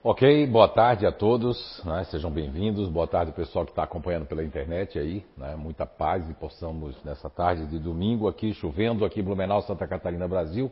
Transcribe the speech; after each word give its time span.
Ok, 0.00 0.46
boa 0.46 0.68
tarde 0.68 1.04
a 1.04 1.10
todos, 1.10 1.82
né? 1.84 2.04
sejam 2.04 2.30
bem-vindos. 2.30 2.88
Boa 2.88 3.08
tarde, 3.08 3.32
pessoal 3.32 3.64
que 3.64 3.72
está 3.72 3.82
acompanhando 3.82 4.26
pela 4.26 4.44
internet 4.44 4.96
aí. 4.96 5.26
Né? 5.36 5.56
Muita 5.56 5.84
paz 5.84 6.30
e 6.30 6.34
possamos 6.34 6.94
nessa 7.02 7.28
tarde 7.28 7.66
de 7.66 7.80
domingo 7.80 8.28
aqui, 8.28 8.54
chovendo 8.54 9.04
aqui 9.04 9.18
em 9.18 9.24
Blumenau, 9.24 9.60
Santa 9.62 9.88
Catarina, 9.88 10.28
Brasil. 10.28 10.70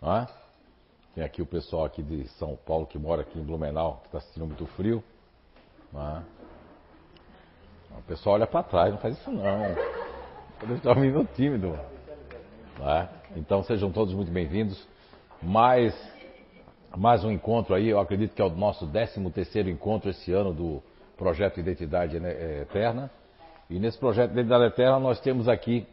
Né? 0.00 0.26
Tem 1.14 1.22
aqui 1.22 1.42
o 1.42 1.46
pessoal 1.46 1.84
aqui 1.84 2.02
de 2.02 2.26
São 2.28 2.56
Paulo 2.64 2.86
que 2.86 2.98
mora 2.98 3.20
aqui 3.20 3.38
em 3.38 3.44
Blumenau, 3.44 4.00
que 4.00 4.06
está 4.06 4.20
sentindo 4.20 4.46
muito 4.46 4.64
frio. 4.68 5.04
Né? 5.92 6.24
O 7.98 8.02
pessoal 8.04 8.36
olha 8.36 8.46
para 8.46 8.62
trás, 8.62 8.90
não 8.90 8.98
faz 8.98 9.18
isso 9.18 9.30
não. 9.30 9.74
Deve 10.60 10.74
estar 10.76 10.94
meio 10.94 11.28
tímido. 11.36 11.78
Né? 12.78 13.08
Então 13.36 13.62
sejam 13.64 13.92
todos 13.92 14.14
muito 14.14 14.32
bem-vindos. 14.32 14.82
Mais 15.42 15.94
mais 16.96 17.22
um 17.22 17.30
encontro 17.30 17.74
aí, 17.74 17.88
eu 17.88 18.00
acredito 18.00 18.34
que 18.34 18.40
é 18.40 18.44
o 18.44 18.48
nosso 18.48 18.86
13 18.86 19.30
terceiro 19.30 19.68
encontro 19.68 20.08
esse 20.08 20.32
ano 20.32 20.52
do 20.52 20.82
projeto 21.16 21.60
Identidade 21.60 22.16
eh, 22.16 22.62
Eterna. 22.62 23.10
E 23.68 23.78
nesse 23.78 23.98
projeto 23.98 24.32
Identidade 24.32 24.64
Eterna 24.64 24.98
nós 24.98 25.20
temos 25.20 25.46
aqui 25.46 25.86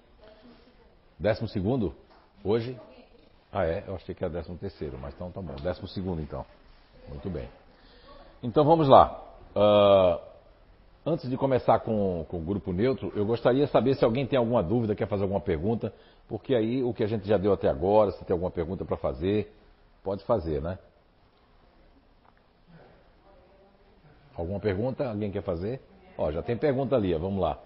12 1.19 1.49
segundo 1.49 1.93
hoje. 2.43 2.79
Ah 3.51 3.65
é, 3.65 3.83
eu 3.85 3.95
achei 3.95 4.15
que 4.15 4.23
era 4.23 4.31
13 4.31 4.57
terceiro, 4.57 4.97
mas 4.99 5.13
então 5.13 5.29
tá 5.29 5.41
bom, 5.41 5.55
12 5.61 5.87
segundo 5.89 6.21
então. 6.21 6.45
Muito 7.09 7.29
bem. 7.29 7.49
Então 8.41 8.63
vamos 8.63 8.87
lá. 8.87 9.21
Uh, 9.55 10.19
antes 11.05 11.29
de 11.29 11.35
começar 11.35 11.79
com, 11.79 12.25
com 12.29 12.37
o 12.37 12.41
grupo 12.41 12.71
neutro, 12.71 13.11
eu 13.13 13.25
gostaria 13.25 13.65
de 13.65 13.71
saber 13.71 13.95
se 13.95 14.05
alguém 14.05 14.25
tem 14.25 14.39
alguma 14.39 14.63
dúvida, 14.63 14.95
quer 14.95 15.07
fazer 15.07 15.23
alguma 15.23 15.41
pergunta, 15.41 15.93
porque 16.29 16.55
aí 16.55 16.81
o 16.81 16.93
que 16.93 17.03
a 17.03 17.07
gente 17.07 17.27
já 17.27 17.37
deu 17.37 17.51
até 17.51 17.67
agora, 17.67 18.11
se 18.11 18.23
tem 18.23 18.33
alguma 18.33 18.51
pergunta 18.51 18.85
para 18.85 18.95
fazer, 18.95 19.53
pode 20.01 20.23
fazer, 20.23 20.61
né? 20.61 20.79
Alguma 24.35 24.59
pergunta? 24.59 25.07
Alguém 25.07 25.31
quer 25.31 25.43
fazer? 25.43 25.81
Ó, 26.17 26.31
já 26.31 26.41
tem 26.41 26.57
pergunta 26.57 26.95
ali, 26.95 27.13
ó, 27.13 27.19
vamos 27.19 27.41
lá. 27.41 27.59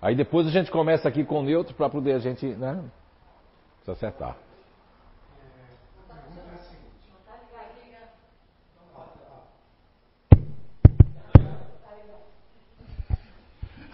Aí 0.00 0.14
depois 0.16 0.46
a 0.46 0.50
gente 0.50 0.70
começa 0.70 1.08
aqui 1.08 1.24
com 1.24 1.40
o 1.40 1.42
neutro 1.42 1.74
para 1.74 1.88
poder 1.88 2.12
a 2.14 2.18
gente, 2.18 2.46
né, 2.46 2.82
se 3.84 3.90
acertar. 3.90 4.36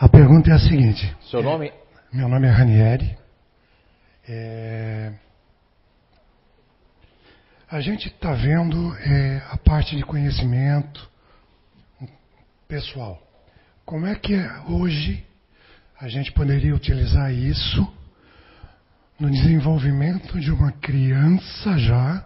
A 0.01 0.09
pergunta 0.09 0.49
é 0.49 0.53
a 0.53 0.59
seguinte. 0.61 1.17
Seu 1.23 1.43
nome? 1.43 1.73
Meu 2.13 2.29
nome 2.29 2.47
é 2.47 2.51
Ranieri. 2.51 3.19
É, 4.29 5.13
a 7.69 7.81
gente 7.81 8.07
está 8.07 8.33
vendo 8.33 8.95
é, 8.99 9.43
a 9.51 9.57
parte 9.57 9.97
de 9.97 10.05
conhecimento, 10.05 11.11
pessoal. 12.69 13.19
Como 13.85 14.07
é 14.07 14.15
que 14.15 14.35
hoje 14.69 15.27
a 15.99 16.07
gente 16.07 16.31
poderia 16.33 16.75
utilizar 16.75 17.33
isso 17.33 17.91
no 19.19 19.31
desenvolvimento 19.31 20.39
de 20.39 20.53
uma 20.53 20.71
criança 20.73 21.79
já 21.79 22.25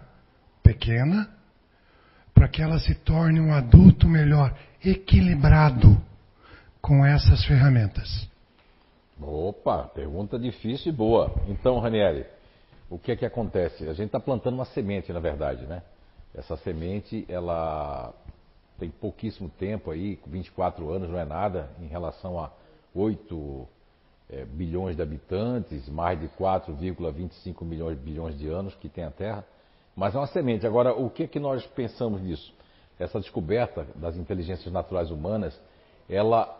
pequena, 0.61 1.29
para 2.33 2.49
que 2.49 2.61
ela 2.61 2.77
se 2.77 2.93
torne 2.93 3.39
um 3.39 3.53
adulto 3.53 4.07
melhor, 4.07 4.53
equilibrado 4.83 5.99
com 6.81 7.05
essas 7.05 7.45
ferramentas? 7.45 8.29
Opa, 9.21 9.83
pergunta 9.85 10.37
difícil 10.37 10.91
e 10.91 10.95
boa. 10.95 11.33
Então, 11.47 11.79
Ranieri, 11.79 12.25
o 12.89 12.99
que 12.99 13.13
é 13.13 13.15
que 13.15 13.25
acontece? 13.25 13.87
A 13.87 13.93
gente 13.93 14.07
está 14.07 14.19
plantando 14.19 14.55
uma 14.55 14.65
semente, 14.65 15.13
na 15.13 15.21
verdade, 15.21 15.65
né? 15.65 15.81
Essa 16.35 16.57
semente, 16.57 17.25
ela 17.29 18.13
tem 18.79 18.89
pouquíssimo 18.89 19.49
tempo 19.49 19.91
aí, 19.91 20.19
24 20.25 20.89
anos 20.91 21.09
não 21.09 21.19
é 21.19 21.25
nada 21.25 21.69
em 21.81 21.87
relação 21.87 22.39
a 22.39 22.51
8 22.93 23.67
é, 24.29 24.45
bilhões 24.45 24.95
de 24.95 25.01
habitantes, 25.01 25.87
mais 25.89 26.19
de 26.19 26.27
4,25 26.29 27.63
milhões 27.63 27.97
bilhões 27.97 28.37
de 28.37 28.47
anos 28.47 28.73
que 28.75 28.89
tem 28.89 29.03
a 29.03 29.11
Terra, 29.11 29.45
mas 29.95 30.15
é 30.15 30.17
uma 30.17 30.27
semente. 30.27 30.65
Agora, 30.65 30.93
o 30.93 31.09
que 31.09 31.23
é 31.23 31.27
que 31.27 31.39
nós 31.39 31.65
pensamos 31.67 32.21
disso? 32.21 32.53
Essa 32.99 33.19
descoberta 33.19 33.87
das 33.95 34.15
inteligências 34.15 34.71
naturais 34.71 35.11
humanas, 35.11 35.59
ela 36.09 36.59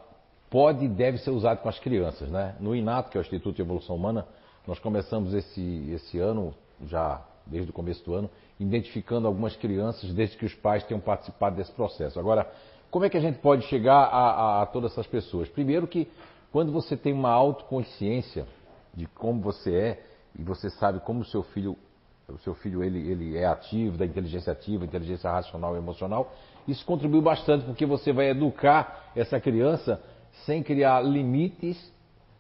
pode 0.50 0.86
e 0.86 0.88
deve 0.88 1.18
ser 1.18 1.32
usada 1.32 1.60
com 1.60 1.70
as 1.70 1.80
crianças, 1.80 2.30
né? 2.30 2.56
No 2.60 2.76
INATO, 2.76 3.10
que 3.10 3.18
é 3.18 3.22
o 3.22 3.24
Instituto 3.24 3.56
de 3.56 3.62
Evolução 3.62 3.96
Humana, 3.96 4.26
nós 4.68 4.80
começamos 4.80 5.34
esse, 5.34 5.90
esse 5.92 6.20
ano, 6.20 6.54
já 6.86 7.22
desde 7.46 7.70
o 7.70 7.74
começo 7.74 8.04
do 8.06 8.14
ano, 8.14 8.30
identificando 8.60 9.28
algumas 9.28 9.56
crianças 9.56 10.14
desde 10.14 10.38
que 10.38 10.46
os 10.46 10.54
pais 10.54 10.84
tenham 10.84 11.00
participado 11.00 11.56
desse 11.56 11.72
processo. 11.72 12.20
Agora, 12.20 12.50
como 12.90 13.06
é 13.06 13.10
que 13.10 13.18
a 13.18 13.22
gente 13.22 13.40
pode 13.40 13.66
chegar 13.68 14.04
a, 14.04 14.30
a, 14.30 14.62
a 14.62 14.66
todas 14.66 14.92
essas 14.92 15.08
pessoas? 15.08 15.50
Primeiro 15.50 15.88
que 15.88 16.08
quando 16.52 16.72
você 16.72 16.96
tem 16.96 17.12
uma 17.12 17.32
autoconsciência 17.32 18.46
de 18.94 19.08
como 19.08 19.42
você 19.42 19.74
é 19.74 20.06
e 20.38 20.44
você 20.44 20.70
sabe 20.70 21.00
como 21.00 21.22
o 21.22 21.26
seu 21.26 21.44
filho 21.44 21.78
o 22.30 22.38
seu 22.38 22.56
filho 22.56 22.82
ele, 22.82 23.00
ele 23.12 23.38
é 23.38 23.46
ativo, 23.46 23.98
da 23.98 24.06
inteligência 24.06 24.54
ativa, 24.54 24.86
inteligência 24.86 25.30
racional 25.30 25.76
e 25.76 25.78
emocional, 25.78 26.34
isso 26.66 26.86
contribui 26.86 27.22
bastante 27.22 27.66
porque 27.66 27.86
você 27.86 28.14
vai 28.14 28.30
educar 28.30 29.12
essa 29.14 29.42
criança 29.42 30.02
sem 30.46 30.64
criar 30.64 31.02
limites, 31.02 31.92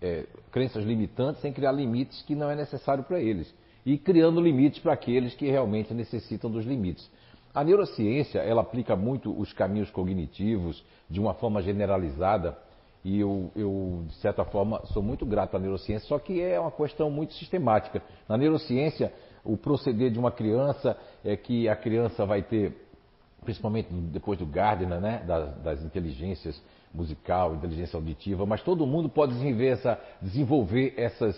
é, 0.01 0.25
crenças 0.51 0.85
limitantes, 0.85 1.41
sem 1.41 1.51
criar 1.51 1.73
limites 1.73 2.21
que 2.21 2.33
não 2.33 2.49
é 2.49 2.55
necessário 2.55 3.03
para 3.03 3.19
eles 3.19 3.53
e 3.85 3.97
criando 3.97 4.41
limites 4.41 4.79
para 4.79 4.93
aqueles 4.93 5.33
que 5.35 5.49
realmente 5.49 5.93
necessitam 5.93 6.49
dos 6.49 6.65
limites. 6.65 7.09
A 7.53 7.63
neurociência, 7.63 8.39
ela 8.39 8.61
aplica 8.61 8.95
muito 8.95 9.37
os 9.39 9.53
caminhos 9.53 9.91
cognitivos 9.91 10.83
de 11.09 11.19
uma 11.19 11.33
forma 11.33 11.61
generalizada 11.61 12.57
e 13.03 13.19
eu, 13.19 13.51
eu, 13.55 14.05
de 14.07 14.15
certa 14.15 14.45
forma, 14.45 14.81
sou 14.87 15.03
muito 15.03 15.25
grato 15.25 15.57
à 15.57 15.59
neurociência, 15.59 16.07
só 16.07 16.17
que 16.17 16.41
é 16.41 16.57
uma 16.59 16.71
questão 16.71 17.11
muito 17.11 17.33
sistemática. 17.33 18.01
Na 18.29 18.37
neurociência, 18.37 19.13
o 19.43 19.57
proceder 19.57 20.09
de 20.09 20.17
uma 20.17 20.31
criança 20.31 20.97
é 21.23 21.35
que 21.35 21.67
a 21.67 21.75
criança 21.75 22.25
vai 22.25 22.41
ter, 22.41 22.73
principalmente 23.43 23.89
depois 23.91 24.39
do 24.39 24.45
Gardner, 24.45 25.01
né, 25.01 25.21
das, 25.27 25.55
das 25.57 25.83
inteligências 25.83 26.61
musical, 26.93 27.55
inteligência 27.55 27.97
auditiva, 27.97 28.45
mas 28.45 28.61
todo 28.63 28.87
mundo 28.87 29.09
pode 29.09 29.33
desenvolver, 29.33 29.67
essa, 29.67 29.99
desenvolver 30.21 30.93
essas 30.95 31.35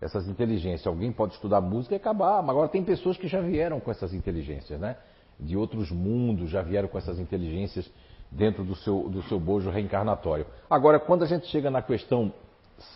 essas 0.00 0.28
inteligências. 0.28 0.86
Alguém 0.86 1.12
pode 1.12 1.34
estudar 1.34 1.60
música 1.60 1.94
e 1.94 1.96
acabar, 1.96 2.42
mas 2.42 2.50
agora 2.50 2.68
tem 2.68 2.84
pessoas 2.84 3.16
que 3.16 3.28
já 3.28 3.40
vieram 3.40 3.80
com 3.80 3.90
essas 3.90 4.12
inteligências, 4.12 4.78
né? 4.78 4.96
De 5.38 5.56
outros 5.56 5.90
mundos, 5.90 6.50
já 6.50 6.62
vieram 6.62 6.88
com 6.88 6.98
essas 6.98 7.18
inteligências 7.18 7.90
dentro 8.30 8.64
do 8.64 8.74
seu, 8.76 9.08
do 9.08 9.22
seu 9.24 9.38
bojo 9.38 9.70
reencarnatório. 9.70 10.46
Agora, 10.68 10.98
quando 10.98 11.22
a 11.22 11.26
gente 11.26 11.46
chega 11.46 11.70
na 11.70 11.82
questão 11.82 12.32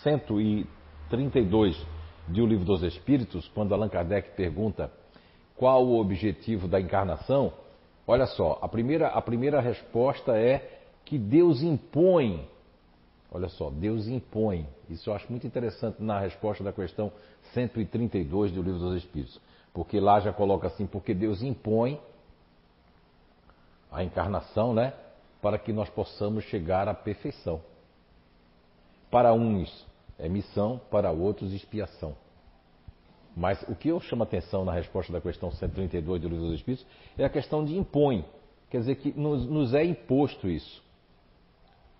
132 0.03 1.87
de 2.28 2.43
O 2.43 2.47
Livro 2.47 2.65
dos 2.65 2.83
Espíritos, 2.83 3.49
quando 3.49 3.75
Allan 3.75 3.89
Kardec 3.89 4.31
pergunta 4.37 4.91
qual 5.56 5.84
o 5.84 6.00
objetivo 6.00 6.66
da 6.69 6.81
encarnação, 6.81 7.53
olha 8.06 8.27
só, 8.27 8.59
a 8.62 8.69
primeira, 8.69 9.09
a 9.09 9.21
primeira 9.21 9.60
resposta 9.60 10.37
é 10.39 10.81
que 11.05 11.19
Deus 11.19 11.62
impõe 11.62 12.49
Olha 13.33 13.49
só, 13.49 13.71
Deus 13.71 14.09
impõe. 14.09 14.67
Isso 14.89 15.09
eu 15.09 15.15
acho 15.15 15.31
muito 15.31 15.47
interessante 15.47 16.03
na 16.03 16.19
resposta 16.19 16.65
da 16.65 16.73
questão 16.73 17.13
132 17.55 18.51
do 18.53 18.63
Livro 18.63 18.81
dos 18.81 18.97
Espíritos. 18.97 19.41
Porque 19.73 20.01
lá 20.01 20.19
já 20.19 20.33
coloca 20.33 20.67
assim, 20.67 20.87
porque 20.87 21.15
Deus 21.15 21.43
impõe 21.43 22.01
a 23.91 24.03
encarnação, 24.03 24.75
né? 24.75 24.93
Para 25.41 25.59
que 25.59 25.73
nós 25.73 25.89
possamos 25.89 26.45
chegar 26.45 26.89
à 26.89 26.95
perfeição. 26.95 27.61
Para 29.11 29.33
uns 29.33 29.87
é 30.19 30.29
missão, 30.29 30.81
para 30.91 31.13
outros 31.13 31.53
expiação. 31.53 32.17
Mas 33.37 33.63
o 33.69 33.77
que 33.77 33.89
eu 33.89 34.01
chamo 34.01 34.25
atenção 34.25 34.65
na 34.65 34.73
resposta 34.73 35.13
da 35.13 35.21
questão 35.21 35.53
132 35.53 36.21
do 36.21 36.29
Livro 36.29 36.47
dos 36.47 36.55
Espíritos 36.55 36.85
é 37.17 37.25
a 37.25 37.31
questão 37.31 37.65
de 37.65 37.77
impõe. 37.77 38.25
Quer 38.69 38.81
dizer 38.81 38.97
que 38.97 39.13
nos, 39.13 39.47
nos 39.47 39.73
é 39.73 39.85
imposto 39.85 40.49
isso. 40.49 40.83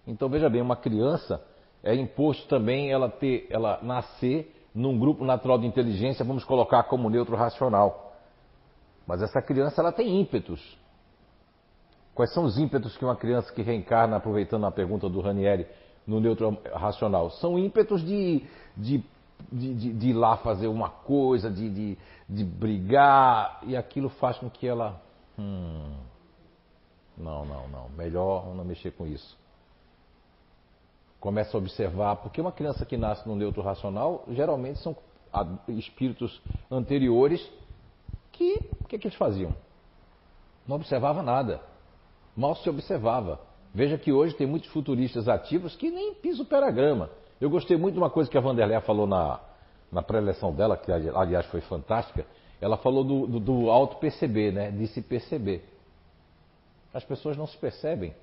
Então 0.07 0.29
veja 0.29 0.49
bem, 0.49 0.63
uma 0.63 0.77
criança 0.77 1.43
é 1.83 1.95
imposto 1.95 2.47
também 2.49 2.91
ela 2.91 3.09
ter, 3.09 3.47
ela 3.51 3.81
nascer 3.83 4.55
num 4.75 4.99
grupo 4.99 5.25
natural 5.25 5.59
de 5.59 5.67
inteligência, 5.67 6.25
vamos 6.25 6.45
colocar 6.45 6.85
como 6.85 7.11
neutro 7.11 7.37
racional. 7.37 8.17
Mas 9.07 9.23
essa 9.23 9.43
criança 9.43 9.81
ela 9.81 9.93
tem 9.93 10.21
ímpetos. 10.21 10.79
Quais 12.15 12.33
são 12.33 12.45
os 12.45 12.59
ímpetos 12.59 12.97
que 12.97 13.05
uma 13.05 13.17
criança 13.17 13.53
que 13.53 13.63
reencarna, 13.63 14.17
aproveitando 14.17 14.67
a 14.67 14.71
pergunta 14.71 15.09
do 15.09 15.21
Ranieri, 15.21 15.67
no 16.07 16.21
neutro 16.21 16.57
racional? 16.73 17.31
São 17.31 17.59
ímpetos 17.59 18.05
de, 18.05 18.45
de, 18.77 19.03
de, 19.51 19.75
de, 19.75 19.93
de 19.93 20.09
ir 20.11 20.13
lá 20.13 20.37
fazer 20.37 20.69
uma 20.69 20.91
coisa, 20.91 21.51
de, 21.51 21.69
de, 21.71 21.99
de 22.29 22.45
brigar, 22.45 23.61
e 23.65 23.77
aquilo 23.77 24.09
faz 24.09 24.39
com 24.39 24.51
que 24.51 24.67
ela. 24.67 25.01
Hum, 25.39 25.95
não, 27.17 27.45
não, 27.45 27.69
não, 27.69 27.89
melhor 27.97 28.55
não 28.55 28.65
mexer 28.65 28.93
com 28.93 29.07
isso 29.07 29.41
começa 31.21 31.57
a 31.57 31.59
observar, 31.59 32.17
porque 32.17 32.41
uma 32.41 32.51
criança 32.51 32.87
que 32.87 32.97
nasce 32.97 33.29
no 33.29 33.37
neutro 33.37 33.63
racional, 33.63 34.25
geralmente 34.31 34.79
são 34.81 34.97
espíritos 35.69 36.41
anteriores 36.71 37.47
que, 38.33 38.59
o 38.81 38.89
que, 38.89 38.99
que 38.99 39.07
eles 39.07 39.19
faziam? 39.19 39.55
Não 40.67 40.77
observava 40.77 41.23
nada. 41.23 41.61
Mal 42.35 42.57
se 42.57 42.69
observava. 42.71 43.39
Veja 43.73 43.99
que 43.99 44.11
hoje 44.11 44.35
tem 44.35 44.47
muitos 44.47 44.71
futuristas 44.71 45.29
ativos 45.29 45.77
que 45.77 45.91
nem 45.91 46.15
pisam 46.15 46.45
pé 46.45 46.61
na 46.61 46.71
grama. 46.71 47.11
Eu 47.41 47.51
gostei 47.51 47.77
muito 47.77 47.95
de 47.95 48.01
uma 48.01 48.11
coisa 48.11 48.31
que 48.31 48.37
a 48.37 48.41
Vanderlei 48.41 48.81
falou 48.81 49.07
na, 49.07 49.41
na 49.93 50.03
pré-eleção 50.03 50.53
dela, 50.53 50.77
que 50.77 50.91
aliás 50.91 51.47
foi 51.47 51.61
fantástica. 51.61 52.27
Ela 52.61 52.77
falou 52.77 53.05
do, 53.05 53.27
do, 53.27 53.41
do 53.41 53.71
auto-perceber, 53.71 54.53
né? 54.53 54.71
de 54.71 54.87
se 54.89 55.01
perceber. 55.03 55.65
As 56.93 57.05
pessoas 57.05 57.37
não 57.37 57.47
se 57.47 57.57
percebem. 57.57 58.15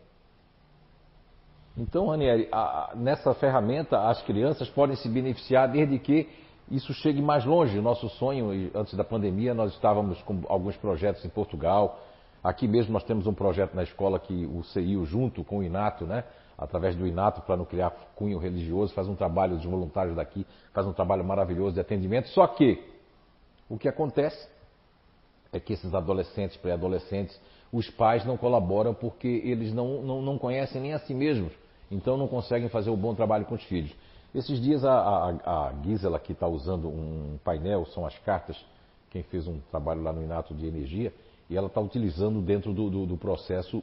Então, 1.77 2.07
Ranieri, 2.07 2.49
a, 2.51 2.93
nessa 2.95 3.35
ferramenta 3.35 4.09
as 4.09 4.19
crianças 4.23 4.67
podem 4.67 4.95
se 4.95 5.07
beneficiar 5.07 5.71
desde 5.71 5.99
que 5.99 6.27
isso 6.71 6.91
chegue 6.93 7.21
mais 7.21 7.45
longe. 7.45 7.77
O 7.77 7.81
nosso 7.83 8.09
sonho, 8.09 8.71
antes 8.73 8.95
da 8.95 9.03
pandemia, 9.03 9.53
nós 9.53 9.71
estávamos 9.73 10.19
com 10.23 10.41
alguns 10.49 10.75
projetos 10.75 11.23
em 11.23 11.29
Portugal. 11.29 11.99
Aqui 12.43 12.67
mesmo 12.67 12.93
nós 12.93 13.03
temos 13.03 13.27
um 13.27 13.33
projeto 13.33 13.75
na 13.75 13.83
escola 13.83 14.19
que 14.19 14.45
o 14.47 14.63
CIO, 14.63 15.05
junto 15.05 15.43
com 15.43 15.59
o 15.59 15.63
INATO, 15.63 16.05
né, 16.05 16.23
através 16.57 16.95
do 16.95 17.05
INATO, 17.05 17.41
para 17.41 17.55
não 17.55 17.65
criar 17.65 17.91
cunho 18.15 18.39
religioso, 18.39 18.93
faz 18.95 19.07
um 19.07 19.15
trabalho, 19.15 19.55
os 19.55 19.63
voluntários 19.63 20.15
daqui, 20.15 20.47
faz 20.73 20.87
um 20.87 20.93
trabalho 20.93 21.23
maravilhoso 21.23 21.75
de 21.75 21.79
atendimento. 21.79 22.27
Só 22.29 22.47
que 22.47 22.83
o 23.69 23.77
que 23.77 23.87
acontece 23.87 24.49
é 25.53 25.59
que 25.59 25.73
esses 25.73 25.93
adolescentes, 25.93 26.57
pré-adolescentes, 26.57 27.39
os 27.71 27.87
pais 27.91 28.25
não 28.25 28.35
colaboram 28.35 28.93
porque 28.93 29.27
eles 29.45 29.73
não, 29.73 30.01
não, 30.01 30.21
não 30.21 30.37
conhecem 30.37 30.81
nem 30.81 30.93
a 30.93 30.99
si 30.99 31.13
mesmos, 31.13 31.53
então 31.91 32.17
não 32.17 32.27
conseguem 32.27 32.69
fazer 32.69 32.89
um 32.89 32.97
bom 32.97 33.15
trabalho 33.15 33.45
com 33.45 33.55
os 33.55 33.63
filhos. 33.63 33.91
Esses 34.35 34.61
dias 34.61 34.83
a, 34.83 34.93
a, 34.93 35.67
a 35.69 35.73
Gisela, 35.83 36.19
que 36.19 36.33
está 36.33 36.47
usando 36.47 36.87
um 36.87 37.39
painel, 37.43 37.85
são 37.87 38.05
as 38.05 38.17
cartas, 38.19 38.57
quem 39.09 39.23
fez 39.23 39.47
um 39.47 39.59
trabalho 39.71 40.03
lá 40.03 40.11
no 40.11 40.21
Inato 40.21 40.53
de 40.53 40.67
Energia, 40.67 41.13
e 41.49 41.55
ela 41.55 41.67
está 41.67 41.79
utilizando 41.79 42.41
dentro 42.41 42.73
do, 42.73 42.89
do, 42.89 43.05
do 43.05 43.17
processo 43.17 43.81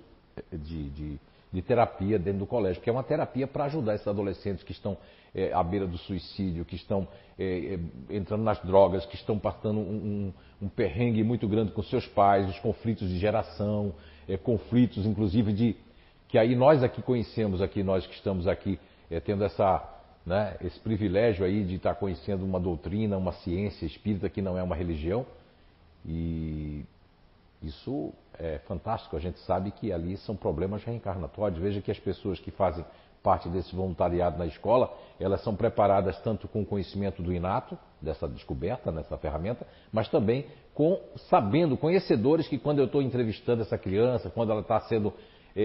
de, 0.52 0.90
de, 0.90 1.20
de, 1.52 1.62
terapia 1.62 2.18
dentro 2.18 2.40
do 2.40 2.46
colégio, 2.46 2.82
que 2.82 2.90
é 2.90 2.92
uma 2.92 3.02
terapia 3.02 3.46
para 3.46 3.64
ajudar 3.64 3.94
esses 3.94 4.06
adolescentes 4.06 4.62
que 4.62 4.72
estão 4.72 4.98
é, 5.34 5.52
à 5.52 5.62
beira 5.62 5.86
do 5.86 5.96
suicídio, 5.96 6.64
que 6.64 6.76
estão 6.76 7.08
é, 7.38 7.78
entrando 8.10 8.42
nas 8.42 8.60
drogas, 8.62 9.06
que 9.06 9.16
estão 9.16 9.38
passando 9.38 9.80
um, 9.80 10.32
um, 10.60 10.66
um, 10.66 10.68
perrengue 10.68 11.24
muito 11.24 11.48
grande 11.48 11.72
com 11.72 11.82
seus 11.82 12.06
pais, 12.06 12.48
os 12.50 12.58
conflitos 12.60 13.08
de 13.08 13.18
geração, 13.18 13.94
é, 14.28 14.36
conflitos 14.36 15.06
inclusive 15.06 15.52
de 15.52 15.76
que 16.28 16.38
aí 16.38 16.54
nós 16.54 16.82
aqui 16.82 17.02
conhecemos, 17.02 17.62
aqui 17.62 17.82
nós 17.82 18.06
que 18.06 18.14
estamos 18.14 18.46
aqui 18.46 18.78
é, 19.10 19.20
tendo 19.20 19.44
essa 19.44 19.90
né, 20.24 20.56
esse 20.62 20.78
privilégio 20.80 21.44
aí 21.44 21.64
de 21.64 21.74
estar 21.74 21.94
conhecendo 21.96 22.44
uma 22.44 22.58
doutrina, 22.58 23.16
uma 23.16 23.32
ciência 23.32 23.84
espírita 23.84 24.28
que 24.28 24.40
não 24.40 24.56
é 24.56 24.62
uma 24.62 24.74
religião. 24.74 25.26
E 26.06 26.84
isso 27.62 28.12
é 28.38 28.58
fantástico. 28.60 29.16
A 29.16 29.20
gente 29.20 29.38
sabe 29.40 29.70
que 29.70 29.92
ali 29.92 30.16
são 30.18 30.34
problemas 30.34 30.82
reencarnatórios. 30.82 31.60
Veja 31.60 31.80
que 31.80 31.90
as 31.90 31.98
pessoas 31.98 32.38
que 32.38 32.50
fazem 32.50 32.84
parte 33.22 33.48
desse 33.48 33.74
voluntariado 33.74 34.36
na 34.36 34.44
escola, 34.44 34.94
elas 35.18 35.42
são 35.42 35.56
preparadas 35.56 36.20
tanto 36.20 36.46
com 36.46 36.60
o 36.60 36.66
conhecimento 36.66 37.22
do 37.22 37.32
inato, 37.32 37.76
dessa 38.00 38.28
descoberta, 38.28 38.92
nessa 38.92 39.16
ferramenta, 39.16 39.66
mas 39.90 40.08
também 40.10 40.44
com 40.74 41.00
sabendo, 41.30 41.74
conhecedores 41.74 42.46
que 42.46 42.58
quando 42.58 42.80
eu 42.80 42.84
estou 42.84 43.00
entrevistando 43.00 43.62
essa 43.62 43.78
criança, 43.78 44.28
quando 44.28 44.52
ela 44.52 44.60
está 44.60 44.78
sendo 44.80 45.10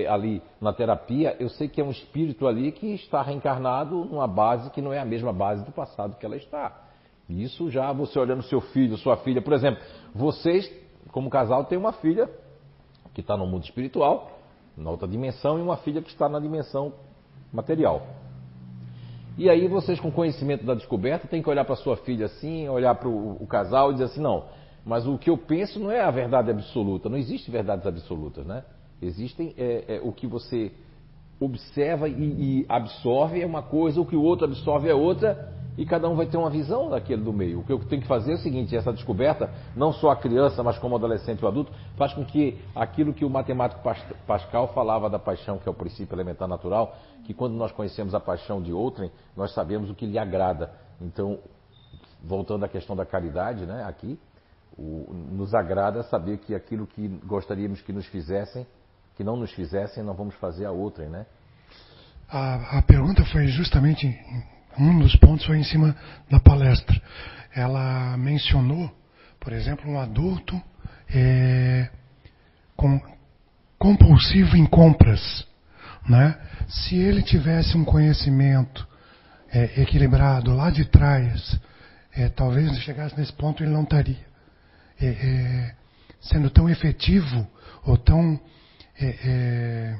ali 0.08 0.42
na 0.62 0.72
terapia, 0.72 1.36
eu 1.40 1.50
sei 1.50 1.68
que 1.68 1.82
é 1.82 1.84
um 1.84 1.90
espírito 1.90 2.48
ali 2.48 2.72
que 2.72 2.94
está 2.94 3.22
reencarnado 3.22 4.06
numa 4.06 4.28
base 4.28 4.70
que 4.70 4.82
não 4.82 4.94
é 4.94 5.00
a 5.00 5.06
mesma 5.06 5.34
base 5.34 5.66
do 5.66 5.72
passado 5.72 6.16
que 6.18 6.26
ela 6.26 6.36
está. 6.36 6.90
Isso 7.28 7.70
já 7.70 7.92
você 7.92 8.18
olhando 8.18 8.44
seu 8.44 8.62
filho, 8.62 8.98
sua 8.98 9.18
filha, 9.18 9.42
por 9.42 9.54
exemplo, 9.54 9.82
vocês, 10.14 10.72
como 11.12 11.30
casal, 11.30 11.66
têm 11.66 11.78
uma 11.78 11.94
filha 11.94 12.30
que 13.14 13.22
está 13.22 13.36
no 13.36 13.48
mundo 13.48 13.64
espiritual, 13.64 14.32
na 14.78 14.92
outra 14.92 15.08
dimensão, 15.08 15.58
e 15.58 15.62
uma 15.62 15.78
filha 15.78 16.02
que 16.02 16.10
está 16.10 16.30
na 16.30 16.40
dimensão 16.40 16.94
material. 17.52 18.06
E 19.38 19.50
aí 19.50 19.68
vocês, 19.68 20.00
com 20.00 20.12
conhecimento 20.12 20.66
da 20.66 20.74
descoberta, 20.74 21.28
têm 21.28 21.42
que 21.42 21.50
olhar 21.50 21.66
para 21.66 21.76
sua 21.76 21.98
filha 21.98 22.26
assim, 22.26 22.68
olhar 22.68 22.94
para 22.96 23.08
o, 23.08 23.42
o 23.42 23.48
casal 23.48 23.90
e 23.90 23.94
dizer 23.94 24.06
assim, 24.06 24.22
não, 24.22 24.46
mas 24.86 25.08
o 25.08 25.18
que 25.18 25.30
eu 25.30 25.38
penso 25.38 25.80
não 25.80 25.92
é 25.92 26.02
a 26.02 26.12
verdade 26.12 26.52
absoluta, 26.52 27.10
não 27.10 27.18
existe 27.18 27.50
verdades 27.50 27.86
absolutas, 27.86 28.46
né? 28.46 28.64
Existem 29.02 29.54
é, 29.58 29.96
é, 29.96 30.02
o 30.04 30.12
que 30.12 30.28
você 30.28 30.72
observa 31.40 32.10
e, 32.10 32.62
e, 32.62 32.66
absorve 32.68 33.42
é 33.42 33.46
uma 33.46 33.64
coisa, 33.64 34.02
o 34.02 34.06
que 34.06 34.16
o 34.16 34.22
outro 34.22 34.46
absorve 34.46 34.90
é 34.90 34.94
outra, 34.94 35.54
e 35.78 35.86
cada 35.86 36.10
um 36.10 36.16
vai 36.16 36.26
ter 36.26 36.36
uma 36.36 36.50
visão 36.50 36.90
daquele 36.90 37.24
do 37.24 37.32
meio. 37.32 37.62
O 37.62 37.64
que 37.64 37.72
eu 37.72 37.80
tenho 37.80 38.02
que 38.02 38.08
fazer 38.08 38.34
é 38.34 38.36
o 38.36 38.40
seguinte: 38.40 38.76
essa 38.76 38.92
descoberta, 38.92 39.50
não 39.74 39.94
só 39.94 40.10
a 40.10 40.16
criança, 40.18 40.62
mas 40.62 40.78
como 40.78 40.98
adolescente 40.98 41.40
e 41.40 41.46
o 41.46 41.48
adulto, 41.48 41.72
faz 41.96 42.14
com 42.14 42.26
que 42.26 42.60
aquilo 42.76 43.14
que 43.14 43.24
o 43.24 43.30
matemático 43.30 43.82
Pascal 44.28 44.68
falava 44.74 45.10
da 45.10 45.18
paixão, 45.18 45.58
que 45.58 45.70
é 45.70 45.72
o 45.72 45.76
princípio 45.76 46.14
elementar 46.14 46.50
natural, 46.50 46.98
que 47.24 47.34
quando 47.34 47.54
nós 47.54 47.72
conhecemos 47.72 48.14
a 48.14 48.20
paixão 48.20 48.62
de 48.62 48.74
outrem, 48.74 49.10
nós 49.38 49.54
sabemos 49.54 49.90
o 49.90 49.96
que 49.96 50.06
lhe 50.06 50.20
agrada. 50.20 50.74
Então, 51.00 51.40
voltando 52.22 52.66
à 52.66 52.68
questão 52.68 52.94
da 52.94 53.06
caridade, 53.06 53.66
né, 53.66 53.86
aqui, 53.88 54.20
o, 54.78 55.14
nos 55.32 55.54
agrada 55.54 56.04
saber 56.04 56.40
que 56.40 56.54
aquilo 56.54 56.86
que 56.86 57.08
gostaríamos 57.26 57.82
que 57.82 57.94
nos 57.94 58.06
fizessem 58.08 58.68
que 59.20 59.24
não 59.26 59.36
nos 59.36 59.52
fizessem, 59.52 60.02
não 60.02 60.14
vamos 60.14 60.34
fazer 60.36 60.64
a 60.64 60.72
outra, 60.72 61.10
né? 61.10 61.26
A, 62.30 62.78
a 62.78 62.82
pergunta 62.82 63.26
foi 63.26 63.48
justamente, 63.48 64.18
um 64.78 64.98
dos 64.98 65.14
pontos 65.18 65.46
foi 65.46 65.58
em 65.58 65.64
cima 65.66 65.94
da 66.32 66.40
palestra. 66.40 67.02
Ela 67.54 68.16
mencionou, 68.16 68.90
por 69.38 69.52
exemplo, 69.52 69.92
um 69.92 70.00
adulto 70.00 70.56
é, 71.14 71.90
com, 72.78 72.98
compulsivo 73.78 74.56
em 74.56 74.66
compras. 74.66 75.46
Né? 76.08 76.40
Se 76.70 76.96
ele 76.96 77.22
tivesse 77.22 77.76
um 77.76 77.84
conhecimento 77.84 78.88
é, 79.52 79.82
equilibrado 79.82 80.56
lá 80.56 80.70
de 80.70 80.86
trás, 80.86 81.60
é, 82.14 82.30
talvez 82.30 82.72
chegasse 82.84 83.20
nesse 83.20 83.34
ponto 83.34 83.62
ele 83.62 83.74
não 83.74 83.84
estaria 83.84 84.26
é, 84.98 85.08
é, 85.08 85.76
sendo 86.22 86.50
tão 86.50 86.70
efetivo 86.70 87.46
ou 87.84 87.98
tão 87.98 88.40
é, 89.02 89.16
é, 89.24 90.00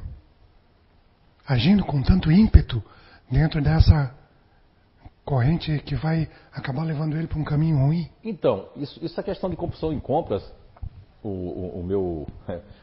agindo 1.48 1.86
com 1.86 2.02
tanto 2.02 2.32
ímpeto 2.32 2.84
dentro 3.32 3.62
dessa 3.62 4.14
corrente 5.24 5.80
que 5.80 5.96
vai 5.96 6.28
acabar 6.52 6.84
levando 6.84 7.16
ele 7.16 7.28
para 7.28 7.40
um 7.40 7.44
caminho 7.44 7.78
ruim? 7.78 8.10
Então, 8.24 8.68
isso, 8.76 9.04
isso 9.04 9.20
é 9.20 9.24
questão 9.24 9.50
de 9.50 9.56
compulsão 9.56 9.94
em 9.94 10.00
compras. 10.00 10.44
O, 11.24 11.30
o, 11.30 11.80
o, 11.80 11.84
meu, 11.84 12.28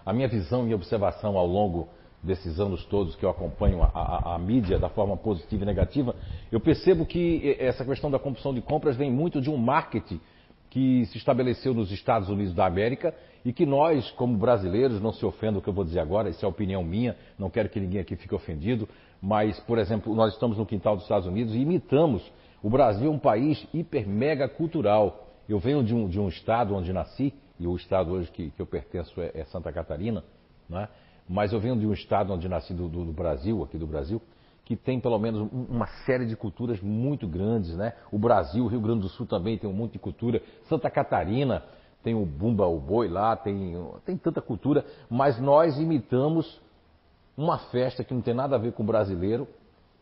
a 0.05 0.13
minha 0.13 0.29
visão 0.29 0.69
e 0.69 0.75
observação 0.75 1.37
ao 1.37 1.47
longo 1.47 1.89
desses 2.23 2.59
anos 2.59 2.85
todos 2.87 3.15
que 3.15 3.25
eu 3.25 3.31
acompanho 3.31 3.83
a, 3.83 3.90
a, 3.95 4.35
a, 4.35 4.38
mídia 4.38 4.79
da 4.79 4.88
forma 4.88 5.17
positiva 5.17 5.62
e 5.62 5.67
negativa, 5.67 6.14
eu 6.50 6.61
percebo 6.61 7.07
que 7.07 7.57
essa 7.59 7.85
questão 7.85 8.11
da 8.11 8.19
compulsão 8.19 8.52
de 8.52 8.61
compras 8.61 8.97
vem 8.97 9.11
muito 9.11 9.40
de 9.40 9.49
um 9.49 9.57
marketing 9.57 10.21
que 10.76 11.06
se 11.06 11.16
estabeleceu 11.16 11.73
nos 11.73 11.90
Estados 11.90 12.28
Unidos 12.28 12.52
da 12.52 12.66
América 12.66 13.14
e 13.42 13.50
que 13.50 13.64
nós, 13.64 14.11
como 14.11 14.37
brasileiros, 14.37 15.00
não 15.00 15.11
se 15.11 15.25
ofenda 15.25 15.59
o 15.59 15.62
que 15.62 15.71
eu 15.71 15.73
vou 15.73 15.87
dizer 15.87 16.00
agora, 16.00 16.28
isso 16.28 16.45
é 16.45 16.49
opinião 16.49 16.85
minha, 16.85 17.16
não 17.38 17.49
quero 17.49 17.71
que 17.71 17.80
ninguém 17.80 17.99
aqui 17.99 18.14
fique 18.14 18.35
ofendido, 18.35 18.87
mas, 19.18 19.59
por 19.61 19.78
exemplo, 19.78 20.14
nós 20.14 20.35
estamos 20.35 20.59
no 20.59 20.66
quintal 20.66 20.95
dos 20.95 21.06
Estados 21.06 21.26
Unidos 21.26 21.54
e 21.54 21.61
imitamos. 21.61 22.30
O 22.62 22.68
Brasil 22.68 23.11
é 23.11 23.11
um 23.11 23.18
país 23.18 23.66
hiper 23.73 24.06
mega 24.06 24.50
cultural. 24.50 25.30
Eu 25.49 25.59
venho 25.59 25.83
de 25.83 25.95
um, 25.95 26.06
de 26.11 26.21
um 26.21 26.28
estado 26.28 26.75
onde 26.75 26.92
nasci, 26.92 27.33
e 27.59 27.66
o 27.66 27.75
estado 27.75 28.12
hoje 28.12 28.30
que, 28.30 28.50
que 28.50 28.61
eu 28.61 28.66
pertenço 28.66 29.18
é, 29.18 29.30
é 29.33 29.45
Santa 29.47 29.73
Catarina, 29.73 30.23
né? 30.68 30.90
mas 31.26 31.54
eu 31.54 31.59
venho 31.59 31.78
de 31.78 31.87
um 31.87 31.92
estado 31.95 32.35
onde 32.35 32.50
nasci 32.50 32.75
do, 32.75 32.87
do, 32.87 33.02
do 33.02 33.12
Brasil, 33.14 33.62
aqui 33.62 33.78
do 33.78 33.87
Brasil, 33.87 34.21
que 34.66 34.75
tem 34.75 34.99
pelo 34.99 35.16
menos 35.16 35.49
uma 35.52 35.87
série 36.04 36.26
de 36.26 36.35
culturas 36.35 36.80
muito 36.80 37.28
grandes, 37.28 37.76
né? 37.76 37.92
O 38.11 38.18
Brasil, 38.18 38.64
o 38.64 38.66
Rio 38.66 38.80
Grande 38.80 39.02
do 39.02 39.08
Sul 39.08 39.25
também 39.25 39.56
tem 39.56 39.70
um 39.70 39.73
monte 39.73 39.92
de 39.92 40.00
cultura. 40.00 40.42
Santa 40.64 40.90
Catarina 40.90 41.62
tem 42.02 42.16
o 42.16 42.26
bumba, 42.26 42.66
o 42.66 42.80
boi 42.80 43.06
lá, 43.06 43.37
tem, 43.37 43.75
tem 44.04 44.16
tanta 44.16 44.42
cultura, 44.42 44.85
mas 45.08 45.40
nós 45.40 45.78
imitamos 45.78 46.61
uma 47.37 47.58
festa 47.58 48.02
que 48.02 48.12
não 48.12 48.20
tem 48.20 48.35
nada 48.35 48.56
a 48.56 48.58
ver 48.58 48.73
com 48.73 48.82
o 48.82 48.87
brasileiro, 48.87 49.46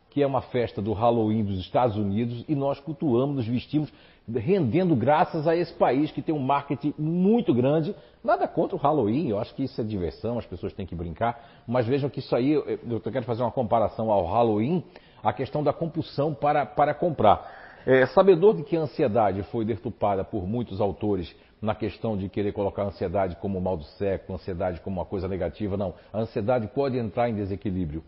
que 0.08 0.22
é 0.22 0.26
uma 0.26 0.40
festa 0.40 0.80
do 0.80 0.94
Halloween 0.94 1.44
dos 1.44 1.58
Estados 1.60 1.98
Unidos, 1.98 2.42
e 2.48 2.54
nós 2.54 2.80
cultuamos, 2.80 3.36
nos 3.36 3.46
vestimos, 3.46 3.92
rendendo 4.32 4.96
graças 4.96 5.46
a 5.46 5.54
esse 5.54 5.72
país 5.74 6.10
que 6.10 6.22
tem 6.22 6.34
um 6.34 6.38
marketing 6.38 6.94
muito 6.98 7.52
grande. 7.52 7.94
Nada 8.22 8.48
contra 8.48 8.76
o 8.76 8.78
Halloween, 8.78 9.28
eu 9.28 9.38
acho 9.38 9.54
que 9.54 9.64
isso 9.64 9.78
é 9.80 9.84
diversão, 9.84 10.38
as 10.38 10.46
pessoas 10.46 10.72
têm 10.72 10.86
que 10.86 10.94
brincar, 10.94 11.62
mas 11.66 11.86
vejam 11.86 12.08
que 12.08 12.20
isso 12.20 12.34
aí, 12.34 12.52
eu 12.52 13.00
quero 13.00 13.24
fazer 13.24 13.42
uma 13.42 13.50
comparação 13.50 14.10
ao 14.10 14.24
Halloween, 14.24 14.82
a 15.22 15.32
questão 15.32 15.62
da 15.62 15.72
compulsão 15.72 16.32
para, 16.34 16.64
para 16.64 16.94
comprar. 16.94 17.64
É, 17.86 18.06
sabedor 18.06 18.56
de 18.56 18.62
que 18.62 18.76
a 18.76 18.80
ansiedade 18.80 19.42
foi 19.44 19.64
deturpada 19.64 20.24
por 20.24 20.46
muitos 20.46 20.80
autores 20.80 21.34
na 21.60 21.74
questão 21.74 22.16
de 22.16 22.30
querer 22.30 22.52
colocar 22.52 22.82
a 22.82 22.86
ansiedade 22.86 23.36
como 23.36 23.60
mal 23.60 23.76
do 23.76 23.84
século, 23.84 24.34
a 24.34 24.40
ansiedade 24.40 24.80
como 24.80 25.00
uma 25.00 25.04
coisa 25.04 25.28
negativa, 25.28 25.76
não. 25.76 25.94
A 26.10 26.20
ansiedade 26.20 26.66
pode 26.68 26.96
entrar 26.96 27.28
em 27.28 27.34
desequilíbrio. 27.34 28.02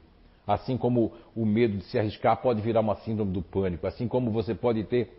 Assim 0.46 0.78
como 0.78 1.12
o 1.34 1.44
medo 1.44 1.76
de 1.76 1.84
se 1.84 1.98
arriscar 1.98 2.40
pode 2.40 2.62
virar 2.62 2.80
uma 2.80 2.96
síndrome 2.96 3.32
do 3.32 3.42
pânico, 3.42 3.86
assim 3.86 4.08
como 4.08 4.30
você 4.30 4.54
pode 4.54 4.84
ter 4.84 5.10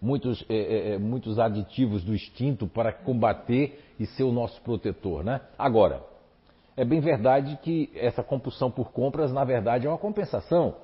muitos, 0.00 0.44
é, 0.48 0.54
é, 0.54 0.94
é 0.94 0.98
muitos 0.98 1.38
aditivos 1.38 2.04
do 2.04 2.14
instinto 2.14 2.66
para 2.66 2.92
combater 2.92 3.80
e 3.98 4.06
ser 4.06 4.24
o 4.24 4.32
nosso 4.32 4.60
protetor. 4.62 5.24
Né? 5.24 5.40
Agora, 5.58 6.02
é 6.76 6.84
bem 6.84 7.00
verdade 7.00 7.58
que 7.62 7.90
essa 7.94 8.22
compulsão 8.22 8.70
por 8.70 8.92
compras, 8.92 9.32
na 9.32 9.44
verdade, 9.44 9.86
é 9.86 9.90
uma 9.90 9.98
compensação. 9.98 10.74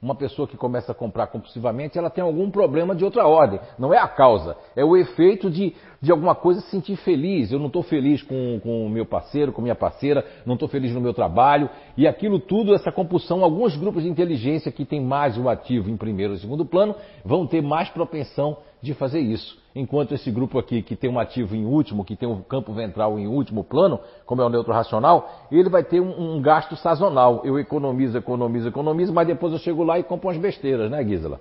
Uma 0.00 0.14
pessoa 0.14 0.46
que 0.46 0.56
começa 0.56 0.92
a 0.92 0.94
comprar 0.94 1.26
compulsivamente, 1.26 1.98
ela 1.98 2.08
tem 2.08 2.22
algum 2.22 2.48
problema 2.52 2.94
de 2.94 3.04
outra 3.04 3.26
ordem. 3.26 3.58
Não 3.76 3.92
é 3.92 3.98
a 3.98 4.06
causa, 4.06 4.56
é 4.76 4.84
o 4.84 4.96
efeito 4.96 5.50
de, 5.50 5.74
de 6.00 6.12
alguma 6.12 6.36
coisa 6.36 6.60
se 6.60 6.70
sentir 6.70 6.94
feliz. 6.98 7.50
Eu 7.50 7.58
não 7.58 7.66
estou 7.66 7.82
feliz 7.82 8.22
com 8.22 8.60
o 8.64 8.88
meu 8.88 9.04
parceiro, 9.04 9.52
com 9.52 9.60
minha 9.60 9.74
parceira, 9.74 10.24
não 10.46 10.54
estou 10.54 10.68
feliz 10.68 10.94
no 10.94 11.00
meu 11.00 11.12
trabalho. 11.12 11.68
E 11.96 12.06
aquilo 12.06 12.38
tudo, 12.38 12.76
essa 12.76 12.92
compulsão, 12.92 13.42
alguns 13.42 13.76
grupos 13.76 14.04
de 14.04 14.08
inteligência 14.08 14.70
que 14.70 14.84
têm 14.84 15.00
mais 15.00 15.36
o 15.36 15.48
ativo 15.48 15.90
em 15.90 15.96
primeiro 15.96 16.34
e 16.34 16.38
segundo 16.38 16.64
plano, 16.64 16.94
vão 17.24 17.44
ter 17.44 17.60
mais 17.60 17.88
propensão 17.88 18.58
de 18.80 18.94
fazer 18.94 19.20
isso. 19.20 19.58
Enquanto 19.74 20.12
esse 20.12 20.30
grupo 20.30 20.58
aqui, 20.58 20.82
que 20.82 20.96
tem 20.96 21.10
um 21.10 21.18
ativo 21.18 21.54
em 21.54 21.64
último, 21.64 22.04
que 22.04 22.16
tem 22.16 22.28
um 22.28 22.42
campo 22.42 22.72
ventral 22.72 23.18
em 23.18 23.26
último 23.26 23.64
plano, 23.64 24.00
como 24.24 24.42
é 24.42 24.44
o 24.44 24.48
neutro 24.48 24.72
racional, 24.72 25.46
ele 25.50 25.68
vai 25.68 25.84
ter 25.84 26.00
um, 26.00 26.36
um 26.36 26.42
gasto 26.42 26.76
sazonal. 26.76 27.42
Eu 27.44 27.58
economizo, 27.58 28.16
economizo, 28.16 28.68
economizo, 28.68 29.12
mas 29.12 29.26
depois 29.26 29.52
eu 29.52 29.58
chego 29.58 29.84
lá 29.84 29.98
e 29.98 30.02
compro 30.02 30.28
umas 30.28 30.38
besteiras, 30.38 30.90
né, 30.90 31.04
Gisela? 31.04 31.40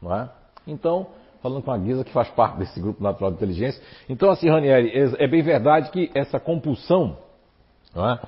Não 0.00 0.14
é? 0.14 0.28
Então, 0.66 1.06
falando 1.42 1.62
com 1.62 1.72
a 1.72 1.78
Guisa, 1.78 2.04
que 2.04 2.12
faz 2.12 2.28
parte 2.28 2.58
desse 2.58 2.80
grupo 2.80 3.02
natural 3.02 3.30
de 3.30 3.36
inteligência. 3.36 3.82
Então, 4.08 4.30
assim, 4.30 4.48
Ranieri, 4.48 4.90
é, 4.90 5.24
é 5.24 5.28
bem 5.28 5.42
verdade 5.42 5.90
que 5.90 6.10
essa 6.14 6.38
compulsão, 6.38 7.16
é? 7.94 8.18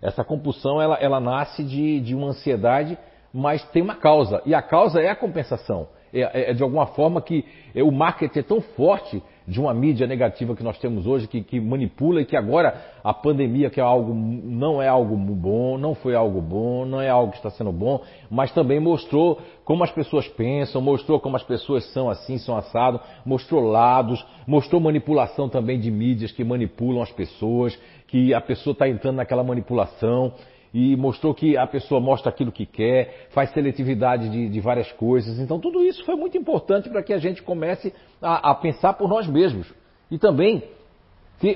essa 0.00 0.24
compulsão, 0.24 0.80
ela, 0.80 0.96
ela 0.96 1.20
nasce 1.20 1.64
de, 1.64 2.00
de 2.00 2.14
uma 2.14 2.28
ansiedade, 2.28 2.96
mas 3.32 3.64
tem 3.70 3.82
uma 3.82 3.96
causa. 3.96 4.40
E 4.46 4.54
a 4.54 4.62
causa 4.62 5.00
é 5.00 5.08
a 5.08 5.16
compensação. 5.16 5.88
É, 6.12 6.20
é, 6.20 6.50
é, 6.50 6.54
de 6.54 6.62
alguma 6.62 6.86
forma 6.86 7.22
que 7.22 7.44
é, 7.74 7.82
o 7.82 7.92
marketing 7.92 8.40
é 8.40 8.42
tão 8.42 8.60
forte 8.60 9.22
de 9.46 9.60
uma 9.60 9.72
mídia 9.72 10.06
negativa 10.06 10.54
que 10.56 10.62
nós 10.62 10.78
temos 10.78 11.06
hoje, 11.06 11.28
que, 11.28 11.40
que, 11.40 11.60
manipula 11.60 12.20
e 12.20 12.24
que 12.24 12.36
agora 12.36 12.74
a 13.02 13.14
pandemia, 13.14 13.70
que 13.70 13.80
é 13.80 13.82
algo, 13.82 14.12
não 14.12 14.82
é 14.82 14.88
algo 14.88 15.16
bom, 15.16 15.78
não 15.78 15.94
foi 15.94 16.14
algo 16.14 16.40
bom, 16.40 16.84
não 16.84 17.00
é 17.00 17.08
algo 17.08 17.32
que 17.32 17.38
está 17.38 17.50
sendo 17.50 17.72
bom, 17.72 18.00
mas 18.28 18.52
também 18.52 18.80
mostrou 18.80 19.40
como 19.64 19.84
as 19.84 19.90
pessoas 19.90 20.26
pensam, 20.28 20.80
mostrou 20.80 21.20
como 21.20 21.36
as 21.36 21.42
pessoas 21.42 21.84
são 21.92 22.10
assim, 22.10 22.38
são 22.38 22.56
assado, 22.56 23.00
mostrou 23.24 23.60
lados, 23.60 24.24
mostrou 24.46 24.80
manipulação 24.80 25.48
também 25.48 25.78
de 25.78 25.90
mídias 25.90 26.32
que 26.32 26.44
manipulam 26.44 27.02
as 27.02 27.12
pessoas, 27.12 27.78
que 28.08 28.34
a 28.34 28.40
pessoa 28.40 28.72
está 28.72 28.88
entrando 28.88 29.16
naquela 29.16 29.44
manipulação 29.44 30.32
e 30.72 30.96
mostrou 30.96 31.34
que 31.34 31.56
a 31.56 31.66
pessoa 31.66 32.00
mostra 32.00 32.30
aquilo 32.30 32.52
que 32.52 32.64
quer, 32.64 33.28
faz 33.30 33.50
seletividade 33.52 34.28
de, 34.28 34.48
de 34.48 34.60
várias 34.60 34.90
coisas. 34.92 35.38
Então, 35.38 35.58
tudo 35.58 35.82
isso 35.82 36.04
foi 36.04 36.14
muito 36.14 36.36
importante 36.38 36.88
para 36.88 37.02
que 37.02 37.12
a 37.12 37.18
gente 37.18 37.42
comece 37.42 37.92
a, 38.22 38.50
a, 38.50 38.54
pensar 38.54 38.94
por 38.94 39.08
nós 39.08 39.26
mesmos. 39.26 39.72
E 40.10 40.18
também, 40.18 40.62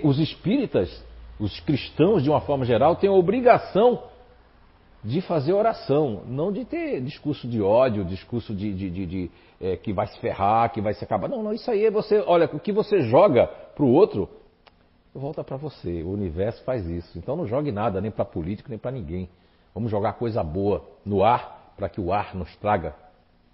os 0.02 0.18
espíritas, 0.18 1.04
os 1.38 1.60
cristãos, 1.60 2.22
de 2.22 2.30
uma 2.30 2.40
forma 2.40 2.64
geral, 2.64 2.96
têm 2.96 3.08
a 3.08 3.12
obrigação 3.12 4.02
de 5.02 5.20
fazer 5.20 5.52
oração, 5.52 6.22
não 6.26 6.50
de 6.50 6.64
ter 6.64 7.00
discurso 7.02 7.46
de 7.46 7.60
ódio, 7.60 8.04
discurso 8.04 8.54
de, 8.54 8.72
de, 8.72 8.90
de, 8.90 9.06
de 9.06 9.30
é, 9.60 9.76
que 9.76 9.92
vai 9.92 10.06
se 10.06 10.18
ferrar, 10.18 10.72
que 10.72 10.80
vai 10.80 10.94
se 10.94 11.04
acabar. 11.04 11.28
Não, 11.28 11.42
não, 11.42 11.52
isso 11.52 11.70
aí 11.70 11.84
é 11.84 11.90
você, 11.90 12.24
olha, 12.26 12.48
o 12.52 12.58
que 12.58 12.72
você 12.72 13.02
joga 13.02 13.46
para 13.46 13.84
o 13.84 13.92
outro 13.92 14.28
volta 15.14 15.44
para 15.44 15.56
você. 15.56 16.02
O 16.02 16.10
universo 16.10 16.62
faz 16.64 16.86
isso. 16.86 17.18
Então 17.18 17.36
não 17.36 17.46
jogue 17.46 17.70
nada, 17.70 18.00
nem 18.00 18.10
para 18.10 18.24
político, 18.24 18.68
nem 18.68 18.78
para 18.78 18.90
ninguém. 18.90 19.28
Vamos 19.72 19.90
jogar 19.90 20.14
coisa 20.14 20.42
boa 20.42 20.84
no 21.04 21.24
ar, 21.24 21.72
para 21.76 21.88
que 21.88 22.00
o 22.00 22.12
ar 22.12 22.34
nos 22.34 22.54
traga 22.56 22.94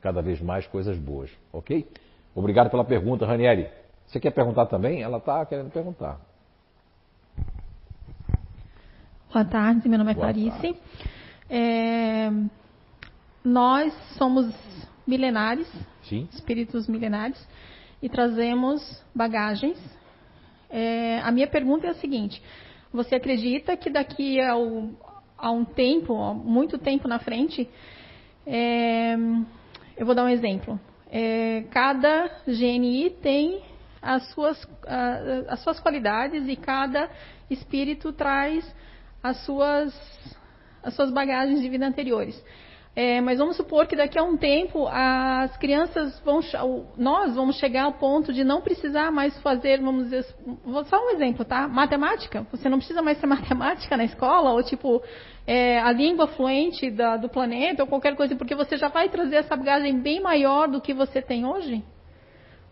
cada 0.01 0.23
vez 0.23 0.41
mais 0.41 0.67
coisas 0.67 0.99
boas, 0.99 1.31
ok? 1.53 1.87
Obrigado 2.35 2.71
pela 2.71 2.85
pergunta, 2.85 3.27
Ranieri. 3.27 3.69
Você 4.07 4.19
quer 4.19 4.31
perguntar 4.31 4.67
também? 4.67 5.03
Ela 5.03 5.19
está 5.19 5.45
querendo 5.47 5.71
perguntar. 5.71 6.21
Boa 9.33 9.45
tarde, 9.45 9.89
meu 9.89 9.99
nome 9.99 10.11
é 10.11 10.15
Boa 10.15 10.27
Clarice. 10.27 10.77
É... 11.49 12.31
Nós 13.45 13.93
somos 14.17 14.53
milenares, 15.07 15.71
Sim. 16.03 16.29
espíritos 16.33 16.89
milenares, 16.89 17.47
e 18.03 18.09
trazemos 18.09 19.03
bagagens 19.15 19.79
é, 20.71 21.21
a 21.21 21.31
minha 21.31 21.47
pergunta 21.47 21.87
é 21.87 21.91
a 21.91 21.95
seguinte: 21.95 22.43
você 22.93 23.17
acredita 23.17 23.77
que 23.77 23.91
daqui 23.91 24.41
a, 24.41 24.57
um 24.57 25.65
tempo, 25.65 26.35
muito 26.35 26.79
tempo 26.79 27.09
na 27.09 27.19
frente, 27.19 27.69
é, 28.47 29.15
eu 29.97 30.07
vou 30.07 30.15
dar 30.15 30.25
um 30.25 30.29
exemplo. 30.29 30.79
É, 31.11 31.65
cada 31.71 32.31
GNI 32.47 33.11
tem 33.23 33.63
as 34.01 34.29
suas, 34.31 34.69
as 35.49 35.61
suas 35.61 35.79
qualidades 35.81 36.49
e 36.49 36.57
cada 36.57 37.11
espírito 37.51 38.13
traz 38.13 38.65
as 39.23 39.45
suas, 39.45 39.95
as 40.83 40.95
suas 40.95 41.11
bagagens 41.11 41.61
de 41.61 41.69
vida 41.69 41.87
anteriores. 41.87 42.43
É, 42.95 43.21
mas 43.21 43.39
vamos 43.39 43.57
supor 43.57 43.87
que 43.87 43.95
daqui 43.95 44.19
a 44.19 44.23
um 44.23 44.37
tempo 44.37 44.89
as 44.89 45.57
crianças 45.59 46.21
vão, 46.25 46.41
nós 46.97 47.37
vamos 47.37 47.57
chegar 47.57 47.85
ao 47.85 47.93
ponto 47.93 48.33
de 48.33 48.43
não 48.43 48.61
precisar 48.61 49.13
mais 49.13 49.39
fazer, 49.43 49.81
vamos 49.81 50.05
dizer, 50.05 50.25
só 50.87 51.07
um 51.07 51.11
exemplo, 51.11 51.45
tá? 51.45 51.69
Matemática. 51.69 52.45
Você 52.51 52.69
não 52.69 52.79
precisa 52.79 53.01
mais 53.01 53.21
ter 53.21 53.27
matemática 53.29 53.97
na 53.97 54.05
escola 54.05 54.51
ou 54.51 54.63
tipo 54.65 55.01
é, 55.47 55.79
a 55.79 55.93
língua 55.93 56.27
fluente 56.27 56.91
da, 56.91 57.17
do 57.17 57.29
planeta 57.29 57.85
ou 57.85 57.89
qualquer 57.89 58.17
coisa, 58.17 58.35
porque 58.35 58.57
você 58.57 58.77
já 58.77 58.89
vai 58.89 59.09
trazer 59.09 59.37
essa 59.37 59.55
bagagem 59.55 60.01
bem 60.01 60.21
maior 60.21 60.67
do 60.67 60.81
que 60.81 60.93
você 60.93 61.23
tem 61.23 61.47
hoje. 61.47 61.85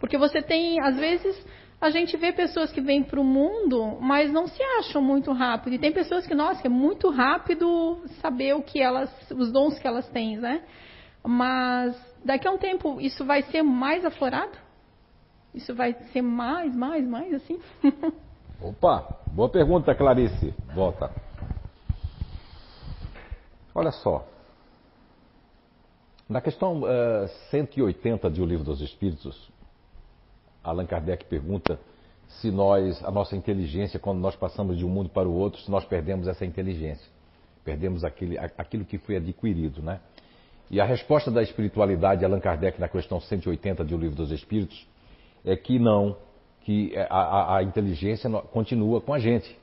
Porque 0.00 0.18
você 0.18 0.42
tem, 0.42 0.80
às 0.80 0.96
vezes, 0.96 1.46
a 1.80 1.90
gente 1.90 2.16
vê 2.16 2.32
pessoas 2.32 2.72
que 2.72 2.80
vêm 2.80 3.04
para 3.04 3.20
o 3.20 3.24
mundo, 3.24 3.98
mas 4.00 4.32
não 4.32 4.48
se 4.48 4.60
acham 4.78 5.00
muito 5.00 5.32
rápido. 5.32 5.74
E 5.74 5.78
tem 5.78 5.92
pessoas 5.92 6.26
que, 6.26 6.34
nossa, 6.34 6.66
é 6.66 6.68
muito 6.68 7.08
rápido 7.08 8.02
saber 8.20 8.54
o 8.54 8.62
que 8.62 8.82
elas, 8.82 9.10
os 9.30 9.52
dons 9.52 9.78
que 9.78 9.86
elas 9.86 10.08
têm, 10.08 10.36
né? 10.38 10.62
Mas 11.24 11.96
daqui 12.24 12.48
a 12.48 12.50
um 12.50 12.58
tempo 12.58 13.00
isso 13.00 13.24
vai 13.24 13.42
ser 13.42 13.62
mais 13.62 14.04
aflorado? 14.04 14.58
Isso 15.54 15.74
vai 15.74 15.94
ser 16.12 16.22
mais, 16.22 16.74
mais, 16.74 17.06
mais 17.06 17.32
assim? 17.34 17.60
Opa, 18.60 19.20
boa 19.28 19.48
pergunta, 19.48 19.94
Clarice. 19.94 20.52
Volta. 20.74 21.12
Olha 23.72 23.92
só. 23.92 24.26
Na 26.28 26.40
questão 26.40 26.80
uh, 26.82 27.24
eh, 27.24 27.28
180 27.50 28.28
de 28.30 28.42
O 28.42 28.44
Livro 28.44 28.64
dos 28.64 28.80
Espíritos, 28.82 29.48
Allan 30.62 30.86
Kardec 30.86 31.24
pergunta 31.24 31.78
se 32.28 32.50
nós, 32.50 33.02
a 33.04 33.10
nossa 33.10 33.34
inteligência, 33.34 33.98
quando 33.98 34.18
nós 34.18 34.36
passamos 34.36 34.76
de 34.76 34.84
um 34.84 34.88
mundo 34.88 35.08
para 35.08 35.28
o 35.28 35.32
outro, 35.32 35.60
se 35.60 35.70
nós 35.70 35.84
perdemos 35.84 36.28
essa 36.28 36.44
inteligência, 36.44 37.06
perdemos 37.64 38.04
aquele, 38.04 38.38
aquilo 38.38 38.84
que 38.84 38.98
foi 38.98 39.16
adquirido, 39.16 39.82
né? 39.82 40.00
E 40.70 40.80
a 40.80 40.84
resposta 40.84 41.30
da 41.30 41.42
espiritualidade, 41.42 42.24
Allan 42.24 42.40
Kardec, 42.40 42.78
na 42.78 42.88
questão 42.88 43.18
180 43.18 43.82
do 43.84 43.96
Livro 43.96 44.14
dos 44.14 44.30
Espíritos, 44.30 44.86
é 45.42 45.56
que 45.56 45.78
não, 45.78 46.14
que 46.60 46.94
a, 46.96 47.16
a, 47.16 47.56
a 47.56 47.62
inteligência 47.62 48.28
continua 48.52 49.00
com 49.00 49.14
a 49.14 49.18
gente. 49.18 49.56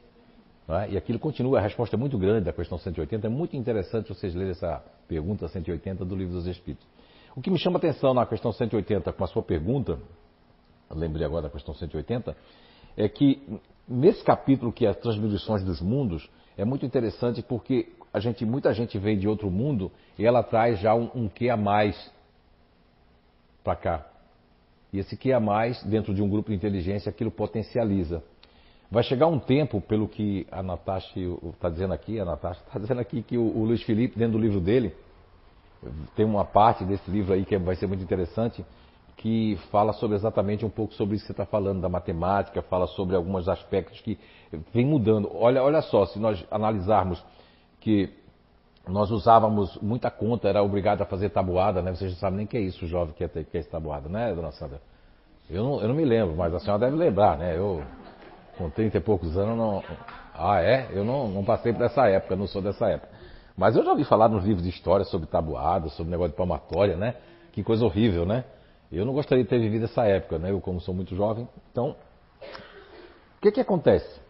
É? 0.68 0.94
E 0.94 0.98
aquilo 0.98 1.20
continua, 1.20 1.60
a 1.60 1.62
resposta 1.62 1.96
é 1.96 2.00
muito 2.00 2.18
grande 2.18 2.46
da 2.46 2.54
questão 2.54 2.80
180, 2.80 3.28
é 3.28 3.30
muito 3.30 3.56
interessante 3.56 4.10
vocês 4.10 4.34
lerem 4.34 4.52
essa 4.52 4.84
pergunta 5.08 5.48
180 5.48 6.04
do 6.04 6.16
Livro 6.16 6.34
dos 6.34 6.48
Espíritos. 6.48 6.88
O 7.36 7.42
que 7.42 7.52
me 7.52 7.60
chama 7.60 7.78
atenção 7.78 8.16
na 8.16 8.26
questão 8.26 8.52
180 8.52 9.14
com 9.14 9.24
a 9.24 9.28
sua 9.28 9.44
pergunta 9.44 10.00
lembrei 10.90 11.26
agora 11.26 11.44
da 11.44 11.50
questão 11.50 11.74
180, 11.74 12.36
é 12.98 13.10
que 13.10 13.42
nesse 13.88 14.24
capítulo 14.24 14.72
que 14.72 14.86
é 14.86 14.90
as 14.90 14.98
transmissões 14.98 15.64
dos 15.64 15.82
mundos, 15.82 16.30
é 16.58 16.66
muito 16.66 16.86
interessante 16.86 17.42
porque 17.42 17.92
a 18.14 18.20
gente, 18.20 18.46
muita 18.46 18.74
gente 18.74 18.98
vem 18.98 19.18
de 19.18 19.28
outro 19.28 19.50
mundo 19.50 19.92
e 20.18 20.26
ela 20.26 20.42
traz 20.42 20.80
já 20.80 20.96
um, 20.96 21.10
um 21.14 21.28
que 21.28 21.50
a 21.50 21.58
mais 21.58 22.12
para 23.64 23.76
cá. 23.76 24.08
E 24.94 25.00
esse 25.00 25.18
que 25.18 25.34
a 25.34 25.40
mais, 25.40 25.84
dentro 25.84 26.14
de 26.14 26.22
um 26.22 26.30
grupo 26.30 26.50
de 26.50 26.56
inteligência, 26.56 27.10
aquilo 27.10 27.30
potencializa. 27.30 28.24
Vai 28.90 29.04
chegar 29.04 29.28
um 29.28 29.40
tempo, 29.40 29.82
pelo 29.82 30.08
que 30.08 30.48
a 30.50 30.64
Natasha 30.64 31.20
está 31.54 31.70
dizendo 31.70 31.94
aqui, 31.94 32.20
a 32.20 32.24
Natasha 32.24 32.62
está 32.66 32.80
dizendo 32.80 33.02
aqui 33.02 33.22
que 33.22 33.38
o, 33.38 33.42
o 33.42 33.66
Luiz 33.66 33.82
Felipe, 33.84 34.18
dentro 34.18 34.38
do 34.38 34.42
livro 34.42 34.62
dele, 34.62 34.94
tem 36.16 36.26
uma 36.26 36.46
parte 36.46 36.86
desse 36.86 37.10
livro 37.12 37.34
aí 37.34 37.44
que 37.44 37.58
vai 37.58 37.76
ser 37.76 37.88
muito 37.88 38.04
interessante, 38.04 38.64
que 39.18 39.58
fala 39.72 39.94
sobre 39.94 40.16
exatamente 40.16 40.66
um 40.66 40.70
pouco 40.70 40.94
sobre 40.94 41.16
isso 41.16 41.24
que 41.24 41.28
você 41.28 41.34
está 41.34 41.46
falando, 41.46 41.82
da 41.82 41.90
matemática, 41.90 42.62
fala 42.62 42.88
sobre 42.88 43.16
alguns 43.16 43.48
aspectos 43.48 44.00
que 44.02 44.20
vem 44.74 44.86
mudando. 44.86 45.30
Olha, 45.34 45.64
olha 45.64 45.82
só, 45.82 46.06
se 46.06 46.20
nós 46.20 46.46
analisarmos 46.52 47.24
que 47.80 48.14
nós 48.88 49.10
usávamos 49.10 49.78
muita 49.82 50.12
conta, 50.12 50.48
era 50.48 50.62
obrigado 50.62 51.02
a 51.02 51.06
fazer 51.06 51.30
tabuada, 51.30 51.82
né? 51.82 51.92
Vocês 51.94 52.12
não 52.12 52.20
sabem 52.20 52.38
nem 52.38 52.46
o 52.46 52.50
que 52.50 52.58
é 52.58 52.62
isso, 52.62 52.86
jovem, 52.86 53.14
que 53.16 53.24
é, 53.24 53.28
que 53.28 53.58
é 53.58 53.60
esse 53.60 53.70
tabuada, 53.70 54.08
né, 54.08 54.34
dona 54.34 54.52
Sandra? 54.52 54.80
Eu 55.50 55.64
não, 55.64 55.82
eu 55.82 55.88
não 55.88 55.96
me 55.96 56.06
lembro, 56.06 56.36
mas 56.36 56.54
a 56.54 56.60
senhora 56.60 56.80
deve 56.80 56.96
lembrar, 56.96 57.38
né? 57.38 57.58
Eu, 57.58 57.84
com 58.58 58.70
30 58.70 58.98
e 58.98 59.02
poucos 59.02 59.38
anos, 59.38 59.58
não. 59.58 59.84
Ah, 60.34 60.62
é? 60.62 60.90
Eu 60.92 61.04
não, 61.04 61.28
não 61.28 61.44
passei 61.44 61.72
por 61.72 61.84
essa 61.84 62.08
época, 62.08 62.36
não 62.36 62.48
sou 62.48 62.62
dessa 62.62 62.88
época. 62.88 63.10
Mas 63.58 63.76
eu 63.76 63.84
já 63.84 63.92
ouvi 63.92 64.04
falar 64.04 64.28
nos 64.28 64.44
livros 64.44 64.64
de 64.64 64.70
história 64.70 65.06
sobre 65.06 65.28
tabuada, 65.28 65.88
sobre 65.90 66.12
negócio 66.12 66.32
de 66.32 66.38
palmatória, 66.38 66.98
né? 66.98 67.16
Que 67.54 67.64
coisa 67.64 67.86
horrível, 67.86 68.26
né? 68.26 68.44
Eu 68.92 69.06
não 69.06 69.14
gostaria 69.14 69.44
de 69.44 69.50
ter 69.50 69.60
vivido 69.60 69.86
essa 69.86 70.06
época, 70.06 70.38
né? 70.38 70.52
Eu, 70.52 70.62
como 70.62 70.80
sou 70.80 70.94
muito 70.94 71.16
jovem. 71.16 71.48
Então, 71.72 71.96
o 73.38 73.42
que, 73.42 73.52
que 73.52 73.62
acontece? 73.62 74.22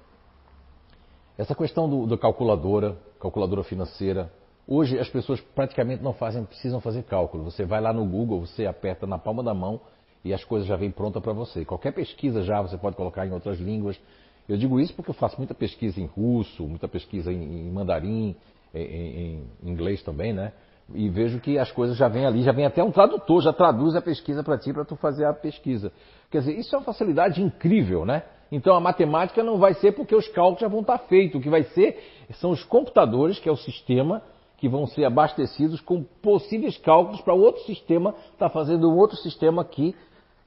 Essa 1.38 1.54
questão 1.54 1.90
do, 1.90 2.18
calculadora, 2.18 2.98
calculadora 3.20 3.64
financeira, 3.64 4.32
hoje 4.68 4.98
as 4.98 5.10
pessoas 5.10 5.42
praticamente 5.42 6.02
não 6.02 6.14
fazem, 6.14 6.46
precisam 6.46 6.80
fazer 6.80 7.04
cálculo. 7.04 7.44
Você 7.44 7.66
vai 7.66 7.82
lá 7.82 7.92
no 7.92 8.06
Google, 8.06 8.46
você 8.46 8.66
aperta 8.66 9.06
na 9.06 9.18
palma 9.18 9.44
da 9.44 9.54
mão 9.54 9.82
e 10.24 10.34
as 10.34 10.44
coisas 10.44 10.68
já 10.68 10.78
vêm 10.78 10.90
prontas 10.90 11.22
para 11.22 11.34
você. 11.34 11.66
Qualquer 11.66 11.92
pesquisa 11.92 12.42
já 12.42 12.62
você 12.62 12.78
pode 12.78 12.96
colocar 12.96 13.28
em 13.28 13.32
outras 13.32 13.60
línguas. 13.60 14.00
Eu 14.48 14.58
digo 14.58 14.80
isso 14.80 14.94
porque 14.94 15.10
eu 15.10 15.16
faço 15.16 15.38
muita 15.38 15.54
pesquisa 15.54 16.00
em 16.00 16.06
russo, 16.06 16.64
muita 16.64 16.88
pesquisa 16.88 17.34
em, 17.34 17.68
em 17.68 17.72
mandarim, 17.72 18.36
em, 18.74 18.82
em, 18.82 19.44
em 19.64 19.70
inglês 19.70 20.02
também, 20.04 20.32
né? 20.32 20.54
E 20.94 21.10
vejo 21.10 21.40
que 21.40 21.58
as 21.58 21.72
coisas 21.72 21.98
já 21.98 22.08
vêm 22.08 22.26
ali, 22.26 22.44
já 22.44 22.52
vem 22.52 22.66
até 22.66 22.84
um 22.84 22.92
tradutor, 22.92 23.42
já 23.42 23.52
traduz 23.52 23.96
a 23.96 24.02
pesquisa 24.02 24.44
para 24.44 24.58
ti, 24.58 24.72
para 24.72 24.86
tu 24.86 24.96
fazer 24.96 25.26
a 25.26 25.34
pesquisa. 25.34 25.92
Quer 26.30 26.40
dizer, 26.40 26.60
isso 26.60 26.76
é 26.76 26.78
uma 26.78 26.86
facilidade 26.86 27.42
incrível, 27.42 28.06
né? 28.06 28.24
Então 28.52 28.76
a 28.76 28.80
matemática 28.80 29.44
não 29.44 29.58
vai 29.58 29.74
ser 29.74 29.94
porque 29.94 30.16
os 30.16 30.28
cálculos 30.28 30.62
já 30.62 30.68
vão 30.68 30.82
estar 30.82 31.00
feitos. 31.00 31.40
O 31.40 31.44
que 31.44 31.50
vai 31.50 31.64
ser 31.64 31.98
são 32.36 32.52
os 32.52 32.64
computadores, 32.64 33.40
que 33.40 33.50
é 33.50 33.52
o 33.52 33.58
sistema, 33.58 34.22
que 34.58 34.70
vão 34.70 34.86
ser 34.86 35.06
abastecidos 35.06 35.82
com 35.82 36.04
possíveis 36.04 36.78
cálculos 36.78 37.22
para 37.22 37.34
outro 37.34 37.64
sistema 37.64 38.12
estar 38.34 38.48
tá 38.48 38.50
fazendo 38.50 38.90
um 38.90 38.98
outro 38.98 39.18
sistema 39.18 39.66
que 39.66 39.96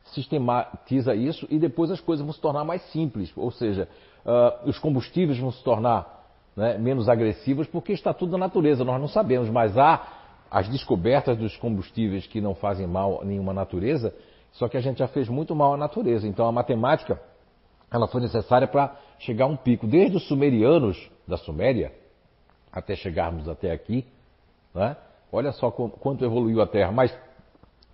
sistematiza 0.04 1.14
isso 1.14 1.46
e 1.50 1.58
depois 1.58 1.90
as 1.90 2.00
coisas 2.00 2.24
vão 2.24 2.32
se 2.32 2.40
tornar 2.40 2.64
mais 2.64 2.80
simples. 2.92 3.32
Ou 3.36 3.50
seja, 3.50 3.88
uh, 4.24 4.68
os 4.68 4.78
combustíveis 4.78 5.38
vão 5.38 5.50
se 5.50 5.62
tornar 5.62 6.26
né, 6.56 6.78
menos 6.78 7.08
agressivos 7.08 7.66
porque 7.66 7.92
está 7.92 8.14
tudo 8.14 8.32
na 8.32 8.38
natureza, 8.38 8.84
nós 8.84 9.00
não 9.00 9.08
sabemos, 9.08 9.50
mas 9.50 9.76
há 9.76 10.17
as 10.50 10.68
descobertas 10.68 11.36
dos 11.36 11.56
combustíveis 11.56 12.26
que 12.26 12.40
não 12.40 12.54
fazem 12.54 12.86
mal 12.86 13.20
a 13.22 13.24
nenhuma 13.24 13.52
natureza, 13.52 14.14
só 14.52 14.68
que 14.68 14.76
a 14.76 14.80
gente 14.80 14.98
já 14.98 15.08
fez 15.08 15.28
muito 15.28 15.54
mal 15.54 15.74
à 15.74 15.76
natureza. 15.76 16.26
Então 16.26 16.46
a 16.46 16.52
matemática 16.52 17.20
ela 17.90 18.06
foi 18.06 18.20
necessária 18.20 18.66
para 18.66 18.96
chegar 19.18 19.44
a 19.44 19.48
um 19.48 19.56
pico. 19.56 19.86
Desde 19.86 20.16
os 20.16 20.26
sumerianos 20.26 21.10
da 21.26 21.36
Suméria 21.36 21.92
até 22.72 22.94
chegarmos 22.94 23.48
até 23.48 23.72
aqui, 23.72 24.06
né? 24.74 24.96
olha 25.32 25.52
só 25.52 25.70
quanto 25.70 26.24
evoluiu 26.24 26.60
a 26.60 26.66
Terra. 26.66 26.92
Mas 26.92 27.16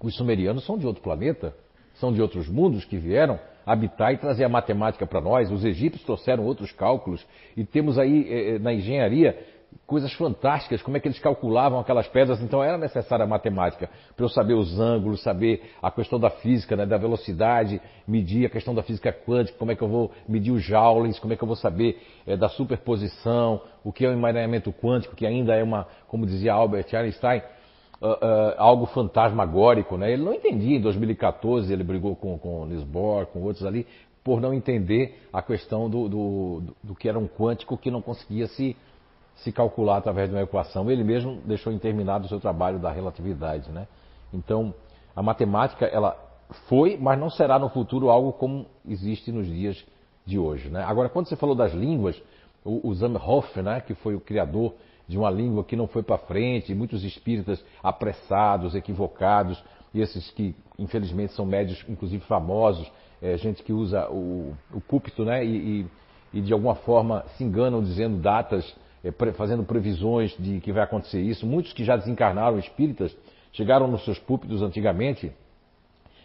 os 0.00 0.16
sumerianos 0.16 0.64
são 0.64 0.76
de 0.76 0.86
outro 0.86 1.02
planeta, 1.02 1.54
são 1.94 2.12
de 2.12 2.20
outros 2.20 2.48
mundos 2.48 2.84
que 2.84 2.98
vieram 2.98 3.38
habitar 3.64 4.12
e 4.12 4.18
trazer 4.18 4.44
a 4.44 4.48
matemática 4.48 5.06
para 5.06 5.20
nós. 5.20 5.50
Os 5.50 5.64
egípcios 5.64 6.04
trouxeram 6.04 6.44
outros 6.44 6.72
cálculos 6.72 7.24
e 7.56 7.64
temos 7.64 7.98
aí 7.98 8.28
eh, 8.28 8.54
eh, 8.54 8.58
na 8.58 8.74
engenharia 8.74 9.38
coisas 9.86 10.12
fantásticas, 10.14 10.82
como 10.82 10.96
é 10.96 11.00
que 11.00 11.08
eles 11.08 11.18
calculavam 11.18 11.78
aquelas 11.78 12.08
pedras, 12.08 12.40
então 12.40 12.62
era 12.62 12.78
necessária 12.78 13.24
a 13.24 13.28
matemática 13.28 13.90
para 14.16 14.24
eu 14.24 14.28
saber 14.28 14.54
os 14.54 14.80
ângulos, 14.80 15.22
saber 15.22 15.62
a 15.82 15.90
questão 15.90 16.18
da 16.18 16.30
física, 16.30 16.74
né, 16.74 16.86
da 16.86 16.96
velocidade, 16.96 17.80
medir 18.06 18.46
a 18.46 18.50
questão 18.50 18.74
da 18.74 18.82
física 18.82 19.12
quântica, 19.12 19.58
como 19.58 19.72
é 19.72 19.76
que 19.76 19.82
eu 19.82 19.88
vou 19.88 20.10
medir 20.28 20.52
os 20.52 20.62
joules, 20.62 21.18
como 21.18 21.32
é 21.32 21.36
que 21.36 21.42
eu 21.42 21.48
vou 21.48 21.56
saber 21.56 22.00
é, 22.26 22.36
da 22.36 22.48
superposição, 22.48 23.60
o 23.84 23.92
que 23.92 24.04
é 24.04 24.08
o 24.08 24.12
emaranhamento 24.12 24.72
quântico, 24.72 25.14
que 25.14 25.26
ainda 25.26 25.54
é 25.54 25.62
uma, 25.62 25.86
como 26.08 26.24
dizia 26.24 26.54
Albert 26.54 26.86
Einstein, 26.94 27.42
uh, 28.00 28.06
uh, 28.06 28.54
algo 28.56 28.86
fantasmagórico, 28.86 29.96
né? 29.96 30.12
Ele 30.12 30.22
não 30.22 30.32
entendia 30.32 30.76
em 30.76 30.80
2014, 30.80 31.72
ele 31.72 31.84
brigou 31.84 32.16
com, 32.16 32.38
com 32.38 32.66
Bohr, 32.86 33.26
com 33.26 33.42
outros 33.42 33.64
ali, 33.64 33.86
por 34.22 34.40
não 34.40 34.54
entender 34.54 35.20
a 35.32 35.42
questão 35.42 35.88
do, 35.88 36.08
do, 36.08 36.62
do 36.82 36.94
que 36.94 37.08
era 37.08 37.18
um 37.18 37.28
quântico 37.28 37.76
que 37.76 37.90
não 37.90 38.00
conseguia 38.00 38.46
se 38.46 38.74
se 39.36 39.52
calcular 39.52 39.98
através 39.98 40.28
de 40.28 40.34
uma 40.34 40.42
equação. 40.42 40.90
Ele 40.90 41.04
mesmo 41.04 41.40
deixou 41.44 41.72
interminado 41.72 42.26
o 42.26 42.28
seu 42.28 42.40
trabalho 42.40 42.78
da 42.78 42.90
relatividade. 42.90 43.70
Né? 43.70 43.86
Então, 44.32 44.74
a 45.14 45.22
matemática 45.22 45.86
ela 45.86 46.16
foi, 46.68 46.96
mas 47.00 47.18
não 47.18 47.30
será 47.30 47.58
no 47.58 47.68
futuro 47.68 48.10
algo 48.10 48.32
como 48.32 48.66
existe 48.88 49.32
nos 49.32 49.46
dias 49.46 49.84
de 50.24 50.38
hoje. 50.38 50.68
Né? 50.68 50.82
Agora, 50.84 51.08
quando 51.08 51.28
você 51.28 51.36
falou 51.36 51.54
das 51.54 51.72
línguas, 51.72 52.20
o, 52.64 52.88
o 52.88 52.94
Zamenhof, 52.94 53.60
né, 53.60 53.80
que 53.80 53.94
foi 53.94 54.14
o 54.14 54.20
criador 54.20 54.74
de 55.06 55.18
uma 55.18 55.30
língua 55.30 55.64
que 55.64 55.76
não 55.76 55.86
foi 55.86 56.02
para 56.02 56.16
frente, 56.16 56.74
muitos 56.74 57.04
espíritas 57.04 57.62
apressados, 57.82 58.74
equivocados, 58.74 59.62
e 59.92 60.00
esses 60.00 60.30
que 60.30 60.54
infelizmente 60.78 61.34
são 61.34 61.44
médios, 61.44 61.84
inclusive 61.88 62.24
famosos, 62.24 62.90
é, 63.22 63.36
gente 63.36 63.62
que 63.62 63.72
usa 63.72 64.08
o, 64.10 64.54
o 64.72 64.80
púlpito 64.80 65.24
né, 65.24 65.44
e, 65.44 65.82
e, 66.32 66.38
e 66.38 66.40
de 66.40 66.52
alguma 66.52 66.74
forma 66.74 67.24
se 67.36 67.44
enganam 67.44 67.82
dizendo 67.82 68.18
datas 68.18 68.74
fazendo 69.36 69.64
previsões 69.64 70.34
de 70.38 70.60
que 70.60 70.72
vai 70.72 70.82
acontecer 70.82 71.20
isso. 71.20 71.46
Muitos 71.46 71.72
que 71.72 71.84
já 71.84 71.96
desencarnaram 71.96 72.58
espíritas 72.58 73.16
chegaram 73.52 73.86
nos 73.86 74.04
seus 74.04 74.18
púlpitos 74.18 74.62
antigamente 74.62 75.32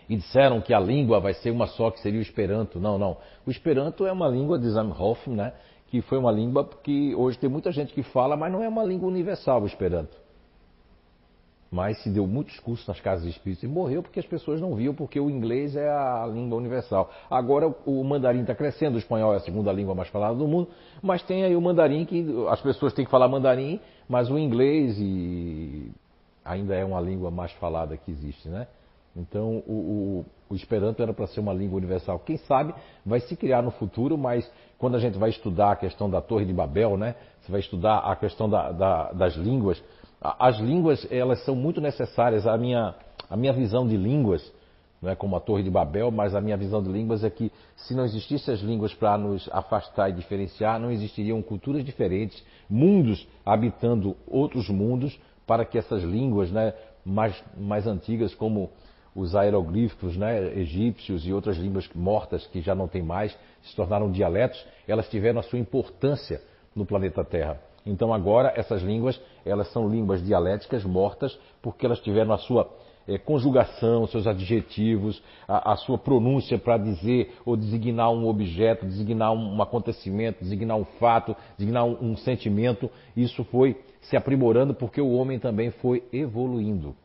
e 0.07 0.15
disseram 0.15 0.61
que 0.61 0.73
a 0.73 0.79
língua 0.79 1.19
vai 1.19 1.33
ser 1.33 1.51
uma 1.51 1.67
só, 1.67 1.91
que 1.91 1.99
seria 1.99 2.19
o 2.19 2.21
Esperanto. 2.21 2.79
Não, 2.79 2.97
não. 2.97 3.17
O 3.45 3.51
Esperanto 3.51 4.05
é 4.05 4.11
uma 4.11 4.27
língua 4.27 4.57
de 4.57 4.69
Zamenhof, 4.69 5.29
né? 5.29 5.53
que 5.87 6.01
foi 6.01 6.17
uma 6.17 6.31
língua 6.31 6.67
que 6.83 7.15
hoje 7.15 7.37
tem 7.37 7.49
muita 7.49 7.71
gente 7.71 7.93
que 7.93 8.03
fala, 8.03 8.37
mas 8.37 8.51
não 8.51 8.63
é 8.63 8.67
uma 8.67 8.83
língua 8.83 9.07
universal 9.07 9.61
o 9.63 9.65
Esperanto 9.65 10.28
mas 11.71 12.01
se 12.01 12.09
deu 12.09 12.25
muitos 12.25 12.59
cursos 12.59 12.87
nas 12.87 12.99
casas 12.99 13.25
espíritas 13.27 13.63
e 13.63 13.67
morreu 13.67 14.01
porque 14.01 14.19
as 14.19 14.25
pessoas 14.25 14.59
não 14.59 14.73
viam, 14.75 14.93
porque 14.93 15.19
o 15.19 15.29
inglês 15.29 15.75
é 15.75 15.87
a 15.87 16.27
língua 16.31 16.57
universal. 16.57 17.11
Agora 17.29 17.73
o 17.85 18.03
mandarim 18.03 18.41
está 18.41 18.55
crescendo, 18.55 18.95
o 18.95 18.97
espanhol 18.97 19.33
é 19.33 19.37
a 19.37 19.41
segunda 19.41 19.71
língua 19.71 19.93
mais 19.93 20.09
falada 20.09 20.35
do 20.35 20.47
mundo, 20.47 20.69
mas 21.01 21.21
tem 21.23 21.43
aí 21.43 21.55
o 21.55 21.61
mandarim 21.61 22.05
que 22.05 22.25
as 22.49 22.61
pessoas 22.61 22.93
têm 22.93 23.05
que 23.05 23.11
falar 23.11 23.27
mandarim, 23.27 23.79
mas 24.07 24.29
o 24.31 24.37
inglês 24.37 24.97
e 24.99 25.91
ainda 26.43 26.73
é 26.73 26.83
uma 26.83 26.99
língua 26.99 27.29
mais 27.29 27.51
falada 27.53 27.95
que 27.95 28.09
existe, 28.09 28.49
né? 28.49 28.67
Então 29.15 29.63
o, 29.67 29.73
o, 29.73 30.25
o 30.49 30.55
Esperanto 30.55 31.01
era 31.03 31.13
para 31.13 31.27
ser 31.27 31.39
uma 31.39 31.53
língua 31.53 31.77
universal. 31.77 32.19
Quem 32.19 32.37
sabe 32.37 32.73
vai 33.05 33.19
se 33.19 33.35
criar 33.35 33.61
no 33.61 33.71
futuro, 33.71 34.17
mas 34.17 34.49
quando 34.77 34.95
a 34.95 34.99
gente 34.99 35.17
vai 35.17 35.29
estudar 35.29 35.71
a 35.71 35.75
questão 35.75 36.09
da 36.09 36.21
Torre 36.21 36.45
de 36.45 36.53
Babel, 36.53 36.97
né? 36.97 37.15
Você 37.41 37.51
vai 37.51 37.59
estudar 37.59 37.99
a 37.99 38.15
questão 38.15 38.49
da, 38.49 38.71
da, 38.71 39.11
das 39.11 39.35
línguas 39.35 39.81
as 40.21 40.57
línguas, 40.59 41.07
elas 41.09 41.43
são 41.45 41.55
muito 41.55 41.79
necessárias. 41.79 42.45
A 42.45 42.57
minha, 42.57 42.95
a 43.29 43.37
minha 43.37 43.53
visão 43.53 43.87
de 43.87 43.95
línguas, 43.95 44.51
não 45.01 45.09
é 45.09 45.15
como 45.15 45.35
a 45.35 45.39
Torre 45.39 45.63
de 45.63 45.69
Babel, 45.69 46.11
mas 46.11 46.35
a 46.35 46.41
minha 46.41 46.57
visão 46.57 46.83
de 46.83 46.89
línguas 46.91 47.23
é 47.23 47.29
que 47.29 47.51
se 47.75 47.93
não 47.93 48.03
existissem 48.03 48.53
as 48.53 48.59
línguas 48.59 48.93
para 48.93 49.17
nos 49.17 49.49
afastar 49.51 50.09
e 50.09 50.13
diferenciar, 50.13 50.79
não 50.79 50.91
existiriam 50.91 51.41
culturas 51.41 51.85
diferentes, 51.85 52.43
mundos 52.69 53.25
habitando 53.45 54.15
outros 54.27 54.69
mundos, 54.69 55.17
para 55.47 55.65
que 55.65 55.77
essas 55.77 56.03
línguas 56.03 56.51
né, 56.51 56.73
mais, 57.03 57.41
mais 57.57 57.87
antigas, 57.87 58.35
como 58.35 58.69
os 59.15 59.35
aeroglíficos 59.35 60.15
né, 60.15 60.53
egípcios 60.59 61.25
e 61.25 61.33
outras 61.33 61.57
línguas 61.57 61.89
mortas 61.95 62.45
que 62.47 62.61
já 62.61 62.75
não 62.75 62.87
tem 62.87 63.01
mais, 63.01 63.35
se 63.63 63.75
tornaram 63.75 64.11
dialetos, 64.11 64.63
elas 64.87 65.09
tiveram 65.09 65.39
a 65.39 65.43
sua 65.43 65.59
importância 65.59 66.41
no 66.75 66.85
planeta 66.85 67.23
Terra. 67.23 67.68
Então 67.85 68.13
agora 68.13 68.53
essas 68.55 68.81
línguas, 68.81 69.19
elas 69.45 69.71
são 69.71 69.89
línguas 69.89 70.23
dialéticas 70.23 70.83
mortas, 70.83 71.37
porque 71.61 71.85
elas 71.85 71.99
tiveram 71.99 72.33
a 72.33 72.37
sua 72.37 72.69
é, 73.07 73.17
conjugação, 73.17 74.05
seus 74.07 74.27
adjetivos, 74.27 75.21
a, 75.47 75.73
a 75.73 75.75
sua 75.75 75.97
pronúncia 75.97 76.57
para 76.57 76.77
dizer 76.77 77.33
ou 77.45 77.57
designar 77.57 78.11
um 78.11 78.27
objeto, 78.27 78.85
designar 78.85 79.31
um, 79.31 79.61
acontecimento, 79.61 80.43
designar 80.43 80.77
um 80.77 80.85
fato, 80.85 81.35
designar 81.57 81.85
um, 81.85 82.11
um 82.11 82.17
sentimento. 82.17 82.89
Isso 83.17 83.43
foi 83.45 83.75
se 84.01 84.15
aprimorando 84.15 84.73
porque 84.73 85.01
o 85.01 85.11
homem 85.11 85.39
também 85.39 85.71
foi 85.71 86.03
evoluindo. 86.13 86.95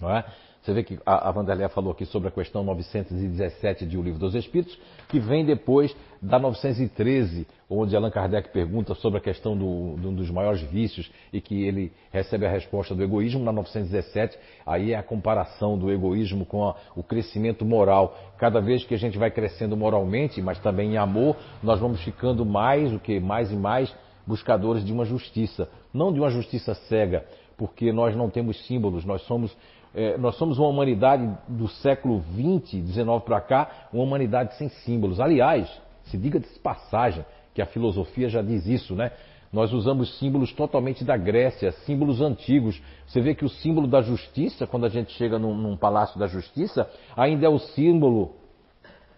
Não 0.00 0.10
é? 0.10 0.24
Você 0.62 0.72
vê 0.72 0.82
que 0.82 0.98
a, 1.04 1.28
a 1.28 1.32
Vanderléia 1.32 1.68
falou 1.68 1.92
aqui 1.92 2.06
sobre 2.06 2.28
a 2.28 2.30
questão 2.30 2.62
917 2.62 3.84
de 3.86 3.98
O 3.98 4.02
Livro 4.02 4.18
dos 4.18 4.34
Espíritos, 4.34 4.78
que 5.08 5.18
vem 5.18 5.44
depois 5.44 5.94
da 6.22 6.38
913, 6.38 7.48
onde 7.68 7.96
Allan 7.96 8.10
Kardec 8.10 8.50
pergunta 8.50 8.94
sobre 8.94 9.18
a 9.18 9.20
questão 9.20 9.56
do, 9.56 9.96
do, 9.96 10.12
dos 10.12 10.30
maiores 10.30 10.62
vícios 10.62 11.10
e 11.32 11.40
que 11.40 11.64
ele 11.64 11.92
recebe 12.12 12.46
a 12.46 12.48
resposta 12.48 12.94
do 12.94 13.02
egoísmo. 13.02 13.42
Na 13.42 13.50
917, 13.50 14.38
aí 14.64 14.92
é 14.92 14.96
a 14.96 15.02
comparação 15.02 15.76
do 15.76 15.90
egoísmo 15.90 16.46
com 16.46 16.64
a, 16.64 16.76
o 16.94 17.02
crescimento 17.02 17.64
moral. 17.64 18.16
Cada 18.38 18.60
vez 18.60 18.84
que 18.84 18.94
a 18.94 18.98
gente 18.98 19.18
vai 19.18 19.32
crescendo 19.32 19.76
moralmente, 19.76 20.40
mas 20.40 20.60
também 20.60 20.92
em 20.92 20.96
amor, 20.96 21.36
nós 21.60 21.80
vamos 21.80 22.00
ficando 22.04 22.46
mais, 22.46 22.92
o 22.92 23.00
que 23.00 23.18
mais 23.18 23.50
e 23.50 23.56
mais 23.56 23.92
buscadores 24.24 24.84
de 24.84 24.92
uma 24.92 25.04
justiça, 25.04 25.68
não 25.92 26.12
de 26.12 26.20
uma 26.20 26.30
justiça 26.30 26.72
cega, 26.74 27.26
porque 27.56 27.92
nós 27.92 28.14
não 28.14 28.30
temos 28.30 28.64
símbolos, 28.64 29.04
nós 29.04 29.22
somos 29.22 29.52
é, 29.94 30.16
nós 30.16 30.36
somos 30.36 30.58
uma 30.58 30.68
humanidade 30.68 31.28
do 31.46 31.68
século 31.68 32.20
20, 32.20 32.80
19 32.80 33.26
para 33.26 33.40
cá, 33.42 33.88
uma 33.92 34.02
humanidade 34.02 34.56
sem 34.56 34.70
símbolos. 34.70 35.20
Aliás, 35.20 35.68
se 36.04 36.16
diga 36.16 36.38
de 36.38 36.46
passagem, 36.60 37.24
que 37.54 37.62
a 37.62 37.66
filosofia 37.66 38.28
já 38.28 38.42
diz 38.42 38.66
isso, 38.66 38.94
né? 38.94 39.12
Nós 39.52 39.72
usamos 39.72 40.18
símbolos 40.18 40.52
totalmente 40.52 41.04
da 41.04 41.16
Grécia, 41.16 41.72
símbolos 41.84 42.22
antigos. 42.22 42.80
Você 43.06 43.20
vê 43.20 43.34
que 43.34 43.44
o 43.44 43.50
símbolo 43.50 43.86
da 43.86 44.00
justiça, 44.00 44.66
quando 44.66 44.86
a 44.86 44.88
gente 44.88 45.12
chega 45.12 45.38
num, 45.38 45.54
num 45.54 45.76
palácio 45.76 46.18
da 46.18 46.26
justiça, 46.26 46.88
ainda 47.14 47.44
é 47.44 47.48
o 47.50 47.58
símbolo, 47.58 48.34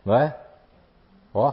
não 0.04 0.16
é? 0.16 0.36
Ó, 1.32 1.52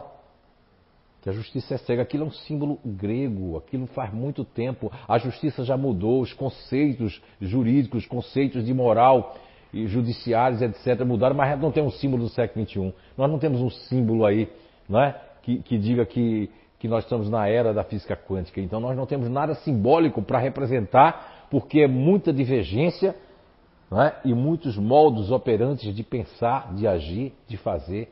que 1.22 1.30
a 1.30 1.32
justiça 1.32 1.74
é 1.74 1.78
cega. 1.78 2.02
Aquilo 2.02 2.24
é 2.24 2.26
um 2.26 2.32
símbolo 2.32 2.80
grego, 2.84 3.56
aquilo 3.56 3.86
faz 3.86 4.12
muito 4.12 4.44
tempo. 4.44 4.90
A 5.06 5.16
justiça 5.18 5.64
já 5.64 5.76
mudou, 5.76 6.20
os 6.20 6.32
conceitos 6.32 7.22
jurídicos, 7.40 8.02
os 8.02 8.08
conceitos 8.08 8.64
de 8.64 8.74
moral 8.74 9.36
e 9.72 9.86
judiciários, 9.86 10.60
etc., 10.60 11.04
mudaram, 11.06 11.36
mas 11.36 11.58
não 11.60 11.70
tem 11.70 11.82
um 11.82 11.90
símbolo 11.90 12.24
do 12.24 12.28
século 12.28 12.66
XXI. 12.66 12.92
Nós 13.16 13.30
não 13.30 13.38
temos 13.38 13.60
um 13.60 13.70
símbolo 13.70 14.26
aí, 14.26 14.50
é? 14.90 15.14
Que, 15.42 15.58
que 15.58 15.78
diga 15.78 16.06
que, 16.06 16.50
que 16.78 16.88
nós 16.88 17.04
estamos 17.04 17.28
na 17.30 17.48
era 17.48 17.72
da 17.72 17.84
física 17.84 18.16
quântica. 18.16 18.60
Então 18.60 18.80
nós 18.80 18.96
não 18.96 19.06
temos 19.06 19.28
nada 19.28 19.54
simbólico 19.56 20.22
para 20.22 20.38
representar, 20.38 21.46
porque 21.50 21.80
é 21.80 21.88
muita 21.88 22.32
divergência 22.32 23.14
é? 23.92 24.14
e 24.24 24.34
muitos 24.34 24.76
modos 24.76 25.30
operantes 25.30 25.94
de 25.94 26.02
pensar, 26.02 26.74
de 26.74 26.86
agir, 26.86 27.34
de 27.46 27.56
fazer 27.56 28.10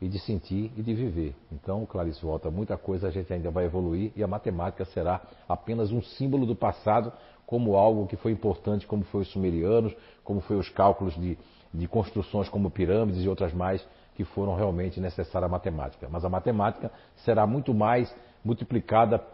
e 0.00 0.08
de 0.08 0.18
sentir 0.18 0.72
e 0.76 0.82
de 0.82 0.94
viver. 0.94 1.34
Então, 1.50 1.86
Clarice 1.86 2.20
volta, 2.20 2.50
muita 2.50 2.76
coisa 2.76 3.08
a 3.08 3.10
gente 3.10 3.32
ainda 3.32 3.50
vai 3.50 3.66
evoluir 3.66 4.10
e 4.16 4.22
a 4.22 4.26
matemática 4.26 4.84
será 4.86 5.20
apenas 5.48 5.92
um 5.92 6.02
símbolo 6.02 6.44
do 6.44 6.56
passado, 6.56 7.12
como 7.46 7.76
algo 7.76 8.06
que 8.06 8.16
foi 8.16 8.32
importante, 8.32 8.86
como 8.86 9.04
foi 9.04 9.22
os 9.22 9.30
sumerianos, 9.30 9.94
como 10.24 10.40
foi 10.40 10.56
os 10.56 10.68
cálculos 10.68 11.14
de, 11.14 11.38
de 11.72 11.86
construções 11.86 12.48
como 12.48 12.70
pirâmides 12.70 13.22
e 13.22 13.28
outras 13.28 13.52
mais 13.52 13.86
que 14.14 14.24
foram 14.24 14.54
realmente 14.54 15.00
necessárias 15.00 15.48
à 15.48 15.48
matemática. 15.48 16.08
Mas 16.10 16.24
a 16.24 16.28
matemática 16.28 16.90
será 17.16 17.46
muito 17.46 17.72
mais 17.72 18.14
multiplicada 18.44 19.24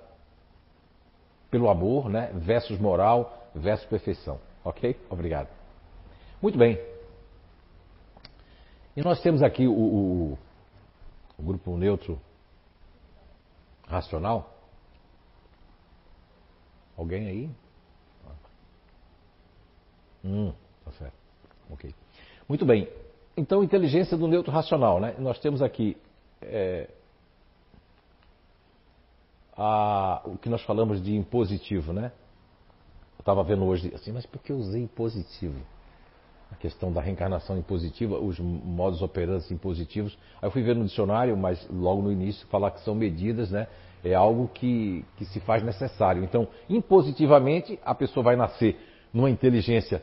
pelo 1.50 1.68
amor, 1.68 2.08
né? 2.08 2.30
versus 2.34 2.78
moral, 2.78 3.50
versus 3.54 3.86
perfeição. 3.88 4.38
Ok? 4.64 4.98
Obrigado. 5.10 5.48
Muito 6.40 6.58
bem. 6.58 6.78
E 8.96 9.02
nós 9.02 9.20
temos 9.20 9.42
aqui 9.42 9.66
o, 9.66 9.72
o, 9.72 10.38
o 11.38 11.42
grupo 11.42 11.76
neutro 11.76 12.20
racional. 13.86 14.54
Alguém 16.96 17.28
aí? 17.28 17.50
Hum, 20.24 20.52
tá 20.84 20.90
certo. 20.92 21.14
Ok. 21.70 21.94
Muito 22.48 22.66
bem. 22.66 22.88
Então, 23.38 23.62
inteligência 23.62 24.16
do 24.16 24.26
neutro 24.26 24.50
racional, 24.50 24.98
né? 24.98 25.14
Nós 25.16 25.38
temos 25.38 25.62
aqui 25.62 25.96
é, 26.42 26.88
a, 29.56 30.20
o 30.24 30.36
que 30.36 30.48
nós 30.48 30.60
falamos 30.62 31.00
de 31.00 31.14
impositivo, 31.14 31.92
né? 31.92 32.10
Eu 33.16 33.20
estava 33.20 33.44
vendo 33.44 33.64
hoje 33.64 33.92
assim, 33.94 34.10
mas 34.10 34.26
por 34.26 34.42
que 34.42 34.50
eu 34.50 34.56
usei 34.56 34.82
impositivo? 34.82 35.60
A 36.50 36.56
questão 36.56 36.92
da 36.92 37.00
reencarnação 37.00 37.56
impositiva, 37.56 38.18
os 38.18 38.40
modos 38.40 39.02
operantes 39.02 39.48
impositivos. 39.52 40.18
Aí 40.42 40.48
eu 40.48 40.50
fui 40.50 40.62
ver 40.62 40.74
no 40.74 40.84
dicionário, 40.84 41.36
mas 41.36 41.64
logo 41.70 42.02
no 42.02 42.10
início 42.10 42.44
falar 42.48 42.72
que 42.72 42.80
são 42.80 42.94
medidas, 42.96 43.52
né? 43.52 43.68
É 44.02 44.14
algo 44.14 44.48
que, 44.48 45.04
que 45.16 45.24
se 45.26 45.38
faz 45.38 45.62
necessário. 45.62 46.24
Então, 46.24 46.48
impositivamente, 46.68 47.78
a 47.84 47.94
pessoa 47.94 48.24
vai 48.24 48.34
nascer 48.34 48.76
numa 49.12 49.30
inteligência 49.30 50.02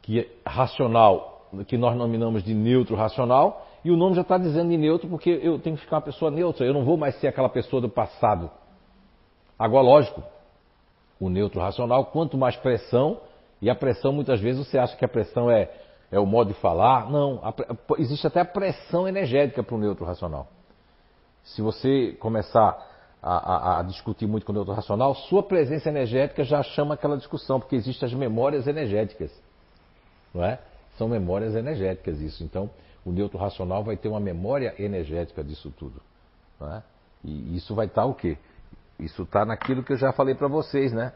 que 0.00 0.20
é 0.20 0.28
racional 0.46 1.35
que 1.66 1.76
nós 1.76 1.96
nominamos 1.96 2.42
de 2.42 2.54
neutro 2.54 2.96
racional, 2.96 3.66
e 3.84 3.90
o 3.90 3.96
nome 3.96 4.16
já 4.16 4.22
está 4.22 4.36
dizendo 4.36 4.70
de 4.70 4.76
neutro 4.76 5.08
porque 5.08 5.30
eu 5.30 5.58
tenho 5.58 5.76
que 5.76 5.82
ficar 5.82 5.96
uma 5.96 6.02
pessoa 6.02 6.30
neutra, 6.30 6.66
eu 6.66 6.74
não 6.74 6.84
vou 6.84 6.96
mais 6.96 7.14
ser 7.20 7.28
aquela 7.28 7.48
pessoa 7.48 7.80
do 7.80 7.88
passado. 7.88 8.50
Agora, 9.58 9.84
lógico, 9.84 10.22
o 11.20 11.30
neutro 11.30 11.60
racional, 11.60 12.06
quanto 12.06 12.36
mais 12.36 12.56
pressão, 12.56 13.20
e 13.60 13.70
a 13.70 13.74
pressão 13.74 14.12
muitas 14.12 14.40
vezes 14.40 14.66
você 14.66 14.78
acha 14.78 14.96
que 14.96 15.04
a 15.04 15.08
pressão 15.08 15.50
é, 15.50 15.70
é 16.10 16.18
o 16.18 16.26
modo 16.26 16.52
de 16.52 16.60
falar, 16.60 17.10
não, 17.10 17.40
a, 17.42 17.54
existe 17.98 18.26
até 18.26 18.40
a 18.40 18.44
pressão 18.44 19.08
energética 19.08 19.62
para 19.62 19.74
o 19.74 19.78
neutro 19.78 20.04
racional. 20.04 20.48
Se 21.42 21.62
você 21.62 22.12
começar 22.18 22.76
a, 23.22 23.36
a, 23.36 23.80
a, 23.80 23.82
discutir 23.82 24.26
muito 24.26 24.44
com 24.44 24.52
o 24.52 24.54
neutro 24.54 24.74
racional, 24.74 25.14
sua 25.14 25.42
presença 25.42 25.88
energética 25.88 26.44
já 26.44 26.62
chama 26.62 26.94
aquela 26.94 27.16
discussão, 27.16 27.58
porque 27.58 27.76
existem 27.76 28.06
as 28.06 28.14
memórias 28.14 28.66
energéticas. 28.66 29.32
Não 30.34 30.44
é? 30.44 30.58
São 30.96 31.08
memórias 31.08 31.54
energéticas 31.54 32.20
isso. 32.20 32.42
Então, 32.42 32.70
o 33.04 33.12
neutro 33.12 33.38
racional 33.38 33.84
vai 33.84 33.96
ter 33.96 34.08
uma 34.08 34.20
memória 34.20 34.74
energética 34.78 35.44
disso 35.44 35.70
tudo. 35.70 36.02
É? 36.60 36.82
E 37.24 37.56
isso 37.56 37.74
vai 37.74 37.86
estar 37.86 38.02
tá 38.02 38.06
o 38.06 38.14
quê? 38.14 38.38
Isso 38.98 39.22
está 39.22 39.44
naquilo 39.44 39.84
que 39.84 39.92
eu 39.92 39.96
já 39.96 40.12
falei 40.12 40.34
para 40.34 40.48
vocês, 40.48 40.92
né? 40.92 41.12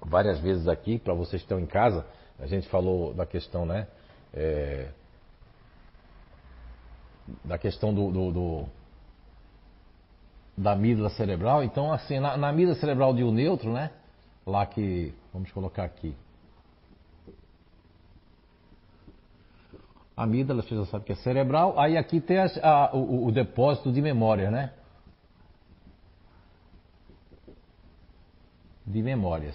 Várias 0.00 0.38
vezes 0.40 0.68
aqui, 0.68 0.98
para 0.98 1.14
vocês 1.14 1.42
que 1.42 1.46
estão 1.46 1.58
em 1.58 1.66
casa, 1.66 2.06
a 2.38 2.46
gente 2.46 2.68
falou 2.68 3.12
da 3.12 3.26
questão, 3.26 3.66
né? 3.66 3.88
É, 4.32 4.88
da 7.44 7.58
questão 7.58 7.92
do, 7.92 8.10
do, 8.12 8.32
do, 8.32 8.64
da 10.56 10.72
amígdala 10.72 11.10
cerebral. 11.10 11.64
Então, 11.64 11.92
assim, 11.92 12.20
na, 12.20 12.36
na 12.36 12.48
amígdala 12.48 12.78
cerebral 12.78 13.12
de 13.12 13.24
um 13.24 13.32
neutro, 13.32 13.72
né? 13.72 13.90
Lá 14.46 14.64
que, 14.64 15.12
vamos 15.32 15.50
colocar 15.50 15.84
aqui, 15.84 16.14
A 20.16 20.22
amígdala, 20.22 20.62
você 20.62 20.74
já 20.74 20.86
sabe 20.86 21.04
que 21.04 21.12
é 21.12 21.16
cerebral. 21.16 21.78
Aí 21.78 21.98
aqui 21.98 22.22
tem 22.22 22.38
a, 22.38 22.90
o, 22.94 23.26
o, 23.26 23.32
depósito 23.32 23.92
de 23.92 24.00
memória, 24.00 24.50
né? 24.50 24.72
De 28.86 29.02
memórias. 29.02 29.54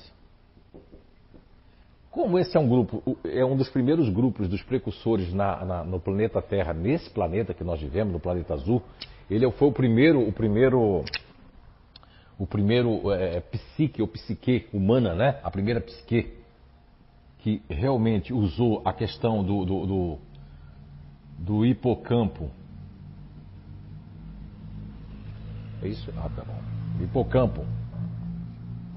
Como 2.12 2.38
esse 2.38 2.56
é 2.56 2.60
um 2.60 2.68
grupo, 2.68 3.18
é 3.26 3.44
um 3.44 3.56
dos 3.56 3.70
primeiros 3.70 4.08
grupos 4.10 4.48
dos 4.48 4.62
precursores 4.62 5.34
na, 5.34 5.66
na, 5.66 5.84
no 5.84 6.00
planeta 6.00 6.42
Terra, 6.42 6.74
nesse 6.74 7.10
planeta 7.10 7.54
que 7.54 7.64
nós 7.64 7.80
vivemos, 7.82 8.14
no 8.14 8.20
planeta 8.20 8.54
azul, 8.54 8.84
ele 9.30 9.50
foi 9.54 9.70
o 9.70 9.72
primeiro, 9.72 10.22
o 10.28 10.32
primeiro, 10.32 11.04
o 12.38 12.46
primeiro 12.46 13.12
é, 13.12 13.40
psique 13.40 14.02
ou 14.02 14.08
psique 14.08 14.68
humana, 14.72 15.16
né? 15.16 15.40
A 15.42 15.50
primeira 15.50 15.82
psique 15.82 16.34
que 17.40 17.64
realmente 17.68 18.32
usou 18.32 18.84
a 18.86 18.94
questão 18.94 19.44
do, 19.44 19.66
do, 19.66 19.86
do 19.88 20.31
do 21.42 21.66
hipocampo. 21.66 22.50
É 25.82 25.88
isso? 25.88 26.12
Ah, 26.18 26.30
tá 26.30 26.44
bom. 26.44 27.04
Hipocampo. 27.04 27.66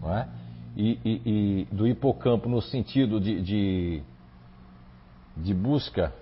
Não 0.01 0.15
é? 0.15 0.29
E, 0.77 0.99
e, 1.05 1.23
e 1.25 1.65
do 1.75 1.87
hipocampo 1.87 2.49
no 2.49 2.61
sentido 2.61 3.21
de, 3.21 3.41
de, 3.41 4.03
de 5.37 5.55
busca 5.55 6.13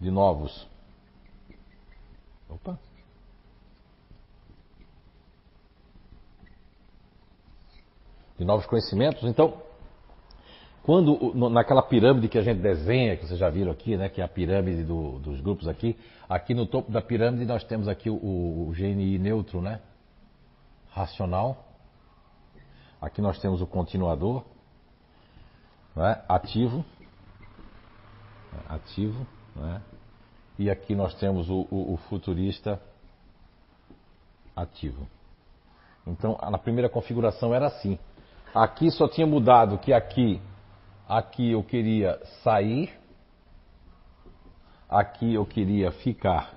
de 0.00 0.10
novos. 0.10 0.66
Opa! 2.48 2.78
De 8.38 8.44
novos 8.46 8.64
conhecimentos. 8.64 9.22
Então, 9.24 9.62
quando, 10.82 11.34
naquela 11.50 11.82
pirâmide 11.82 12.28
que 12.28 12.38
a 12.38 12.42
gente 12.42 12.60
desenha, 12.60 13.16
que 13.16 13.26
vocês 13.26 13.38
já 13.38 13.50
viram 13.50 13.70
aqui, 13.70 13.96
né, 13.96 14.08
que 14.08 14.20
é 14.20 14.24
a 14.24 14.28
pirâmide 14.28 14.82
do, 14.82 15.18
dos 15.18 15.40
grupos 15.40 15.68
aqui, 15.68 15.96
aqui 16.28 16.54
no 16.54 16.66
topo 16.66 16.90
da 16.90 17.02
pirâmide 17.02 17.44
nós 17.44 17.62
temos 17.64 17.86
aqui 17.86 18.08
o, 18.08 18.14
o 18.14 18.72
GNI 18.74 19.18
neutro, 19.18 19.60
né, 19.60 19.80
racional. 20.90 21.66
Aqui 23.00 23.20
nós 23.20 23.38
temos 23.38 23.60
o 23.60 23.66
continuador, 23.66 24.42
né, 25.94 26.22
ativo, 26.28 26.84
ativo, 28.68 29.26
né, 29.54 29.82
e 30.58 30.70
aqui 30.70 30.94
nós 30.94 31.14
temos 31.14 31.50
o, 31.50 31.66
o, 31.70 31.94
o 31.94 31.96
futurista 32.08 32.80
ativo. 34.56 35.06
Então, 36.06 36.38
na 36.50 36.58
primeira 36.58 36.88
configuração 36.88 37.54
era 37.54 37.66
assim. 37.66 37.98
Aqui 38.54 38.90
só 38.90 39.06
tinha 39.06 39.26
mudado 39.26 39.78
que 39.78 39.92
aqui 39.92 40.40
Aqui 41.10 41.50
eu 41.50 41.64
queria 41.64 42.20
sair, 42.44 42.88
aqui 44.88 45.34
eu 45.34 45.44
queria 45.44 45.90
ficar. 45.90 46.54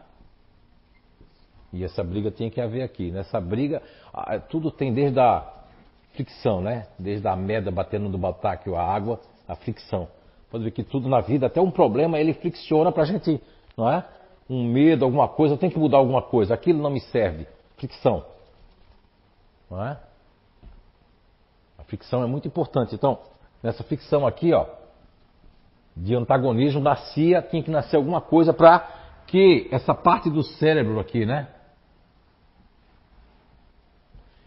E 1.73 1.83
essa 1.83 2.03
briga 2.03 2.29
tinha 2.29 2.51
que 2.51 2.61
haver 2.61 2.83
aqui. 2.83 3.09
Nessa 3.09 3.41
briga, 3.41 3.81
tudo 4.49 4.69
tem 4.69 4.93
desde 4.93 5.19
a 5.19 5.51
fricção, 6.13 6.61
né? 6.61 6.85
Desde 6.99 7.27
a 7.27 7.35
merda 7.35 7.71
batendo 7.71 8.07
no 8.07 8.17
batáquio, 8.19 8.75
a 8.75 8.83
água, 8.83 9.19
a 9.47 9.55
fricção. 9.55 10.07
Pode 10.51 10.65
ver 10.65 10.69
que 10.69 10.83
tudo 10.83 11.09
na 11.09 11.19
vida, 11.19 11.47
até 11.47 11.59
um 11.59 11.71
problema, 11.71 12.19
ele 12.19 12.35
fricciona 12.35 12.91
para 12.91 13.01
a 13.01 13.05
gente, 13.07 13.41
não 13.75 13.89
é? 13.89 14.05
Um 14.47 14.71
medo, 14.71 15.03
alguma 15.03 15.27
coisa, 15.27 15.55
eu 15.55 15.57
tenho 15.57 15.71
que 15.71 15.79
mudar 15.79 15.97
alguma 15.97 16.21
coisa, 16.21 16.53
aquilo 16.53 16.79
não 16.79 16.91
me 16.91 16.99
serve. 16.99 17.47
Fricção. 17.75 18.23
Não 19.67 19.83
é? 19.83 19.97
A 21.79 21.83
fricção 21.85 22.21
é 22.21 22.27
muito 22.27 22.47
importante. 22.47 22.93
Então, 22.93 23.17
nessa 23.63 23.83
ficção 23.83 24.27
aqui, 24.27 24.53
ó, 24.53 24.67
de 25.95 26.13
antagonismo, 26.13 26.81
nascia, 26.81 27.41
tinha 27.41 27.63
que 27.63 27.71
nascer 27.71 27.95
alguma 27.95 28.19
coisa 28.19 28.53
para 28.53 28.79
que 29.25 29.69
essa 29.71 29.95
parte 29.95 30.29
do 30.29 30.43
cérebro 30.43 30.99
aqui, 30.99 31.25
né, 31.25 31.47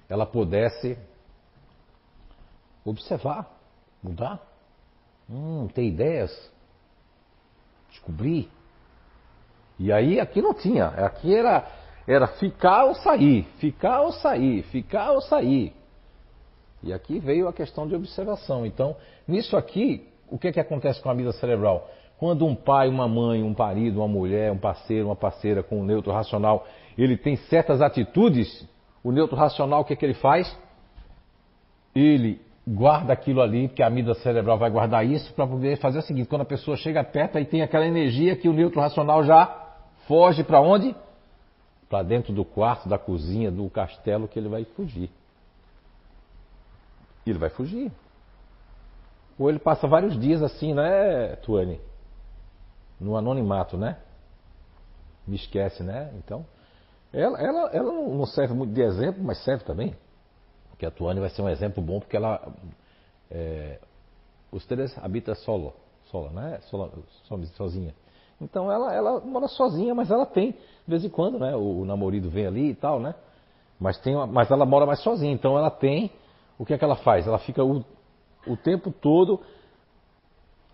ela 0.08 0.26
pudesse 0.26 0.98
observar, 2.84 3.50
mudar, 4.02 4.40
hum, 5.28 5.66
ter 5.68 5.84
ideias, 5.84 6.52
descobrir. 7.88 8.50
E 9.78 9.92
aí 9.92 10.20
aqui 10.20 10.40
não 10.40 10.54
tinha, 10.54 10.86
aqui 10.88 11.34
era, 11.34 11.68
era 12.06 12.26
ficar 12.28 12.84
ou 12.84 12.94
sair, 12.94 13.44
ficar 13.58 14.02
ou 14.02 14.12
sair, 14.12 14.62
ficar 14.64 15.12
ou 15.12 15.20
sair. 15.20 15.74
E 16.86 16.92
aqui 16.92 17.18
veio 17.18 17.48
a 17.48 17.52
questão 17.52 17.84
de 17.88 17.96
observação. 17.96 18.64
Então, 18.64 18.94
nisso 19.26 19.56
aqui, 19.56 20.06
o 20.30 20.38
que, 20.38 20.46
é 20.46 20.52
que 20.52 20.60
acontece 20.60 21.02
com 21.02 21.08
a 21.08 21.12
amígdala 21.12 21.36
cerebral? 21.36 21.90
Quando 22.16 22.46
um 22.46 22.54
pai, 22.54 22.88
uma 22.88 23.08
mãe, 23.08 23.42
um 23.42 23.52
marido, 23.58 23.98
uma 23.98 24.06
mulher, 24.06 24.52
um 24.52 24.56
parceiro, 24.56 25.06
uma 25.06 25.16
parceira 25.16 25.64
com 25.64 25.80
um 25.80 25.84
neutro 25.84 26.12
racional, 26.12 26.64
ele 26.96 27.16
tem 27.16 27.34
certas 27.34 27.82
atitudes, 27.82 28.64
o 29.02 29.10
neutro 29.10 29.36
racional, 29.36 29.80
o 29.80 29.84
que, 29.84 29.94
é 29.94 29.96
que 29.96 30.04
ele 30.06 30.14
faz? 30.14 30.56
Ele 31.92 32.40
guarda 32.64 33.12
aquilo 33.12 33.42
ali, 33.42 33.66
porque 33.66 33.82
a 33.82 33.88
amígdala 33.88 34.14
cerebral 34.20 34.56
vai 34.56 34.70
guardar 34.70 35.04
isso 35.04 35.34
para 35.34 35.44
poder 35.44 35.78
fazer 35.78 35.98
o 35.98 36.02
seguinte: 36.02 36.28
quando 36.28 36.42
a 36.42 36.46
pessoa 36.46 36.76
chega 36.76 37.02
perto, 37.02 37.36
aí 37.36 37.44
tem 37.44 37.62
aquela 37.62 37.84
energia 37.84 38.36
que 38.36 38.48
o 38.48 38.52
neutro 38.52 38.80
racional 38.80 39.24
já 39.24 39.74
foge 40.06 40.44
para 40.44 40.60
onde? 40.60 40.94
Para 41.90 42.04
dentro 42.04 42.32
do 42.32 42.44
quarto, 42.44 42.88
da 42.88 42.96
cozinha, 42.96 43.50
do 43.50 43.68
castelo, 43.68 44.28
que 44.28 44.38
ele 44.38 44.48
vai 44.48 44.64
fugir. 44.64 45.10
Ele 47.26 47.38
vai 47.38 47.50
fugir. 47.50 47.90
Ou 49.38 49.50
ele 49.50 49.58
passa 49.58 49.86
vários 49.86 50.18
dias 50.18 50.42
assim, 50.42 50.72
né, 50.72 51.36
Tuane? 51.36 51.80
No 52.98 53.16
anonimato, 53.16 53.76
né? 53.76 53.98
Me 55.26 55.36
esquece, 55.36 55.82
né? 55.82 56.10
Então, 56.18 56.46
ela, 57.12 57.38
ela, 57.40 57.70
ela 57.70 57.92
não 57.92 58.26
serve 58.26 58.54
muito 58.54 58.72
de 58.72 58.80
exemplo, 58.80 59.22
mas 59.22 59.42
serve 59.44 59.64
também. 59.64 59.94
Porque 60.70 60.86
a 60.86 60.90
Tuane 60.90 61.20
vai 61.20 61.30
ser 61.30 61.42
um 61.42 61.48
exemplo 61.48 61.82
bom, 61.82 62.00
porque 62.00 62.16
ela. 62.16 62.46
É, 63.30 63.78
três 64.68 64.96
habitam 64.98 65.34
solo, 65.34 65.74
solo, 66.10 66.30
né? 66.30 66.60
Solo, 66.62 67.04
sozinha. 67.56 67.94
Então 68.40 68.70
ela, 68.70 68.94
ela 68.94 69.20
mora 69.20 69.48
sozinha, 69.48 69.94
mas 69.94 70.10
ela 70.10 70.26
tem, 70.26 70.52
de 70.52 70.58
vez 70.86 71.04
em 71.04 71.08
quando, 71.08 71.38
né? 71.38 71.54
O, 71.56 71.80
o 71.80 71.84
namorado 71.84 72.28
vem 72.30 72.46
ali 72.46 72.70
e 72.70 72.74
tal, 72.74 73.00
né? 73.00 73.14
Mas, 73.80 73.98
tem 73.98 74.14
mas 74.26 74.50
ela 74.50 74.64
mora 74.64 74.86
mais 74.86 75.00
sozinha, 75.00 75.32
então 75.32 75.58
ela 75.58 75.70
tem. 75.70 76.10
O 76.58 76.64
que 76.64 76.74
é 76.74 76.78
que 76.78 76.84
ela 76.84 76.96
faz? 76.96 77.26
Ela 77.26 77.38
fica 77.38 77.62
o, 77.62 77.84
o 78.46 78.56
tempo 78.56 78.90
todo 78.90 79.40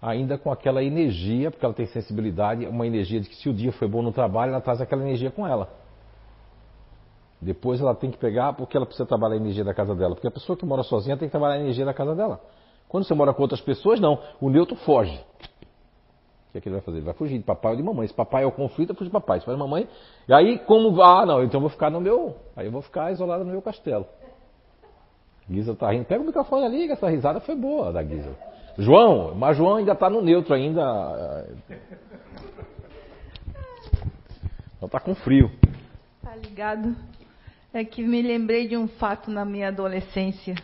ainda 0.00 0.36
com 0.36 0.50
aquela 0.50 0.82
energia, 0.82 1.50
porque 1.50 1.64
ela 1.64 1.74
tem 1.74 1.86
sensibilidade, 1.86 2.66
uma 2.66 2.86
energia 2.86 3.20
de 3.20 3.28
que 3.28 3.36
se 3.36 3.48
o 3.48 3.54
dia 3.54 3.72
foi 3.72 3.86
bom 3.86 4.02
no 4.02 4.12
trabalho, 4.12 4.50
ela 4.50 4.60
traz 4.60 4.80
aquela 4.80 5.02
energia 5.02 5.30
com 5.30 5.46
ela. 5.46 5.68
Depois 7.40 7.80
ela 7.80 7.94
tem 7.94 8.10
que 8.10 8.18
pegar, 8.18 8.52
porque 8.52 8.76
ela 8.76 8.86
precisa 8.86 9.06
trabalhar 9.06 9.34
a 9.34 9.38
energia 9.38 9.64
da 9.64 9.74
casa 9.74 9.94
dela. 9.94 10.14
Porque 10.14 10.28
a 10.28 10.30
pessoa 10.30 10.56
que 10.56 10.64
mora 10.64 10.82
sozinha 10.82 11.16
tem 11.16 11.28
que 11.28 11.32
trabalhar 11.32 11.54
a 11.54 11.60
energia 11.60 11.84
da 11.84 11.92
casa 11.92 12.14
dela. 12.14 12.40
Quando 12.88 13.04
você 13.04 13.14
mora 13.14 13.34
com 13.34 13.42
outras 13.42 13.60
pessoas, 13.60 13.98
não. 13.98 14.20
O 14.40 14.48
neutro 14.48 14.76
foge. 14.76 15.18
O 16.48 16.52
que 16.52 16.58
é 16.58 16.60
que 16.60 16.68
ele 16.68 16.76
vai 16.76 16.84
fazer? 16.84 16.98
Ele 16.98 17.06
vai 17.06 17.14
fugir 17.14 17.38
de 17.38 17.44
papai 17.44 17.72
ou 17.72 17.76
de 17.76 17.82
mamãe. 17.82 18.06
Se 18.06 18.14
papai 18.14 18.44
é 18.44 18.46
o 18.46 18.52
conflito, 18.52 18.94
fugir 18.94 19.06
de 19.08 19.12
papai. 19.12 19.40
Se 19.40 19.44
for 19.44 19.54
de 19.54 19.58
mamãe. 19.58 19.88
E 20.28 20.32
aí, 20.32 20.58
como. 20.60 21.02
Ah, 21.02 21.26
não, 21.26 21.42
então 21.42 21.58
eu 21.58 21.62
vou 21.62 21.70
ficar 21.70 21.90
no 21.90 22.00
meu. 22.00 22.36
Aí 22.54 22.66
eu 22.66 22.70
vou 22.70 22.82
ficar 22.82 23.10
isolado 23.10 23.44
no 23.44 23.50
meu 23.50 23.62
castelo. 23.62 24.06
Guisa 25.48 25.74
tá 25.74 25.90
rindo. 25.90 26.04
Pega 26.04 26.22
o 26.22 26.26
microfone 26.26 26.64
ali, 26.64 26.90
essa 26.90 27.08
risada 27.08 27.40
foi 27.40 27.54
boa 27.54 27.92
da 27.92 28.02
Guisa. 28.02 28.36
João, 28.78 29.34
mas 29.34 29.56
João 29.56 29.76
ainda 29.76 29.92
está 29.92 30.08
no 30.08 30.22
neutro 30.22 30.54
ainda. 30.54 31.46
Não 34.80 34.86
está 34.86 34.98
com 34.98 35.14
frio. 35.14 35.50
Tá 36.22 36.34
ligado? 36.36 36.96
É 37.72 37.84
que 37.84 38.02
me 38.02 38.22
lembrei 38.22 38.68
de 38.68 38.76
um 38.76 38.88
fato 38.88 39.30
na 39.30 39.44
minha 39.44 39.68
adolescência, 39.68 40.54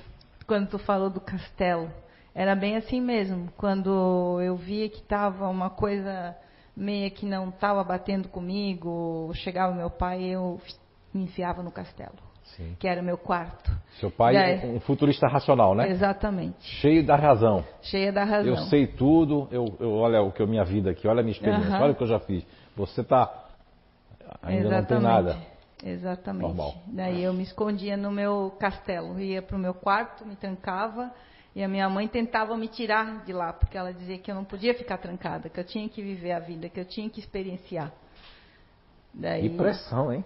quando 0.47 0.69
tu 0.69 0.79
falou 0.79 1.11
do 1.11 1.21
castelo. 1.21 1.91
Era 2.35 2.55
bem 2.55 2.77
assim 2.77 3.01
mesmo. 3.01 3.51
Quando 3.57 4.41
eu 4.41 4.57
via 4.57 4.89
que 4.89 4.99
estava 4.99 5.49
uma 5.49 5.71
coisa 5.71 6.37
meia 6.77 7.11
que 7.11 7.27
não 7.27 7.49
estava 7.49 7.83
batendo 7.83 8.29
comigo, 8.29 9.31
chegava 9.35 9.75
meu 9.75 9.91
pai, 9.91 10.23
eu 10.23 10.61
me 11.13 11.25
enfiava 11.25 11.63
no 11.63 11.71
castelo. 11.71 12.28
Sim. 12.57 12.77
Que 12.79 12.89
era 12.89 13.01
o 13.01 13.05
meu 13.05 13.17
quarto. 13.17 13.71
Seu 14.01 14.11
pai 14.11 14.37
é 14.37 14.67
um 14.67 14.81
futurista 14.81 15.27
racional, 15.27 15.75
né? 15.75 15.89
Exatamente. 15.91 16.57
Cheio 16.61 17.05
da 17.05 17.17
razão. 17.17 17.65
Cheia 17.83 18.13
da 18.13 18.25
razão. 18.25 18.53
Eu 18.53 18.57
sei 18.69 18.87
tudo, 18.87 19.49
eu, 19.51 19.77
eu 19.81 19.93
olha 19.93 20.23
o 20.23 20.33
que 20.33 20.43
é 20.43 20.47
minha 20.47 20.65
vida 20.65 20.91
aqui, 20.91 21.07
olha 21.07 21.21
a 21.21 21.23
minha 21.23 21.33
experiência, 21.33 21.77
uhum. 21.77 21.83
olha 21.83 21.93
o 21.93 21.95
que 21.95 22.03
eu 22.03 22.09
já 22.09 22.21
fiz. 22.21 22.45
Você 22.77 23.01
está 23.01 23.47
ainda 24.43 24.69
Exatamente. 24.69 24.91
não 24.91 24.99
tem 24.99 25.01
nada. 25.01 25.39
Exatamente. 25.85 26.43
Normal. 26.43 26.75
Daí 26.87 27.23
eu 27.23 27.33
me 27.33 27.43
escondia 27.43 27.97
no 27.97 28.11
meu 28.11 28.55
castelo, 28.59 29.21
ia 29.21 29.43
para 29.43 29.57
o 29.57 29.59
meu 29.59 29.75
quarto, 29.75 30.27
me 30.27 30.35
trancava 30.35 31.13
e 31.55 31.63
a 31.63 31.69
minha 31.69 31.89
mãe 31.89 32.07
tentava 32.07 32.57
me 32.57 32.69
tirar 32.69 33.25
de 33.25 33.33
lá, 33.33 33.53
porque 33.53 33.77
ela 33.77 33.93
dizia 33.93 34.19
que 34.19 34.31
eu 34.31 34.35
não 34.35 34.45
podia 34.45 34.75
ficar 34.75 34.99
trancada, 34.99 35.49
que 35.49 35.59
eu 35.59 35.65
tinha 35.65 35.89
que 35.89 36.03
viver 36.03 36.33
a 36.33 36.39
vida, 36.39 36.69
que 36.69 36.79
eu 36.79 36.85
tinha 36.85 37.09
que 37.09 37.21
experienciar. 37.21 37.93
Daí, 39.15 39.49
que 39.49 39.57
pressão, 39.57 40.13
hein? 40.13 40.25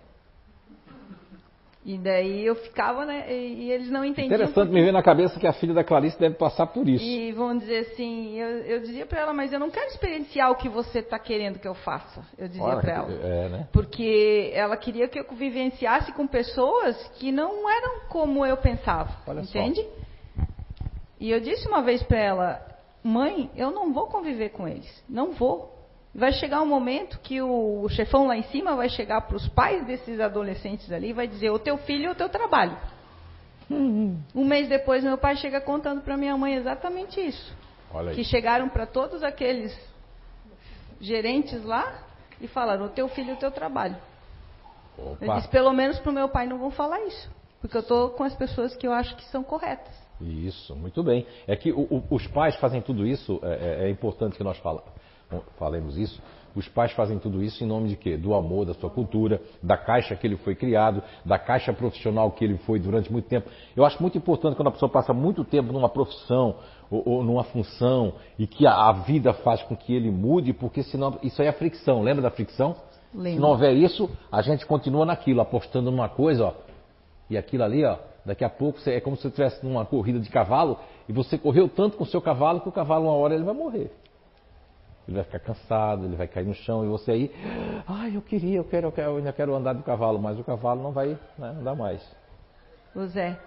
E 1.84 1.98
daí 1.98 2.46
eu 2.46 2.54
ficava, 2.54 3.04
né? 3.04 3.26
E, 3.28 3.72
eles 3.72 3.90
não 3.90 4.04
entendiam. 4.04 4.36
Interessante 4.36 4.54
porque... 4.54 4.72
me 4.72 4.84
ver 4.84 4.92
na 4.92 5.02
cabeça 5.02 5.38
que 5.40 5.46
a 5.46 5.52
filha 5.52 5.74
da 5.74 5.82
Clarice 5.82 6.18
deve 6.18 6.36
passar 6.36 6.66
por 6.68 6.88
isso. 6.88 7.04
E 7.04 7.32
vão 7.32 7.58
dizer 7.58 7.78
assim, 7.92 8.38
eu, 8.38 8.48
eu 8.60 8.80
dizia 8.80 9.04
para 9.04 9.20
ela, 9.20 9.32
mas 9.32 9.52
eu 9.52 9.58
não 9.58 9.68
quero 9.68 9.86
experienciar 9.86 10.50
o 10.52 10.54
que 10.54 10.68
você 10.68 11.00
está 11.00 11.18
querendo 11.18 11.58
que 11.58 11.66
eu 11.66 11.74
faça. 11.74 12.24
Eu 12.38 12.46
dizia 12.46 12.76
para 12.76 12.92
ela. 12.92 13.12
É, 13.12 13.48
né? 13.48 13.68
Porque 13.72 14.52
ela 14.54 14.76
queria 14.76 15.08
que 15.08 15.18
eu 15.18 15.26
vivenciasse 15.32 16.12
com 16.12 16.24
pessoas 16.26 16.96
que 17.18 17.32
não 17.32 17.68
eram 17.68 18.06
como 18.08 18.46
eu 18.46 18.56
pensava. 18.56 19.10
Olha 19.26 19.40
entende? 19.40 19.82
Só. 19.82 20.02
E 21.18 21.30
eu 21.30 21.40
disse 21.40 21.66
uma 21.66 21.82
vez 21.82 22.02
para 22.02 22.18
ela, 22.18 22.66
mãe, 23.02 23.50
eu 23.56 23.72
não 23.72 23.92
vou 23.92 24.06
conviver 24.06 24.50
com 24.50 24.68
eles. 24.68 25.02
Não 25.08 25.32
vou. 25.32 25.71
Vai 26.14 26.32
chegar 26.32 26.60
um 26.60 26.66
momento 26.66 27.18
que 27.20 27.40
o 27.40 27.88
chefão 27.88 28.26
lá 28.26 28.36
em 28.36 28.42
cima 28.44 28.76
vai 28.76 28.90
chegar 28.90 29.22
para 29.22 29.36
os 29.36 29.48
pais 29.48 29.86
desses 29.86 30.20
adolescentes 30.20 30.92
ali 30.92 31.08
e 31.08 31.12
vai 31.12 31.26
dizer: 31.26 31.50
o 31.50 31.58
teu 31.58 31.78
filho 31.78 32.08
é 32.08 32.10
o 32.10 32.14
teu 32.14 32.28
trabalho. 32.28 32.76
Uhum. 33.70 34.20
Um 34.34 34.44
mês 34.44 34.68
depois, 34.68 35.02
meu 35.02 35.16
pai 35.16 35.36
chega 35.36 35.58
contando 35.58 36.02
para 36.02 36.16
minha 36.16 36.36
mãe 36.36 36.54
exatamente 36.54 37.18
isso. 37.18 37.56
Que 38.14 38.24
chegaram 38.24 38.68
para 38.68 38.86
todos 38.86 39.22
aqueles 39.22 39.74
gerentes 41.00 41.64
lá 41.64 42.02
e 42.38 42.46
falaram: 42.46 42.86
o 42.86 42.90
teu 42.90 43.08
filho 43.08 43.30
é 43.30 43.34
o 43.34 43.38
teu 43.38 43.50
trabalho. 43.50 43.96
Opa. 44.98 45.24
Eu 45.24 45.34
disse: 45.36 45.48
pelo 45.48 45.72
menos 45.72 45.98
para 45.98 46.10
o 46.10 46.14
meu 46.14 46.28
pai 46.28 46.46
não 46.46 46.58
vão 46.58 46.70
falar 46.70 47.00
isso. 47.06 47.30
Porque 47.58 47.76
eu 47.76 47.80
estou 47.80 48.10
com 48.10 48.24
as 48.24 48.34
pessoas 48.34 48.76
que 48.76 48.86
eu 48.86 48.92
acho 48.92 49.16
que 49.16 49.24
são 49.30 49.42
corretas. 49.42 49.94
Isso, 50.20 50.76
muito 50.76 51.02
bem. 51.02 51.26
É 51.46 51.56
que 51.56 51.72
o, 51.72 51.80
o, 51.80 52.04
os 52.10 52.26
pais 52.26 52.54
fazem 52.56 52.82
tudo 52.82 53.06
isso, 53.06 53.40
é, 53.42 53.84
é, 53.84 53.86
é 53.86 53.90
importante 53.90 54.36
que 54.36 54.44
nós 54.44 54.58
falamos 54.58 54.90
falemos 55.58 55.96
isso, 55.96 56.20
os 56.54 56.68
pais 56.68 56.92
fazem 56.92 57.18
tudo 57.18 57.42
isso 57.42 57.64
em 57.64 57.66
nome 57.66 57.88
de 57.88 57.96
quê? 57.96 58.16
Do 58.16 58.34
amor, 58.34 58.66
da 58.66 58.74
sua 58.74 58.90
cultura, 58.90 59.40
da 59.62 59.76
caixa 59.76 60.14
que 60.14 60.26
ele 60.26 60.36
foi 60.36 60.54
criado, 60.54 61.02
da 61.24 61.38
caixa 61.38 61.72
profissional 61.72 62.30
que 62.30 62.44
ele 62.44 62.58
foi 62.58 62.78
durante 62.78 63.10
muito 63.10 63.26
tempo. 63.26 63.48
Eu 63.74 63.84
acho 63.84 64.00
muito 64.00 64.18
importante 64.18 64.54
quando 64.54 64.68
a 64.68 64.72
pessoa 64.72 64.90
passa 64.90 65.14
muito 65.14 65.44
tempo 65.44 65.72
numa 65.72 65.88
profissão 65.88 66.56
ou, 66.90 67.02
ou 67.06 67.24
numa 67.24 67.44
função 67.44 68.14
e 68.38 68.46
que 68.46 68.66
a, 68.66 68.74
a, 68.74 68.92
vida 68.92 69.32
faz 69.32 69.62
com 69.62 69.74
que 69.74 69.94
ele 69.94 70.10
mude, 70.10 70.52
porque 70.52 70.82
senão 70.82 71.18
isso 71.22 71.40
aí 71.40 71.48
é 71.48 71.52
fricção. 71.52 72.02
Lembra 72.02 72.22
da 72.22 72.30
fricção? 72.30 72.76
Lembra. 73.14 73.32
Se 73.32 73.38
não 73.38 73.50
houver 73.50 73.74
isso, 73.74 74.10
a 74.30 74.42
gente 74.42 74.66
continua 74.66 75.06
naquilo, 75.06 75.40
apostando 75.40 75.90
numa 75.90 76.08
coisa, 76.08 76.46
ó, 76.46 76.52
e 77.30 77.36
aquilo 77.36 77.64
ali, 77.64 77.82
ó, 77.84 77.96
daqui 78.26 78.44
a 78.44 78.50
pouco 78.50 78.78
é 78.86 79.00
como 79.00 79.16
se 79.16 79.22
você 79.22 79.28
estivesse 79.28 79.64
numa 79.64 79.86
corrida 79.86 80.20
de 80.20 80.28
cavalo 80.28 80.78
e 81.08 81.12
você 81.12 81.38
correu 81.38 81.66
tanto 81.68 81.96
com 81.96 82.04
o 82.04 82.06
seu 82.06 82.20
cavalo 82.20 82.60
que 82.60 82.68
o 82.68 82.72
cavalo 82.72 83.04
uma 83.04 83.14
hora 83.14 83.34
ele 83.34 83.44
vai 83.44 83.54
morrer. 83.54 83.90
Ele 85.06 85.16
vai 85.16 85.24
ficar 85.24 85.40
cansado, 85.40 86.04
ele 86.04 86.16
vai 86.16 86.28
cair 86.28 86.46
no 86.46 86.54
chão 86.54 86.84
e 86.84 86.88
você 86.88 87.10
aí, 87.10 87.34
ai, 87.88 88.16
eu 88.16 88.22
queria, 88.22 88.58
eu 88.58 88.64
quero, 88.64 88.86
eu, 88.86 88.92
quero, 88.92 89.10
eu 89.10 89.16
ainda 89.16 89.32
quero 89.32 89.54
andar 89.54 89.72
do 89.72 89.82
cavalo, 89.82 90.18
mas 90.18 90.38
o 90.38 90.44
cavalo 90.44 90.82
não 90.82 90.92
vai 90.92 91.18
né, 91.36 91.48
andar 91.48 91.74
mais. 91.74 92.00
O 92.94 93.04
Zé, 93.06 93.38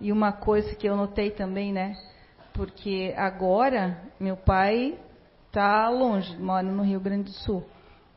e 0.00 0.10
uma 0.10 0.32
coisa 0.32 0.74
que 0.74 0.88
eu 0.88 0.96
notei 0.96 1.30
também, 1.30 1.72
né? 1.72 1.96
Porque 2.52 3.14
agora 3.16 3.98
meu 4.18 4.36
pai 4.36 4.98
está 5.46 5.88
longe, 5.88 6.36
mora 6.36 6.66
no 6.66 6.82
Rio 6.82 7.00
Grande 7.00 7.24
do 7.24 7.30
Sul. 7.30 7.64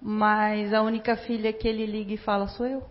Mas 0.01 0.73
a 0.73 0.81
única 0.81 1.15
filha 1.17 1.51
que 1.51 1.67
ele 1.67 1.85
liga 1.85 2.13
e 2.13 2.17
fala 2.17 2.47
sou 2.47 2.65
eu. 2.65 2.83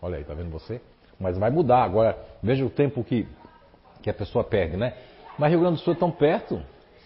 Olha 0.00 0.16
aí, 0.16 0.24
tá 0.24 0.34
vendo 0.34 0.50
você? 0.50 0.80
Mas 1.18 1.38
vai 1.38 1.50
mudar 1.50 1.82
agora. 1.82 2.18
Veja 2.42 2.64
o 2.64 2.70
tempo 2.70 3.04
que, 3.04 3.26
que 4.02 4.10
a 4.10 4.14
pessoa 4.14 4.42
perde, 4.42 4.76
né? 4.76 4.94
Mas 5.38 5.50
Rio 5.50 5.60
Grande 5.60 5.76
do 5.76 5.82
Sul 5.82 5.92
é 5.92 5.96
tão 5.96 6.10
perto. 6.10 6.62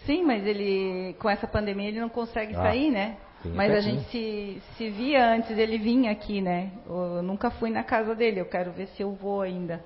Sim, 0.07 0.23
mas 0.23 0.45
ele, 0.47 1.15
com 1.19 1.29
essa 1.29 1.45
pandemia, 1.45 1.89
ele 1.89 1.99
não 1.99 2.09
consegue 2.09 2.55
ah, 2.55 2.63
sair, 2.63 2.89
né? 2.89 3.17
Mas 3.53 3.71
a 3.71 3.81
gente 3.81 4.03
se, 4.05 4.61
se 4.75 4.89
via 4.89 5.33
antes 5.33 5.55
ele 5.57 5.77
vinha 5.77 6.11
aqui, 6.11 6.41
né? 6.41 6.71
Eu 6.87 7.21
nunca 7.21 7.51
fui 7.51 7.69
na 7.69 7.83
casa 7.83 8.15
dele, 8.15 8.41
eu 8.41 8.45
quero 8.45 8.71
ver 8.71 8.87
se 8.87 9.03
eu 9.03 9.11
vou 9.11 9.41
ainda. 9.41 9.83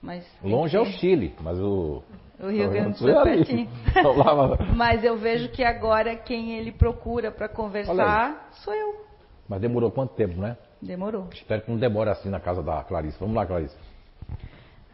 Mas 0.00 0.24
Longe 0.42 0.76
é 0.76 0.80
o 0.80 0.86
Chile, 0.86 1.34
mas 1.40 1.58
o. 1.58 2.02
O 2.40 2.48
Rio 2.48 2.70
Grande 2.70 2.90
do 2.90 2.98
Sul 2.98 3.10
é 3.10 3.22
pertinho. 3.22 3.68
mas 4.74 5.04
eu 5.04 5.16
vejo 5.16 5.48
que 5.50 5.62
agora 5.62 6.16
quem 6.16 6.58
ele 6.58 6.72
procura 6.72 7.30
para 7.30 7.48
conversar 7.48 8.48
sou 8.52 8.74
eu. 8.74 9.04
Mas 9.48 9.60
demorou 9.60 9.90
quanto 9.90 10.14
tempo, 10.14 10.40
né? 10.40 10.56
Demorou. 10.80 11.28
Espero 11.32 11.62
que 11.62 11.70
não 11.70 11.78
demore 11.78 12.10
assim 12.10 12.28
na 12.28 12.40
casa 12.40 12.62
da 12.62 12.82
Clarice. 12.84 13.18
Vamos 13.18 13.34
lá, 13.34 13.46
Clarice. 13.46 13.76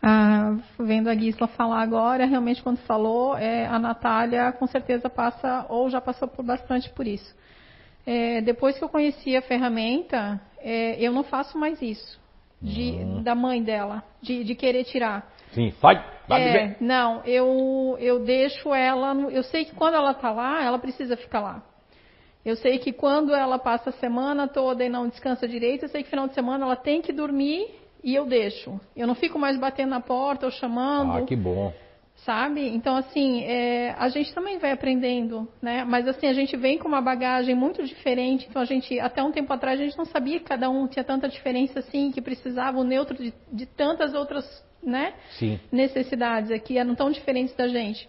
Ah, 0.02 0.56
vendo 0.78 1.08
a 1.08 1.14
Gisla 1.14 1.46
falar 1.48 1.82
agora, 1.82 2.24
realmente 2.24 2.62
quando 2.62 2.78
falou, 2.78 3.36
é, 3.36 3.66
a 3.66 3.78
Natália 3.78 4.50
com 4.52 4.66
certeza 4.66 5.10
passa 5.10 5.66
ou 5.68 5.90
já 5.90 6.00
passou 6.00 6.26
por 6.26 6.44
bastante 6.44 6.88
por 6.90 7.06
isso. 7.06 7.34
É, 8.06 8.40
depois 8.40 8.78
que 8.78 8.84
eu 8.84 8.88
conheci 8.88 9.36
a 9.36 9.42
ferramenta, 9.42 10.40
é, 10.58 10.98
eu 10.98 11.12
não 11.12 11.22
faço 11.22 11.58
mais 11.58 11.82
isso 11.82 12.18
de, 12.62 12.92
uhum. 12.92 13.22
da 13.22 13.34
mãe 13.34 13.62
dela, 13.62 14.02
de, 14.22 14.42
de, 14.42 14.54
querer 14.54 14.84
tirar. 14.84 15.30
Sim, 15.52 15.70
sai, 15.80 16.02
vai 16.26 16.42
é, 16.42 16.76
Não, 16.80 17.22
eu, 17.24 17.96
eu 18.00 18.24
deixo 18.24 18.72
ela, 18.74 19.14
eu 19.30 19.42
sei 19.42 19.66
que 19.66 19.74
quando 19.74 19.94
ela 19.94 20.12
está 20.12 20.30
lá, 20.30 20.64
ela 20.64 20.78
precisa 20.78 21.16
ficar 21.16 21.40
lá. 21.40 21.62
Eu 22.42 22.56
sei 22.56 22.78
que 22.78 22.90
quando 22.90 23.34
ela 23.34 23.58
passa 23.58 23.90
a 23.90 23.94
semana 23.94 24.48
toda 24.48 24.82
e 24.82 24.88
não 24.88 25.08
descansa 25.08 25.46
direito, 25.46 25.84
eu 25.84 25.88
sei 25.90 26.02
que 26.02 26.08
final 26.08 26.26
de 26.26 26.34
semana 26.34 26.64
ela 26.64 26.76
tem 26.76 27.02
que 27.02 27.12
dormir 27.12 27.79
e 28.02 28.14
eu 28.14 28.26
deixo. 28.26 28.80
Eu 28.96 29.06
não 29.06 29.14
fico 29.14 29.38
mais 29.38 29.58
batendo 29.58 29.90
na 29.90 30.00
porta 30.00 30.46
ou 30.46 30.52
chamando. 30.52 31.12
Ah, 31.12 31.22
que 31.22 31.36
bom. 31.36 31.72
Sabe? 32.16 32.66
Então, 32.68 32.96
assim, 32.96 33.42
é, 33.44 33.94
a 33.98 34.08
gente 34.10 34.34
também 34.34 34.58
vai 34.58 34.72
aprendendo, 34.72 35.48
né? 35.62 35.84
Mas, 35.84 36.06
assim, 36.06 36.26
a 36.26 36.34
gente 36.34 36.54
vem 36.54 36.76
com 36.76 36.86
uma 36.86 37.00
bagagem 37.00 37.54
muito 37.54 37.82
diferente. 37.82 38.46
Então, 38.48 38.60
a 38.60 38.66
gente, 38.66 39.00
até 39.00 39.22
um 39.22 39.32
tempo 39.32 39.50
atrás, 39.52 39.80
a 39.80 39.84
gente 39.84 39.96
não 39.96 40.04
sabia 40.04 40.38
que 40.38 40.44
cada 40.44 40.68
um 40.68 40.86
tinha 40.86 41.02
tanta 41.02 41.28
diferença, 41.28 41.78
assim, 41.78 42.10
que 42.10 42.20
precisava 42.20 42.78
o 42.78 42.84
neutro 42.84 43.16
de, 43.16 43.32
de 43.50 43.64
tantas 43.64 44.12
outras, 44.12 44.44
né? 44.82 45.14
Sim. 45.38 45.58
Necessidades 45.72 46.50
aqui, 46.50 46.76
eram 46.76 46.94
tão 46.94 47.10
diferentes 47.10 47.54
da 47.54 47.68
gente. 47.68 48.06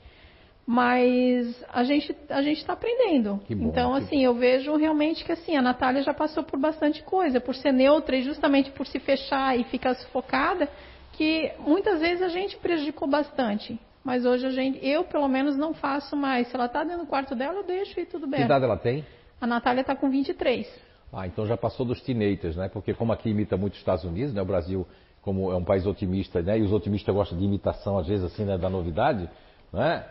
Mas 0.71 1.65
a 1.67 1.83
gente 1.83 2.15
a 2.29 2.41
gente 2.41 2.59
está 2.59 2.71
aprendendo. 2.71 3.41
Bom, 3.49 3.67
então, 3.67 3.93
assim, 3.93 4.19
bom. 4.19 4.23
eu 4.23 4.33
vejo 4.33 4.73
realmente 4.77 5.25
que 5.25 5.31
assim 5.33 5.57
a 5.57 5.61
Natália 5.61 6.01
já 6.01 6.13
passou 6.13 6.43
por 6.43 6.57
bastante 6.57 7.03
coisa, 7.03 7.41
por 7.41 7.53
ser 7.53 7.73
neutra 7.73 8.15
e 8.15 8.21
justamente 8.21 8.71
por 8.71 8.87
se 8.87 8.97
fechar 8.97 9.59
e 9.59 9.65
ficar 9.65 9.95
sufocada, 9.95 10.69
que 11.11 11.51
muitas 11.59 11.99
vezes 11.99 12.23
a 12.23 12.29
gente 12.29 12.55
prejudicou 12.55 13.05
bastante. 13.05 13.77
Mas 14.01 14.25
hoje 14.25 14.47
a 14.47 14.49
gente, 14.49 14.79
eu 14.81 15.03
pelo 15.03 15.27
menos 15.27 15.57
não 15.57 15.73
faço 15.73 16.15
mais. 16.15 16.47
Se 16.47 16.55
ela 16.55 16.67
está 16.67 16.85
dentro 16.85 17.01
do 17.01 17.05
quarto 17.05 17.35
dela, 17.35 17.57
eu 17.57 17.63
deixo 17.63 17.99
e 17.99 18.05
tudo 18.05 18.25
bem. 18.25 18.39
Que 18.39 18.45
idade 18.45 18.63
ela 18.63 18.77
tem? 18.77 19.05
A 19.41 19.45
Natália 19.45 19.81
está 19.81 19.93
com 19.93 20.09
23. 20.09 20.65
Ah, 21.11 21.27
então 21.27 21.45
já 21.45 21.57
passou 21.57 21.85
dos 21.85 22.01
teenagers, 22.01 22.55
né? 22.55 22.69
Porque 22.69 22.93
como 22.93 23.11
aqui 23.11 23.29
imita 23.29 23.57
muito 23.57 23.73
os 23.73 23.79
Estados 23.79 24.05
Unidos, 24.05 24.33
né? 24.33 24.41
O 24.41 24.45
Brasil, 24.45 24.87
como 25.21 25.51
é 25.51 25.55
um 25.57 25.65
país 25.65 25.85
otimista, 25.85 26.41
né? 26.41 26.57
E 26.57 26.61
os 26.61 26.71
otimistas 26.71 27.13
gostam 27.13 27.37
de 27.37 27.43
imitação, 27.43 27.97
às 27.97 28.07
vezes, 28.07 28.23
assim, 28.23 28.45
né? 28.45 28.57
da 28.57 28.69
novidade, 28.69 29.29
né? 29.73 30.05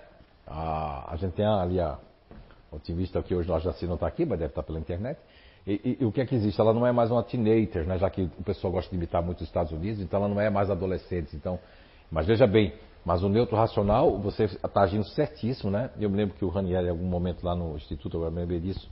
A, 0.50 1.12
a 1.12 1.16
gente 1.16 1.32
tem 1.34 1.46
ali 1.46 1.80
a 1.80 1.96
otimista 2.72 3.22
que 3.22 3.34
hoje 3.34 3.48
nós 3.48 3.62
já 3.62 3.72
se 3.72 3.86
não 3.86 3.94
está 3.94 4.06
aqui, 4.06 4.24
mas 4.24 4.38
deve 4.38 4.50
estar 4.50 4.62
tá 4.62 4.66
pela 4.66 4.78
internet. 4.78 5.18
E, 5.66 5.72
e, 5.72 5.98
e, 6.00 6.04
o 6.04 6.10
que 6.10 6.20
é 6.20 6.26
que 6.26 6.34
existe? 6.34 6.60
Ela 6.60 6.74
não 6.74 6.86
é 6.86 6.90
mais 6.90 7.10
uma 7.10 7.22
teenager, 7.22 7.86
né? 7.86 7.98
já 7.98 8.10
que 8.10 8.22
o 8.22 8.42
pessoal 8.42 8.72
gosta 8.72 8.90
de 8.90 8.96
imitar 8.96 9.22
muito 9.22 9.42
os 9.42 9.46
Estados 9.46 9.72
Unidos, 9.72 10.00
então 10.00 10.18
ela 10.18 10.28
não 10.28 10.40
é 10.40 10.50
mais 10.50 10.70
adolescente. 10.70 11.36
Então, 11.36 11.58
mas 12.10 12.26
veja 12.26 12.46
bem, 12.46 12.72
mas 13.04 13.22
o 13.22 13.28
neutro 13.28 13.56
racional, 13.56 14.18
você 14.18 14.44
está 14.44 14.82
agindo 14.82 15.04
certíssimo, 15.04 15.70
né? 15.70 15.90
Eu 15.98 16.10
me 16.10 16.16
lembro 16.16 16.34
que 16.34 16.44
o 16.44 16.48
Ranieri, 16.48 16.86
em 16.86 16.90
algum 16.90 17.06
momento 17.06 17.44
lá 17.44 17.54
no 17.54 17.76
Instituto, 17.76 18.16
agora 18.16 18.30
me 18.30 18.40
lembrei 18.40 18.58
disso, 18.58 18.90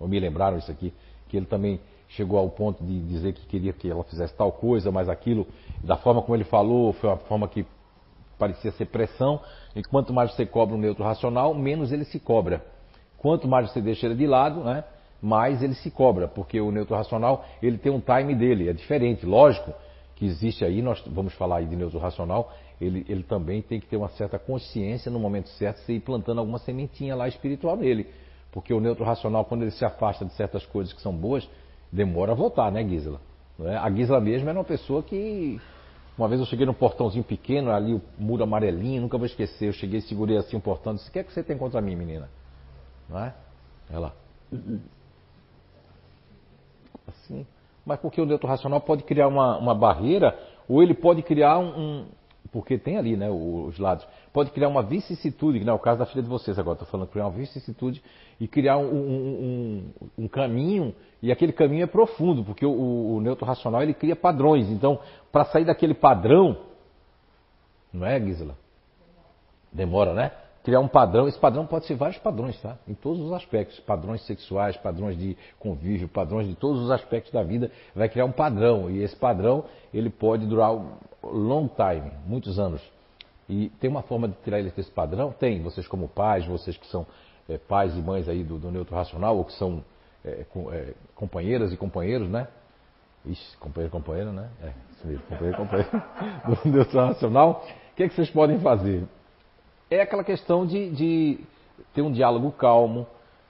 ou 0.00 0.08
me 0.08 0.18
lembraram 0.18 0.58
isso 0.58 0.70
aqui, 0.70 0.92
que 1.28 1.36
ele 1.36 1.46
também 1.46 1.80
chegou 2.08 2.38
ao 2.38 2.48
ponto 2.48 2.82
de 2.82 3.00
dizer 3.00 3.34
que 3.34 3.46
queria 3.46 3.72
que 3.72 3.90
ela 3.90 4.02
fizesse 4.04 4.34
tal 4.34 4.50
coisa, 4.50 4.90
mas 4.90 5.08
aquilo, 5.08 5.46
da 5.84 5.96
forma 5.96 6.22
como 6.22 6.34
ele 6.34 6.44
falou, 6.44 6.92
foi 6.94 7.10
uma 7.10 7.18
forma 7.18 7.46
que 7.48 7.66
parecia 8.38 8.70
ser 8.72 8.86
pressão, 8.86 9.40
e 9.74 9.82
quanto 9.82 10.12
mais 10.12 10.34
você 10.34 10.46
cobra 10.46 10.74
um 10.74 10.78
neutro 10.78 11.04
racional, 11.04 11.54
menos 11.54 11.92
ele 11.92 12.04
se 12.04 12.18
cobra. 12.18 12.64
Quanto 13.18 13.48
mais 13.48 13.70
você 13.70 13.80
deixa 13.80 14.06
ele 14.06 14.14
de 14.14 14.26
lado, 14.26 14.62
né, 14.62 14.84
mais 15.20 15.62
ele 15.62 15.74
se 15.74 15.90
cobra, 15.90 16.28
porque 16.28 16.60
o 16.60 16.70
neutro 16.70 16.94
racional 16.94 17.44
ele 17.62 17.76
tem 17.76 17.90
um 17.90 18.00
time 18.00 18.34
dele, 18.34 18.68
é 18.68 18.72
diferente. 18.72 19.26
Lógico 19.26 19.74
que 20.14 20.24
existe 20.24 20.64
aí, 20.64 20.80
nós 20.80 21.02
vamos 21.06 21.34
falar 21.34 21.58
aí 21.58 21.66
de 21.66 21.76
neutro 21.76 21.98
racional, 21.98 22.52
ele, 22.80 23.04
ele 23.08 23.22
também 23.22 23.60
tem 23.60 23.80
que 23.80 23.86
ter 23.86 23.96
uma 23.96 24.08
certa 24.10 24.38
consciência 24.38 25.10
no 25.10 25.18
momento 25.18 25.48
certo, 25.50 25.78
você 25.78 25.94
ir 25.94 26.00
plantando 26.00 26.38
alguma 26.38 26.58
sementinha 26.58 27.14
lá 27.16 27.26
espiritual 27.26 27.76
nele. 27.76 28.06
Porque 28.52 28.72
o 28.72 28.80
neutro 28.80 29.04
racional, 29.04 29.44
quando 29.44 29.62
ele 29.62 29.70
se 29.70 29.84
afasta 29.84 30.24
de 30.24 30.32
certas 30.32 30.64
coisas 30.64 30.92
que 30.92 31.02
são 31.02 31.12
boas, 31.12 31.48
demora 31.92 32.32
a 32.32 32.34
voltar, 32.34 32.70
né, 32.72 32.82
Gisela? 32.82 33.20
É? 33.60 33.76
A 33.76 33.90
Gisela 33.90 34.20
mesmo 34.20 34.48
era 34.48 34.58
uma 34.58 34.64
pessoa 34.64 35.02
que 35.02 35.60
uma 36.18 36.26
vez 36.26 36.40
eu 36.40 36.46
cheguei 36.46 36.66
num 36.66 36.74
portãozinho 36.74 37.22
pequeno, 37.22 37.70
ali 37.70 37.94
o 37.94 38.02
muro 38.18 38.42
amarelinho, 38.42 39.02
nunca 39.02 39.16
vou 39.16 39.26
esquecer. 39.26 39.68
Eu 39.68 39.72
cheguei, 39.72 40.00
segurei 40.00 40.36
assim 40.36 40.56
um 40.56 40.60
portão 40.60 40.94
disse: 40.94 41.08
O 41.08 41.12
que 41.12 41.20
é 41.20 41.22
que 41.22 41.32
você 41.32 41.44
tem 41.44 41.56
contra 41.56 41.80
mim, 41.80 41.94
menina? 41.94 42.28
Não 43.08 43.20
é? 43.20 43.34
Ela. 43.88 44.12
Assim. 47.06 47.46
Mas 47.86 48.00
porque 48.00 48.20
o 48.20 48.26
neutro 48.26 48.48
racional 48.48 48.80
pode 48.80 49.04
criar 49.04 49.28
uma, 49.28 49.56
uma 49.58 49.74
barreira, 49.74 50.36
ou 50.68 50.82
ele 50.82 50.92
pode 50.92 51.22
criar 51.22 51.58
um, 51.58 51.78
um 51.78 52.06
porque 52.50 52.78
tem 52.78 52.96
ali, 52.96 53.16
né, 53.16 53.30
os 53.30 53.78
lados. 53.78 54.06
Pode 54.38 54.52
criar 54.52 54.68
uma 54.68 54.84
vicissitude, 54.84 55.58
que 55.58 55.64
não 55.64 55.72
é 55.72 55.76
o 55.76 55.80
caso 55.80 55.98
da 55.98 56.06
filha 56.06 56.22
de 56.22 56.28
vocês 56.28 56.56
agora, 56.60 56.76
estou 56.76 56.86
falando 56.86 57.08
criar 57.08 57.24
uma 57.24 57.32
vicissitude 57.32 58.00
e 58.38 58.46
criar 58.46 58.78
um, 58.78 58.84
um, 58.84 59.90
um, 60.16 60.24
um, 60.24 60.28
caminho, 60.28 60.94
e 61.20 61.32
aquele 61.32 61.52
caminho 61.52 61.82
é 61.82 61.86
profundo, 61.88 62.44
porque 62.44 62.64
o, 62.64 63.16
o 63.16 63.20
neutro 63.20 63.44
racional 63.44 63.82
ele 63.82 63.92
cria 63.92 64.14
padrões. 64.14 64.70
Então, 64.70 65.00
para 65.32 65.44
sair 65.46 65.64
daquele 65.64 65.92
padrão, 65.92 66.56
não 67.92 68.06
é, 68.06 68.20
Gisela? 68.20 68.56
Demora, 69.72 70.14
né? 70.14 70.30
Criar 70.62 70.78
um 70.78 70.86
padrão, 70.86 71.26
esse 71.26 71.40
padrão 71.40 71.66
pode 71.66 71.86
ser 71.86 71.96
vários 71.96 72.18
padrões, 72.18 72.62
tá? 72.62 72.78
Em 72.86 72.94
todos 72.94 73.20
os 73.20 73.32
aspectos, 73.32 73.80
padrões 73.80 74.24
sexuais, 74.24 74.76
padrões 74.76 75.18
de 75.18 75.36
convívio, 75.58 76.06
padrões 76.06 76.46
de 76.46 76.54
todos 76.54 76.80
os 76.84 76.92
aspectos 76.92 77.32
da 77.32 77.42
vida, 77.42 77.72
vai 77.92 78.08
criar 78.08 78.26
um 78.26 78.30
padrão, 78.30 78.88
e 78.88 79.02
esse 79.02 79.16
padrão, 79.16 79.64
ele 79.92 80.10
pode 80.10 80.46
durar 80.46 80.70
long 81.24 81.66
time, 81.66 82.12
muitos 82.24 82.56
anos. 82.60 82.80
E 83.48 83.70
tem 83.80 83.88
uma 83.88 84.02
forma 84.02 84.28
de 84.28 84.34
tirar 84.44 84.58
ele 84.58 84.70
desse 84.70 84.90
padrão? 84.90 85.32
Tem. 85.32 85.62
Vocês 85.62 85.86
como 85.88 86.08
pais, 86.08 86.46
vocês 86.46 86.76
que 86.76 86.86
são 86.86 87.06
é, 87.48 87.56
pais 87.56 87.96
e 87.96 88.00
mães 88.00 88.28
aí 88.28 88.44
do, 88.44 88.58
do 88.58 88.70
neutro 88.70 88.94
racional, 88.94 89.36
ou 89.36 89.44
que 89.44 89.52
são 89.54 89.82
é, 90.24 90.44
com, 90.50 90.72
é, 90.72 90.92
companheiras 91.14 91.72
e 91.72 91.76
companheiros, 91.76 92.28
né? 92.28 92.48
Ixi, 93.24 93.56
companheiro 93.58 93.90
e 93.90 93.98
companheira, 93.98 94.32
né? 94.32 94.48
É, 94.62 94.72
isso 94.92 95.06
mesmo, 95.06 95.22
companheiro 95.22 95.54
e 95.54 95.56
companheiro 95.56 95.90
do 96.64 96.70
neutro 96.70 97.00
racional. 97.00 97.64
O 97.92 97.96
que, 97.96 98.02
é 98.02 98.08
que 98.08 98.14
vocês 98.14 98.30
podem 98.30 98.58
fazer? 98.60 99.04
É 99.90 100.02
aquela 100.02 100.22
questão 100.22 100.66
de, 100.66 100.90
de 100.90 101.40
ter 101.94 102.02
um 102.02 102.12
diálogo 102.12 102.52
calmo. 102.52 103.06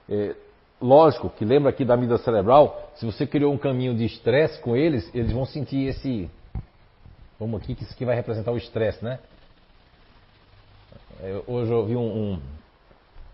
É, 0.07 0.35
lógico 0.81 1.29
que 1.29 1.43
lembra 1.43 1.69
aqui 1.69 1.83
da 1.83 1.97
mídia 1.97 2.17
cerebral, 2.19 2.91
se 2.95 3.05
você 3.05 3.27
criou 3.27 3.53
um 3.53 3.57
caminho 3.57 3.93
de 3.93 4.05
estresse 4.05 4.61
com 4.61 4.75
eles, 4.75 5.13
eles 5.13 5.31
vão 5.31 5.45
sentir 5.45 5.87
esse 5.87 6.29
Vamos 7.39 7.61
aqui, 7.61 7.73
que 7.73 7.83
isso 7.83 7.93
aqui 7.93 8.03
vai 8.03 8.15
representar 8.15 8.51
o 8.51 8.57
estresse, 8.57 9.03
né? 9.03 9.17
Eu, 11.21 11.43
hoje 11.47 11.69
eu 11.69 11.85
vi 11.85 11.97
um, 11.97 12.31
um, 12.33 12.39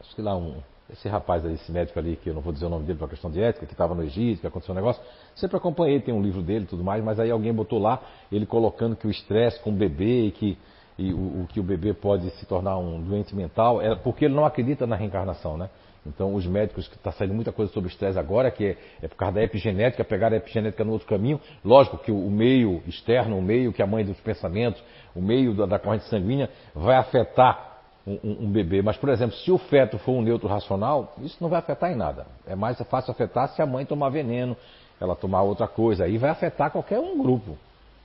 acho 0.02 0.15
que 0.15 0.21
lá 0.21 0.36
um, 0.36 0.56
esse 0.91 1.08
rapaz 1.08 1.45
aí, 1.45 1.54
esse 1.54 1.71
médico 1.71 2.00
ali, 2.00 2.15
que 2.15 2.30
eu 2.30 2.34
não 2.34 2.41
vou 2.41 2.52
dizer 2.52 2.65
o 2.65 2.69
nome 2.69 2.84
dele 2.84 2.98
por 2.98 3.08
questão 3.08 3.30
de 3.30 3.39
ética, 3.39 3.65
que 3.65 3.74
estava 3.74 3.93
no 3.93 4.04
Egito, 4.04 4.41
que 4.41 4.48
aconteceu 4.48 4.74
um 4.74 4.76
negócio. 4.76 5.04
Sempre 5.36 5.58
acompanhei, 5.58 6.00
tem 6.00 6.13
um 6.13 6.21
livro 6.21 6.41
dele 6.41 6.65
e 6.65 6.67
tudo 6.67 6.84
mais, 6.84 7.04
mas 7.04 7.19
aí 7.19 7.30
alguém 7.30 7.54
botou 7.54 7.78
lá, 7.78 8.02
ele 8.32 8.48
colocando 8.48 8.95
que 8.95 9.06
o 9.06 9.12
estresse 9.12 9.60
com 9.60 9.69
o 9.69 9.74
bebê 9.74 10.28
e 10.28 10.32
que 10.32 10.58
e 10.98 11.13
o, 11.13 11.43
o, 11.43 11.48
que 11.48 11.60
o 11.60 11.63
bebê 11.63 11.93
pode 11.93 12.30
se 12.32 12.45
tornar 12.45 12.78
um 12.78 13.02
doente 13.02 13.36
mental, 13.36 13.82
é 13.82 13.93
porque 13.95 14.26
ele 14.26 14.34
não 14.34 14.45
acredita 14.45 14.88
na 14.88 14.95
reencarnação, 14.95 15.58
né? 15.58 15.69
Então, 16.08 16.34
os 16.36 16.45
médicos, 16.45 16.88
que 16.88 16.95
está 16.95 17.12
saindo 17.12 17.34
muita 17.34 17.52
coisa 17.52 17.71
sobre 17.74 17.89
estresse 17.89 18.17
agora, 18.17 18.50
que 18.52 18.63
é, 18.63 18.78
é, 19.02 19.08
por 19.08 19.15
causa 19.15 19.36
da 19.36 19.43
epigenética, 19.43 20.04
pegar 20.06 20.32
a 20.32 20.38
epigenética 20.38 20.84
no 20.84 20.93
outro 20.93 21.08
caminho. 21.08 21.41
Lógico 21.63 21.98
que 21.98 22.12
o, 22.12 22.28
o 22.28 22.32
meio 22.32 22.82
externo, 22.88 23.38
o 23.38 23.41
meio 23.41 23.74
que 23.74 23.82
é 23.82 23.86
a 23.86 23.88
mãe 23.88 24.06
dos 24.06 24.19
pensamentos, 24.21 24.82
o 25.15 25.21
meio 25.21 25.54
da, 25.54 25.65
da 25.65 25.80
corrente 25.80 26.06
sanguínea, 26.06 26.50
vai 26.74 26.95
afetar 26.95 27.74
um, 28.05 28.19
um, 28.23 28.37
um, 28.45 28.51
bebê. 28.51 28.81
Mas, 28.81 28.97
por 28.97 29.09
exemplo, 29.09 29.35
se 29.37 29.51
o 29.51 29.57
feto 29.57 29.97
for 29.97 30.13
um 30.13 30.21
neutro 30.21 30.47
racional, 30.47 31.13
isso 31.21 31.37
não 31.39 31.49
vai 31.49 31.59
afetar 31.59 31.91
em 31.91 31.95
nada. 31.95 32.27
É 32.45 32.55
mais 32.55 32.77
fácil 32.89 33.11
afetar 33.11 33.49
se 33.49 33.61
a 33.61 33.65
mãe 33.65 33.85
tomar 33.85 34.09
veneno, 34.09 34.55
ela 34.99 35.15
tomar 35.15 35.41
outra 35.41 35.67
coisa. 35.67 36.05
Aí 36.05 36.17
vai 36.17 36.29
afetar 36.29 36.71
qualquer 36.71 36.99
um 36.99 37.17
grupo. 37.17 37.57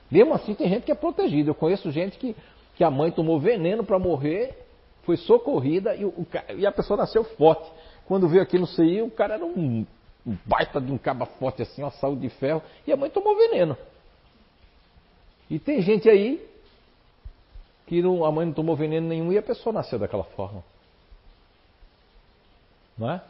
Mesmo 0.09 0.33
assim, 0.33 0.53
tem 0.53 0.67
gente 0.67 0.83
que 0.83 0.91
é 0.91 0.95
protegida. 0.95 1.49
Eu 1.49 1.55
conheço 1.55 1.91
gente 1.91 2.17
que, 2.17 2.35
que 2.75 2.83
a 2.83 2.91
mãe 2.91 3.11
tomou 3.11 3.39
veneno 3.39 3.83
para 3.83 3.99
morrer, 3.99 4.57
foi 5.03 5.17
socorrida 5.17 5.95
e, 5.95 6.03
o, 6.03 6.27
e 6.57 6.65
a 6.65 6.71
pessoa 6.71 6.97
nasceu 6.97 7.23
forte. 7.23 7.69
Quando 8.05 8.27
veio 8.27 8.43
aqui 8.43 8.59
no 8.59 8.67
CI, 8.67 9.01
o 9.01 9.11
cara 9.11 9.35
era 9.35 9.45
um 9.45 9.85
baita 10.45 10.79
de 10.79 10.91
um 10.91 10.97
caba 10.97 11.25
forte 11.25 11.61
assim, 11.61 11.81
uma 11.81 11.91
saúde 11.91 12.21
de 12.21 12.29
ferro, 12.29 12.61
e 12.85 12.91
a 12.91 12.97
mãe 12.97 13.09
tomou 13.09 13.35
veneno. 13.35 13.77
E 15.49 15.59
tem 15.59 15.81
gente 15.81 16.09
aí 16.09 16.45
que 17.91 18.01
não, 18.01 18.23
a 18.23 18.31
mãe 18.31 18.45
não 18.45 18.53
tomou 18.53 18.73
veneno 18.73 19.05
nenhum 19.05 19.33
e 19.33 19.37
a 19.37 19.41
pessoa 19.41 19.73
nasceu 19.73 19.99
daquela 19.99 20.23
forma. 20.23 20.63
Não 22.97 23.11
é? 23.11 23.21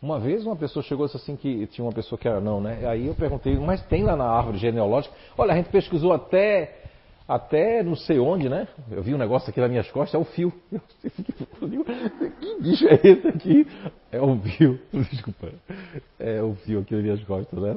Uma 0.00 0.18
vez 0.18 0.46
uma 0.46 0.56
pessoa 0.56 0.82
chegou 0.82 1.04
assim 1.04 1.36
que 1.36 1.66
tinha 1.66 1.84
uma 1.84 1.92
pessoa 1.92 2.18
que 2.18 2.26
era 2.26 2.40
não, 2.40 2.58
né? 2.58 2.86
Aí 2.88 3.06
eu 3.06 3.14
perguntei, 3.14 3.54
mas 3.58 3.84
tem 3.84 4.02
lá 4.02 4.16
na 4.16 4.24
árvore 4.24 4.56
genealógica? 4.56 5.14
Olha, 5.36 5.52
a 5.52 5.56
gente 5.56 5.68
pesquisou 5.68 6.14
até 6.14 6.78
até 7.28 7.82
não 7.82 7.94
sei 7.94 8.18
onde, 8.18 8.48
né? 8.48 8.66
Eu 8.90 9.02
vi 9.02 9.14
um 9.14 9.18
negócio 9.18 9.50
aqui 9.50 9.60
nas 9.60 9.68
minhas 9.68 9.90
costas, 9.90 10.14
é 10.14 10.18
o 10.18 10.24
fio. 10.32 10.50
que 12.40 12.62
bicho 12.62 12.88
é 12.88 12.94
esse 12.94 13.28
aqui? 13.28 13.66
É 14.10 14.22
o 14.22 14.38
fio. 14.38 14.80
Desculpa. 14.90 15.52
É 16.18 16.42
o 16.42 16.54
fio 16.54 16.80
aqui 16.80 16.94
nas 16.94 17.02
minhas 17.04 17.24
costas, 17.24 17.60
né? 17.60 17.76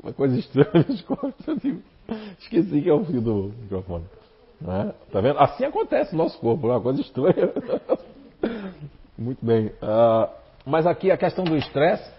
Uma 0.00 0.12
coisa 0.12 0.38
estranha 0.38 0.86
nas 0.88 1.02
costas. 1.02 1.58
Esqueci 2.38 2.82
que 2.82 2.88
é 2.88 2.94
o 2.94 3.04
fio 3.04 3.20
do 3.20 3.52
microfone. 3.62 4.04
Né? 4.60 4.92
Tá 5.12 5.20
vendo? 5.20 5.38
Assim 5.38 5.64
acontece 5.64 6.14
no 6.14 6.24
nosso 6.24 6.38
corpo, 6.38 6.68
é 6.68 6.70
uma 6.70 6.80
coisa 6.80 7.00
estranha. 7.00 7.52
Muito 9.16 9.44
bem. 9.44 9.66
Uh, 9.66 10.28
mas 10.64 10.86
aqui 10.86 11.10
a 11.10 11.16
questão 11.16 11.44
do 11.44 11.56
estresse 11.56 12.10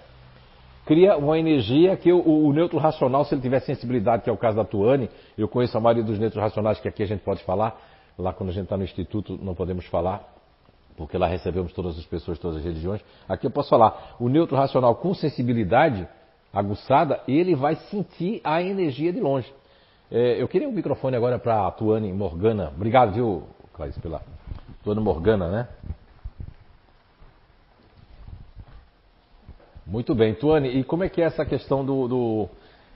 cria 0.85 1.17
uma 1.17 1.37
energia 1.37 1.97
que 1.97 2.11
o, 2.11 2.45
o, 2.45 2.53
neutro 2.53 2.77
racional, 2.77 3.25
se 3.25 3.35
ele 3.35 3.41
tiver 3.41 3.59
sensibilidade, 3.59 4.23
que 4.23 4.29
é 4.29 4.33
o 4.33 4.37
caso 4.37 4.55
da 4.55 4.63
Tuane, 4.63 5.09
eu 5.37 5.47
conheço 5.47 5.77
a 5.77 5.81
maioria 5.81 6.03
dos 6.03 6.17
neutros 6.17 6.41
racionais 6.41 6.79
que 6.79 6.87
aqui 6.87 7.03
a 7.03 7.05
gente 7.05 7.19
pode 7.21 7.43
falar, 7.43 7.79
lá 8.17 8.31
quando 8.31 8.49
a 8.49 8.53
gente 8.53 8.63
está 8.63 8.77
no 8.77 8.83
instituto 8.83 9.37
não 9.41 9.53
podemos 9.53 9.85
falar, 9.87 10.25
porque 10.95 11.17
lá 11.17 11.27
recebemos 11.27 11.73
todas 11.73 11.97
as 11.99 12.05
pessoas, 12.05 12.39
todas 12.39 12.57
as 12.57 12.63
religiões. 12.63 13.01
Aqui 13.27 13.45
eu 13.45 13.51
posso 13.51 13.69
falar, 13.69 14.15
o 14.19 14.29
neutro 14.29 14.55
racional 14.55 14.95
com 14.95 15.13
sensibilidade 15.13 16.07
aguçada, 16.53 17.21
ele 17.27 17.53
vai 17.53 17.75
sentir 17.75 18.39
a 18.43 18.61
energia 18.63 19.11
de 19.11 19.19
longe. 19.19 19.53
É, 20.11 20.41
eu 20.41 20.47
queria 20.47 20.69
um 20.69 20.71
microfone 20.71 21.15
agora 21.15 21.37
para 21.37 21.67
a 21.67 21.71
Tuane 21.71 22.11
Morgana. 22.13 22.71
Obrigado, 22.75 23.13
viu, 23.13 23.43
Clarice, 23.73 23.99
pela 23.99 24.21
Tuane 24.83 25.01
Morgana, 25.01 25.49
né? 25.49 25.67
Muito 29.85 30.13
bem, 30.13 30.33
Tuane, 30.33 30.69
e 30.69 30.83
como 30.83 31.03
é 31.03 31.09
que 31.09 31.21
é 31.21 31.25
essa 31.25 31.45
questão 31.45 31.85
do, 31.85 32.07
do 32.07 32.49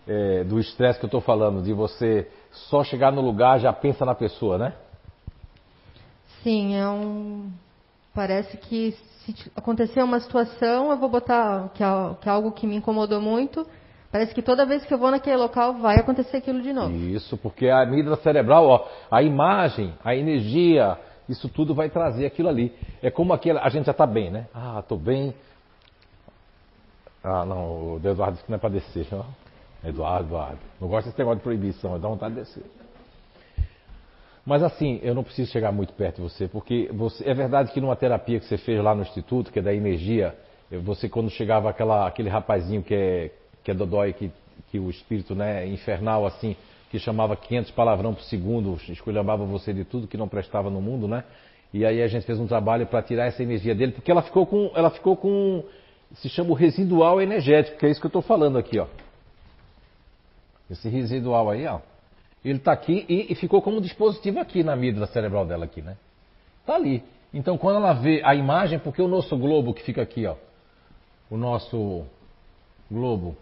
é, 0.07 0.43
do 0.43 0.59
estresse 0.59 0.99
que 0.99 1.05
eu 1.05 1.07
estou 1.07 1.21
falando, 1.21 1.61
de 1.61 1.73
você 1.73 2.27
só 2.51 2.83
chegar 2.83 3.11
no 3.11 3.21
lugar 3.21 3.59
já 3.59 3.71
pensa 3.71 4.05
na 4.05 4.15
pessoa, 4.15 4.57
né? 4.57 4.73
Sim, 6.43 6.75
é 6.75 6.87
um. 6.89 7.51
Parece 8.13 8.57
que 8.57 8.91
se 8.91 9.51
acontecer 9.55 10.03
uma 10.03 10.19
situação, 10.19 10.91
eu 10.91 10.97
vou 10.97 11.07
botar 11.07 11.69
que 11.73 11.83
é, 11.83 11.87
que 12.19 12.27
é 12.27 12.31
algo 12.31 12.51
que 12.51 12.67
me 12.67 12.75
incomodou 12.75 13.21
muito. 13.21 13.65
Parece 14.11 14.35
que 14.35 14.41
toda 14.41 14.65
vez 14.65 14.85
que 14.85 14.93
eu 14.93 14.97
vou 14.97 15.09
naquele 15.09 15.37
local 15.37 15.75
vai 15.75 15.97
acontecer 15.97 16.37
aquilo 16.37 16.61
de 16.61 16.73
novo. 16.73 16.93
Isso, 16.93 17.37
porque 17.37 17.69
a 17.69 17.81
amígdala 17.81 18.17
cerebral, 18.17 18.67
ó, 18.67 18.87
a 19.09 19.23
imagem, 19.23 19.93
a 20.03 20.13
energia, 20.13 20.97
isso 21.29 21.47
tudo 21.47 21.73
vai 21.73 21.89
trazer 21.89 22.25
aquilo 22.25 22.49
ali. 22.49 22.75
É 23.01 23.09
como 23.09 23.31
aquele, 23.31 23.57
a 23.59 23.69
gente 23.69 23.85
já 23.85 23.91
está 23.91 24.05
bem, 24.05 24.29
né? 24.29 24.47
Ah, 24.53 24.79
estou 24.79 24.97
bem. 24.97 25.33
Ah, 27.23 27.45
não, 27.45 27.93
o 27.93 28.01
Eduardo 28.03 28.33
disse 28.33 28.43
que 28.43 28.51
não 28.51 28.57
é 28.57 28.59
para 28.59 28.69
descer. 28.71 29.07
Ó. 29.13 29.23
Eduardo, 29.87 30.27
Eduardo. 30.27 30.59
Não 30.79 30.89
gosto 30.89 31.05
desse 31.05 31.17
negócio 31.17 31.37
de 31.37 31.43
proibição, 31.43 31.97
dá 31.97 32.09
vontade 32.09 32.35
de 32.35 32.41
descer. 32.41 32.63
Mas 34.45 34.63
assim, 34.63 34.99
eu 35.03 35.13
não 35.13 35.23
preciso 35.23 35.51
chegar 35.51 35.71
muito 35.71 35.93
perto 35.93 36.17
de 36.17 36.23
você, 36.23 36.47
porque 36.47 36.89
você, 36.91 37.29
é 37.29 37.33
verdade 37.33 37.71
que 37.71 37.79
numa 37.79 37.95
terapia 37.95 38.39
que 38.39 38.45
você 38.45 38.57
fez 38.57 38.83
lá 38.83 38.93
no 38.93 39.03
instituto, 39.03 39.51
que 39.51 39.59
é 39.59 39.61
da 39.61 39.73
energia, 39.73 40.35
você 40.83 41.07
quando 41.07 41.29
chegava 41.29 41.69
aquela, 41.69 42.07
aquele 42.07 42.27
rapazinho 42.27 42.81
que 42.81 42.93
é, 42.93 43.31
que 43.63 43.71
é 43.71 43.73
dodói, 43.73 44.13
que, 44.13 44.31
que 44.69 44.79
o 44.79 44.89
espírito 44.89 45.35
né, 45.35 45.67
infernal 45.67 46.25
assim, 46.25 46.55
que 46.89 46.99
chamava 46.99 47.35
500 47.35 47.71
palavrão 47.71 48.13
por 48.13 48.23
segundo, 48.23 48.77
esculhambava 48.89 49.45
você 49.45 49.73
de 49.73 49.85
tudo 49.85 50.07
que 50.07 50.17
não 50.17 50.27
prestava 50.27 50.69
no 50.69 50.81
mundo, 50.81 51.07
né? 51.07 51.23
E 51.73 51.85
aí 51.85 52.01
a 52.01 52.07
gente 52.07 52.25
fez 52.25 52.37
um 52.37 52.47
trabalho 52.47 52.85
para 52.85 53.01
tirar 53.01 53.27
essa 53.27 53.41
energia 53.41 53.73
dele, 53.73 53.93
porque 53.93 54.11
ela 54.11 54.21
ficou 54.21 54.45
com, 54.45 54.71
ela 54.75 54.89
ficou 54.89 55.15
com, 55.15 55.63
se 56.15 56.27
chama 56.27 56.49
o 56.51 56.53
residual 56.53 57.21
energético, 57.21 57.77
que 57.77 57.85
é 57.85 57.89
isso 57.89 57.99
que 57.99 58.07
eu 58.07 58.09
estou 58.09 58.21
falando 58.21 58.57
aqui, 58.57 58.77
ó. 58.77 58.87
Esse 60.69 60.89
residual 60.89 61.49
aí, 61.49 61.65
ó. 61.65 61.79
Ele 62.43 62.57
está 62.57 62.73
aqui 62.73 63.05
e, 63.07 63.31
e, 63.31 63.35
ficou 63.35 63.61
como 63.61 63.79
dispositivo 63.79 64.39
aqui 64.39 64.63
na 64.63 64.73
amígdala 64.73 65.07
cerebral 65.07 65.45
dela 65.45 65.65
aqui, 65.65 65.81
né? 65.81 65.95
Está 66.59 66.75
ali. 66.75 67.03
Então 67.33 67.57
quando 67.57 67.77
ela 67.77 67.93
vê 67.93 68.21
a 68.25 68.35
imagem, 68.35 68.79
porque 68.79 69.01
o 69.01 69.07
nosso 69.07 69.37
globo 69.37 69.73
que 69.73 69.83
fica 69.83 70.01
aqui, 70.01 70.25
ó, 70.25 70.35
o 71.29 71.37
nosso 71.37 72.03
globo, 72.89 73.37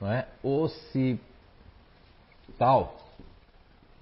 não 0.00 0.10
é? 0.10 0.26
Occipital, 0.42 1.18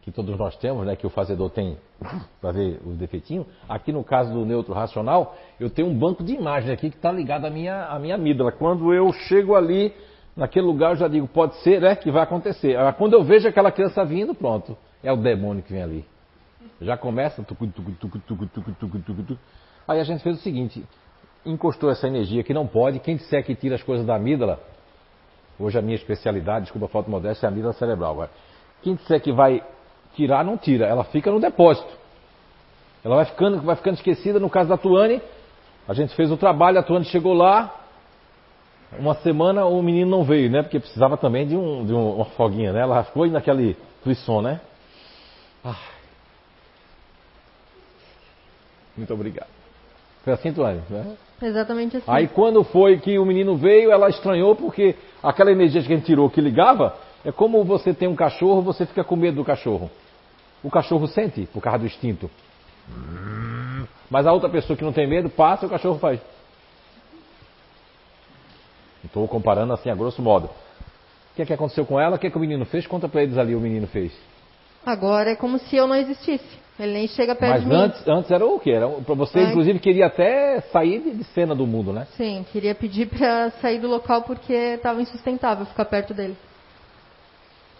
que 0.02 0.12
todos 0.12 0.38
nós 0.38 0.56
temos, 0.56 0.86
né? 0.86 0.94
Que 0.94 1.06
o 1.06 1.10
fazedor 1.10 1.50
tem 1.50 1.76
para 2.40 2.52
ver 2.52 2.80
os 2.86 2.96
defeitinhos. 2.96 3.46
Aqui 3.68 3.92
no 3.92 4.04
caso 4.04 4.32
do 4.32 4.44
neutro 4.44 4.72
racional, 4.72 5.36
eu 5.58 5.68
tenho 5.68 5.88
um 5.88 5.98
banco 5.98 6.22
de 6.22 6.34
imagens 6.34 6.70
aqui 6.70 6.90
que 6.90 6.96
está 6.96 7.10
ligado 7.10 7.44
à 7.44 7.50
minha, 7.50 7.86
à 7.86 7.98
minha 7.98 8.14
amígdala. 8.14 8.52
Quando 8.52 8.94
eu 8.94 9.12
chego 9.12 9.56
ali, 9.56 9.92
naquele 10.36 10.66
lugar 10.66 10.92
eu 10.92 10.96
já 10.96 11.08
digo, 11.08 11.26
pode 11.26 11.56
ser, 11.56 11.82
é 11.82 11.96
que 11.96 12.10
vai 12.10 12.22
acontecer. 12.22 12.76
Quando 12.98 13.14
eu 13.14 13.24
vejo 13.24 13.48
aquela 13.48 13.72
criança 13.72 14.04
vindo, 14.04 14.34
pronto, 14.34 14.76
é 15.02 15.12
o 15.12 15.16
demônio 15.16 15.62
que 15.62 15.72
vem 15.72 15.82
ali. 15.82 16.04
Já 16.80 16.96
começa. 16.96 17.44
Aí 19.88 20.00
a 20.00 20.04
gente 20.04 20.22
fez 20.22 20.36
o 20.36 20.40
seguinte: 20.40 20.84
encostou 21.44 21.90
essa 21.90 22.06
energia 22.06 22.42
que 22.42 22.52
não 22.52 22.66
pode. 22.66 22.98
Quem 23.00 23.16
disser 23.16 23.44
que 23.44 23.54
tira 23.54 23.76
as 23.76 23.82
coisas 23.82 24.06
da 24.06 24.16
amígdala, 24.16 24.60
hoje 25.58 25.78
a 25.78 25.82
minha 25.82 25.96
especialidade, 25.96 26.64
desculpa 26.64 26.86
a 26.86 26.88
falta 26.88 27.10
modéstia, 27.10 27.46
é 27.46 27.48
a 27.48 27.50
amígdala 27.50 27.74
cerebral. 27.74 28.12
Agora, 28.12 28.30
quem 28.82 28.94
disser 28.94 29.20
que 29.20 29.32
vai 29.32 29.62
tirar, 30.14 30.44
não 30.44 30.56
tira, 30.56 30.86
ela 30.86 31.04
fica 31.04 31.30
no 31.30 31.40
depósito. 31.40 31.92
Ela 33.04 33.16
vai 33.16 33.24
ficando, 33.26 33.60
vai 33.62 33.76
ficando 33.76 33.94
esquecida. 33.94 34.40
No 34.40 34.50
caso 34.50 34.68
da 34.68 34.76
Tuane, 34.76 35.22
a 35.86 35.94
gente 35.94 36.14
fez 36.14 36.30
o 36.30 36.36
trabalho, 36.36 36.78
a 36.78 36.82
Tuane 36.82 37.04
chegou 37.04 37.34
lá, 37.34 37.86
uma 38.98 39.14
semana 39.16 39.64
o 39.64 39.82
menino 39.82 40.10
não 40.10 40.24
veio, 40.24 40.50
né? 40.50 40.62
Porque 40.62 40.80
precisava 40.80 41.16
também 41.16 41.46
de, 41.46 41.56
um, 41.56 41.84
de 41.84 41.92
uma 41.92 42.24
foguinha, 42.24 42.72
né? 42.72 42.80
Ela 42.80 43.04
ficou 43.04 43.26
naquele 43.26 43.76
frisson, 44.02 44.42
né? 44.42 44.60
Ai. 45.64 45.74
Muito 48.96 49.12
obrigado. 49.12 49.55
Foi 50.26 50.32
assim, 50.32 50.52
Tuane, 50.52 50.82
né? 50.90 51.16
Exatamente 51.40 51.98
assim. 51.98 52.04
Aí 52.08 52.26
quando 52.26 52.64
foi 52.64 52.98
que 52.98 53.16
o 53.16 53.24
menino 53.24 53.56
veio, 53.56 53.92
ela 53.92 54.08
estranhou 54.08 54.56
porque 54.56 54.96
aquela 55.22 55.52
energia 55.52 55.80
que 55.80 55.92
a 55.92 55.96
gente 55.96 56.04
tirou 56.04 56.28
que 56.28 56.40
ligava, 56.40 56.96
é 57.24 57.30
como 57.30 57.62
você 57.62 57.94
tem 57.94 58.08
um 58.08 58.16
cachorro, 58.16 58.60
você 58.60 58.84
fica 58.84 59.04
com 59.04 59.14
medo 59.14 59.36
do 59.36 59.44
cachorro. 59.44 59.88
O 60.64 60.68
cachorro 60.68 61.06
sente, 61.06 61.46
por 61.52 61.62
causa 61.62 61.78
do 61.78 61.86
instinto. 61.86 62.28
Mas 64.10 64.26
a 64.26 64.32
outra 64.32 64.48
pessoa 64.48 64.76
que 64.76 64.82
não 64.82 64.92
tem 64.92 65.06
medo, 65.06 65.30
passa 65.30 65.64
e 65.64 65.68
o 65.68 65.70
cachorro 65.70 66.00
faz. 66.00 66.20
Estou 69.04 69.28
comparando 69.28 69.74
assim 69.74 69.90
a 69.90 69.94
grosso 69.94 70.20
modo. 70.20 70.46
O 70.46 71.36
que, 71.36 71.42
é 71.42 71.46
que 71.46 71.52
aconteceu 71.52 71.86
com 71.86 72.00
ela? 72.00 72.16
O 72.16 72.18
que, 72.18 72.26
é 72.26 72.30
que 72.30 72.36
o 72.36 72.40
menino 72.40 72.64
fez? 72.64 72.84
Conta 72.84 73.08
para 73.08 73.22
eles 73.22 73.38
ali 73.38 73.54
o 73.54 73.60
menino 73.60 73.86
fez. 73.86 74.12
Agora 74.84 75.30
é 75.30 75.36
como 75.36 75.56
se 75.60 75.76
eu 75.76 75.86
não 75.86 75.94
existisse. 75.94 76.65
Ele 76.78 76.92
nem 76.92 77.08
chega 77.08 77.34
perto 77.34 77.52
Mas 77.52 77.62
de 77.62 77.68
mim. 77.68 77.74
antes, 77.74 78.08
antes 78.08 78.30
era 78.30 78.44
o 78.44 78.60
quê? 78.60 78.72
Era, 78.72 78.86
você, 78.86 79.40
inclusive, 79.40 79.78
queria 79.78 80.06
até 80.06 80.60
sair 80.72 81.00
de, 81.00 81.24
cena 81.24 81.54
do 81.54 81.66
mundo, 81.66 81.92
né? 81.92 82.06
Sim, 82.16 82.44
queria 82.52 82.74
pedir 82.74 83.06
para 83.06 83.50
sair 83.62 83.78
do 83.78 83.88
local 83.88 84.22
porque 84.22 84.52
estava 84.52 85.00
insustentável 85.00 85.64
ficar 85.64 85.86
perto 85.86 86.12
dele. 86.12 86.36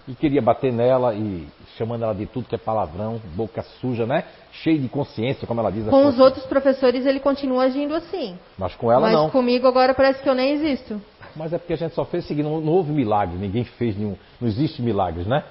E 0.08 0.14
queria 0.14 0.40
bater 0.40 0.72
nela 0.72 1.14
e 1.14 1.48
chamando 1.76 2.04
ela 2.04 2.14
de 2.14 2.26
tudo 2.26 2.48
que 2.48 2.54
é 2.54 2.58
palavrão, 2.58 3.20
boca 3.34 3.62
suja, 3.80 4.06
né? 4.06 4.24
Cheio 4.52 4.78
de 4.78 4.88
consciência, 4.88 5.46
como 5.46 5.60
ela 5.60 5.70
diz. 5.70 5.84
Com 5.88 6.06
os 6.06 6.18
outros 6.20 6.46
professores 6.46 7.04
ele 7.04 7.18
continua 7.18 7.64
agindo 7.64 7.92
assim. 7.92 8.38
Mas 8.56 8.74
com 8.76 8.90
ela 8.90 9.02
Mas 9.02 9.12
não. 9.12 9.24
Mas 9.24 9.32
comigo 9.32 9.66
agora 9.66 9.92
parece 9.94 10.22
que 10.22 10.28
eu 10.28 10.34
nem 10.34 10.52
existo. 10.52 11.02
Mas 11.34 11.52
é 11.52 11.58
porque 11.58 11.72
a 11.72 11.76
gente 11.76 11.94
só 11.94 12.04
fez 12.04 12.24
seguir, 12.24 12.44
não, 12.44 12.60
não 12.60 12.72
houve 12.72 12.92
milagre, 12.92 13.36
ninguém 13.36 13.64
fez 13.64 13.96
nenhum. 13.96 14.16
Não 14.40 14.48
existe 14.48 14.80
milagres, 14.80 15.26
né? 15.26 15.42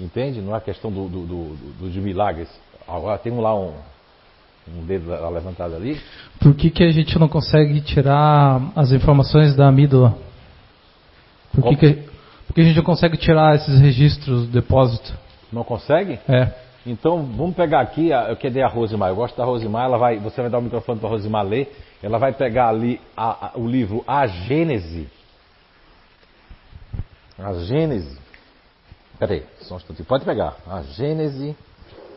Entende? 0.00 0.40
Não 0.40 0.54
é 0.54 0.60
questão 0.60 0.92
do, 0.92 1.08
do, 1.08 1.26
do, 1.26 1.56
do 1.80 1.90
de 1.90 2.00
milagres. 2.00 2.48
Agora 2.88 3.18
tem 3.18 3.32
lá 3.38 3.54
um, 3.54 3.74
um 4.66 4.84
dedo 4.86 5.10
levantado 5.30 5.74
ali. 5.74 6.00
Por 6.40 6.54
que, 6.54 6.70
que 6.70 6.82
a 6.82 6.90
gente 6.90 7.18
não 7.18 7.28
consegue 7.28 7.80
tirar 7.80 8.72
as 8.74 8.92
informações 8.92 9.54
da 9.54 9.68
amígdala? 9.68 10.16
Por 11.52 11.64
que, 11.64 11.76
que, 11.76 11.92
por 12.46 12.54
que 12.54 12.60
a 12.60 12.64
gente 12.64 12.76
não 12.76 12.84
consegue 12.84 13.16
tirar 13.16 13.54
esses 13.56 13.80
registros 13.80 14.46
do 14.46 14.52
depósito? 14.52 15.12
Não 15.52 15.64
consegue? 15.64 16.18
É. 16.28 16.52
Então, 16.86 17.22
vamos 17.22 17.54
pegar 17.54 17.80
aqui, 17.80 18.10
eu 18.10 18.36
queria 18.36 18.64
a 18.64 18.68
Rosimar, 18.68 19.10
eu 19.10 19.16
gosto 19.16 19.36
da 19.36 19.44
Rosimar, 19.44 19.84
ela 19.84 19.98
vai, 19.98 20.18
você 20.18 20.40
vai 20.40 20.48
dar 20.48 20.58
o 20.58 20.62
microfone 20.62 20.98
para 20.98 21.08
a 21.08 21.12
Rosimar 21.12 21.44
ler, 21.44 21.76
ela 22.02 22.18
vai 22.18 22.32
pegar 22.32 22.68
ali 22.68 23.00
a, 23.16 23.48
a, 23.48 23.58
o 23.58 23.66
livro 23.66 24.02
A 24.06 24.26
Gênese, 24.26 25.08
a 27.38 27.52
Gênese. 27.54 28.18
Peraí, 29.18 29.44
só 29.60 29.74
um 29.74 29.76
instantinho. 29.78 30.06
Pode 30.06 30.24
pegar. 30.24 30.56
A 30.66 30.82
Gênese. 30.82 31.56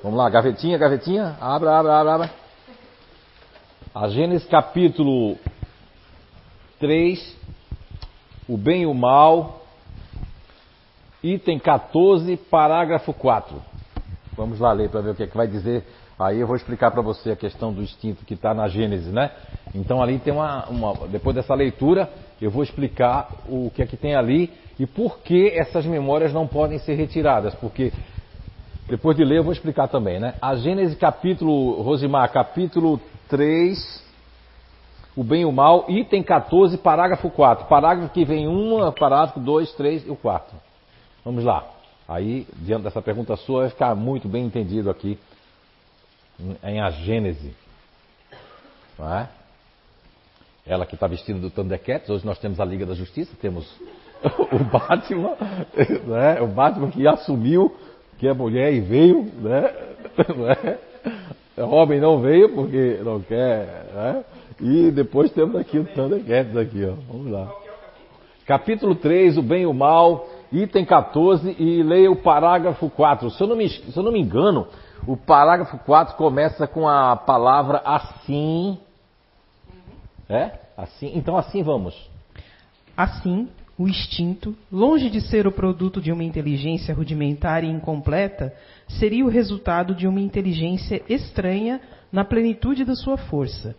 Vamos 0.04 0.18
lá, 0.18 0.28
gavetinha, 0.32 0.80
gavetinha. 0.80 1.38
Abra, 1.39 1.78
abra, 1.78 1.99
abra, 1.99 2.14
abra. 2.16 2.32
A 3.93 4.08
Gênesis 4.08 4.47
capítulo 4.47 5.38
3. 6.80 7.38
O 8.49 8.58
bem 8.58 8.82
e 8.82 8.86
o 8.88 8.95
mal. 8.95 9.62
Item 11.22 11.60
14, 11.60 12.36
parágrafo 12.36 13.14
4. 13.14 13.62
Vamos 14.36 14.60
lá 14.60 14.74
ler 14.74 14.89
para 14.89 15.02
ver 15.02 15.12
o 15.12 15.16
que, 15.16 15.22
é 15.22 15.28
que 15.28 15.38
vai 15.38 15.47
dizer. 15.47 15.86
Aí 16.18 16.39
eu 16.39 16.47
vou 16.47 16.56
explicar 16.56 16.89
para 16.89 17.04
você 17.04 17.34
a 17.34 17.36
questão 17.36 17.72
do 17.72 17.84
instinto 17.84 18.26
que 18.26 18.34
está 18.34 18.56
na 18.56 18.68
Gênesis, 18.68 19.14
né? 19.14 19.30
Então 19.76 20.02
ali 20.02 20.18
tem 20.18 20.34
uma, 20.34 20.66
uma, 20.66 21.08
Depois 21.10 21.36
dessa 21.36 21.54
leitura, 21.54 22.10
eu 22.41 22.49
vou 22.49 22.64
explicar 22.64 23.30
o 23.47 23.70
que 23.70 23.84
é 23.84 23.86
que 23.86 23.97
tem 23.97 24.16
ali 24.16 24.52
e 24.80 24.88
por 24.88 25.20
que 25.20 25.49
essas 25.49 25.86
memórias 25.86 26.34
não 26.34 26.47
podem 26.47 26.80
ser 26.80 26.95
retiradas. 26.95 27.54
Porque 27.54 27.93
depois 28.91 29.15
de 29.15 29.23
ler 29.23 29.37
eu 29.37 29.43
vou 29.45 29.53
explicar 29.53 29.87
também, 29.87 30.19
né? 30.19 30.35
A 30.41 30.53
Gênesis 30.53 30.97
capítulo, 30.97 31.81
Rosimar, 31.81 32.29
capítulo 32.29 32.99
3, 33.29 34.03
o 35.15 35.23
bem 35.23 35.43
e 35.43 35.45
o 35.45 35.51
mal, 35.53 35.85
item 35.87 36.21
14, 36.21 36.77
parágrafo 36.77 37.29
4. 37.29 37.67
Parágrafo 37.67 38.13
que 38.13 38.25
vem 38.25 38.49
um, 38.49 38.91
parágrafo 38.91 39.39
2, 39.39 39.71
3 39.75 40.07
e 40.07 40.09
o 40.09 40.15
4. 40.17 40.57
Vamos 41.23 41.45
lá. 41.45 41.65
Aí, 42.05 42.45
diante 42.57 42.83
dessa 42.83 43.01
pergunta 43.01 43.37
sua, 43.37 43.61
vai 43.61 43.69
ficar 43.69 43.95
muito 43.95 44.27
bem 44.27 44.43
entendido 44.43 44.89
aqui 44.89 45.17
em 46.61 46.81
A 46.81 46.89
Gênese. 46.89 47.55
Não 48.99 49.13
é? 49.13 49.29
Ela 50.67 50.85
que 50.85 50.95
está 50.95 51.07
vestida 51.07 51.39
do 51.39 51.49
Thundercats, 51.49 52.09
hoje 52.09 52.25
nós 52.25 52.39
temos 52.39 52.59
a 52.59 52.65
Liga 52.65 52.85
da 52.85 52.93
Justiça, 52.93 53.31
temos 53.41 53.73
o 54.51 54.59
Batman, 54.65 55.37
né? 56.07 56.41
o 56.41 56.47
Batman 56.47 56.91
que 56.91 57.07
assumiu 57.07 57.73
que 58.22 58.28
é 58.28 58.34
mulher 58.36 58.72
e 58.72 58.80
veio, 58.80 59.24
né? 59.39 59.74
Robin 61.57 61.99
não 61.99 62.19
veio 62.19 62.53
porque 62.53 62.99
não 63.03 63.19
quer, 63.19 63.88
né? 63.95 64.24
E 64.61 64.91
depois 64.91 65.32
temos 65.32 65.55
aqui 65.55 65.80
o 65.80 65.86
Thundercats 65.86 66.55
aqui, 66.55 66.86
ó. 66.86 66.93
Vamos 67.11 67.32
lá. 67.32 67.51
Capítulo 68.45 68.93
3, 68.93 69.39
o 69.39 69.41
bem 69.41 69.63
e 69.63 69.65
o 69.65 69.74
mal, 69.74 70.28
item 70.51 70.86
14, 70.86 71.55
e 71.57 71.82
leia 71.82 72.11
o 72.11 72.15
parágrafo 72.15 72.91
4. 72.91 73.32
Se 73.32 73.41
eu 73.41 73.47
não 73.47 73.55
me, 73.55 73.67
se 73.67 73.97
eu 73.97 74.03
não 74.03 74.11
me 74.11 74.22
engano, 74.22 74.67
o 75.07 75.17
parágrafo 75.17 75.80
4 75.80 76.15
começa 76.15 76.67
com 76.67 76.88
a 76.88 77.15
palavra 77.15 77.82
assim. 77.84 78.78
É? 80.30 80.59
Assim. 80.78 81.11
Então 81.15 81.36
assim 81.36 81.63
vamos. 81.63 81.95
Assim, 82.95 83.49
o 83.82 83.88
instinto, 83.88 84.55
longe 84.71 85.09
de 85.09 85.19
ser 85.21 85.47
o 85.47 85.51
produto 85.51 85.99
de 85.99 86.11
uma 86.11 86.23
inteligência 86.23 86.93
rudimentar 86.93 87.63
e 87.63 87.67
incompleta, 87.67 88.53
seria 88.88 89.25
o 89.25 89.29
resultado 89.29 89.95
de 89.95 90.07
uma 90.07 90.19
inteligência 90.19 91.01
estranha 91.09 91.82
na 92.11 92.23
plenitude 92.23 92.86
da 92.86 92.93
sua 92.93 93.17
força. 93.17 93.75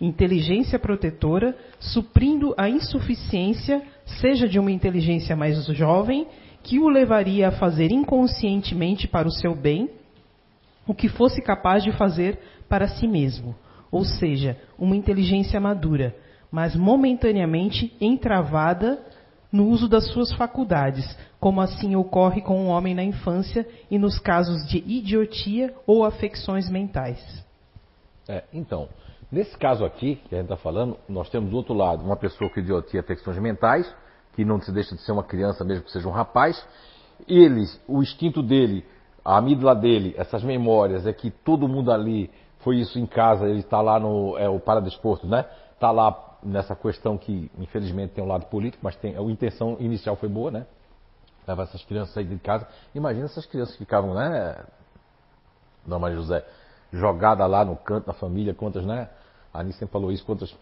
Inteligência 0.00 0.80
protetora, 0.80 1.56
suprindo 1.78 2.54
a 2.58 2.68
insuficiência, 2.68 3.82
seja 4.20 4.48
de 4.48 4.58
uma 4.58 4.72
inteligência 4.72 5.36
mais 5.36 5.64
jovem, 5.66 6.26
que 6.64 6.80
o 6.80 6.88
levaria 6.88 7.48
a 7.48 7.52
fazer 7.52 7.92
inconscientemente 7.92 9.06
para 9.06 9.28
o 9.28 9.32
seu 9.32 9.54
bem 9.54 9.88
o 10.88 10.94
que 10.94 11.08
fosse 11.08 11.40
capaz 11.40 11.84
de 11.84 11.92
fazer 11.92 12.38
para 12.68 12.88
si 12.88 13.06
mesmo, 13.06 13.54
ou 13.92 14.04
seja, 14.04 14.56
uma 14.76 14.96
inteligência 14.96 15.60
madura, 15.60 16.14
mas 16.50 16.74
momentaneamente 16.74 17.92
entravada 18.00 18.98
no 19.52 19.66
uso 19.66 19.88
das 19.88 20.06
suas 20.12 20.32
faculdades, 20.32 21.16
como 21.40 21.60
assim 21.60 21.94
ocorre 21.96 22.40
com 22.40 22.58
um 22.58 22.68
homem 22.68 22.94
na 22.94 23.02
infância 23.02 23.66
e 23.90 23.98
nos 23.98 24.18
casos 24.18 24.66
de 24.66 24.78
idiotia 24.78 25.74
ou 25.86 26.04
afecções 26.04 26.68
mentais. 26.68 27.18
É, 28.28 28.42
então, 28.52 28.88
nesse 29.30 29.56
caso 29.56 29.84
aqui 29.84 30.16
que 30.28 30.34
a 30.34 30.38
gente 30.38 30.46
está 30.46 30.56
falando, 30.56 30.96
nós 31.08 31.28
temos 31.28 31.50
do 31.50 31.56
outro 31.56 31.74
lado 31.74 32.04
uma 32.04 32.16
pessoa 32.16 32.50
com 32.50 32.60
idiotia 32.60 32.98
e 32.98 33.02
afecções 33.02 33.38
mentais, 33.38 33.92
que 34.34 34.44
não 34.44 34.60
se 34.60 34.72
deixa 34.72 34.94
de 34.94 35.00
ser 35.02 35.12
uma 35.12 35.22
criança 35.22 35.64
mesmo 35.64 35.84
que 35.84 35.92
seja 35.92 36.08
um 36.08 36.12
rapaz. 36.12 36.62
Ele, 37.26 37.64
o 37.88 38.02
instinto 38.02 38.42
dele, 38.42 38.84
a 39.24 39.38
amígdala 39.38 39.74
dele, 39.74 40.14
essas 40.18 40.42
memórias, 40.42 41.06
é 41.06 41.12
que 41.12 41.30
todo 41.30 41.68
mundo 41.68 41.90
ali 41.90 42.30
foi 42.58 42.76
isso 42.78 42.98
em 42.98 43.06
casa, 43.06 43.46
ele 43.46 43.60
está 43.60 43.80
lá 43.80 43.98
no 43.98 44.36
é, 44.36 44.48
o 44.48 44.58
paradesporto, 44.58 45.26
né? 45.26 45.44
Está 45.72 45.90
lá 45.90 46.35
nessa 46.46 46.76
questão 46.76 47.18
que, 47.18 47.50
infelizmente, 47.58 48.14
tem 48.14 48.22
um 48.22 48.28
lado 48.28 48.46
político, 48.46 48.82
mas 48.84 48.96
tem, 48.96 49.16
a 49.16 49.22
intenção 49.22 49.76
inicial 49.80 50.16
foi 50.16 50.28
boa, 50.28 50.50
né? 50.50 50.66
Levar 51.46 51.64
essas 51.64 51.84
crianças 51.84 52.16
aí 52.16 52.24
de 52.24 52.38
casa. 52.38 52.66
Imagina 52.94 53.26
essas 53.26 53.46
crianças 53.46 53.74
que 53.74 53.78
ficavam, 53.78 54.14
né? 54.14 54.64
Dona 55.84 55.98
Maria 55.98 56.16
José, 56.16 56.44
jogada 56.92 57.44
lá 57.46 57.64
no 57.64 57.76
canto 57.76 58.06
da 58.06 58.12
família, 58.12 58.54
quantas, 58.54 58.84
né? 58.84 59.08
A 59.52 59.64
sempre 59.64 59.88
falou 59.88 60.12
isso, 60.12 60.24
quantas 60.24 60.54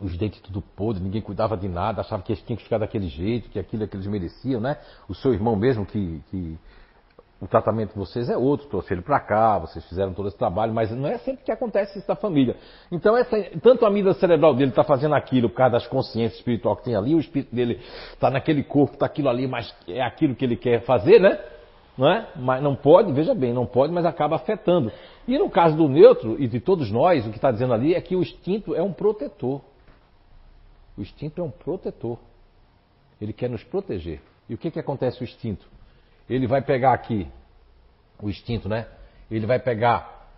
os 0.00 0.16
dentes 0.16 0.40
tudo 0.40 0.60
podre, 0.60 1.02
ninguém 1.02 1.20
cuidava 1.20 1.56
de 1.56 1.68
nada, 1.68 2.00
achava 2.00 2.22
que 2.22 2.32
eles 2.32 2.42
tinham 2.44 2.56
que 2.56 2.64
ficar 2.64 2.78
daquele 2.78 3.08
jeito, 3.08 3.48
que 3.50 3.58
aquilo 3.58 3.84
é 3.84 3.86
que 3.86 3.96
eles 3.96 4.06
mereciam, 4.06 4.60
né? 4.60 4.78
O 5.08 5.14
seu 5.14 5.32
irmão 5.32 5.54
mesmo 5.54 5.86
que, 5.86 6.22
que 6.30 6.58
o 7.42 7.48
tratamento 7.48 7.88
de 7.88 7.98
vocês 7.98 8.30
é 8.30 8.36
outro, 8.36 8.68
trouxe 8.68 8.94
ele 8.94 9.02
para 9.02 9.18
cá, 9.18 9.58
vocês 9.58 9.84
fizeram 9.88 10.14
todo 10.14 10.28
esse 10.28 10.38
trabalho, 10.38 10.72
mas 10.72 10.92
não 10.92 11.08
é 11.08 11.18
sempre 11.18 11.44
que 11.44 11.50
acontece 11.50 11.98
isso 11.98 12.08
na 12.08 12.14
família. 12.14 12.54
Então, 12.90 13.16
essa, 13.16 13.36
tanto 13.60 13.84
a 13.84 13.90
mídia 13.90 14.14
cerebral 14.14 14.54
dele 14.54 14.70
está 14.70 14.84
fazendo 14.84 15.16
aquilo 15.16 15.48
por 15.48 15.56
causa 15.56 15.72
das 15.72 15.86
consciências 15.88 16.38
espiritual 16.38 16.76
que 16.76 16.84
tem 16.84 16.94
ali, 16.94 17.16
o 17.16 17.18
espírito 17.18 17.52
dele 17.52 17.80
está 18.12 18.30
naquele 18.30 18.62
corpo, 18.62 18.94
está 18.94 19.06
aquilo 19.06 19.28
ali, 19.28 19.48
mas 19.48 19.74
é 19.88 20.00
aquilo 20.00 20.36
que 20.36 20.44
ele 20.44 20.54
quer 20.54 20.82
fazer, 20.82 21.20
né? 21.20 21.36
Não 21.98 22.08
é? 22.08 22.28
Mas 22.36 22.62
não 22.62 22.76
pode, 22.76 23.10
veja 23.10 23.34
bem, 23.34 23.52
não 23.52 23.66
pode, 23.66 23.92
mas 23.92 24.06
acaba 24.06 24.36
afetando. 24.36 24.92
E 25.26 25.36
no 25.36 25.50
caso 25.50 25.76
do 25.76 25.88
neutro 25.88 26.40
e 26.40 26.46
de 26.46 26.60
todos 26.60 26.92
nós, 26.92 27.26
o 27.26 27.30
que 27.30 27.38
está 27.38 27.50
dizendo 27.50 27.74
ali 27.74 27.92
é 27.92 28.00
que 28.00 28.14
o 28.14 28.22
instinto 28.22 28.72
é 28.72 28.82
um 28.82 28.92
protetor. 28.92 29.60
O 30.96 31.02
instinto 31.02 31.40
é 31.40 31.44
um 31.44 31.50
protetor. 31.50 32.18
Ele 33.20 33.32
quer 33.32 33.50
nos 33.50 33.64
proteger. 33.64 34.20
E 34.48 34.54
o 34.54 34.58
que, 34.58 34.70
que 34.70 34.78
acontece 34.78 35.20
o 35.20 35.24
instinto? 35.24 35.66
Ele 36.34 36.46
vai 36.46 36.62
pegar 36.62 36.92
aqui 36.92 37.26
o 38.22 38.28
instinto, 38.28 38.68
né? 38.68 38.86
Ele 39.30 39.46
vai 39.46 39.58
pegar 39.58 40.28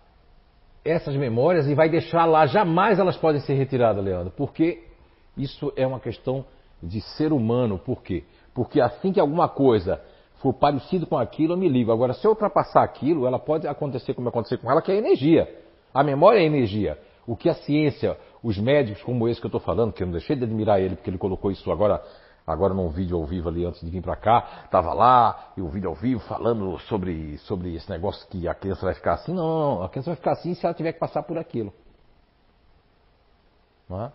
essas 0.83 1.15
memórias 1.15 1.67
e 1.67 1.73
vai 1.73 1.89
deixar 1.89 2.25
lá. 2.25 2.45
Jamais 2.45 2.99
elas 2.99 3.17
podem 3.17 3.41
ser 3.41 3.53
retiradas, 3.53 4.03
Leandro, 4.03 4.33
porque 4.35 4.83
isso 5.37 5.71
é 5.75 5.85
uma 5.85 5.99
questão 5.99 6.45
de 6.81 7.01
ser 7.01 7.31
humano. 7.31 7.77
Por 7.77 8.01
quê? 8.01 8.23
Porque 8.53 8.81
assim 8.81 9.11
que 9.11 9.19
alguma 9.19 9.49
coisa 9.49 10.01
for 10.41 10.53
parecido 10.53 11.07
com 11.07 11.17
aquilo, 11.17 11.53
eu 11.53 11.57
me 11.57 11.67
ligo. 11.67 11.91
Agora, 11.91 12.13
se 12.13 12.25
eu 12.25 12.31
ultrapassar 12.31 12.83
aquilo, 12.83 13.25
ela 13.25 13.39
pode 13.39 13.67
acontecer 13.67 14.13
como 14.13 14.29
aconteceu 14.29 14.57
com 14.59 14.69
ela, 14.69 14.81
que 14.81 14.91
é 14.91 14.95
energia. 14.95 15.47
A 15.93 16.03
memória 16.03 16.39
é 16.39 16.43
energia. 16.43 16.97
O 17.25 17.35
que 17.35 17.49
a 17.49 17.53
ciência, 17.53 18.17
os 18.43 18.57
médicos 18.57 19.01
como 19.01 19.27
esse 19.27 19.39
que 19.39 19.45
eu 19.45 19.49
estou 19.49 19.61
falando, 19.61 19.91
que 19.91 20.03
eu 20.03 20.07
não 20.07 20.11
deixei 20.11 20.35
de 20.35 20.43
admirar 20.43 20.79
ele, 20.79 20.95
porque 20.95 21.09
ele 21.09 21.17
colocou 21.17 21.51
isso 21.51 21.71
agora 21.71 22.01
agora 22.45 22.73
num 22.73 22.89
vídeo 22.89 23.17
ao 23.17 23.25
vivo 23.25 23.49
ali 23.49 23.65
antes 23.65 23.81
de 23.81 23.89
vir 23.89 24.01
para 24.01 24.15
cá, 24.15 24.63
estava 24.65 24.93
lá, 24.93 25.51
e 25.57 25.61
o 25.61 25.67
vídeo 25.67 25.89
ao 25.89 25.95
vivo 25.95 26.21
falando 26.21 26.77
sobre, 26.81 27.37
sobre 27.39 27.75
esse 27.75 27.89
negócio 27.89 28.27
que 28.27 28.47
a 28.47 28.53
criança 28.53 28.85
vai 28.85 28.93
ficar 28.93 29.13
assim. 29.13 29.33
Não, 29.33 29.47
não, 29.47 29.75
não, 29.75 29.83
a 29.83 29.89
criança 29.89 30.11
vai 30.11 30.17
ficar 30.17 30.31
assim 30.33 30.53
se 30.53 30.65
ela 30.65 30.75
tiver 30.75 30.93
que 30.93 30.99
passar 30.99 31.23
por 31.23 31.37
aquilo. 31.37 31.73
Não 33.89 34.03
é? 34.03 34.11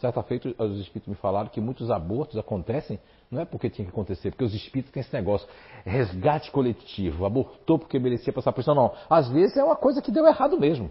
Certa 0.00 0.22
feita, 0.22 0.48
os 0.62 0.78
espíritos 0.78 1.08
me 1.08 1.16
falaram 1.16 1.48
que 1.48 1.60
muitos 1.60 1.90
abortos 1.90 2.38
acontecem, 2.38 3.00
não 3.30 3.42
é 3.42 3.44
porque 3.44 3.68
tinha 3.68 3.84
que 3.84 3.90
acontecer, 3.90 4.30
porque 4.30 4.44
os 4.44 4.54
espíritos 4.54 4.92
têm 4.92 5.00
esse 5.00 5.12
negócio, 5.12 5.48
resgate 5.84 6.52
coletivo, 6.52 7.26
abortou 7.26 7.80
porque 7.80 7.98
merecia 7.98 8.32
passar 8.32 8.52
por 8.52 8.60
isso. 8.60 8.72
Não, 8.72 8.82
não. 8.82 8.92
Às 9.10 9.28
vezes 9.28 9.56
é 9.56 9.64
uma 9.64 9.74
coisa 9.74 10.00
que 10.00 10.12
deu 10.12 10.24
errado 10.24 10.58
mesmo. 10.58 10.88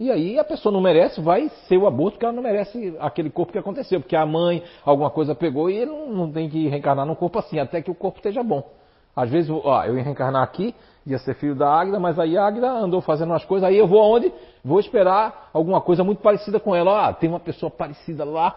E 0.00 0.10
aí 0.10 0.38
a 0.38 0.44
pessoa 0.44 0.72
não 0.72 0.80
merece, 0.80 1.20
vai 1.20 1.48
ser 1.68 1.76
o 1.76 1.86
aborto 1.86 2.12
porque 2.12 2.24
ela 2.24 2.34
não 2.34 2.42
merece 2.42 2.96
aquele 2.98 3.30
corpo 3.30 3.52
que 3.52 3.58
aconteceu, 3.58 4.00
porque 4.00 4.16
a 4.16 4.26
mãe 4.26 4.62
alguma 4.84 5.10
coisa 5.10 5.34
pegou 5.34 5.70
e 5.70 5.76
ele 5.76 5.90
não, 5.90 6.08
não 6.08 6.32
tem 6.32 6.48
que 6.48 6.66
reencarnar 6.68 7.06
num 7.06 7.14
corpo 7.14 7.38
assim, 7.38 7.58
até 7.58 7.80
que 7.80 7.90
o 7.90 7.94
corpo 7.94 8.18
esteja 8.18 8.42
bom. 8.42 8.68
Às 9.14 9.30
vezes, 9.30 9.50
ó, 9.50 9.84
eu 9.84 9.96
ia 9.96 10.02
reencarnar 10.02 10.42
aqui, 10.42 10.74
ia 11.06 11.18
ser 11.18 11.34
filho 11.34 11.54
da 11.54 11.68
Águida, 11.68 12.00
mas 12.00 12.18
aí 12.18 12.36
a 12.36 12.46
Águida 12.46 12.70
andou 12.70 13.00
fazendo 13.00 13.30
umas 13.30 13.44
coisas, 13.44 13.68
aí 13.68 13.76
eu 13.76 13.86
vou 13.86 14.00
aonde? 14.00 14.32
Vou 14.64 14.80
esperar 14.80 15.50
alguma 15.52 15.80
coisa 15.80 16.02
muito 16.02 16.22
parecida 16.22 16.58
com 16.58 16.74
ela. 16.74 17.08
Ah, 17.08 17.12
tem 17.12 17.28
uma 17.28 17.40
pessoa 17.40 17.70
parecida 17.70 18.24
lá 18.24 18.56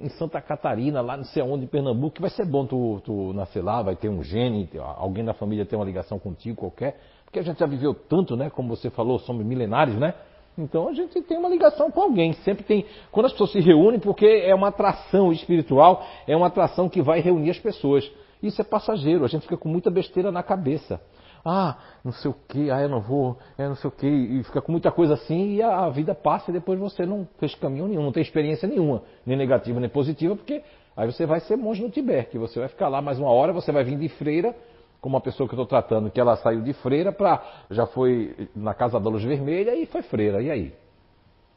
em 0.00 0.08
Santa 0.08 0.40
Catarina, 0.40 1.02
lá 1.02 1.16
não 1.16 1.24
sei 1.24 1.42
aonde, 1.42 1.64
em 1.64 1.68
Pernambuco, 1.68 2.16
que 2.16 2.20
vai 2.22 2.30
ser 2.30 2.46
bom 2.46 2.64
tu, 2.64 3.02
tu 3.04 3.32
nascer 3.34 3.62
lá, 3.62 3.82
vai 3.82 3.94
ter 3.94 4.08
um 4.08 4.22
gene, 4.22 4.68
alguém 4.96 5.24
da 5.24 5.34
família 5.34 5.66
tem 5.66 5.78
uma 5.78 5.84
ligação 5.84 6.18
contigo 6.18 6.56
qualquer, 6.56 6.98
porque 7.24 7.38
a 7.38 7.42
gente 7.42 7.58
já 7.58 7.66
viveu 7.66 7.92
tanto, 7.92 8.34
né? 8.34 8.48
Como 8.48 8.74
você 8.74 8.88
falou, 8.88 9.18
somos 9.18 9.44
milenares, 9.44 9.94
né? 9.94 10.14
Então 10.56 10.88
a 10.88 10.92
gente 10.92 11.20
tem 11.22 11.38
uma 11.38 11.48
ligação 11.48 11.90
com 11.90 12.00
alguém. 12.00 12.32
Sempre 12.44 12.64
tem. 12.64 12.86
Quando 13.10 13.26
as 13.26 13.32
pessoas 13.32 13.52
se 13.52 13.60
reúnem, 13.60 13.98
porque 13.98 14.26
é 14.26 14.54
uma 14.54 14.68
atração 14.68 15.32
espiritual, 15.32 16.04
é 16.26 16.36
uma 16.36 16.48
atração 16.48 16.88
que 16.88 17.00
vai 17.00 17.20
reunir 17.20 17.50
as 17.50 17.58
pessoas. 17.58 18.10
Isso 18.42 18.60
é 18.60 18.64
passageiro, 18.64 19.24
a 19.24 19.28
gente 19.28 19.42
fica 19.42 19.56
com 19.56 19.68
muita 19.68 19.90
besteira 19.90 20.32
na 20.32 20.42
cabeça. 20.42 21.00
Ah, 21.44 21.76
não 22.04 22.12
sei 22.12 22.30
o 22.30 22.34
que, 22.48 22.70
ah, 22.70 22.80
eu 22.80 22.88
não 22.88 23.00
vou, 23.00 23.36
é 23.58 23.66
não 23.66 23.74
sei 23.74 23.88
o 23.88 23.90
que, 23.90 24.06
e 24.06 24.44
fica 24.44 24.62
com 24.62 24.70
muita 24.70 24.92
coisa 24.92 25.14
assim 25.14 25.54
e 25.54 25.62
a, 25.62 25.88
vida 25.88 26.14
passa 26.14 26.50
e 26.50 26.54
depois 26.54 26.78
você 26.78 27.04
não 27.04 27.26
fez 27.38 27.52
caminho 27.56 27.88
nenhum, 27.88 28.02
não 28.02 28.12
tem 28.12 28.22
experiência 28.22 28.68
nenhuma, 28.68 29.02
nem 29.26 29.36
negativa 29.36 29.80
nem 29.80 29.88
positiva, 29.88 30.36
porque 30.36 30.62
aí 30.96 31.10
você 31.10 31.26
vai 31.26 31.40
ser 31.40 31.56
monge 31.56 31.82
no 31.82 31.90
Tibete, 31.90 32.38
você 32.38 32.60
vai 32.60 32.68
ficar 32.68 32.88
lá 32.88 33.02
mais 33.02 33.18
uma 33.18 33.28
hora, 33.28 33.52
você 33.52 33.72
vai 33.72 33.82
vir 33.82 33.98
de 33.98 34.08
freira 34.10 34.54
como 35.02 35.16
uma 35.16 35.20
pessoa 35.20 35.48
que 35.48 35.54
eu 35.54 35.60
estou 35.60 35.66
tratando, 35.66 36.12
que 36.12 36.20
ela 36.20 36.36
saiu 36.36 36.62
de 36.62 36.72
freira 36.74 37.10
para. 37.10 37.42
já 37.68 37.86
foi 37.86 38.48
na 38.54 38.72
Casa 38.72 39.00
da 39.00 39.10
Luz 39.10 39.24
Vermelha 39.24 39.74
e 39.74 39.84
foi 39.84 40.00
freira. 40.00 40.40
E 40.40 40.48
aí? 40.48 40.72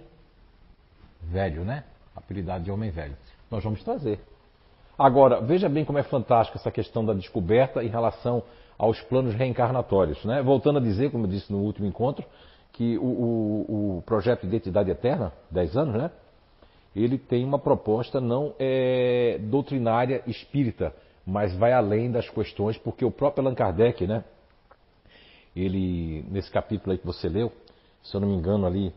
velho, 1.24 1.66
né? 1.66 1.84
Apelidado 2.16 2.64
de 2.64 2.70
homem 2.70 2.92
velho. 2.92 3.18
Nós 3.54 3.64
vamos 3.64 3.84
trazer. 3.84 4.20
Agora, 4.98 5.40
veja 5.40 5.70
bem 5.70 5.86
como 5.86 6.00
é 6.00 6.04
fantástica 6.04 6.58
essa 6.58 6.72
questão 6.72 7.06
da 7.06 7.14
descoberta 7.14 7.84
em 7.84 7.88
relação 7.88 8.42
aos 8.80 9.00
planos 9.02 9.36
reencarnatórios. 9.36 10.26
Né? 10.26 10.42
Voltando 10.42 10.80
a 10.80 10.82
dizer, 10.82 11.12
como 11.12 11.26
eu 11.26 11.30
disse 11.30 11.52
no 11.52 11.60
último 11.60 11.86
encontro, 11.86 12.26
que 12.72 12.98
o, 12.98 13.04
o, 13.04 13.98
o 13.98 14.02
projeto 14.08 14.48
Identidade 14.48 14.90
Eterna, 14.90 15.32
10 15.52 15.78
anos, 15.78 15.94
né? 15.94 16.12
ele 16.96 17.20
tem 17.20 17.46
uma 17.46 17.60
proposta 17.60 18.20
não 18.20 18.56
é, 18.58 19.38
doutrinária 19.40 20.24
espírita, 20.26 20.92
mas 21.24 21.56
vai 21.56 21.74
além 21.74 22.10
das 22.10 22.28
questões, 22.28 22.76
porque 22.80 23.06
o 23.06 23.12
próprio 23.12 23.46
Allan 23.46 23.56
Kardec, 23.56 24.08
né, 24.08 24.24
ele, 25.56 26.26
nesse 26.28 26.50
capítulo 26.50 26.92
aí 26.92 26.98
que 26.98 27.06
você 27.06 27.30
leu, 27.30 27.52
se 28.02 28.16
eu 28.16 28.20
não 28.20 28.30
me 28.30 28.36
engano 28.36 28.66
ali, 28.66 28.92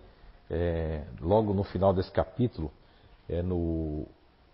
é, 0.51 1.03
logo 1.21 1.53
no 1.53 1.63
final 1.63 1.93
desse 1.93 2.11
capítulo, 2.11 2.71
é 3.29 3.43
no 3.43 4.07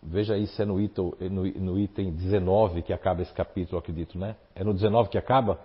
Veja 0.03 0.35
aí 0.35 0.47
se 0.49 0.61
é 0.61 0.65
no 0.65 0.81
item, 0.81 1.13
no, 1.31 1.45
no 1.45 1.79
item 1.79 2.11
19 2.11 2.83
que 2.83 2.93
acaba 2.93 3.23
esse 3.23 3.33
capítulo, 3.33 3.79
acredito, 3.79 4.19
né? 4.19 4.35
É 4.55 4.65
no 4.65 4.75
19 4.75 5.09
que 5.09 5.17
acaba? 5.17 5.61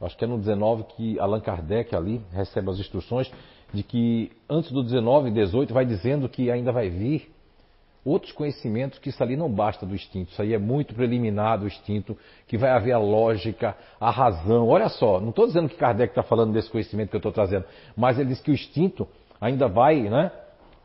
Acho 0.00 0.16
que 0.16 0.24
é 0.24 0.28
no 0.28 0.38
19 0.38 0.84
que 0.84 1.18
Allan 1.18 1.40
Kardec 1.40 1.94
ali 1.94 2.20
recebe 2.32 2.70
as 2.70 2.78
instruções 2.78 3.30
de 3.72 3.82
que 3.82 4.30
antes 4.48 4.70
do 4.70 4.82
19 4.82 5.28
e 5.28 5.32
18 5.32 5.74
vai 5.74 5.84
dizendo 5.84 6.28
que 6.28 6.50
ainda 6.50 6.72
vai 6.72 6.88
vir 6.88 7.30
outros 8.04 8.32
conhecimentos 8.32 8.98
que 8.98 9.10
isso 9.10 9.22
ali 9.22 9.36
não 9.36 9.50
basta 9.50 9.84
do 9.84 9.94
instinto, 9.94 10.32
isso 10.32 10.40
aí 10.40 10.54
é 10.54 10.58
muito 10.58 10.94
preliminar 10.94 11.58
do 11.58 11.66
instinto, 11.66 12.16
que 12.46 12.56
vai 12.56 12.70
haver 12.70 12.92
a 12.92 12.98
lógica, 12.98 13.76
a 14.00 14.10
razão. 14.10 14.68
Olha 14.68 14.88
só, 14.88 15.20
não 15.20 15.30
estou 15.30 15.46
dizendo 15.46 15.68
que 15.68 15.76
Kardec 15.76 16.12
está 16.12 16.22
falando 16.22 16.52
desse 16.52 16.70
conhecimento 16.70 17.10
que 17.10 17.16
eu 17.16 17.18
estou 17.18 17.32
trazendo, 17.32 17.64
mas 17.96 18.18
ele 18.18 18.30
diz 18.30 18.40
que 18.40 18.50
o 18.50 18.54
instinto 18.54 19.06
ainda 19.40 19.68
vai, 19.68 20.00
né? 20.08 20.32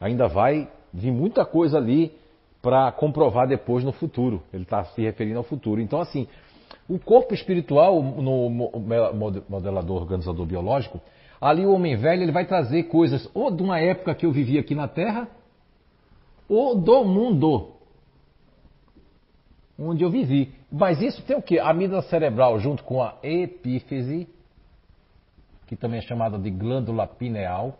Ainda 0.01 0.28
vai 0.28 0.68
vir 0.93 1.12
muita 1.12 1.45
coisa 1.45 1.78
ali 1.78 2.12
para 2.66 2.91
comprovar 2.93 3.47
depois 3.47 3.84
no 3.84 3.91
futuro. 3.91 4.41
Ele 4.51 4.63
está 4.63 4.84
se 4.86 4.99
referindo 4.99 5.38
ao 5.38 5.43
futuro. 5.43 5.80
Então, 5.80 6.01
assim, 6.01 6.28
o 6.89 6.97
corpo 6.97 7.32
espiritual, 7.32 8.01
no 8.01 8.49
modelador 9.47 10.01
organizador 10.01 10.47
biológico, 10.47 10.99
ali 11.39 11.63
o 11.63 11.72
homem 11.72 11.95
velho 11.95 12.24
ele 12.24 12.32
vai 12.32 12.43
trazer 12.43 12.86
coisas 12.86 13.30
ou 13.36 13.51
de 13.51 13.61
uma 13.61 13.80
época 13.80 14.16
que 14.16 14.26
eu 14.26 14.32
vivi 14.32 14.57
aqui 14.57 14.74
na 14.74 14.88
Terra, 14.88 15.30
ou 16.49 16.76
do 16.76 17.03
mundo 17.03 17.74
onde 19.78 20.03
eu 20.03 20.09
vivi. 20.09 20.51
Mas 20.72 20.99
isso 21.03 21.22
tem 21.22 21.38
o 21.38 21.43
quê? 21.43 21.59
A 21.59 21.70
amígdala 21.70 22.01
cerebral 22.01 22.57
junto 22.59 22.84
com 22.84 22.99
a 22.99 23.13
epífise, 23.22 24.28
que 25.68 25.76
também 25.76 25.99
é 25.99 26.01
chamada 26.01 26.39
de 26.39 26.49
glândula 26.49 27.05
pineal, 27.05 27.78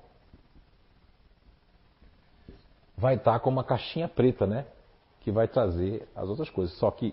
vai 2.96 3.16
estar 3.16 3.40
com 3.40 3.50
uma 3.50 3.64
caixinha 3.64 4.08
preta, 4.08 4.46
né? 4.46 4.66
Que 5.26 5.32
vai 5.32 5.48
trazer 5.48 6.08
as 6.16 6.30
outras 6.30 6.52
coisas. 6.52 6.78
Só 6.78 6.92
que 6.92 7.12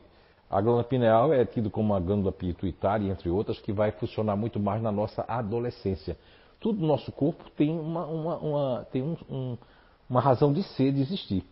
a 0.51 0.61
glândula 0.61 0.85
pineal 0.85 1.33
é 1.33 1.47
tido 1.47 1.71
como 1.71 1.95
uma 1.95 1.99
glândula 1.99 2.31
pituitária, 2.31 3.11
entre 3.11 3.31
outras, 3.31 3.59
que 3.59 3.73
vai 3.73 3.91
funcionar 3.93 4.37
muito 4.37 4.61
mais 4.61 4.83
na 4.83 4.93
nossa 4.93 5.25
adolescência. 5.27 6.15
Tudo 6.61 6.79
no 6.79 6.87
nosso 6.87 7.11
corpo 7.11 7.51
tem 7.57 7.71
uma, 7.71 8.05
uma, 8.07 8.37
uma 8.37 8.87
tem 8.93 9.03
um, 9.03 9.17
um, 9.31 9.59
uma 10.11 10.21
razão 10.21 10.53
de 10.53 10.63
ser, 10.63 10.93
de 10.93 11.01
existir. 11.01 11.43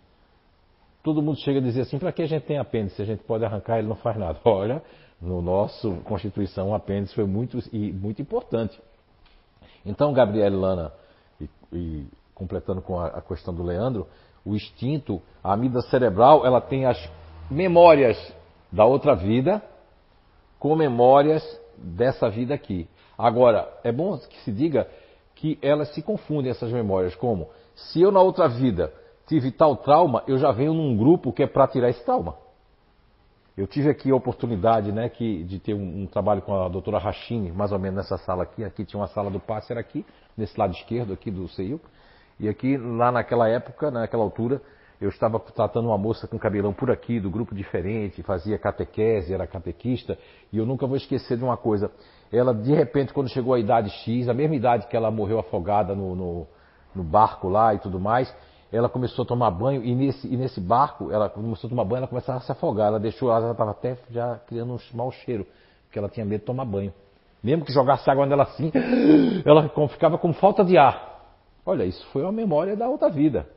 Todo 1.03 1.23
mundo 1.23 1.39
chega 1.39 1.61
a 1.61 1.63
dizer 1.63 1.81
assim, 1.81 1.99
para 1.99 2.13
que 2.13 2.21
a 2.21 2.27
gente 2.27 2.45
tem 2.45 2.59
apêndice? 2.59 3.01
A 3.01 3.07
gente 3.07 3.25
pode 3.25 3.43
arrancar, 3.43 3.79
ele 3.79 3.89
não 3.89 3.97
faz 3.97 4.19
nada. 4.19 4.39
Olha, 4.45 4.83
no 5.19 5.41
nosso 5.41 5.93
Constituição, 6.05 6.69
o 6.69 6.75
apêndice 6.75 7.15
foi 7.15 7.25
muito, 7.25 7.59
e, 7.73 7.91
muito 7.91 8.21
importante. 8.21 8.79
Então, 9.85 10.13
Gabriel 10.13 10.61
Lana, 10.61 10.93
e, 11.41 11.49
e 11.73 12.07
completando 12.35 12.83
com 12.83 13.01
a, 13.01 13.07
a 13.07 13.23
questão 13.23 13.55
do 13.55 13.63
Leandro, 13.63 14.07
o 14.45 14.55
instinto, 14.55 15.21
a 15.43 15.53
amígdala 15.53 15.83
cerebral, 15.85 16.47
ela 16.47 16.61
tem 16.61 16.87
as 16.87 16.99
memórias 17.51 18.17
da 18.71 18.85
outra 18.85 19.15
vida 19.15 19.63
com 20.59 20.75
memórias 20.77 21.43
dessa 21.77 22.29
vida 22.29 22.55
aqui. 22.55 22.89
Agora, 23.17 23.69
é 23.83 23.93
bom 23.93 24.17
que 24.19 24.41
se 24.43 24.53
diga 24.53 24.89
que 25.35 25.59
elas 25.63 25.93
se 25.95 26.03
confundem, 26.03 26.51
essas 26.51 26.71
memórias, 26.71 27.15
como 27.15 27.49
se 27.75 28.01
eu 28.01 28.13
na 28.13 28.21
outra 28.21 28.49
vida 28.49 28.93
tive 29.27 29.51
tal 29.51 29.77
trauma, 29.77 30.23
eu 30.27 30.39
já 30.39 30.53
venho 30.53 30.75
num 30.75 30.97
grupo 30.97 31.33
que 31.33 31.43
é 31.43 31.47
para 31.47 31.67
tirar 31.67 31.89
esse 31.89 32.05
trauma. 32.05 32.37
Eu 33.57 33.67
tive 33.67 33.91
aqui 33.91 34.11
a 34.11 34.15
oportunidade 34.15 34.91
né, 34.93 35.09
que, 35.09 35.45
de 35.45 35.59
ter 35.59 35.75
um, 35.75 36.03
um, 36.03 36.07
trabalho 36.07 36.41
com 36.41 36.55
a 36.55 36.69
doutora 36.69 36.99
Rachini, 36.99 37.53
mais 37.53 37.73
ou 37.73 37.79
menos 37.79 37.97
nessa 37.97 38.17
sala 38.19 38.45
aqui. 38.45 38.65
Aqui 38.65 38.85
tinha 38.85 38.99
uma 39.01 39.09
sala 39.09 39.31
do 39.31 39.39
passe, 39.39 39.73
era 39.73 39.81
aqui, 39.81 40.05
nesse 40.37 40.59
lado 40.59 40.73
esquerdo 40.73 41.13
aqui 41.13 41.31
do 41.31 41.47
CEIU. 41.49 41.81
E 42.41 42.49
aqui, 42.49 42.79
lá 42.79 43.13
naquela 43.13 43.47
época, 43.49 43.91
naquela 43.91 44.23
altura, 44.23 44.63
eu 44.99 45.11
estava 45.11 45.39
tratando 45.39 45.89
uma 45.89 45.99
moça 45.99 46.27
com 46.27 46.39
cabelão 46.39 46.73
por 46.73 46.91
aqui, 46.91 47.21
do 47.21 47.31
grupo 47.31 47.55
diferente, 47.55 48.23
fazia 48.23 48.59
catequese, 48.59 49.35
era 49.35 49.47
catequista, 49.47 50.17
e 50.51 50.57
eu 50.57 50.65
nunca 50.65 50.87
vou 50.87 50.97
esquecer 50.97 51.37
de 51.37 51.45
uma 51.45 51.59
coisa. 51.59 51.91
Ela, 52.33 52.55
de 52.55 52.73
repente, 52.73 53.13
quando 53.13 53.29
chegou 53.29 53.53
à 53.53 53.59
idade 53.59 53.91
X, 53.91 54.27
a 54.27 54.33
mesma 54.33 54.57
idade 54.57 54.87
que 54.87 54.97
ela 54.97 55.11
morreu 55.11 55.39
afogada 55.39 55.95
no, 55.95 56.17
no, 56.17 56.47
no 56.95 57.03
barco 57.03 57.47
lá 57.47 57.75
e 57.75 57.79
tudo 57.79 58.01
mais, 58.01 58.35
ela 58.73 58.89
começou 58.89 59.25
a 59.25 59.29
tomar 59.29 59.51
banho, 59.51 59.85
e 59.85 59.95
nesse, 59.95 60.27
e 60.27 60.35
nesse 60.35 60.63
barco, 60.63 61.13
ela 61.13 61.29
começou 61.29 61.69
a 61.69 61.71
tomar 61.71 61.85
banho, 61.85 61.99
ela 61.99 62.09
começava 62.09 62.39
a 62.39 62.41
se 62.41 62.53
afogar. 62.53 62.87
Ela 62.87 63.01
deixou, 63.01 63.31
ela 63.31 63.51
estava 63.51 63.73
até 63.73 63.99
já 64.11 64.39
criando 64.47 64.73
um 64.73 64.79
mau 64.97 65.13
cheiro, 65.13 65.47
porque 65.85 65.99
ela 65.99 66.09
tinha 66.09 66.25
medo 66.25 66.41
de 66.41 66.47
tomar 66.47 66.65
banho. 66.65 66.93
Mesmo 67.43 67.67
que 67.67 67.73
jogasse 67.73 68.09
água 68.11 68.25
nela 68.25 68.45
assim, 68.45 68.73
ela 69.45 69.69
ficava 69.89 70.17
com 70.17 70.33
falta 70.33 70.65
de 70.65 70.79
ar. 70.79 71.10
Olha, 71.65 71.85
isso 71.85 72.05
foi 72.07 72.23
uma 72.23 72.33
memória 72.33 72.77
da 72.77 72.89
outra 72.89 73.09
vida. 73.09 73.49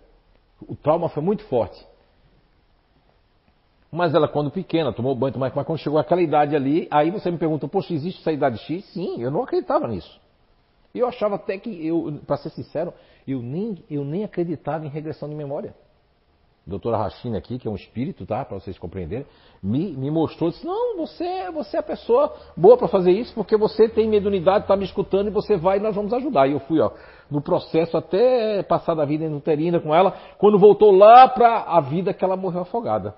O 0.67 0.75
trauma 0.75 1.09
foi 1.09 1.23
muito 1.23 1.43
forte. 1.45 1.85
Mas 3.91 4.13
ela, 4.13 4.27
quando 4.27 4.49
pequena, 4.49 4.91
tomou 4.91 5.15
banho, 5.15 5.37
mas 5.37 5.53
quando 5.53 5.77
chegou 5.77 5.99
àquela 5.99 6.21
idade 6.21 6.55
ali, 6.55 6.87
aí 6.89 7.11
você 7.11 7.29
me 7.29 7.37
pergunta, 7.37 7.67
poxa, 7.67 7.93
existe 7.93 8.21
essa 8.21 8.31
idade 8.31 8.57
X? 8.59 8.85
Sim, 8.93 9.21
eu 9.21 9.29
não 9.29 9.43
acreditava 9.43 9.87
nisso. 9.87 10.19
Eu 10.93 11.07
achava 11.07 11.35
até 11.35 11.57
que, 11.57 11.85
eu, 11.85 12.19
para 12.25 12.37
ser 12.37 12.49
sincero, 12.49 12.93
eu 13.27 13.41
nem, 13.41 13.83
eu 13.89 14.03
nem 14.03 14.23
acreditava 14.23 14.85
em 14.85 14.89
regressão 14.89 15.29
de 15.29 15.35
memória 15.35 15.75
doutora 16.65 16.97
Rachina 16.97 17.37
aqui, 17.37 17.59
que 17.59 17.67
é 17.67 17.71
um 17.71 17.75
espírito, 17.75 18.25
tá? 18.25 18.43
Para 18.45 18.59
vocês 18.59 18.77
compreenderem, 18.77 19.25
me, 19.61 19.91
me 19.91 20.09
mostrou, 20.09 20.49
disse, 20.49 20.65
não, 20.65 20.97
você, 20.97 21.51
você 21.51 21.77
é 21.77 21.79
a 21.79 21.83
pessoa 21.83 22.33
boa 22.55 22.77
para 22.77 22.87
fazer 22.87 23.11
isso, 23.11 23.33
porque 23.33 23.57
você 23.57 23.89
tem 23.89 24.07
mediunidade, 24.07 24.63
está 24.63 24.75
me 24.75 24.85
escutando 24.85 25.27
e 25.27 25.31
você 25.31 25.57
vai 25.57 25.77
e 25.77 25.81
nós 25.81 25.95
vamos 25.95 26.13
ajudar. 26.13 26.47
E 26.47 26.53
eu 26.53 26.59
fui, 26.61 26.79
ó, 26.79 26.91
no 27.29 27.41
processo 27.41 27.97
até 27.97 28.63
passar 28.63 28.95
da 28.95 29.05
vida 29.05 29.25
uterina 29.25 29.79
com 29.79 29.93
ela, 29.93 30.13
quando 30.37 30.57
voltou 30.57 30.91
lá 30.91 31.27
para 31.27 31.63
a 31.63 31.79
vida 31.81 32.13
que 32.13 32.23
ela 32.23 32.35
morreu 32.35 32.61
afogada. 32.61 33.15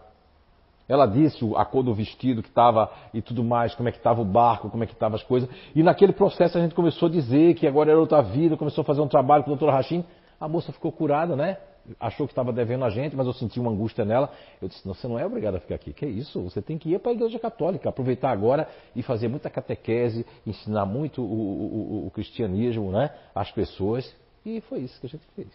Ela 0.88 1.08
disse 1.08 1.44
a 1.56 1.66
cor 1.66 1.84
do 1.84 1.94
vestido 1.94 2.44
que 2.44 2.50
estava 2.50 2.92
e 3.14 3.22
tudo 3.22 3.44
mais, 3.44 3.74
como 3.74 3.90
é 3.90 3.92
que 3.92 3.98
estava 3.98 4.22
o 4.22 4.26
barco, 4.26 4.70
como 4.70 4.84
é 4.84 4.88
que 4.88 4.94
estavam 4.94 5.16
as 5.16 5.24
coisas. 5.24 5.50
E 5.76 5.82
naquele 5.82 6.14
processo 6.14 6.58
a 6.58 6.62
gente 6.62 6.76
começou 6.76 7.08
a 7.08 7.12
dizer 7.12 7.56
que 7.56 7.68
agora 7.68 7.90
era 7.90 8.00
outra 8.00 8.22
vida, 8.22 8.56
começou 8.56 8.84
a 8.84 8.86
fazer 8.86 9.02
um 9.02 9.08
trabalho 9.08 9.44
com 9.44 9.50
a 9.50 9.54
doutora 9.54 9.72
Rachim. 9.72 10.06
A 10.40 10.48
moça 10.48 10.72
ficou 10.72 10.92
curada, 10.92 11.36
né? 11.36 11.58
Achou 12.00 12.28
que 12.28 12.32
estava 12.32 12.52
devendo 12.52 12.86
a 12.86 12.90
gente, 12.90 13.16
mas 13.16 13.28
eu 13.28 13.34
senti 13.34 13.60
uma 13.60 13.72
angústia 13.72 14.06
nela. 14.06 14.32
Eu 14.62 14.68
disse: 14.68 14.86
não, 14.86 14.94
você 14.94 15.08
não 15.08 15.20
é 15.20 15.26
obrigado 15.26 15.56
a 15.56 15.60
ficar 15.60 15.76
aqui. 15.76 15.94
Que 15.94 16.06
isso? 16.06 16.42
Você 16.44 16.62
tem 16.62 16.78
que 16.78 16.94
ir 16.94 17.00
para 17.00 17.12
a 17.12 17.14
igreja 17.16 17.40
católica, 17.40 17.90
aproveitar 17.90 18.32
agora 18.32 18.68
e 18.96 19.02
fazer 19.02 19.28
muita 19.28 19.50
catequese, 19.50 20.26
ensinar 20.46 20.86
muito 20.86 21.22
o, 21.22 21.26
o, 21.26 22.08
o, 22.08 22.12
cristianismo 22.12 22.92
né, 22.92 23.12
às 23.34 23.52
pessoas. 23.52 24.14
E 24.46 24.62
foi 24.62 24.80
isso 24.80 25.00
que 25.00 25.08
a 25.08 25.10
gente 25.10 25.26
fez. 25.36 25.48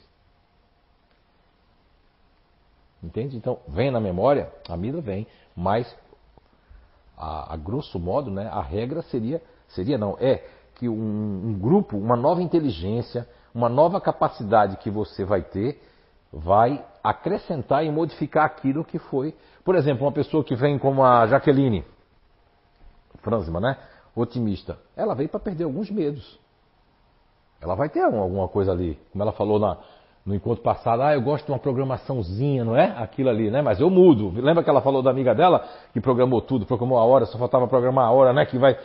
Entende? 3.03 3.37
Então, 3.37 3.59
vem 3.69 3.91
na 3.91 4.01
memória, 4.01 4.53
a 4.69 4.77
vida 4.77 5.01
vem, 5.01 5.27
mas 5.57 5.95
a, 7.17 7.55
a 7.55 7.57
grosso 7.57 7.99
modo, 7.99 8.31
né, 8.31 8.49
a 8.53 8.61
regra 8.61 9.03
seria, 9.03 9.43
seria 9.69 9.97
não, 9.97 10.17
é 10.21 10.45
que 10.75 10.89
um, 10.89 11.49
um 11.49 11.59
grupo, 11.59 11.97
uma 11.97 12.17
nova 12.17 12.43
inteligência, 12.43 13.27
uma 13.55 13.69
nova 13.69 14.01
capacidade 14.01 14.77
que 14.79 14.91
você 14.91 15.25
vai 15.25 15.43
ter, 15.43 15.81
vai 16.33 16.85
acrescentar 17.03 17.85
e 17.85 17.91
modificar 17.91 18.45
aquilo 18.45 18.85
que 18.85 18.99
foi. 18.99 19.35
Por 19.65 19.75
exemplo, 19.75 20.05
uma 20.05 20.13
pessoa 20.13 20.45
que 20.45 20.55
vem 20.55 20.79
como 20.79 21.05
a 21.05 21.27
Jaqueline 21.27 21.85
Franzima, 23.23 23.61
né? 23.61 23.77
Otimista. 24.15 24.79
Ela 24.97 25.15
veio 25.15 25.29
para 25.29 25.41
perder 25.41 25.65
alguns 25.65 25.91
medos. 25.91 26.39
Ela 27.61 27.75
vai 27.75 27.89
ter 27.89 28.01
alguma 28.01 28.49
coisa 28.49 28.73
ali. 28.73 28.99
Como 29.13 29.23
ela 29.23 29.33
falou 29.33 29.59
na, 29.59 29.77
no 30.25 30.35
encontro 30.35 30.63
passado, 30.63 31.03
ah, 31.03 31.15
eu 31.15 31.21
gosto 31.21 31.47
de 31.47 31.53
uma 31.53 31.59
programaçãozinha, 31.59 32.65
não 32.65 32.77
é? 32.77 32.95
Aquilo 32.97 33.29
ali, 33.29 33.51
né? 33.51 33.61
Mas 33.61 33.81
eu 33.81 33.91
mudo. 33.91 34.31
Lembra 34.41 34.65
que 34.65 34.71
ela 34.71 34.81
falou 34.81 35.03
da 35.03 35.11
amiga 35.11 35.35
dela 35.35 35.65
que 35.93 36.01
programou 36.01 36.41
tudo, 36.41 36.65
programou 36.65 36.99
a 36.99 37.05
hora, 37.05 37.27
só 37.27 37.39
faltava 37.39 37.69
programar 37.69 38.07
a 38.07 38.11
hora, 38.11 38.33
né? 38.33 38.47
Que 38.47 38.59
vai, 38.59 38.79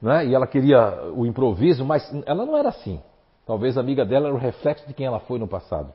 né? 0.00 0.26
E 0.26 0.34
ela 0.34 0.46
queria 0.46 1.10
o 1.14 1.26
improviso, 1.26 1.84
mas 1.84 2.02
ela 2.24 2.46
não 2.46 2.56
era 2.56 2.68
assim. 2.68 3.00
Talvez 3.44 3.76
a 3.76 3.80
amiga 3.80 4.04
dela 4.04 4.28
era 4.28 4.34
o 4.34 4.38
reflexo 4.38 4.86
de 4.86 4.94
quem 4.94 5.06
ela 5.06 5.18
foi 5.20 5.38
no 5.38 5.48
passado. 5.48 5.92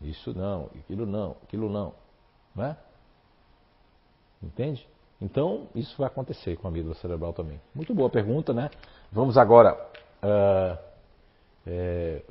Isso 0.00 0.32
não, 0.36 0.70
aquilo 0.74 1.06
não, 1.06 1.36
aquilo 1.42 1.68
não, 1.68 1.92
não 2.54 2.64
é? 2.64 2.76
Entende? 4.42 4.86
Então, 5.20 5.68
isso 5.74 5.94
vai 5.98 6.06
acontecer 6.06 6.56
com 6.56 6.66
a 6.66 6.70
amígdala 6.70 6.94
cerebral 6.94 7.32
também. 7.32 7.60
Muito 7.74 7.94
boa 7.94 8.08
pergunta, 8.08 8.54
né? 8.54 8.70
Vamos 9.12 9.36
agora 9.36 9.74
uh, 10.22 10.78
é, 11.66 12.22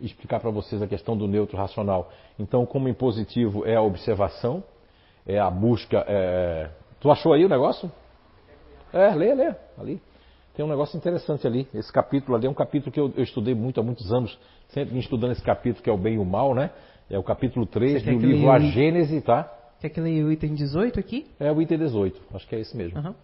explicar 0.00 0.38
para 0.38 0.50
vocês 0.50 0.82
a 0.82 0.86
questão 0.86 1.16
do 1.16 1.26
neutro 1.26 1.56
racional. 1.56 2.10
Então, 2.38 2.66
como 2.66 2.88
impositivo 2.88 3.66
é 3.66 3.76
a 3.76 3.82
observação, 3.82 4.62
é 5.26 5.38
a 5.38 5.50
busca. 5.50 6.04
É... 6.06 6.70
Tu 7.00 7.10
achou 7.10 7.32
aí 7.32 7.44
o 7.44 7.48
negócio? 7.48 7.90
É, 8.92 9.14
lê, 9.14 9.34
lê, 9.34 9.54
ali. 9.78 10.00
Tem 10.54 10.64
um 10.64 10.68
negócio 10.68 10.96
interessante 10.96 11.46
ali. 11.46 11.68
Esse 11.72 11.92
capítulo 11.92 12.36
ali 12.36 12.46
é 12.46 12.50
um 12.50 12.54
capítulo 12.54 12.90
que 12.90 12.98
eu, 12.98 13.12
eu 13.16 13.22
estudei 13.22 13.54
muito 13.54 13.80
há 13.80 13.82
muitos 13.82 14.12
anos, 14.12 14.36
sempre 14.68 14.98
estudando 14.98 15.32
esse 15.32 15.42
capítulo 15.42 15.82
que 15.82 15.88
é 15.88 15.92
o 15.92 15.96
bem 15.96 16.14
e 16.14 16.18
o 16.18 16.24
mal, 16.24 16.54
né? 16.54 16.70
É 17.10 17.18
o 17.18 17.22
capítulo 17.22 17.66
3 17.66 18.02
do 18.02 18.18
livro 18.18 18.50
A 18.50 18.58
Gênese, 18.58 19.20
tá? 19.20 19.50
Quer 19.80 19.88
que 19.90 20.00
leia 20.00 20.24
o 20.24 20.32
item 20.32 20.54
18 20.54 20.98
aqui? 20.98 21.26
É 21.38 21.50
o 21.50 21.62
item 21.62 21.78
18, 21.78 22.20
acho 22.34 22.46
que 22.46 22.56
é 22.56 22.60
esse 22.60 22.76
mesmo. 22.76 22.98
Uhum. 22.98 23.14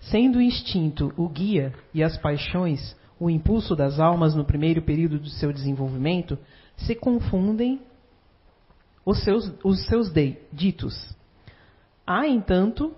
Sendo 0.00 0.38
o 0.38 0.42
instinto 0.42 1.12
o 1.16 1.28
guia 1.28 1.72
e 1.94 2.02
as 2.02 2.16
paixões 2.18 2.96
o 3.22 3.30
impulso 3.30 3.76
das 3.76 4.00
almas 4.00 4.34
no 4.34 4.44
primeiro 4.44 4.82
período 4.82 5.16
do 5.16 5.28
seu 5.28 5.52
desenvolvimento, 5.52 6.36
se 6.76 6.92
confundem 6.96 7.80
os 9.06 9.22
seus, 9.22 9.52
os 9.62 9.86
seus 9.86 10.10
de, 10.10 10.36
ditos. 10.52 11.14
Há, 12.04 12.26
entanto, 12.26 12.92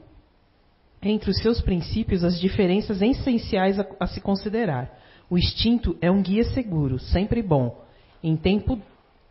entre 1.03 1.29
os 1.29 1.37
seus 1.43 1.61
princípios 1.61 2.25
as 2.25 2.41
diferenças 2.41 3.03
essenciais 3.03 3.79
a, 3.79 3.87
a 4.01 4.07
se 4.07 4.19
considerar. 4.23 4.99
O 5.29 5.37
instinto 5.37 5.95
é 6.01 6.11
um 6.11 6.23
guia 6.23 6.45
seguro, 6.45 6.99
sempre 6.99 7.43
bom. 7.43 7.85
Em 8.23 8.35
tempo 8.35 8.81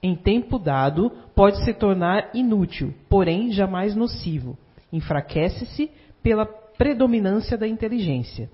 em 0.03 0.15
tempo 0.15 0.59
dado, 0.59 1.09
pode 1.33 1.63
se 1.63 1.73
tornar 1.73 2.29
inútil, 2.33 2.93
porém 3.07 3.53
jamais 3.53 3.95
nocivo. 3.95 4.57
Enfraquece-se 4.91 5.89
pela 6.21 6.45
predominância 6.45 7.57
da 7.57 7.65
inteligência. 7.65 8.51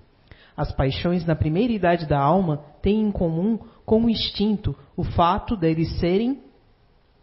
As 0.56 0.70
paixões 0.70 1.26
na 1.26 1.34
primeira 1.34 1.72
idade 1.72 2.06
da 2.06 2.20
alma 2.20 2.58
têm 2.80 3.02
em 3.02 3.10
comum 3.10 3.58
com 3.84 4.04
o 4.04 4.10
instinto 4.10 4.76
o 4.96 5.02
fato 5.02 5.56
deles 5.56 5.98
serem 5.98 6.38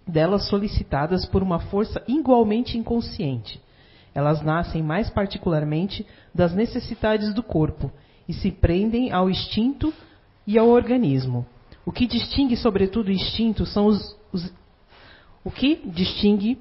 delas 0.06 0.48
solicitadas 0.50 1.26
por 1.26 1.42
uma 1.42 1.60
força 1.60 2.04
igualmente 2.08 2.78
inconsciente. 2.78 3.62
Elas 4.14 4.42
nascem 4.42 4.82
mais 4.82 5.10
particularmente 5.10 6.06
das 6.34 6.54
necessidades 6.54 7.34
do 7.34 7.44
corpo 7.44 7.92
e 8.28 8.34
se 8.34 8.52
prendem 8.52 9.12
ao 9.12 9.30
instinto 9.30 9.94
e 10.46 10.58
ao 10.58 10.68
organismo. 10.68 11.46
O 11.86 11.92
que 11.92 12.06
distingue, 12.06 12.58
sobretudo, 12.58 13.08
o 13.08 13.14
instinto 13.14 13.66
são 13.66 13.86
os, 13.86 14.17
os 14.32 14.52
o 15.48 15.50
que 15.50 15.78
distingue, 15.86 16.58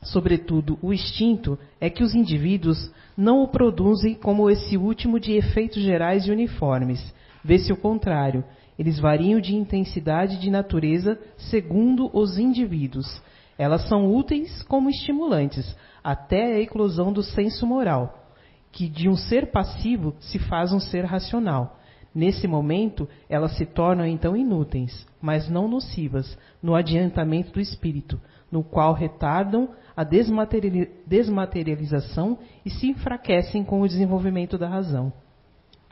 sobretudo, 0.00 0.78
o 0.80 0.92
instinto 0.92 1.58
é 1.80 1.90
que 1.90 2.04
os 2.04 2.14
indivíduos 2.14 2.92
não 3.16 3.42
o 3.42 3.48
produzem 3.48 4.14
como 4.14 4.48
esse 4.48 4.76
último 4.76 5.18
de 5.18 5.32
efeitos 5.32 5.82
gerais 5.82 6.24
e 6.24 6.30
uniformes. 6.30 7.12
Vê-se 7.42 7.72
o 7.72 7.76
contrário. 7.76 8.44
Eles 8.78 9.00
variam 9.00 9.40
de 9.40 9.56
intensidade 9.56 10.36
e 10.36 10.38
de 10.38 10.48
natureza 10.48 11.18
segundo 11.36 12.08
os 12.16 12.38
indivíduos. 12.38 13.20
Elas 13.58 13.88
são 13.88 14.14
úteis 14.14 14.62
como 14.62 14.88
estimulantes, 14.88 15.76
até 16.04 16.54
a 16.54 16.60
eclosão 16.60 17.12
do 17.12 17.24
senso 17.24 17.66
moral, 17.66 18.30
que 18.70 18.88
de 18.88 19.08
um 19.08 19.16
ser 19.16 19.50
passivo 19.50 20.14
se 20.20 20.38
faz 20.38 20.72
um 20.72 20.78
ser 20.78 21.04
racional. 21.04 21.77
Nesse 22.14 22.46
momento, 22.48 23.06
elas 23.28 23.56
se 23.56 23.66
tornam 23.66 24.06
então 24.06 24.36
inúteis, 24.36 25.06
mas 25.20 25.48
não 25.48 25.68
nocivas, 25.68 26.38
no 26.62 26.74
adiantamento 26.74 27.52
do 27.52 27.60
espírito, 27.60 28.18
no 28.50 28.64
qual 28.64 28.94
retardam 28.94 29.68
a 29.96 30.04
desmaterialização 30.04 32.38
e 32.64 32.70
se 32.70 32.88
enfraquecem 32.88 33.62
com 33.62 33.82
o 33.82 33.88
desenvolvimento 33.88 34.56
da 34.56 34.68
razão. 34.68 35.12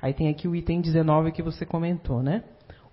Aí 0.01 0.15
tem 0.15 0.29
aqui 0.29 0.47
o 0.47 0.55
item 0.55 0.81
19 0.81 1.33
que 1.33 1.43
você 1.43 1.67
comentou, 1.67 2.23
né? 2.23 2.45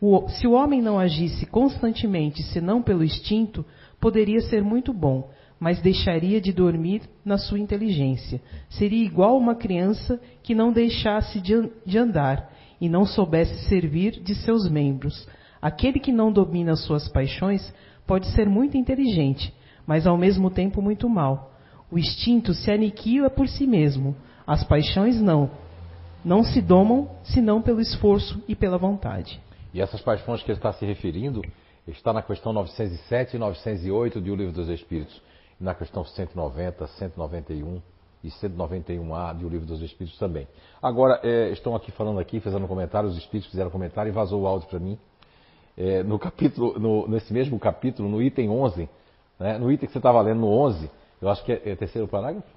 O, 0.01 0.27
se 0.27 0.47
o 0.47 0.51
homem 0.51 0.81
não 0.81 0.99
agisse 0.99 1.45
constantemente, 1.45 2.43
senão 2.43 2.81
pelo 2.81 3.03
instinto, 3.03 3.65
poderia 4.01 4.41
ser 4.41 4.61
muito 4.61 4.91
bom, 4.91 5.29
mas 5.59 5.81
deixaria 5.81 6.41
de 6.41 6.51
dormir 6.51 7.03
na 7.23 7.37
sua 7.37 7.57
inteligência. 7.57 8.41
Seria 8.69 9.05
igual 9.05 9.37
uma 9.37 9.55
criança 9.55 10.19
que 10.41 10.53
não 10.53 10.73
deixasse 10.73 11.39
de, 11.39 11.71
de 11.85 11.97
andar 11.97 12.51
e 12.79 12.89
não 12.89 13.05
soubesse 13.05 13.67
servir 13.67 14.21
de 14.21 14.35
seus 14.35 14.69
membros. 14.69 15.27
Aquele 15.61 15.99
que 15.99 16.11
não 16.11 16.31
domina 16.31 16.75
suas 16.75 17.07
paixões 17.07 17.73
pode 18.05 18.27
ser 18.27 18.49
muito 18.49 18.77
inteligente, 18.77 19.53
mas 19.85 20.05
ao 20.05 20.17
mesmo 20.17 20.49
tempo 20.49 20.81
muito 20.81 21.09
mal. 21.09 21.53
O 21.91 21.97
instinto 21.97 22.53
se 22.53 22.71
aniquila 22.71 23.29
por 23.29 23.47
si 23.47 23.67
mesmo, 23.67 24.15
as 24.45 24.63
paixões 24.63 25.21
não. 25.21 25.49
Não 26.23 26.43
se 26.43 26.61
domam 26.61 27.09
senão 27.23 27.61
pelo 27.61 27.81
esforço 27.81 28.43
e 28.47 28.55
pela 28.55 28.77
vontade. 28.77 29.39
E 29.73 29.81
essas 29.81 30.01
paixões 30.01 30.41
que 30.41 30.51
ele 30.51 30.57
está 30.57 30.71
se 30.73 30.85
referindo 30.85 31.41
está 31.87 32.13
na 32.13 32.21
questão 32.21 32.53
907 32.53 33.35
e 33.35 33.39
908 33.39 34.21
do 34.21 34.35
Livro 34.35 34.53
dos 34.53 34.69
Espíritos, 34.69 35.21
e 35.59 35.63
na 35.63 35.73
questão 35.75 36.03
190, 36.03 36.87
191 36.87 37.81
e 38.23 38.29
191A 38.29 39.33
do 39.37 39.49
Livro 39.49 39.65
dos 39.65 39.81
Espíritos 39.81 40.17
também. 40.17 40.47
Agora, 40.81 41.19
é, 41.23 41.49
estão 41.49 41.75
aqui 41.75 41.91
falando 41.91 42.19
aqui, 42.19 42.39
fazendo 42.39 42.67
comentário, 42.67 43.09
os 43.09 43.17
Espíritos 43.17 43.51
fizeram 43.51 43.69
comentário 43.69 44.09
e 44.09 44.13
vazou 44.13 44.41
o 44.41 44.47
áudio 44.47 44.67
para 44.69 44.79
mim. 44.79 44.97
É, 45.77 46.03
no 46.03 46.17
capítulo, 46.19 46.79
no, 46.79 47.07
nesse 47.07 47.33
mesmo 47.33 47.59
capítulo, 47.59 48.07
no 48.07 48.21
item 48.21 48.49
11, 48.49 48.89
né, 49.39 49.57
no 49.57 49.71
item 49.71 49.87
que 49.87 49.91
você 49.93 49.99
estava 49.99 50.21
lendo, 50.21 50.39
no 50.39 50.47
11, 50.47 50.89
eu 51.21 51.29
acho 51.29 51.43
que 51.43 51.51
é, 51.51 51.61
é 51.65 51.75
terceiro 51.75 52.07
parágrafo? 52.07 52.47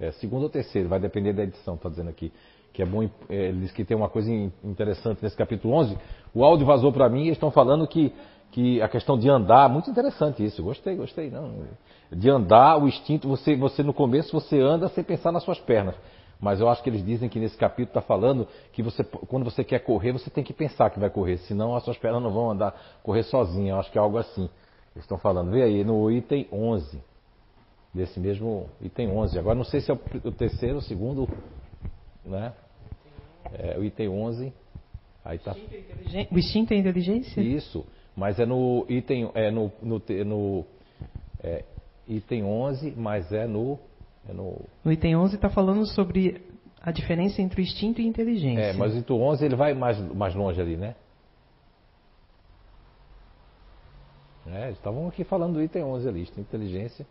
É 0.00 0.10
segundo 0.12 0.44
ou 0.44 0.48
terceiro, 0.48 0.88
vai 0.88 0.98
depender 0.98 1.32
da 1.32 1.44
edição, 1.44 1.74
está 1.74 1.88
dizendo 1.88 2.10
aqui. 2.10 2.32
Que 2.72 2.82
é 2.82 2.86
bom, 2.86 3.02
é, 3.02 3.08
ele 3.28 3.60
diz 3.60 3.72
que 3.72 3.84
tem 3.84 3.96
uma 3.96 4.08
coisa 4.08 4.30
interessante 4.64 5.22
nesse 5.22 5.36
capítulo 5.36 5.74
11. 5.74 5.96
O 6.34 6.42
áudio 6.42 6.66
vazou 6.66 6.90
para 6.90 7.08
mim 7.08 7.26
e 7.26 7.28
estão 7.28 7.50
falando 7.50 7.86
que, 7.86 8.12
que 8.52 8.80
a 8.82 8.88
questão 8.88 9.18
de 9.18 9.28
andar, 9.28 9.68
muito 9.68 9.90
interessante 9.90 10.44
isso, 10.44 10.62
gostei, 10.62 10.94
gostei. 10.94 11.30
Não, 11.30 11.64
de 12.10 12.30
andar, 12.30 12.76
o 12.76 12.86
instinto, 12.86 13.26
você, 13.26 13.56
você 13.56 13.82
no 13.82 13.94
começo 13.94 14.30
você 14.32 14.60
anda 14.60 14.88
sem 14.90 15.02
pensar 15.02 15.32
nas 15.32 15.42
suas 15.42 15.58
pernas. 15.58 15.96
Mas 16.38 16.60
eu 16.60 16.68
acho 16.68 16.82
que 16.82 16.90
eles 16.90 17.04
dizem 17.04 17.28
que 17.28 17.38
nesse 17.38 17.56
capítulo 17.56 17.88
está 17.88 18.02
falando 18.02 18.46
que 18.72 18.82
você, 18.82 19.02
quando 19.04 19.44
você 19.44 19.64
quer 19.64 19.78
correr, 19.78 20.12
você 20.12 20.28
tem 20.28 20.44
que 20.44 20.52
pensar 20.52 20.90
que 20.90 20.98
vai 20.98 21.08
correr, 21.08 21.38
senão 21.38 21.74
as 21.74 21.82
suas 21.84 21.96
pernas 21.96 22.22
não 22.22 22.30
vão 22.30 22.50
andar, 22.50 22.74
correr 23.02 23.22
sozinhas. 23.22 23.70
Eu 23.70 23.80
acho 23.80 23.90
que 23.92 23.96
é 23.96 24.00
algo 24.00 24.18
assim. 24.18 24.50
Eles 24.94 25.04
estão 25.04 25.16
falando. 25.16 25.50
Vê 25.50 25.62
aí, 25.62 25.84
no 25.84 26.10
item 26.10 26.46
11. 26.52 27.00
Desse 27.94 28.18
mesmo 28.20 28.68
item 28.80 29.10
11. 29.10 29.38
Agora 29.38 29.54
não 29.54 29.64
sei 29.64 29.80
se 29.80 29.90
é 29.90 29.94
o 29.94 30.32
terceiro 30.32 30.78
o 30.78 30.82
segundo, 30.82 31.28
né? 32.24 32.52
É, 33.52 33.78
o 33.78 33.84
item 33.84 34.08
11. 34.08 34.52
Aí 35.24 35.38
tá. 35.38 35.54
O 36.30 36.38
instinto 36.38 36.74
é 36.74 36.76
inteligência? 36.76 37.40
Isso. 37.40 37.86
Mas 38.16 38.38
é 38.38 38.46
no 38.46 38.84
item, 38.88 39.30
é 39.34 39.50
no, 39.50 39.72
no, 39.82 40.02
no 40.24 40.64
é, 41.42 41.64
item 42.06 42.44
11, 42.44 42.94
mas 42.96 43.32
é 43.32 43.46
no. 43.46 43.78
É 44.28 44.32
no... 44.32 44.60
no 44.84 44.92
item 44.92 45.16
11 45.16 45.34
está 45.34 45.48
falando 45.48 45.86
sobre 45.86 46.40
a 46.80 46.90
diferença 46.92 47.40
entre 47.40 47.62
instinto 47.62 48.00
e 48.00 48.06
inteligência. 48.06 48.60
É, 48.60 48.72
mas 48.72 48.94
o 48.94 48.98
item 48.98 49.20
11 49.20 49.44
ele 49.44 49.56
vai 49.56 49.74
mais, 49.74 49.98
mais 50.14 50.34
longe 50.34 50.60
ali, 50.60 50.76
né? 50.76 50.94
É, 54.46 54.70
estavam 54.70 55.06
aqui 55.06 55.22
falando 55.22 55.54
do 55.54 55.62
item 55.62 55.84
11 55.84 56.08
ali, 56.08 56.28
inteligência. 56.36 57.06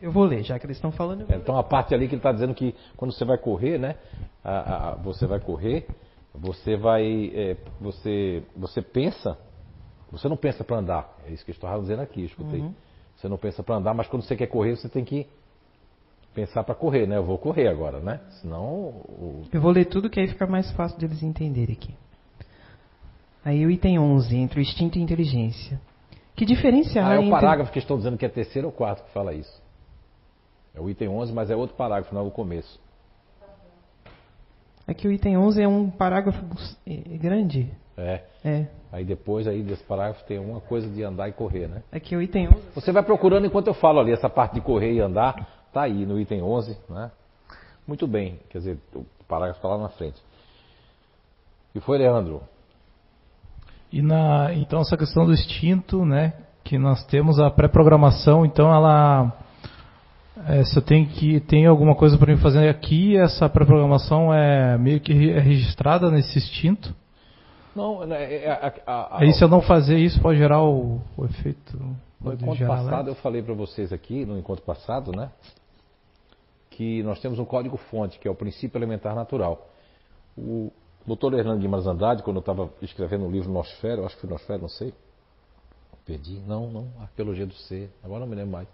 Eu 0.00 0.10
vou 0.10 0.24
ler, 0.24 0.42
já 0.42 0.58
que 0.58 0.66
eles 0.66 0.78
estão 0.78 0.90
falando. 0.90 1.26
Então 1.30 1.58
a 1.58 1.62
parte 1.62 1.94
ali 1.94 2.08
que 2.08 2.14
ele 2.14 2.20
está 2.20 2.32
dizendo 2.32 2.54
que 2.54 2.74
quando 2.96 3.12
você 3.12 3.24
vai 3.24 3.36
correr, 3.36 3.78
né? 3.78 3.96
A, 4.42 4.92
a, 4.92 4.94
você 4.96 5.26
vai 5.26 5.40
correr, 5.40 5.86
você 6.34 6.76
vai. 6.76 7.30
É, 7.34 7.56
você, 7.80 8.42
você 8.56 8.80
pensa, 8.80 9.36
você 10.10 10.28
não 10.28 10.36
pensa 10.36 10.64
para 10.64 10.76
andar. 10.76 11.16
É 11.26 11.32
isso 11.32 11.44
que 11.44 11.50
eu 11.50 11.54
estava 11.54 11.80
dizendo 11.80 12.02
aqui, 12.02 12.24
escutei. 12.24 12.60
Uhum. 12.60 12.74
Você 13.16 13.28
não 13.28 13.36
pensa 13.36 13.62
para 13.62 13.76
andar, 13.76 13.94
mas 13.94 14.08
quando 14.08 14.22
você 14.22 14.34
quer 14.34 14.46
correr, 14.46 14.76
você 14.76 14.88
tem 14.88 15.04
que 15.04 15.26
pensar 16.34 16.64
para 16.64 16.74
correr, 16.74 17.06
né? 17.06 17.16
Eu 17.16 17.24
vou 17.24 17.38
correr 17.38 17.68
agora, 17.68 18.00
né? 18.00 18.20
Senão. 18.40 18.64
O... 18.64 19.44
Eu 19.52 19.60
vou 19.60 19.70
ler 19.70 19.84
tudo 19.86 20.08
que 20.08 20.18
aí 20.18 20.28
fica 20.28 20.46
mais 20.46 20.70
fácil 20.72 20.98
deles 20.98 21.22
entenderem 21.22 21.76
aqui. 21.76 21.94
Aí 23.44 23.64
o 23.64 23.70
item 23.70 23.98
11, 23.98 24.36
entre 24.36 24.60
o 24.60 24.62
instinto 24.62 24.98
e 24.98 25.00
a 25.00 25.04
inteligência. 25.04 25.80
Que 26.34 26.44
diferencial 26.44 27.06
ah, 27.06 27.14
é 27.14 27.18
o 27.18 27.22
entre... 27.22 27.30
parágrafo 27.30 27.72
que 27.72 27.78
estão 27.78 27.96
dizendo 27.96 28.16
que 28.16 28.24
é 28.24 28.28
terceiro 28.28 28.68
ou 28.68 28.72
quarto 28.72 29.04
que 29.04 29.12
fala 29.12 29.32
isso. 29.34 29.62
É 30.74 30.80
o 30.80 30.88
item 30.88 31.08
11, 31.08 31.32
mas 31.32 31.50
é 31.50 31.56
outro 31.56 31.76
parágrafo, 31.76 32.14
não 32.14 32.22
é 32.22 32.24
o 32.24 32.30
começo. 32.30 32.80
É 34.86 34.94
que 34.94 35.06
o 35.06 35.12
item 35.12 35.36
11 35.36 35.62
é 35.62 35.68
um 35.68 35.90
parágrafo 35.90 36.44
é, 36.86 37.16
grande. 37.16 37.70
É. 38.00 38.24
É. 38.44 38.66
Aí 38.92 39.04
depois 39.04 39.46
aí 39.46 39.62
desse 39.62 39.84
parágrafo 39.84 40.24
tem 40.24 40.38
uma 40.38 40.60
coisa 40.60 40.88
de 40.88 41.02
andar 41.02 41.28
e 41.28 41.32
correr, 41.32 41.68
né? 41.68 41.82
É 41.92 42.00
que 42.00 42.16
o 42.16 42.22
item 42.22 42.48
11... 42.48 42.60
Você 42.74 42.92
vai 42.92 43.02
procurando 43.02 43.46
enquanto 43.46 43.68
eu 43.68 43.74
falo 43.74 44.00
ali, 44.00 44.12
essa 44.12 44.28
parte 44.28 44.54
de 44.54 44.60
correr 44.60 44.92
e 44.92 45.00
andar, 45.00 45.46
tá 45.72 45.82
aí 45.82 46.04
no 46.06 46.18
item 46.18 46.42
11, 46.42 46.76
né? 46.88 47.10
Muito 47.86 48.06
bem, 48.06 48.38
quer 48.48 48.58
dizer, 48.58 48.78
o 48.94 49.04
parágrafo 49.28 49.58
está 49.58 49.68
lá 49.68 49.78
na 49.78 49.88
frente. 49.90 50.20
E 51.74 51.80
foi, 51.80 51.98
Leandro? 51.98 52.42
E 53.92 54.02
na, 54.02 54.52
então 54.54 54.80
essa 54.80 54.96
questão 54.96 55.26
do 55.26 55.32
instinto, 55.32 56.04
né? 56.04 56.34
Que 56.64 56.78
nós 56.78 57.04
temos 57.06 57.38
a 57.38 57.50
pré-programação, 57.50 58.44
então 58.44 58.72
ela 58.72 59.32
é, 60.46 60.64
se 60.64 60.76
eu 60.76 60.82
tenho 60.82 61.06
que 61.06 61.40
tem 61.40 61.66
alguma 61.66 61.94
coisa 61.94 62.16
para 62.16 62.32
me 62.32 62.40
fazer 62.40 62.68
aqui, 62.68 63.16
essa 63.16 63.48
pré-programação 63.48 64.32
é 64.32 64.78
meio 64.78 65.00
que 65.00 65.12
é 65.30 65.38
registrada 65.38 66.10
nesse 66.10 66.38
instinto. 66.38 66.94
Não, 67.74 68.06
né, 68.06 68.22
é, 68.22 68.44
é, 68.44 68.50
a, 68.50 68.74
a, 68.86 68.92
a, 68.92 69.20
Aí 69.20 69.32
se 69.32 69.42
eu 69.42 69.48
não 69.48 69.62
fazer 69.62 69.98
isso 69.98 70.20
pode 70.20 70.38
gerar 70.38 70.62
o, 70.62 71.00
o 71.16 71.24
efeito. 71.24 71.78
No 72.20 72.34
encontro 72.34 72.66
passado 72.66 73.08
eu 73.08 73.14
falei 73.16 73.42
para 73.42 73.54
vocês 73.54 73.92
aqui, 73.92 74.26
no 74.26 74.38
encontro 74.38 74.64
passado, 74.64 75.12
né? 75.12 75.30
Que 76.70 77.02
nós 77.02 77.20
temos 77.20 77.38
um 77.38 77.44
código 77.44 77.76
fonte, 77.76 78.18
que 78.18 78.28
é 78.28 78.30
o 78.30 78.34
princípio 78.34 78.78
elementar 78.78 79.14
natural. 79.14 79.68
O 80.36 80.70
doutor 81.06 81.32
Hernando 81.34 81.60
Guimarães 81.60 81.86
Andrade, 81.86 82.22
quando 82.22 82.36
eu 82.36 82.40
estava 82.40 82.70
escrevendo 82.82 83.26
o 83.26 83.30
livro 83.30 83.50
Nosfero, 83.50 84.04
acho 84.04 84.14
que 84.16 84.22
foi 84.22 84.30
Nosfero, 84.30 84.62
não 84.62 84.68
sei. 84.68 84.92
Perdi, 86.04 86.40
não, 86.46 86.70
não, 86.70 86.88
Arqueologia 87.00 87.46
do 87.46 87.54
Ser, 87.54 87.90
agora 88.02 88.20
não 88.20 88.26
me 88.26 88.34
lembro 88.34 88.52
mais. 88.52 88.68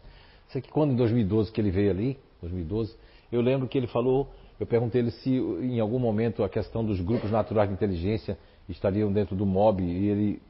Sei 0.48 0.62
que 0.62 0.70
quando 0.70 0.92
em 0.92 0.96
2012 0.96 1.52
que 1.52 1.60
ele 1.60 1.70
veio 1.70 1.90
ali, 1.90 2.18
2012, 2.40 2.96
eu 3.30 3.40
lembro 3.40 3.68
que 3.68 3.76
ele 3.76 3.86
falou, 3.86 4.28
eu 4.58 4.66
perguntei 4.66 5.00
ele 5.02 5.10
se 5.10 5.30
em 5.30 5.80
algum 5.80 5.98
momento 5.98 6.42
a 6.42 6.48
questão 6.48 6.84
dos 6.84 7.00
grupos 7.00 7.30
naturais 7.30 7.68
de 7.68 7.74
inteligência 7.74 8.38
estariam 8.68 9.12
dentro 9.12 9.36
do 9.36 9.46
MOB 9.46 9.82
e 9.82 10.08
ele 10.08 10.42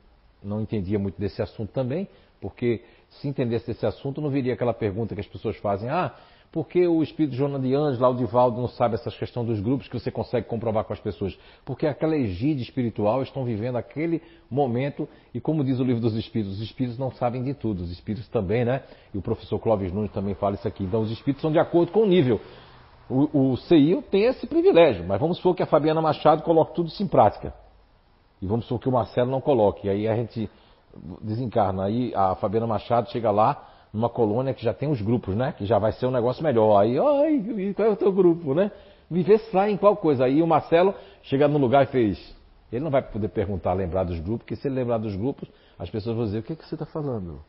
não 0.43 0.61
entendia 0.61 0.99
muito 0.99 1.21
desse 1.21 1.43
assunto 1.43 1.71
também, 1.73 2.09
porque 2.41 2.83
se 3.11 3.29
entendesse 3.29 3.67
desse 3.67 3.87
assunto 3.87 4.21
não 4.21 4.31
viria 4.31 4.55
aquela 4.55 4.75
pergunta 4.75 5.15
que 5.15 5.21
as 5.21 5.27
pessoas 5.27 5.57
fazem, 5.57 5.89
ah, 5.89 6.15
por 6.53 6.69
que 6.69 6.87
o 6.87 7.03
espírito 7.03 7.35
Joana 7.35 7.59
de 7.59 7.75
Anjos, 7.75 8.01
lá 8.01 8.09
o 8.09 8.15
Divaldo, 8.15 8.59
não 8.59 8.69
sabe 8.69 8.95
essas 8.95 9.15
questões 9.17 9.47
dos 9.47 9.61
grupos 9.61 9.89
que 9.89 9.99
você 9.99 10.11
consegue 10.11 10.47
comprovar 10.47 10.85
com 10.85 10.93
as 10.93 11.01
pessoas? 11.01 11.39
Porque 11.65 11.87
aquela 11.87 12.17
egíde 12.17 12.63
espiritual 12.63 13.23
estão 13.23 13.45
vivendo 13.45 13.77
aquele 13.77 14.23
momento 14.51 15.09
e 15.35 15.41
como 15.41 15.63
diz 15.63 15.79
o 15.81 15.85
livro 15.85 16.01
dos 16.01 16.15
espíritos, 16.15 16.57
os 16.57 16.63
espíritos 16.63 16.99
não 16.99 17.11
sabem 17.11 17.43
de 17.43 17.53
tudo, 17.53 17.83
os 17.83 17.91
espíritos 17.91 18.29
também, 18.29 18.65
né? 18.65 18.83
E 19.13 19.19
o 19.19 19.21
professor 19.21 19.59
Clóvis 19.59 19.93
Nunes 19.93 20.13
também 20.13 20.35
fala 20.35 20.55
isso 20.55 20.67
aqui. 20.67 20.85
Então 20.85 21.03
os 21.03 21.11
espíritos 21.11 21.43
são 21.43 21.53
de 21.53 21.59
acordo 21.59 21.93
com 21.93 22.01
o 22.01 22.07
nível. 22.07 22.41
O, 23.09 23.53
o 23.53 23.57
CIO 23.59 24.01
tem 24.01 24.25
esse 24.25 24.47
privilégio, 24.47 25.05
mas 25.07 25.21
vamos 25.21 25.37
supor 25.37 25.55
que 25.55 25.63
a 25.63 25.67
Fabiana 25.67 26.01
Machado 26.01 26.43
coloque 26.43 26.75
tudo 26.75 26.89
isso 26.89 27.03
em 27.03 27.07
prática. 27.07 27.53
E 28.47 28.49
vamos 28.49 28.65
supor 28.67 28.81
que 28.81 28.89
o 28.89 28.93
Marcelo 28.93 29.29
não 29.29 29.41
coloque. 29.41 29.89
Aí 29.89 30.07
a 30.07 30.15
gente 30.15 30.49
desencarna. 31.21 31.87
Aí 31.87 32.15
a 32.15 32.37
Fabiana 32.37 32.65
Machado 32.65 33.11
chega 33.11 33.29
lá 33.33 33.69
numa 33.93 34.09
colônia 34.09 34.55
que 34.55 34.63
já 34.63 34.73
tem 34.73 34.89
os 34.89 35.03
grupos, 35.03 35.35
né? 35.35 35.53
Que 35.59 35.67
já 35.67 35.81
vai 35.81 35.91
ser 35.91 36.07
um 36.07 36.13
negócio 36.13 36.45
melhor. 36.45 36.81
Aí, 36.81 36.97
ai, 36.97 37.75
qual 37.75 37.89
é 37.89 37.91
o 37.91 37.97
teu 37.97 38.13
grupo, 38.13 38.55
né? 38.55 38.71
Viver 39.11 39.39
sai 39.51 39.73
em 39.73 39.77
qual 39.77 39.97
coisa. 39.97 40.27
Aí 40.27 40.41
o 40.41 40.47
Marcelo 40.47 40.95
chega 41.25 41.49
no 41.49 41.59
lugar 41.59 41.83
e 41.83 41.87
fez. 41.87 42.37
Ele 42.71 42.85
não 42.85 42.91
vai 42.91 43.03
poder 43.03 43.29
perguntar, 43.29 43.73
lembrar 43.73 44.05
dos 44.05 44.21
grupos, 44.21 44.45
porque 44.45 44.55
se 44.55 44.69
ele 44.69 44.77
lembrar 44.77 44.99
dos 44.99 45.17
grupos, 45.17 45.49
as 45.77 45.91
pessoas 45.91 46.15
vão 46.15 46.25
dizer: 46.27 46.39
o 46.39 46.43
que, 46.45 46.53
é 46.53 46.57
que 46.57 46.65
você 46.65 46.77
está 46.77 46.87
falando? 46.87 47.41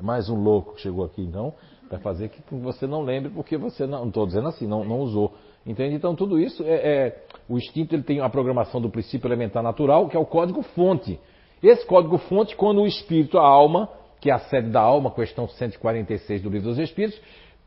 É 0.00 0.02
mais 0.02 0.28
um 0.28 0.42
louco 0.42 0.74
que 0.74 0.80
chegou 0.80 1.04
aqui, 1.04 1.22
então, 1.22 1.54
para 1.88 2.00
fazer 2.00 2.28
que 2.28 2.42
você 2.56 2.88
não 2.88 3.02
lembre, 3.02 3.30
porque 3.30 3.56
você 3.56 3.86
não. 3.86 4.00
Não 4.00 4.08
estou 4.08 4.26
dizendo 4.26 4.48
assim, 4.48 4.66
não, 4.66 4.84
não 4.84 4.98
usou. 4.98 5.32
Entende? 5.66 5.94
Então, 5.94 6.14
tudo 6.14 6.38
isso 6.38 6.62
é, 6.64 6.74
é. 6.74 7.24
O 7.48 7.58
instinto 7.58 7.94
ele 7.94 8.02
tem 8.02 8.20
a 8.20 8.28
programação 8.28 8.80
do 8.80 8.88
princípio 8.88 9.28
elementar 9.28 9.62
natural, 9.62 10.08
que 10.08 10.16
é 10.16 10.20
o 10.20 10.24
código-fonte. 10.24 11.18
Esse 11.62 11.84
código-fonte, 11.86 12.56
quando 12.56 12.80
o 12.80 12.86
espírito, 12.86 13.38
a 13.38 13.46
alma, 13.46 13.88
que 14.20 14.30
é 14.30 14.32
a 14.32 14.38
sede 14.38 14.70
da 14.70 14.80
alma, 14.80 15.10
questão 15.10 15.48
146 15.48 16.42
do 16.42 16.48
Livro 16.48 16.68
dos 16.68 16.78
Espíritos, 16.78 17.20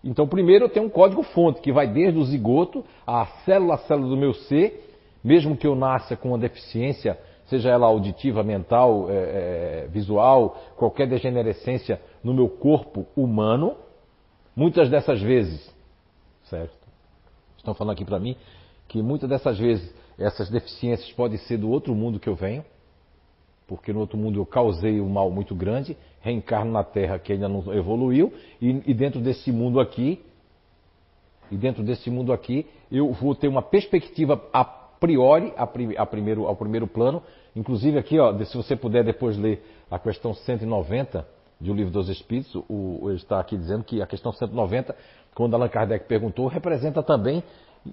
então, 0.03 0.27
primeiro 0.27 0.65
eu 0.65 0.69
tenho 0.69 0.87
um 0.87 0.89
código-fonte 0.89 1.61
que 1.61 1.71
vai 1.71 1.87
desde 1.87 2.19
o 2.19 2.23
zigoto, 2.25 2.83
a 3.07 3.25
célula 3.45 3.75
a 3.75 3.77
célula 3.77 4.09
do 4.09 4.17
meu 4.17 4.33
ser, 4.33 4.89
mesmo 5.23 5.55
que 5.55 5.65
eu 5.65 5.75
nasça 5.75 6.17
com 6.17 6.29
uma 6.29 6.37
deficiência, 6.37 7.17
seja 7.45 7.69
ela 7.69 7.87
auditiva, 7.87 8.43
mental, 8.43 9.09
é, 9.09 9.13
é, 9.13 9.87
visual, 9.89 10.57
qualquer 10.75 11.07
degenerescência 11.07 12.01
no 12.21 12.33
meu 12.33 12.49
corpo 12.49 13.05
humano, 13.15 13.77
muitas 14.53 14.89
dessas 14.89 15.21
vezes, 15.21 15.73
certo? 16.43 16.82
Estão 17.63 17.73
falando 17.73 17.93
aqui 17.93 18.03
para 18.03 18.19
mim 18.19 18.35
que 18.89 19.01
muitas 19.01 19.29
dessas 19.29 19.57
vezes 19.57 19.95
essas 20.19 20.49
deficiências 20.49 21.09
podem 21.13 21.37
ser 21.37 21.57
do 21.57 21.69
outro 21.69 21.95
mundo 21.95 22.19
que 22.19 22.27
eu 22.27 22.35
venho, 22.35 22.63
porque 23.65 23.93
no 23.93 24.01
outro 24.01 24.17
mundo 24.17 24.37
eu 24.37 24.45
causei 24.45 24.99
um 24.99 25.07
mal 25.07 25.31
muito 25.31 25.55
grande, 25.55 25.95
reencarno 26.19 26.73
na 26.73 26.83
Terra 26.83 27.17
que 27.17 27.31
ainda 27.31 27.47
não 27.47 27.73
evoluiu, 27.73 28.33
e, 28.61 28.83
e 28.85 28.93
dentro 28.93 29.21
desse 29.21 29.49
mundo 29.49 29.79
aqui, 29.79 30.21
e 31.49 31.55
dentro 31.55 31.81
desse 31.83 32.09
mundo 32.09 32.33
aqui, 32.33 32.67
eu 32.91 33.13
vou 33.13 33.33
ter 33.33 33.47
uma 33.47 33.61
perspectiva 33.61 34.43
a 34.51 34.65
priori, 34.65 35.53
a, 35.55 35.63
a 35.63 36.05
primeiro, 36.05 36.45
ao 36.45 36.57
primeiro 36.57 36.85
plano, 36.85 37.23
inclusive 37.55 37.97
aqui, 37.97 38.19
ó, 38.19 38.37
se 38.43 38.57
você 38.57 38.75
puder 38.75 39.05
depois 39.05 39.37
ler 39.37 39.63
a 39.89 39.97
questão 39.97 40.33
190 40.33 41.25
do 41.61 41.73
Livro 41.73 41.93
dos 41.93 42.09
Espíritos, 42.09 42.53
o, 42.55 42.99
o, 43.03 43.11
está 43.13 43.39
aqui 43.39 43.55
dizendo 43.55 43.85
que 43.85 44.01
a 44.01 44.05
questão 44.05 44.33
190 44.33 44.93
quando 45.33 45.55
Allan 45.55 45.69
Kardec 45.69 46.05
perguntou, 46.05 46.47
representa 46.47 47.01
também, 47.01 47.43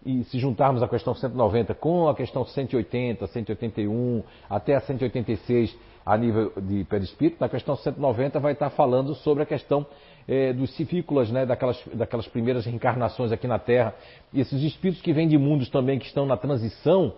e 0.04 0.22
se 0.24 0.38
juntarmos 0.38 0.82
a 0.82 0.88
questão 0.88 1.14
190 1.14 1.74
com 1.74 2.08
a 2.08 2.14
questão 2.14 2.44
180, 2.44 3.26
181, 3.26 4.22
até 4.48 4.76
a 4.76 4.80
186 4.80 5.76
a 6.06 6.16
nível 6.16 6.52
de 6.56 6.84
perispírito, 6.84 7.38
na 7.40 7.48
questão 7.48 7.76
190 7.76 8.38
vai 8.40 8.52
estar 8.52 8.70
falando 8.70 9.14
sobre 9.16 9.42
a 9.42 9.46
questão 9.46 9.86
é, 10.26 10.52
dos 10.52 10.74
civícolas, 10.76 11.30
né, 11.30 11.44
daquelas, 11.44 11.82
daquelas 11.92 12.26
primeiras 12.28 12.64
reencarnações 12.64 13.32
aqui 13.32 13.46
na 13.46 13.58
Terra. 13.58 13.94
E 14.32 14.40
esses 14.40 14.62
espíritos 14.62 15.02
que 15.02 15.12
vêm 15.12 15.28
de 15.28 15.36
mundos 15.36 15.68
também 15.68 15.98
que 15.98 16.06
estão 16.06 16.24
na 16.24 16.36
transição, 16.36 17.12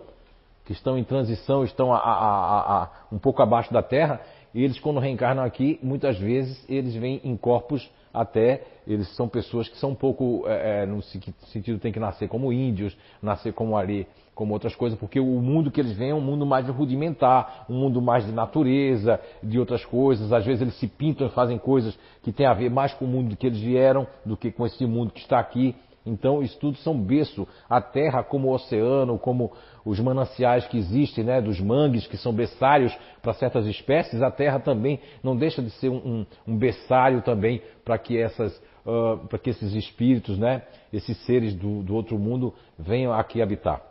que 0.65 0.73
estão 0.73 0.97
em 0.97 1.03
transição, 1.03 1.63
estão 1.63 1.93
a, 1.93 1.97
a, 1.97 2.83
a, 2.83 2.89
um 3.11 3.19
pouco 3.19 3.41
abaixo 3.41 3.71
da 3.71 3.83
Terra, 3.83 4.19
eles 4.53 4.79
quando 4.79 4.99
reencarnam 4.99 5.43
aqui, 5.43 5.79
muitas 5.81 6.17
vezes 6.17 6.63
eles 6.69 6.95
vêm 6.95 7.21
em 7.23 7.35
corpos 7.35 7.89
até 8.13 8.63
eles 8.85 9.07
são 9.15 9.27
pessoas 9.27 9.67
que 9.67 9.77
são 9.77 9.91
um 9.91 9.95
pouco, 9.95 10.43
é, 10.47 10.83
é 10.83 10.85
no 10.85 11.01
sentido 11.01 11.79
tem 11.79 11.91
que 11.91 11.99
nascer 11.99 12.27
como 12.27 12.53
índios, 12.53 12.95
nascer 13.21 13.53
como 13.53 13.75
ali, 13.75 14.07
como 14.35 14.53
outras 14.53 14.75
coisas, 14.75 14.97
porque 14.99 15.19
o 15.19 15.41
mundo 15.41 15.71
que 15.71 15.79
eles 15.79 15.93
veem 15.93 16.11
é 16.11 16.15
um 16.15 16.21
mundo 16.21 16.45
mais 16.45 16.67
rudimentar, 16.67 17.65
um 17.69 17.75
mundo 17.75 18.01
mais 18.01 18.25
de 18.25 18.31
natureza, 18.31 19.19
de 19.41 19.59
outras 19.59 19.85
coisas. 19.85 20.31
Às 20.31 20.45
vezes 20.45 20.61
eles 20.61 20.79
se 20.79 20.87
pintam 20.87 21.27
e 21.27 21.29
fazem 21.31 21.57
coisas 21.57 21.97
que 22.21 22.31
têm 22.31 22.45
a 22.45 22.53
ver 22.53 22.69
mais 22.69 22.93
com 22.93 23.05
o 23.05 23.07
mundo 23.07 23.35
que 23.35 23.47
eles 23.47 23.59
vieram 23.59 24.07
do 24.25 24.35
que 24.35 24.51
com 24.51 24.65
esse 24.65 24.85
mundo 24.85 25.11
que 25.11 25.21
está 25.21 25.39
aqui. 25.39 25.75
Então, 26.05 26.41
isso 26.41 26.57
tudo 26.59 26.77
são 26.79 26.97
berço. 26.99 27.47
A 27.69 27.81
terra, 27.81 28.23
como 28.23 28.49
o 28.49 28.53
oceano, 28.53 29.17
como 29.17 29.51
os 29.85 29.99
mananciais 29.99 30.67
que 30.67 30.77
existem, 30.77 31.23
né, 31.23 31.41
dos 31.41 31.59
mangues, 31.59 32.07
que 32.07 32.17
são 32.17 32.33
berçários 32.33 32.95
para 33.21 33.33
certas 33.33 33.65
espécies, 33.65 34.21
a 34.21 34.29
terra 34.29 34.59
também 34.59 34.99
não 35.23 35.35
deixa 35.35 35.61
de 35.61 35.69
ser 35.71 35.89
um, 35.89 35.95
um, 35.95 36.25
um 36.47 36.57
berçário 36.57 37.21
também 37.21 37.61
para 37.85 37.97
que, 37.97 38.17
essas, 38.17 38.55
uh, 38.85 39.25
para 39.27 39.39
que 39.39 39.49
esses 39.49 39.73
espíritos, 39.73 40.37
né, 40.37 40.63
esses 40.91 41.17
seres 41.25 41.55
do, 41.55 41.81
do 41.83 41.95
outro 41.95 42.17
mundo 42.19 42.53
venham 42.77 43.13
aqui 43.13 43.41
habitar. 43.41 43.81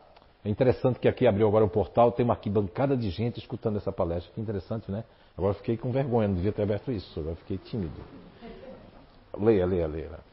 É 0.45 0.49
interessante 0.49 0.99
que 0.99 1.07
aqui 1.07 1.27
abriu 1.27 1.47
agora 1.47 1.65
o 1.65 1.69
portal, 1.69 2.11
tem 2.11 2.25
uma 2.25 2.35
arquibancada 2.35 2.97
de 2.97 3.09
gente 3.11 3.39
escutando 3.39 3.77
essa 3.77 3.93
palestra. 3.93 4.33
Que 4.35 4.41
interessante, 4.41 4.91
né? 4.91 5.05
Agora 5.39 5.55
fiquei 5.55 5.77
com 5.77 5.93
vergonha, 5.93 6.29
não 6.29 6.35
devia 6.35 6.53
ter 6.53 6.63
aberto 6.63 6.91
isso, 6.91 7.21
agora 7.21 7.37
fiquei 7.37 7.59
tímido. 7.59 7.95
Leia, 9.39 9.65
leia, 9.65 9.87
leia. 9.87 10.33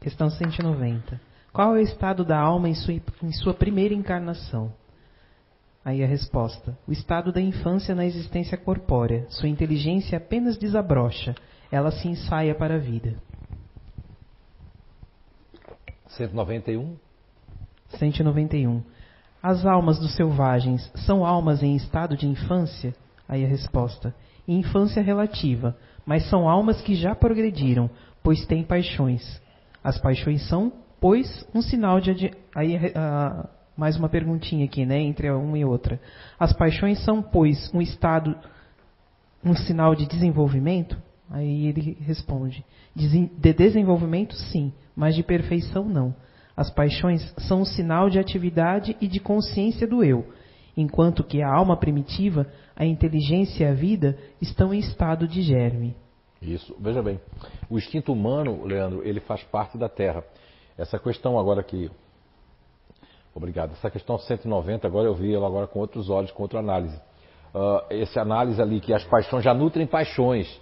Questão 0.00 0.30
190. 0.30 1.20
Qual 1.52 1.76
é 1.76 1.78
o 1.78 1.82
estado 1.82 2.24
da 2.24 2.38
alma 2.38 2.68
em 2.68 2.74
sua, 2.74 2.94
em 3.22 3.32
sua 3.32 3.52
primeira 3.52 3.94
encarnação? 3.94 4.72
Aí 5.84 6.02
a 6.02 6.06
resposta: 6.06 6.78
o 6.88 6.92
estado 6.92 7.30
da 7.30 7.40
infância 7.40 7.94
na 7.94 8.06
existência 8.06 8.56
corpórea. 8.56 9.26
Sua 9.28 9.48
inteligência 9.48 10.16
apenas 10.16 10.56
desabrocha, 10.56 11.34
ela 11.70 11.90
se 11.90 12.08
ensaia 12.08 12.54
para 12.54 12.76
a 12.76 12.78
vida. 12.78 13.14
191. 16.08 16.96
191. 17.88 18.82
As 19.42 19.66
almas 19.66 19.98
dos 19.98 20.14
selvagens 20.16 20.90
são 21.06 21.26
almas 21.26 21.62
em 21.62 21.76
estado 21.76 22.16
de 22.16 22.26
infância? 22.26 22.94
Aí 23.28 23.44
a 23.44 23.48
resposta: 23.48 24.14
infância 24.48 25.02
relativa, 25.02 25.76
mas 26.06 26.28
são 26.30 26.48
almas 26.48 26.80
que 26.80 26.94
já 26.94 27.14
progrediram, 27.14 27.90
pois 28.22 28.46
tem 28.46 28.62
paixões. 28.62 29.40
As 29.82 29.98
paixões 29.98 30.46
são, 30.48 30.72
pois, 31.00 31.46
um 31.54 31.62
sinal 31.62 32.00
de. 32.00 32.30
Aí, 32.54 32.76
uh, 32.76 33.48
mais 33.76 33.96
uma 33.96 34.08
perguntinha 34.08 34.64
aqui, 34.66 34.84
né, 34.84 35.00
entre 35.00 35.30
uma 35.30 35.58
e 35.58 35.64
outra. 35.64 35.98
As 36.38 36.52
paixões 36.52 37.02
são, 37.04 37.22
pois, 37.22 37.72
um 37.72 37.80
estado, 37.80 38.36
um 39.44 39.54
sinal 39.54 39.94
de 39.94 40.06
desenvolvimento? 40.06 40.96
Aí 41.30 41.66
ele 41.66 41.96
responde: 42.00 42.64
de 42.94 43.52
desenvolvimento, 43.54 44.34
sim, 44.34 44.72
mas 44.94 45.14
de 45.14 45.22
perfeição, 45.22 45.84
não. 45.84 46.14
As 46.56 46.70
paixões 46.70 47.22
são 47.38 47.62
um 47.62 47.64
sinal 47.64 48.10
de 48.10 48.18
atividade 48.18 48.94
e 49.00 49.08
de 49.08 49.18
consciência 49.18 49.86
do 49.86 50.04
eu, 50.04 50.26
enquanto 50.76 51.24
que 51.24 51.40
a 51.40 51.48
alma 51.48 51.76
primitiva, 51.76 52.46
a 52.76 52.84
inteligência 52.84 53.64
e 53.64 53.66
a 53.66 53.72
vida 53.72 54.18
estão 54.42 54.74
em 54.74 54.78
estado 54.78 55.26
de 55.26 55.40
germe. 55.40 55.96
Isso, 56.40 56.74
veja 56.80 57.02
bem. 57.02 57.20
O 57.68 57.76
instinto 57.76 58.12
humano, 58.12 58.64
Leandro, 58.64 59.06
ele 59.06 59.20
faz 59.20 59.42
parte 59.44 59.76
da 59.76 59.88
Terra. 59.88 60.24
Essa 60.76 60.98
questão 60.98 61.38
agora 61.38 61.62
que. 61.62 61.90
Obrigado. 63.34 63.72
Essa 63.72 63.90
questão 63.90 64.18
190, 64.18 64.86
agora 64.86 65.06
eu 65.06 65.14
vi 65.14 65.34
ela 65.34 65.46
agora 65.46 65.66
com 65.66 65.78
outros 65.78 66.08
olhos, 66.08 66.30
com 66.30 66.42
outra 66.42 66.58
análise. 66.58 66.96
Uh, 67.54 67.84
essa 67.90 68.22
análise 68.22 68.60
ali 68.60 68.80
que 68.80 68.94
as 68.94 69.04
paixões 69.04 69.44
já 69.44 69.52
nutrem 69.52 69.86
paixões. 69.86 70.60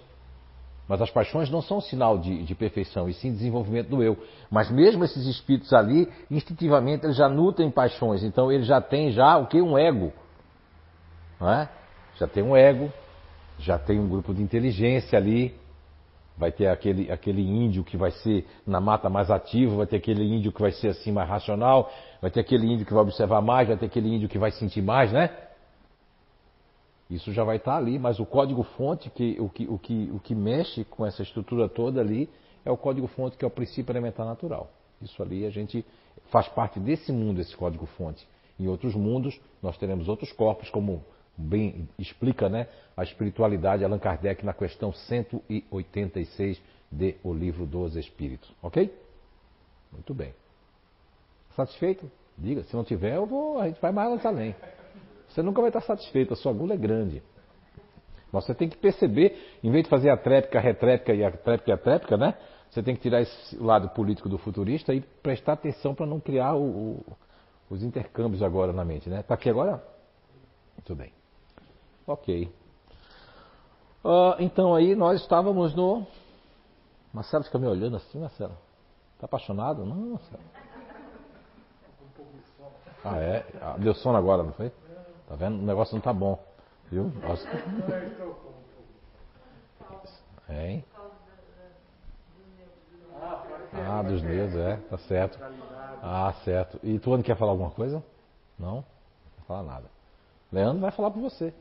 Mas 0.87 1.01
as 1.01 1.11
paixões 1.11 1.51
não 1.51 1.61
são 1.61 1.79
sinal 1.79 2.17
de, 2.17 2.43
de, 2.43 2.55
perfeição, 2.55 3.07
e 3.07 3.13
sim 3.13 3.31
desenvolvimento 3.31 3.89
do 3.89 4.01
eu. 4.01 4.17
Mas 4.49 4.71
mesmo 4.71 5.03
esses 5.03 5.27
espíritos 5.27 5.71
ali, 5.71 6.11
instintivamente, 6.31 7.05
eles 7.05 7.15
já 7.15 7.29
nutrem 7.29 7.69
paixões. 7.69 8.23
Então 8.23 8.51
ele 8.51 8.63
já 8.63 8.81
tem 8.81 9.11
já 9.11 9.37
o 9.37 9.45
que? 9.45 9.61
Um 9.61 9.77
ego. 9.77 10.11
Não 11.39 11.49
é? 11.49 11.69
Já 12.17 12.27
tem 12.27 12.41
um 12.41 12.55
ego, 12.55 12.91
já 13.59 13.77
tem 13.77 13.99
um 13.99 14.09
grupo 14.09 14.33
de 14.33 14.41
inteligência 14.41 15.17
ali, 15.17 15.58
vai 16.39 16.53
ter 16.53 16.67
aquele, 16.67 17.11
aquele 17.11 17.41
índio 17.41 17.83
que 17.83 17.97
vai 17.97 18.11
ser 18.11 18.47
na 18.65 18.79
mata 18.79 19.09
mais 19.09 19.29
ativo, 19.29 19.75
vai 19.75 19.85
ter 19.85 19.97
aquele 19.97 20.23
índio 20.23 20.53
que 20.53 20.61
vai 20.61 20.71
ser 20.71 20.87
assim 20.87 21.11
mais 21.11 21.27
racional, 21.27 21.91
vai 22.21 22.31
ter 22.31 22.39
aquele 22.39 22.65
índio 22.65 22.85
que 22.85 22.93
vai 22.93 23.03
observar 23.03 23.41
mais, 23.41 23.67
vai 23.67 23.75
ter 23.75 23.87
aquele 23.87 24.07
índio 24.07 24.29
que 24.29 24.39
vai 24.39 24.49
sentir 24.49 24.81
mais, 24.81 25.11
né? 25.11 25.29
Isso 27.09 27.33
já 27.33 27.43
vai 27.43 27.57
estar 27.57 27.75
ali, 27.75 27.99
mas 27.99 28.21
o 28.21 28.25
código-fonte, 28.25 29.09
que, 29.09 29.35
o, 29.37 29.49
que, 29.49 29.67
o, 29.67 29.77
que, 29.77 30.09
o 30.13 30.19
que 30.19 30.33
mexe 30.33 30.85
com 30.85 31.05
essa 31.05 31.21
estrutura 31.23 31.67
toda 31.67 31.99
ali, 31.99 32.29
é 32.63 32.71
o 32.71 32.77
código-fonte 32.77 33.35
que 33.35 33.43
é 33.43 33.47
o 33.47 33.51
princípio 33.51 33.91
elementar 33.91 34.25
natural. 34.25 34.69
Isso 35.01 35.21
ali 35.21 35.45
a 35.45 35.49
gente 35.49 35.83
faz 36.31 36.47
parte 36.47 36.79
desse 36.79 37.11
mundo, 37.11 37.41
esse 37.41 37.55
código-fonte. 37.57 38.25
Em 38.57 38.67
outros 38.67 38.95
mundos, 38.95 39.37
nós 39.61 39.77
teremos 39.77 40.07
outros 40.07 40.31
corpos, 40.31 40.69
como 40.69 41.03
bem 41.39 41.87
explica 41.97 42.49
né, 42.49 42.67
a 42.95 43.03
espiritualidade 43.03 43.83
Allan 43.83 43.99
Kardec 43.99 44.45
na 44.45 44.53
questão 44.53 44.91
186 44.91 46.61
de 46.91 47.15
O 47.23 47.33
Livro 47.33 47.65
dos 47.65 47.95
Espíritos. 47.95 48.51
Ok? 48.61 48.93
Muito 49.91 50.13
bem. 50.13 50.33
Satisfeito? 51.55 52.09
Diga, 52.37 52.63
se 52.63 52.75
não 52.75 52.83
tiver, 52.83 53.15
eu 53.15 53.25
vou, 53.25 53.59
a 53.59 53.67
gente 53.67 53.81
vai 53.81 53.91
mais 53.91 54.25
além. 54.25 54.55
Você 55.29 55.41
nunca 55.41 55.61
vai 55.61 55.69
estar 55.69 55.81
satisfeito, 55.81 56.33
a 56.33 56.35
sua 56.35 56.53
gula 56.53 56.73
é 56.73 56.77
grande. 56.77 57.21
Mas 58.31 58.45
você 58.45 58.53
tem 58.53 58.69
que 58.69 58.77
perceber, 58.77 59.57
em 59.63 59.71
vez 59.71 59.83
de 59.83 59.89
fazer 59.89 60.09
a 60.09 60.17
tréplica, 60.17 60.59
a 60.59 60.61
retréplica 60.61 61.13
e 61.13 61.23
a 61.23 61.31
tréplica 61.31 61.71
e 61.71 61.73
a 61.73 61.77
tréplica, 61.77 62.17
né? 62.17 62.35
Você 62.69 62.83
tem 62.83 62.95
que 62.95 63.01
tirar 63.01 63.21
esse 63.21 63.57
lado 63.57 63.89
político 63.89 64.29
do 64.29 64.37
futurista 64.37 64.93
e 64.93 65.01
prestar 65.01 65.53
atenção 65.53 65.95
para 65.95 66.05
não 66.05 66.19
criar 66.19 66.53
o, 66.53 66.63
o, 66.63 67.05
os 67.69 67.83
intercâmbios 67.83 68.43
agora 68.43 68.71
na 68.71 68.85
mente, 68.85 69.09
né? 69.09 69.23
Tá 69.23 69.33
aqui 69.33 69.49
agora? 69.49 69.83
Muito 70.77 70.95
bem. 70.95 71.18
Ok. 72.09 72.51
Uh, 74.03 74.35
então 74.39 74.73
aí 74.73 74.95
nós 74.95 75.21
estávamos 75.21 75.75
no. 75.75 76.07
Marcelo 77.13 77.43
fica 77.43 77.59
me 77.59 77.67
olhando 77.67 77.97
assim, 77.97 78.19
Marcelo. 78.19 78.57
Tá 79.19 79.25
apaixonado? 79.25 79.85
Não, 79.85 79.95
Marcelo. 79.95 80.43
Ah, 83.05 83.17
é? 83.19 83.45
Ah, 83.61 83.75
deu 83.77 83.93
sono 83.93 84.17
agora, 84.17 84.41
não 84.41 84.53
foi? 84.53 84.71
Tá 85.27 85.35
vendo? 85.35 85.59
O 85.59 85.65
negócio 85.65 85.93
não 85.93 86.01
tá 86.01 86.11
bom. 86.11 86.43
Viu? 86.91 87.11
Nossa. 87.21 87.47
É, 90.49 90.71
hein? 90.71 90.85
Ah, 93.71 94.01
dos 94.01 94.23
nervos, 94.23 94.55
é, 94.55 94.77
tá 94.89 94.97
certo. 94.97 95.39
Ah, 96.01 96.33
certo. 96.43 96.79
E 96.81 96.97
tu 96.97 97.11
não 97.11 97.21
quer 97.21 97.37
falar 97.37 97.51
alguma 97.51 97.69
coisa? 97.69 98.03
Não? 98.57 98.77
Não 98.77 99.45
falar 99.47 99.63
nada. 99.63 99.85
Leandro 100.51 100.81
vai 100.81 100.89
falar 100.89 101.11
por 101.11 101.21
você. 101.21 101.53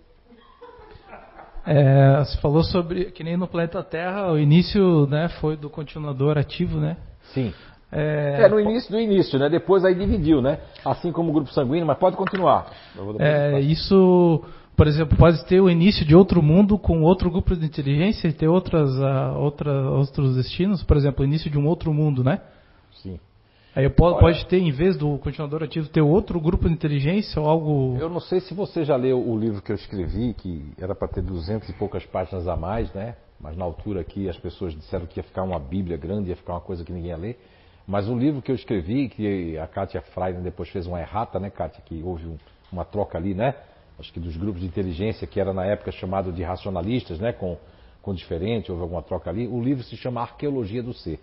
É, 1.71 2.25
você 2.25 2.39
falou 2.39 2.64
sobre 2.64 3.07
que 3.07 3.23
nem 3.23 3.37
no 3.37 3.47
planeta 3.47 3.83
Terra 3.83 4.33
o 4.33 4.39
início, 4.39 5.07
né, 5.07 5.29
foi 5.39 5.55
do 5.55 5.69
continuador 5.69 6.39
ativo, 6.39 6.81
né? 6.81 6.97
Sim. 7.35 7.53
É, 7.93 8.43
é 8.43 8.49
no 8.49 8.59
início 8.59 8.91
do 8.91 8.99
início, 8.99 9.39
né? 9.39 9.51
Depois 9.51 9.85
aí 9.85 9.95
dividiu, 9.95 10.41
né? 10.41 10.61
Assim 10.83 11.12
como 11.12 11.29
o 11.29 11.33
grupo 11.33 11.53
sanguíneo, 11.53 11.87
mas 11.87 11.99
pode 11.99 12.16
continuar. 12.16 12.71
É, 13.19 13.61
isso, 13.61 14.43
por 14.75 14.87
exemplo, 14.87 15.16
pode 15.19 15.45
ter 15.45 15.61
o 15.61 15.69
início 15.69 16.07
de 16.07 16.16
outro 16.16 16.43
mundo 16.43 16.79
com 16.79 17.03
outro 17.03 17.31
grupo 17.31 17.55
de 17.55 17.66
inteligência 17.66 18.29
e 18.29 18.33
ter 18.33 18.49
outras, 18.49 18.91
uh, 18.99 19.39
outra, 19.39 19.91
outros 19.91 20.37
destinos, 20.37 20.83
por 20.83 20.97
exemplo, 20.97 21.23
o 21.23 21.27
início 21.27 21.51
de 21.51 21.59
um 21.59 21.66
outro 21.66 21.93
mundo, 21.93 22.25
né? 22.25 22.41
Sim. 23.03 23.19
Aí 23.75 23.89
pode, 23.91 24.19
pode 24.19 24.47
ter, 24.47 24.59
em 24.59 24.73
vez 24.73 24.97
do 24.97 25.19
continuador 25.19 25.62
ativo, 25.62 25.89
ter 25.89 26.01
outro 26.01 26.41
grupo 26.41 26.66
de 26.66 26.75
inteligência 26.75 27.41
ou 27.41 27.49
algo. 27.49 27.97
Eu 28.01 28.09
não 28.09 28.21
sei 28.21 28.41
se 28.41 28.55
você 28.55 28.85
já 28.85 28.97
leu 28.97 29.21
o 29.21 29.39
livro 29.39 29.62
que 29.62 29.71
eu 29.71 29.77
escrevi, 29.77 30.35
que 30.35 30.73
era 30.79 30.95
para 30.95 31.09
ter 31.09 31.23
duzentas 31.23 31.69
e 31.69 31.73
poucas 31.73 32.05
páginas 32.07 32.49
a 32.49 32.57
mais, 32.57 32.93
né? 32.93 33.14
Mas 33.41 33.57
na 33.57 33.64
altura 33.64 34.01
aqui 34.01 34.29
as 34.29 34.37
pessoas 34.37 34.75
disseram 34.75 35.07
que 35.07 35.21
ia 35.21 35.23
ficar 35.23 35.43
uma 35.45 35.61
Bíblia 35.61 35.97
grande, 35.97 36.31
ia 36.31 36.37
ficar 36.37 36.55
uma 36.55 36.61
coisa 36.61 36.85
que 36.85 36.93
ninguém 36.93 37.11
ia 37.11 37.16
ler. 37.16 37.39
Mas 37.87 38.09
o 38.09 38.19
livro 38.19 38.43
que 38.43 38.51
eu 38.51 38.57
escrevi, 38.57 39.09
que 39.09 39.57
a 39.57 39.66
Kátia 39.66 40.03
Freire 40.03 40.41
depois 40.43 40.69
fez 40.69 40.87
uma 40.87 41.01
errata, 41.01 41.39
né, 41.39 41.49
Kátia? 41.49 41.83
Que 41.85 42.03
houve 42.03 42.27
um, 42.27 42.37
uma 42.71 42.85
troca 42.85 43.16
ali, 43.16 43.35
né? 43.35 43.55
Acho 43.99 44.12
que 44.12 44.21
dos 44.21 44.37
grupos 44.37 44.61
de 44.61 44.66
inteligência, 44.66 45.27
que 45.27 45.41
era 45.41 45.53
na 45.53 45.64
época 45.64 45.91
chamado 45.93 46.33
de 46.33 46.43
racionalistas, 46.43 47.19
né? 47.19 47.33
Com, 47.33 47.57
com 48.03 48.12
diferente, 48.12 48.71
houve 48.71 48.83
alguma 48.83 49.03
troca 49.03 49.31
ali. 49.31 49.47
O 49.47 49.62
livro 49.62 49.83
se 49.85 49.97
chama 49.97 50.21
Arqueologia 50.21 50.83
do 50.83 50.93
Ser. 50.93 51.21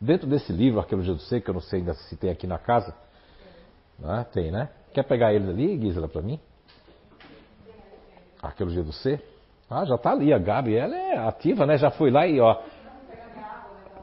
Dentro 0.00 0.26
desse 0.26 0.52
livro, 0.52 0.78
Arqueologia 0.78 1.14
do 1.14 1.20
Ser, 1.20 1.40
que 1.40 1.48
eu 1.48 1.54
não 1.54 1.60
sei 1.60 1.80
ainda 1.80 1.94
se 1.94 2.16
tem 2.16 2.30
aqui 2.30 2.46
na 2.46 2.58
casa, 2.58 2.94
né? 3.98 4.26
tem, 4.32 4.50
né? 4.50 4.68
Quer 4.92 5.04
pegar 5.04 5.32
ele 5.32 5.50
ali, 5.50 5.80
Gisela, 5.80 6.08
para 6.08 6.22
mim? 6.22 6.38
Arqueologia 8.42 8.82
do 8.82 8.92
Ser? 8.92 9.22
Ah, 9.68 9.84
já 9.84 9.96
está 9.96 10.12
ali, 10.12 10.32
a 10.32 10.38
Gabi, 10.38 10.76
ela 10.76 10.96
é 10.96 11.16
ativa, 11.16 11.66
né? 11.66 11.76
Já 11.76 11.90
foi 11.90 12.10
lá 12.10 12.26
e 12.26 12.40
ó. 12.40 12.62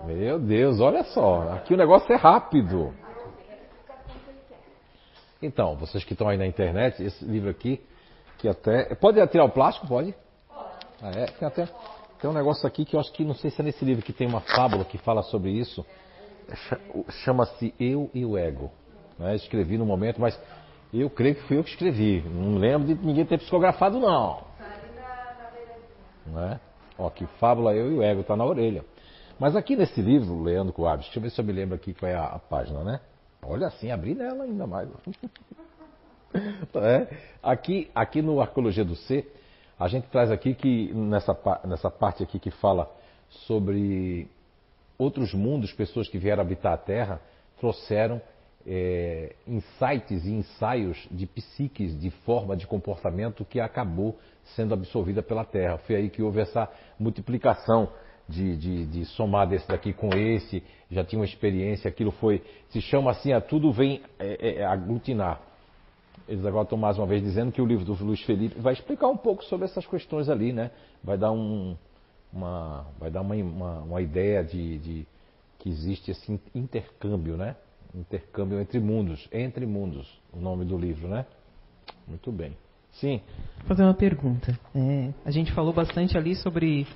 Meu 0.05 0.37
Deus, 0.37 0.81
olha 0.81 1.03
só, 1.03 1.53
aqui 1.53 1.73
o 1.73 1.77
negócio 1.77 2.11
é 2.11 2.17
rápido. 2.17 2.93
Então, 5.41 5.75
vocês 5.75 6.03
que 6.03 6.13
estão 6.13 6.27
aí 6.27 6.37
na 6.37 6.47
internet, 6.47 7.01
esse 7.03 7.23
livro 7.23 7.49
aqui, 7.49 7.81
que 8.37 8.47
até. 8.47 8.95
Pode 8.95 9.25
tirar 9.27 9.45
o 9.45 9.49
plástico? 9.49 9.87
Pode? 9.87 10.13
Ah, 11.01 11.11
é, 11.11 11.25
tem 11.25 11.47
até. 11.47 11.67
Tem 12.23 12.29
um 12.29 12.33
negócio 12.33 12.65
aqui 12.65 12.85
que 12.85 12.95
eu 12.95 13.01
acho 13.01 13.11
que 13.11 13.25
não 13.25 13.33
sei 13.33 13.51
se 13.51 13.59
é 13.59 13.65
nesse 13.65 13.83
livro 13.83 14.01
que 14.01 14.13
tem 14.13 14.25
uma 14.25 14.39
fábula 14.39 14.85
que 14.85 14.97
fala 14.97 15.21
sobre 15.23 15.51
isso. 15.51 15.85
Chama-se 17.25 17.75
Eu 17.77 18.09
e 18.13 18.23
o 18.23 18.37
Ego. 18.37 18.71
Né? 19.19 19.35
Escrevi 19.35 19.77
no 19.77 19.85
momento, 19.85 20.21
mas 20.21 20.39
eu 20.93 21.09
creio 21.09 21.35
que 21.35 21.41
fui 21.41 21.57
eu 21.57 21.63
que 21.65 21.71
escrevi. 21.71 22.21
Não 22.21 22.57
lembro 22.57 22.87
de 22.87 23.05
ninguém 23.05 23.25
ter 23.25 23.39
psicografado, 23.39 23.99
não. 23.99 24.41
Né? 26.27 26.61
Ó, 26.97 27.09
que 27.09 27.25
fábula 27.41 27.75
Eu 27.75 27.91
e 27.91 27.95
o 27.95 28.01
Ego, 28.01 28.21
está 28.21 28.37
na 28.37 28.45
orelha. 28.45 28.85
Mas 29.37 29.53
aqui 29.57 29.75
nesse 29.75 30.01
livro, 30.01 30.41
Leandro 30.41 30.71
Coabes, 30.71 31.07
deixa 31.07 31.19
eu 31.19 31.23
ver 31.23 31.29
se 31.29 31.41
eu 31.41 31.43
me 31.43 31.51
lembro 31.51 31.75
aqui 31.75 31.93
qual 31.93 32.09
é 32.09 32.15
a, 32.15 32.23
a 32.23 32.39
página, 32.39 32.85
né? 32.85 33.01
Olha 33.41 33.67
assim, 33.67 33.91
abri 33.91 34.15
nela 34.15 34.45
ainda 34.45 34.65
mais. 34.65 34.87
é. 36.75 37.17
aqui, 37.43 37.91
aqui 37.93 38.21
no 38.21 38.39
Arqueologia 38.39 38.85
do 38.85 38.95
Ser, 38.95 39.42
a 39.79 39.87
gente 39.87 40.07
traz 40.07 40.31
aqui 40.31 40.53
que 40.53 40.93
nessa, 40.93 41.37
nessa 41.65 41.89
parte 41.89 42.23
aqui 42.23 42.39
que 42.39 42.51
fala 42.51 42.89
sobre 43.29 44.27
outros 44.97 45.33
mundos, 45.33 45.73
pessoas 45.73 46.07
que 46.07 46.17
vieram 46.17 46.41
habitar 46.41 46.73
a 46.73 46.77
Terra, 46.77 47.19
trouxeram 47.59 48.21
é, 48.65 49.35
insights 49.47 50.25
e 50.25 50.31
ensaios 50.31 51.07
de 51.11 51.25
psiques, 51.25 51.99
de 51.99 52.09
forma 52.09 52.55
de 52.55 52.65
comportamento 52.65 53.43
que 53.43 53.59
acabou 53.59 54.17
sendo 54.55 54.73
absorvida 54.73 55.21
pela 55.21 55.43
Terra. 55.43 55.77
Foi 55.79 55.95
aí 55.95 56.09
que 56.09 56.21
houve 56.21 56.39
essa 56.41 56.69
multiplicação 56.99 57.89
de, 58.27 58.55
de, 58.55 58.85
de, 58.85 59.05
somar 59.05 59.47
desse 59.47 59.67
daqui 59.67 59.91
com 59.91 60.09
esse, 60.15 60.63
já 60.89 61.03
tinha 61.03 61.19
uma 61.19 61.25
experiência, 61.25 61.89
aquilo 61.89 62.11
foi, 62.11 62.41
se 62.69 62.79
chama 62.81 63.11
assim, 63.11 63.33
a 63.33 63.41
tudo 63.41 63.71
vem 63.71 64.01
é, 64.17 64.59
é, 64.61 64.65
aglutinar. 64.65 65.41
Eles 66.27 66.45
agora 66.45 66.63
estão 66.63 66.77
mais 66.77 66.97
uma 66.97 67.05
vez 67.05 67.21
dizendo 67.21 67.51
que 67.51 67.61
o 67.61 67.65
livro 67.65 67.83
do 67.83 67.93
Luiz 68.03 68.21
Felipe 68.21 68.59
vai 68.59 68.73
explicar 68.73 69.07
um 69.07 69.17
pouco 69.17 69.43
sobre 69.45 69.65
essas 69.65 69.85
questões 69.85 70.29
ali, 70.29 70.53
né? 70.53 70.71
Vai 71.03 71.17
dar, 71.17 71.31
um, 71.31 71.75
uma, 72.31 72.85
vai 72.99 73.11
dar 73.11 73.21
uma, 73.21 73.35
uma, 73.35 73.79
uma 73.81 74.01
ideia 74.01 74.43
de, 74.43 74.77
de, 74.79 75.07
que 75.59 75.69
existe 75.69 76.11
esse 76.11 76.39
intercâmbio, 76.55 77.35
né? 77.35 77.55
Intercâmbio 77.93 78.59
entre 78.59 78.79
mundos, 78.79 79.27
entre 79.31 79.65
mundos, 79.65 80.07
o 80.31 80.39
nome 80.39 80.65
do 80.65 80.77
livro, 80.77 81.07
né? 81.07 81.25
Muito 82.07 82.31
bem. 82.31 82.55
Sim. 82.93 83.21
Vou 83.59 83.67
fazer 83.67 83.83
uma 83.83 83.93
pergunta. 83.93 84.57
É, 84.73 85.09
a 85.25 85.31
gente 85.31 85.51
falou 85.51 85.73
bastante 85.73 86.17
ali 86.17 86.35
sobre 86.35 86.87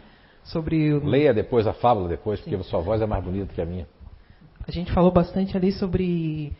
sobre. 0.47 0.99
Leia 0.99 1.34
depois 1.34 1.68
a 1.68 1.74
fábula 1.74 2.07
depois, 2.07 2.39
porque 2.39 2.55
Sim. 2.57 2.63
sua 2.63 2.80
voz 2.80 3.01
é 3.01 3.05
mais 3.05 3.24
bonita 3.24 3.53
que 3.53 3.61
a 3.61 3.65
minha. 3.65 3.88
A 4.68 4.72
gente 4.72 4.91
falou 4.91 5.11
bastante 5.11 5.55
ali 5.55 5.72
sobre 5.72 6.51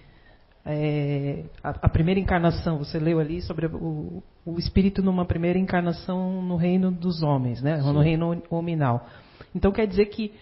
é, 0.70 1.46
a, 1.64 1.70
a, 1.84 1.90
primeira 1.90 2.20
encarnação. 2.20 2.78
Você 2.80 3.00
leu 3.00 3.20
ali 3.20 3.42
sobre 3.42 3.68
o, 3.68 4.22
o 4.46 4.60
espírito 4.60 5.02
numa 5.02 5.26
primeira 5.26 5.58
encarnação 5.58 6.42
no 6.42 6.58
reino 6.58 6.92
dos 6.92 7.24
homens, 7.24 7.62
né? 7.62 7.78
No 7.78 8.02
reino 8.02 8.44
hominal. 8.50 9.08
Então 9.56 9.72
quer 9.72 9.88
dizer 9.88 10.08
que 10.08 10.34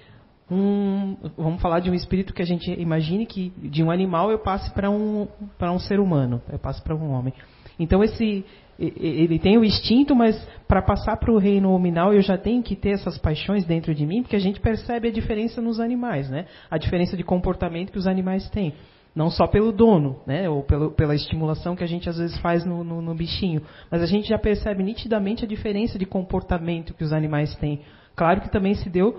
um, 0.49 1.15
vamos 1.37 1.61
falar 1.61 1.79
de 1.79 1.91
um 1.91 1.93
espírito 1.93 2.33
que 2.33 2.41
a 2.41 2.45
gente 2.45 2.71
imagine 2.71 3.25
que 3.25 3.53
de 3.57 3.83
um 3.83 3.91
animal 3.91 4.31
eu 4.31 4.39
passe 4.39 4.71
para 4.73 4.89
um 4.89 5.27
um 5.61 5.79
ser 5.79 5.99
humano, 5.99 6.41
eu 6.51 6.57
passe 6.57 6.81
para 6.81 6.95
um 6.95 7.11
homem. 7.11 7.33
Então 7.77 8.03
esse 8.03 8.43
ele 8.77 9.39
tem 9.39 9.57
o 9.57 9.63
instinto, 9.63 10.13
mas 10.13 10.35
para 10.67 10.81
passar 10.81 11.17
para 11.17 11.31
o 11.31 11.37
reino 11.37 11.71
hominal 11.71 12.13
eu 12.13 12.21
já 12.21 12.37
tenho 12.37 12.61
que 12.61 12.75
ter 12.75 12.89
essas 12.89 13.17
paixões 13.17 13.63
dentro 13.63 13.95
de 13.95 14.05
mim, 14.05 14.21
porque 14.21 14.35
a 14.35 14.39
gente 14.39 14.59
percebe 14.59 15.07
a 15.07 15.11
diferença 15.11 15.61
nos 15.61 15.79
animais, 15.79 16.29
né? 16.29 16.45
A 16.69 16.77
diferença 16.77 17.15
de 17.15 17.23
comportamento 17.23 17.91
que 17.91 17.97
os 17.97 18.07
animais 18.07 18.49
têm. 18.49 18.73
Não 19.15 19.29
só 19.29 19.47
pelo 19.47 19.71
dono, 19.71 20.19
né? 20.27 20.49
Ou 20.49 20.61
pelo, 20.61 20.91
pela 20.91 21.15
estimulação 21.15 21.75
que 21.75 21.83
a 21.83 21.87
gente 21.87 22.09
às 22.09 22.17
vezes 22.17 22.37
faz 22.39 22.65
no, 22.65 22.83
no, 22.83 23.01
no 23.01 23.15
bichinho. 23.15 23.61
Mas 23.89 24.01
a 24.01 24.05
gente 24.05 24.27
já 24.27 24.37
percebe 24.37 24.83
nitidamente 24.83 25.45
a 25.45 25.47
diferença 25.47 25.97
de 25.97 26.05
comportamento 26.05 26.93
que 26.93 27.03
os 27.03 27.13
animais 27.13 27.55
têm. 27.55 27.81
Claro 28.13 28.41
que 28.41 28.51
também 28.51 28.73
se 28.75 28.89
deu 28.89 29.17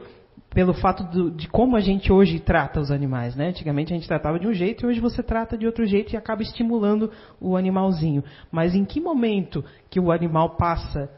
pelo 0.51 0.75
fato 0.75 1.03
do, 1.05 1.31
de 1.31 1.49
como 1.49 1.77
a 1.77 1.81
gente 1.81 2.13
hoje 2.13 2.39
trata 2.39 2.81
os 2.81 2.91
animais, 2.91 3.35
né? 3.35 3.49
Antigamente 3.49 3.93
a 3.93 3.97
gente 3.97 4.07
tratava 4.07 4.39
de 4.39 4.47
um 4.47 4.53
jeito 4.53 4.85
e 4.85 4.87
hoje 4.87 5.01
você 5.01 5.23
trata 5.23 5.57
de 5.57 5.67
outro 5.67 5.87
jeito 5.87 6.13
e 6.13 6.17
acaba 6.17 6.43
estimulando 6.43 7.11
o 7.41 7.57
animalzinho. 7.57 8.23
Mas 8.51 8.75
em 8.75 8.85
que 8.85 9.01
momento 9.01 9.65
que 9.91 9.99
o 9.99 10.13
animal 10.13 10.57
passa, 10.57 11.11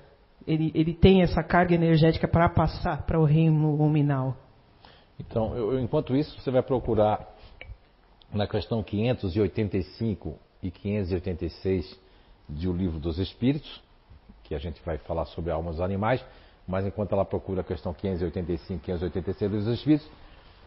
ele, 0.46 0.70
ele 0.74 0.94
tem 0.94 1.22
essa 1.22 1.42
carga 1.42 1.74
energética 1.74 2.28
para 2.28 2.48
passar 2.48 3.02
para 3.06 3.18
o 3.18 3.24
reino 3.24 3.76
nominal? 3.76 4.36
Então, 5.20 5.56
eu, 5.56 5.80
enquanto 5.80 6.16
isso, 6.16 6.40
você 6.40 6.50
vai 6.50 6.62
procurar 6.62 7.38
na 8.32 8.46
questão 8.46 8.82
585 8.82 10.38
e 10.62 10.70
586 10.70 11.98
de 12.48 12.68
O 12.68 12.72
Livro 12.72 12.98
dos 12.98 13.18
Espíritos, 13.18 13.82
que 14.44 14.54
a 14.54 14.58
gente 14.58 14.80
vai 14.84 14.98
falar 14.98 15.26
sobre 15.26 15.50
almas 15.50 15.80
animais, 15.80 16.24
mas 16.66 16.86
enquanto 16.86 17.12
ela 17.12 17.24
procura 17.24 17.62
a 17.62 17.64
questão 17.64 17.94
585, 17.94 18.84
586 18.84 19.50
dos 19.64 19.78
Espíritos, 19.78 20.08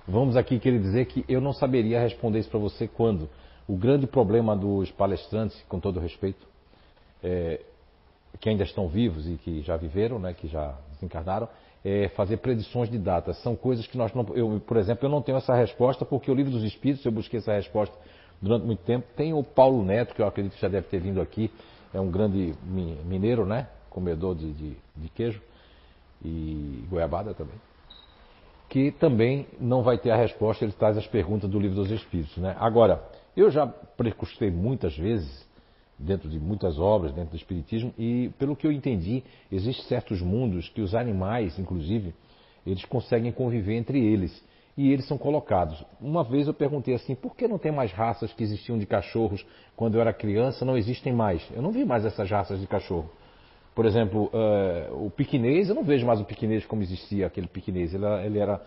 vamos 0.08 0.36
aqui 0.36 0.60
querer 0.60 0.80
dizer 0.80 1.06
que 1.06 1.24
eu 1.28 1.42
não 1.42 1.54
saberia 1.54 2.00
responder 2.00 2.40
isso 2.40 2.50
para 2.50 2.60
você 2.60 2.88
quando. 2.88 3.30
O 3.68 3.76
grande 3.76 4.08
problema 4.08 4.56
dos 4.56 4.92
palestrantes, 4.92 5.62
com 5.70 5.80
todo 5.80 6.00
respeito, 6.00 6.46
é, 7.24 7.62
que 8.40 8.50
ainda 8.50 8.64
estão 8.64 8.88
vivos 8.88 9.28
e 9.28 9.38
que 9.38 9.62
já 9.62 9.78
viveram, 9.78 10.18
né, 10.18 10.34
que 10.34 10.48
já 10.48 10.76
desencarnaram, 10.94 11.48
é 11.84 12.10
fazer 12.10 12.38
predições 12.38 12.90
de 12.90 12.98
datas. 12.98 13.38
São 13.42 13.56
coisas 13.56 13.88
que 13.88 13.98
nós 13.98 14.14
não. 14.14 14.26
Eu, 14.36 14.62
por 14.66 14.78
exemplo, 14.78 15.06
eu 15.06 15.10
não 15.10 15.22
tenho 15.22 15.38
essa 15.38 15.56
resposta, 15.56 16.06
porque 16.06 16.30
o 16.30 16.34
livro 16.34 16.52
dos 16.52 16.64
Espíritos, 16.64 17.06
eu 17.06 17.12
busquei 17.12 17.40
essa 17.40 17.54
resposta 17.54 17.96
durante 18.42 18.66
muito 18.66 18.84
tempo. 18.84 19.08
Tem 19.16 19.34
o 19.34 19.44
Paulo 19.44 19.84
Neto, 19.84 20.14
que 20.14 20.22
eu 20.22 20.28
acredito 20.28 20.54
que 20.54 20.62
já 20.62 20.68
deve 20.68 20.88
ter 20.88 21.00
vindo 21.00 21.22
aqui, 21.22 21.52
é 21.94 22.00
um 22.00 22.10
grande 22.10 22.54
mineiro, 23.06 23.46
né? 23.46 23.68
Comedor 23.90 24.36
de, 24.36 24.52
de, 24.54 24.78
de 24.96 25.10
queijo 25.10 25.42
e 26.24 26.86
goiabada 26.90 27.34
também, 27.34 27.56
que 28.70 28.92
também 28.92 29.48
não 29.60 29.82
vai 29.82 29.98
ter 29.98 30.12
a 30.12 30.16
resposta, 30.16 30.64
ele 30.64 30.72
traz 30.72 30.98
as 30.98 31.08
perguntas 31.08 31.50
do 31.50 31.60
livro 31.60 31.76
dos 31.76 31.92
Espíritos. 31.92 32.38
Né? 32.38 32.56
Agora, 32.60 33.04
eu 33.36 33.50
já 33.50 33.68
precustei 33.68 34.52
muitas 34.52 34.96
vezes, 34.96 35.48
dentro 36.02 36.30
de 36.30 36.40
muitas 36.40 36.80
obras, 36.80 37.14
dentro 37.14 37.32
do 37.32 37.38
Espiritismo, 37.38 37.94
e 37.98 38.30
pelo 38.38 38.56
que 38.56 38.66
eu 38.66 38.72
entendi, 38.72 39.24
existem 39.52 39.86
certos 39.86 40.22
mundos 40.22 40.70
que 40.70 40.82
os 40.82 40.96
animais, 40.96 41.58
inclusive, 41.58 42.14
eles 42.66 42.84
conseguem 42.86 43.32
conviver 43.32 43.76
entre 43.76 44.00
eles. 44.00 44.44
E 44.78 44.92
eles 44.92 45.06
são 45.06 45.18
colocados. 45.18 45.84
Uma 46.00 46.24
vez 46.24 46.48
eu 46.48 46.54
perguntei 46.54 46.94
assim, 46.94 47.14
por 47.14 47.36
que 47.36 47.48
não 47.48 47.58
tem 47.58 47.72
mais 47.72 47.92
raças 47.92 48.32
que 48.34 48.42
existiam 48.42 48.80
de 48.80 48.86
cachorros 48.86 49.46
quando 49.76 49.96
eu 49.96 50.02
era 50.02 50.14
criança, 50.14 50.64
não 50.64 50.78
existem 50.78 51.14
mais? 51.14 51.46
Eu 51.54 51.62
não 51.62 51.72
vi 51.72 51.84
mais 51.84 52.06
essas 52.06 52.30
raças 52.30 52.60
de 52.60 52.68
cachorro. 52.68 53.10
Por 53.76 53.86
exemplo, 53.86 54.30
uh, 54.34 55.06
o 55.06 55.10
piquinês, 55.10 55.70
eu 55.70 55.76
não 55.76 55.84
vejo 55.84 56.06
mais 56.06 56.20
o 56.20 56.26
piquinês 56.26 56.66
como 56.66 56.82
existia 56.82 57.28
aquele 57.28 57.48
piquinês. 57.48 57.94
Ele 57.94 58.06
ele 58.26 58.40
era, 58.40 58.62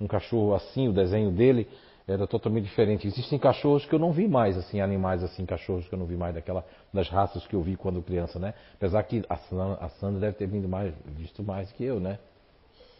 um 0.00 0.06
cachorro 0.06 0.54
assim, 0.54 0.88
o 0.88 0.92
desenho 0.92 1.30
dele 1.30 1.66
era 2.08 2.26
totalmente 2.26 2.64
diferente. 2.64 3.06
Existem 3.06 3.38
cachorros 3.38 3.84
que 3.84 3.94
eu 3.94 3.98
não 3.98 4.12
vi 4.12 4.26
mais, 4.26 4.56
assim, 4.56 4.80
animais 4.80 5.22
assim, 5.22 5.44
cachorros 5.44 5.86
que 5.86 5.94
eu 5.94 5.98
não 5.98 6.06
vi 6.06 6.16
mais 6.16 6.34
daquela, 6.34 6.64
das 6.92 7.08
raças 7.08 7.46
que 7.46 7.54
eu 7.54 7.62
vi 7.62 7.76
quando 7.76 8.02
criança, 8.02 8.38
né? 8.38 8.54
Apesar 8.74 9.02
que 9.02 9.22
a 9.28 9.36
Sandra, 9.36 9.74
a 9.74 9.88
Sandra 9.90 10.20
deve 10.20 10.36
ter 10.38 10.46
vindo 10.46 10.66
mais, 10.66 10.94
visto 11.04 11.42
mais 11.42 11.70
que 11.72 11.84
eu, 11.84 12.00
né? 12.00 12.18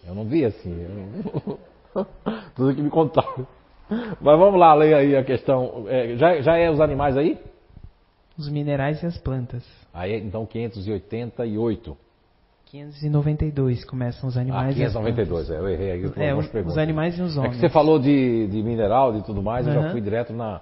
Eu 0.06 0.14
não 0.14 0.24
vi 0.24 0.44
assim. 0.44 0.72
Eu... 0.74 1.58
Tudo 2.54 2.74
que 2.74 2.82
me 2.82 2.90
contaram. 2.90 3.46
Mas 3.88 4.38
vamos 4.38 4.60
lá, 4.60 4.74
leia 4.74 4.98
aí 4.98 5.16
a 5.16 5.24
questão. 5.24 5.86
É, 5.88 6.14
já, 6.16 6.40
já 6.42 6.56
é 6.58 6.70
os 6.70 6.80
animais 6.80 7.16
aí? 7.16 7.40
Os 8.36 8.48
minerais 8.48 9.02
e 9.02 9.06
as 9.06 9.16
plantas. 9.16 9.66
Aí, 9.92 10.14
então, 10.20 10.44
588. 10.44 11.96
592 12.70 13.84
começam 13.84 14.28
os 14.28 14.36
animais. 14.36 14.72
Ah, 14.72 14.74
592, 14.74 15.50
é, 15.50 15.58
eu 15.58 15.68
errei 15.68 15.92
aí. 15.92 16.12
É, 16.16 16.34
os, 16.34 16.52
os 16.66 16.76
animais 16.76 17.18
e 17.18 17.22
os 17.22 17.36
homens. 17.36 17.52
É 17.52 17.54
que 17.54 17.60
você 17.60 17.68
falou 17.68 17.98
de, 17.98 18.46
de 18.48 18.62
mineral 18.62 19.16
e 19.16 19.22
tudo 19.22 19.42
mais, 19.42 19.66
uhum. 19.66 19.72
eu 19.72 19.82
já 19.82 19.90
fui 19.90 20.00
direto 20.00 20.32
na. 20.32 20.60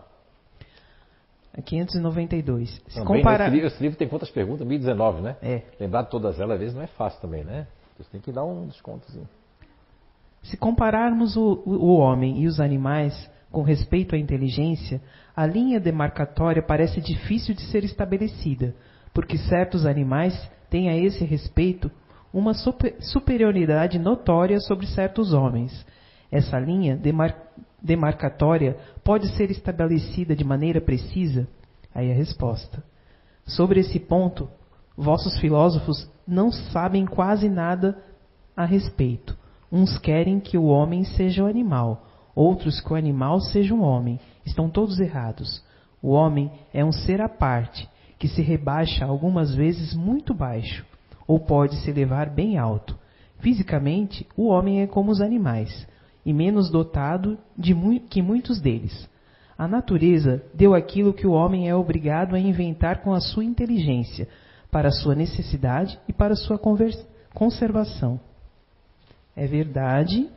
592. 1.64 2.70
Se 2.70 3.00
também, 3.00 3.22
compara... 3.22 3.44
esse, 3.44 3.54
livro, 3.54 3.66
esse, 3.66 3.82
livro, 3.82 3.98
tem 3.98 4.06
quantas 4.06 4.30
perguntas? 4.30 4.66
1019, 4.66 5.22
né? 5.22 5.36
É. 5.42 5.62
Lembrar 5.80 6.02
de 6.02 6.10
todas 6.10 6.38
elas, 6.38 6.54
às 6.54 6.60
vezes 6.60 6.74
não 6.74 6.82
é 6.82 6.86
fácil 6.86 7.20
também, 7.20 7.42
né? 7.44 7.66
Você 7.98 8.10
tem 8.10 8.20
que 8.20 8.30
dar 8.30 8.44
um 8.44 8.66
desconto. 8.66 9.06
Se 10.42 10.56
compararmos 10.56 11.34
o, 11.34 11.62
o 11.64 11.96
homem 11.96 12.42
e 12.42 12.46
os 12.46 12.60
animais 12.60 13.30
com 13.50 13.62
respeito 13.62 14.14
à 14.14 14.18
inteligência, 14.18 15.00
a 15.34 15.46
linha 15.46 15.80
demarcatória 15.80 16.62
parece 16.62 17.00
difícil 17.00 17.54
de 17.54 17.62
ser 17.62 17.84
estabelecida, 17.84 18.74
porque 19.14 19.38
certos 19.38 19.86
animais 19.86 20.34
têm 20.76 20.90
a 20.90 20.96
esse 20.96 21.24
respeito 21.24 21.90
uma 22.30 22.52
super, 22.52 22.96
superioridade 23.00 23.98
notória 23.98 24.60
sobre 24.60 24.86
certos 24.86 25.32
homens. 25.32 25.86
Essa 26.30 26.58
linha 26.58 26.94
demar, 26.94 27.34
demarcatória 27.82 28.76
pode 29.02 29.26
ser 29.36 29.50
estabelecida 29.50 30.36
de 30.36 30.44
maneira 30.44 30.78
precisa? 30.78 31.48
Aí 31.94 32.12
a 32.12 32.14
resposta. 32.14 32.84
Sobre 33.46 33.80
esse 33.80 33.98
ponto, 33.98 34.50
vossos 34.94 35.38
filósofos 35.38 36.10
não 36.28 36.52
sabem 36.52 37.06
quase 37.06 37.48
nada 37.48 37.96
a 38.54 38.66
respeito. 38.66 39.34
Uns 39.72 39.96
querem 39.96 40.38
que 40.38 40.58
o 40.58 40.66
homem 40.66 41.04
seja 41.04 41.42
o 41.42 41.46
animal, 41.46 42.06
outros 42.34 42.82
que 42.82 42.92
o 42.92 42.96
animal 42.96 43.40
seja 43.40 43.72
um 43.72 43.82
homem. 43.82 44.20
Estão 44.44 44.68
todos 44.68 45.00
errados. 45.00 45.64
O 46.02 46.10
homem 46.10 46.52
é 46.74 46.84
um 46.84 46.92
ser 46.92 47.22
à 47.22 47.30
parte, 47.30 47.88
que 48.18 48.28
se 48.28 48.42
rebaixa 48.42 49.04
algumas 49.04 49.54
vezes 49.54 49.94
muito 49.94 50.32
baixo, 50.32 50.84
ou 51.26 51.38
pode 51.38 51.76
se 51.76 51.90
elevar 51.90 52.30
bem 52.30 52.58
alto. 52.58 52.98
Fisicamente, 53.40 54.26
o 54.36 54.46
homem 54.46 54.82
é 54.82 54.86
como 54.86 55.10
os 55.10 55.20
animais, 55.20 55.86
e 56.24 56.32
menos 56.32 56.70
dotado 56.70 57.38
de 57.56 57.74
mu 57.74 58.00
que 58.00 58.22
muitos 58.22 58.60
deles. 58.60 59.08
A 59.58 59.66
natureza 59.66 60.42
deu 60.54 60.74
aquilo 60.74 61.14
que 61.14 61.26
o 61.26 61.32
homem 61.32 61.68
é 61.68 61.74
obrigado 61.74 62.34
a 62.34 62.40
inventar 62.40 63.02
com 63.02 63.12
a 63.12 63.20
sua 63.20 63.44
inteligência, 63.44 64.28
para 64.70 64.90
sua 64.90 65.14
necessidade 65.14 65.98
e 66.08 66.12
para 66.12 66.34
sua 66.34 66.60
conservação. 67.32 68.20
É 69.34 69.46
verdade 69.46 70.28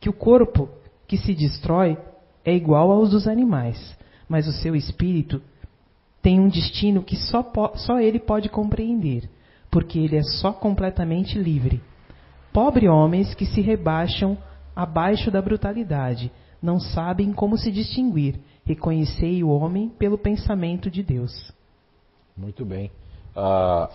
que 0.00 0.08
o 0.08 0.12
corpo 0.12 0.68
que 1.06 1.16
se 1.16 1.34
destrói 1.34 1.96
é 2.44 2.54
igual 2.54 2.90
aos 2.90 3.10
dos 3.10 3.26
animais, 3.26 3.96
mas 4.28 4.46
o 4.46 4.52
seu 4.52 4.74
espírito 4.74 5.40
tem 6.26 6.40
um 6.40 6.48
destino 6.48 7.04
que 7.04 7.14
só, 7.14 7.48
só 7.76 8.00
ele 8.00 8.18
pode 8.18 8.48
compreender, 8.48 9.30
porque 9.70 9.96
ele 9.96 10.16
é 10.16 10.24
só 10.24 10.52
completamente 10.52 11.38
livre. 11.38 11.80
Pobre 12.52 12.88
homens 12.88 13.32
que 13.32 13.46
se 13.46 13.60
rebaixam 13.60 14.36
abaixo 14.74 15.30
da 15.30 15.40
brutalidade, 15.40 16.32
não 16.60 16.80
sabem 16.80 17.32
como 17.32 17.56
se 17.56 17.70
distinguir. 17.70 18.40
Reconhecei 18.64 19.44
o 19.44 19.50
homem 19.50 19.88
pelo 19.88 20.18
pensamento 20.18 20.90
de 20.90 21.00
Deus. 21.00 21.52
Muito 22.36 22.64
bem. 22.64 22.90
Ah, 23.36 23.88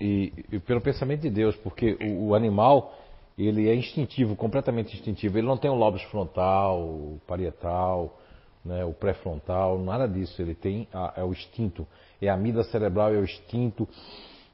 e, 0.00 0.32
e, 0.50 0.58
pelo 0.58 0.80
pensamento 0.80 1.20
de 1.20 1.30
Deus, 1.30 1.54
porque 1.54 1.96
o, 2.02 2.30
o 2.30 2.34
animal 2.34 2.98
ele 3.38 3.68
é 3.68 3.76
instintivo, 3.76 4.34
completamente 4.34 4.96
instintivo. 4.96 5.38
Ele 5.38 5.46
não 5.46 5.56
tem 5.56 5.70
o 5.70 5.76
lóbulo 5.76 6.02
frontal, 6.10 7.16
parietal, 7.28 8.18
né, 8.66 8.84
o 8.84 8.92
pré-frontal, 8.92 9.78
nada 9.78 10.06
disso. 10.06 10.40
Ele 10.42 10.54
tem 10.54 10.88
a, 10.92 11.14
é 11.16 11.24
o 11.24 11.32
instinto, 11.32 11.86
é 12.20 12.28
a 12.28 12.34
amida 12.34 12.62
cerebral, 12.64 13.14
é 13.14 13.18
o 13.18 13.24
instinto 13.24 13.88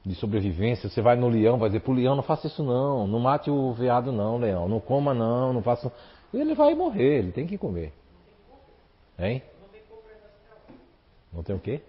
de 0.05 0.15
sobrevivência. 0.15 0.89
Você 0.89 1.01
vai 1.01 1.15
no 1.15 1.27
leão, 1.27 1.57
vai 1.57 1.69
dizer 1.69 1.81
pro 1.81 1.93
leão, 1.93 2.15
não 2.15 2.23
faça 2.23 2.47
isso 2.47 2.63
não, 2.63 3.07
não 3.07 3.19
mate 3.19 3.49
o 3.49 3.73
veado 3.73 4.11
não, 4.11 4.37
leão, 4.37 4.67
não 4.67 4.79
coma 4.79 5.13
não, 5.13 5.51
não 5.51 5.61
faça. 5.61 5.91
Ele 6.33 6.53
vai 6.53 6.75
morrer, 6.75 7.19
ele 7.19 7.31
tem 7.31 7.47
que 7.47 7.57
comer. 7.57 7.91
Hein? 9.17 9.41
Não 11.31 11.43
tem 11.43 11.55
o 11.55 11.59
quê? 11.59 11.81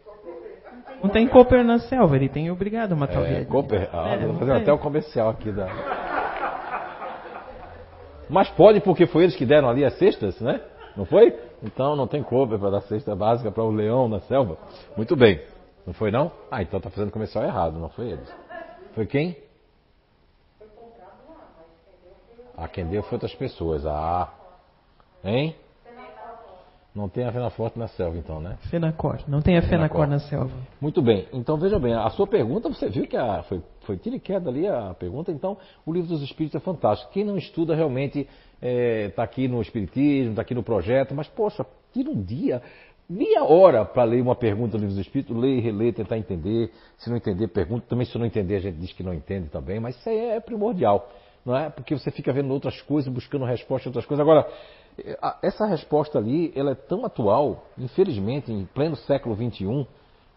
Não 1.02 1.10
tem 1.10 1.28
Cooper 1.28 1.62
na 1.64 1.78
selva, 1.80 2.16
ele 2.16 2.30
tem 2.30 2.50
obrigado 2.50 2.92
a 2.92 2.96
matar 2.96 3.30
é, 3.30 3.42
o 3.42 3.46
Cooper, 3.46 3.90
ah, 3.92 4.14
é, 4.14 4.26
vou 4.26 4.36
fazer 4.38 4.52
até 4.52 4.72
o 4.72 4.78
comercial 4.78 5.28
aqui 5.28 5.52
da. 5.52 5.68
Mas 8.28 8.48
pode 8.50 8.80
porque 8.80 9.06
foi 9.06 9.24
eles 9.24 9.36
que 9.36 9.44
deram 9.44 9.68
ali 9.68 9.84
as 9.84 9.98
cestas, 9.98 10.40
né? 10.40 10.62
Não 10.96 11.04
foi? 11.04 11.38
Então 11.62 11.96
não 11.96 12.06
tem 12.06 12.22
cover 12.22 12.58
para 12.58 12.70
dar 12.70 12.80
cesta 12.82 13.14
básica 13.14 13.50
para 13.50 13.62
o 13.62 13.70
leão 13.70 14.08
na 14.08 14.20
selva. 14.20 14.56
Muito 14.96 15.16
bem. 15.16 15.40
Não 15.86 15.92
foi 15.92 16.10
não? 16.10 16.30
Ah, 16.50 16.62
então 16.62 16.78
está 16.78 16.90
fazendo 16.90 17.10
comercial 17.10 17.44
errado, 17.44 17.78
não 17.78 17.88
foi 17.88 18.10
eles. 18.10 18.32
Foi 18.94 19.06
quem? 19.06 19.36
Ah, 22.56 22.68
quem 22.68 22.86
deu 22.86 23.02
foi 23.02 23.16
outras 23.16 23.34
pessoas. 23.34 23.84
Ah. 23.84 24.32
Hein? 25.24 25.56
Não 26.94 27.08
tem 27.08 27.24
a 27.24 27.32
Fenaforte 27.32 27.76
na 27.76 27.88
selva, 27.88 28.16
então, 28.16 28.40
né? 28.40 28.56
Fenacor. 28.70 29.18
Não 29.26 29.42
tem 29.42 29.58
a 29.58 29.62
Fenacor, 29.62 30.06
na 30.06 30.20
selva. 30.20 30.52
Muito 30.80 31.02
bem. 31.02 31.26
Então, 31.32 31.56
veja 31.56 31.76
bem, 31.76 31.92
a 31.92 32.08
sua 32.10 32.24
pergunta, 32.24 32.68
você 32.68 32.88
viu 32.88 33.04
que 33.08 33.16
a, 33.16 33.42
foi, 33.42 33.60
foi 33.80 33.96
tira 33.96 34.14
e 34.14 34.20
queda 34.20 34.48
ali 34.48 34.68
a 34.68 34.94
pergunta. 34.94 35.32
Então, 35.32 35.58
o 35.84 35.92
livro 35.92 36.10
dos 36.10 36.22
Espíritos 36.22 36.54
é 36.54 36.64
fantástico. 36.64 37.10
Quem 37.10 37.24
não 37.24 37.36
estuda 37.36 37.74
realmente 37.74 38.28
está 38.64 38.68
é, 38.68 39.08
tá 39.10 39.22
aqui 39.22 39.46
no 39.46 39.60
Espiritismo, 39.60 40.30
está 40.30 40.42
aqui 40.42 40.54
no 40.54 40.62
projeto, 40.62 41.14
mas, 41.14 41.28
poxa, 41.28 41.66
tira 41.92 42.08
um 42.08 42.22
dia, 42.22 42.62
meia 43.08 43.44
hora 43.44 43.84
para 43.84 44.04
ler 44.04 44.22
uma 44.22 44.34
pergunta 44.34 44.72
do 44.72 44.78
livro 44.78 44.94
dos 44.96 45.06
Espíritos, 45.06 45.36
ler, 45.36 45.60
reler, 45.60 45.92
tentar 45.92 46.16
entender. 46.16 46.70
Se 46.96 47.10
não 47.10 47.16
entender, 47.16 47.48
pergunta. 47.48 47.84
Também, 47.86 48.06
se 48.06 48.16
não 48.16 48.24
entender, 48.24 48.56
a 48.56 48.60
gente 48.60 48.78
diz 48.78 48.92
que 48.92 49.02
não 49.02 49.12
entende 49.12 49.48
também, 49.48 49.78
mas 49.78 49.96
isso 49.96 50.08
aí 50.08 50.18
é 50.18 50.40
primordial, 50.40 51.10
não 51.44 51.54
é? 51.54 51.68
Porque 51.68 51.94
você 51.94 52.10
fica 52.10 52.32
vendo 52.32 52.50
outras 52.52 52.80
coisas, 52.82 53.12
buscando 53.12 53.44
resposta 53.44 53.86
em 53.86 53.90
outras 53.90 54.06
coisas. 54.06 54.22
Agora, 54.22 54.50
essa 55.42 55.66
resposta 55.66 56.18
ali, 56.18 56.50
ela 56.56 56.70
é 56.70 56.74
tão 56.74 57.04
atual, 57.04 57.66
infelizmente, 57.76 58.50
em 58.50 58.64
pleno 58.64 58.96
século 58.96 59.36
XXI, 59.36 59.86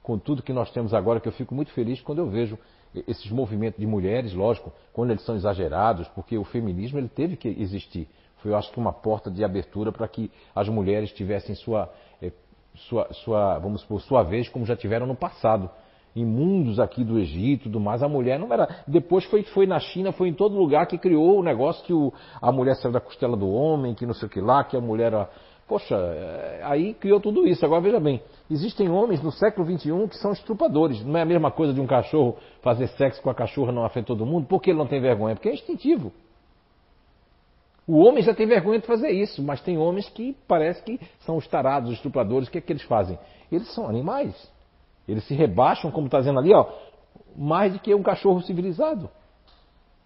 com 0.04 0.18
tudo 0.18 0.44
que 0.44 0.52
nós 0.52 0.70
temos 0.72 0.94
agora, 0.94 1.22
que 1.22 1.28
eu 1.28 1.34
fico 1.34 1.56
muito 1.56 1.72
feliz 1.72 2.02
quando 2.02 2.20
eu 2.20 2.30
vejo 2.30 2.58
esses 3.08 3.30
movimentos 3.32 3.80
de 3.80 3.86
mulheres, 3.86 4.34
lógico, 4.34 4.72
quando 4.94 5.12
eles 5.12 5.24
são 5.24 5.36
exagerados, 5.36 6.08
porque 6.10 6.38
o 6.38 6.44
feminismo 6.44 6.98
ele 6.98 7.10
teve 7.10 7.36
que 7.36 7.48
existir. 7.48 8.08
Foi, 8.38 8.52
eu 8.52 8.58
acho 8.58 8.72
que, 8.72 8.80
uma 8.80 8.94
porta 8.94 9.30
de 9.30 9.44
abertura 9.44 9.92
para 9.92 10.08
que 10.08 10.32
as 10.56 10.70
mulheres 10.70 11.12
tivessem 11.12 11.56
sua, 11.56 11.92
eh, 12.22 12.32
sua, 12.76 13.12
sua, 13.14 13.60
vamos 13.60 13.84
por 13.84 14.02
sua 14.02 14.24
vez, 14.24 14.48
como 14.50 14.66
já 14.66 14.76
tiveram 14.76 15.06
no 15.06 15.16
passado 15.16 15.70
em 16.20 16.26
mundos 16.26 16.80
aqui 16.80 17.04
do 17.04 17.20
Egito, 17.20 17.70
do 17.70 17.80
mais, 17.80 18.02
a 18.02 18.08
mulher 18.08 18.40
não 18.40 18.52
era. 18.52 18.68
Depois 18.88 19.24
foi 19.26 19.44
foi 19.44 19.68
na 19.68 19.80
China, 19.80 20.12
foi 20.12 20.30
em 20.30 20.34
todo 20.34 20.58
lugar 20.58 20.88
que 20.88 20.98
criou 20.98 21.40
o 21.40 21.44
negócio 21.44 21.86
que 21.86 21.94
o, 21.94 22.12
a 22.42 22.52
mulher 22.52 22.76
saiu 22.76 22.92
da 22.92 23.00
costela 23.00 23.38
do 23.38 23.48
homem, 23.48 23.94
que 23.94 24.06
não 24.06 24.16
sei 24.16 24.28
o 24.28 24.32
que 24.32 24.42
lá, 24.42 24.64
que 24.64 24.76
a 24.76 24.82
mulher 24.82 25.14
era. 25.14 25.30
Poxa, 25.68 25.96
é, 25.96 26.62
aí 26.64 26.94
criou 26.94 27.20
tudo 27.20 27.46
isso. 27.46 27.66
Agora 27.66 27.82
veja 27.82 28.00
bem, 28.00 28.22
existem 28.50 28.90
homens 28.90 29.22
no 29.22 29.32
século 29.32 29.66
XXI 29.66 30.08
que 30.08 30.18
são 30.18 30.32
estrupadores. 30.32 31.04
Não 31.04 31.18
é 31.20 31.24
a 31.24 31.26
mesma 31.26 31.52
coisa 31.52 31.74
de 31.74 31.82
um 31.82 31.86
cachorro 31.86 32.38
fazer 32.62 32.88
sexo 32.90 33.22
com 33.22 33.30
a 33.30 33.36
cachorra 33.36 33.72
não 33.72 33.84
afeta 33.84 34.08
todo 34.08 34.26
mundo. 34.26 34.48
Por 34.48 34.62
que 34.62 34.70
ele 34.70 34.80
não 34.80 34.88
tem 34.88 35.02
vergonha? 35.02 35.36
Porque 35.36 35.50
é 35.50 35.54
instintivo. 35.54 36.14
O 37.86 38.00
homem 38.00 38.24
já 38.24 38.34
tem 38.34 38.46
vergonha 38.46 38.80
de 38.80 38.88
fazer 38.88 39.10
isso, 39.10 39.42
mas 39.44 39.62
tem 39.62 39.78
homens 39.78 40.10
que 40.10 40.36
parece 40.48 40.82
que 40.84 41.00
são 41.20 41.38
os 41.38 41.48
tarados, 41.48 41.90
os 41.90 41.96
estupradores. 41.96 42.48
O 42.48 42.52
que 42.52 42.58
é 42.58 42.62
que 42.62 42.72
eles 42.72 42.84
fazem? 42.84 43.18
Eles 43.52 43.74
são 43.74 43.88
animais. 43.88 44.36
Eles 45.08 45.26
se 45.26 45.34
rebaixam, 45.34 45.92
como 45.92 46.08
está 46.08 46.20
dizendo 46.20 46.40
ali, 46.40 46.54
ó, 46.54 46.66
mais 47.36 47.74
do 47.74 47.80
que 47.80 47.94
um 47.94 48.04
cachorro 48.04 48.42
civilizado. 48.42 49.10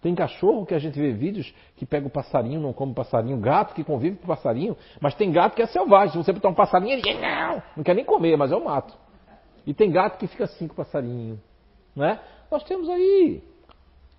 Tem 0.02 0.16
cachorro 0.16 0.66
que 0.66 0.74
a 0.74 0.80
gente 0.80 0.98
vê 0.98 1.12
vídeos 1.12 1.54
que 1.76 1.86
pega 1.86 2.08
o 2.08 2.10
passarinho, 2.10 2.60
não 2.60 2.72
come 2.72 2.92
passarinho, 2.92 3.36
gato 3.38 3.72
que 3.72 3.84
convive 3.84 4.16
com 4.16 4.24
o 4.24 4.26
passarinho, 4.26 4.76
mas 5.00 5.14
tem 5.14 5.30
gato 5.30 5.54
que 5.54 5.62
é 5.62 5.66
selvagem. 5.66 6.10
Se 6.10 6.18
você 6.18 6.32
botar 6.32 6.48
um 6.48 6.54
passarinho, 6.54 6.92
ele 6.92 7.14
não, 7.20 7.62
não 7.76 7.84
quer 7.84 7.94
nem 7.94 8.04
comer, 8.04 8.36
mas 8.36 8.50
é 8.50 8.56
o 8.56 8.64
mato. 8.64 8.92
E 9.64 9.72
tem 9.72 9.92
gato 9.92 10.18
que 10.18 10.26
fica 10.26 10.42
assim 10.42 10.66
com 10.66 10.72
o 10.72 10.76
passarinho. 10.76 11.40
Né? 11.94 12.18
Nós 12.50 12.64
temos 12.64 12.90
aí. 12.90 13.40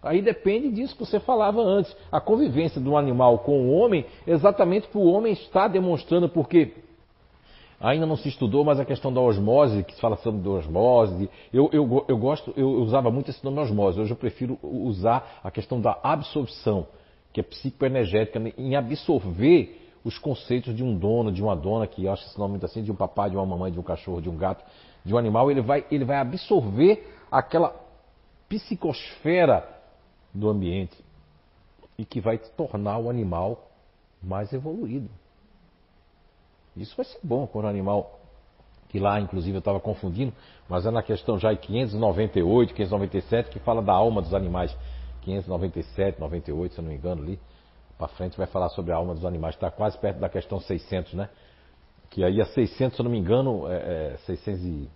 Aí 0.02 0.22
depende 0.22 0.70
disso 0.70 0.96
que 0.96 1.06
você 1.06 1.20
falava 1.20 1.62
antes. 1.62 1.94
A 2.10 2.22
convivência 2.22 2.80
do 2.80 2.96
animal 2.96 3.40
com 3.40 3.68
o 3.68 3.72
homem, 3.74 4.06
exatamente 4.26 4.88
para 4.88 5.00
o 5.00 5.06
homem 5.06 5.34
estar 5.34 5.68
demonstrando, 5.68 6.30
porque 6.30 6.74
Ainda 7.84 8.06
não 8.06 8.16
se 8.16 8.30
estudou, 8.30 8.64
mas 8.64 8.80
a 8.80 8.86
questão 8.86 9.12
da 9.12 9.20
osmose, 9.20 9.84
que 9.84 9.94
se 9.94 10.00
fala 10.00 10.16
sobre 10.16 10.48
osmose, 10.48 11.30
eu, 11.52 11.70
eu, 11.74 12.06
eu 12.08 12.18
gosto, 12.18 12.54
eu 12.56 12.70
usava 12.82 13.12
muito 13.12 13.30
esse 13.30 13.44
nome 13.44 13.60
osmose, 13.60 14.00
hoje 14.00 14.10
eu 14.10 14.16
prefiro 14.16 14.58
usar 14.64 15.42
a 15.44 15.52
questão 15.52 15.82
da 15.82 16.00
absorção, 16.02 16.88
que 17.34 17.42
é 17.42 17.44
psicoenergética, 17.44 18.42
em 18.58 18.78
absorver 18.78 19.82
os 20.02 20.18
conceitos 20.18 20.74
de 20.74 20.82
um 20.82 20.98
dono, 20.98 21.30
de 21.30 21.44
uma 21.44 21.58
dona, 21.58 21.86
que 21.86 22.06
eu 22.06 22.14
acho 22.14 22.26
esse 22.26 22.40
nome 22.40 22.52
muito 22.52 22.66
assim, 22.66 22.82
de 22.82 22.90
um 22.90 22.96
papai, 22.96 23.30
de 23.30 23.36
uma 23.36 23.46
mamãe, 23.46 23.70
de 23.70 23.78
um 23.78 23.84
cachorro, 23.84 24.22
de 24.22 24.30
um 24.30 24.38
gato, 24.38 24.64
de 25.04 25.14
um 25.14 25.18
animal, 25.18 25.52
ele 25.52 25.62
vai, 25.62 25.86
ele 25.92 26.06
vai 26.06 26.16
absorver 26.16 27.06
aquela 27.30 27.76
psicosfera 28.48 29.68
do 30.34 30.50
ambiente 30.50 30.96
e 31.98 32.06
que 32.06 32.22
vai 32.22 32.38
tornar 32.38 32.98
o 32.98 33.10
animal 33.10 33.70
mais 34.22 34.54
evoluído. 34.54 35.10
Isso 36.76 36.96
vai 36.96 37.06
ser 37.06 37.20
bom 37.24 37.46
quando 37.46 37.66
o 37.66 37.68
animal, 37.68 38.20
que 38.90 39.00
lá 39.00 39.20
inclusive 39.20 39.56
eu 39.56 39.60
estava 39.60 39.80
confundindo, 39.80 40.34
mas 40.68 40.86
é 40.86 40.92
na 40.92 41.04
questão 41.04 41.38
já 41.38 41.54
em 41.54 41.58
598, 41.58 42.74
597, 42.74 43.50
que 43.50 43.60
fala 43.60 43.82
da 43.82 43.94
alma 43.94 44.22
dos 44.22 44.34
animais. 44.34 44.76
597, 45.22 46.20
98, 46.20 46.74
se 46.74 46.80
eu 46.80 46.84
não 46.84 46.92
me 46.92 46.98
engano, 46.98 47.22
ali 47.22 47.40
para 47.98 48.08
frente 48.10 48.38
vai 48.38 48.48
falar 48.48 48.70
sobre 48.70 48.92
a 48.92 48.96
alma 48.96 49.14
dos 49.14 49.26
animais. 49.26 49.56
Está 49.56 49.72
quase 49.72 49.98
perto 49.98 50.20
da 50.20 50.28
questão 50.28 50.60
600, 50.60 51.14
né? 51.14 51.30
Que 52.10 52.24
aí 52.24 52.42
a 52.42 52.46
600, 52.46 52.96
se 52.96 53.02
eu 53.02 53.04
não 53.06 53.12
me 53.12 53.18
engano, 53.18 53.68
é, 53.72 54.14
é 54.14 54.18
600 54.26 54.64
e, 54.64 54.90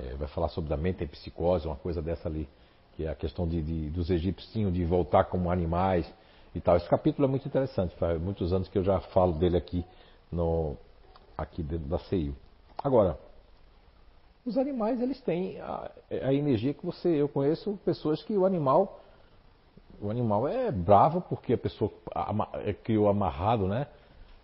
é, 0.00 0.14
vai 0.14 0.28
falar 0.28 0.48
sobre 0.48 0.72
a 0.74 0.76
mente 0.76 1.04
e 1.04 1.06
psicose, 1.06 1.66
uma 1.66 1.76
coisa 1.76 2.02
dessa 2.02 2.28
ali. 2.28 2.48
Que 2.96 3.06
é 3.06 3.08
a 3.08 3.14
questão 3.14 3.46
de, 3.46 3.62
de, 3.62 3.90
dos 3.90 4.10
egípcios 4.10 4.72
de 4.72 4.84
voltar 4.84 5.24
como 5.24 5.50
animais 5.50 6.12
e 6.54 6.60
tal. 6.60 6.76
Esse 6.76 6.88
capítulo 6.88 7.26
é 7.26 7.30
muito 7.30 7.46
interessante, 7.46 7.94
faz 7.96 8.20
muitos 8.20 8.52
anos 8.52 8.68
que 8.68 8.76
eu 8.76 8.84
já 8.84 9.00
falo 9.00 9.32
dele 9.32 9.56
aqui 9.56 9.84
no, 10.32 10.76
aqui 11.36 11.62
dentro 11.62 11.88
da 11.88 11.98
CEIU. 11.98 12.34
Agora, 12.82 13.18
os 14.44 14.58
animais 14.58 15.00
eles 15.00 15.20
têm 15.20 15.60
a, 15.60 15.90
a, 16.10 16.34
energia 16.34 16.74
que 16.74 16.84
você. 16.84 17.08
Eu 17.08 17.28
conheço 17.28 17.78
pessoas 17.84 18.22
que 18.22 18.36
o 18.36 18.44
animal. 18.44 19.00
O 20.00 20.10
animal 20.10 20.48
é 20.48 20.72
bravo 20.72 21.20
porque 21.20 21.52
a 21.52 21.58
pessoa 21.58 21.92
é, 22.64 22.72
criou 22.72 23.08
amarrado, 23.08 23.68
né? 23.68 23.86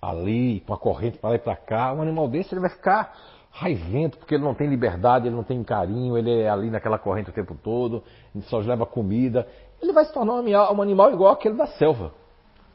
Ali, 0.01 0.61
com 0.61 0.73
a 0.73 0.79
corrente 0.79 1.19
para 1.19 1.31
lá 1.31 1.37
e 1.37 1.39
para 1.41 1.57
cá. 1.57 1.93
Um 1.93 2.03
animal 2.03 2.29
desse 2.29 2.55
ele 2.55 2.61
vai 2.61 2.71
ficar 2.71 3.13
raivento 3.51 4.19
porque 4.19 4.37
ele 4.37 4.45
não 4.45 4.55
tem 4.55 4.69
liberdade, 4.69 5.27
ele 5.27 5.35
não 5.35 5.43
tem 5.43 5.65
carinho, 5.65 6.17
ele 6.17 6.43
é 6.43 6.49
ali 6.49 6.71
naquela 6.71 6.97
corrente 6.97 7.31
o 7.31 7.33
tempo 7.33 7.57
todo, 7.57 8.05
ele 8.33 8.45
só 8.45 8.59
leva 8.59 8.87
comida. 8.87 9.49
Ele 9.83 9.93
vai 9.93 10.05
se 10.05 10.13
tornar 10.13 10.35
um 10.35 10.39
animal, 10.39 10.77
um 10.77 10.83
animal 10.83 11.13
igual 11.13 11.33
aquele 11.33 11.57
da 11.57 11.67
selva. 11.67 12.13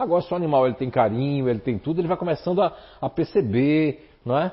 Agora, 0.04 0.22
se 0.22 0.34
o 0.34 0.36
animal 0.36 0.66
ele 0.66 0.76
tem 0.76 0.90
carinho, 0.90 1.50
ele 1.50 1.60
tem 1.60 1.78
tudo, 1.78 2.00
ele 2.02 2.08
vai 2.08 2.18
começando 2.18 2.62
a, 2.62 2.76
a 3.02 3.10
perceber, 3.10 4.10
não 4.26 4.38
é? 4.38 4.52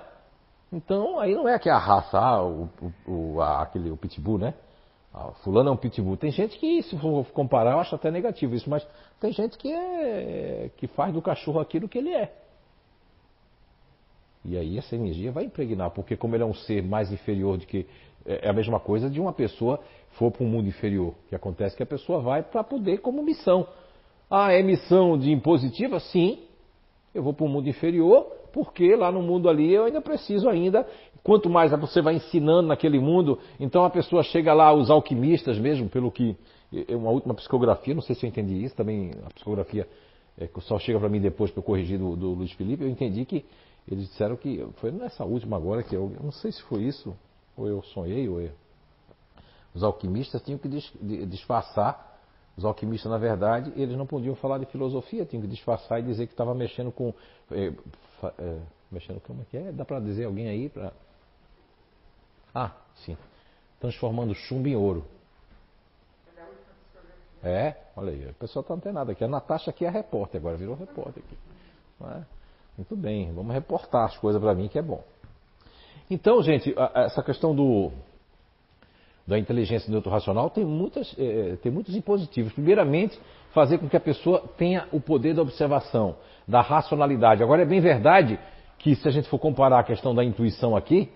Então, 0.73 1.19
aí 1.19 1.35
não 1.35 1.49
é 1.49 1.59
que 1.59 1.69
a 1.69 1.79
raça, 1.79 2.19
ah, 2.19 2.45
o, 2.45 2.69
o, 3.07 3.41
a, 3.41 3.63
aquele, 3.63 3.91
o 3.91 3.97
pitbull, 3.97 4.39
né? 4.39 4.55
Ah, 5.13 5.33
fulano 5.43 5.69
é 5.69 5.73
um 5.73 5.77
pitbull. 5.77 6.17
Tem 6.17 6.31
gente 6.31 6.57
que, 6.59 6.83
se 6.83 6.97
for 6.99 7.27
comparar, 7.33 7.73
eu 7.73 7.81
acho 7.81 7.95
até 7.95 8.11
negativo 8.11 8.55
isso, 8.55 8.71
mas 8.71 8.87
tem 9.19 9.33
gente 9.33 9.59
que, 9.59 9.73
é, 9.73 10.71
que 10.77 10.87
faz 10.87 11.13
do 11.13 11.21
cachorro 11.21 11.59
aquilo 11.59 11.89
que 11.89 11.99
ele 11.99 12.15
é. 12.15 12.33
E 14.45 14.57
aí 14.57 14.79
essa 14.79 14.95
energia 14.95 15.33
vai 15.33 15.45
impregnar, 15.45 15.91
porque 15.91 16.17
como 16.17 16.35
ele 16.37 16.45
é 16.45 16.47
um 16.47 16.55
ser 16.55 16.83
mais 16.83 17.13
inferior 17.13 17.59
do 17.59 17.67
que. 17.67 17.87
É, 18.25 18.47
é 18.47 18.51
a 18.51 18.53
mesma 18.53 18.79
coisa 18.79 19.11
de 19.11 19.21
uma 19.21 19.33
pessoa 19.33 19.81
for 20.13 20.31
para 20.31 20.45
um 20.45 20.49
mundo 20.49 20.69
inferior. 20.69 21.09
O 21.09 21.29
que 21.29 21.35
acontece 21.35 21.75
é 21.75 21.77
que 21.79 21.83
a 21.83 21.87
pessoa 21.87 22.21
vai 22.21 22.43
para 22.43 22.63
poder 22.63 22.99
como 22.99 23.23
missão. 23.23 23.67
A 24.31 24.55
emissão 24.55 25.19
de 25.19 25.33
impositiva, 25.33 25.99
sim, 25.99 26.39
eu 27.13 27.23
vou 27.23 27.35
para 27.35 27.45
o 27.45 27.49
mundo 27.49 27.69
inferior, 27.69 28.25
porque 28.53 28.95
lá 28.95 29.11
no 29.11 29.21
mundo 29.21 29.49
ali 29.49 29.73
eu 29.73 29.85
ainda 29.85 30.01
preciso 30.01 30.49
ainda. 30.49 30.87
Quanto 31.23 31.51
mais 31.51 31.73
você 31.73 32.01
vai 32.01 32.15
ensinando 32.15 32.69
naquele 32.69 32.99
mundo, 32.99 33.39
então 33.59 33.85
a 33.85 33.91
pessoa 33.91 34.23
chega 34.23 34.55
lá, 34.55 34.73
os 34.73 34.89
alquimistas 34.89 35.59
mesmo, 35.59 35.89
pelo 35.89 36.11
que. 36.11 36.37
É 36.89 36.95
uma 36.95 37.11
última 37.11 37.35
psicografia, 37.35 37.93
não 37.93 38.01
sei 38.01 38.15
se 38.15 38.25
eu 38.25 38.29
entendi 38.29 38.63
isso, 38.63 38.77
também 38.77 39.11
a 39.27 39.31
psicografia 39.31 39.89
é, 40.39 40.49
só 40.61 40.79
chega 40.79 41.01
para 41.01 41.09
mim 41.09 41.21
depois 41.21 41.51
para 41.51 41.59
eu 41.59 41.65
corrigir 41.65 41.99
do, 41.99 42.15
do 42.15 42.31
Luiz 42.31 42.53
Felipe, 42.53 42.85
eu 42.85 42.89
entendi 42.89 43.25
que 43.25 43.45
eles 43.91 44.09
disseram 44.09 44.37
que. 44.37 44.65
Foi 44.77 44.93
nessa 44.93 45.25
última 45.25 45.57
agora 45.57 45.83
que 45.83 45.95
eu. 45.97 46.13
Não 46.23 46.31
sei 46.31 46.53
se 46.53 46.63
foi 46.63 46.85
isso, 46.85 47.17
ou 47.57 47.67
eu 47.67 47.83
sonhei, 47.83 48.29
ou 48.29 48.41
eu. 48.41 48.53
Os 49.75 49.83
alquimistas 49.83 50.41
tinham 50.43 50.59
que 50.59 50.69
disfarçar 51.27 52.10
os 52.57 52.65
alquimistas, 52.65 53.11
na 53.11 53.19
verdade, 53.19 53.73
eles 53.77 53.97
não 53.97 54.07
podiam 54.07 54.35
falar 54.35 54.59
de 54.59 54.67
filosofia, 54.67 55.25
tinham 55.25 55.43
que 55.43 55.49
disfarçar 55.49 56.01
e 56.01 56.03
dizer 56.03 56.27
que 56.27 56.33
estava 56.33 56.55
mexendo 56.55 56.93
com. 56.93 57.15
É, 57.51 57.73
é, 58.39 58.59
mexendo 58.91 59.21
como 59.21 59.43
é 59.43 59.45
que 59.45 59.57
é? 59.57 59.73
Dá 59.73 59.85
para 59.85 60.01
dizer 60.01 60.25
alguém 60.25 60.49
aí? 60.49 60.69
Pra... 60.69 60.93
Ah, 62.55 62.73
sim. 62.97 63.17
Transformando 63.79 64.35
chumbo 64.35 64.69
em 64.69 64.77
ouro. 64.77 65.05
É, 67.43 67.75
olha 67.97 68.13
aí, 68.13 68.27
o 68.29 68.35
pessoal 68.35 68.61
está 68.61 68.75
antenado 68.75 69.11
aqui. 69.11 69.25
A 69.25 69.29
Natasha 69.29 69.71
aqui 69.71 69.87
é 69.87 69.89
repórter 69.89 70.39
agora, 70.39 70.57
virou 70.57 70.75
repórter 70.75 71.23
aqui. 71.25 71.39
É? 72.03 72.23
Muito 72.77 72.97
bem, 72.97 73.33
vamos 73.33 73.55
reportar 73.55 74.05
as 74.05 74.17
coisas 74.19 74.41
para 74.41 74.55
mim 74.55 74.69
que 74.69 74.79
é 74.79 74.83
bom. 74.83 75.03
Então, 76.11 76.43
gente, 76.43 76.75
essa 76.95 77.23
questão 77.23 77.55
do, 77.55 77.93
da 79.31 79.39
inteligência 79.39 79.89
neutro-racional 79.89 80.51
tem, 80.51 80.65
muitas, 80.65 81.15
é, 81.17 81.55
tem 81.63 81.71
muitos 81.71 81.95
impositivos. 81.95 82.53
Primeiramente, 82.53 83.17
fazer 83.53 83.79
com 83.79 83.89
que 83.89 83.97
a 83.97 84.01
pessoa 84.01 84.43
tenha 84.59 84.89
o 84.91 85.01
poder 85.01 85.35
da 85.35 85.43
observação, 85.43 86.17
da 86.49 86.61
racionalidade. 86.61 87.41
Agora 87.41 87.63
é 87.63 87.65
bem 87.65 87.81
verdade 87.81 88.41
que 88.77 88.97
se 88.97 89.07
a 89.07 89.11
gente 89.13 89.29
for 89.29 89.39
comparar 89.39 89.79
a 89.79 89.85
questão 89.85 90.13
da 90.13 90.25
intuição 90.25 90.77
aqui, 90.77 91.09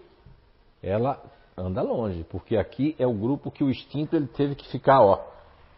ela 0.80 1.20
anda 1.56 1.82
longe, 1.82 2.24
porque 2.30 2.56
aqui 2.56 2.94
é 3.00 3.06
o 3.06 3.12
grupo 3.12 3.50
que 3.50 3.64
o 3.64 3.70
instinto 3.70 4.14
ele 4.14 4.28
teve 4.28 4.54
que 4.54 4.68
ficar, 4.68 5.02
ó, 5.02 5.20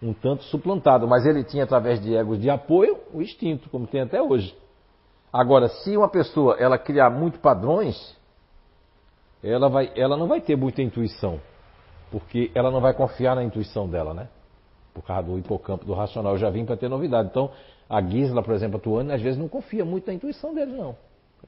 um 0.02 0.12
tanto 0.12 0.44
suplantado, 0.44 1.08
mas 1.08 1.24
ele 1.24 1.42
tinha 1.42 1.64
através 1.64 2.02
de 2.02 2.14
egos 2.14 2.38
de 2.38 2.50
apoio 2.50 2.98
o 3.14 3.22
instinto, 3.22 3.70
como 3.70 3.86
tem 3.86 4.02
até 4.02 4.20
hoje. 4.20 4.54
Agora, 5.32 5.68
se 5.68 5.96
uma 5.96 6.08
pessoa 6.08 6.56
ela 6.58 6.76
criar 6.76 7.08
muito 7.08 7.38
padrões, 7.38 7.96
ela, 9.42 9.70
vai, 9.70 9.90
ela 9.96 10.18
não 10.18 10.26
vai 10.26 10.42
ter 10.42 10.54
muita 10.54 10.82
intuição, 10.82 11.40
porque 12.10 12.50
ela 12.54 12.70
não 12.70 12.80
vai 12.80 12.94
confiar 12.94 13.34
na 13.34 13.42
intuição 13.42 13.88
dela, 13.88 14.14
né? 14.14 14.28
Por 14.94 15.02
causa 15.02 15.28
do 15.28 15.38
hipocampo, 15.38 15.84
do 15.84 15.92
racional. 15.92 16.32
Eu 16.32 16.38
já 16.38 16.50
vim 16.50 16.64
para 16.64 16.76
ter 16.76 16.88
novidade. 16.88 17.28
Então, 17.28 17.50
a 17.88 18.00
Gisela, 18.00 18.42
por 18.42 18.54
exemplo, 18.54 18.78
a 18.78 18.80
Tuane, 18.80 19.12
às 19.12 19.20
vezes 19.20 19.38
não 19.38 19.48
confia 19.48 19.84
muito 19.84 20.06
na 20.06 20.14
intuição 20.14 20.54
dele, 20.54 20.72
não. 20.72 20.96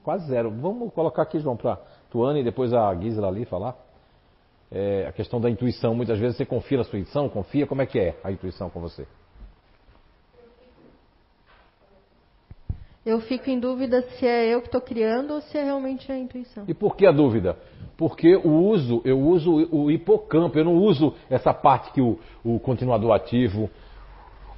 Quase 0.03 0.27
zero. 0.27 0.49
Vamos 0.51 0.93
colocar 0.93 1.23
aqui, 1.23 1.39
João, 1.39 1.57
para 1.57 1.77
Tuane 2.09 2.41
e 2.41 2.43
depois 2.43 2.73
a 2.73 2.93
Gisela 2.95 3.27
ali 3.27 3.45
falar. 3.45 3.75
É, 4.71 5.07
a 5.07 5.11
questão 5.11 5.41
da 5.41 5.49
intuição, 5.49 5.95
muitas 5.95 6.19
vezes 6.19 6.37
você 6.37 6.45
confia 6.45 6.77
na 6.77 6.83
sua 6.83 6.99
intuição, 6.99 7.27
confia, 7.27 7.65
como 7.65 7.81
é 7.81 7.85
que 7.85 7.99
é 7.99 8.19
a 8.23 8.31
intuição 8.31 8.69
com 8.69 8.79
você? 8.79 9.07
Eu 13.09 13.19
fico 13.21 13.49
em 13.49 13.59
dúvida 13.59 14.03
se 14.03 14.27
é 14.27 14.53
eu 14.53 14.61
que 14.61 14.67
estou 14.67 14.79
criando 14.79 15.33
ou 15.33 15.41
se 15.41 15.57
é 15.57 15.63
realmente 15.63 16.11
a 16.11 16.15
intuição. 16.15 16.65
E 16.67 16.75
por 16.75 16.95
que 16.95 17.07
a 17.07 17.11
dúvida? 17.11 17.57
Porque 17.97 18.35
o 18.35 18.51
uso, 18.51 19.01
eu 19.03 19.19
uso 19.19 19.67
o 19.71 19.89
hipocampo, 19.89 20.59
eu 20.59 20.63
não 20.63 20.75
uso 20.75 21.15
essa 21.27 21.51
parte 21.51 21.91
que 21.91 21.99
o, 21.99 22.19
o 22.45 22.59
continuador 22.59 23.11
ativo, 23.11 23.67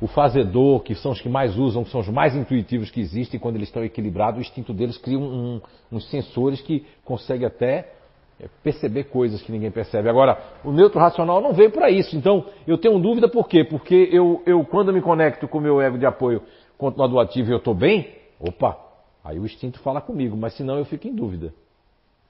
o 0.02 0.08
fazedor, 0.08 0.82
que 0.82 0.94
são 0.96 1.14
os 1.14 1.22
que 1.22 1.30
mais 1.30 1.58
usam, 1.58 1.86
que 1.86 1.92
são 1.92 2.02
os 2.02 2.10
mais 2.10 2.36
intuitivos 2.36 2.92
que 2.92 3.00
existem, 3.00 3.40
quando 3.40 3.56
eles 3.56 3.70
estão 3.70 3.86
equilibrados, 3.86 4.40
o 4.40 4.42
instinto 4.42 4.74
deles 4.74 4.98
cria 4.98 5.18
um, 5.18 5.24
um, 5.24 5.62
uns 5.90 6.10
sensores 6.10 6.60
que 6.60 6.86
conseguem 7.06 7.48
até 7.48 7.94
é, 8.38 8.50
perceber 8.62 9.06
coisas 9.06 9.42
que 9.42 9.50
ninguém 9.50 9.72
percebe. 9.72 10.10
Agora, 10.10 10.38
o 10.62 10.74
neutro 10.74 11.00
racional 11.00 11.40
não 11.40 11.54
veio 11.54 11.72
para 11.72 11.90
isso. 11.90 12.18
Então, 12.18 12.48
eu 12.68 12.78
tenho 12.78 13.00
dúvida 13.00 13.30
por 13.30 13.48
quê? 13.48 13.64
Porque 13.64 14.10
eu, 14.12 14.44
eu 14.46 14.66
quando 14.66 14.92
me 14.92 15.00
conecto 15.00 15.48
com 15.48 15.60
o 15.60 15.62
meu 15.62 15.80
ego 15.80 15.98
de 15.98 16.06
apoio 16.06 16.42
continuador 16.78 17.22
ativo 17.22 17.50
e 17.50 17.54
eu 17.54 17.58
estou 17.58 17.76
bem, 17.76 18.21
Opa, 18.42 18.78
aí 19.24 19.38
o 19.38 19.46
instinto 19.46 19.80
fala 19.80 20.02
comigo, 20.02 20.36
mas 20.36 20.56
senão 20.56 20.78
eu 20.78 20.86
fico 20.86 21.08
em 21.08 21.14
dúvida. 21.14 21.54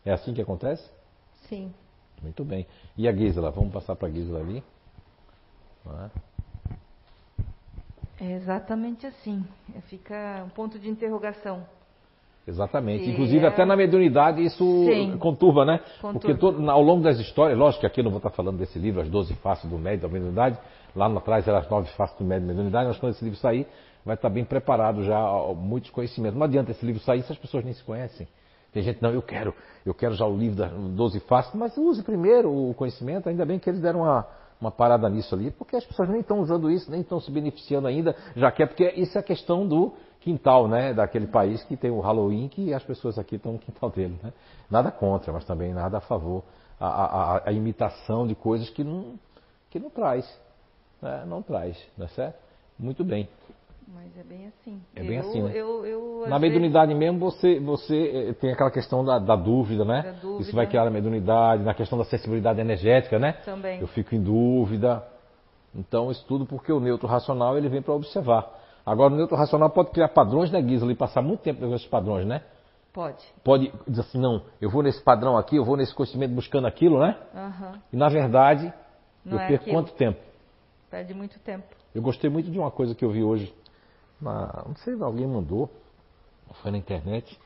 É 0.06 0.12
assim 0.12 0.34
que 0.34 0.42
acontece? 0.42 0.84
Sim. 1.48 1.74
Muito 2.22 2.44
bem. 2.44 2.68
E 2.98 3.08
a 3.08 3.14
Gisela? 3.14 3.50
Vamos 3.50 3.74
passar 3.74 3.96
para 3.96 4.08
a 4.08 4.12
Gisela 4.12 4.40
ali. 4.40 4.64
É? 5.88 6.10
é 8.26 8.32
exatamente 8.34 9.08
assim. 9.08 9.44
Fica 9.88 10.44
um 10.46 10.50
ponto 10.50 10.78
de 10.78 10.90
interrogação. 10.90 11.66
Exatamente. 12.48 13.10
Inclusive, 13.10 13.46
é... 13.46 13.48
até 13.48 13.66
na 13.66 13.76
mediunidade 13.76 14.44
isso 14.44 14.64
Sim. 14.86 15.18
conturba, 15.18 15.64
né? 15.64 15.80
Conturba. 16.02 16.20
Porque 16.20 16.36
todo, 16.36 16.70
ao 16.70 16.82
longo 16.82 17.04
das 17.04 17.20
histórias, 17.20 17.58
lógico 17.58 17.82
que 17.82 17.88
aqui 17.88 18.00
eu 18.02 18.04
não 18.04 18.12
vou 18.12 18.18
estar 18.18 18.32
falando 18.32 18.58
desse 18.58 18.78
livro, 18.78 19.02
As 19.02 19.10
Doze 19.10 19.34
Faces 19.36 19.70
do 19.70 19.78
Médio 19.78 20.02
da 20.02 20.08
Mediunidade, 20.08 20.58
lá 20.96 21.06
atrás 21.08 21.48
eram 21.48 21.60
as 21.60 21.70
Nove 21.70 21.90
Faces 21.92 22.18
do 22.18 22.26
Médio 22.26 22.48
da 22.48 22.54
Mediunidade, 22.54 22.88
mas 22.88 22.98
quando 22.98 23.14
esse 23.14 23.24
livro 23.24 23.40
sair, 23.40 23.68
vai 24.06 24.16
estar 24.16 24.30
bem 24.30 24.44
preparado 24.44 25.04
já 25.04 25.20
muitos 25.56 25.90
conhecimentos. 25.92 26.38
Não 26.38 26.46
adianta 26.46 26.72
esse 26.72 26.86
livro 26.86 27.02
sair 27.02 27.24
se 27.24 27.32
as 27.32 27.38
pessoas 27.38 27.64
nem 27.64 27.74
se 27.74 27.84
conhecem. 27.84 28.28
Tem 28.72 28.82
gente, 28.84 29.02
não, 29.02 29.12
eu 29.12 29.22
quero, 29.22 29.54
eu 29.86 29.94
quero 29.94 30.16
já 30.16 30.26
o 30.26 30.36
livro 30.36 30.58
das 30.58 30.72
12 30.72 31.20
faces, 31.22 31.54
mas 31.54 31.78
use 31.78 32.02
primeiro 32.04 32.50
o 32.50 32.74
conhecimento, 32.74 33.28
ainda 33.28 33.46
bem 33.46 33.60
que 33.60 33.70
eles 33.70 33.82
deram 33.82 34.02
uma, 34.02 34.26
uma 34.62 34.72
parada 34.72 35.10
nisso 35.10 35.36
ali, 35.36 35.52
porque 35.52 35.76
as 35.76 35.84
pessoas 35.84 36.08
nem 36.08 36.22
estão 36.22 36.40
usando 36.40 36.72
isso, 36.72 36.90
nem 36.90 37.02
estão 37.02 37.20
se 37.20 37.30
beneficiando 37.30 37.88
ainda, 37.88 38.16
já 38.36 38.50
que 38.50 38.64
é 38.64 38.66
porque 38.66 38.88
isso 38.96 39.18
é 39.18 39.22
questão 39.22 39.68
do 39.68 39.94
quintal, 40.22 40.68
né, 40.68 40.94
daquele 40.94 41.28
país 41.28 41.64
que 41.64 41.76
tem 41.76 41.92
o 41.92 42.00
Halloween, 42.00 42.48
que 42.48 42.74
as 42.74 42.84
pessoas 42.84 43.18
aqui 43.20 43.36
estão 43.36 43.54
no 43.54 43.60
quintal 43.60 43.90
dele, 43.90 44.18
né? 44.24 44.32
Nada 44.70 44.92
contra, 44.92 45.34
mas 45.34 45.44
também 45.44 45.74
nada 45.74 45.98
a 45.98 46.02
favor. 46.02 46.44
A, 46.80 46.88
a, 46.88 47.50
a 47.50 47.52
imitação 47.52 48.26
de 48.26 48.34
coisas 48.34 48.70
que 48.70 48.84
não, 48.84 49.20
que 49.70 49.80
não 49.80 49.90
traz, 49.90 50.26
né? 51.02 51.24
não 51.28 51.42
traz, 51.42 51.78
não 51.98 52.06
é 52.06 52.10
certo? 52.10 52.40
Muito 52.80 53.04
bem. 53.04 53.28
Mas 53.94 54.18
é 54.18 54.24
bem 54.24 54.48
assim. 54.48 54.82
É 54.96 55.04
bem 55.04 55.18
eu, 55.18 55.20
assim, 55.20 55.42
né? 55.42 55.52
Eu, 55.54 55.86
eu, 55.86 56.26
Na 56.28 56.40
mediunidade 56.40 56.94
vezes... 56.94 57.00
mesmo, 57.00 57.20
você, 57.20 57.60
você 57.60 58.30
eh, 58.30 58.34
tem 58.34 58.52
aquela 58.54 58.72
questão 58.72 59.04
da, 59.04 59.20
da 59.20 59.36
dúvida, 59.36 59.84
né? 59.84 60.02
Da 60.04 60.12
dúvida. 60.12 60.42
Isso 60.44 60.56
vai 60.56 60.66
criar 60.66 60.88
a 60.88 60.90
mediunidade, 60.90 61.64
na 61.64 61.74
questão 61.74 61.98
da 61.98 62.06
sensibilidade 62.06 62.60
energética, 62.62 63.20
né? 63.20 63.34
Também. 63.44 63.82
Eu 63.82 63.88
fico 63.88 64.16
em 64.16 64.22
dúvida. 64.22 65.04
Então, 65.76 66.10
isso 66.10 66.26
tudo 66.26 66.46
porque 66.46 66.72
o 66.72 66.80
neutro 66.80 67.08
racional 67.08 67.58
ele 67.58 67.68
vem 67.68 67.82
para 67.82 67.94
observar. 67.94 68.50
Agora, 68.86 69.14
o 69.14 69.18
neutro 69.18 69.36
racional 69.36 69.70
pode 69.70 69.92
criar 69.92 70.10
padrões, 70.10 70.52
né, 70.52 70.62
Gisela? 70.62 70.92
E 70.92 70.96
passar 70.96 71.22
muito 71.22 71.42
tempo 71.42 71.66
nesses 71.66 71.88
padrões, 71.88 72.26
né? 72.26 72.42
Pode. 72.94 73.24
Pode 73.44 73.72
dizer 73.88 74.02
assim, 74.02 74.20
não, 74.20 74.42
eu 74.60 74.70
vou 74.70 74.84
nesse 74.84 75.02
padrão 75.02 75.38
aqui, 75.38 75.56
eu 75.56 75.64
vou 75.64 75.78
nesse 75.78 75.94
conhecimento 75.94 76.34
buscando 76.34 76.68
aquilo, 76.68 77.00
né? 77.00 77.18
Uhum. 77.34 77.80
E, 77.94 77.98
na 77.98 78.10
verdade, 78.10 78.74
não 79.24 79.38
eu 79.38 79.40
é 79.40 79.48
perco 79.48 79.64
aquilo. 79.64 79.78
quanto 79.78 79.94
tempo? 79.94 80.20
Perde 80.90 81.14
muito 81.14 81.40
tempo. 81.40 81.68
Eu 81.96 82.02
gostei 82.02 82.30
muito 82.30 82.52
de 82.52 82.60
uma 82.60 82.72
coisa 82.72 82.94
que 82.94 83.04
eu 83.04 83.10
vi 83.10 83.24
hoje 83.24 83.54
na, 84.22 84.64
não 84.68 84.76
sei, 84.78 84.94
alguém 85.02 85.28
mandou, 85.28 85.70
foi 86.62 86.72
na 86.72 86.78
internet, 86.78 87.38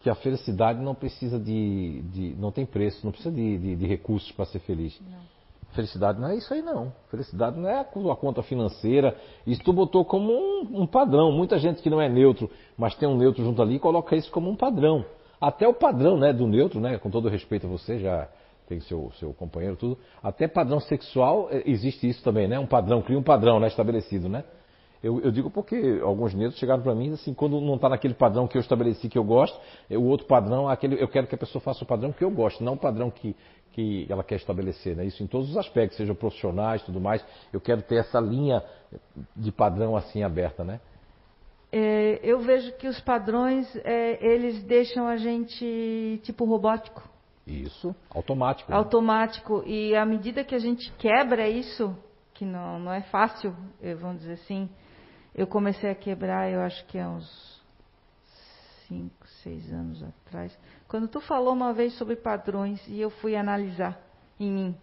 que 0.00 0.10
a 0.10 0.14
felicidade 0.14 0.80
não 0.80 0.94
precisa 0.94 1.38
de, 1.38 2.02
de 2.12 2.34
não 2.38 2.50
tem 2.50 2.64
preço, 2.64 3.00
não 3.04 3.12
precisa 3.12 3.34
de, 3.34 3.58
de, 3.58 3.76
de 3.76 3.86
recursos 3.86 4.30
para 4.32 4.44
ser 4.46 4.60
feliz. 4.60 4.98
Não. 5.00 5.36
Felicidade 5.72 6.18
não 6.18 6.28
é 6.28 6.36
isso 6.36 6.52
aí 6.54 6.62
não. 6.62 6.92
Felicidade 7.10 7.58
não 7.58 7.68
é 7.68 7.80
a 7.80 7.84
conta 7.84 8.42
financeira. 8.42 9.16
Isso 9.46 9.62
tu 9.62 9.72
botou 9.72 10.04
como 10.04 10.32
um, 10.32 10.82
um, 10.82 10.86
padrão. 10.86 11.30
Muita 11.30 11.58
gente 11.58 11.82
que 11.82 11.90
não 11.90 12.00
é 12.00 12.08
neutro, 12.08 12.50
mas 12.78 12.94
tem 12.94 13.08
um 13.08 13.16
neutro 13.16 13.44
junto 13.44 13.60
ali, 13.60 13.78
coloca 13.78 14.16
isso 14.16 14.30
como 14.30 14.48
um 14.48 14.56
padrão. 14.56 15.04
Até 15.40 15.68
o 15.68 15.74
padrão 15.74 16.16
né, 16.16 16.32
do 16.32 16.46
neutro, 16.46 16.80
né, 16.80 16.96
com 16.98 17.10
todo 17.10 17.28
respeito 17.28 17.66
a 17.66 17.70
você, 17.70 17.98
já 17.98 18.26
tem 18.66 18.80
seu, 18.80 19.12
seu 19.20 19.34
companheiro, 19.34 19.76
tudo. 19.76 19.98
Até 20.22 20.48
padrão 20.48 20.80
sexual 20.80 21.48
eh, 21.50 21.62
existe 21.66 22.08
isso 22.08 22.22
também, 22.22 22.48
né? 22.48 22.58
Um 22.58 22.66
padrão, 22.66 23.02
cria 23.02 23.18
um 23.18 23.22
padrão 23.22 23.60
né, 23.60 23.66
estabelecido, 23.68 24.28
né? 24.28 24.44
Eu, 25.02 25.20
eu, 25.20 25.30
digo 25.30 25.50
porque 25.50 26.00
alguns 26.02 26.34
netos 26.34 26.58
chegaram 26.58 26.82
para 26.82 26.94
mim 26.94 27.12
assim, 27.12 27.34
quando 27.34 27.60
não 27.60 27.76
está 27.76 27.88
naquele 27.88 28.14
padrão 28.14 28.48
que 28.48 28.56
eu 28.56 28.60
estabeleci 28.60 29.08
que 29.08 29.18
eu 29.18 29.24
gosto, 29.24 29.58
o 29.90 30.04
outro 30.04 30.26
padrão, 30.26 30.68
aquele, 30.68 31.00
eu 31.00 31.08
quero 31.08 31.26
que 31.26 31.34
a 31.34 31.38
pessoa 31.38 31.60
faça 31.60 31.84
o 31.84 31.86
padrão 31.86 32.12
que 32.12 32.24
eu 32.24 32.30
gosto, 32.30 32.64
não 32.64 32.74
o 32.74 32.78
padrão 32.78 33.10
que, 33.10 33.36
que 33.72 34.06
ela 34.08 34.24
quer 34.24 34.36
estabelecer. 34.36 34.96
Né? 34.96 35.04
Isso 35.04 35.22
em 35.22 35.26
todos 35.26 35.50
os 35.50 35.56
aspectos, 35.56 35.96
sejam 35.96 36.14
profissionais 36.14 36.82
tudo 36.82 37.00
mais. 37.00 37.24
Eu 37.52 37.60
quero 37.60 37.82
ter 37.82 37.96
essa 37.96 38.18
linha 38.18 38.62
de 39.34 39.52
padrão 39.52 39.96
assim 39.96 40.22
aberta, 40.22 40.64
né? 40.64 40.80
É, 41.70 42.20
eu 42.22 42.40
vejo 42.40 42.72
que 42.76 42.88
os 42.88 42.98
padrões, 43.00 43.66
é, 43.84 44.24
eles 44.24 44.62
deixam 44.62 45.06
a 45.06 45.16
gente 45.16 46.20
tipo 46.22 46.44
robótico. 46.44 47.06
Isso, 47.46 47.94
automático. 48.10 48.70
Né? 48.70 48.76
Automático. 48.76 49.62
E 49.66 49.94
à 49.94 50.06
medida 50.06 50.42
que 50.42 50.54
a 50.54 50.58
gente 50.58 50.90
quebra 50.92 51.48
isso, 51.48 51.94
que 52.32 52.44
não, 52.44 52.78
não 52.78 52.92
é 52.92 53.02
fácil, 53.02 53.54
vamos 54.00 54.20
dizer 54.20 54.34
assim, 54.34 54.68
eu 55.36 55.46
comecei 55.46 55.90
a 55.90 55.94
quebrar, 55.94 56.50
eu 56.50 56.60
acho 56.60 56.82
que 56.86 56.98
há 56.98 57.08
uns 57.10 57.60
cinco, 58.88 59.26
seis 59.42 59.70
anos 59.70 60.02
atrás. 60.02 60.56
Quando 60.88 61.08
tu 61.08 61.20
falou 61.20 61.52
uma 61.52 61.74
vez 61.74 61.92
sobre 61.98 62.16
padrões 62.16 62.80
e 62.88 62.98
eu 62.98 63.10
fui 63.10 63.36
analisar 63.36 64.00
em 64.40 64.50
mim 64.50 64.76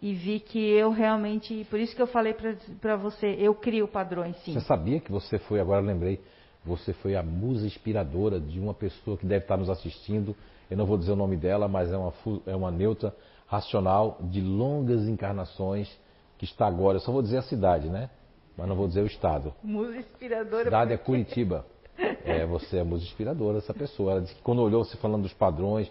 e 0.00 0.14
vi 0.14 0.40
que 0.40 0.58
eu 0.58 0.90
realmente, 0.90 1.66
por 1.68 1.78
isso 1.78 1.94
que 1.94 2.00
eu 2.00 2.06
falei 2.06 2.34
para 2.80 2.96
você, 2.96 3.36
eu 3.38 3.54
crio 3.54 3.86
padrões, 3.86 4.36
sim. 4.38 4.54
Você 4.54 4.60
sabia 4.60 4.98
que 5.00 5.12
você 5.12 5.38
foi, 5.38 5.60
agora 5.60 5.80
lembrei, 5.80 6.18
você 6.64 6.94
foi 6.94 7.14
a 7.14 7.22
musa 7.22 7.66
inspiradora 7.66 8.40
de 8.40 8.58
uma 8.58 8.72
pessoa 8.72 9.18
que 9.18 9.26
deve 9.26 9.44
estar 9.44 9.56
nos 9.56 9.68
assistindo. 9.68 10.34
Eu 10.70 10.76
não 10.76 10.86
vou 10.86 10.96
dizer 10.96 11.12
o 11.12 11.16
nome 11.16 11.36
dela, 11.36 11.68
mas 11.68 11.92
é 11.92 11.96
uma, 11.96 12.12
é 12.46 12.56
uma 12.56 12.70
neutra 12.70 13.14
racional 13.46 14.18
de 14.22 14.40
longas 14.40 15.06
encarnações 15.06 15.94
que 16.38 16.46
está 16.46 16.66
agora. 16.66 16.96
Eu 16.96 17.00
só 17.00 17.12
vou 17.12 17.20
dizer 17.20 17.36
a 17.36 17.42
cidade, 17.42 17.88
né? 17.88 18.08
Mas 18.56 18.68
não 18.68 18.76
vou 18.76 18.86
dizer 18.86 19.02
o 19.02 19.06
estado. 19.06 19.54
Musa 19.62 19.96
inspiradora. 19.96 20.64
Cidade 20.64 20.92
é 20.92 20.96
Curitiba. 20.96 21.66
É, 22.24 22.46
você 22.46 22.78
é 22.78 22.84
musa 22.84 23.04
inspiradora, 23.04 23.58
essa 23.58 23.74
pessoa. 23.74 24.12
Ela 24.12 24.20
disse 24.22 24.34
que 24.34 24.42
quando 24.42 24.62
olhou 24.62 24.84
você 24.84 24.96
falando 24.96 25.22
dos 25.22 25.32
padrões, 25.34 25.90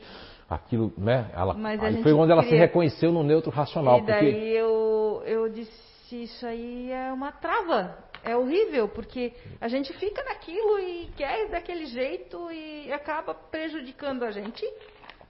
aquilo, 0.50 0.92
né? 0.98 1.30
Ela, 1.34 1.56
aí 1.80 2.02
foi 2.02 2.14
onde 2.14 2.32
ela 2.32 2.44
se 2.44 2.56
reconheceu 2.56 3.12
no 3.12 3.24
neutro 3.24 3.52
racional. 3.52 4.00
E 4.00 4.06
daí 4.06 4.32
porque... 4.32 4.48
eu, 4.48 5.24
eu 5.26 5.50
disse, 5.50 6.24
isso 6.24 6.46
aí 6.46 6.92
é 6.92 7.12
uma 7.12 7.32
trava. 7.32 7.98
É 8.24 8.36
horrível, 8.36 8.88
porque 8.88 9.34
a 9.60 9.68
gente 9.68 9.92
fica 9.94 10.24
naquilo 10.24 10.80
e 10.80 11.10
quer 11.18 11.50
daquele 11.50 11.88
jeito 11.88 12.52
e 12.52 12.92
acaba 12.92 13.34
prejudicando 13.34 14.24
a 14.24 14.32
gente, 14.32 14.64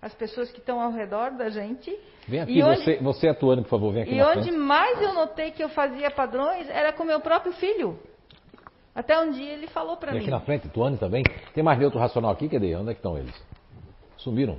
as 0.01 0.13
pessoas 0.13 0.51
que 0.51 0.59
estão 0.59 0.81
ao 0.81 0.91
redor 0.91 1.31
da 1.31 1.49
gente 1.49 1.95
Vem 2.27 2.41
aqui, 2.41 2.63
onde, 2.63 2.83
você, 2.83 2.97
você 2.97 3.27
atuando, 3.27 3.63
por 3.63 3.69
favor, 3.69 3.93
vem 3.93 4.03
aqui. 4.03 4.15
E 4.15 4.21
onde 4.21 4.43
frente. 4.43 4.57
mais 4.57 5.01
eu 5.01 5.13
notei 5.13 5.51
que 5.51 5.63
eu 5.63 5.69
fazia 5.69 6.09
padrões 6.11 6.69
era 6.69 6.93
com 6.93 7.03
meu 7.03 7.19
próprio 7.19 7.51
filho. 7.53 7.99
Até 8.93 9.19
um 9.19 9.31
dia 9.31 9.53
ele 9.53 9.67
falou 9.67 9.97
para 9.97 10.11
mim. 10.11 10.19
aqui 10.19 10.29
na 10.29 10.41
frente, 10.41 10.67
Tuane 10.69 10.97
também. 10.97 11.23
Tem 11.53 11.63
mais 11.63 11.79
neutro 11.79 11.99
racional 11.99 12.31
aqui? 12.31 12.49
Cadê? 12.49 12.75
Onde 12.75 12.91
é 12.91 12.93
que 12.93 12.99
estão 12.99 13.17
eles? 13.17 13.33
Sumiram. 14.17 14.57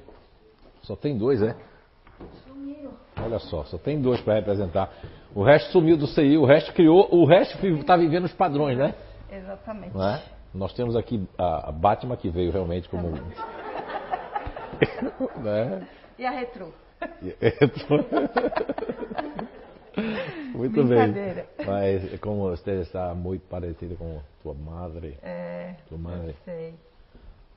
Só 0.83 0.97
tem 0.97 1.17
dois, 1.17 1.43
é? 1.43 1.55
Sumiram. 2.47 2.93
Olha 3.23 3.39
só, 3.39 3.65
só 3.65 3.79
tem 3.79 4.01
dois 4.01 4.21
para 4.21 4.35
representar. 4.35 4.91
O 5.35 5.43
resto 5.43 5.71
sumiu 5.71 5.97
do 5.97 6.07
CI, 6.07 6.37
o 6.37 6.45
resto 6.45 6.73
criou, 6.73 7.09
o 7.11 7.25
resto 7.25 7.65
está 7.67 7.97
vivendo 7.97 8.25
os 8.25 8.33
padrões, 8.33 8.77
né? 8.77 8.95
Exatamente. 9.31 9.97
É? 9.97 10.23
Nós 10.55 10.73
temos 10.75 10.97
aqui 10.97 11.27
a, 11.39 11.69
a 11.69 11.73
Batman 11.73 12.17
que 12.17 12.29
veio 12.29 12.51
realmente 12.51 12.89
como. 12.89 13.13
né? 15.43 15.89
E 16.19 16.27
a 16.27 16.31
Retro? 16.31 16.73
muito 20.55 20.85
bem. 20.85 21.15
Mas 21.67 22.21
como 22.21 22.51
você 22.51 22.81
está 22.81 23.15
muito 23.15 23.43
parecido 23.49 23.97
com 23.97 24.21
tua 24.43 24.55
madre. 24.55 25.19
É. 25.23 25.75
Tua 25.89 25.99
madre. 25.99 26.37
sei. 26.45 26.75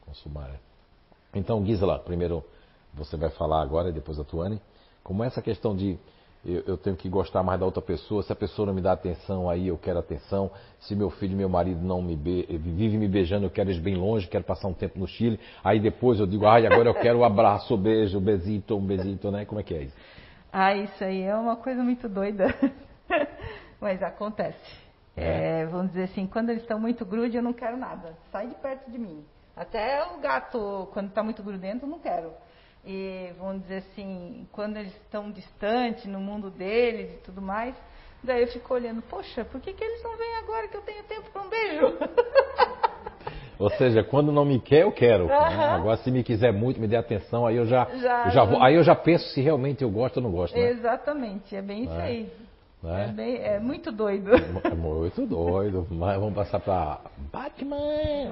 Com 0.05 0.13
sua 0.13 0.31
madre. 0.31 0.59
Então, 1.33 1.65
Gisela, 1.65 1.99
primeiro 1.99 2.43
você 2.93 3.17
vai 3.17 3.29
falar 3.29 3.61
agora 3.61 3.89
e 3.89 3.91
depois 3.91 4.19
a 4.19 4.23
Tuane. 4.23 4.61
Como 5.03 5.23
essa 5.23 5.41
questão 5.41 5.75
de 5.75 5.99
eu, 6.45 6.63
eu, 6.67 6.77
tenho 6.77 6.95
que 6.95 7.09
gostar 7.09 7.41
mais 7.41 7.59
da 7.59 7.65
outra 7.65 7.81
pessoa, 7.81 8.21
se 8.21 8.31
a 8.31 8.35
pessoa 8.35 8.67
não 8.67 8.73
me 8.73 8.81
dá 8.81 8.91
atenção, 8.91 9.49
aí 9.49 9.67
eu 9.67 9.77
quero 9.77 9.97
atenção. 9.97 10.51
Se 10.79 10.95
meu 10.95 11.09
filho 11.09 11.33
e 11.33 11.35
meu 11.35 11.49
marido 11.49 11.81
não 11.81 12.01
me 12.01 12.15
be, 12.15 12.45
vive 12.59 12.97
me 12.97 13.07
beijando, 13.07 13.45
eu 13.45 13.49
quero 13.49 13.69
eles 13.69 13.81
bem 13.81 13.95
longe, 13.95 14.27
quero 14.27 14.43
passar 14.43 14.67
um 14.67 14.73
tempo 14.73 14.99
no 14.99 15.07
Chile. 15.07 15.39
Aí 15.63 15.79
depois 15.79 16.19
eu 16.19 16.27
digo, 16.27 16.45
ai, 16.45 16.67
agora 16.67 16.89
eu 16.89 16.93
quero 16.93 17.19
um 17.19 17.23
abraço, 17.23 17.73
um 17.73 17.77
beijo, 17.77 18.19
um 18.19 18.21
besito, 18.21 18.77
um 18.77 18.85
besito, 18.85 19.31
né? 19.31 19.43
Como 19.43 19.59
é 19.59 19.63
que 19.63 19.73
é 19.73 19.83
isso? 19.83 19.95
Ah, 20.53 20.75
isso 20.75 21.03
aí 21.03 21.23
é 21.23 21.35
uma 21.35 21.55
coisa 21.55 21.83
muito 21.83 22.07
doida. 22.07 22.45
Mas 23.81 24.03
acontece. 24.03 24.85
É. 25.17 25.61
É, 25.61 25.65
vamos 25.65 25.87
dizer 25.87 26.03
assim, 26.03 26.27
quando 26.27 26.51
eles 26.51 26.61
estão 26.61 26.79
muito 26.79 27.03
grude, 27.05 27.37
eu 27.37 27.43
não 27.43 27.53
quero 27.53 27.75
nada. 27.75 28.13
Sai 28.31 28.47
de 28.47 28.55
perto 28.55 28.91
de 28.91 28.99
mim. 28.99 29.25
Até 29.55 30.05
o 30.13 30.19
gato, 30.19 30.89
quando 30.93 31.09
está 31.09 31.23
muito 31.23 31.41
grudento, 31.41 31.85
eu 31.85 31.89
não 31.89 31.99
quero 31.99 32.31
e 32.85 33.31
vamos 33.39 33.63
dizer 33.63 33.77
assim, 33.77 34.47
quando 34.51 34.77
eles 34.77 34.93
estão 34.93 35.31
distantes 35.31 36.05
no 36.05 36.19
mundo 36.19 36.49
deles 36.49 37.13
e 37.13 37.17
tudo 37.17 37.41
mais, 37.41 37.75
daí 38.23 38.41
eu 38.41 38.47
fico 38.47 38.73
olhando, 38.73 39.01
poxa, 39.01 39.43
por 39.43 39.59
que, 39.59 39.73
que 39.73 39.83
eles 39.83 40.03
não 40.03 40.15
vêm 40.17 40.35
agora 40.37 40.67
que 40.67 40.77
eu 40.77 40.81
tenho 40.81 41.03
tempo 41.03 41.29
para 41.31 41.41
um 41.41 41.49
beijo? 41.49 41.97
Ou 43.57 43.69
seja, 43.71 44.03
quando 44.03 44.31
não 44.31 44.43
me 44.43 44.59
quer, 44.59 44.83
eu 44.83 44.91
quero. 44.91 45.23
Uhum. 45.23 45.29
Né? 45.29 45.65
Agora, 45.65 45.97
se 45.97 46.11
me 46.11 46.23
quiser 46.23 46.51
muito, 46.51 46.79
me 46.79 46.87
dê 46.87 46.97
atenção, 46.97 47.47
aí 47.47 47.55
eu 47.55 47.65
já, 47.65 47.85
já, 47.95 48.25
eu 48.25 48.31
já 48.31 48.43
vou, 48.43 48.61
aí 48.61 48.75
eu 48.75 48.83
já 48.83 48.95
penso 48.95 49.29
se 49.29 49.41
realmente 49.41 49.81
eu 49.81 49.89
gosto 49.89 50.17
ou 50.17 50.23
não 50.23 50.31
gosto. 50.31 50.55
Né? 50.55 50.71
Exatamente, 50.71 51.55
é 51.55 51.61
bem 51.61 51.83
isso 51.83 51.93
é. 51.93 52.01
aí. 52.01 52.31
É? 52.83 53.05
É, 53.05 53.07
bem, 53.07 53.37
é? 53.37 53.59
muito 53.59 53.91
doido. 53.91 54.31
É 54.35 54.75
muito 54.75 55.25
doido. 55.25 55.87
Mas 55.89 56.19
vamos 56.19 56.35
passar 56.35 56.59
para 56.59 56.99
Batman. 57.31 58.31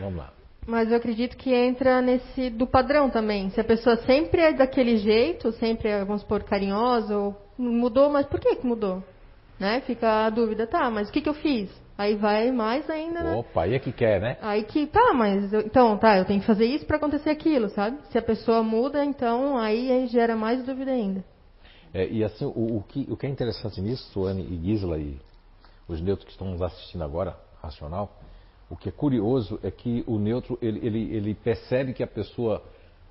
Vamos 0.00 0.18
lá. 0.18 0.37
Mas 0.68 0.90
eu 0.90 0.98
acredito 0.98 1.34
que 1.34 1.54
entra 1.54 2.02
nesse 2.02 2.50
do 2.50 2.66
padrão 2.66 3.08
também. 3.08 3.48
Se 3.48 3.58
a 3.58 3.64
pessoa 3.64 3.96
sempre 4.04 4.42
é 4.42 4.52
daquele 4.52 4.98
jeito, 4.98 5.50
sempre 5.52 5.88
é, 5.88 6.04
vamos 6.04 6.20
supor, 6.20 6.42
carinhosa, 6.42 7.16
ou 7.16 7.34
mudou, 7.56 8.10
mas 8.10 8.26
por 8.26 8.38
que, 8.38 8.54
que 8.56 8.66
mudou? 8.66 9.02
Né? 9.58 9.80
Fica 9.86 10.26
a 10.26 10.30
dúvida, 10.30 10.66
tá, 10.66 10.90
mas 10.90 11.08
o 11.08 11.12
que, 11.12 11.22
que 11.22 11.28
eu 11.28 11.32
fiz? 11.32 11.70
Aí 11.96 12.16
vai 12.16 12.52
mais 12.52 12.88
ainda. 12.90 13.22
Né? 13.22 13.36
Opa, 13.36 13.62
aí 13.62 13.76
é 13.76 13.78
que 13.78 13.90
quer, 13.90 14.20
né? 14.20 14.36
Aí 14.42 14.62
que, 14.62 14.86
tá, 14.86 15.14
mas 15.14 15.50
eu, 15.54 15.60
então, 15.60 15.96
tá, 15.96 16.18
eu 16.18 16.26
tenho 16.26 16.40
que 16.40 16.46
fazer 16.46 16.66
isso 16.66 16.84
para 16.84 16.98
acontecer 16.98 17.30
aquilo, 17.30 17.70
sabe? 17.70 17.96
Se 18.10 18.18
a 18.18 18.22
pessoa 18.22 18.62
muda, 18.62 19.02
então 19.02 19.56
aí 19.56 20.06
gera 20.08 20.36
mais 20.36 20.62
dúvida 20.62 20.90
ainda. 20.90 21.24
É, 21.94 22.06
e 22.06 22.22
assim, 22.22 22.44
o, 22.44 22.76
o, 22.76 22.84
que, 22.86 23.06
o 23.08 23.16
que 23.16 23.26
é 23.26 23.30
interessante 23.30 23.80
nisso, 23.80 24.04
Suane 24.12 24.42
e 24.42 24.66
Gisela 24.66 24.98
e 24.98 25.18
os 25.88 25.98
neutros 26.02 26.26
que 26.26 26.32
estão 26.32 26.48
nos 26.50 26.60
assistindo 26.60 27.02
agora, 27.02 27.34
racional, 27.62 28.12
o 28.70 28.76
que 28.76 28.88
é 28.88 28.92
curioso 28.92 29.58
é 29.62 29.70
que 29.70 30.04
o 30.06 30.18
neutro 30.18 30.58
ele, 30.60 30.86
ele, 30.86 31.14
ele 31.14 31.34
percebe 31.34 31.94
que 31.94 32.02
a 32.02 32.06
pessoa 32.06 32.62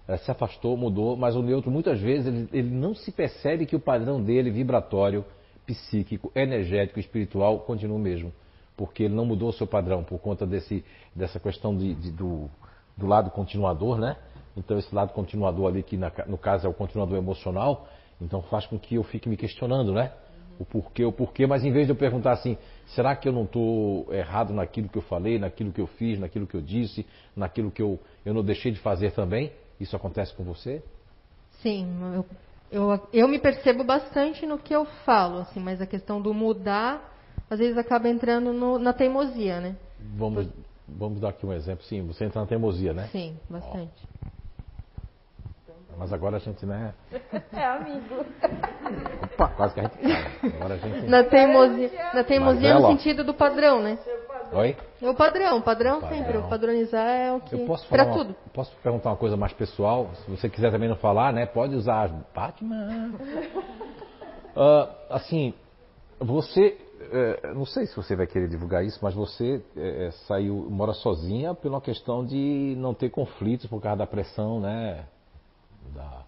é, 0.07 0.15
se 0.17 0.29
afastou, 0.29 0.77
mudou, 0.77 1.17
mas 1.17 1.35
o 1.35 1.41
neutro 1.41 1.71
muitas 1.71 1.99
vezes 1.99 2.27
ele, 2.27 2.49
ele 2.53 2.69
não 2.69 2.93
se 2.93 3.11
percebe 3.11 3.65
que 3.65 3.75
o 3.75 3.79
padrão 3.79 4.21
dele 4.21 4.51
vibratório, 4.51 5.25
psíquico, 5.65 6.31
energético, 6.35 6.99
espiritual 6.99 7.59
continua 7.59 7.97
o 7.97 7.99
mesmo, 7.99 8.31
porque 8.75 9.03
ele 9.03 9.15
não 9.15 9.25
mudou 9.25 9.49
o 9.49 9.53
seu 9.53 9.67
padrão 9.67 10.03
por 10.03 10.19
conta 10.19 10.45
desse, 10.45 10.85
dessa 11.15 11.39
questão 11.39 11.75
de, 11.75 11.93
de 11.95 12.11
do, 12.11 12.49
do 12.95 13.07
lado 13.07 13.31
continuador, 13.31 13.97
né? 13.97 14.15
Então 14.55 14.77
esse 14.77 14.93
lado 14.93 15.11
continuador 15.11 15.67
ali 15.67 15.83
que 15.83 15.97
na, 15.97 16.11
no 16.27 16.37
caso 16.37 16.67
é 16.67 16.69
o 16.69 16.73
continuador 16.73 17.17
emocional, 17.17 17.87
então 18.21 18.41
faz 18.43 18.65
com 18.65 18.79
que 18.79 18.95
eu 18.95 19.03
fique 19.03 19.27
me 19.27 19.35
questionando, 19.35 19.91
né? 19.91 20.11
O 20.59 20.65
porquê, 20.65 21.05
o 21.05 21.11
porquê, 21.11 21.45
mas 21.45 21.63
em 21.63 21.71
vez 21.71 21.85
de 21.87 21.91
eu 21.91 21.95
perguntar 21.95 22.31
assim, 22.31 22.57
será 22.87 23.15
que 23.15 23.27
eu 23.27 23.33
não 23.33 23.43
estou 23.43 24.13
errado 24.13 24.53
naquilo 24.53 24.89
que 24.89 24.97
eu 24.97 25.01
falei, 25.01 25.37
naquilo 25.37 25.71
que 25.71 25.81
eu 25.81 25.87
fiz, 25.87 26.19
naquilo 26.19 26.47
que 26.47 26.55
eu 26.55 26.61
disse, 26.61 27.05
naquilo 27.35 27.71
que 27.71 27.81
eu, 27.81 27.99
eu 28.25 28.33
não 28.33 28.43
deixei 28.43 28.71
de 28.71 28.79
fazer 28.79 29.11
também? 29.11 29.51
Isso 29.79 29.95
acontece 29.95 30.33
com 30.33 30.43
você? 30.43 30.81
Sim, 31.61 31.87
eu, 32.13 32.25
eu, 32.71 33.07
eu 33.13 33.27
me 33.27 33.39
percebo 33.39 33.83
bastante 33.83 34.45
no 34.45 34.57
que 34.57 34.75
eu 34.75 34.85
falo, 35.05 35.39
assim, 35.39 35.59
mas 35.59 35.81
a 35.81 35.85
questão 35.85 36.21
do 36.21 36.33
mudar, 36.33 37.13
às 37.49 37.59
vezes 37.59 37.77
acaba 37.77 38.09
entrando 38.09 38.51
no, 38.53 38.77
na 38.79 38.93
teimosia, 38.93 39.59
né? 39.59 39.75
Vamos, 40.15 40.47
vamos 40.87 41.19
dar 41.19 41.29
aqui 41.29 41.45
um 41.45 41.53
exemplo. 41.53 41.83
Sim, 41.85 42.05
você 42.05 42.25
entra 42.25 42.41
na 42.41 42.47
teimosia, 42.47 42.93
né? 42.93 43.07
Sim, 43.11 43.37
bastante. 43.49 44.07
Mas 45.97 46.13
agora 46.13 46.37
a 46.37 46.39
gente, 46.39 46.65
né? 46.65 46.93
É 47.51 47.63
amigo. 47.65 48.23
Opa, 49.23 49.47
quase 49.49 49.73
que 49.73 49.79
a 49.79 49.83
gente 49.83 49.97
cai. 49.97 50.51
Agora 50.55 50.73
a 50.75 50.77
gente... 50.77 51.07
Na 51.07 51.23
teimosia, 51.23 51.91
na 52.13 52.23
teimosia 52.23 52.73
no 52.75 52.87
sentido 52.87 53.23
do 53.23 53.33
padrão, 53.33 53.81
né? 53.81 53.97
Oi? 54.51 54.77
É 55.01 55.09
o 55.09 55.15
padrão, 55.15 55.57
o 55.57 55.61
padrão, 55.61 55.99
padrão. 55.99 56.17
sempre. 56.17 56.37
O 56.37 56.47
padronizar 56.47 57.07
é 57.07 57.33
o 57.33 57.39
que. 57.41 57.55
Eu 57.55 57.65
posso 57.65 57.87
falar 57.87 58.13
tudo. 58.13 58.35
Posso 58.53 58.75
perguntar 58.77 59.09
uma 59.09 59.17
coisa 59.17 59.35
mais 59.35 59.53
pessoal? 59.53 60.09
Se 60.23 60.31
você 60.31 60.49
quiser 60.49 60.71
também 60.71 60.87
não 60.87 60.95
falar, 60.95 61.33
né? 61.33 61.45
Pode 61.45 61.75
usar 61.75 62.09
Batman. 62.33 63.11
Uh, 64.55 64.89
assim, 65.09 65.53
você. 66.19 66.77
É, 67.09 67.53
não 67.53 67.65
sei 67.65 67.85
se 67.85 67.95
você 67.95 68.15
vai 68.15 68.25
querer 68.25 68.49
divulgar 68.49 68.83
isso, 68.83 68.99
mas 69.01 69.13
você 69.13 69.61
é, 69.77 70.09
saiu, 70.27 70.67
mora 70.69 70.93
sozinha 70.93 71.53
pela 71.53 71.79
questão 71.79 72.25
de 72.25 72.75
não 72.77 72.93
ter 72.93 73.09
conflitos 73.09 73.67
por 73.67 73.81
causa 73.81 73.99
da 73.99 74.07
pressão, 74.07 74.59
né? 74.59 75.05
Da, 75.93 76.23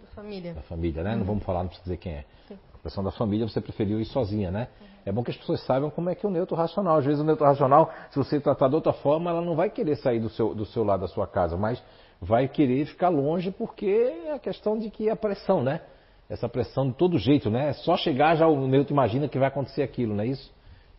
da 0.00 0.08
família. 0.14 0.54
Da 0.54 0.62
família, 0.62 1.02
né? 1.02 1.12
Uhum. 1.12 1.18
Não 1.18 1.24
vamos 1.24 1.44
falar, 1.44 1.60
não 1.60 1.68
precisa 1.68 1.84
dizer 1.84 1.96
quem 1.98 2.12
é. 2.12 2.24
Sim. 2.48 2.58
A 2.74 2.82
questão 2.82 3.04
da 3.04 3.10
família, 3.10 3.46
você 3.48 3.60
preferiu 3.60 4.00
ir 4.00 4.06
sozinha, 4.06 4.50
né? 4.50 4.68
Uhum. 4.80 4.86
É 5.06 5.12
bom 5.12 5.22
que 5.22 5.30
as 5.30 5.36
pessoas 5.36 5.60
saibam 5.64 5.90
como 5.90 6.10
é 6.10 6.14
que 6.14 6.24
é 6.24 6.28
o 6.28 6.32
neutro 6.32 6.56
racional. 6.56 6.98
Às 6.98 7.04
vezes 7.04 7.20
o 7.20 7.24
neutro 7.24 7.44
racional, 7.44 7.90
se 8.10 8.16
você 8.16 8.40
tratar 8.40 8.68
de 8.68 8.74
outra 8.74 8.92
forma, 8.92 9.30
ela 9.30 9.40
não 9.40 9.54
vai 9.54 9.70
querer 9.70 9.96
sair 9.96 10.20
do 10.20 10.28
seu, 10.28 10.54
do 10.54 10.66
seu 10.66 10.84
lado 10.84 11.00
da 11.00 11.08
sua 11.08 11.26
casa, 11.26 11.56
mas 11.56 11.82
vai 12.20 12.48
querer 12.48 12.84
ficar 12.86 13.08
longe 13.08 13.50
porque 13.50 13.86
é 13.86 14.32
a 14.32 14.38
questão 14.38 14.78
de 14.78 14.90
que 14.90 15.08
a 15.08 15.16
pressão, 15.16 15.62
né? 15.62 15.80
Essa 16.28 16.48
pressão 16.48 16.88
de 16.88 16.94
todo 16.94 17.18
jeito, 17.18 17.50
né? 17.50 17.70
É 17.70 17.72
só 17.72 17.96
chegar 17.96 18.36
já 18.36 18.46
o 18.46 18.68
neutro 18.68 18.92
imagina 18.92 19.28
que 19.28 19.38
vai 19.38 19.48
acontecer 19.48 19.82
aquilo, 19.82 20.14
não 20.14 20.22
é 20.22 20.28
isso? 20.28 20.52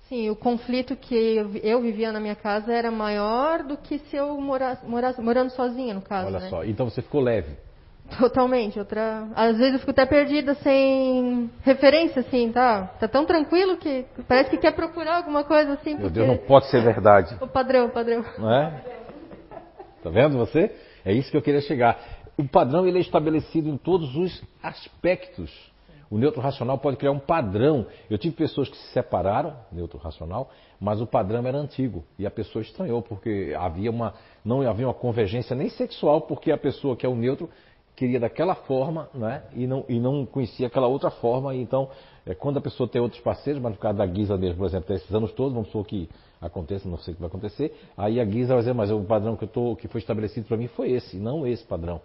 Sim, 0.10 0.30
o 0.30 0.36
conflito 0.36 0.94
que 0.96 1.16
eu, 1.16 1.56
eu, 1.64 1.82
vivia 1.82 2.12
na 2.12 2.20
minha 2.20 2.36
casa 2.36 2.74
era 2.74 2.92
maior 2.92 3.64
do 3.64 3.78
que 3.78 3.98
se 3.98 4.18
eu 4.18 4.42
morasse, 4.42 4.86
morasse 4.86 5.22
morando 5.22 5.52
sozinha, 5.52 5.94
no 5.94 6.02
caso. 6.02 6.28
Olha 6.28 6.40
né? 6.40 6.50
só, 6.50 6.66
então 6.66 6.90
você 6.90 7.02
ficou 7.02 7.22
leve. 7.22 7.56
Totalmente, 8.18 8.78
outra. 8.80 9.28
Às 9.36 9.58
vezes 9.58 9.74
eu 9.74 9.80
fico 9.80 9.92
até 9.92 10.06
perdida 10.06 10.54
sem 10.56 11.50
referência, 11.62 12.22
assim, 12.22 12.52
tá? 12.52 12.88
Tá 13.00 13.08
tão 13.08 13.26
tranquilo 13.26 13.78
que 13.78 14.06
parece 14.28 14.50
que 14.50 14.58
quer 14.58 14.72
procurar 14.72 15.18
alguma 15.18 15.44
coisa 15.44 15.74
assim. 15.74 15.96
Meu 15.96 16.10
Deus, 16.10 16.28
não 16.28 16.38
pode 16.38 16.68
ser 16.68 16.82
verdade. 16.84 17.36
O 17.42 17.48
padrão, 17.48 17.88
o 17.88 17.90
padrão. 17.90 18.24
Não 18.38 18.52
é? 18.52 18.84
Tá 20.04 20.10
vendo 20.10 20.38
você? 20.38 20.76
É 21.06 21.14
isso 21.14 21.32
que 21.32 21.38
eu 21.38 21.42
queria 21.42 21.62
chegar. 21.62 22.00
O 22.38 22.48
padrão 22.48 22.88
ele 22.88 22.98
é 22.98 23.02
estabelecido 23.02 23.70
em 23.70 23.78
todos 23.78 24.16
os 24.16 24.44
aspectos. 24.62 25.52
O 26.10 26.18
neutro 26.18 26.42
racional 26.42 26.78
pode 26.78 26.98
criar 26.98 27.12
um 27.12 27.20
padrão. 27.20 27.86
Eu 28.10 28.18
tive 28.18 28.36
pessoas 28.36 28.68
que 28.68 28.76
se 28.76 28.88
separaram, 28.92 29.56
neutro 29.72 29.98
racional, 29.98 30.52
mas 30.78 31.00
o 31.00 31.08
padrão 31.08 31.46
era 31.48 31.58
antigo 31.58 32.04
e 32.20 32.26
a 32.26 32.32
pessoa 32.32 32.62
estranhou 32.62 33.02
porque 33.02 33.56
havia 33.58 33.90
uma 33.90 34.14
não 34.44 34.68
havia 34.68 34.88
uma 34.88 34.94
convergência 34.94 35.56
nem 35.56 35.70
sexual 35.70 36.22
porque 36.22 36.52
a 36.52 36.58
pessoa 36.58 36.98
que 36.98 37.06
é 37.06 37.10
o 37.10 37.16
neutro 37.16 37.50
queria 37.96 38.20
daquela 38.20 38.56
forma 38.56 39.10
né? 39.14 39.44
e, 39.54 39.68
não, 39.68 39.86
e 39.88 40.00
não 40.00 40.26
conhecia 40.26 40.68
aquela 40.68 40.88
outra 40.88 41.12
forma. 41.12 41.56
Então, 41.56 41.90
é, 42.26 42.34
quando 42.34 42.58
a 42.58 42.62
pessoa 42.62 42.88
tem 42.88 43.02
outros 43.02 43.22
parceiros, 43.22 43.62
mas 43.62 43.74
no 43.74 43.78
caso 43.78 43.98
da 43.98 44.06
Guisa 44.06 44.38
mesmo, 44.38 44.58
por 44.58 44.66
exemplo, 44.66 44.94
esses 44.94 45.14
anos 45.14 45.32
todos, 45.34 45.54
vamos 45.54 45.68
supor 45.70 45.86
que 45.86 46.10
aconteça, 46.40 46.90
não 46.90 46.98
sei 46.98 47.14
o 47.14 47.16
que 47.16 47.22
vai 47.22 47.28
acontecer, 47.30 47.76
aí 47.96 48.20
a 48.20 48.26
Guisa 48.26 48.54
vai 48.54 48.60
dizer, 48.60 48.74
mas 48.74 48.92
o 48.92 49.02
padrão 49.02 49.36
que, 49.36 49.44
eu 49.44 49.48
tô, 49.48 49.76
que 49.76 49.88
foi 49.88 50.00
estabelecido 50.00 50.48
para 50.48 50.58
mim 50.58 50.68
foi 50.68 50.92
esse, 50.92 51.18
não 51.18 51.46
esse 51.46 51.64
padrão. 51.64 52.02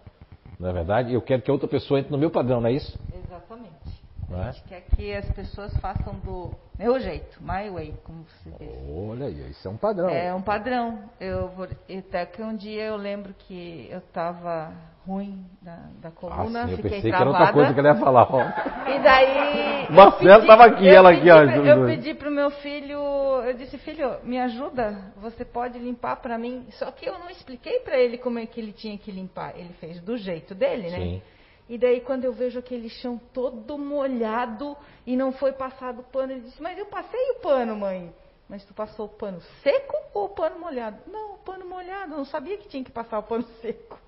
Não 0.59 0.69
é 0.69 0.73
verdade? 0.73 1.13
Eu 1.13 1.21
quero 1.21 1.41
que 1.41 1.49
a 1.49 1.53
outra 1.53 1.67
pessoa 1.67 1.99
entre 1.99 2.11
no 2.11 2.17
meu 2.17 2.31
padrão, 2.31 2.61
não 2.61 2.69
é 2.69 2.73
isso? 2.73 2.97
Exatamente. 3.25 4.06
A 4.29 4.51
gente 4.51 4.63
quer 4.63 4.81
que 4.81 5.13
as 5.13 5.29
pessoas 5.31 5.75
façam 5.77 6.13
do 6.15 6.51
meu 6.77 6.99
jeito, 6.99 7.39
my 7.41 7.69
way, 7.69 7.93
como 8.03 8.25
se 8.43 8.51
diz. 8.51 8.69
Olha, 8.93 9.29
isso 9.29 9.67
é 9.67 9.71
um 9.71 9.77
padrão. 9.77 10.09
É 10.09 10.33
um 10.33 10.41
padrão. 10.41 11.09
Eu 11.19 11.47
vou, 11.49 11.65
até 11.65 12.25
que 12.25 12.41
um 12.41 12.55
dia 12.55 12.83
eu 12.83 12.97
lembro 12.97 13.33
que 13.33 13.87
eu 13.89 13.99
estava 13.99 14.73
ruim 15.07 15.45
da, 15.61 15.79
da 16.01 16.11
coluna, 16.11 16.63
ah, 16.63 16.65
sim, 16.65 16.71
eu 16.71 16.77
fiquei 16.77 16.91
pensei 16.91 17.11
travada. 17.11 17.29
que 17.29 17.37
era 17.37 17.45
outra 17.45 17.53
coisa 17.53 17.73
que 17.73 17.79
ela 17.79 17.89
ia 17.89 17.95
falar. 17.95 18.27
Ó. 18.29 18.43
E 18.87 18.99
daí... 18.99 19.87
Marcelo 19.91 20.41
estava 20.41 20.65
aqui, 20.65 20.87
ela 20.87 21.11
aqui. 21.11 21.29
Ó, 21.29 21.43
eu 21.43 21.85
pedi 21.85 22.13
para 22.13 22.29
o 22.29 22.31
meu 22.31 22.51
filho, 22.51 22.99
eu 22.99 23.53
disse, 23.53 23.77
filho, 23.77 24.17
me 24.23 24.37
ajuda, 24.39 25.13
você 25.17 25.45
pode 25.45 25.79
limpar 25.79 26.17
para 26.17 26.37
mim? 26.37 26.67
Só 26.71 26.91
que 26.91 27.07
eu 27.07 27.17
não 27.17 27.29
expliquei 27.29 27.79
para 27.79 27.97
ele 27.97 28.17
como 28.17 28.39
é 28.39 28.45
que 28.45 28.59
ele 28.59 28.73
tinha 28.73 28.97
que 28.97 29.11
limpar. 29.11 29.57
Ele 29.57 29.73
fez 29.79 30.01
do 30.01 30.17
jeito 30.17 30.53
dele, 30.53 30.89
né? 30.89 30.97
Sim. 30.99 31.21
E 31.69 31.77
daí 31.77 32.01
quando 32.01 32.23
eu 32.23 32.33
vejo 32.33 32.59
aquele 32.59 32.89
chão 32.89 33.19
todo 33.33 33.77
molhado 33.77 34.77
e 35.05 35.15
não 35.15 35.31
foi 35.31 35.51
passado 35.51 36.03
pano, 36.03 36.31
ele 36.31 36.41
disse, 36.41 36.61
mas 36.61 36.77
eu 36.77 36.85
passei 36.85 37.31
o 37.31 37.35
pano, 37.35 37.75
mãe. 37.75 38.13
Mas 38.47 38.63
tu 38.63 38.73
passou 38.73 39.07
o 39.07 39.09
pano 39.09 39.41
seco 39.61 39.97
ou 40.13 40.25
o 40.25 40.29
pano 40.29 40.57
molhado? 40.59 40.97
Não, 41.07 41.33
o 41.33 41.37
pano 41.39 41.65
molhado. 41.65 42.13
Eu 42.13 42.17
não 42.17 42.25
sabia 42.25 42.57
que 42.57 42.69
tinha 42.69 42.83
que 42.83 42.91
passar 42.91 43.19
o 43.19 43.23
pano 43.23 43.43
seco. 43.61 43.99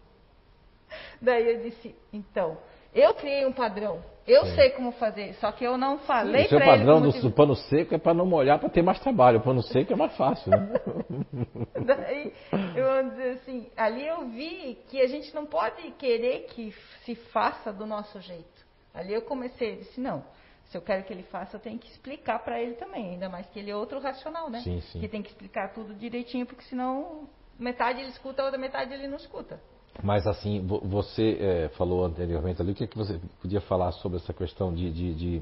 Daí 1.22 1.56
eu 1.56 1.62
disse, 1.62 1.94
então, 2.12 2.58
eu 2.94 3.14
criei 3.14 3.46
um 3.46 3.52
padrão. 3.52 4.04
Eu 4.28 4.46
Sim. 4.46 4.56
sei 4.56 4.70
como 4.72 4.92
fazer, 4.92 5.34
só 5.36 5.52
que 5.52 5.64
eu 5.64 5.76
não 5.76 5.98
falei 6.00 6.48
para 6.48 6.58
ele. 6.58 6.66
O 6.66 6.68
padrão 6.68 7.02
do, 7.02 7.12
do, 7.12 7.32
pano 7.32 7.56
seco 7.56 7.96
é 7.96 7.98
para 7.98 8.14
não 8.14 8.28
molhar, 8.28 8.60
para 8.60 8.70
ter 8.70 8.84
mais 8.84 9.00
trabalho. 9.00 9.40
O 9.40 9.42
pano 9.42 9.64
seco 9.64 9.92
é 9.92 9.96
mais 9.96 10.16
fácil. 10.16 10.52
Né? 10.52 10.70
Daí, 11.84 12.32
eu 12.76 13.32
assim, 13.34 13.68
ali 13.76 14.06
eu 14.06 14.28
vi 14.28 14.78
que 14.88 15.02
a 15.02 15.08
gente 15.08 15.34
não 15.34 15.48
pode 15.48 15.82
querer 15.92 16.46
que 16.50 16.72
se 17.04 17.16
faça 17.16 17.74
do 17.74 17.88
nosso 17.88 18.22
jeito. 18.22 18.68
Ali 18.94 19.14
eu 19.14 19.24
comecei, 19.24 19.78
disse, 19.78 20.00
não, 20.00 20.24
se 20.66 20.78
eu 20.78 20.82
quero 20.82 21.04
que 21.04 21.12
ele 21.12 21.24
faça, 21.24 21.56
eu 21.56 21.60
tenho 21.60 21.80
que 21.80 21.88
explicar 21.88 22.40
para 22.40 22.62
ele 22.62 22.76
também, 22.76 23.12
ainda 23.14 23.30
mais 23.30 23.48
que 23.48 23.58
ele 23.58 23.72
é 23.72 23.76
outro 23.76 24.00
racional, 24.00 24.50
né? 24.50 24.62
Sim, 24.62 24.80
sim. 24.82 25.00
Que 25.00 25.08
tem 25.08 25.24
que 25.24 25.30
explicar 25.30 25.74
tudo 25.74 25.96
direitinho, 25.96 26.46
porque 26.46 26.64
senão 26.66 27.28
metade 27.58 28.02
ele 28.02 28.10
escuta, 28.10 28.44
a 28.44 28.46
outra 28.46 28.60
metade 28.60 28.94
ele 28.94 29.08
não 29.08 29.18
escuta. 29.18 29.60
Mas 30.02 30.26
assim, 30.26 30.66
você 30.66 31.38
é, 31.40 31.70
falou 31.78 32.06
anteriormente 32.06 32.62
ali, 32.62 32.72
o 32.72 32.76
que, 32.76 32.84
é 32.86 32.88
que 32.88 32.98
você 32.98 33.20
podia 33.42 33.62
falar 33.62 33.92
sobre 33.94 34.18
essa 34.18 34.34
questão 34.34 34.74
de, 34.74 34.92
de, 34.92 35.14
de 35.14 35.42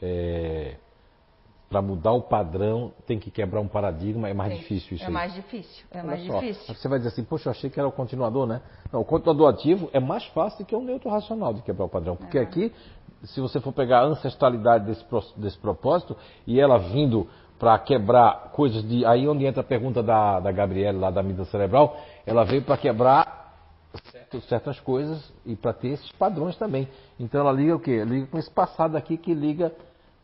é, 0.00 0.76
para 1.68 1.82
mudar 1.82 2.12
o 2.12 2.22
padrão 2.22 2.92
tem 3.06 3.18
que 3.18 3.30
quebrar 3.30 3.60
um 3.60 3.68
paradigma, 3.68 4.28
é 4.28 4.32
mais 4.34 4.52
Sim, 4.52 4.58
difícil 4.60 4.94
isso 4.96 5.04
É 5.04 5.08
aí. 5.08 5.12
mais 5.12 5.34
difícil, 5.34 5.84
é 5.90 5.98
Olha 5.98 6.06
mais 6.06 6.26
só, 6.26 6.40
difícil. 6.40 6.74
Você 6.74 6.88
vai 6.88 6.98
dizer 6.98 7.10
assim, 7.10 7.24
poxa, 7.24 7.48
eu 7.48 7.50
achei 7.50 7.68
que 7.68 7.78
era 7.78 7.88
o 7.88 7.92
continuador, 7.92 8.46
né? 8.46 8.62
Não, 8.92 9.00
o 9.00 9.04
continuador 9.04 9.50
ativo 9.50 9.90
é 9.92 10.00
mais 10.00 10.24
fácil 10.26 10.64
que 10.64 10.74
o 10.74 10.80
neutro 10.80 11.10
racional 11.10 11.52
de 11.52 11.60
quebrar 11.62 11.84
o 11.84 11.88
padrão, 11.88 12.16
porque 12.16 12.38
é. 12.38 12.42
aqui, 12.42 12.72
se 13.24 13.40
você 13.40 13.60
for 13.60 13.72
pegar 13.72 14.00
a 14.00 14.04
ancestralidade 14.04 14.86
desse, 14.86 15.04
desse 15.36 15.58
propósito 15.58 16.16
e 16.46 16.58
ela 16.58 16.78
vindo 16.78 17.28
para 17.58 17.76
quebrar 17.80 18.52
coisas 18.52 18.82
de. 18.88 19.04
Aí 19.04 19.28
onde 19.28 19.44
entra 19.44 19.60
a 19.60 19.64
pergunta 19.64 20.02
da, 20.02 20.40
da 20.40 20.52
Gabriela 20.52 20.98
lá 20.98 21.10
da 21.10 21.22
mídia 21.22 21.44
cerebral, 21.46 21.96
ela 22.24 22.44
veio 22.44 22.62
para 22.62 22.76
quebrar 22.76 23.47
certas 24.48 24.78
coisas 24.80 25.32
e 25.44 25.56
para 25.56 25.72
ter 25.72 25.88
esses 25.88 26.10
padrões 26.12 26.56
também. 26.56 26.88
Então 27.18 27.40
ela 27.40 27.52
liga 27.52 27.74
o 27.74 27.80
quê? 27.80 28.04
Liga 28.04 28.26
com 28.26 28.38
esse 28.38 28.50
passado 28.50 28.96
aqui 28.96 29.16
que 29.16 29.34
liga 29.34 29.72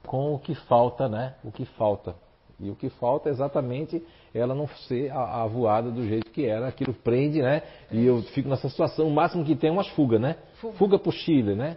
com 0.06 0.34
o 0.34 0.38
que 0.38 0.54
falta, 0.54 1.08
né? 1.08 1.34
O 1.42 1.50
que 1.50 1.64
falta. 1.64 2.14
E 2.60 2.70
o 2.70 2.76
que 2.76 2.88
falta 2.88 3.28
é 3.28 3.32
exatamente 3.32 4.02
ela 4.32 4.54
não 4.54 4.68
ser 4.88 5.10
a, 5.10 5.42
a 5.42 5.46
voada 5.46 5.90
do 5.90 6.06
jeito 6.06 6.30
que 6.30 6.46
era, 6.46 6.68
aquilo 6.68 6.92
prende, 6.92 7.42
né? 7.42 7.62
E 7.90 8.04
eu 8.04 8.22
fico 8.22 8.48
nessa 8.48 8.68
situação, 8.68 9.06
o 9.06 9.10
máximo 9.10 9.44
que 9.44 9.56
tem 9.56 9.70
é 9.70 9.72
umas 9.72 9.88
fugas, 9.88 10.20
né? 10.20 10.36
Fuga, 10.60 10.76
fuga 10.76 10.98
para 10.98 11.08
o 11.08 11.12
Chile, 11.12 11.54
né? 11.54 11.76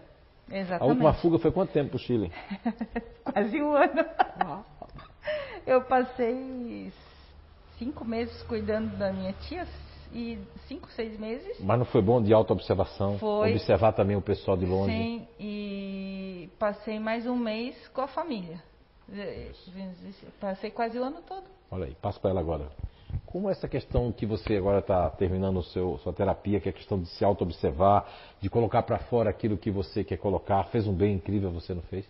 Exatamente. 0.50 0.84
A 0.84 0.86
última 0.86 1.14
fuga 1.14 1.40
foi 1.40 1.52
quanto 1.52 1.72
tempo 1.72 1.90
para 1.92 1.98
o 1.98 2.00
Chile? 2.00 2.32
Quase 3.24 3.62
um 3.62 3.76
ano. 3.76 4.06
eu 5.66 5.82
passei 5.84 6.92
cinco 7.78 8.06
meses 8.06 8.42
cuidando 8.44 8.98
da 8.98 9.12
minha 9.12 9.34
tia, 9.34 9.68
e 10.18 10.40
cinco, 10.68 10.90
seis 10.94 11.18
meses. 11.20 11.60
Mas 11.60 11.78
não 11.78 11.86
foi 11.86 12.02
bom 12.02 12.22
de 12.22 12.34
auto-observação? 12.34 13.20
Foi. 13.20 13.52
Observar 13.52 13.94
também 13.94 14.18
o 14.18 14.22
pessoal 14.22 14.58
de 14.58 14.66
longe? 14.66 14.92
Sim, 14.92 15.28
e 15.40 16.50
passei 16.58 17.00
mais 17.00 17.28
um 17.28 17.36
mês 17.36 17.76
com 17.90 18.02
a 18.02 18.08
família. 18.08 18.62
Passei 20.40 20.72
quase 20.72 20.98
o 20.98 21.04
ano 21.04 21.18
todo. 21.28 21.44
Olha 21.70 21.86
aí, 21.86 21.96
passo 22.02 22.20
para 22.20 22.32
ela 22.32 22.40
agora. 22.40 22.68
Como 23.28 23.50
essa 23.50 23.68
questão 23.68 24.12
que 24.12 24.26
você 24.26 24.58
agora 24.58 24.80
está 24.80 25.10
terminando 25.12 25.62
seu, 25.64 25.98
sua 26.00 26.12
terapia, 26.12 26.60
que 26.60 26.68
é 26.68 26.72
a 26.72 26.74
questão 26.74 27.00
de 27.00 27.08
se 27.10 27.24
auto-observar, 27.24 28.10
de 28.42 28.50
colocar 28.50 28.84
para 28.84 28.98
fora 28.98 29.30
aquilo 29.30 29.56
que 29.56 29.70
você 29.70 30.04
quer 30.04 30.18
colocar, 30.18 30.64
fez 30.66 30.88
um 30.88 30.94
bem 30.94 31.16
incrível, 31.16 31.52
você 31.52 31.74
não 31.74 31.82
fez? 31.84 32.06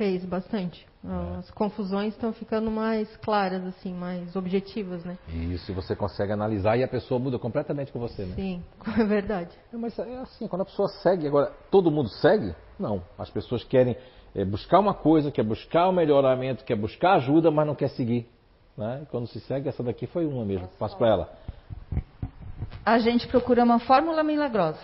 Fez 0.00 0.24
bastante. 0.24 0.88
É. 1.04 1.36
As 1.36 1.50
confusões 1.50 2.14
estão 2.14 2.32
ficando 2.32 2.70
mais 2.70 3.14
claras, 3.18 3.62
assim, 3.66 3.92
mais 3.92 4.34
objetivas, 4.34 5.04
né? 5.04 5.18
Isso, 5.28 5.74
você 5.74 5.94
consegue 5.94 6.32
analisar 6.32 6.78
e 6.78 6.82
a 6.82 6.88
pessoa 6.88 7.20
muda 7.20 7.38
completamente 7.38 7.92
com 7.92 7.98
você, 7.98 8.24
né? 8.24 8.34
Sim, 8.34 8.64
é 8.98 9.04
verdade. 9.04 9.50
É, 9.70 9.76
mas 9.76 9.98
é 9.98 10.16
assim, 10.20 10.48
quando 10.48 10.62
a 10.62 10.64
pessoa 10.64 10.88
segue, 10.88 11.26
agora, 11.26 11.52
todo 11.70 11.90
mundo 11.90 12.08
segue? 12.08 12.54
Não. 12.78 13.02
As 13.18 13.28
pessoas 13.28 13.62
querem 13.62 13.94
é, 14.34 14.42
buscar 14.42 14.78
uma 14.78 14.94
coisa, 14.94 15.30
quer 15.30 15.44
buscar 15.44 15.86
o 15.86 15.90
um 15.90 15.92
melhoramento, 15.92 16.64
quer 16.64 16.76
buscar 16.76 17.16
ajuda, 17.16 17.50
mas 17.50 17.66
não 17.66 17.74
quer 17.74 17.90
seguir. 17.90 18.26
Né? 18.78 19.00
E 19.02 19.06
quando 19.10 19.26
se 19.26 19.38
segue, 19.40 19.68
essa 19.68 19.82
daqui 19.82 20.06
foi 20.06 20.24
uma 20.24 20.46
mesmo. 20.46 20.66
Passo 20.78 20.96
para 20.96 21.08
ela. 21.08 21.32
A 22.86 22.98
gente 22.98 23.28
procura 23.28 23.64
uma 23.64 23.80
fórmula 23.80 24.22
milagrosa, 24.22 24.80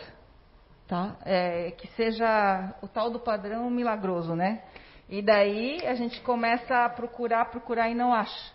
tá? 0.86 1.16
É, 1.24 1.70
que 1.70 1.86
seja 1.96 2.74
o 2.82 2.86
tal 2.86 3.08
do 3.08 3.18
padrão 3.18 3.70
milagroso, 3.70 4.34
né? 4.34 4.60
E 5.08 5.22
daí 5.22 5.86
a 5.86 5.94
gente 5.94 6.20
começa 6.20 6.84
a 6.84 6.88
procurar, 6.88 7.44
procurar 7.46 7.88
e 7.88 7.94
não 7.94 8.12
acha. 8.12 8.54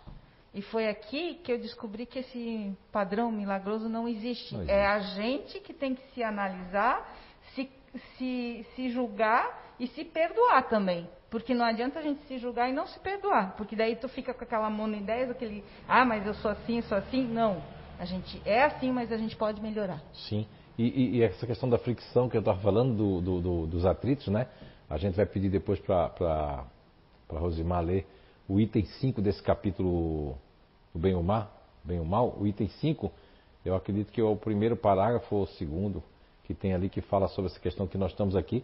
E 0.54 0.60
foi 0.60 0.86
aqui 0.88 1.40
que 1.42 1.50
eu 1.50 1.58
descobri 1.58 2.04
que 2.04 2.18
esse 2.18 2.76
padrão 2.90 3.32
milagroso 3.32 3.88
não 3.88 4.06
existe. 4.06 4.52
não 4.52 4.60
existe. 4.60 4.78
É 4.78 4.86
a 4.86 5.00
gente 5.00 5.60
que 5.60 5.72
tem 5.72 5.94
que 5.94 6.02
se 6.12 6.22
analisar, 6.22 7.10
se, 7.54 7.70
se, 8.16 8.66
se 8.76 8.90
julgar 8.90 9.74
e 9.80 9.86
se 9.86 10.04
perdoar 10.04 10.68
também. 10.68 11.08
Porque 11.30 11.54
não 11.54 11.64
adianta 11.64 11.98
a 11.98 12.02
gente 12.02 12.22
se 12.26 12.36
julgar 12.36 12.68
e 12.68 12.74
não 12.74 12.86
se 12.86 13.00
perdoar. 13.00 13.56
Porque 13.56 13.74
daí 13.74 13.96
tu 13.96 14.06
fica 14.10 14.34
com 14.34 14.44
aquela 14.44 14.68
monoideia, 14.68 15.30
aquele, 15.30 15.64
ah, 15.88 16.04
mas 16.04 16.26
eu 16.26 16.34
sou 16.34 16.50
assim, 16.50 16.82
sou 16.82 16.98
assim. 16.98 17.26
Não. 17.26 17.62
A 17.98 18.04
gente 18.04 18.42
é 18.44 18.64
assim, 18.64 18.92
mas 18.92 19.10
a 19.10 19.16
gente 19.16 19.34
pode 19.34 19.58
melhorar. 19.62 20.02
Sim. 20.12 20.46
E, 20.76 20.84
e, 20.84 21.16
e 21.16 21.22
essa 21.22 21.46
questão 21.46 21.70
da 21.70 21.78
fricção 21.78 22.28
que 22.28 22.36
eu 22.36 22.40
estava 22.40 22.60
falando, 22.60 22.94
do, 22.94 23.20
do, 23.22 23.40
do, 23.40 23.66
dos 23.66 23.86
atritos, 23.86 24.28
né? 24.28 24.46
A 24.92 24.98
gente 24.98 25.16
vai 25.16 25.24
pedir 25.24 25.48
depois 25.48 25.80
para 25.80 26.66
Rosimar 27.30 27.82
ler 27.82 28.06
o 28.46 28.60
item 28.60 28.84
5 28.84 29.22
desse 29.22 29.42
capítulo 29.42 30.36
do 30.92 31.00
Bem 31.00 31.12
e 31.12 31.14
o 31.14 31.22
Mal. 31.22 31.50
Bem 31.82 31.98
o 31.98 32.04
Mal. 32.04 32.36
O 32.38 32.46
item 32.46 32.68
5, 32.68 33.10
eu 33.64 33.74
acredito 33.74 34.12
que 34.12 34.20
é 34.20 34.24
o 34.24 34.36
primeiro 34.36 34.76
parágrafo 34.76 35.34
ou 35.34 35.44
o 35.44 35.46
segundo 35.46 36.02
que 36.44 36.52
tem 36.52 36.74
ali 36.74 36.90
que 36.90 37.00
fala 37.00 37.26
sobre 37.28 37.50
essa 37.50 37.58
questão 37.58 37.86
que 37.86 37.96
nós 37.96 38.10
estamos 38.10 38.36
aqui 38.36 38.62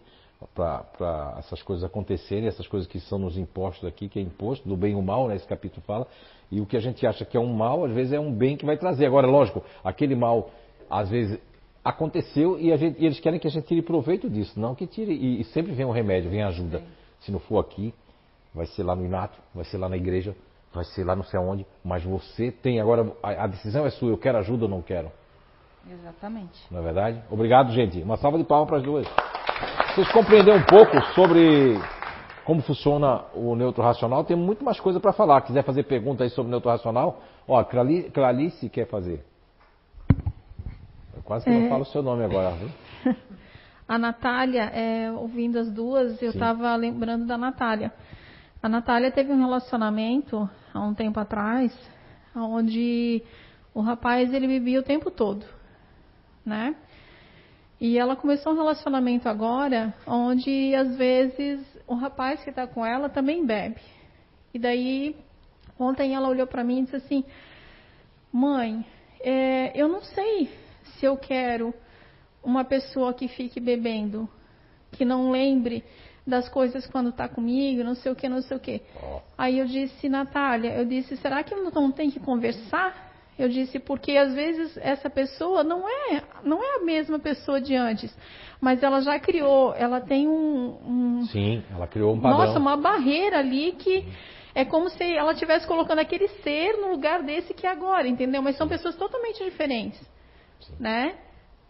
para 0.53 1.35
essas 1.39 1.63
coisas 1.63 1.83
acontecerem, 1.83 2.47
essas 2.47 2.67
coisas 2.67 2.87
que 2.87 2.99
são 2.99 3.17
nos 3.17 3.35
impostos 3.35 3.89
aqui, 3.89 4.07
que 4.07 4.19
é 4.19 4.21
imposto, 4.21 4.69
do 4.69 4.77
bem 4.77 4.91
e 4.91 4.95
o 4.95 5.01
mal, 5.01 5.27
né, 5.27 5.35
esse 5.35 5.47
capítulo 5.47 5.81
fala, 5.81 6.05
e 6.51 6.61
o 6.61 6.65
que 6.67 6.77
a 6.77 6.79
gente 6.79 7.07
acha 7.07 7.25
que 7.25 7.37
é 7.37 7.39
um 7.39 7.51
mal, 7.51 7.85
às 7.85 7.91
vezes 7.91 8.13
é 8.13 8.19
um 8.19 8.31
bem 8.31 8.55
que 8.55 8.67
vai 8.67 8.77
trazer. 8.77 9.07
Agora, 9.07 9.25
lógico, 9.25 9.63
aquele 9.83 10.13
mal, 10.13 10.51
às 10.87 11.09
vezes 11.09 11.39
aconteceu 11.89 12.57
e, 12.59 12.75
gente, 12.77 13.01
e, 13.01 13.05
eles 13.05 13.19
querem 13.19 13.39
que 13.39 13.47
a 13.47 13.51
gente 13.51 13.65
tire 13.65 13.81
proveito 13.81 14.29
disso, 14.29 14.59
não 14.59 14.75
que 14.75 14.87
tire. 14.87 15.13
E, 15.13 15.41
e 15.41 15.43
sempre 15.45 15.73
vem 15.73 15.85
um 15.85 15.91
remédio, 15.91 16.29
vem 16.29 16.43
ajuda. 16.43 16.79
Sim. 16.79 16.85
Se 17.21 17.31
não 17.31 17.39
for 17.39 17.59
aqui, 17.59 17.93
vai 18.53 18.65
ser 18.65 18.83
lá 18.83 18.95
no 18.95 19.05
Inato, 19.05 19.37
vai 19.53 19.65
ser 19.65 19.77
lá 19.77 19.89
na 19.89 19.97
igreja, 19.97 20.35
vai 20.73 20.83
ser 20.85 21.03
lá 21.03 21.15
não 21.15 21.23
sei 21.23 21.39
aonde, 21.39 21.65
mas 21.83 22.03
você 22.03 22.51
tem 22.51 22.79
agora, 22.79 23.11
a, 23.21 23.43
a 23.43 23.47
decisão 23.47 23.85
é 23.85 23.89
sua, 23.89 24.09
eu 24.09 24.17
quero 24.17 24.37
ajuda 24.37 24.65
ou 24.65 24.69
não 24.69 24.81
quero. 24.81 25.11
Exatamente. 25.89 26.59
Não 26.69 26.79
é 26.79 26.83
verdade? 26.83 27.21
Obrigado, 27.29 27.71
gente. 27.71 28.01
Uma 28.01 28.17
salva 28.17 28.37
de 28.37 28.43
palmas 28.43 28.67
para 28.69 28.77
as 28.77 28.83
duas. 28.83 29.07
Vocês 29.95 30.11
compreenderam 30.11 30.59
um 30.59 30.65
pouco 30.65 31.01
sobre 31.13 31.79
como 32.45 32.61
funciona 32.61 33.25
o 33.33 33.55
neutro 33.55 33.83
racional? 33.83 34.23
Tem 34.23 34.37
muito 34.37 34.63
mais 34.63 34.79
coisa 34.79 34.99
para 34.99 35.13
falar. 35.13 35.41
Quiser 35.41 35.63
fazer 35.63 35.83
pergunta 35.83 36.23
aí 36.23 36.29
sobre 36.29 36.49
o 36.49 36.51
neutro 36.51 36.69
racional? 36.69 37.21
Ó, 37.47 37.63
Clarice 37.63 38.69
quer 38.69 38.87
fazer. 38.87 39.25
Quase 41.29 41.45
que 41.45 41.51
é... 41.51 41.59
não 41.59 41.69
falo 41.69 41.83
o 41.83 41.85
seu 41.85 42.01
nome 42.01 42.25
agora, 42.25 42.55
viu? 42.55 42.69
A 43.87 43.99
Natália, 43.99 44.63
é, 44.63 45.11
ouvindo 45.11 45.59
as 45.59 45.71
duas, 45.71 46.19
eu 46.21 46.31
estava 46.31 46.75
lembrando 46.75 47.27
da 47.27 47.37
Natália. 47.37 47.93
A 48.61 48.67
Natália 48.67 49.11
teve 49.11 49.31
um 49.31 49.39
relacionamento 49.39 50.49
há 50.73 50.79
um 50.79 50.93
tempo 50.93 51.19
atrás, 51.19 51.71
onde 52.35 53.23
o 53.75 53.81
rapaz 53.81 54.33
ele 54.33 54.47
bebia 54.47 54.79
o 54.79 54.83
tempo 54.83 55.11
todo, 55.11 55.45
né? 56.43 56.75
E 57.79 57.97
ela 57.97 58.15
começou 58.15 58.53
um 58.53 58.55
relacionamento 58.55 59.29
agora, 59.29 59.93
onde 60.05 60.73
às 60.75 60.95
vezes 60.97 61.61
o 61.87 61.93
rapaz 61.93 62.43
que 62.43 62.49
está 62.49 62.65
com 62.65 62.83
ela 62.83 63.07
também 63.07 63.45
bebe. 63.45 63.81
E 64.51 64.57
daí, 64.57 65.15
ontem 65.79 66.15
ela 66.15 66.27
olhou 66.27 66.47
para 66.47 66.63
mim 66.63 66.79
e 66.79 66.83
disse 66.83 66.95
assim: 66.95 67.23
Mãe, 68.31 68.85
é, 69.21 69.71
eu 69.79 69.87
não 69.87 70.01
sei 70.01 70.68
se 70.99 71.05
eu 71.05 71.17
quero 71.17 71.73
uma 72.43 72.63
pessoa 72.63 73.13
que 73.13 73.27
fique 73.27 73.59
bebendo, 73.59 74.29
que 74.91 75.05
não 75.05 75.31
lembre 75.31 75.83
das 76.25 76.47
coisas 76.47 76.85
quando 76.87 77.09
está 77.09 77.27
comigo, 77.27 77.83
não 77.83 77.95
sei 77.95 78.11
o 78.11 78.15
que, 78.15 78.29
não 78.29 78.41
sei 78.41 78.57
o 78.57 78.59
que. 78.59 78.81
Aí 79.37 79.59
eu 79.59 79.65
disse, 79.65 80.07
Natália, 80.07 80.75
eu 80.75 80.85
disse, 80.85 81.17
será 81.17 81.43
que 81.43 81.55
não 81.55 81.91
tem 81.91 82.09
que 82.11 82.19
conversar? 82.19 83.09
Eu 83.37 83.47
disse, 83.47 83.79
porque 83.79 84.17
às 84.17 84.33
vezes 84.33 84.77
essa 84.77 85.09
pessoa 85.09 85.63
não 85.63 85.87
é, 85.87 86.21
não 86.43 86.61
é 86.61 86.81
a 86.81 86.85
mesma 86.85 87.17
pessoa 87.17 87.61
de 87.61 87.73
antes, 87.73 88.15
mas 88.59 88.83
ela 88.83 89.01
já 89.01 89.17
criou, 89.17 89.73
ela 89.73 90.01
tem 90.01 90.27
um, 90.27 90.77
um 90.85 91.25
Sim, 91.27 91.63
ela 91.71 91.87
criou 91.87 92.13
um 92.13 92.19
padrão. 92.19 92.45
Nossa, 92.45 92.59
uma 92.59 92.75
barreira 92.75 93.39
ali 93.39 93.71
que 93.71 94.05
é 94.53 94.65
como 94.65 94.89
se 94.89 95.03
ela 95.03 95.31
estivesse 95.31 95.65
colocando 95.65 95.99
aquele 95.99 96.27
ser 96.43 96.73
no 96.77 96.91
lugar 96.91 97.23
desse 97.23 97.53
que 97.53 97.65
é 97.65 97.69
agora, 97.69 98.07
entendeu? 98.07 98.41
Mas 98.41 98.57
são 98.57 98.67
pessoas 98.67 98.95
totalmente 98.95 99.41
diferentes. 99.43 99.99
Sim. 100.59 100.73
né? 100.79 101.17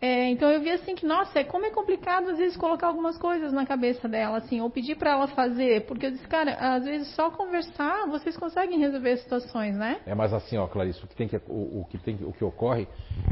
É, 0.01 0.29
então 0.29 0.49
eu 0.49 0.61
vi 0.61 0.71
assim 0.71 0.95
que, 0.95 1.05
nossa, 1.05 1.39
é 1.39 1.43
como 1.43 1.65
é 1.65 1.71
complicado 1.71 2.29
às 2.29 2.37
vezes 2.37 2.55
colocar 2.55 2.87
algumas 2.87 3.17
coisas 3.17 3.51
na 3.51 3.65
cabeça 3.65 4.07
dela, 4.07 4.37
assim, 4.37 4.61
ou 4.61 4.69
pedir 4.69 4.95
para 4.95 5.11
ela 5.11 5.27
fazer, 5.27 5.85
porque 5.87 6.05
eu 6.05 6.11
disse, 6.11 6.25
cara, 6.25 6.53
às 6.53 6.85
vezes 6.85 7.13
só 7.15 7.29
conversar 7.29 8.07
vocês 8.07 8.37
conseguem 8.37 8.79
resolver 8.79 9.11
as 9.11 9.19
situações, 9.19 9.75
né? 9.75 9.99
É, 10.05 10.15
mas 10.15 10.33
assim, 10.33 10.57
ó, 10.57 10.67
Clarice, 10.67 11.03
o 11.03 11.07
que 11.07 11.15
tem 11.15 11.27
que, 11.27 11.35
o, 11.35 11.81
o, 11.81 11.85
que 11.89 11.97
tem, 11.97 12.17
o 12.21 12.31
que 12.31 12.45
ocorre 12.45 12.87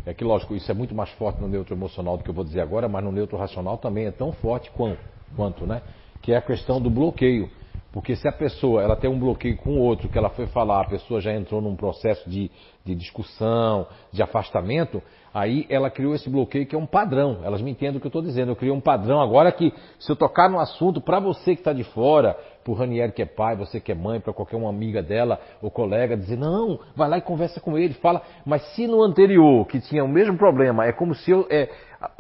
é 0.06 0.14
que, 0.14 0.26
lógico, 0.26 0.56
isso 0.56 0.70
é 0.70 0.74
muito 0.74 0.94
mais 0.94 1.10
forte 1.12 1.42
no 1.42 1.48
neutro 1.48 1.74
emocional 1.74 2.18
do 2.18 2.24
que 2.24 2.30
eu 2.30 2.36
vou 2.36 2.44
dizer 2.44 2.60
agora, 2.60 2.90
mas 2.90 3.02
no 3.02 3.14
neutro 3.14 3.38
racional 3.38 3.78
também 3.78 4.06
é 4.06 4.12
tão 4.12 4.34
forte 4.34 4.70
quanto, 4.72 5.00
quanto 5.38 5.66
né? 5.66 5.82
Que 6.22 6.34
é 6.34 6.38
a 6.38 6.42
questão 6.42 6.82
do 6.82 6.90
bloqueio. 6.90 7.50
Porque 7.98 8.16
se 8.16 8.28
a 8.28 8.32
pessoa 8.32 8.84
ela 8.84 8.96
tem 8.96 9.10
um 9.10 9.18
bloqueio 9.18 9.58
com 9.58 9.72
o 9.72 9.80
outro, 9.80 10.08
que 10.08 10.20
ela 10.20 10.30
foi 10.30 10.46
falar, 10.46 10.82
a 10.82 10.88
pessoa 10.88 11.20
já 11.20 11.34
entrou 11.34 11.60
num 11.60 11.76
processo 11.76 12.30
de, 12.30 12.52
de 12.86 12.94
discussão, 12.94 13.88
de 14.12 14.22
afastamento, 14.22 15.02
aí 15.34 15.66
ela 15.68 15.90
criou 15.90 16.14
esse 16.14 16.30
bloqueio 16.30 16.68
que 16.68 16.76
é 16.76 16.78
um 16.78 16.86
padrão. 16.86 17.40
Elas 17.44 17.60
me 17.60 17.72
entendem 17.72 17.98
o 17.98 18.00
que 18.00 18.06
eu 18.06 18.10
estou 18.10 18.22
dizendo. 18.22 18.52
Eu 18.52 18.56
criei 18.56 18.72
um 18.72 18.80
padrão 18.80 19.20
agora 19.20 19.52
que, 19.52 19.74
se 19.98 20.12
eu 20.12 20.16
tocar 20.16 20.48
no 20.48 20.60
assunto, 20.60 21.02
para 21.02 21.20
você 21.20 21.56
que 21.56 21.62
está 21.62 21.74
de 21.74 21.84
fora, 21.86 22.38
para 22.64 22.72
o 22.72 22.76
Ranieri 22.76 23.12
que 23.14 23.24
é 23.24 23.26
pai, 23.26 23.56
você 23.56 23.80
que 23.80 23.92
é 23.92 23.96
mãe, 23.96 24.20
para 24.20 24.32
qualquer 24.32 24.58
uma 24.58 24.70
amiga 24.70 25.02
dela 25.02 25.40
ou 25.60 25.72
colega, 25.72 26.16
dizer, 26.16 26.38
não, 26.38 26.80
vai 26.96 27.10
lá 27.10 27.18
e 27.18 27.22
conversa 27.22 27.60
com 27.60 27.80
ele, 27.80 27.96
fala. 27.96 28.22
Mas 28.46 28.62
se 28.76 28.86
no 28.86 29.02
anterior, 29.02 29.66
que 29.66 29.80
tinha 29.80 30.04
o 30.04 30.08
mesmo 30.08 30.38
problema, 30.38 30.86
é 30.86 30.92
como 30.92 31.16
se 31.16 31.32
eu. 31.32 31.48
É, 31.50 31.68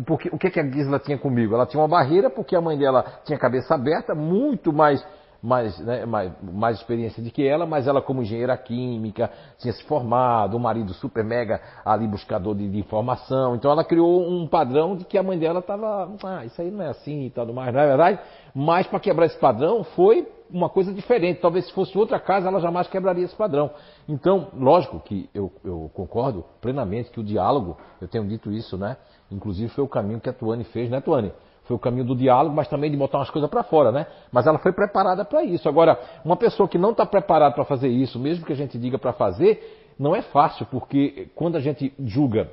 porque, 0.08 0.28
o 0.30 0.40
que, 0.40 0.49
que 0.49 0.60
a 0.60 0.64
Gisela 0.64 0.98
tinha 0.98 1.20
comigo? 1.20 1.54
Ela 1.54 1.68
tinha 1.68 1.80
uma 1.80 1.88
barreira 1.88 2.32
porque 2.32 2.56
a 2.56 2.62
mãe 2.62 2.76
dela 2.76 3.06
tinha 3.24 3.38
a 3.38 3.40
cabeça 3.40 3.76
aberta, 3.76 4.16
muito 4.16 4.74
mais 4.74 5.06
mais, 5.48 5.80
né, 5.80 6.06
mais, 6.06 6.34
mais 6.41 6.78
experiência 6.78 7.24
do 7.24 7.32
que 7.32 7.48
ela, 7.48 7.65
mas 7.65 7.88
ela 7.88 8.02
como 8.02 8.22
engenheira 8.22 8.57
química, 8.57 9.32
tinha 9.57 9.72
se 9.72 9.82
formado, 9.86 10.57
um 10.57 10.60
marido 10.60 10.94
super 10.95 11.24
mega 11.24 11.61
ali 11.86 12.06
buscador 12.06 12.53
de, 12.53 12.69
de, 12.69 12.78
informação, 12.78 13.56
então 13.56 13.72
ela 13.72 13.86
criou 13.86 14.30
um 14.30 14.45
padrão 14.45 14.98
de 14.98 15.06
que 15.06 15.18
a 15.18 15.24
mãe 15.24 15.40
dela 15.40 15.60
estava, 15.60 16.11
ah, 16.22 16.44
isso 16.44 16.61
aí 16.61 16.69
não 16.69 16.84
é 16.84 16.90
assim 16.90 17.28
e 17.28 17.30
tudo 17.30 17.53
mais, 17.53 17.74
não 17.74 17.80
é 17.80 17.88
verdade? 17.88 18.19
Mas 18.53 18.88
para 18.88 18.99
quebrar 18.99 19.26
esse 19.26 19.40
padrão 19.40 19.86
foi 19.86 20.28
uma 20.52 20.68
coisa 20.68 20.94
diferente, 20.94 21.40
talvez 21.40 21.65
se 21.65 21.74
fosse 21.74 21.98
outra 21.98 22.19
casa 22.19 22.49
ela 22.49 22.60
jamais 22.60 22.88
quebraria 22.88 23.24
esse 23.24 23.36
padrão. 23.36 23.72
Então, 24.07 24.49
lógico 24.53 24.99
que 24.99 25.30
eu, 25.34 25.49
eu 25.64 25.90
concordo 25.94 26.44
plenamente 26.60 27.10
que 27.10 27.22
o 27.22 27.24
diálogo, 27.24 27.78
eu 28.02 28.07
tenho 28.10 28.28
dito 28.28 28.52
isso, 28.52 28.78
né? 28.78 28.98
Inclusive 29.32 29.69
foi 29.69 29.84
o 29.84 29.88
caminho 29.88 30.19
que 30.19 30.30
a 30.30 30.34
Tuane 30.34 30.65
fez, 30.65 30.90
né 30.90 30.99
Tuane? 30.99 31.32
Foi 31.68 31.76
o 31.76 31.80
caminho 31.80 32.06
do 32.06 32.15
diálogo, 32.15 32.56
mas 32.56 32.68
também 32.68 32.89
de 32.89 32.95
botar 32.95 33.18
umas 33.18 33.30
coisas 33.30 33.49
para 33.49 33.61
fora, 33.61 33.91
né? 33.91 34.07
Mas 34.31 34.48
ela 34.48 34.57
foi 34.57 34.72
preparada 34.72 35.26
para 35.26 35.44
isso. 35.44 35.68
Agora, 35.68 35.99
uma 36.23 36.38
pessoa 36.38 36.68
que 36.68 36.77
não 36.77 36.91
está 36.91 37.06
preparada 37.06 37.53
para 37.53 37.65
fazer 37.65 37.89
isso, 37.89 38.18
mesmo 38.18 38.45
que 38.45 38.53
a 38.53 38.56
gente 38.56 38.77
diga 38.77 38.98
para 38.98 39.11
fazer, 39.11 39.94
não 39.99 40.15
é 40.15 40.22
fácil, 40.22 40.65
porque 40.68 41.30
quando 41.35 41.57
a 41.57 41.60
gente 41.60 41.94
julga 41.99 42.49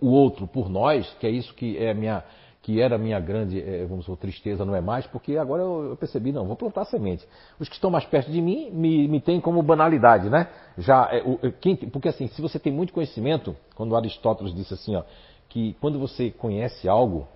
o 0.00 0.08
outro 0.08 0.46
por 0.46 0.68
nós, 0.68 1.08
que 1.20 1.26
é 1.26 1.30
isso 1.30 1.54
que 1.54 1.78
é 1.78 1.94
minha 1.94 2.24
que 2.64 2.80
era 2.80 2.94
a 2.94 2.98
minha 2.98 3.20
grande, 3.20 3.60
é, 3.60 3.84
vamos 3.84 4.06
dizer, 4.06 4.16
tristeza, 4.16 4.64
não 4.64 4.74
é 4.74 4.80
mais, 4.80 5.06
porque 5.06 5.36
agora 5.36 5.62
eu, 5.62 5.94
percebi, 6.00 6.32
não, 6.32 6.46
vou 6.46 6.56
plantar 6.56 6.86
semente. 6.86 7.22
Os 7.60 7.68
que 7.68 7.74
estão 7.74 7.90
mais 7.90 8.06
perto 8.06 8.32
de 8.32 8.40
mim 8.40 8.70
me, 8.70 9.06
me 9.06 9.20
têm 9.20 9.38
como 9.38 9.62
banalidade, 9.62 10.30
né? 10.30 10.48
Já, 10.78 11.10
é, 11.12 11.22
o, 11.22 11.38
quem, 11.60 11.76
porque 11.76 12.08
assim, 12.08 12.26
se 12.28 12.40
você 12.40 12.58
tem 12.58 12.72
muito 12.72 12.94
conhecimento, 12.94 13.54
quando 13.74 13.94
Aristóteles 13.94 14.54
disse 14.54 14.72
assim, 14.72 14.96
ó, 14.96 15.02
que 15.50 15.76
quando 15.78 15.98
você 15.98 16.30
conhece 16.30 16.88
algo, 16.88 17.28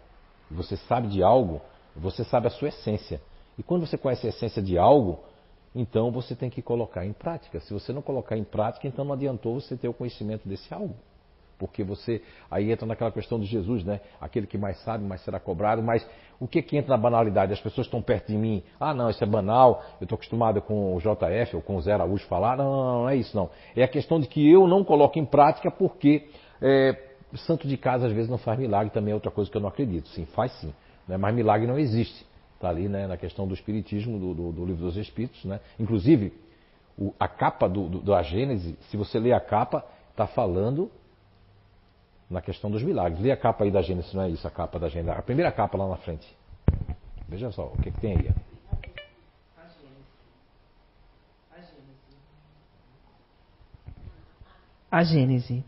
você 0.51 0.77
sabe 0.77 1.09
de 1.09 1.23
algo, 1.23 1.61
você 1.95 2.25
sabe 2.25 2.47
a 2.47 2.51
sua 2.51 2.69
essência. 2.69 3.21
E 3.59 3.63
quando 3.63 3.87
você 3.87 3.99
conhece 3.99 4.27
a 4.27 4.31
essência 4.31 4.63
de 4.63 4.79
algo, 4.79 5.21
então 5.75 6.11
você 6.11 6.35
tem 6.35 6.49
que 6.49 6.63
colocar 6.63 7.05
em 7.05 7.13
prática. 7.13 7.61
Se 7.61 7.73
você 7.73 7.93
não 7.93 8.03
colocar 8.03 8.37
em 8.37 8.45
prática, 8.45 8.87
então 8.87 9.05
não 9.05 9.13
adiantou 9.13 9.61
você 9.61 9.77
ter 9.77 9.89
o 9.89 9.95
conhecimento 9.95 10.49
desse 10.49 10.73
algo. 10.73 10.95
Porque 11.59 11.83
você, 11.83 12.23
aí 12.49 12.71
entra 12.71 12.87
naquela 12.87 13.11
questão 13.11 13.39
de 13.39 13.47
Jesus, 13.47 13.83
né? 13.85 14.01
Aquele 14.21 14.47
que 14.47 14.57
mais 14.57 14.79
sabe, 14.85 15.05
mais 15.05 15.21
será 15.23 15.41
cobrado. 15.41 15.83
Mas 15.83 16.09
o 16.39 16.47
que 16.47 16.63
que 16.63 16.77
entra 16.77 16.91
na 16.91 16.97
banalidade? 16.97 17.53
As 17.53 17.61
pessoas 17.61 17.89
estão 17.89 18.01
perto 18.01 18.29
de 18.29 18.39
mim. 18.39 18.63
Ah, 18.79 18.95
não, 18.95 19.11
isso 19.11 19.23
é 19.25 19.27
banal. 19.27 19.83
Eu 20.01 20.05
estou 20.05 20.15
acostumado 20.15 20.63
com 20.63 20.95
o 20.95 21.01
JF 21.01 21.57
ou 21.57 21.63
com 21.63 21.75
o 21.75 21.81
Zé 21.81 21.93
Araújo 21.93 22.25
falar. 22.27 22.57
Não, 22.57 22.65
não, 22.65 23.01
não, 23.01 23.09
é 23.09 23.17
isso 23.17 23.37
não. 23.37 23.51
É 23.75 23.83
a 23.83 23.89
questão 23.89 24.21
de 24.21 24.29
que 24.29 24.49
eu 24.49 24.69
não 24.69 24.85
coloco 24.85 25.19
em 25.19 25.25
prática 25.25 25.69
porque 25.69 26.29
é, 26.63 27.08
santo 27.37 27.69
de 27.69 27.77
casa 27.77 28.07
às 28.07 28.13
vezes 28.13 28.31
não 28.31 28.39
faz 28.39 28.59
milagre, 28.59 28.91
também 28.91 29.13
é 29.13 29.15
outra 29.15 29.31
coisa 29.31 29.51
que 29.51 29.57
eu 29.57 29.61
não 29.61 29.69
acredito. 29.69 30.09
Sim, 30.09 30.25
faz 30.27 30.53
sim. 30.53 30.73
Né? 31.07 31.17
Mas 31.17 31.35
milagre 31.35 31.67
não 31.67 31.79
existe. 31.79 32.27
Está 32.55 32.71
ali 32.71 32.89
né, 32.89 33.07
na 33.07 33.17
questão 33.17 33.47
do 33.47 33.55
Espiritismo, 33.55 34.19
do, 34.19 34.35
do, 34.35 34.53
do 34.53 34.65
Livro 34.65 34.85
dos 34.87 34.97
Espíritos. 34.97 35.45
Né? 35.45 35.61
Inclusive, 35.79 36.33
o, 36.99 37.15
a 37.19 37.29
capa 37.29 37.69
do, 37.69 37.89
do, 37.89 38.03
da 38.03 38.23
Gênese, 38.23 38.77
se 38.91 38.97
você 38.97 39.19
ler 39.19 39.33
a 39.33 39.41
capa, 39.41 39.85
está 40.11 40.27
falando 40.27 40.91
na 42.29 42.41
questão 42.41 42.71
dos 42.71 42.83
milagres. 42.83 43.21
Lê 43.21 43.31
a 43.31 43.37
capa 43.37 43.65
aí 43.65 43.71
da 43.71 43.83
Gênesis, 43.83 44.13
não 44.13 44.23
é 44.23 44.31
isso, 44.31 44.47
a 44.47 44.51
capa 44.51 44.79
da 44.79 44.89
Gênesis. 44.89 45.19
A 45.19 45.23
primeira 45.23 45.53
capa 45.53 45.79
lá 45.79 45.89
na 45.89 45.97
frente. 45.97 46.27
Veja 47.29 47.51
só, 47.53 47.67
o 47.67 47.77
que, 47.83 47.91
que 47.91 48.01
tem 48.01 48.13
aí. 48.13 48.31
A 54.91 55.05
Gênese 55.05 55.63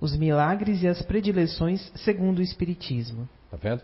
os 0.00 0.16
milagres 0.16 0.82
e 0.82 0.88
as 0.88 1.00
predileções 1.02 1.92
segundo 1.96 2.38
o 2.38 2.42
Espiritismo. 2.42 3.28
Está 3.46 3.56
vendo? 3.56 3.82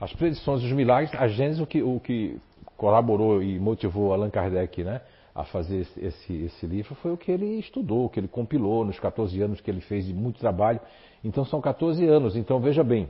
As 0.00 0.12
predições 0.12 0.62
e 0.62 0.66
os 0.66 0.72
milagres, 0.72 1.14
a 1.14 1.26
Gênesis, 1.26 1.60
o 1.60 1.66
que, 1.66 1.82
o 1.82 1.98
que 2.00 2.38
colaborou 2.76 3.42
e 3.42 3.58
motivou 3.58 4.12
Allan 4.12 4.28
Kardec 4.28 4.84
né, 4.84 5.00
a 5.34 5.44
fazer 5.44 5.86
esse, 5.96 6.32
esse, 6.34 6.66
livro 6.66 6.94
foi 6.96 7.12
o 7.12 7.16
que 7.16 7.30
ele 7.30 7.58
estudou, 7.58 8.04
o 8.04 8.08
que 8.10 8.20
ele 8.20 8.28
compilou 8.28 8.84
nos 8.84 8.98
14 8.98 9.40
anos 9.40 9.60
que 9.60 9.70
ele 9.70 9.80
fez 9.80 10.06
de 10.06 10.12
muito 10.12 10.38
trabalho. 10.38 10.80
Então 11.24 11.44
são 11.44 11.60
14 11.60 12.06
anos. 12.06 12.36
Então 12.36 12.60
veja 12.60 12.84
bem, 12.84 13.08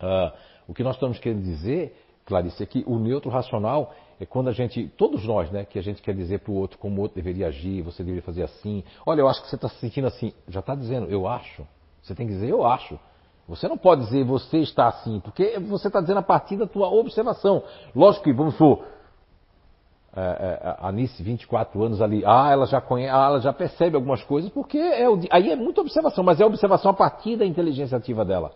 uh, 0.00 0.32
o 0.66 0.74
que 0.74 0.82
nós 0.82 0.96
estamos 0.96 1.18
querendo 1.18 1.42
dizer, 1.42 1.96
Clarice, 2.24 2.62
é 2.62 2.66
que 2.66 2.82
o 2.86 2.98
neutro 2.98 3.30
racional 3.30 3.94
é 4.20 4.26
quando 4.26 4.48
a 4.48 4.52
gente, 4.52 4.88
todos 4.96 5.24
nós, 5.26 5.50
né, 5.50 5.64
que 5.64 5.78
a 5.78 5.82
gente 5.82 6.00
quer 6.00 6.14
dizer 6.14 6.40
para 6.40 6.52
o 6.52 6.54
outro 6.54 6.78
como 6.78 6.98
o 6.98 7.02
outro 7.02 7.16
deveria 7.16 7.48
agir, 7.48 7.82
você 7.82 8.02
deveria 8.02 8.22
fazer 8.22 8.42
assim. 8.42 8.84
Olha, 9.04 9.20
eu 9.20 9.28
acho 9.28 9.42
que 9.42 9.48
você 9.48 9.56
está 9.56 9.68
se 9.68 9.76
sentindo 9.76 10.06
assim. 10.06 10.32
Já 10.48 10.60
está 10.60 10.74
dizendo, 10.74 11.06
eu 11.10 11.26
acho. 11.26 11.66
Você 12.02 12.14
tem 12.14 12.26
que 12.26 12.32
dizer, 12.34 12.48
eu 12.48 12.64
acho. 12.64 12.98
Você 13.48 13.68
não 13.68 13.76
pode 13.76 14.04
dizer, 14.04 14.24
você 14.24 14.58
está 14.58 14.86
assim, 14.86 15.20
porque 15.20 15.58
você 15.58 15.88
está 15.88 16.00
dizendo 16.00 16.18
a 16.18 16.22
partir 16.22 16.56
da 16.56 16.66
tua 16.66 16.88
observação. 16.88 17.62
Lógico 17.94 18.24
que, 18.24 18.32
vamos 18.32 18.54
supor, 18.54 18.84
é, 20.16 20.20
é, 20.20 20.76
a 20.78 20.88
Anice, 20.88 21.22
24 21.22 21.82
anos 21.82 22.00
ali, 22.00 22.22
ah, 22.24 22.50
ela 22.50 22.66
já 22.66 22.80
conhece, 22.80 23.12
ah, 23.12 23.26
ela 23.26 23.40
já 23.40 23.52
percebe 23.52 23.96
algumas 23.96 24.22
coisas, 24.22 24.48
porque 24.50 24.78
é 24.78 25.04
aí 25.30 25.50
é 25.50 25.56
muita 25.56 25.80
observação, 25.80 26.22
mas 26.22 26.40
é 26.40 26.46
observação 26.46 26.92
a 26.92 26.94
partir 26.94 27.36
da 27.36 27.44
inteligência 27.44 27.98
ativa 27.98 28.24
dela. 28.24 28.52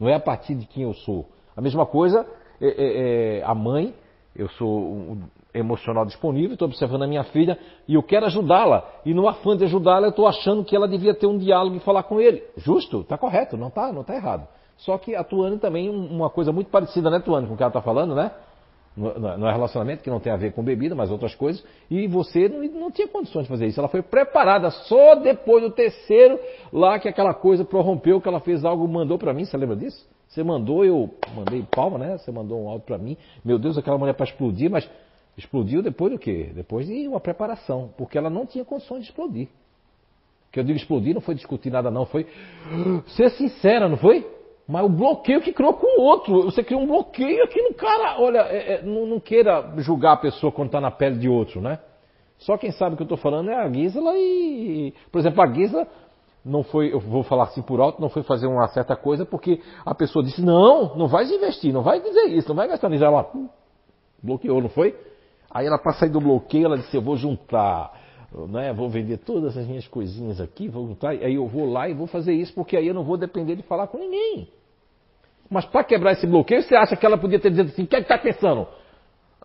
Não 0.00 0.08
é 0.08 0.14
a 0.14 0.20
partir 0.20 0.54
de 0.54 0.66
quem 0.66 0.84
eu 0.84 0.94
sou. 0.94 1.26
A 1.54 1.60
mesma 1.60 1.84
coisa, 1.84 2.26
é, 2.60 2.66
é, 2.68 3.38
é 3.38 3.44
a 3.44 3.54
mãe 3.54 3.94
eu 4.38 4.48
sou 4.50 5.18
emocional 5.52 6.06
disponível, 6.06 6.52
estou 6.52 6.68
observando 6.68 7.02
a 7.02 7.06
minha 7.08 7.24
filha 7.24 7.58
e 7.88 7.94
eu 7.94 8.02
quero 8.02 8.26
ajudá-la. 8.26 8.88
E 9.04 9.12
no 9.12 9.28
afã 9.28 9.56
de 9.56 9.64
ajudá-la, 9.64 10.06
eu 10.06 10.10
estou 10.10 10.28
achando 10.28 10.64
que 10.64 10.76
ela 10.76 10.86
devia 10.86 11.12
ter 11.12 11.26
um 11.26 11.36
diálogo 11.36 11.74
e 11.74 11.80
falar 11.80 12.04
com 12.04 12.20
ele. 12.20 12.44
Justo, 12.56 13.00
está 13.00 13.18
correto, 13.18 13.56
não 13.56 13.66
está 13.66 13.92
não 13.92 14.04
tá 14.04 14.14
errado. 14.14 14.46
Só 14.76 14.96
que 14.96 15.16
a 15.16 15.24
Tuane 15.24 15.58
também, 15.58 15.90
uma 15.90 16.30
coisa 16.30 16.52
muito 16.52 16.70
parecida, 16.70 17.10
né, 17.10 17.18
Tuane, 17.18 17.48
com 17.48 17.54
o 17.54 17.56
que 17.56 17.62
ela 17.64 17.70
está 17.70 17.82
falando, 17.82 18.14
né? 18.14 18.30
No, 18.98 19.46
é 19.46 19.52
relacionamento, 19.52 20.02
que 20.02 20.10
não 20.10 20.18
tem 20.18 20.32
a 20.32 20.36
ver 20.36 20.52
com 20.52 20.62
bebida, 20.62 20.92
mas 20.92 21.08
outras 21.08 21.32
coisas, 21.32 21.64
e 21.88 22.08
você 22.08 22.48
não, 22.48 22.62
não, 22.80 22.90
tinha 22.90 23.06
condições 23.06 23.44
de 23.44 23.48
fazer 23.48 23.66
isso. 23.66 23.78
Ela 23.78 23.88
foi 23.88 24.02
preparada 24.02 24.70
só 24.70 25.14
depois 25.14 25.62
do 25.62 25.70
terceiro, 25.70 26.38
lá 26.72 26.98
que 26.98 27.08
aquela 27.08 27.32
coisa 27.32 27.64
prorrompeu, 27.64 28.20
que 28.20 28.28
ela 28.28 28.40
fez 28.40 28.64
algo, 28.64 28.88
mandou 28.88 29.16
para 29.16 29.32
mim, 29.32 29.44
você 29.44 29.56
lembra 29.56 29.76
disso? 29.76 30.04
Você 30.26 30.42
mandou, 30.42 30.84
eu 30.84 31.08
mandei 31.34 31.64
palma, 31.70 31.96
né? 31.96 32.18
Você 32.18 32.32
mandou 32.32 32.60
um 32.60 32.68
áudio 32.68 32.86
para 32.86 32.98
mim. 32.98 33.16
Meu 33.44 33.58
Deus, 33.58 33.78
aquela 33.78 33.96
mulher 33.96 34.14
para 34.14 34.26
explodir, 34.26 34.68
mas 34.68 34.88
explodiu 35.36 35.80
depois 35.80 36.12
do 36.12 36.18
quê? 36.18 36.50
Depois 36.52 36.86
de 36.86 37.06
uma 37.06 37.20
preparação, 37.20 37.90
porque 37.96 38.18
ela 38.18 38.28
não 38.28 38.44
tinha 38.44 38.64
condições 38.64 39.04
de 39.04 39.10
explodir. 39.10 39.48
Que 40.50 40.58
eu 40.58 40.64
digo 40.64 40.76
explodir 40.76 41.14
não 41.14 41.20
foi 41.20 41.34
discutir 41.34 41.70
nada, 41.70 41.90
não, 41.90 42.04
foi 42.04 42.26
ser 43.06 43.30
sincera, 43.30 43.88
não 43.88 43.96
foi? 43.96 44.26
Mas 44.68 44.84
o 44.84 44.88
bloqueio 44.90 45.40
que 45.40 45.50
criou 45.50 45.72
com 45.72 45.98
o 45.98 46.04
outro. 46.04 46.42
Você 46.42 46.62
criou 46.62 46.82
um 46.82 46.86
bloqueio 46.86 47.42
aqui 47.42 47.62
no 47.62 47.72
cara. 47.72 48.20
Olha, 48.20 48.40
é, 48.40 48.74
é, 48.74 48.82
não, 48.82 49.06
não, 49.06 49.18
queira 49.18 49.72
julgar 49.78 50.12
a 50.12 50.16
pessoa 50.18 50.52
quando 50.52 50.66
está 50.66 50.78
na 50.78 50.90
pele 50.90 51.16
de 51.16 51.26
outro, 51.26 51.62
né? 51.62 51.78
Só 52.36 52.58
quem 52.58 52.70
sabe 52.70 52.92
o 52.92 52.96
que 52.96 53.02
eu 53.02 53.06
estou 53.06 53.16
falando 53.16 53.50
é 53.50 53.54
a 53.54 53.72
Gisela 53.72 54.12
e. 54.14 54.92
Por 55.10 55.20
exemplo, 55.20 55.42
a 55.42 55.46
Gisela 55.46 55.88
não 56.44 56.62
foi, 56.62 56.92
eu 56.92 57.00
vou 57.00 57.22
falar 57.22 57.44
assim 57.44 57.62
por 57.62 57.80
alto, 57.80 58.00
não 58.00 58.10
foi 58.10 58.22
fazer 58.22 58.46
uma 58.46 58.68
certa 58.68 58.94
coisa 58.94 59.24
porque 59.24 59.58
a 59.86 59.94
pessoa 59.94 60.22
disse, 60.22 60.42
não, 60.42 60.94
não 60.96 61.08
vai 61.08 61.24
investir, 61.24 61.72
não 61.72 61.82
vai 61.82 62.00
dizer 62.00 62.26
isso, 62.26 62.48
não 62.50 62.56
vai 62.56 62.68
gastar 62.68 62.90
nisso. 62.90 63.04
Ela 63.04 63.26
bloqueou, 64.22 64.60
não 64.60 64.68
foi? 64.68 64.94
Aí 65.50 65.66
ela, 65.66 65.78
para 65.78 65.94
sair 65.94 66.10
do 66.10 66.20
bloqueio, 66.20 66.66
ela 66.66 66.76
disse, 66.76 66.94
eu 66.94 67.00
vou 67.00 67.16
juntar, 67.16 67.90
né, 68.50 68.74
vou 68.74 68.90
vender 68.90 69.16
todas 69.16 69.56
as 69.56 69.66
minhas 69.66 69.88
coisinhas 69.88 70.42
aqui, 70.42 70.68
vou 70.68 70.86
juntar, 70.88 71.12
aí 71.12 71.34
eu 71.34 71.46
vou 71.46 71.64
lá 71.64 71.88
e 71.88 71.94
vou 71.94 72.06
fazer 72.06 72.34
isso, 72.34 72.52
porque 72.54 72.76
aí 72.76 72.86
eu 72.86 72.92
não 72.92 73.02
vou 73.02 73.16
depender 73.16 73.56
de 73.56 73.62
falar 73.62 73.86
com 73.86 73.96
ninguém. 73.96 74.57
Mas 75.50 75.64
para 75.64 75.84
quebrar 75.84 76.12
esse 76.12 76.26
bloqueio, 76.26 76.62
você 76.62 76.74
acha 76.74 76.96
que 76.96 77.06
ela 77.06 77.16
podia 77.16 77.38
ter 77.38 77.50
dito 77.50 77.70
assim, 77.70 77.84
o 77.84 77.86
que 77.86 77.96
é 77.96 78.00
que 78.00 78.04
está 78.04 78.18
pensando? 78.18 78.66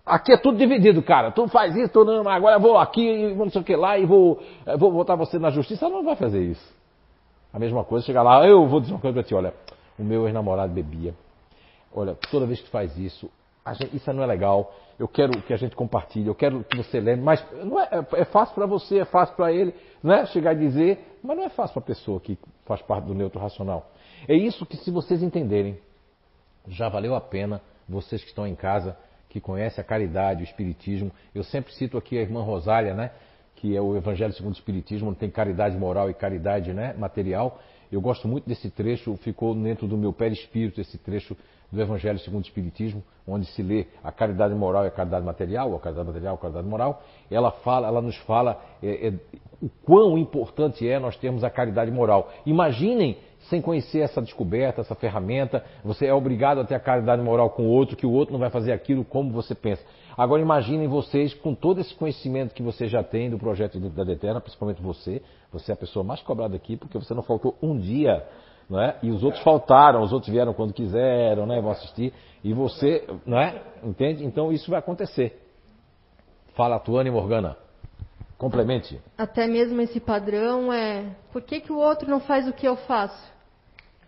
Aqui 0.05 0.33
é 0.33 0.37
tudo 0.37 0.57
dividido, 0.57 1.01
cara. 1.01 1.31
Tu 1.31 1.47
faz 1.47 1.75
isso, 1.75 1.93
tu 1.93 2.03
não, 2.03 2.27
agora 2.27 2.57
eu 2.57 2.59
vou 2.59 2.77
aqui, 2.77 3.33
vou 3.33 3.45
não 3.45 3.51
sei 3.51 3.61
o 3.61 3.63
que 3.63 3.75
lá 3.75 3.97
e 3.97 4.05
vou, 4.05 4.41
vou 4.77 4.91
botar 4.91 5.15
você 5.15 5.39
na 5.39 5.49
justiça. 5.49 5.85
Ela 5.85 5.95
não 5.95 6.03
vai 6.03 6.17
fazer 6.17 6.41
isso. 6.41 6.73
A 7.53 7.59
mesma 7.59 7.85
coisa, 7.85 8.05
chegar 8.05 8.21
lá, 8.21 8.45
eu 8.45 8.67
vou 8.67 8.81
dizer 8.81 8.93
uma 8.93 8.99
coisa 8.99 9.13
para 9.13 9.23
ti, 9.23 9.33
olha, 9.33 9.53
o 9.97 10.03
meu 10.03 10.25
ex-namorado 10.25 10.73
bebia. 10.73 11.13
Olha, 11.95 12.17
toda 12.29 12.45
vez 12.45 12.59
que 12.59 12.69
faz 12.69 12.97
isso, 12.97 13.29
gente, 13.79 13.95
isso 13.95 14.11
não 14.11 14.23
é 14.23 14.25
legal. 14.25 14.73
Eu 14.99 15.07
quero 15.07 15.41
que 15.41 15.53
a 15.53 15.57
gente 15.57 15.75
compartilhe, 15.75 16.27
eu 16.27 16.35
quero 16.35 16.63
que 16.63 16.75
você 16.75 16.99
lembre, 16.99 17.23
mas 17.23 17.45
não 17.63 17.79
é, 17.79 17.89
é, 17.91 18.21
é 18.21 18.25
fácil 18.25 18.53
para 18.55 18.65
você, 18.65 18.99
é 18.99 19.05
fácil 19.05 19.35
para 19.35 19.53
ele, 19.53 19.73
não 20.01 20.13
é 20.13 20.25
chegar 20.25 20.53
e 20.53 20.59
dizer, 20.59 21.17
mas 21.23 21.37
não 21.37 21.43
é 21.45 21.49
fácil 21.49 21.73
para 21.73 21.83
a 21.83 21.95
pessoa 21.95 22.19
que 22.19 22.37
faz 22.65 22.81
parte 22.81 23.05
do 23.05 23.13
neutro 23.13 23.39
racional. 23.39 23.89
É 24.27 24.35
isso 24.35 24.65
que, 24.65 24.77
se 24.77 24.91
vocês 24.91 25.23
entenderem, 25.23 25.77
já 26.67 26.89
valeu 26.89 27.15
a 27.15 27.21
pena, 27.21 27.61
vocês 27.87 28.21
que 28.21 28.29
estão 28.29 28.47
em 28.47 28.55
casa, 28.55 28.97
que 29.29 29.39
conhecem 29.41 29.81
a 29.81 29.83
caridade, 29.83 30.41
o 30.41 30.43
espiritismo. 30.43 31.11
Eu 31.33 31.43
sempre 31.43 31.73
cito 31.73 31.97
aqui 31.97 32.17
a 32.17 32.21
irmã 32.21 32.43
Rosália, 32.43 32.93
né? 32.93 33.11
Que 33.55 33.75
é 33.75 33.81
o 33.81 33.97
Evangelho 33.97 34.33
segundo 34.33 34.53
o 34.53 34.57
Espiritismo, 34.57 35.09
onde 35.09 35.17
tem 35.17 35.29
caridade 35.29 35.75
moral 35.77 36.09
e 36.09 36.13
caridade 36.13 36.71
né, 36.73 36.93
material. 36.97 37.59
Eu 37.91 38.01
gosto 38.01 38.27
muito 38.27 38.47
desse 38.47 38.69
trecho, 38.69 39.15
ficou 39.17 39.55
dentro 39.55 39.87
do 39.87 39.97
meu 39.97 40.13
perispírito 40.13 40.81
esse 40.81 40.97
trecho 40.97 41.35
do 41.71 41.81
Evangelho 41.81 42.19
segundo 42.19 42.43
o 42.43 42.47
Espiritismo, 42.47 43.03
onde 43.27 43.45
se 43.47 43.63
lê 43.63 43.87
a 44.03 44.11
caridade 44.11 44.53
moral 44.53 44.83
e 44.83 44.87
a 44.87 44.91
caridade 44.91 45.25
material, 45.25 45.71
ou 45.71 45.77
a 45.77 45.79
caridade 45.79 46.07
material 46.07 46.35
a 46.35 46.37
caridade 46.37 46.67
moral. 46.67 47.03
Ela 47.31 47.51
fala, 47.51 47.87
ela 47.87 48.01
nos 48.01 48.17
fala 48.17 48.61
é, 48.81 49.07
é, 49.07 49.13
o 49.61 49.69
quão 49.83 50.17
importante 50.17 50.87
é 50.87 50.99
nós 50.99 51.17
termos 51.17 51.43
a 51.43 51.49
caridade 51.49 51.89
moral. 51.89 52.31
Imaginem 52.45 53.17
sem 53.49 53.61
conhecer 53.61 53.99
essa 53.99 54.21
descoberta, 54.21 54.81
essa 54.81 54.95
ferramenta, 54.95 55.63
você 55.83 56.05
é 56.05 56.13
obrigado 56.13 56.61
a 56.61 56.65
ter 56.65 56.75
a 56.75 56.79
caridade 56.79 57.21
moral 57.21 57.49
com 57.49 57.63
o 57.63 57.69
outro, 57.69 57.95
que 57.95 58.05
o 58.05 58.11
outro 58.11 58.33
não 58.33 58.39
vai 58.39 58.49
fazer 58.49 58.71
aquilo 58.71 59.03
como 59.03 59.31
você 59.31 59.53
pensa. 59.53 59.83
Agora 60.17 60.41
imaginem 60.41 60.87
vocês, 60.87 61.33
com 61.33 61.55
todo 61.55 61.81
esse 61.81 61.93
conhecimento 61.95 62.53
que 62.53 62.61
você 62.61 62.87
já 62.87 63.03
tem 63.03 63.29
do 63.29 63.37
projeto 63.37 63.73
de 63.73 63.79
Identidade 63.79 64.11
Eterna, 64.11 64.39
principalmente 64.39 64.81
você, 64.81 65.21
você 65.51 65.71
é 65.71 65.73
a 65.73 65.77
pessoa 65.77 66.03
mais 66.03 66.21
cobrada 66.21 66.55
aqui, 66.55 66.77
porque 66.77 66.97
você 66.97 67.13
não 67.13 67.23
faltou 67.23 67.57
um 67.61 67.77
dia, 67.77 68.25
não 68.69 68.79
é? 68.79 68.97
E 69.01 69.09
os 69.09 69.23
outros 69.23 69.43
faltaram, 69.43 70.01
os 70.01 70.13
outros 70.13 70.31
vieram 70.31 70.53
quando 70.53 70.73
quiseram, 70.73 71.45
né? 71.45 71.59
Vão 71.59 71.71
assistir, 71.71 72.13
e 72.43 72.53
você, 72.53 73.07
não 73.25 73.39
é? 73.39 73.61
Entende? 73.83 74.23
Então 74.23 74.51
isso 74.51 74.69
vai 74.69 74.79
acontecer. 74.79 75.41
Fala, 76.55 76.79
Tuane 76.79 77.09
Morgana. 77.09 77.57
Complemente. 78.37 78.99
Até 79.17 79.47
mesmo 79.47 79.79
esse 79.81 79.99
padrão 79.99 80.71
é, 80.71 81.15
por 81.31 81.41
que, 81.41 81.61
que 81.61 81.71
o 81.71 81.77
outro 81.77 82.09
não 82.09 82.19
faz 82.19 82.47
o 82.47 82.53
que 82.53 82.67
eu 82.67 82.75
faço? 82.75 83.32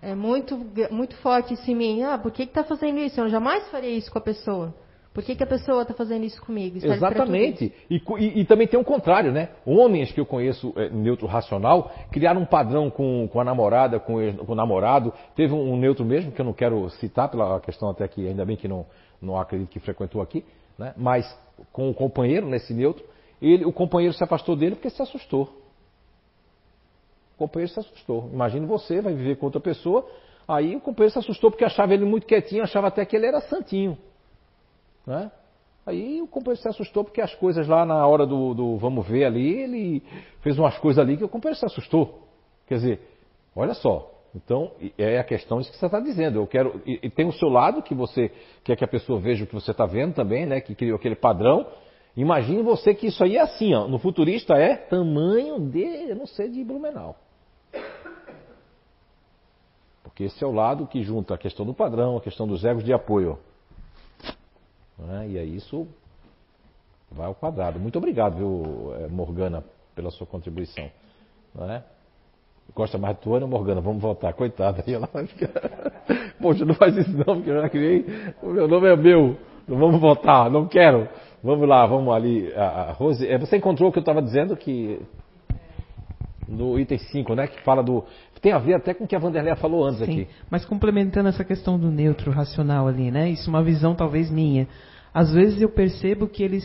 É 0.02 0.14
muito, 0.14 0.58
muito 0.92 1.16
forte 1.18 1.54
isso 1.54 1.70
em 1.70 1.76
mim. 1.76 2.04
Ah, 2.04 2.18
por 2.18 2.32
que 2.32 2.44
está 2.44 2.64
fazendo 2.64 3.00
isso? 3.00 3.20
Eu 3.20 3.30
jamais 3.30 3.68
faria 3.70 3.92
isso 3.92 4.12
com 4.12 4.18
a 4.18 4.22
pessoa. 4.22 4.74
Por 5.16 5.24
que, 5.24 5.34
que 5.34 5.44
a 5.44 5.48
pessoa 5.48 5.84
está 5.84 5.94
fazendo 5.94 6.26
isso 6.26 6.42
comigo? 6.42 6.78
Exatamente. 6.78 7.74
E, 7.90 7.96
e, 7.96 8.42
e, 8.42 8.46
também 8.46 8.68
tem 8.68 8.78
o 8.78 8.82
um 8.82 8.86
contrário, 8.86 9.32
né? 9.32 9.48
Homens 9.66 10.12
que 10.12 10.20
eu 10.20 10.26
conheço 10.26 10.74
é, 10.76 10.90
neutro 10.90 11.26
racional 11.26 11.90
criaram 12.12 12.42
um 12.42 12.46
padrão 12.46 12.90
com, 12.90 13.26
com 13.32 13.40
a 13.40 13.44
namorada, 13.46 13.98
com, 13.98 14.16
com, 14.34 14.52
o 14.52 14.56
namorado. 14.56 15.14
Teve 15.34 15.54
um, 15.54 15.72
um, 15.72 15.78
neutro 15.78 16.04
mesmo, 16.04 16.34
que 16.34 16.42
eu 16.42 16.46
não 16.46 16.52
quero 16.52 16.90
citar 16.90 17.32
pela 17.32 17.62
questão 17.62 17.90
até 17.90 18.06
que 18.10 18.28
ainda 18.28 18.44
bem 18.44 18.58
que 18.58 18.68
não, 18.68 18.86
não 19.22 19.40
acredito 19.40 19.70
que 19.70 19.80
frequentou 19.80 20.22
aqui, 20.22 20.44
né? 20.78 20.94
mas 20.98 21.26
com 21.72 21.90
o 21.90 21.94
companheiro 21.94 22.46
nesse 22.46 22.74
neutro, 22.74 23.06
ele, 23.42 23.64
o 23.64 23.72
companheiro 23.72 24.14
se 24.14 24.22
afastou 24.22 24.54
dele 24.54 24.76
porque 24.76 24.90
se 24.90 25.02
assustou. 25.02 25.65
O 27.36 27.38
companheiro 27.38 27.72
se 27.72 27.80
assustou. 27.80 28.30
Imagine 28.32 28.66
você, 28.66 29.02
vai 29.02 29.14
viver 29.14 29.36
com 29.38 29.46
outra 29.46 29.62
pessoa, 29.62 30.08
aí 30.48 30.76
o 30.76 30.82
companheiro 30.82 31.14
se 31.14 31.20
assustou 31.20 31.52
porque 31.52 31.66
achava 31.66 31.94
ele 31.94 32.06
muito 32.06 32.26
quietinho, 32.26 32.64
achava 32.64 32.88
até 32.88 33.06
que 33.06 33.16
ele 33.16 33.26
era 33.26 33.42
santinho. 33.42 33.98
Né? 35.06 35.32
Aí 35.86 36.22
o 36.22 36.28
companheiro 36.28 36.62
se 36.62 36.68
assustou 36.68 37.04
porque 37.04 37.22
as 37.22 37.36
coisas 37.36 37.68
lá 37.68 37.86
na 37.86 38.08
hora 38.08 38.26
do, 38.26 38.54
do 38.54 38.78
vamos 38.78 39.08
ver 39.08 39.26
ali, 39.26 39.62
ele 39.62 40.04
fez 40.42 40.58
umas 40.58 40.78
coisas 40.80 41.04
ali 41.04 41.16
que 41.18 41.24
o 41.24 41.30
companheiro 41.30 41.60
se 41.60 41.66
assustou. 41.66 42.28
Quer 42.68 42.76
dizer, 42.76 43.00
olha 43.56 43.74
só. 43.74 44.12
Então, 44.36 44.72
é 44.98 45.18
a 45.18 45.24
questão 45.24 45.60
disso 45.60 45.72
que 45.72 45.78
você 45.78 45.86
está 45.86 46.00
dizendo. 46.00 46.40
Eu 46.40 46.48
quero. 46.48 46.82
E, 46.86 47.00
e, 47.04 47.10
tem 47.10 47.26
o 47.26 47.32
seu 47.32 47.48
lado 47.48 47.82
que 47.82 47.96
você 47.96 48.30
quer 48.66 48.76
que 48.76 48.84
a 48.84 48.88
pessoa 48.88 49.18
veja 49.18 49.46
o 49.46 49.48
que 49.48 49.54
você 49.54 49.72
está 49.72 49.86
vendo 49.86 50.14
também, 50.14 50.46
né? 50.46 50.60
Que 50.60 50.76
criou 50.76 50.98
aquele 50.98 51.16
padrão. 51.16 51.66
Imagine 52.18 52.62
você 52.62 52.94
que 52.94 53.08
isso 53.08 53.24
aí 53.24 53.38
é 53.38 53.42
assim, 53.42 53.74
ó. 53.74 53.88
No 53.88 53.98
futurista 53.98 54.56
é 54.56 54.76
tamanho 54.76 55.60
de, 55.70 56.10
eu 56.10 56.16
não 56.18 56.26
sei, 56.26 56.50
de 56.50 56.64
Blumenau. 56.66 57.16
Porque 60.04 60.24
esse 60.24 60.44
é 60.44 60.48
o 60.48 60.52
lado 60.52 60.88
que 60.88 61.04
junta 61.04 61.34
a 61.34 61.38
questão 61.38 61.66
do 61.66 61.74
padrão, 61.74 62.16
a 62.16 62.22
questão 62.22 62.48
dos 62.48 62.64
egos 62.64 62.84
de 62.84 62.94
apoio. 62.94 63.38
É? 65.22 65.28
E 65.28 65.38
aí 65.38 65.56
isso 65.58 65.86
vai 67.12 67.28
ao 67.28 67.36
quadrado. 67.36 67.80
Muito 67.80 67.98
obrigado, 67.98 68.38
viu, 68.38 68.94
eh, 68.96 69.08
Morgana, 69.08 69.64
pela 69.94 70.10
sua 70.12 70.26
contribuição. 70.26 70.90
É? 71.60 71.84
Gosta 72.74 72.98
mais 72.98 73.18
tu, 73.20 73.36
Ana 73.36 73.46
Morgana? 73.46 73.82
Vamos 73.82 74.02
voltar. 74.02 74.34
Coitada, 74.34 74.84
aí 74.88 74.94
ela 74.94 75.10
vai 75.12 75.26
ficar. 75.28 75.50
Poxa, 76.42 76.64
não 76.64 76.76
faz 76.76 76.96
isso 76.96 77.12
não, 77.12 77.36
porque 77.36 77.50
eu 77.50 77.62
já 77.62 77.70
criei. 77.70 78.06
O 78.42 78.52
meu 78.52 78.68
nome 78.68 78.88
é 78.88 78.96
meu. 78.96 79.38
Não 79.68 79.78
vamos 79.78 80.00
voltar, 80.00 80.50
não 80.50 80.68
quero. 80.68 81.10
Vamos 81.44 81.68
lá, 81.68 81.86
vamos 81.86 82.14
ali. 82.14 82.54
A 82.54 82.92
Rose, 82.92 83.28
eh, 83.28 83.38
você 83.38 83.58
encontrou 83.58 83.90
o 83.90 83.92
que 83.92 84.00
eu 84.00 84.02
estava 84.02 84.22
dizendo 84.22 84.56
que 84.56 85.02
no 86.48 86.80
item 86.80 86.98
5, 86.98 87.36
né, 87.36 87.48
que 87.48 87.62
fala 87.64 87.84
do. 87.84 88.04
Tem 88.42 88.52
a 88.52 88.60
ver 88.60 88.76
até 88.76 88.94
com 88.94 89.06
o 89.06 89.08
que 89.08 89.16
a 89.16 89.20
Vanderleia 89.20 89.56
falou 89.56 89.86
antes 89.86 90.00
Sim, 90.00 90.04
aqui. 90.04 90.28
Mas 90.50 90.64
complementando 90.66 91.30
essa 91.30 91.44
questão 91.44 91.80
do 91.80 91.90
neutro 91.90 92.32
racional 92.32 92.88
ali, 92.88 93.10
né? 93.10 93.30
Isso 93.30 93.50
é 93.50 93.50
uma 93.50 93.64
visão 93.64 93.96
talvez 93.96 94.30
minha. 94.30 94.68
Às 95.14 95.34
vezes 95.34 95.62
eu 95.62 95.70
percebo 95.70 96.28
que 96.28 96.44
eles 96.44 96.64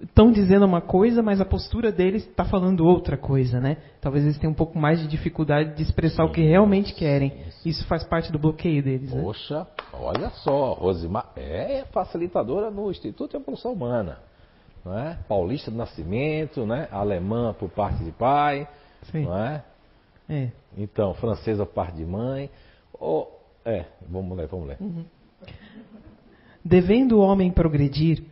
estão 0.00 0.28
ah, 0.28 0.32
dizendo 0.32 0.64
uma 0.64 0.80
coisa, 0.80 1.22
mas 1.22 1.40
a 1.40 1.44
postura 1.44 1.92
deles 1.92 2.26
está 2.26 2.44
falando 2.44 2.86
outra 2.86 3.18
coisa, 3.18 3.60
né? 3.60 3.76
Talvez 4.00 4.24
eles 4.24 4.38
tenham 4.38 4.52
um 4.52 4.56
pouco 4.56 4.78
mais 4.78 5.00
de 5.00 5.08
dificuldade 5.08 5.76
de 5.76 5.82
expressar 5.82 6.24
o 6.24 6.32
que 6.32 6.40
realmente 6.40 6.94
querem. 6.94 7.44
Isso 7.66 7.84
faz 7.86 8.02
parte 8.04 8.32
do 8.32 8.38
bloqueio 8.38 8.82
deles. 8.82 9.12
Né? 9.12 9.20
Poxa, 9.20 9.58
né? 9.58 9.66
olha 9.92 10.30
só, 10.30 10.72
Rosimar 10.72 11.32
é 11.36 11.84
facilitadora 11.92 12.70
no 12.70 12.90
Instituto 12.90 13.32
de 13.32 13.36
Evolução 13.36 13.72
Humana 13.72 14.29
é? 14.86 15.18
Paulista 15.28 15.70
do 15.70 15.76
nascimento, 15.76 16.64
né? 16.64 16.88
Alemã 16.90 17.54
por 17.58 17.68
parte 17.70 18.02
de 18.02 18.12
pai, 18.12 18.66
Sim. 19.10 19.24
não 19.24 19.36
é? 19.36 19.64
é? 20.28 20.50
Então, 20.76 21.14
francesa 21.14 21.66
por 21.66 21.74
parte 21.74 21.96
de 21.96 22.04
mãe. 22.04 22.50
Oh, 22.98 23.26
é, 23.64 23.84
vamos 24.08 24.36
ler, 24.36 24.46
vamos 24.46 24.68
ler. 24.68 24.76
Uhum. 24.80 25.04
Devendo 26.64 27.18
o 27.18 27.20
homem 27.20 27.50
progredir, 27.50 28.22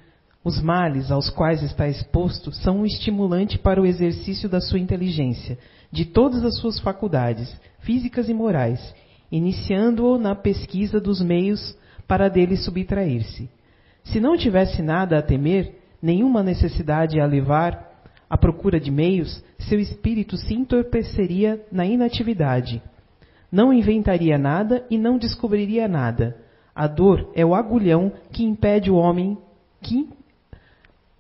os 0.45 0.63
males 0.63 1.11
aos 1.11 1.29
quais 1.31 1.63
está 1.63 1.89
exposto 1.89 2.53
são 2.53 2.79
um 2.79 2.87
estimulante 2.87 3.59
para 3.59 3.81
o 3.81 3.87
exercício 3.87 4.49
da 4.49 4.61
sua 4.61 4.79
inteligência, 4.79 5.59
de 5.91 6.05
todas 6.05 6.45
as 6.45 6.59
suas 6.59 6.79
faculdades, 6.79 7.55
físicas 7.81 8.29
e 8.29 8.35
morais, 8.35 8.95
iniciando-o 9.31 10.19
na 10.19 10.35
pesquisa 10.35 11.01
dos 11.01 11.21
meios 11.21 11.77
para 12.07 12.29
dele 12.29 12.57
subtrair-se. 12.57 13.51
Se 14.05 14.21
não 14.21 14.37
tivesse 14.37 14.81
nada 14.81 15.19
a 15.19 15.23
temer, 15.23 15.78
nenhuma 16.03 16.43
necessidade 16.43 17.21
a 17.21 17.27
levar 17.27 17.89
à 18.29 18.37
procura 18.37 18.79
de 18.79 18.91
meios, 18.91 19.43
seu 19.59 19.81
espírito 19.81 20.37
se 20.37 20.55
entorpeceria 20.55 21.65
na 21.73 21.87
inatividade. 21.87 22.83
Não 23.51 23.73
inventaria 23.73 24.37
nada 24.37 24.85
e 24.91 24.99
não 24.99 25.19
descobriria 25.19 25.89
nada. 25.89 26.37
A 26.75 26.87
dor 26.87 27.31
é 27.35 27.45
o 27.45 27.55
agulhão 27.55 28.13
que 28.33 28.45
impede 28.45 28.91
o 28.91 28.97
homem 28.97 29.39
que 29.81 30.09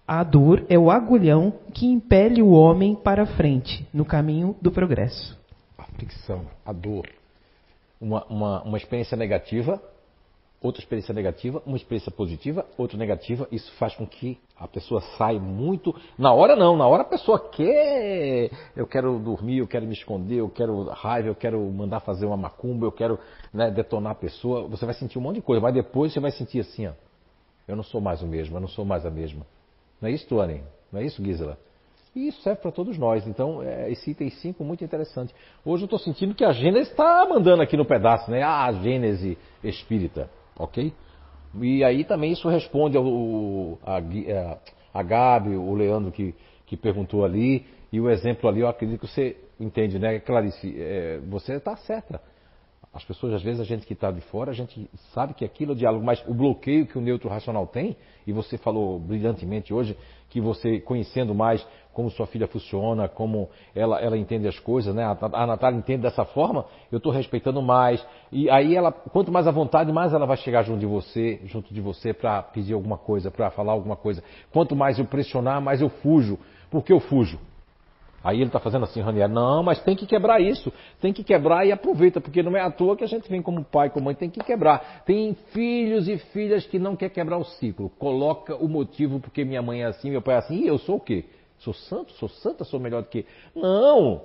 a 0.08 0.24
dor 0.24 0.64
é 0.70 0.78
o 0.78 0.90
agulhão 0.90 1.52
que 1.74 1.84
impele 1.86 2.40
o 2.40 2.52
homem 2.52 2.94
para 2.94 3.26
frente, 3.26 3.86
no 3.92 4.06
caminho 4.06 4.56
do 4.60 4.72
progresso. 4.72 5.38
A 5.76 5.82
fricção, 5.84 6.46
a 6.64 6.72
dor. 6.72 7.06
Uma, 8.00 8.24
uma, 8.24 8.62
uma 8.62 8.78
experiência 8.78 9.18
negativa 9.18 9.82
outra 10.60 10.82
experiência 10.82 11.14
negativa, 11.14 11.62
uma 11.64 11.76
experiência 11.76 12.10
positiva, 12.10 12.66
outra 12.76 12.98
negativa. 12.98 13.46
Isso 13.50 13.70
faz 13.72 13.94
com 13.94 14.06
que 14.06 14.38
a 14.56 14.66
pessoa 14.66 15.00
saia 15.16 15.38
muito. 15.38 15.94
Na 16.18 16.32
hora 16.32 16.56
não, 16.56 16.76
na 16.76 16.86
hora 16.86 17.02
a 17.02 17.06
pessoa 17.06 17.38
quer. 17.38 18.50
Eu 18.76 18.86
quero 18.86 19.18
dormir, 19.18 19.58
eu 19.58 19.68
quero 19.68 19.86
me 19.86 19.92
esconder, 19.92 20.36
eu 20.36 20.48
quero 20.48 20.84
raiva, 20.84 21.28
eu 21.28 21.34
quero 21.34 21.60
mandar 21.70 22.00
fazer 22.00 22.26
uma 22.26 22.36
macumba, 22.36 22.86
eu 22.86 22.92
quero 22.92 23.18
né, 23.52 23.70
detonar 23.70 24.12
a 24.12 24.16
pessoa. 24.16 24.66
Você 24.68 24.84
vai 24.84 24.94
sentir 24.94 25.18
um 25.18 25.22
monte 25.22 25.36
de 25.36 25.42
coisa, 25.42 25.62
mas 25.62 25.74
depois 25.74 26.12
você 26.12 26.20
vai 26.20 26.30
sentir 26.30 26.60
assim, 26.60 26.86
ó. 26.86 26.92
Eu 27.66 27.76
não 27.76 27.84
sou 27.84 28.00
mais 28.00 28.22
o 28.22 28.26
mesmo, 28.26 28.56
eu 28.56 28.60
não 28.60 28.68
sou 28.68 28.84
mais 28.84 29.04
a 29.04 29.10
mesma. 29.10 29.46
Não 30.00 30.08
é 30.08 30.12
isso, 30.12 30.26
Tuane? 30.26 30.62
Não 30.90 31.00
é 31.00 31.04
isso, 31.04 31.22
Gisela? 31.22 31.58
E 32.16 32.28
isso 32.28 32.40
serve 32.40 32.62
para 32.62 32.72
todos 32.72 32.96
nós. 32.96 33.26
Então, 33.26 33.62
é, 33.62 33.92
esse 33.92 34.10
item 34.10 34.30
5 34.30 34.64
muito 34.64 34.82
interessante. 34.82 35.34
Hoje 35.64 35.82
eu 35.82 35.86
estou 35.86 35.98
sentindo 35.98 36.34
que 36.34 36.44
a 36.44 36.50
Gênese 36.50 36.90
está 36.90 37.26
mandando 37.28 37.62
aqui 37.62 37.76
no 37.76 37.84
pedaço, 37.84 38.30
né? 38.30 38.42
Ah, 38.42 38.64
a 38.64 38.72
Gênese 38.72 39.36
espírita 39.62 40.30
ok? 40.58 40.92
E 41.60 41.84
aí 41.84 42.04
também 42.04 42.32
isso 42.32 42.48
responde 42.48 42.96
ao, 42.96 43.78
a, 43.84 44.00
a 44.92 45.02
Gabi, 45.02 45.56
o 45.56 45.74
Leandro 45.74 46.12
que, 46.12 46.34
que 46.66 46.76
perguntou 46.76 47.24
ali, 47.24 47.64
e 47.92 48.00
o 48.00 48.10
exemplo 48.10 48.48
ali, 48.48 48.60
eu 48.60 48.68
acredito 48.68 49.00
que 49.00 49.06
você 49.06 49.36
entende, 49.58 49.98
né, 49.98 50.18
Clarice? 50.20 50.74
É, 50.78 51.20
você 51.26 51.54
está 51.54 51.74
certa. 51.76 52.20
As 52.92 53.04
pessoas, 53.04 53.34
às 53.34 53.42
vezes, 53.42 53.60
a 53.60 53.64
gente 53.64 53.86
que 53.86 53.92
está 53.92 54.10
de 54.10 54.20
fora, 54.22 54.50
a 54.50 54.54
gente 54.54 54.90
sabe 55.12 55.34
que 55.34 55.44
aquilo 55.44 55.72
é 55.72 55.74
diálogo, 55.74 56.04
mas 56.04 56.22
o 56.26 56.34
bloqueio 56.34 56.86
que 56.86 56.96
o 56.96 57.00
neutro 57.00 57.28
racional 57.28 57.66
tem, 57.66 57.96
e 58.26 58.32
você 58.32 58.56
falou 58.56 58.98
brilhantemente 58.98 59.72
hoje, 59.72 59.96
que 60.30 60.40
você 60.40 60.80
conhecendo 60.80 61.34
mais, 61.34 61.66
como 61.98 62.12
sua 62.12 62.28
filha 62.28 62.46
funciona, 62.46 63.08
como 63.08 63.50
ela, 63.74 64.00
ela 64.00 64.16
entende 64.16 64.46
as 64.46 64.56
coisas, 64.56 64.94
né? 64.94 65.02
A, 65.02 65.18
a 65.20 65.46
Natália 65.48 65.76
entende 65.76 66.02
dessa 66.02 66.24
forma, 66.24 66.64
eu 66.92 66.98
estou 66.98 67.10
respeitando 67.10 67.60
mais. 67.60 68.06
E 68.30 68.48
aí 68.48 68.76
ela, 68.76 68.92
quanto 68.92 69.32
mais 69.32 69.48
à 69.48 69.50
vontade, 69.50 69.92
mais 69.92 70.12
ela 70.12 70.24
vai 70.24 70.36
chegar 70.36 70.62
junto 70.62 70.78
de 70.78 70.86
você, 70.86 71.40
junto 71.46 71.74
de 71.74 71.80
você 71.80 72.12
para 72.12 72.40
pedir 72.40 72.74
alguma 72.74 72.96
coisa, 72.96 73.32
para 73.32 73.50
falar 73.50 73.72
alguma 73.72 73.96
coisa. 73.96 74.22
Quanto 74.52 74.76
mais 74.76 74.96
eu 75.00 75.06
pressionar, 75.06 75.60
mais 75.60 75.80
eu 75.80 75.88
fujo. 75.88 76.38
Por 76.70 76.84
que 76.84 76.92
eu 76.92 77.00
fujo? 77.00 77.36
Aí 78.22 78.36
ele 78.36 78.46
está 78.46 78.60
fazendo 78.60 78.84
assim, 78.84 79.00
Ranieri, 79.00 79.32
não, 79.32 79.64
mas 79.64 79.82
tem 79.82 79.96
que 79.96 80.06
quebrar 80.06 80.40
isso, 80.40 80.72
tem 81.00 81.12
que 81.12 81.24
quebrar 81.24 81.66
e 81.66 81.72
aproveita, 81.72 82.20
porque 82.20 82.44
não 82.44 82.56
é 82.56 82.60
à 82.60 82.70
toa 82.70 82.96
que 82.96 83.02
a 83.02 83.08
gente 83.08 83.28
vem 83.28 83.42
como 83.42 83.64
pai, 83.64 83.90
como 83.90 84.04
mãe, 84.04 84.14
tem 84.14 84.30
que 84.30 84.38
quebrar. 84.38 85.02
Tem 85.04 85.34
filhos 85.52 86.06
e 86.08 86.16
filhas 86.16 86.64
que 86.64 86.78
não 86.78 86.94
quer 86.94 87.10
quebrar 87.10 87.38
o 87.38 87.44
ciclo. 87.44 87.90
Coloca 87.98 88.54
o 88.54 88.68
motivo 88.68 89.18
porque 89.18 89.44
minha 89.44 89.62
mãe 89.62 89.82
é 89.82 89.86
assim, 89.86 90.10
meu 90.10 90.22
pai 90.22 90.36
é 90.36 90.38
assim, 90.38 90.62
e 90.62 90.68
eu 90.68 90.78
sou 90.78 90.96
o 90.96 91.00
quê? 91.00 91.24
Sou 91.58 91.74
santo, 91.74 92.12
sou 92.14 92.28
santa, 92.28 92.64
sou 92.64 92.78
melhor 92.78 93.02
do 93.02 93.08
que. 93.08 93.26
Não! 93.54 94.22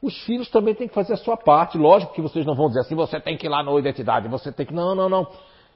Os 0.00 0.16
filhos 0.24 0.48
também 0.48 0.74
têm 0.74 0.86
que 0.86 0.94
fazer 0.94 1.14
a 1.14 1.16
sua 1.16 1.36
parte. 1.36 1.76
Lógico 1.76 2.12
que 2.12 2.22
vocês 2.22 2.46
não 2.46 2.54
vão 2.54 2.68
dizer 2.68 2.80
assim, 2.80 2.94
você 2.94 3.20
tem 3.20 3.36
que 3.36 3.46
ir 3.46 3.48
lá 3.48 3.62
na 3.62 3.72
identidade, 3.72 4.28
você 4.28 4.52
tem 4.52 4.64
que. 4.64 4.72
Não, 4.72 4.94
não, 4.94 5.08
não. 5.08 5.26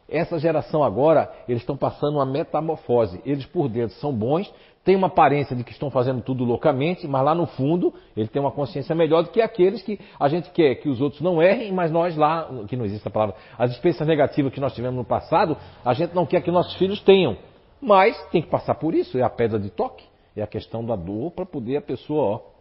Essa 0.09 0.39
geração 0.39 0.85
agora, 0.85 1.33
eles 1.49 1.63
estão 1.63 1.77
passando 1.77 2.17
uma 2.17 2.27
metamorfose. 2.27 3.21
Eles 3.25 3.47
por 3.47 3.69
dentro 3.69 3.97
são 3.97 4.13
bons, 4.13 4.53
têm 4.85 4.95
uma 4.95 5.07
aparência 5.07 5.57
de 5.57 5.65
que 5.65 5.73
estão 5.73 5.91
fazendo 5.91 6.21
tudo 6.23 6.45
loucamente, 6.45 7.07
mas 7.07 7.25
lá 7.25 7.35
no 7.35 7.47
fundo 7.47 7.95
ele 8.17 8.29
tem 8.29 8.41
uma 8.41 8.51
consciência 8.51 8.95
melhor 8.95 9.23
do 9.23 9.31
que 9.31 9.41
aqueles 9.41 9.83
que 9.83 9.99
a 10.19 10.29
gente 10.29 10.51
quer 10.51 10.75
que 10.77 10.89
os 10.89 11.01
outros 11.01 11.21
não 11.23 11.43
errem, 11.43 11.73
mas 11.73 11.91
nós 11.91 12.17
lá, 12.17 12.49
que 12.69 12.77
não 12.77 12.85
existe 12.85 13.07
a 13.07 13.11
palavra, 13.11 13.37
as 13.59 13.71
experiências 13.71 14.07
negativas 14.07 14.53
que 14.53 14.61
nós 14.61 14.75
tivemos 14.75 14.97
no 14.97 15.05
passado, 15.05 15.57
a 15.85 15.95
gente 15.95 16.15
não 16.15 16.27
quer 16.27 16.43
que 16.43 16.51
nossos 16.51 16.75
filhos 16.75 17.01
tenham. 17.01 17.37
Mas 17.81 18.21
tem 18.27 18.43
que 18.43 18.49
passar 18.49 18.75
por 18.75 18.95
isso, 18.95 19.19
é 19.19 19.23
a 19.23 19.31
pedra 19.31 19.59
de 19.59 19.71
toque, 19.71 20.05
é 20.37 20.43
a 20.43 20.47
questão 20.47 20.85
da 20.85 20.97
dor 20.97 21.31
para 21.33 21.45
poder 21.45 21.77
a 21.77 21.83
pessoa, 21.83 22.23
ó. 22.23 22.53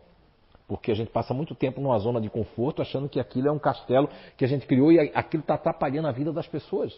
Porque 0.68 0.92
a 0.92 0.96
gente 0.96 1.12
passa 1.12 1.34
muito 1.34 1.54
tempo 1.54 1.82
numa 1.82 1.98
zona 2.00 2.22
de 2.22 2.30
conforto 2.30 2.82
achando 2.82 3.10
que 3.10 3.20
aquilo 3.20 3.48
é 3.50 3.52
um 3.52 3.60
castelo 3.60 4.10
que 4.38 4.46
a 4.46 4.48
gente 4.48 4.66
criou 4.66 4.92
e 4.92 5.00
aquilo 5.14 5.42
está 5.42 5.56
atrapalhando 5.56 6.08
a 6.08 6.12
vida 6.12 6.32
das 6.32 6.48
pessoas. 6.48 6.98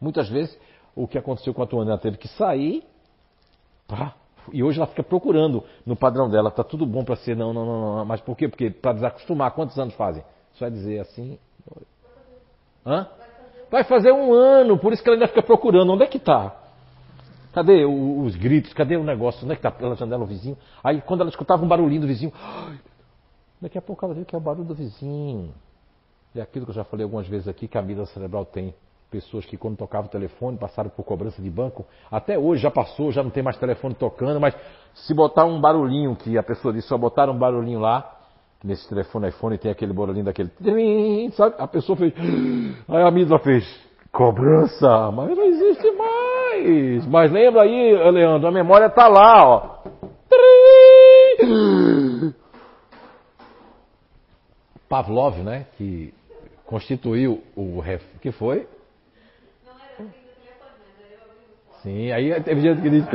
Muitas 0.00 0.28
vezes 0.28 0.58
o 0.96 1.06
que 1.06 1.16
aconteceu 1.16 1.54
com 1.54 1.62
a 1.62 1.66
tua 1.66 1.84
ela 1.84 1.98
teve 1.98 2.16
que 2.16 2.26
sair, 2.26 2.82
pá, 3.86 4.14
e 4.52 4.62
hoje 4.62 4.78
ela 4.78 4.86
fica 4.86 5.02
procurando 5.02 5.62
no 5.86 5.94
padrão 5.94 6.28
dela, 6.28 6.50
tá 6.50 6.64
tudo 6.64 6.84
bom 6.86 7.04
para 7.04 7.16
ser, 7.16 7.36
não, 7.36 7.52
não, 7.52 7.64
não, 7.64 7.96
não, 7.96 8.04
mas 8.04 8.20
por 8.20 8.36
quê? 8.36 8.48
Porque 8.48 8.70
para 8.70 8.94
desacostumar, 8.94 9.52
quantos 9.52 9.78
anos 9.78 9.94
fazem? 9.94 10.24
Só 10.54 10.66
é 10.66 10.70
dizer 10.70 11.00
assim. 11.00 11.38
Hã? 12.84 13.06
Vai 13.70 13.84
fazer 13.84 14.12
um 14.12 14.32
ano, 14.32 14.78
por 14.78 14.92
isso 14.92 15.02
que 15.02 15.08
ela 15.08 15.16
ainda 15.16 15.28
fica 15.28 15.42
procurando. 15.42 15.92
Onde 15.92 16.02
é 16.02 16.06
que 16.06 16.16
está? 16.16 16.56
Cadê 17.58 17.84
os 17.84 18.36
gritos? 18.36 18.72
Cadê 18.72 18.96
o 18.96 19.02
negócio? 19.02 19.42
Onde 19.42 19.54
é 19.54 19.56
que 19.56 19.58
está 19.58 19.68
pela 19.72 19.96
janela 19.96 20.22
o 20.22 20.26
vizinho? 20.26 20.56
Aí 20.82 21.00
quando 21.00 21.22
ela 21.22 21.28
escutava 21.28 21.64
um 21.64 21.66
barulhinho 21.66 22.02
do 22.02 22.06
vizinho, 22.06 22.32
daqui 23.60 23.76
a 23.76 23.82
pouco 23.82 24.04
ela 24.04 24.14
viu 24.14 24.24
que 24.24 24.32
é 24.32 24.38
o 24.38 24.40
barulho 24.40 24.62
do 24.68 24.76
vizinho. 24.76 25.52
É 26.36 26.40
aquilo 26.40 26.64
que 26.64 26.70
eu 26.70 26.74
já 26.76 26.84
falei 26.84 27.02
algumas 27.02 27.26
vezes 27.26 27.48
aqui 27.48 27.66
que 27.66 27.76
a 27.76 27.82
mídia 27.82 28.06
cerebral 28.06 28.44
tem 28.44 28.72
pessoas 29.10 29.44
que 29.44 29.56
quando 29.56 29.76
tocava 29.76 30.06
o 30.06 30.08
telefone 30.08 30.56
passaram 30.56 30.88
por 30.88 31.02
cobrança 31.02 31.42
de 31.42 31.50
banco. 31.50 31.84
Até 32.08 32.38
hoje 32.38 32.62
já 32.62 32.70
passou, 32.70 33.10
já 33.10 33.24
não 33.24 33.30
tem 33.30 33.42
mais 33.42 33.56
telefone 33.56 33.92
tocando, 33.92 34.38
mas 34.38 34.54
se 34.94 35.12
botar 35.12 35.44
um 35.44 35.60
barulhinho 35.60 36.14
que 36.14 36.38
a 36.38 36.44
pessoa 36.44 36.72
disse, 36.72 36.86
só 36.86 36.96
botaram 36.96 37.32
um 37.32 37.38
barulhinho 37.38 37.80
lá, 37.80 38.20
nesse 38.62 38.88
telefone 38.88 39.30
iPhone 39.30 39.58
tem 39.58 39.72
aquele 39.72 39.92
barulhinho 39.92 40.26
daquele, 40.26 40.52
sabe? 41.32 41.56
A 41.58 41.66
pessoa 41.66 41.96
fez, 41.96 42.14
aí 42.86 43.02
a 43.02 43.10
mídia 43.10 43.36
fez, 43.40 43.64
cobrança, 44.12 45.10
mas 45.10 45.36
não 45.36 45.44
existe 45.44 45.90
Mas 47.08 47.30
lembra 47.30 47.62
aí, 47.62 47.92
Leandro, 48.10 48.48
a 48.48 48.52
memória 48.52 48.86
está 48.86 49.08
lá, 49.08 49.46
ó. 49.46 49.78
Pavlov, 54.88 55.38
né, 55.38 55.66
que 55.76 56.14
constituiu 56.66 57.42
o 57.54 57.82
que 58.20 58.32
foi 58.32 58.66
Sim, 61.82 62.10
aí 62.10 62.40
teve 62.42 62.60
gente 62.60 62.82
que 62.82 62.90
disse, 62.90 63.08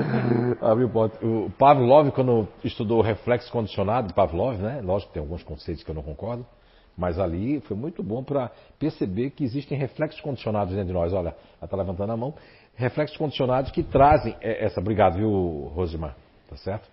abriu. 0.62 0.90
O 1.22 1.50
Pavlov, 1.52 2.12
quando 2.12 2.48
estudou 2.64 3.00
o 3.00 3.02
reflexo 3.02 3.52
condicionado, 3.52 4.14
Pavlov, 4.14 4.58
né? 4.58 4.82
Lógico 4.82 5.10
que 5.10 5.16
tem 5.16 5.22
alguns 5.22 5.44
conceitos 5.44 5.84
que 5.84 5.92
eu 5.92 5.96
não 5.96 6.02
concordo, 6.02 6.46
mas 6.98 7.20
ali 7.20 7.60
foi 7.62 7.76
muito 7.76 8.02
bom 8.02 8.24
para 8.24 8.50
perceber 8.80 9.32
que 9.32 9.44
existem 9.44 9.78
reflexos 9.78 10.22
condicionados 10.22 10.74
dentro 10.74 10.88
de 10.88 10.94
nós. 10.94 11.12
Olha, 11.12 11.30
ela 11.30 11.66
está 11.66 11.76
levantando 11.76 12.14
a 12.14 12.18
mão. 12.18 12.34
Reflexos 12.76 13.18
condicionados 13.18 13.72
que 13.72 13.84
trazem 13.84 14.36
essa. 14.42 14.80
Obrigado, 14.80 15.18
viu, 15.18 15.72
Rosimar? 15.76 16.16
Tá 16.50 16.58
certo? 16.58 16.88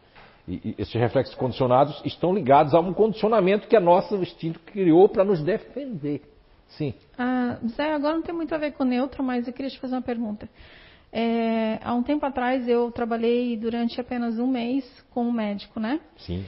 E, 0.46 0.54
e 0.64 0.74
esses 0.78 0.94
reflexos 0.94 1.34
condicionados 1.34 2.00
estão 2.04 2.34
ligados 2.34 2.74
a 2.74 2.80
um 2.80 2.92
condicionamento 2.92 3.68
que 3.68 3.76
a 3.76 3.80
nossa 3.80 4.14
instinto 4.16 4.60
criou 4.60 5.08
para 5.08 5.24
nos 5.24 5.42
defender. 5.42 6.22
Sim. 6.68 6.94
Ah, 7.18 7.58
Zé, 7.68 7.92
agora 7.92 8.14
não 8.14 8.22
tem 8.22 8.34
muito 8.34 8.54
a 8.54 8.58
ver 8.58 8.72
com 8.72 8.84
neutro, 8.84 9.22
mas 9.22 9.46
eu 9.46 9.52
queria 9.52 9.70
te 9.70 9.78
fazer 9.78 9.94
uma 9.94 10.02
pergunta. 10.02 10.48
É, 11.12 11.80
há 11.82 11.94
um 11.94 12.02
tempo 12.02 12.24
atrás 12.24 12.68
eu 12.68 12.90
trabalhei 12.92 13.56
durante 13.56 14.00
apenas 14.00 14.38
um 14.38 14.46
mês 14.46 14.84
com 15.10 15.24
um 15.24 15.32
médico, 15.32 15.80
né? 15.80 16.00
Sim. 16.18 16.44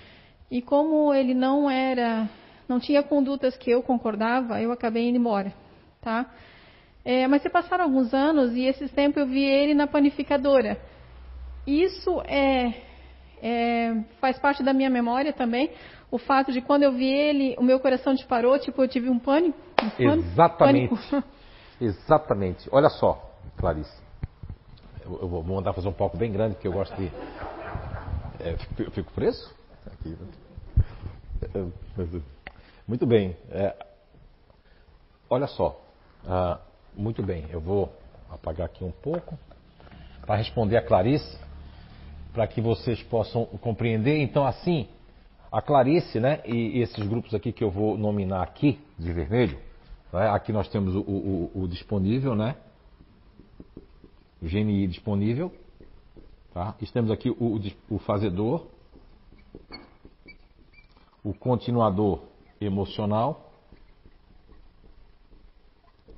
E 0.51 0.63
como 0.63 1.13
ele 1.13 1.35
não 1.35 1.69
era, 1.69 2.29
não 2.69 2.79
tinha 2.79 3.03
condutas 3.03 3.57
que 3.57 3.71
eu 3.71 3.83
concordava, 3.83 4.61
eu 4.61 4.71
acabei 4.71 5.09
indo 5.09 5.19
embora, 5.19 5.53
tá? 6.01 6.31
É, 7.05 7.27
mas 7.27 7.43
se 7.43 7.51
passaram 7.51 7.85
alguns 7.85 8.15
anos 8.15 8.55
e 8.55 8.65
esses 8.65 8.91
tempos 8.93 9.21
eu 9.21 9.27
vi 9.27 9.43
ele 9.43 9.75
na 9.75 9.87
panificadora. 9.87 10.81
Isso 11.67 12.21
é, 12.27 12.75
é, 13.43 14.05
faz 14.21 14.39
parte 14.39 14.63
da 14.63 14.73
minha 14.73 14.91
memória 14.91 15.33
também. 15.33 15.71
O 16.11 16.19
fato 16.19 16.53
de 16.53 16.61
quando 16.61 16.85
eu 16.85 16.93
vi 16.93 17.11
ele, 17.11 17.57
o 17.59 17.63
meu 17.63 17.81
coração 17.81 18.15
disparou, 18.15 18.59
tipo 18.59 18.83
eu 18.83 18.89
tive 18.89 19.09
um 19.09 19.19
pânico. 19.19 19.59
Um 19.83 19.91
pânico 19.91 20.29
Exatamente. 20.29 20.89
Pânico. 20.89 21.29
Exatamente. 21.81 22.69
Olha 22.71 22.89
só, 22.89 23.37
Clarice. 23.57 24.01
Eu, 25.05 25.19
eu, 25.23 25.29
vou 25.29 25.43
mandar 25.43 25.73
fazer 25.73 25.89
um 25.89 25.93
palco 25.93 26.17
bem 26.17 26.31
grande, 26.31 26.55
porque 26.55 26.69
eu 26.69 26.73
gosto 26.73 26.95
de. 26.95 27.11
É, 28.39 28.57
eu 28.79 28.91
fico 28.93 29.13
preso? 29.13 29.53
Aqui. 29.87 30.17
Muito 32.87 33.05
bem. 33.05 33.37
É, 33.51 33.75
olha 35.29 35.49
só. 35.49 35.81
Ah, 36.25 36.61
muito 36.95 37.23
bem, 37.23 37.47
eu 37.51 37.61
vou 37.61 37.93
apagar 38.31 38.67
aqui 38.67 38.85
um 38.85 38.91
pouco 38.91 39.39
para 40.27 40.37
responder 40.37 40.77
a 40.77 40.83
Clarice, 40.83 41.39
para 42.33 42.47
que 42.47 42.61
vocês 42.61 43.03
possam 43.03 43.45
compreender. 43.45 44.21
Então, 44.21 44.47
assim, 44.47 44.89
a 45.51 45.61
Clarice, 45.61 46.21
né, 46.21 46.41
e 46.47 46.81
esses 46.81 47.07
grupos 47.07 47.35
aqui 47.35 47.53
que 47.53 47.63
eu 47.63 47.71
vou 47.71 47.99
nominar 47.99 48.43
aqui 48.43 48.79
de 48.99 49.13
vermelho, 49.13 49.59
né, 50.13 50.29
aqui 50.31 50.53
nós 50.53 50.69
temos 50.69 50.95
o, 50.95 51.01
o, 51.01 51.63
o 51.63 51.69
disponível, 51.69 52.35
né, 52.35 52.57
o 54.41 54.47
GNI 54.47 54.87
disponível. 54.87 55.53
Tá? 56.53 56.75
Temos 56.93 57.11
aqui 57.11 57.31
o, 57.31 57.61
o 57.89 57.99
fazedor, 57.99 58.67
o 61.25 61.33
continuador 61.33 62.21
emocional. 62.61 63.53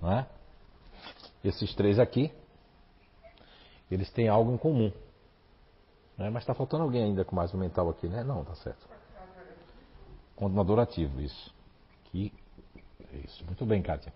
Né? 0.03 0.27
Esses 1.45 1.75
três 1.75 1.99
aqui, 1.99 2.33
eles 3.91 4.11
têm 4.11 4.29
algo 4.29 4.53
em 4.53 4.57
comum. 4.57 4.91
Né? 6.17 6.31
Mas 6.31 6.43
está 6.43 6.55
faltando 6.55 6.85
alguém 6.85 7.05
ainda 7.05 7.25
com 7.25 7.37
mais 7.37 7.53
um 7.53 7.59
mental 7.59 7.91
aqui, 7.91 8.09
né? 8.09 8.25
Não, 8.25 8.45
tá 8.45 8.55
certo. 8.57 8.89
Continuador 10.35 10.81
ativo, 10.81 11.21
isso. 11.21 11.55
Aqui, 12.07 12.33
isso. 13.25 13.45
Muito 13.45 13.65
bem, 13.67 13.83
Kátia. 13.83 14.13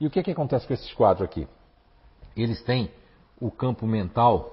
E 0.00 0.06
o 0.06 0.10
que, 0.10 0.22
que 0.22 0.32
acontece 0.32 0.66
com 0.66 0.74
esses 0.74 0.92
quatro 0.92 1.24
aqui? 1.24 1.46
Eles 2.36 2.62
têm 2.64 2.90
o 3.40 3.50
campo 3.50 3.86
mental 3.86 4.50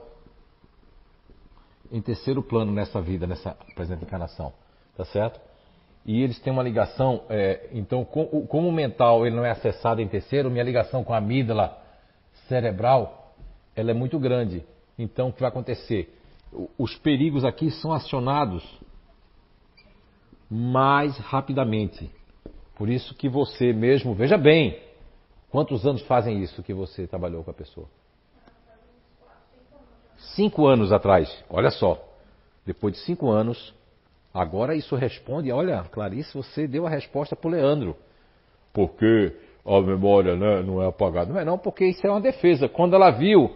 em 1.92 2.02
terceiro 2.02 2.42
plano 2.42 2.72
nessa 2.72 3.02
vida, 3.02 3.28
nessa 3.28 3.58
presente 3.76 4.04
encarnação, 4.04 4.54
tá 4.96 5.04
certo? 5.06 5.42
E 6.06 6.22
eles 6.24 6.40
têm 6.40 6.54
uma 6.54 6.64
ligação, 6.64 7.24
é, 7.30 7.70
então, 7.74 8.06
com, 8.06 8.48
como 8.48 8.70
o 8.70 8.72
mental 8.72 9.26
ele 9.26 9.36
não 9.36 9.44
é 9.44 9.52
acessado 9.52 10.02
em 10.02 10.08
terceiro, 10.08 10.50
minha 10.50 10.64
ligação 10.64 11.04
com 11.04 11.14
a 11.14 11.18
amígdala 11.18 11.81
cerebral, 12.52 13.34
ela 13.74 13.92
é 13.92 13.94
muito 13.94 14.20
grande. 14.20 14.66
Então, 15.00 15.30
o 15.30 15.34
que 15.34 15.40
vai 15.40 15.48
acontecer? 15.48 16.14
Os 16.78 16.98
perigos 16.98 17.46
aqui 17.46 17.72
são 17.72 17.94
acionados 17.94 18.62
mais 20.50 21.18
rapidamente. 21.18 22.12
Por 22.76 22.90
isso 22.90 23.16
que 23.16 23.30
você 23.30 23.72
mesmo, 23.72 24.14
veja 24.14 24.38
bem, 24.38 24.78
quantos 25.50 25.86
anos 25.88 26.02
fazem 26.02 26.44
isso 26.44 26.62
que 26.62 26.74
você 26.74 27.08
trabalhou 27.08 27.42
com 27.42 27.52
a 27.52 27.54
pessoa? 27.54 27.88
Cinco 30.36 30.68
anos 30.68 30.92
atrás, 30.92 31.44
olha 31.50 31.72
só. 31.72 32.06
Depois 32.66 32.94
de 32.96 33.00
cinco 33.00 33.32
anos, 33.32 33.74
agora 34.34 34.76
isso 34.76 34.94
responde. 34.96 35.52
Olha, 35.54 35.84
Clarice, 35.84 36.34
você 36.34 36.68
deu 36.68 36.86
a 36.86 36.90
resposta 36.90 37.34
para 37.34 37.48
o 37.48 37.52
Leandro. 37.52 37.96
Porque 38.74 39.36
a 39.66 39.82
memória 39.82 40.36
né, 40.36 40.62
não 40.64 40.82
é 40.82 40.88
apagada. 40.88 41.32
Não 41.32 41.40
é 41.40 41.46
não, 41.46 41.58
porque 41.58 41.86
isso 41.86 42.06
é 42.06 42.10
uma 42.10 42.22
defesa. 42.22 42.68
Quando 42.68 42.96
ela 42.96 43.12
viu, 43.12 43.52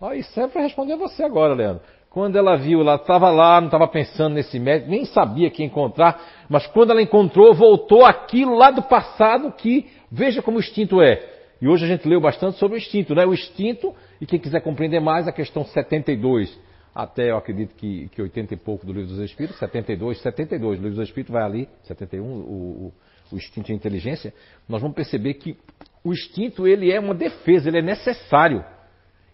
aí 0.00 0.22
serve 0.22 0.52
para 0.52 0.62
responder 0.62 0.96
você 0.96 1.22
agora, 1.22 1.54
Leandro. 1.54 1.82
Quando 2.10 2.36
ela 2.36 2.56
viu, 2.56 2.80
ela 2.80 2.94
estava 2.94 3.28
lá, 3.30 3.60
não 3.60 3.66
estava 3.66 3.88
pensando 3.88 4.34
nesse 4.34 4.58
médico, 4.58 4.88
nem 4.88 5.04
sabia 5.04 5.50
que 5.50 5.64
encontrar, 5.64 6.46
mas 6.48 6.64
quando 6.68 6.92
ela 6.92 7.02
encontrou, 7.02 7.52
voltou 7.52 8.04
aquilo 8.04 8.54
lá 8.54 8.70
do 8.70 8.82
passado 8.82 9.50
que, 9.50 9.90
veja 10.12 10.40
como 10.40 10.58
o 10.58 10.60
instinto 10.60 11.02
é. 11.02 11.20
E 11.60 11.66
hoje 11.66 11.84
a 11.84 11.88
gente 11.88 12.06
leu 12.06 12.20
bastante 12.20 12.56
sobre 12.56 12.76
o 12.76 12.78
instinto, 12.78 13.14
né? 13.16 13.26
O 13.26 13.34
instinto, 13.34 13.92
e 14.20 14.26
quem 14.26 14.38
quiser 14.38 14.60
compreender 14.60 15.00
mais, 15.00 15.26
a 15.26 15.32
questão 15.32 15.64
72, 15.64 16.56
até 16.94 17.30
eu 17.30 17.36
acredito 17.36 17.74
que, 17.74 18.08
que 18.10 18.22
80 18.22 18.54
e 18.54 18.56
pouco 18.56 18.86
do 18.86 18.92
Livro 18.92 19.08
dos 19.08 19.18
Espíritos, 19.18 19.58
72, 19.58 20.20
72, 20.20 20.78
o 20.78 20.82
Livro 20.82 20.96
dos 20.98 21.08
Espíritos 21.08 21.32
vai 21.32 21.42
ali, 21.42 21.68
71, 21.82 22.22
o, 22.22 22.28
o, 22.28 22.92
o 23.34 23.36
instinto 23.36 23.70
e 23.70 23.72
a 23.72 23.76
inteligência, 23.76 24.32
nós 24.68 24.80
vamos 24.80 24.94
perceber 24.94 25.34
que 25.34 25.56
o 26.02 26.12
instinto 26.12 26.66
ele 26.66 26.90
é 26.92 27.00
uma 27.00 27.14
defesa, 27.14 27.68
ele 27.68 27.78
é 27.78 27.82
necessário. 27.82 28.64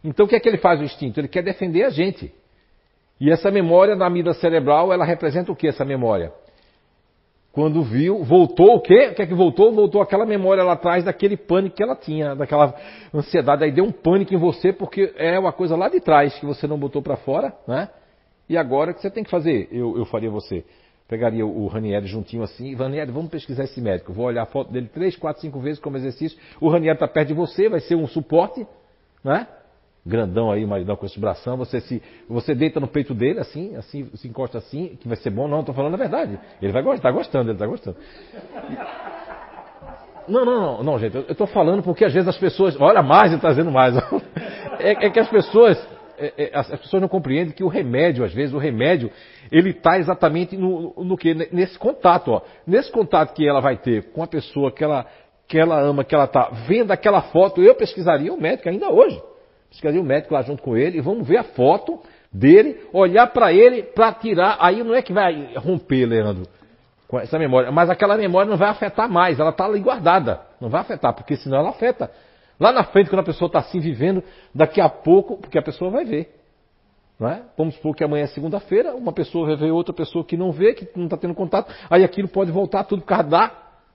Então 0.02 0.27
o 0.27 0.28
que 0.28 0.35
é 0.35 0.40
que 0.40 0.48
ele 0.48 0.59
faz 0.59 0.81
o 0.81 0.85
instinto? 0.85 1.20
Ele 1.20 1.28
quer 1.28 1.43
defender 1.43 1.85
a 1.85 1.90
gente. 1.90 2.32
E 3.20 3.31
essa 3.31 3.51
memória 3.51 3.94
na 3.94 4.06
amígdala 4.06 4.35
cerebral, 4.35 4.93
ela 4.93 5.05
representa 5.05 5.52
o 5.52 5.56
que 5.56 5.68
essa 5.68 5.85
memória? 5.85 6.32
Quando 7.52 7.82
viu, 7.82 8.22
voltou 8.22 8.77
o 8.77 8.81
quê? 8.81 9.09
O 9.10 9.14
que 9.14 9.22
é 9.22 9.27
que 9.27 9.35
voltou? 9.35 9.72
Voltou 9.72 10.01
aquela 10.01 10.24
memória 10.24 10.62
lá 10.62 10.72
atrás 10.72 11.05
daquele 11.05 11.36
pânico 11.36 11.77
que 11.77 11.82
ela 11.82 11.97
tinha, 11.97 12.35
daquela 12.35 12.74
ansiedade. 13.12 13.64
Aí 13.64 13.72
deu 13.72 13.85
um 13.85 13.93
pânico 13.93 14.32
em 14.32 14.39
você 14.39 14.72
porque 14.72 15.12
é 15.16 15.39
uma 15.39 15.52
coisa 15.52 15.77
lá 15.77 15.89
de 15.89 16.01
trás 16.01 16.39
que 16.39 16.47
você 16.47 16.66
não 16.66 16.78
botou 16.78 17.02
para 17.02 17.16
fora, 17.16 17.52
né? 17.66 17.89
E 18.48 18.56
agora 18.56 18.93
o 18.93 18.94
que 18.94 19.02
você 19.02 19.10
tem 19.10 19.24
que 19.24 19.31
fazer? 19.31 19.68
Eu, 19.70 19.98
eu 19.98 20.05
faria 20.05 20.31
você. 20.31 20.64
Pegaria 21.11 21.45
o 21.45 21.66
Ranieri 21.66 22.07
juntinho 22.07 22.45
assim, 22.45 22.73
Ranieri, 22.73 23.11
vamos 23.11 23.32
pesquisar 23.32 23.65
esse 23.65 23.81
médico. 23.81 24.12
Vou 24.12 24.27
olhar 24.27 24.45
a 24.45 24.47
foto 24.47 24.70
dele 24.70 24.89
três, 24.95 25.16
quatro, 25.16 25.43
cinco 25.43 25.59
vezes 25.59 25.81
como 25.81 25.97
exercício. 25.97 26.39
O 26.61 26.69
Ranieri 26.69 26.95
está 26.95 27.09
perto 27.09 27.28
de 27.28 27.35
você, 27.35 27.69
vai 27.69 27.81
ser 27.81 27.97
um 27.97 28.07
suporte, 28.07 28.65
né? 29.24 29.49
grandão 30.07 30.51
aí, 30.51 30.65
maridão 30.65 30.97
com 30.97 31.05
esse 31.05 31.20
bração, 31.20 31.57
você 31.57 31.81
se 31.81 32.03
você 32.28 32.55
deita 32.55 32.81
no 32.81 32.89
peito 32.89 33.12
dele 33.12 33.41
assim, 33.41 33.77
assim, 33.77 34.09
se 34.15 34.28
encosta 34.28 34.57
assim, 34.59 34.97
que 35.01 35.07
vai 35.07 35.16
ser 35.16 35.31
bom, 35.31 35.47
não, 35.47 35.61
estou 35.61 35.74
falando 35.74 35.95
a 35.95 35.99
verdade. 35.99 36.39
Ele 36.62 36.73
vai 36.73 36.82
gostar, 36.82 37.03
tá 37.03 37.11
gostando, 37.11 37.51
ele 37.51 37.57
está 37.57 37.66
gostando. 37.66 37.97
Não, 40.28 40.45
não, 40.45 40.61
não, 40.61 40.82
não, 40.82 40.99
gente, 40.99 41.16
eu 41.16 41.23
estou 41.23 41.47
falando 41.47 41.82
porque 41.82 42.05
às 42.05 42.15
vezes 42.15 42.28
as 42.28 42.39
pessoas, 42.39 42.81
olha 42.81 43.03
mais 43.03 43.32
e 43.32 43.39
trazendo 43.39 43.70
mais. 43.70 43.95
É, 44.82 44.93
é, 44.93 45.11
que 45.11 45.20
as 45.20 45.28
pessoas, 45.28 45.77
é, 46.21 46.33
é, 46.37 46.51
as, 46.53 46.69
pessoas 46.69 47.01
não 47.01 47.09
compreendem 47.09 47.55
que 47.55 47.65
o 47.65 47.69
remédio, 47.69 48.25
às 48.25 48.33
vezes, 48.33 48.55
o 48.55 48.59
remédio, 48.59 49.11
ele 49.51 49.71
está 49.71 49.99
exatamente 49.99 50.57
no, 50.57 50.93
no 50.97 51.17
que? 51.17 51.35
Nesse 51.53 51.79
contato, 51.79 52.33
ó. 52.33 52.43
Nesse 52.67 52.93
contato 52.93 53.35
que 53.35 53.49
ela 53.49 53.61
vai 53.61 53.77
ter 53.77 54.13
com 54.13 54.23
a 54.23 54.27
pessoa 54.27 54.71
que 54.71 54.85
ela, 54.85 55.07
que 55.49 55.59
ela 55.59 55.81
ama, 55.81 56.05
que 56.05 56.15
ela 56.15 56.25
está 56.25 56.51
vendo 56.69 56.91
aquela 56.91 57.23
foto, 57.23 57.63
eu 57.63 57.75
pesquisaria 57.75 58.33
o 58.33 58.41
médico 58.41 58.69
ainda 58.69 58.91
hoje. 58.91 59.21
Pesquisaria 59.71 60.01
o 60.01 60.05
médico 60.05 60.35
lá 60.35 60.43
junto 60.43 60.63
com 60.63 60.77
ele 60.77 60.99
e 60.99 61.01
vamos 61.01 61.27
ver 61.27 61.39
a 61.39 61.45
foto 61.45 61.99
dele, 62.33 62.81
olhar 62.93 63.27
para 63.29 63.53
ele 63.53 63.83
para 63.83 64.13
tirar. 64.13 64.57
Aí 64.61 64.85
não 64.85 64.95
é 64.95 65.03
que 65.03 65.13
vai 65.13 65.55
romper, 65.57 66.07
Leandro, 66.07 66.47
com 67.09 67.19
essa 67.19 67.39
memória, 67.39 67.73
mas 67.73 67.89
aquela 67.89 68.17
memória 68.17 68.51
não 68.51 68.57
vai 68.59 68.69
afetar 68.69 69.09
mais, 69.09 69.41
ela 69.41 69.51
está 69.51 69.65
ali 69.65 69.81
guardada. 69.81 70.41
Não 70.61 70.69
vai 70.69 70.83
afetar, 70.83 71.15
porque 71.15 71.37
senão 71.37 71.59
ela 71.59 71.71
afeta. 71.71 72.11
Lá 72.61 72.70
na 72.70 72.85
frente, 72.85 73.09
quando 73.09 73.20
a 73.20 73.24
pessoa 73.24 73.47
está 73.47 73.61
assim 73.61 73.81
vivendo, 73.81 74.23
daqui 74.55 74.82
a 74.82 74.89
pouco, 74.89 75.39
porque 75.39 75.59
a 75.59 75.62
pessoa 75.62 75.91
vai 75.91 76.05
ver. 76.05 76.37
Não 77.19 77.28
é? 77.28 77.43
Vamos 77.57 77.74
supor 77.74 77.97
que 77.97 78.05
amanhã 78.05 78.24
é 78.24 78.27
segunda-feira, 78.28 78.95
uma 78.95 79.12
pessoa 79.12 79.47
vai 79.47 79.57
ver 79.57 79.70
outra 79.70 79.95
pessoa 79.95 80.24
que 80.24 80.37
não 80.37 80.53
vê, 80.53 80.74
que 80.74 80.87
não 80.95 81.05
está 81.05 81.16
tendo 81.16 81.35
contato, 81.35 81.74
aí 81.89 82.05
aquilo 82.05 82.28
pode 82.28 82.51
voltar 82.51 82.85
tudo 82.85 83.01
por 83.01 83.09
causa 83.09 83.28
da, 83.28 83.53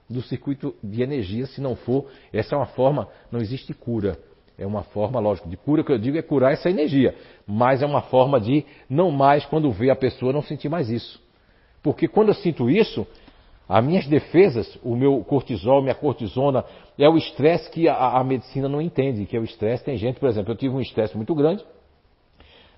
do 0.10 0.22
circuito 0.22 0.76
de 0.84 1.04
energia, 1.04 1.46
se 1.46 1.62
não 1.62 1.76
for. 1.76 2.08
Essa 2.34 2.56
é 2.56 2.58
uma 2.58 2.66
forma, 2.68 3.08
não 3.32 3.40
existe 3.40 3.74
cura. 3.74 4.18
É 4.58 4.66
uma 4.66 4.84
forma, 4.84 5.20
lógico, 5.20 5.50
de 5.50 5.58
cura 5.58 5.84
que 5.84 5.92
eu 5.92 5.98
digo 5.98 6.18
é 6.18 6.22
curar 6.22 6.54
essa 6.54 6.70
energia. 6.70 7.16
Mas 7.46 7.82
é 7.82 7.86
uma 7.86 8.02
forma 8.04 8.40
de 8.40 8.66
não 8.90 9.12
mais, 9.12 9.46
quando 9.46 9.72
vê 9.72 9.90
a 9.90 9.96
pessoa, 9.96 10.32
não 10.32 10.42
sentir 10.42 10.70
mais 10.70 10.90
isso. 10.90 11.22
Porque 11.84 12.08
quando 12.08 12.30
eu 12.30 12.34
sinto 12.34 12.70
isso, 12.70 13.06
as 13.68 13.84
minhas 13.84 14.06
defesas, 14.08 14.78
o 14.84 14.96
meu 14.96 15.24
cortisol, 15.24 15.82
minha 15.82 15.96
cortisona, 15.96 16.64
é 16.98 17.10
o 17.10 17.18
estresse 17.18 17.70
que 17.72 17.90
a, 17.90 18.20
a, 18.20 18.24
medicina 18.24 18.70
não 18.70 18.80
entende, 18.80 19.26
que 19.26 19.36
é 19.36 19.40
o 19.40 19.44
estresse. 19.44 19.84
Tem 19.84 19.98
gente, 19.98 20.20
por 20.20 20.30
exemplo, 20.30 20.54
eu 20.54 20.56
tive 20.56 20.76
um 20.76 20.80
estresse 20.80 21.18
muito 21.18 21.34
grande, 21.34 21.66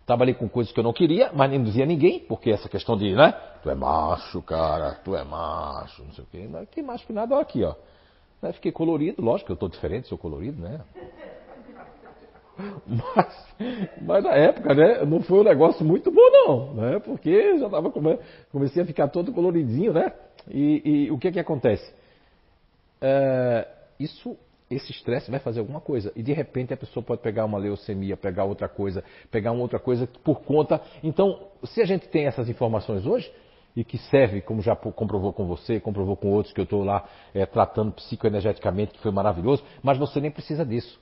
trabalhei 0.05 0.33
com 0.33 0.47
coisas 0.47 0.71
que 0.71 0.79
eu 0.79 0.83
não 0.83 0.93
queria, 0.93 1.29
mas 1.33 1.51
nem 1.51 1.61
dizia 1.61 1.85
ninguém, 1.85 2.19
porque 2.19 2.49
essa 2.49 2.69
questão 2.69 2.95
de, 2.95 3.13
né? 3.13 3.33
Tu 3.61 3.69
é 3.69 3.75
macho, 3.75 4.41
cara, 4.41 4.93
tu 5.03 5.13
é 5.13 5.23
macho, 5.25 6.03
não 6.03 6.11
sei 6.13 6.23
o 6.23 6.27
quê. 6.27 6.47
Não, 6.49 6.65
que 6.65 6.81
macho 6.81 7.05
que 7.05 7.11
nada, 7.11 7.35
olha 7.35 7.41
aqui, 7.41 7.63
ó. 7.63 7.75
Fiquei 8.53 8.71
colorido, 8.71 9.21
lógico 9.21 9.47
que 9.47 9.51
eu 9.51 9.55
estou 9.55 9.67
diferente, 9.67 10.07
sou 10.07 10.17
colorido, 10.17 10.61
né? 10.61 10.79
Mas, 12.87 13.55
mas 14.01 14.23
na 14.23 14.31
época, 14.31 14.73
né, 14.73 15.05
não 15.05 15.21
foi 15.21 15.41
um 15.41 15.43
negócio 15.43 15.85
muito 15.85 16.09
bom 16.09 16.27
não, 16.31 16.73
né? 16.73 16.99
Porque 16.99 17.59
já 17.59 17.69
tava 17.69 17.93
comecei 18.51 18.81
a 18.81 18.85
ficar 18.85 19.09
todo 19.09 19.31
coloridinho, 19.31 19.93
né? 19.93 20.11
E, 20.49 20.81
e 21.07 21.11
o 21.11 21.17
que 21.17 21.27
é 21.27 21.31
que 21.31 21.39
acontece? 21.39 21.93
É, 23.01 23.67
isso, 23.99 24.37
esse 24.69 24.91
estresse 24.91 25.29
vai 25.29 25.39
fazer 25.39 25.59
alguma 25.59 25.79
coisa 25.79 26.11
e 26.15 26.23
de 26.23 26.33
repente 26.33 26.73
a 26.73 26.77
pessoa 26.77 27.03
pode 27.03 27.21
pegar 27.21 27.45
uma 27.45 27.57
leucemia, 27.57 28.17
pegar 28.17 28.45
outra 28.45 28.67
coisa, 28.67 29.03
pegar 29.31 29.51
uma 29.51 29.61
outra 29.61 29.79
coisa 29.79 30.07
por 30.23 30.41
conta. 30.41 30.81
Então, 31.03 31.47
se 31.63 31.81
a 31.81 31.85
gente 31.85 32.07
tem 32.07 32.25
essas 32.25 32.49
informações 32.49 33.05
hoje 33.05 33.31
e 33.75 33.83
que 33.83 33.97
serve, 33.97 34.41
como 34.41 34.61
já 34.61 34.75
comprovou 34.75 35.31
com 35.31 35.45
você, 35.45 35.79
comprovou 35.79 36.17
com 36.17 36.31
outros 36.31 36.53
que 36.53 36.59
eu 36.59 36.63
estou 36.63 36.83
lá 36.83 37.07
é, 37.33 37.45
tratando 37.45 37.91
psicoenergeticamente, 37.91 38.93
que 38.93 38.99
foi 38.99 39.11
maravilhoso, 39.11 39.63
mas 39.83 39.97
você 39.97 40.19
nem 40.19 40.31
precisa 40.31 40.65
disso. 40.65 40.99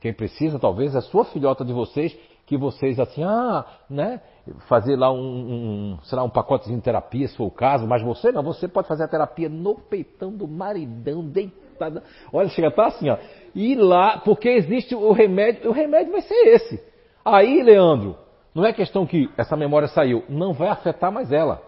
Quem 0.00 0.12
precisa, 0.12 0.60
talvez, 0.60 0.94
é 0.94 0.98
a 0.98 1.02
sua 1.02 1.24
filhota 1.24 1.64
de 1.64 1.72
vocês, 1.72 2.16
que 2.48 2.56
vocês, 2.56 2.98
assim, 2.98 3.22
ah, 3.22 3.66
né, 3.90 4.22
fazer 4.68 4.96
lá 4.96 5.12
um, 5.12 5.98
um 6.00 6.22
um 6.24 6.30
pacotezinho 6.30 6.78
de 6.78 6.84
terapia, 6.84 7.28
se 7.28 7.36
for 7.36 7.44
o 7.44 7.50
caso, 7.50 7.86
mas 7.86 8.02
você 8.02 8.32
não, 8.32 8.42
você 8.42 8.66
pode 8.66 8.88
fazer 8.88 9.04
a 9.04 9.08
terapia 9.08 9.50
no 9.50 9.74
peitão 9.74 10.32
do 10.32 10.48
maridão, 10.48 11.22
deitada. 11.22 12.02
Olha, 12.32 12.48
chega 12.48 12.68
estar 12.68 12.86
assim, 12.86 13.10
ó. 13.10 13.18
E 13.54 13.74
lá, 13.74 14.18
porque 14.18 14.48
existe 14.48 14.94
o 14.94 15.12
remédio, 15.12 15.68
o 15.68 15.72
remédio 15.74 16.10
vai 16.10 16.22
ser 16.22 16.34
esse. 16.48 16.82
Aí, 17.22 17.62
Leandro, 17.62 18.16
não 18.54 18.64
é 18.64 18.72
questão 18.72 19.06
que 19.06 19.28
essa 19.36 19.54
memória 19.54 19.88
saiu, 19.88 20.24
não 20.26 20.54
vai 20.54 20.68
afetar 20.68 21.12
mais 21.12 21.30
ela. 21.30 21.62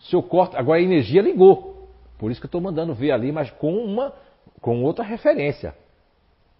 Se 0.00 0.16
eu 0.16 0.22
corto, 0.22 0.56
agora 0.56 0.78
a 0.78 0.82
energia 0.82 1.20
ligou. 1.20 1.88
Por 2.18 2.30
isso 2.30 2.40
que 2.40 2.46
eu 2.46 2.48
estou 2.48 2.60
mandando 2.60 2.94
ver 2.94 3.12
ali, 3.12 3.30
mas 3.30 3.50
com 3.50 3.76
uma, 3.76 4.14
com 4.62 4.82
outra 4.82 5.04
referência. 5.04 5.74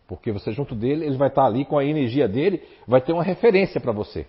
Porque 0.08 0.32
você 0.32 0.50
junto 0.52 0.74
dele, 0.74 1.04
ele 1.04 1.18
vai 1.18 1.28
estar 1.28 1.44
ali 1.44 1.66
com 1.66 1.78
a 1.78 1.84
energia 1.84 2.26
dele, 2.26 2.62
vai 2.86 3.00
ter 3.00 3.12
uma 3.12 3.22
referência 3.22 3.78
para 3.78 3.92
você. 3.92 4.26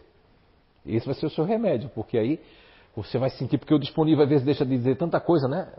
Esse 0.85 1.05
vai 1.05 1.15
ser 1.15 1.25
o 1.25 1.29
seu 1.29 1.45
remédio, 1.45 1.89
porque 1.95 2.17
aí 2.17 2.39
você 2.95 3.17
vai 3.17 3.29
sentir, 3.29 3.57
porque 3.57 3.73
o 3.73 3.79
disponível 3.79 4.23
às 4.23 4.29
vezes 4.29 4.45
deixa 4.45 4.65
de 4.65 4.75
dizer 4.75 4.97
tanta 4.97 5.21
coisa, 5.21 5.47
né, 5.47 5.71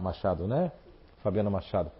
Machado, 0.00 0.46
né, 0.46 0.70
Fabiana 1.22 1.50
Machado? 1.50 1.90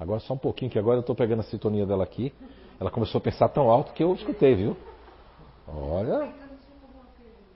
Agora 0.00 0.18
só 0.20 0.32
um 0.32 0.38
pouquinho, 0.38 0.70
que 0.70 0.78
agora 0.78 0.96
eu 0.96 1.00
estou 1.00 1.14
pegando 1.14 1.40
a 1.40 1.42
sintonia 1.42 1.84
dela 1.84 2.04
aqui. 2.04 2.32
Ela 2.80 2.90
começou 2.90 3.18
a 3.18 3.22
pensar 3.22 3.48
tão 3.48 3.68
alto 3.68 3.92
que 3.92 4.02
eu 4.02 4.14
escutei, 4.14 4.54
viu? 4.54 4.76
Olha. 5.66 6.32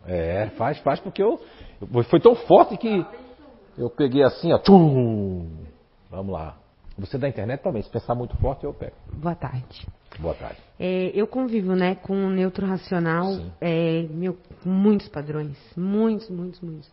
É, 0.04 0.48
faz, 0.56 0.78
faz, 0.80 0.98
porque 0.98 1.22
eu. 1.22 1.40
Foi 2.10 2.18
tão 2.20 2.34
forte 2.34 2.76
que 2.76 3.06
eu 3.78 3.88
peguei 3.88 4.24
assim, 4.24 4.52
ó. 4.52 4.58
Tum! 4.58 5.48
Vamos 6.10 6.32
lá. 6.32 6.56
Você 6.98 7.16
da 7.16 7.28
internet 7.28 7.62
também, 7.62 7.82
se 7.82 7.90
pensar 7.90 8.14
muito 8.14 8.36
forte, 8.36 8.64
eu 8.64 8.74
pego. 8.74 8.94
Boa 9.12 9.34
tarde. 9.34 9.86
Boa 10.18 10.34
tarde. 10.34 10.58
É, 10.78 11.10
eu 11.14 11.26
convivo 11.26 11.74
né, 11.74 11.94
com 11.94 12.14
um 12.14 12.30
neutro 12.30 12.66
racional 12.66 13.26
é, 13.60 14.02
meu, 14.10 14.36
muitos 14.64 15.08
padrões. 15.08 15.56
Muitos, 15.76 16.28
muitos, 16.28 16.60
muitos. 16.60 16.90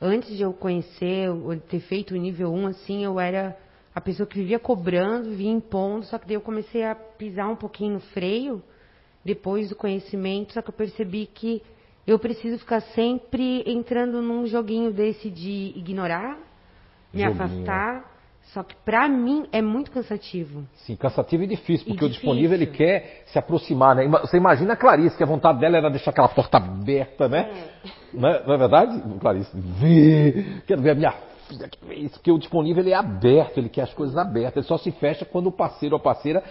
Antes 0.00 0.36
de 0.36 0.42
eu 0.42 0.52
conhecer, 0.52 1.28
ter 1.68 1.80
feito 1.80 2.14
o 2.14 2.16
nível 2.16 2.52
1, 2.52 2.66
assim, 2.68 3.04
eu 3.04 3.18
era 3.18 3.56
a 3.94 4.00
pessoa 4.00 4.26
que 4.26 4.36
vivia 4.36 4.58
cobrando, 4.58 5.30
vivia 5.30 5.50
impondo, 5.50 6.06
só 6.06 6.18
que 6.18 6.26
daí 6.26 6.34
eu 6.34 6.40
comecei 6.40 6.84
a 6.84 6.94
pisar 6.94 7.48
um 7.48 7.56
pouquinho 7.56 7.94
no 7.94 8.00
freio, 8.00 8.62
depois 9.24 9.68
do 9.68 9.76
conhecimento, 9.76 10.52
só 10.52 10.62
que 10.62 10.70
eu 10.70 10.74
percebi 10.74 11.26
que 11.26 11.62
eu 12.06 12.18
preciso 12.18 12.58
ficar 12.58 12.80
sempre 12.80 13.62
entrando 13.66 14.20
num 14.20 14.46
joguinho 14.46 14.92
desse 14.92 15.30
de 15.30 15.72
ignorar, 15.76 16.36
me 17.12 17.22
joguinho. 17.22 17.30
afastar 17.30 18.11
só 18.52 18.62
que 18.62 18.74
para 18.84 19.08
mim 19.08 19.46
é 19.50 19.62
muito 19.62 19.90
cansativo. 19.90 20.64
Sim, 20.74 20.94
cansativo 20.96 21.42
e 21.44 21.46
difícil, 21.46 21.86
porque 21.86 22.04
e 22.04 22.06
o 22.06 22.10
disponível 22.10 22.54
ele 22.54 22.66
quer 22.66 23.22
se 23.26 23.38
aproximar, 23.38 23.96
né? 23.96 24.06
Você 24.06 24.36
imagina 24.36 24.74
a 24.74 24.76
Clarice, 24.76 25.16
que 25.16 25.22
a 25.22 25.26
vontade 25.26 25.58
dela 25.58 25.78
era 25.78 25.88
deixar 25.88 26.10
aquela 26.10 26.28
porta 26.28 26.58
aberta, 26.58 27.28
né? 27.28 27.50
É. 27.50 27.88
Não, 28.12 28.28
é, 28.28 28.46
não 28.46 28.54
é 28.54 28.58
verdade, 28.58 29.02
Clarice? 29.20 29.50
Vê, 29.54 30.60
quero 30.66 30.82
ver 30.82 30.90
a 30.90 30.94
minha 30.94 31.12
filha, 31.48 31.70
isso, 31.96 32.14
porque 32.14 32.30
o 32.30 32.38
disponível 32.38 32.82
ele 32.82 32.92
é 32.92 32.94
aberto, 32.94 33.58
ele 33.58 33.68
quer 33.68 33.82
as 33.82 33.94
coisas 33.94 34.16
abertas, 34.16 34.56
ele 34.56 34.66
só 34.66 34.76
se 34.76 34.90
fecha 34.92 35.24
quando 35.24 35.46
o 35.46 35.52
parceiro 35.52 35.94
ou 35.94 36.00
a 36.00 36.02
parceira, 36.02 36.42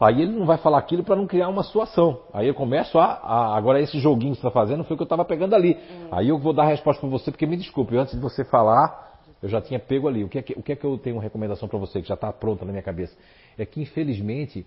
aí 0.00 0.22
ele 0.22 0.38
não 0.38 0.46
vai 0.46 0.58
falar 0.58 0.78
aquilo 0.78 1.02
para 1.02 1.16
não 1.16 1.26
criar 1.26 1.48
uma 1.48 1.62
situação. 1.62 2.20
Aí 2.32 2.46
eu 2.46 2.54
começo 2.54 2.98
a, 2.98 3.04
a 3.04 3.56
agora 3.56 3.80
esse 3.80 3.98
joguinho 3.98 4.34
que 4.34 4.40
você 4.40 4.46
está 4.46 4.60
fazendo 4.60 4.84
foi 4.84 4.94
o 4.94 4.96
que 4.96 5.02
eu 5.02 5.06
estava 5.06 5.24
pegando 5.24 5.54
ali. 5.54 5.72
É. 5.72 6.08
Aí 6.12 6.28
eu 6.28 6.38
vou 6.38 6.52
dar 6.52 6.64
a 6.64 6.68
resposta 6.68 7.00
para 7.00 7.10
você, 7.10 7.30
porque 7.30 7.46
me 7.46 7.56
desculpe, 7.56 7.96
antes 7.96 8.14
de 8.14 8.20
você 8.20 8.44
falar, 8.44 9.07
eu 9.42 9.48
já 9.48 9.60
tinha 9.60 9.78
pego 9.78 10.08
ali. 10.08 10.24
O 10.24 10.28
que 10.28 10.38
é 10.38 10.42
que, 10.42 10.60
que, 10.60 10.72
é 10.72 10.76
que 10.76 10.84
eu 10.84 10.98
tenho 10.98 11.18
recomendação 11.18 11.68
para 11.68 11.78
você, 11.78 12.00
que 12.00 12.08
já 12.08 12.14
está 12.14 12.32
pronta 12.32 12.64
na 12.64 12.72
minha 12.72 12.82
cabeça? 12.82 13.16
É 13.56 13.64
que, 13.64 13.80
infelizmente, 13.80 14.66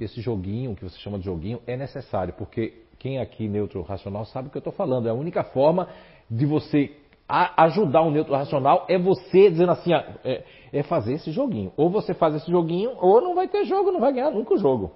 esse 0.00 0.20
joguinho, 0.20 0.74
que 0.74 0.84
você 0.84 0.98
chama 0.98 1.18
de 1.18 1.24
joguinho, 1.24 1.60
é 1.66 1.76
necessário, 1.76 2.34
porque 2.34 2.74
quem 2.98 3.18
aqui 3.18 3.48
neutro 3.48 3.82
racional 3.82 4.24
sabe 4.24 4.48
o 4.48 4.50
que 4.50 4.56
eu 4.56 4.60
estou 4.60 4.72
falando. 4.72 5.06
É 5.08 5.10
a 5.10 5.14
única 5.14 5.44
forma 5.44 5.88
de 6.30 6.46
você 6.46 6.96
ajudar 7.28 8.02
um 8.02 8.10
neutro 8.10 8.34
racional 8.34 8.84
é 8.88 8.98
você 8.98 9.50
dizendo 9.50 9.72
assim, 9.72 9.92
é, 9.92 10.44
é, 10.72 10.82
fazer 10.82 11.14
esse 11.14 11.30
joguinho. 11.30 11.72
Ou 11.76 11.88
você 11.88 12.14
faz 12.14 12.34
esse 12.34 12.50
joguinho, 12.50 12.92
ou 12.98 13.20
não 13.20 13.34
vai 13.34 13.48
ter 13.48 13.64
jogo, 13.64 13.90
não 13.90 14.00
vai 14.00 14.12
ganhar 14.12 14.30
nunca 14.30 14.54
o 14.54 14.58
jogo. 14.58 14.92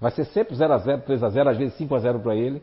Vai 0.00 0.10
ser 0.10 0.24
sempre 0.26 0.54
0x0, 0.54 1.02
3x0, 1.04 1.48
às 1.48 1.56
vezes 1.56 1.78
5x0 1.78 2.22
para 2.22 2.34
ele. 2.34 2.62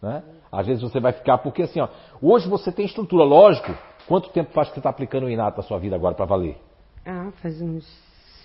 Né? 0.00 0.22
Às 0.50 0.66
vezes 0.66 0.82
você 0.82 1.00
vai 1.00 1.12
ficar, 1.12 1.38
porque 1.38 1.62
assim, 1.62 1.80
ó, 1.80 1.88
hoje 2.20 2.48
você 2.48 2.70
tem 2.72 2.86
estrutura, 2.86 3.24
lógico. 3.24 3.74
Quanto 4.06 4.30
tempo 4.30 4.52
faz 4.52 4.68
que 4.68 4.74
você 4.74 4.80
está 4.80 4.90
aplicando 4.90 5.24
o 5.24 5.30
Inato 5.30 5.58
na 5.58 5.62
sua 5.62 5.78
vida 5.78 5.96
agora 5.96 6.14
para 6.14 6.24
valer? 6.24 6.56
Ah, 7.06 7.30
faz 7.42 7.60
uns 7.60 7.86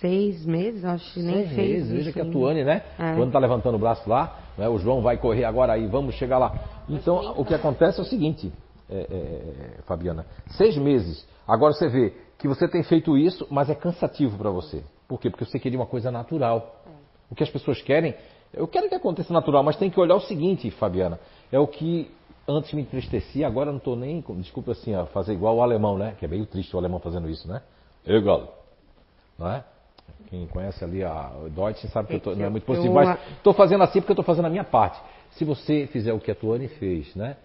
seis 0.00 0.44
meses, 0.44 0.84
acho 0.84 1.14
que 1.14 1.22
nem 1.22 1.48
seis 1.48 1.56
meses. 1.56 1.92
Veja 1.92 2.12
que 2.12 2.20
a 2.20 2.24
Tuane, 2.24 2.64
né? 2.64 2.82
É. 2.98 3.14
Quando 3.14 3.28
está 3.28 3.38
levantando 3.38 3.74
o 3.74 3.78
braço 3.78 4.08
lá, 4.08 4.38
né, 4.56 4.68
o 4.68 4.78
João 4.78 5.00
vai 5.00 5.16
correr 5.16 5.44
agora 5.44 5.72
aí, 5.72 5.86
vamos 5.86 6.14
chegar 6.14 6.38
lá. 6.38 6.54
Então, 6.88 7.34
o 7.36 7.44
que 7.44 7.54
acontece 7.54 7.98
é 7.98 8.02
o 8.02 8.06
seguinte, 8.06 8.52
é, 8.88 8.96
é, 8.98 9.82
Fabiana, 9.82 10.26
seis 10.48 10.76
meses. 10.76 11.26
Agora 11.46 11.72
você 11.72 11.88
vê 11.88 12.12
que 12.38 12.46
você 12.46 12.68
tem 12.68 12.82
feito 12.82 13.16
isso, 13.16 13.46
mas 13.50 13.70
é 13.70 13.74
cansativo 13.74 14.36
para 14.36 14.50
você. 14.50 14.82
Por 15.08 15.20
quê? 15.20 15.30
Porque 15.30 15.44
você 15.44 15.58
queria 15.58 15.78
uma 15.78 15.86
coisa 15.86 16.10
natural. 16.10 16.82
O 17.30 17.34
que 17.34 17.42
as 17.42 17.50
pessoas 17.50 17.80
querem, 17.82 18.14
eu 18.52 18.68
quero 18.68 18.88
que 18.88 18.94
aconteça 18.94 19.32
natural, 19.32 19.62
mas 19.62 19.76
tem 19.76 19.90
que 19.90 19.98
olhar 19.98 20.14
o 20.14 20.20
seguinte, 20.20 20.70
Fabiana, 20.70 21.18
é 21.50 21.58
o 21.58 21.66
que 21.66 22.10
antes 22.48 22.72
me 22.72 22.82
entristecia, 22.82 23.46
agora 23.46 23.70
não 23.70 23.78
estou 23.78 23.96
nem, 23.96 24.22
desculpa 24.38 24.72
assim, 24.72 24.94
a 24.94 25.06
fazer 25.06 25.32
igual 25.32 25.56
o 25.56 25.62
alemão, 25.62 25.98
né? 25.98 26.14
Que 26.18 26.24
é 26.24 26.28
meio 26.28 26.46
triste 26.46 26.74
o 26.74 26.78
alemão 26.78 26.98
fazendo 27.00 27.28
isso, 27.28 27.48
né? 27.48 27.62
Egal. 28.06 28.64
Não 29.38 29.50
é? 29.50 29.64
Quem 30.28 30.46
conhece 30.46 30.82
ali 30.84 31.04
a 31.04 31.30
Deutsch 31.50 31.84
sabe 31.90 32.08
que 32.08 32.14
eu 32.14 32.20
tô, 32.20 32.34
não 32.34 32.46
é 32.46 32.48
muito 32.48 32.64
possível, 32.64 32.92
mas 32.92 33.18
estou 33.36 33.52
fazendo 33.52 33.82
assim 33.82 34.00
porque 34.00 34.12
eu 34.12 34.14
estou 34.14 34.24
fazendo 34.24 34.46
a 34.46 34.50
minha 34.50 34.64
parte. 34.64 35.00
Se 35.32 35.44
você 35.44 35.86
fizer 35.92 36.12
o 36.12 36.20
que 36.20 36.30
a 36.30 36.34
Tuane 36.34 36.68
fez, 36.68 37.14
né? 37.14 37.36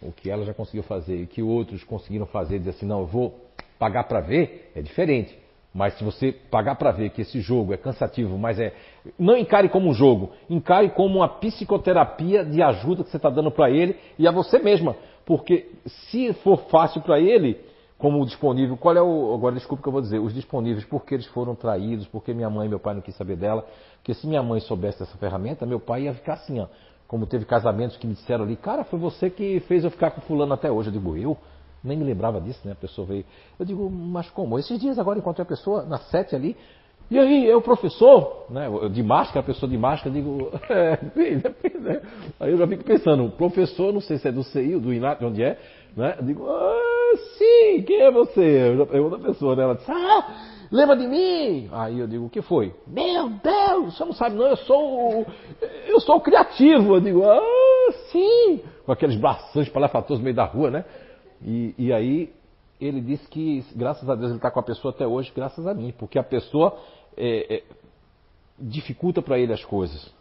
O 0.00 0.12
que 0.12 0.30
ela 0.30 0.44
já 0.44 0.54
conseguiu 0.54 0.82
fazer 0.82 1.22
e 1.22 1.26
que 1.26 1.42
outros 1.42 1.84
conseguiram 1.84 2.26
fazer, 2.26 2.58
dizer 2.58 2.70
assim, 2.70 2.86
não, 2.86 3.00
eu 3.00 3.06
vou 3.06 3.38
pagar 3.78 4.04
para 4.04 4.20
ver, 4.20 4.72
é 4.74 4.80
diferente. 4.80 5.36
Mas 5.72 5.94
se 5.94 6.04
você 6.04 6.32
pagar 6.32 6.74
para 6.74 6.90
ver 6.90 7.10
que 7.10 7.22
esse 7.22 7.40
jogo 7.40 7.72
é 7.72 7.76
cansativo, 7.76 8.36
mas 8.36 8.58
é. 8.58 8.74
Não 9.18 9.36
encare 9.36 9.68
como 9.68 9.88
um 9.88 9.94
jogo, 9.94 10.30
encare 10.48 10.90
como 10.90 11.18
uma 11.18 11.28
psicoterapia 11.28 12.44
de 12.44 12.60
ajuda 12.60 13.04
que 13.04 13.10
você 13.10 13.16
está 13.16 13.30
dando 13.30 13.50
para 13.52 13.70
ele 13.70 13.96
e 14.18 14.26
a 14.26 14.32
você 14.32 14.58
mesma. 14.58 14.96
Porque 15.24 15.70
se 15.86 16.32
for 16.34 16.58
fácil 16.70 17.00
para 17.02 17.20
ele, 17.20 17.56
como 17.96 18.24
disponível, 18.26 18.76
qual 18.76 18.96
é 18.96 19.02
o. 19.02 19.32
Agora 19.32 19.54
desculpa 19.54 19.80
o 19.80 19.82
que 19.82 19.88
eu 19.88 19.92
vou 19.92 20.00
dizer, 20.00 20.18
os 20.18 20.34
disponíveis, 20.34 20.84
porque 20.86 21.14
eles 21.14 21.26
foram 21.26 21.54
traídos, 21.54 22.06
porque 22.08 22.34
minha 22.34 22.50
mãe 22.50 22.66
e 22.66 22.68
meu 22.68 22.80
pai 22.80 22.94
não 22.94 23.02
quis 23.02 23.14
saber 23.14 23.36
dela. 23.36 23.64
Porque 23.98 24.12
se 24.14 24.26
minha 24.26 24.42
mãe 24.42 24.58
soubesse 24.60 24.98
dessa 24.98 25.16
ferramenta, 25.18 25.64
meu 25.64 25.78
pai 25.78 26.04
ia 26.04 26.14
ficar 26.14 26.32
assim, 26.32 26.58
ó. 26.58 26.66
Como 27.06 27.26
teve 27.26 27.44
casamentos 27.44 27.96
que 27.96 28.06
me 28.06 28.14
disseram 28.14 28.44
ali, 28.44 28.56
cara, 28.56 28.84
foi 28.84 28.98
você 28.98 29.28
que 29.28 29.60
fez 29.60 29.84
eu 29.84 29.90
ficar 29.90 30.12
com 30.12 30.20
fulano 30.22 30.52
até 30.52 30.70
hoje. 30.70 30.88
Eu 30.88 30.92
digo, 30.92 31.16
eu? 31.16 31.36
Nem 31.82 31.96
me 31.96 32.04
lembrava 32.04 32.40
disso, 32.40 32.60
né? 32.64 32.72
A 32.72 32.76
pessoa 32.76 33.06
veio. 33.06 33.24
Eu 33.58 33.64
digo, 33.64 33.90
mas 33.90 34.28
como? 34.30 34.58
Esses 34.58 34.78
dias 34.78 34.98
agora 34.98 35.18
encontrei 35.18 35.42
a 35.42 35.48
pessoa 35.48 35.84
na 35.84 35.98
sete 35.98 36.34
ali. 36.34 36.56
E 37.10 37.18
aí, 37.18 37.50
é 37.50 37.56
o 37.56 37.60
professor, 37.60 38.46
né? 38.50 38.68
De 38.90 39.02
máscara, 39.02 39.40
a 39.40 39.42
pessoa 39.42 39.68
de 39.68 39.76
máscara, 39.76 40.10
eu 40.10 40.22
digo, 40.22 40.50
é, 40.70 40.98
né? 41.80 42.02
Aí 42.38 42.52
eu 42.52 42.58
já 42.58 42.66
fico 42.68 42.84
pensando, 42.84 43.28
professor, 43.30 43.92
não 43.92 44.00
sei 44.00 44.18
se 44.18 44.28
é 44.28 44.32
do 44.32 44.44
CI, 44.44 44.76
do 44.76 44.92
INAT, 44.92 45.18
de 45.18 45.24
onde 45.24 45.42
é, 45.42 45.58
né? 45.96 46.14
Eu 46.18 46.24
digo, 46.24 46.46
ah, 46.48 47.16
sim, 47.36 47.82
quem 47.82 48.00
é 48.00 48.12
você? 48.12 48.76
Eu 48.78 48.86
pergunto 48.86 49.16
a 49.16 49.18
pessoa, 49.18 49.56
né? 49.56 49.64
Ela 49.64 49.74
diz, 49.74 49.88
ah, 49.90 50.28
lembra 50.70 50.96
de 50.96 51.08
mim? 51.08 51.68
Aí 51.72 51.98
eu 51.98 52.06
digo, 52.06 52.26
o 52.26 52.30
que 52.30 52.42
foi? 52.42 52.72
Meu 52.86 53.28
Deus, 53.28 53.96
você 53.96 54.04
não 54.04 54.12
sabe 54.12 54.36
não, 54.36 54.46
eu 54.46 54.56
sou 54.58 55.26
eu 55.88 56.00
sou 56.00 56.20
criativo. 56.20 56.94
Eu 56.94 57.00
digo, 57.00 57.24
ah, 57.24 57.92
sim, 58.12 58.60
com 58.86 58.92
aqueles 58.92 59.16
braços 59.16 59.68
palafatosos 59.68 60.18
no 60.18 60.24
meio 60.24 60.36
da 60.36 60.44
rua, 60.44 60.70
né? 60.70 60.84
E, 61.44 61.74
e 61.78 61.92
aí 61.92 62.32
ele 62.80 63.00
disse 63.00 63.28
que, 63.28 63.64
graças 63.74 64.08
a 64.08 64.14
Deus, 64.14 64.28
ele 64.28 64.38
está 64.38 64.50
com 64.50 64.60
a 64.60 64.62
pessoa 64.62 64.92
até 64.92 65.06
hoje, 65.06 65.32
graças 65.34 65.66
a 65.66 65.74
mim, 65.74 65.92
porque 65.98 66.18
a 66.18 66.22
pessoa 66.22 66.78
é, 67.16 67.56
é, 67.56 67.62
dificulta 68.58 69.20
para 69.20 69.38
ele 69.38 69.52
as 69.52 69.64
coisas. 69.64 70.12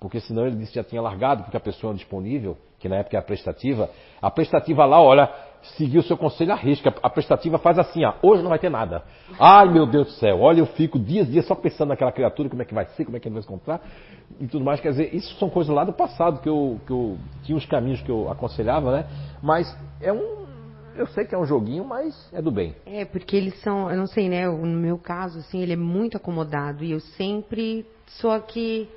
Porque 0.00 0.20
senão 0.20 0.46
ele 0.46 0.56
disse 0.56 0.72
que 0.72 0.78
já 0.78 0.84
tinha 0.84 1.00
largado, 1.00 1.44
porque 1.44 1.56
a 1.56 1.60
pessoa 1.60 1.92
é 1.92 1.96
disponível, 1.96 2.58
que 2.78 2.88
na 2.88 2.96
época 2.96 3.16
é 3.16 3.20
a 3.20 3.22
prestativa. 3.22 3.88
A 4.20 4.30
prestativa 4.30 4.84
lá, 4.84 5.00
olha, 5.00 5.32
seguiu 5.78 6.00
o 6.00 6.04
seu 6.04 6.16
conselho 6.16 6.52
à 6.52 6.56
risca. 6.56 6.92
A 7.02 7.08
prestativa 7.08 7.58
faz 7.58 7.78
assim, 7.78 8.04
ó, 8.04 8.14
hoje 8.22 8.42
não 8.42 8.50
vai 8.50 8.58
ter 8.58 8.68
nada. 8.68 9.02
Ai 9.38 9.72
meu 9.72 9.86
Deus 9.86 10.08
do 10.08 10.12
céu, 10.14 10.40
olha, 10.40 10.60
eu 10.60 10.66
fico 10.66 10.98
dias 10.98 11.26
e 11.28 11.32
dias 11.32 11.46
só 11.46 11.54
pensando 11.54 11.88
naquela 11.88 12.12
criatura, 12.12 12.48
como 12.48 12.60
é 12.60 12.64
que 12.64 12.74
vai 12.74 12.84
ser, 12.86 13.04
como 13.04 13.16
é 13.16 13.20
que 13.20 13.28
ele 13.28 13.34
vai 13.34 13.42
se 13.42 13.48
encontrar 13.48 13.80
e 14.40 14.46
tudo 14.46 14.64
mais. 14.64 14.80
Quer 14.80 14.90
dizer, 14.90 15.14
isso 15.14 15.34
são 15.36 15.48
coisas 15.48 15.74
lá 15.74 15.84
do 15.84 15.92
passado 15.92 16.40
que 16.40 16.48
eu, 16.48 16.78
que 16.86 16.92
eu 16.92 17.16
tinha 17.44 17.56
uns 17.56 17.64
caminhos 17.64 18.02
que 18.02 18.10
eu 18.10 18.30
aconselhava, 18.30 18.92
né? 18.92 19.06
Mas 19.42 19.74
é 20.02 20.12
um, 20.12 20.43
eu 20.96 21.06
sei 21.08 21.24
que 21.24 21.34
é 21.34 21.38
um 21.38 21.44
joguinho, 21.44 21.84
mas 21.84 22.14
é 22.32 22.40
do 22.40 22.50
bem. 22.50 22.74
É, 22.86 23.04
porque 23.04 23.36
eles 23.36 23.60
são, 23.60 23.90
eu 23.90 23.96
não 23.96 24.06
sei, 24.06 24.28
né? 24.28 24.46
No 24.46 24.66
meu 24.66 24.98
caso, 24.98 25.38
assim, 25.40 25.60
ele 25.60 25.72
é 25.72 25.76
muito 25.76 26.16
acomodado 26.16 26.84
e 26.84 26.92
eu 26.92 27.00
sempre 27.00 27.86
sou 28.06 28.30
a 28.30 28.40
que 28.40 28.88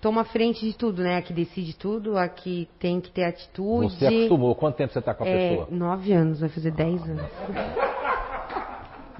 toma 0.00 0.24
frente 0.24 0.64
de 0.64 0.76
tudo, 0.76 1.02
né? 1.02 1.16
A 1.16 1.22
que 1.22 1.32
decide 1.32 1.76
tudo, 1.76 2.16
a 2.18 2.28
que 2.28 2.68
tem 2.78 3.00
que 3.00 3.10
ter 3.10 3.24
atitude. 3.24 3.94
Você 3.96 4.06
acostumou? 4.06 4.54
Quanto 4.54 4.76
tempo 4.76 4.92
você 4.92 4.98
está 4.98 5.14
com 5.14 5.24
a 5.24 5.28
é, 5.28 5.50
pessoa? 5.50 5.68
Nove 5.70 6.12
anos, 6.12 6.40
vai 6.40 6.48
fazer 6.48 6.70
dez 6.70 7.02
anos. 7.02 7.26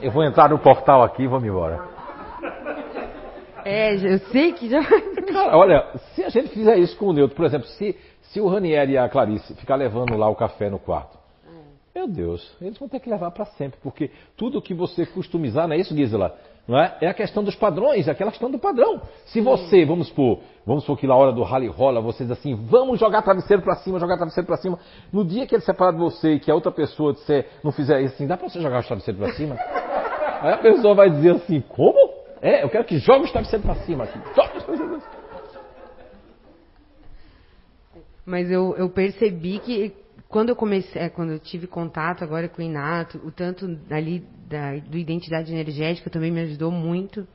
Eu 0.01 0.13
vou 0.13 0.23
entrar 0.23 0.49
no 0.49 0.59
portal 0.59 1.03
aqui 1.03 1.25
e 1.25 1.27
vamos 1.27 1.49
embora. 1.49 1.99
É, 3.65 3.95
eu 3.95 4.19
sei 4.31 4.53
que 4.53 4.69
já. 4.69 4.81
Cara, 4.83 5.57
olha, 5.57 5.87
se 6.15 6.25
a 6.25 6.29
gente 6.29 6.51
fizer 6.51 6.79
isso 6.79 6.97
com 6.97 7.07
o 7.07 7.13
Neutro, 7.13 7.37
por 7.37 7.45
exemplo, 7.45 7.67
se, 7.67 7.97
se 8.23 8.41
o 8.41 8.49
Ranieri 8.49 8.93
e 8.93 8.99
a 8.99 9.09
Clarice 9.09 9.55
ficar 9.57 9.75
levando 9.75 10.17
lá 10.17 10.29
o 10.29 10.37
café 10.37 10.71
no 10.71 10.79
quarto, 10.79 11.18
meu 11.95 12.07
Deus, 12.07 12.57
eles 12.61 12.79
vão 12.79 12.89
ter 12.89 13.01
que 13.01 13.11
levar 13.11 13.31
para 13.31 13.45
sempre, 13.47 13.79
porque 13.83 14.11
tudo 14.37 14.63
que 14.63 14.75
você 14.75 15.05
customizar, 15.07 15.67
não 15.67 15.75
é 15.75 15.79
isso, 15.79 15.97
Gisela? 15.97 16.39
Não 16.69 16.79
é? 16.79 16.99
é 17.01 17.09
a 17.09 17.15
questão 17.15 17.43
dos 17.43 17.55
padrões, 17.55 18.07
é 18.07 18.11
aquela 18.11 18.31
questão 18.31 18.51
do 18.51 18.59
padrão. 18.59 19.01
Se 19.25 19.41
você, 19.41 19.87
vamos 19.87 20.09
supor, 20.09 20.41
vamos 20.67 20.85
supor 20.85 20.99
que 20.99 21.07
na 21.07 21.17
hora 21.17 21.33
do 21.33 21.43
rally 21.43 21.67
rola, 21.67 21.99
vocês 21.99 22.31
assim, 22.31 22.55
vamos 22.55 23.01
jogar 23.01 23.23
travesseiro 23.23 23.63
para 23.63 23.77
cima, 23.77 23.99
jogar 23.99 24.17
travesseiro 24.17 24.47
para 24.47 24.59
cima. 24.59 24.79
No 25.11 25.25
dia 25.25 25.47
que 25.47 25.55
ele 25.55 25.63
separar 25.63 25.93
de 25.93 25.99
você 25.99 26.35
e 26.35 26.41
que 26.41 26.51
a 26.51 26.55
outra 26.55 26.71
pessoa 26.71 27.15
disser, 27.15 27.49
não 27.65 27.73
fizer 27.73 28.03
isso 28.03 28.15
assim, 28.15 28.27
dá 28.27 28.37
para 28.37 28.51
você 28.51 28.61
jogar 28.61 28.81
os 28.81 28.87
travesseiros 28.87 29.23
para 29.23 29.33
cima? 29.33 29.57
Aí 30.43 30.53
a 30.53 30.59
pessoa 30.59 30.95
vai 30.95 31.09
dizer 31.09 31.37
assim, 31.37 31.61
como? 31.61 32.19
É, 32.43 32.63
eu 32.63 32.69
quero 32.69 32.85
que 32.85 32.99
jogue 32.99 33.25
os 33.25 33.33
travesseiros 33.33 33.65
para 33.65 33.75
cima 33.87 34.05
aqui. 34.05 34.19
Mas 38.27 38.51
eu, 38.51 38.77
eu 38.77 38.91
percebi 38.91 39.59
que 39.59 39.95
quando 40.29 40.51
eu 40.51 40.57
comecei, 40.57 41.01
é, 41.01 41.09
quando 41.09 41.33
eu 41.33 41.39
tive 41.39 41.67
contato 41.67 42.23
agora 42.23 42.49
com 42.49 42.61
o 42.61 42.65
Inato, 42.65 43.19
o 43.25 43.31
tanto 43.31 43.79
ali 43.91 44.25
da, 44.47 44.77
do 44.77 44.99
identidade 44.99 45.53
energética 45.53 46.11
também 46.11 46.31
me 46.31 46.43
ajudou 46.43 46.71
muito. 46.71 47.27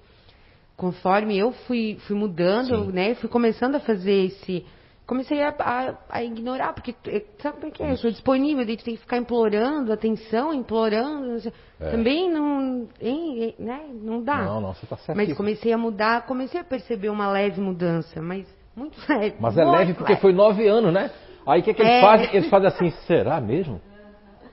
Conforme 0.77 1.37
eu 1.37 1.51
fui, 1.51 1.97
fui 2.07 2.15
mudando, 2.15 2.85
Sim. 2.85 2.91
né, 2.91 3.15
fui 3.15 3.29
começando 3.29 3.75
a 3.75 3.79
fazer 3.79 4.25
esse, 4.25 4.65
comecei 5.07 5.41
a, 5.41 5.55
a, 5.59 5.97
a 6.09 6.23
ignorar, 6.23 6.73
porque 6.73 6.95
é, 7.07 7.23
sabe 7.41 7.57
como 7.57 7.67
é 7.67 7.71
que 7.71 7.83
é? 7.83 7.91
Eu 7.91 7.97
sou 7.97 8.11
disponível, 8.11 8.65
daí 8.65 8.77
tu 8.77 8.83
tem 8.83 8.95
que 8.95 9.01
ficar 9.01 9.17
implorando 9.17 9.91
atenção, 9.91 10.53
implorando. 10.53 11.51
É. 11.79 11.89
Também 11.89 12.31
não, 12.31 12.87
hein, 13.01 13.55
né, 13.57 13.81
não 13.91 14.23
dá. 14.23 14.37
Não, 14.43 14.61
não, 14.61 14.73
você 14.73 14.85
tá 14.85 14.97
certo. 14.97 15.17
Mas 15.17 15.35
comecei 15.35 15.73
a 15.73 15.77
mudar, 15.77 16.25
comecei 16.27 16.59
a 16.59 16.63
perceber 16.63 17.09
uma 17.09 17.31
leve 17.31 17.59
mudança, 17.59 18.21
mas 18.21 18.47
muito 18.75 18.97
leve. 19.09 19.35
Mas 19.39 19.57
é 19.57 19.65
leve 19.65 19.93
porque 19.93 20.13
leve. 20.13 20.21
foi 20.21 20.33
nove 20.33 20.67
anos, 20.67 20.93
né? 20.93 21.11
Aí 21.45 21.61
o 21.61 21.63
que, 21.63 21.73
que 21.73 21.81
eles 21.81 21.93
é. 21.93 22.01
fazem? 22.01 22.29
Eles 22.33 22.49
fazem 22.49 22.67
assim, 22.67 22.89
será 23.05 23.39
mesmo? 23.41 23.81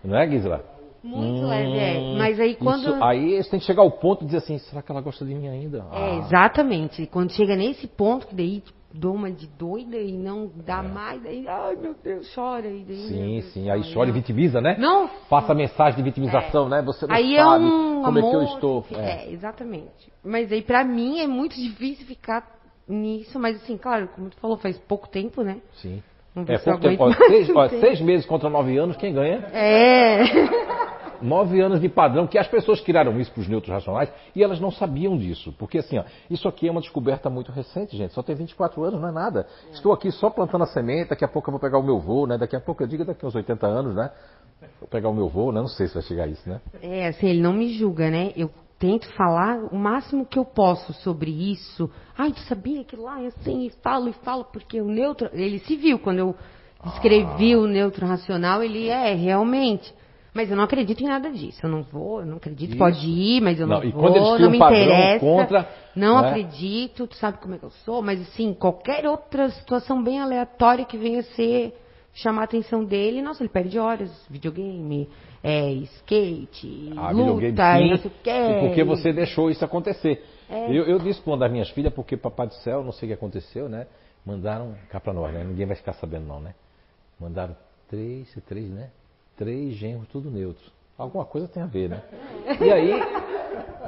Não 0.02 0.16
é, 0.16 0.28
Gisela? 0.28 0.64
Muito 1.02 1.42
hum, 1.42 1.48
leve, 1.48 1.78
é. 1.78 2.18
Mas 2.18 2.38
aí 2.38 2.54
quando. 2.54 2.82
Isso, 2.82 3.04
aí 3.04 3.34
eles 3.34 3.48
têm 3.48 3.58
que 3.58 3.66
chegar 3.66 3.82
ao 3.82 3.90
ponto 3.90 4.20
de 4.20 4.26
dizer 4.26 4.38
assim, 4.38 4.58
será 4.58 4.82
que 4.82 4.92
ela 4.92 5.00
gosta 5.00 5.24
de 5.24 5.34
mim 5.34 5.48
ainda? 5.48 5.78
É, 5.78 5.82
ah. 5.90 5.98
É, 5.98 6.18
exatamente. 6.18 7.06
Quando 7.06 7.32
chega 7.32 7.56
nesse 7.56 7.86
ponto, 7.86 8.26
que 8.26 8.34
daí 8.34 8.60
tipo, 8.60 8.78
dou 8.92 9.14
uma 9.14 9.30
de 9.30 9.46
doida 9.46 9.96
e 9.96 10.12
não 10.12 10.50
dá 10.54 10.80
é. 10.84 10.88
mais, 10.88 11.22
daí, 11.22 11.46
ai 11.48 11.76
meu 11.76 11.94
Deus, 12.02 12.30
chora. 12.34 12.68
E 12.68 12.84
daí, 12.84 12.96
sim, 13.08 13.32
Deus, 13.32 13.44
sim, 13.52 13.70
aí 13.70 13.94
chora 13.94 14.10
e 14.10 14.12
vitimiza, 14.12 14.60
né? 14.60 14.76
Não. 14.78 15.08
Passa 15.30 15.54
mensagem 15.54 15.96
de 15.96 16.02
vitimização, 16.02 16.66
é. 16.66 16.70
né? 16.70 16.82
Você 16.82 17.06
não 17.06 17.14
aí 17.14 17.34
é 17.34 17.42
sabe 17.42 17.64
é 17.64 17.66
um 17.66 18.02
como 18.02 18.18
amor, 18.18 18.18
é 18.18 18.30
que 18.30 18.36
eu 18.36 18.42
estou. 18.42 18.84
É. 18.92 18.96
é, 18.96 19.32
exatamente. 19.32 20.12
Mas 20.22 20.52
aí 20.52 20.60
pra 20.60 20.84
mim 20.84 21.20
é 21.20 21.26
muito 21.26 21.54
difícil 21.56 22.06
ficar 22.06 22.46
nisso, 22.86 23.38
mas 23.38 23.56
assim, 23.56 23.78
claro, 23.78 24.08
como 24.14 24.28
tu 24.28 24.36
falou, 24.36 24.58
faz 24.58 24.78
pouco 24.80 25.08
tempo, 25.08 25.42
né? 25.42 25.62
Sim. 25.76 26.02
É 26.46 26.58
pouco 26.58 26.80
tempo. 26.80 27.04
Ó, 27.04 27.12
seis, 27.12 27.50
ó, 27.50 27.68
seis, 27.68 28.00
meses 28.00 28.26
contra 28.26 28.48
nove 28.48 28.76
anos, 28.78 28.96
quem 28.96 29.12
ganha? 29.12 29.38
É. 29.52 30.20
Nove 31.20 31.60
anos 31.60 31.82
de 31.82 31.88
padrão, 31.90 32.26
que 32.26 32.38
as 32.38 32.48
pessoas 32.48 32.80
criaram 32.80 33.20
isso 33.20 33.30
para 33.30 33.42
os 33.42 33.48
neutros 33.48 33.70
racionais 33.70 34.10
e 34.34 34.42
elas 34.42 34.58
não 34.58 34.70
sabiam 34.70 35.18
disso. 35.18 35.54
Porque 35.58 35.76
assim, 35.76 35.98
ó, 35.98 36.04
isso 36.30 36.48
aqui 36.48 36.66
é 36.66 36.70
uma 36.70 36.80
descoberta 36.80 37.28
muito 37.28 37.52
recente, 37.52 37.94
gente. 37.94 38.14
Só 38.14 38.22
tem 38.22 38.34
24 38.34 38.82
anos, 38.82 38.98
não 38.98 39.08
é 39.08 39.12
nada. 39.12 39.46
Estou 39.70 39.92
aqui 39.92 40.10
só 40.10 40.30
plantando 40.30 40.64
a 40.64 40.66
semente, 40.66 41.10
daqui 41.10 41.22
a 41.22 41.28
pouco 41.28 41.50
eu 41.50 41.52
vou 41.52 41.60
pegar 41.60 41.78
o 41.78 41.82
meu 41.82 41.98
voo, 41.98 42.26
né? 42.26 42.38
Daqui 42.38 42.56
a 42.56 42.60
pouco 42.60 42.82
eu 42.82 42.86
digo 42.86 43.04
daqui 43.04 43.22
a 43.22 43.28
uns 43.28 43.34
80 43.34 43.66
anos, 43.66 43.94
né? 43.94 44.10
Vou 44.80 44.88
pegar 44.88 45.10
o 45.10 45.14
meu 45.14 45.28
voo, 45.28 45.52
né? 45.52 45.60
Não 45.60 45.68
sei 45.68 45.88
se 45.88 45.94
vai 45.94 46.02
chegar 46.02 46.24
a 46.24 46.26
isso, 46.26 46.48
né? 46.48 46.58
É, 46.80 47.08
assim, 47.08 47.28
ele 47.28 47.42
não 47.42 47.52
me 47.52 47.68
julga, 47.74 48.10
né? 48.10 48.32
Eu 48.34 48.50
tento 48.80 49.06
falar 49.12 49.58
o 49.70 49.76
máximo 49.76 50.24
que 50.24 50.38
eu 50.38 50.44
posso 50.44 50.92
sobre 50.94 51.30
isso. 51.30 51.88
Ai, 52.16 52.32
tu 52.32 52.40
sabia 52.40 52.82
que 52.82 52.96
lá 52.96 53.22
é 53.22 53.26
assim, 53.26 53.66
e 53.66 53.70
falo 53.82 54.08
e 54.08 54.12
falo, 54.24 54.44
porque 54.44 54.80
o 54.80 54.86
neutro. 54.86 55.28
Ele 55.34 55.58
se 55.60 55.76
viu 55.76 55.98
quando 55.98 56.18
eu 56.18 56.34
escrevi 56.86 57.52
ah. 57.52 57.58
o 57.58 57.66
neutro 57.66 58.06
racional, 58.06 58.62
ele 58.62 58.88
é, 58.88 59.14
realmente. 59.14 59.94
Mas 60.32 60.48
eu 60.50 60.56
não 60.56 60.64
acredito 60.64 61.02
em 61.02 61.08
nada 61.08 61.30
disso. 61.30 61.60
Eu 61.62 61.70
não 61.70 61.82
vou, 61.82 62.20
eu 62.20 62.26
não 62.26 62.38
acredito. 62.38 62.70
Isso. 62.70 62.78
Pode 62.78 63.06
ir, 63.06 63.42
mas 63.42 63.60
eu 63.60 63.66
não, 63.66 63.82
não 63.82 63.90
vou, 63.90 64.38
não 64.38 64.50
me 64.50 64.56
interessa. 64.56 65.20
Contra, 65.20 65.68
não 65.94 66.22
né? 66.22 66.28
acredito, 66.28 67.06
tu 67.06 67.16
sabe 67.16 67.38
como 67.38 67.54
é 67.54 67.58
que 67.58 67.64
eu 67.64 67.70
sou, 67.84 68.00
mas 68.00 68.20
assim, 68.22 68.54
qualquer 68.54 69.06
outra 69.06 69.50
situação 69.50 70.02
bem 70.02 70.20
aleatória 70.20 70.86
que 70.86 70.96
venha 70.96 71.22
ser 71.22 71.74
chamar 72.12 72.42
a 72.42 72.44
atenção 72.44 72.84
dele, 72.84 73.22
nossa, 73.22 73.42
ele 73.42 73.50
perde 73.50 73.78
horas, 73.78 74.10
videogame, 74.28 75.08
é, 75.42 75.72
skate, 75.72 76.92
ah, 76.96 77.10
luta, 77.10 77.46
e 77.80 77.90
não 77.90 77.96
sei 77.96 78.10
o 78.10 78.14
quê. 78.22 78.58
Porque 78.60 78.84
você 78.84 79.12
deixou 79.12 79.50
isso 79.50 79.64
acontecer. 79.64 80.22
É. 80.50 80.68
Eu, 80.68 80.84
eu 80.84 80.98
disse 80.98 81.20
para 81.22 81.32
uma 81.32 81.38
das 81.38 81.50
minhas 81.50 81.70
filhas, 81.70 81.92
porque 81.92 82.16
Papai 82.16 82.46
do 82.46 82.54
Céu, 82.54 82.84
não 82.84 82.92
sei 82.92 83.08
o 83.08 83.10
que 83.10 83.14
aconteceu, 83.14 83.68
né? 83.68 83.86
Mandaram 84.24 84.74
cá 84.90 85.00
para 85.00 85.12
nós, 85.12 85.32
né? 85.32 85.42
Ninguém 85.44 85.64
vai 85.64 85.76
ficar 85.76 85.94
sabendo 85.94 86.26
não, 86.26 86.40
né? 86.40 86.54
Mandaram 87.18 87.56
três, 87.88 88.36
três, 88.46 88.68
né? 88.68 88.90
Três 89.36 89.74
genros, 89.74 90.06
tudo 90.08 90.30
neutros. 90.30 90.70
Alguma 90.98 91.24
coisa 91.24 91.48
tem 91.48 91.62
a 91.62 91.66
ver, 91.66 91.88
né? 91.88 92.02
E 92.60 92.70
aí, 92.70 92.92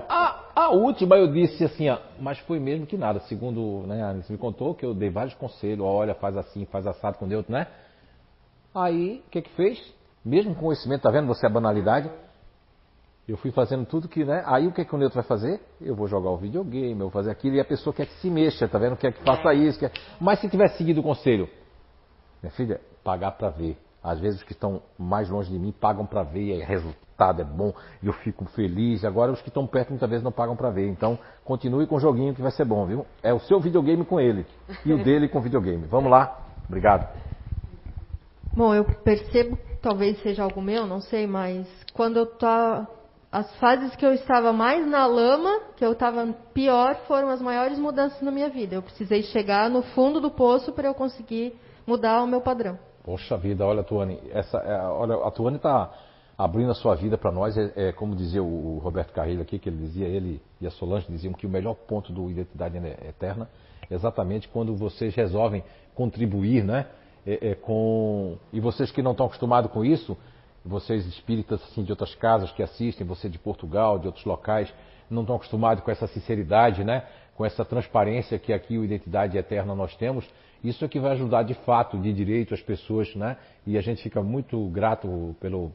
a, 0.08 0.44
a 0.54 0.70
última 0.70 1.16
eu 1.16 1.30
disse 1.30 1.62
assim, 1.62 1.90
ó, 1.90 1.98
mas 2.18 2.38
foi 2.38 2.58
mesmo 2.58 2.86
que 2.86 2.96
nada. 2.96 3.20
Segundo 3.20 3.86
né, 3.86 4.02
a 4.02 4.08
Anice 4.08 4.32
me 4.32 4.38
contou 4.38 4.74
que 4.74 4.86
eu 4.86 4.94
dei 4.94 5.10
vários 5.10 5.34
conselhos, 5.34 5.84
olha, 5.84 6.14
faz 6.14 6.36
assim, 6.38 6.64
faz 6.64 6.86
assado 6.86 7.18
com 7.18 7.26
neutro, 7.26 7.52
né? 7.52 7.66
Aí, 8.74 9.22
o 9.26 9.30
que 9.30 9.42
que 9.42 9.50
fez? 9.50 9.92
Mesmo 10.24 10.54
com 10.54 10.66
conhecimento, 10.66 11.02
tá 11.02 11.10
vendo 11.10 11.26
você 11.26 11.46
a 11.46 11.50
banalidade? 11.50 12.10
Eu 13.26 13.36
fui 13.36 13.50
fazendo 13.52 13.86
tudo 13.86 14.08
que, 14.08 14.24
né? 14.24 14.42
Aí 14.46 14.66
o 14.66 14.72
que, 14.72 14.84
que 14.84 14.94
o 14.94 14.98
neutro 14.98 15.14
vai 15.14 15.24
fazer? 15.24 15.60
Eu 15.80 15.94
vou 15.94 16.08
jogar 16.08 16.30
o 16.30 16.36
videogame, 16.36 16.92
eu 16.92 17.08
vou 17.08 17.10
fazer 17.10 17.30
aquilo, 17.30 17.56
e 17.56 17.60
a 17.60 17.64
pessoa 17.64 17.94
quer 17.94 18.06
que 18.06 18.14
se 18.14 18.28
mexa, 18.28 18.66
tá 18.68 18.78
vendo? 18.78 18.96
Quer 18.96 19.12
que 19.12 19.22
faça 19.22 19.54
isso, 19.54 19.78
quer... 19.78 19.92
Mas 20.20 20.40
se 20.40 20.48
tiver 20.48 20.68
seguido 20.70 21.00
o 21.00 21.02
conselho, 21.02 21.48
minha 22.42 22.50
filha, 22.52 22.80
pagar 23.04 23.32
para 23.32 23.50
ver. 23.50 23.78
Às 24.02 24.18
vezes 24.18 24.40
os 24.40 24.44
que 24.44 24.52
estão 24.52 24.82
mais 24.98 25.30
longe 25.30 25.50
de 25.50 25.58
mim 25.58 25.72
pagam 25.72 26.04
para 26.04 26.24
ver, 26.24 26.58
e 26.58 26.62
o 26.62 26.66
resultado 26.66 27.40
é 27.40 27.44
bom, 27.44 27.72
eu 28.02 28.12
fico 28.12 28.44
feliz. 28.46 29.04
Agora 29.04 29.30
os 29.30 29.40
que 29.40 29.48
estão 29.48 29.64
perto 29.66 29.90
muitas 29.90 30.10
vezes 30.10 30.24
não 30.24 30.32
pagam 30.32 30.56
para 30.56 30.70
ver. 30.70 30.88
Então 30.88 31.16
continue 31.44 31.86
com 31.86 31.96
o 31.96 32.00
joguinho 32.00 32.34
que 32.34 32.42
vai 32.42 32.50
ser 32.50 32.64
bom, 32.64 32.84
viu? 32.84 33.06
É 33.22 33.32
o 33.32 33.38
seu 33.38 33.60
videogame 33.60 34.04
com 34.04 34.18
ele 34.18 34.44
e 34.84 34.92
o 34.92 34.98
dele 35.04 35.28
com 35.28 35.38
o 35.38 35.42
videogame. 35.42 35.86
Vamos 35.86 36.10
lá. 36.10 36.36
Obrigado. 36.66 37.08
Bom, 38.54 38.74
eu 38.74 38.84
percebo, 38.84 39.56
talvez 39.82 40.22
seja 40.22 40.44
algo 40.44 40.62
meu, 40.62 40.86
não 40.86 41.00
sei, 41.00 41.26
mas 41.26 41.66
quando 41.92 42.16
eu 42.18 42.26
tô 42.26 42.46
as 43.32 43.54
fases 43.56 43.96
que 43.96 44.04
eu 44.04 44.12
estava 44.12 44.52
mais 44.52 44.86
na 44.86 45.06
lama, 45.06 45.60
que 45.76 45.84
eu 45.84 45.92
estava 45.92 46.26
pior, 46.52 46.94
foram 47.06 47.30
as 47.30 47.40
maiores 47.40 47.78
mudanças 47.78 48.20
na 48.20 48.30
minha 48.30 48.50
vida. 48.50 48.76
Eu 48.76 48.82
precisei 48.82 49.22
chegar 49.22 49.70
no 49.70 49.82
fundo 49.82 50.20
do 50.20 50.30
poço 50.30 50.70
para 50.72 50.86
eu 50.86 50.94
conseguir 50.94 51.58
mudar 51.86 52.22
o 52.22 52.26
meu 52.26 52.42
padrão. 52.42 52.78
Poxa 53.02 53.36
vida, 53.36 53.66
olha, 53.66 53.82
Tuane, 53.82 54.20
essa, 54.30 54.58
é, 54.58 54.82
olha, 54.86 55.16
a 55.26 55.30
Tuane 55.30 55.56
está 55.56 55.90
abrindo 56.36 56.70
a 56.70 56.74
sua 56.74 56.94
vida 56.94 57.16
para 57.16 57.32
nós. 57.32 57.56
É, 57.56 57.72
é, 57.74 57.92
como 57.92 58.14
dizia 58.14 58.42
o, 58.42 58.76
o, 58.76 58.78
Roberto 58.78 59.12
Carrilho 59.12 59.42
aqui, 59.42 59.58
que 59.58 59.68
ele 59.68 59.78
dizia, 59.78 60.06
ele 60.06 60.40
e 60.60 60.66
a 60.66 60.70
Solange 60.70 61.06
diziam 61.08 61.32
que 61.32 61.46
o 61.46 61.50
melhor 61.50 61.74
ponto 61.74 62.12
do 62.12 62.30
Identidade 62.30 62.76
Eterna 63.08 63.48
é 63.90 63.94
exatamente 63.94 64.46
quando 64.48 64.76
vocês 64.76 65.14
resolvem 65.14 65.64
contribuir, 65.94 66.62
né? 66.62 66.86
É, 67.24 67.50
é, 67.50 67.54
com 67.54 68.36
e 68.52 68.58
vocês 68.58 68.90
que 68.90 69.00
não 69.00 69.12
estão 69.12 69.26
acostumados 69.26 69.70
com 69.70 69.84
isso, 69.84 70.16
vocês 70.64 71.06
espíritas 71.06 71.62
assim, 71.62 71.84
de 71.84 71.92
outras 71.92 72.14
casas 72.14 72.50
que 72.50 72.62
assistem, 72.62 73.06
você 73.06 73.28
de 73.28 73.38
Portugal, 73.38 73.98
de 73.98 74.06
outros 74.06 74.24
locais, 74.24 74.72
não 75.08 75.22
estão 75.22 75.36
acostumados 75.36 75.84
com 75.84 75.90
essa 75.90 76.06
sinceridade, 76.06 76.82
né? 76.82 77.04
com 77.34 77.44
essa 77.44 77.64
transparência 77.64 78.38
que 78.38 78.52
aqui 78.52 78.76
o 78.76 78.84
Identidade 78.84 79.38
Eterna 79.38 79.74
nós 79.74 79.96
temos, 79.96 80.28
isso 80.62 80.84
é 80.84 80.88
que 80.88 81.00
vai 81.00 81.12
ajudar 81.12 81.42
de 81.42 81.54
fato, 81.54 81.98
de 81.98 82.12
direito, 82.12 82.54
as 82.54 82.62
pessoas, 82.62 83.14
né? 83.16 83.36
E 83.66 83.76
a 83.76 83.80
gente 83.80 84.02
fica 84.02 84.22
muito 84.22 84.64
grato 84.68 85.34
pelo, 85.40 85.72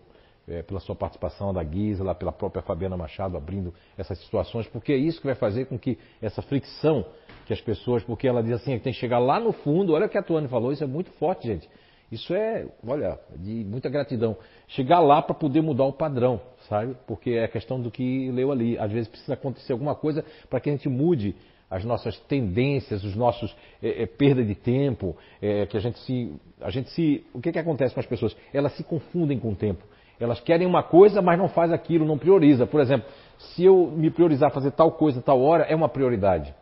é, 0.47 0.61
pela 0.63 0.79
sua 0.79 0.95
participação 0.95 1.53
da 1.53 1.63
Gisela, 1.63 2.15
pela 2.15 2.31
própria 2.31 2.61
Fabiana 2.61 2.95
Machado 2.95 3.35
abrindo 3.35 3.73
essas 3.97 4.17
situações, 4.19 4.65
porque 4.67 4.93
é 4.93 4.95
isso 4.95 5.19
que 5.19 5.27
vai 5.27 5.35
fazer 5.35 5.65
com 5.65 5.77
que 5.77 5.97
essa 6.21 6.41
fricção 6.41 7.05
que 7.47 7.53
as 7.53 7.61
pessoas, 7.61 8.03
porque 8.03 8.27
ela 8.27 8.43
diz 8.43 8.53
assim, 8.53 8.77
que 8.77 8.83
tem 8.83 8.93
que 8.93 8.99
chegar 8.99 9.19
lá 9.19 9.39
no 9.39 9.53
fundo, 9.53 9.93
olha 9.93 10.05
o 10.05 10.09
que 10.09 10.17
a 10.17 10.21
Tuane 10.21 10.49
falou, 10.49 10.71
isso 10.71 10.83
é 10.83 10.87
muito 10.87 11.09
forte, 11.11 11.47
gente. 11.47 11.67
Isso 12.11 12.33
é, 12.33 12.65
olha, 12.85 13.19
de 13.35 13.65
muita 13.65 13.89
gratidão. 13.89 14.37
Chegar 14.67 14.99
lá 14.99 15.21
para 15.21 15.33
poder 15.33 15.61
mudar 15.61 15.85
o 15.85 15.93
padrão, 15.93 16.39
sabe? 16.69 16.95
Porque 17.05 17.31
é 17.31 17.45
a 17.45 17.47
questão 17.47 17.81
do 17.81 17.91
que 17.91 18.31
leu 18.31 18.51
ali. 18.51 18.77
Às 18.77 18.91
vezes 18.91 19.09
precisa 19.09 19.33
acontecer 19.33 19.73
alguma 19.73 19.93
coisa 19.93 20.23
para 20.49 20.59
que 20.59 20.69
a 20.69 20.71
gente 20.71 20.87
mude 20.87 21.35
as 21.69 21.83
nossas 21.83 22.17
tendências, 22.21 23.03
os 23.03 23.13
nossos 23.13 23.53
é, 23.83 24.03
é, 24.03 24.05
perda 24.05 24.43
de 24.43 24.55
tempo, 24.55 25.17
é, 25.41 25.65
que 25.65 25.75
a 25.75 25.81
gente 25.81 25.99
se, 25.99 26.33
a 26.61 26.69
gente 26.69 26.89
se, 26.91 27.25
o 27.33 27.41
que 27.41 27.51
que 27.51 27.59
acontece 27.59 27.93
com 27.93 27.99
as 27.99 28.05
pessoas? 28.05 28.35
Elas 28.53 28.73
se 28.77 28.83
confundem 28.85 29.37
com 29.37 29.51
o 29.51 29.55
tempo. 29.55 29.83
Elas 30.17 30.39
querem 30.39 30.65
uma 30.65 30.83
coisa, 30.83 31.21
mas 31.21 31.37
não 31.37 31.49
faz 31.49 31.73
aquilo, 31.73 32.05
não 32.05 32.17
prioriza. 32.17 32.65
Por 32.65 32.79
exemplo, 32.79 33.07
se 33.37 33.65
eu 33.65 33.91
me 33.91 34.09
priorizar 34.09 34.51
fazer 34.51 34.71
tal 34.71 34.93
coisa, 34.93 35.21
tal 35.21 35.41
hora, 35.41 35.65
é 35.65 35.75
uma 35.75 35.89
prioridade. 35.89 36.55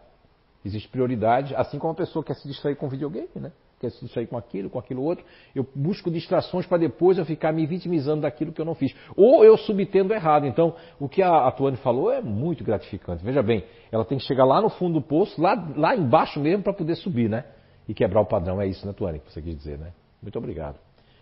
Existe 0.65 0.89
prioridade, 0.89 1.53
assim 1.55 1.77
como 1.77 1.93
a 1.93 1.95
pessoa 1.95 2.25
quer 2.25 2.33
se 2.33 2.47
distrair 2.47 2.75
com 2.75 2.89
videogame, 2.89 3.29
né? 3.35 3.51
Quer 3.79 3.91
se 3.91 4.03
distrair 4.03 4.25
com 4.25 4.35
aquilo, 4.35 4.67
com 4.67 4.79
aquilo 4.79 5.03
outro. 5.03 5.23
Eu 5.53 5.63
busco 5.75 6.09
distrações 6.09 6.65
para 6.65 6.79
depois 6.79 7.19
eu 7.19 7.25
ficar 7.25 7.53
me 7.53 7.67
vitimizando 7.67 8.21
daquilo 8.21 8.51
que 8.51 8.59
eu 8.59 8.65
não 8.65 8.73
fiz. 8.73 8.91
Ou 9.15 9.45
eu 9.45 9.55
subtendo 9.57 10.11
errado. 10.11 10.47
Então, 10.47 10.75
o 10.99 11.07
que 11.07 11.21
a, 11.21 11.47
a 11.47 11.51
Tuane 11.51 11.77
falou 11.77 12.11
é 12.11 12.19
muito 12.19 12.63
gratificante. 12.63 13.23
Veja 13.23 13.43
bem, 13.43 13.63
ela 13.91 14.03
tem 14.03 14.17
que 14.17 14.23
chegar 14.23 14.43
lá 14.43 14.59
no 14.59 14.69
fundo 14.69 14.95
do 14.95 15.01
poço, 15.05 15.39
lá, 15.39 15.53
lá 15.75 15.95
embaixo 15.95 16.39
mesmo, 16.39 16.63
para 16.63 16.73
poder 16.73 16.95
subir, 16.95 17.29
né? 17.29 17.45
E 17.87 17.93
quebrar 17.93 18.21
o 18.21 18.25
padrão. 18.25 18.59
É 18.59 18.65
isso, 18.65 18.87
né, 18.87 18.93
Tuane, 18.93 19.19
que 19.19 19.31
você 19.31 19.43
quis 19.43 19.55
dizer, 19.55 19.77
né? 19.77 19.93
Muito 20.19 20.39
obrigado. 20.39 20.79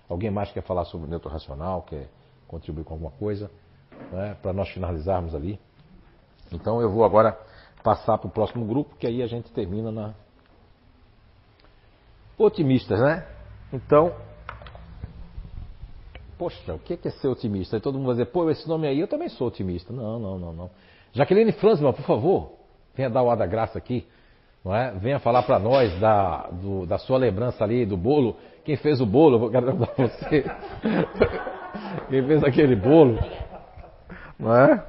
Alguém 0.07 0.31
mais 0.31 0.49
quer 0.53 0.63
falar 0.63 0.85
sobre 0.85 1.07
o 1.07 1.09
neutro 1.09 1.29
racional, 1.29 1.81
quer 1.81 2.07
contribuir 2.47 2.85
com 2.85 2.93
alguma 2.93 3.11
coisa? 3.11 3.51
Né? 4.09 4.37
Para 4.41 4.53
nós 4.53 4.69
finalizarmos 4.69 5.35
ali. 5.35 5.59
Então, 6.49 6.79
eu 6.79 6.89
vou 6.89 7.03
agora 7.03 7.37
passar 7.83 8.17
para 8.17 8.27
o 8.27 8.31
próximo 8.31 8.65
grupo, 8.65 8.95
que 8.95 9.05
aí 9.05 9.21
a 9.21 9.27
gente 9.27 9.51
termina 9.51 9.91
na. 9.91 10.13
Otimistas, 12.37 12.99
né? 12.99 13.27
Então. 13.71 14.15
Poxa, 16.37 16.73
o 16.73 16.79
que 16.79 16.97
é 17.05 17.11
ser 17.11 17.27
otimista? 17.27 17.77
Aí 17.77 17.81
todo 17.81 17.95
mundo 17.95 18.07
vai 18.07 18.15
dizer, 18.15 18.25
pô, 18.25 18.49
esse 18.49 18.67
nome 18.67 18.87
aí 18.87 18.99
eu 18.99 19.07
também 19.07 19.29
sou 19.29 19.47
otimista. 19.47 19.93
Não, 19.93 20.17
não, 20.17 20.39
não, 20.39 20.53
não. 20.53 20.69
Jaqueline 21.13 21.51
Franzman, 21.51 21.93
por 21.93 22.05
favor, 22.05 22.53
venha 22.95 23.09
dar 23.09 23.21
o 23.21 23.29
ar 23.29 23.37
da 23.37 23.45
graça 23.45 23.77
aqui. 23.77 24.05
Não 24.65 24.73
é? 24.73 24.91
Venha 24.91 25.19
falar 25.19 25.43
para 25.43 25.59
nós 25.59 25.97
da, 25.99 26.47
do, 26.47 26.85
da 26.85 26.97
sua 26.97 27.17
lembrança 27.17 27.63
ali 27.63 27.85
do 27.85 27.97
bolo. 27.97 28.35
Quem 28.63 28.77
fez 28.77 28.99
o 28.99 29.05
bolo, 29.05 29.45
eu 29.45 29.51
quero 29.51 29.77
dar 29.77 29.93
você. 29.95 30.43
Quem 32.09 32.25
fez 32.25 32.43
aquele 32.43 32.75
bolo. 32.75 33.19
Não 34.39 34.55
é? 34.55 34.83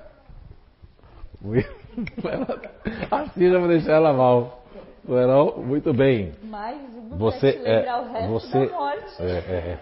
Assim 3.10 3.50
já 3.50 3.58
vou 3.58 3.68
deixar 3.68 3.92
ela 3.92 4.12
mal. 4.12 4.64
Não? 5.06 5.58
Muito 5.58 5.92
bem. 5.92 6.32
Uma 6.42 6.72
você 7.16 7.60
é, 7.64 7.94
o 7.94 8.10
resto 8.10 8.30
você, 8.30 8.66
da 8.66 8.76
morte. 8.76 9.22
É, 9.22 9.30
é, 9.30 9.78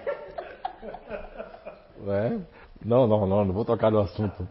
é. 2.08 2.38
Não, 2.84 3.06
não, 3.06 3.26
não, 3.26 3.44
não 3.44 3.54
vou 3.54 3.64
tocar 3.64 3.90
no 3.90 4.00
assunto. 4.00 4.46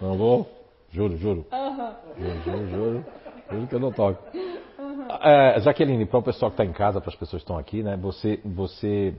Não 0.00 0.16
vou? 0.16 0.50
Juro, 0.90 1.16
juro. 1.16 1.46
Uhum. 1.52 1.92
Juro, 2.18 2.42
juro, 2.44 2.68
juro. 2.68 3.04
Juro 3.50 3.66
que 3.66 3.74
eu 3.74 3.80
não 3.80 3.92
toco. 3.92 4.22
Uhum. 4.34 5.06
É, 5.22 5.60
Jaqueline, 5.60 6.04
para 6.06 6.18
o 6.18 6.22
pessoal 6.22 6.50
que 6.50 6.54
está 6.54 6.64
em 6.64 6.72
casa, 6.72 7.00
para 7.00 7.10
as 7.10 7.16
pessoas 7.16 7.42
que 7.42 7.44
estão 7.44 7.58
aqui, 7.58 7.82
né? 7.82 7.96
Você, 7.96 8.40
você 8.44 9.14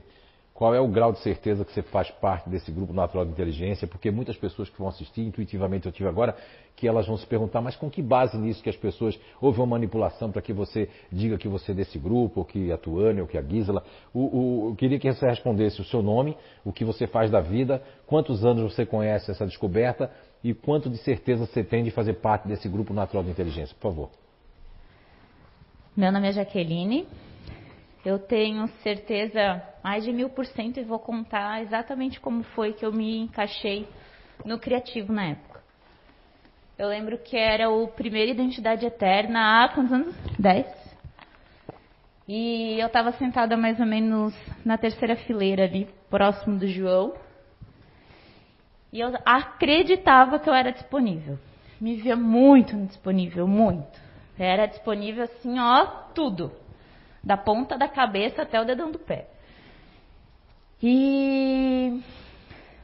qual 0.54 0.74
é 0.74 0.80
o 0.80 0.86
grau 0.86 1.12
de 1.12 1.18
certeza 1.20 1.64
que 1.64 1.72
você 1.72 1.82
faz 1.82 2.10
parte 2.10 2.48
desse 2.48 2.70
grupo 2.70 2.92
natural 2.92 3.24
de 3.24 3.30
inteligência? 3.30 3.88
Porque 3.88 4.10
muitas 4.10 4.36
pessoas 4.36 4.68
que 4.68 4.78
vão 4.78 4.88
assistir, 4.88 5.22
intuitivamente 5.22 5.86
eu 5.86 5.92
tive 5.92 6.08
agora, 6.08 6.36
que 6.76 6.86
elas 6.86 7.06
vão 7.06 7.16
se 7.16 7.26
perguntar, 7.26 7.60
mas 7.62 7.74
com 7.74 7.90
que 7.90 8.02
base 8.02 8.36
nisso 8.36 8.62
que 8.62 8.68
as 8.68 8.76
pessoas 8.76 9.18
houve 9.40 9.60
uma 9.60 9.66
manipulação 9.66 10.30
para 10.30 10.42
que 10.42 10.52
você 10.52 10.90
diga 11.10 11.38
que 11.38 11.48
você 11.48 11.72
é 11.72 11.74
desse 11.74 11.98
grupo, 11.98 12.40
ou 12.40 12.44
que 12.44 12.70
a 12.70 12.76
Tuane, 12.76 13.20
ou 13.20 13.26
que 13.26 13.38
a 13.38 13.42
Gisela? 13.42 13.82
O, 14.12 14.20
o, 14.20 14.68
eu 14.70 14.76
queria 14.76 14.98
que 14.98 15.10
você 15.10 15.26
respondesse 15.26 15.80
o 15.80 15.84
seu 15.84 16.02
nome, 16.02 16.36
o 16.64 16.72
que 16.72 16.84
você 16.84 17.06
faz 17.06 17.30
da 17.30 17.40
vida, 17.40 17.82
quantos 18.06 18.44
anos 18.44 18.62
você 18.62 18.84
conhece 18.84 19.30
essa 19.30 19.46
descoberta 19.46 20.10
e 20.44 20.52
quanto 20.52 20.90
de 20.90 20.98
certeza 20.98 21.46
você 21.46 21.64
tem 21.64 21.82
de 21.82 21.90
fazer 21.90 22.14
parte 22.14 22.46
desse 22.46 22.68
grupo 22.68 22.92
natural 22.92 23.24
de 23.24 23.30
inteligência, 23.30 23.74
por 23.80 23.90
favor. 23.90 24.10
Meu 25.96 26.12
nome 26.12 26.28
é 26.28 26.32
Jaqueline, 26.32 27.06
eu 28.04 28.18
tenho 28.18 28.66
certeza 28.82 29.62
mais 29.82 30.04
de 30.04 30.12
mil 30.12 30.28
por 30.28 30.44
cento 30.46 30.78
e 30.78 30.84
vou 30.84 30.98
contar 30.98 31.62
exatamente 31.62 32.20
como 32.20 32.42
foi 32.42 32.72
que 32.72 32.84
eu 32.84 32.92
me 32.92 33.18
encaixei 33.18 33.88
no 34.44 34.58
criativo 34.58 35.12
na 35.12 35.26
época. 35.26 35.62
Eu 36.76 36.88
lembro 36.88 37.18
que 37.18 37.36
era 37.36 37.70
o 37.70 37.86
primeiro 37.88 38.32
Identidade 38.32 38.84
Eterna 38.84 39.62
há 39.62 39.68
quantos 39.68 39.92
anos? 39.92 40.16
Dez. 40.38 40.66
E 42.26 42.78
eu 42.80 42.86
estava 42.86 43.12
sentada 43.12 43.56
mais 43.56 43.78
ou 43.78 43.86
menos 43.86 44.34
na 44.64 44.76
terceira 44.78 45.16
fileira 45.16 45.64
ali, 45.64 45.88
próximo 46.10 46.58
do 46.58 46.66
João. 46.66 47.14
E 48.92 49.00
eu 49.00 49.12
acreditava 49.24 50.38
que 50.38 50.48
eu 50.48 50.54
era 50.54 50.72
disponível. 50.72 51.38
Me 51.80 51.96
via 51.96 52.16
muito 52.16 52.76
disponível, 52.86 53.46
muito. 53.46 54.00
Era 54.38 54.66
disponível 54.66 55.24
assim, 55.24 55.58
ó, 55.58 55.84
tudo. 56.14 56.61
Da 57.22 57.36
ponta 57.36 57.78
da 57.78 57.88
cabeça 57.88 58.42
até 58.42 58.60
o 58.60 58.64
dedão 58.64 58.90
do 58.90 58.98
pé. 58.98 59.28
E 60.82 62.02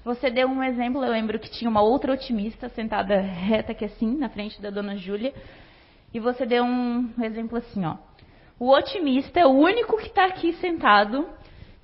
você 0.04 0.30
deu 0.30 0.48
um 0.48 0.62
exemplo, 0.62 1.04
eu 1.04 1.10
lembro 1.10 1.38
que 1.38 1.50
tinha 1.50 1.68
uma 1.68 1.82
outra 1.82 2.12
otimista 2.12 2.68
sentada 2.68 3.20
reta 3.20 3.72
aqui 3.72 3.84
assim, 3.84 4.16
na 4.16 4.28
frente 4.28 4.62
da 4.62 4.70
dona 4.70 4.96
Júlia. 4.96 5.34
E 6.14 6.20
você 6.20 6.46
deu 6.46 6.64
um 6.64 7.12
exemplo 7.22 7.58
assim, 7.58 7.84
ó. 7.84 7.96
O 8.58 8.70
otimista 8.70 9.38
é 9.38 9.46
o 9.46 9.50
único 9.50 9.96
que 9.98 10.06
está 10.06 10.26
aqui 10.26 10.52
sentado 10.54 11.28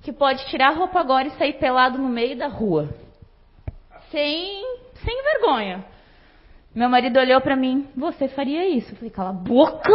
que 0.01 0.11
pode 0.11 0.45
tirar 0.47 0.69
a 0.69 0.75
roupa 0.75 0.99
agora 0.99 1.27
e 1.27 1.31
sair 1.31 1.53
pelado 1.53 1.97
no 1.97 2.09
meio 2.09 2.37
da 2.37 2.47
rua. 2.47 2.89
Sem, 4.11 4.63
sem 5.03 5.23
vergonha. 5.23 5.85
Meu 6.73 6.89
marido 6.89 7.19
olhou 7.19 7.39
para 7.41 7.55
mim, 7.55 7.87
você 7.95 8.27
faria 8.27 8.67
isso? 8.67 8.91
Eu 8.91 8.95
falei, 8.97 9.09
cala 9.09 9.29
a 9.29 9.33
boca! 9.33 9.91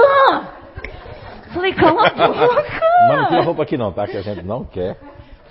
Eu 1.50 1.54
falei, 1.54 1.74
cala 1.74 2.06
a 2.06 2.10
boca! 2.28 2.80
Mas 3.08 3.18
não 3.18 3.28
tira 3.28 3.42
roupa 3.42 3.62
aqui 3.64 3.76
não, 3.76 3.92
tá? 3.92 4.06
Que 4.06 4.16
a 4.16 4.22
gente 4.22 4.42
não 4.42 4.64
quer. 4.64 4.96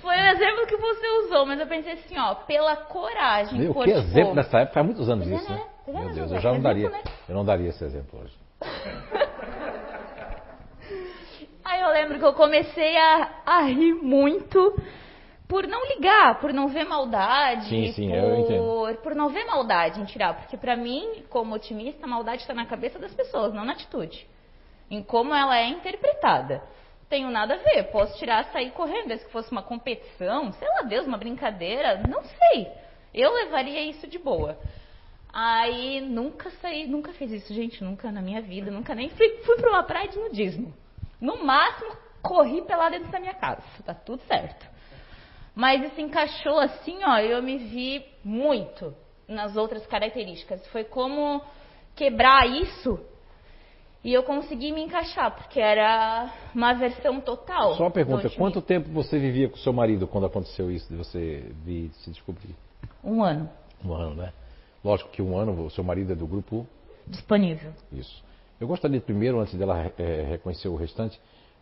Foi 0.00 0.16
o 0.16 0.26
exemplo 0.28 0.66
que 0.66 0.76
você 0.76 1.06
usou, 1.24 1.44
mas 1.44 1.60
eu 1.60 1.66
pensei 1.66 1.92
assim, 1.92 2.18
ó, 2.18 2.34
pela 2.34 2.74
coragem. 2.74 3.58
Meu, 3.58 3.74
que 3.74 3.90
exemplo 3.90 4.34
nessa 4.34 4.60
época, 4.60 4.74
faz 4.74 4.86
muitos 4.86 5.08
anos 5.10 5.26
isso, 5.26 5.52
né? 5.52 5.56
né? 5.86 6.00
Meu 6.00 6.14
Deus, 6.14 6.32
eu 6.32 6.40
já 6.40 6.52
não 6.52 6.60
daria, 6.60 6.88
né? 6.88 7.02
eu 7.28 7.34
não 7.34 7.44
daria 7.44 7.68
esse 7.68 7.84
exemplo 7.84 8.20
hoje. 8.22 8.34
Aí 11.64 11.82
eu 11.82 11.90
lembro 11.90 12.18
que 12.18 12.24
eu 12.24 12.32
comecei 12.32 12.96
a, 12.96 13.30
a 13.44 13.60
rir 13.62 13.94
muito 13.94 14.74
por 15.46 15.66
não 15.66 15.86
ligar, 15.88 16.40
por 16.40 16.52
não 16.52 16.68
ver 16.68 16.84
maldade, 16.84 17.68
sim, 17.68 17.92
sim, 17.92 18.10
por, 18.46 18.96
por 19.02 19.14
não 19.16 19.28
ver 19.28 19.44
maldade 19.44 20.00
em 20.00 20.04
tirar, 20.04 20.34
porque 20.34 20.56
para 20.56 20.76
mim, 20.76 21.24
como 21.28 21.54
otimista, 21.54 22.06
a 22.06 22.08
maldade 22.08 22.42
está 22.42 22.54
na 22.54 22.64
cabeça 22.66 22.98
das 23.00 23.12
pessoas, 23.12 23.52
não 23.52 23.64
na 23.64 23.72
atitude, 23.72 24.26
em 24.90 25.02
como 25.02 25.34
ela 25.34 25.56
é 25.56 25.68
interpretada. 25.68 26.62
Tenho 27.08 27.30
nada 27.30 27.54
a 27.54 27.58
ver, 27.58 27.84
posso 27.90 28.18
tirar, 28.18 28.44
sair 28.46 28.70
correndo, 28.72 29.16
que 29.18 29.32
fosse 29.32 29.50
uma 29.50 29.62
competição, 29.62 30.52
sei 30.52 30.68
lá, 30.68 30.82
Deus, 30.82 31.06
uma 31.06 31.18
brincadeira, 31.18 32.02
não 32.08 32.22
sei. 32.22 32.68
Eu 33.12 33.32
levaria 33.32 33.82
isso 33.82 34.06
de 34.06 34.18
boa. 34.18 34.58
Aí 35.32 36.00
nunca 36.00 36.50
saí, 36.60 36.86
nunca 36.86 37.12
fiz 37.12 37.30
isso, 37.30 37.54
gente, 37.54 37.82
nunca 37.84 38.10
na 38.10 38.20
minha 38.20 38.42
vida, 38.42 38.70
nunca 38.70 38.94
nem 38.94 39.08
fui, 39.10 39.28
fui 39.44 39.56
para 39.56 39.70
uma 39.70 39.82
praia 39.82 40.08
de 40.08 40.18
nudismo. 40.18 40.74
No 41.20 41.44
máximo, 41.44 41.92
corri 42.22 42.62
pela 42.62 42.88
dentro 42.88 43.10
da 43.10 43.20
minha 43.20 43.34
casa, 43.34 43.62
tá 43.84 43.94
tudo 43.94 44.22
certo. 44.24 44.66
Mas 45.54 45.82
isso 45.84 46.00
encaixou 46.00 46.58
assim, 46.58 46.98
ó, 47.04 47.18
eu 47.18 47.42
me 47.42 47.58
vi 47.58 48.04
muito 48.24 48.94
nas 49.28 49.56
outras 49.56 49.86
características. 49.86 50.66
Foi 50.68 50.84
como 50.84 51.42
quebrar 51.94 52.48
isso 52.48 52.98
e 54.02 54.12
eu 54.12 54.22
consegui 54.22 54.72
me 54.72 54.82
encaixar, 54.82 55.34
porque 55.36 55.60
era 55.60 56.32
uma 56.54 56.72
versão 56.72 57.20
total. 57.20 57.74
Só 57.74 57.84
uma 57.84 57.90
pergunta, 57.90 58.30
quanto 58.30 58.62
tempo 58.62 58.90
você 58.90 59.18
vivia 59.18 59.48
com 59.48 59.56
seu 59.58 59.72
marido 59.72 60.06
quando 60.06 60.26
aconteceu 60.26 60.70
isso 60.70 60.88
de 60.88 60.96
você 60.96 61.52
vir 61.64 61.90
se 61.92 62.10
descobrir? 62.10 62.54
Um 63.04 63.22
ano. 63.22 63.48
Um 63.84 63.92
ano, 63.92 64.14
né? 64.14 64.32
Lógico 64.82 65.10
que 65.10 65.20
um 65.20 65.36
ano, 65.36 65.66
o 65.66 65.70
seu 65.70 65.84
marido 65.84 66.12
é 66.12 66.16
do 66.16 66.26
grupo? 66.26 66.66
Disponível. 67.06 67.72
Isso. 67.92 68.22
Eu 68.58 68.66
gostaria 68.66 69.00
primeiro, 69.00 69.38
antes 69.40 69.54
dela 69.54 69.92
é, 69.98 70.22
reconhecer 70.22 70.68
o 70.68 70.76
restante, 70.76 71.20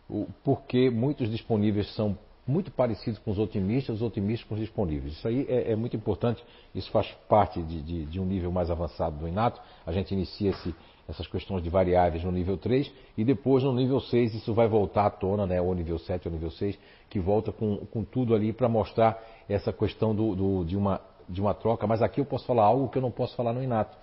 o 0.09 0.27
porquê 0.43 0.89
muitos 0.89 1.29
disponíveis 1.29 1.93
são 1.95 2.17
muito 2.49 2.71
parecidos 2.71 3.19
com 3.19 3.31
os 3.31 3.37
otimistas, 3.37 3.97
os 3.97 4.01
otimistas 4.01 4.47
com 4.47 4.55
os 4.55 4.61
disponíveis. 4.61 5.13
Isso 5.13 5.27
aí 5.27 5.45
é, 5.47 5.71
é 5.71 5.75
muito 5.75 5.95
importante, 5.95 6.43
isso 6.73 6.89
faz 6.91 7.07
parte 7.27 7.61
de, 7.61 7.81
de, 7.81 8.05
de, 8.05 8.19
um 8.19 8.25
nível 8.25 8.51
mais 8.51 8.71
avançado 8.71 9.17
do 9.17 9.27
Inato. 9.27 9.61
A 9.85 9.91
gente 9.91 10.13
inicia 10.13 10.49
esse, 10.49 10.75
essas 11.09 11.27
questões 11.27 11.63
de 11.63 11.69
variáveis 11.69 12.23
no 12.23 12.31
nível 12.31 12.57
3 12.57 12.91
e 13.17 13.25
depois 13.25 13.63
no 13.63 13.73
nível 13.73 13.99
6 13.99 14.35
isso 14.35 14.53
vai 14.53 14.67
voltar 14.67 15.07
à 15.07 15.09
tona, 15.09 15.45
né, 15.47 15.59
ou 15.59 15.73
nível 15.73 15.97
7 15.97 16.27
ou 16.27 16.33
nível 16.33 16.51
6, 16.51 16.77
que 17.09 17.19
volta 17.19 17.51
com, 17.51 17.77
com 17.87 18.03
tudo 18.03 18.35
ali 18.35 18.53
para 18.53 18.69
mostrar 18.69 19.19
essa 19.49 19.73
questão 19.73 20.13
do, 20.13 20.35
do, 20.35 20.63
de 20.63 20.77
uma 20.77 21.01
de 21.29 21.39
uma 21.39 21.53
troca, 21.53 21.85
mas 21.85 22.01
aqui 22.01 22.19
eu 22.19 22.25
posso 22.25 22.45
falar 22.45 22.63
algo 22.63 22.89
que 22.89 22.97
eu 22.97 23.01
não 23.01 23.11
posso 23.11 23.35
falar 23.35 23.53
no 23.53 23.63
inato. 23.63 23.95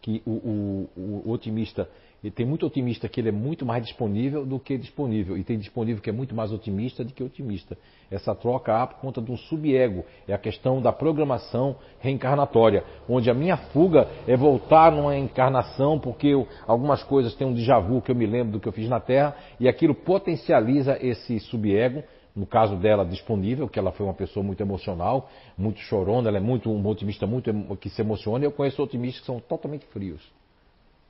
Que 0.00 0.22
o, 0.24 0.30
o, 0.96 1.22
o 1.26 1.32
otimista, 1.32 1.90
e 2.22 2.30
tem 2.30 2.44
muito 2.44 2.66
otimista 2.66 3.08
que 3.08 3.20
ele 3.20 3.28
é 3.28 3.32
muito 3.32 3.64
mais 3.64 3.84
disponível 3.84 4.44
do 4.44 4.58
que 4.58 4.76
disponível, 4.76 5.36
e 5.36 5.44
tem 5.44 5.58
disponível 5.58 6.02
que 6.02 6.10
é 6.10 6.12
muito 6.12 6.34
mais 6.34 6.52
otimista 6.52 7.04
do 7.04 7.12
que 7.12 7.22
otimista. 7.22 7.78
Essa 8.10 8.34
troca 8.34 8.74
há 8.74 8.86
por 8.86 8.98
conta 8.98 9.22
de 9.22 9.30
um 9.30 9.36
subego, 9.36 10.04
é 10.26 10.32
a 10.32 10.38
questão 10.38 10.82
da 10.82 10.92
programação 10.92 11.76
reencarnatória, 12.00 12.82
onde 13.08 13.30
a 13.30 13.34
minha 13.34 13.56
fuga 13.56 14.08
é 14.26 14.36
voltar 14.36 14.90
numa 14.90 15.16
encarnação, 15.16 15.98
porque 15.98 16.28
eu, 16.28 16.48
algumas 16.66 17.02
coisas 17.04 17.34
têm 17.34 17.46
um 17.46 17.54
déjà 17.54 17.78
vu 17.78 18.02
que 18.02 18.10
eu 18.10 18.16
me 18.16 18.26
lembro 18.26 18.54
do 18.54 18.60
que 18.60 18.68
eu 18.68 18.72
fiz 18.72 18.88
na 18.88 18.98
Terra, 18.98 19.36
e 19.60 19.68
aquilo 19.68 19.94
potencializa 19.94 20.98
esse 21.00 21.38
subego 21.38 22.02
no 22.34 22.46
caso 22.46 22.76
dela, 22.76 23.04
disponível, 23.04 23.68
que 23.68 23.80
ela 23.80 23.90
foi 23.90 24.06
uma 24.06 24.14
pessoa 24.14 24.44
muito 24.44 24.62
emocional, 24.62 25.28
muito 25.56 25.80
chorona, 25.80 26.28
ela 26.28 26.36
é 26.38 26.40
muito 26.40 26.70
um 26.70 26.86
otimista 26.86 27.26
muito 27.26 27.52
que 27.80 27.90
se 27.90 28.00
emociona, 28.00 28.44
e 28.44 28.46
eu 28.46 28.52
conheço 28.52 28.80
otimistas 28.80 29.20
que 29.20 29.26
são 29.26 29.40
totalmente 29.40 29.84
frios. 29.86 30.37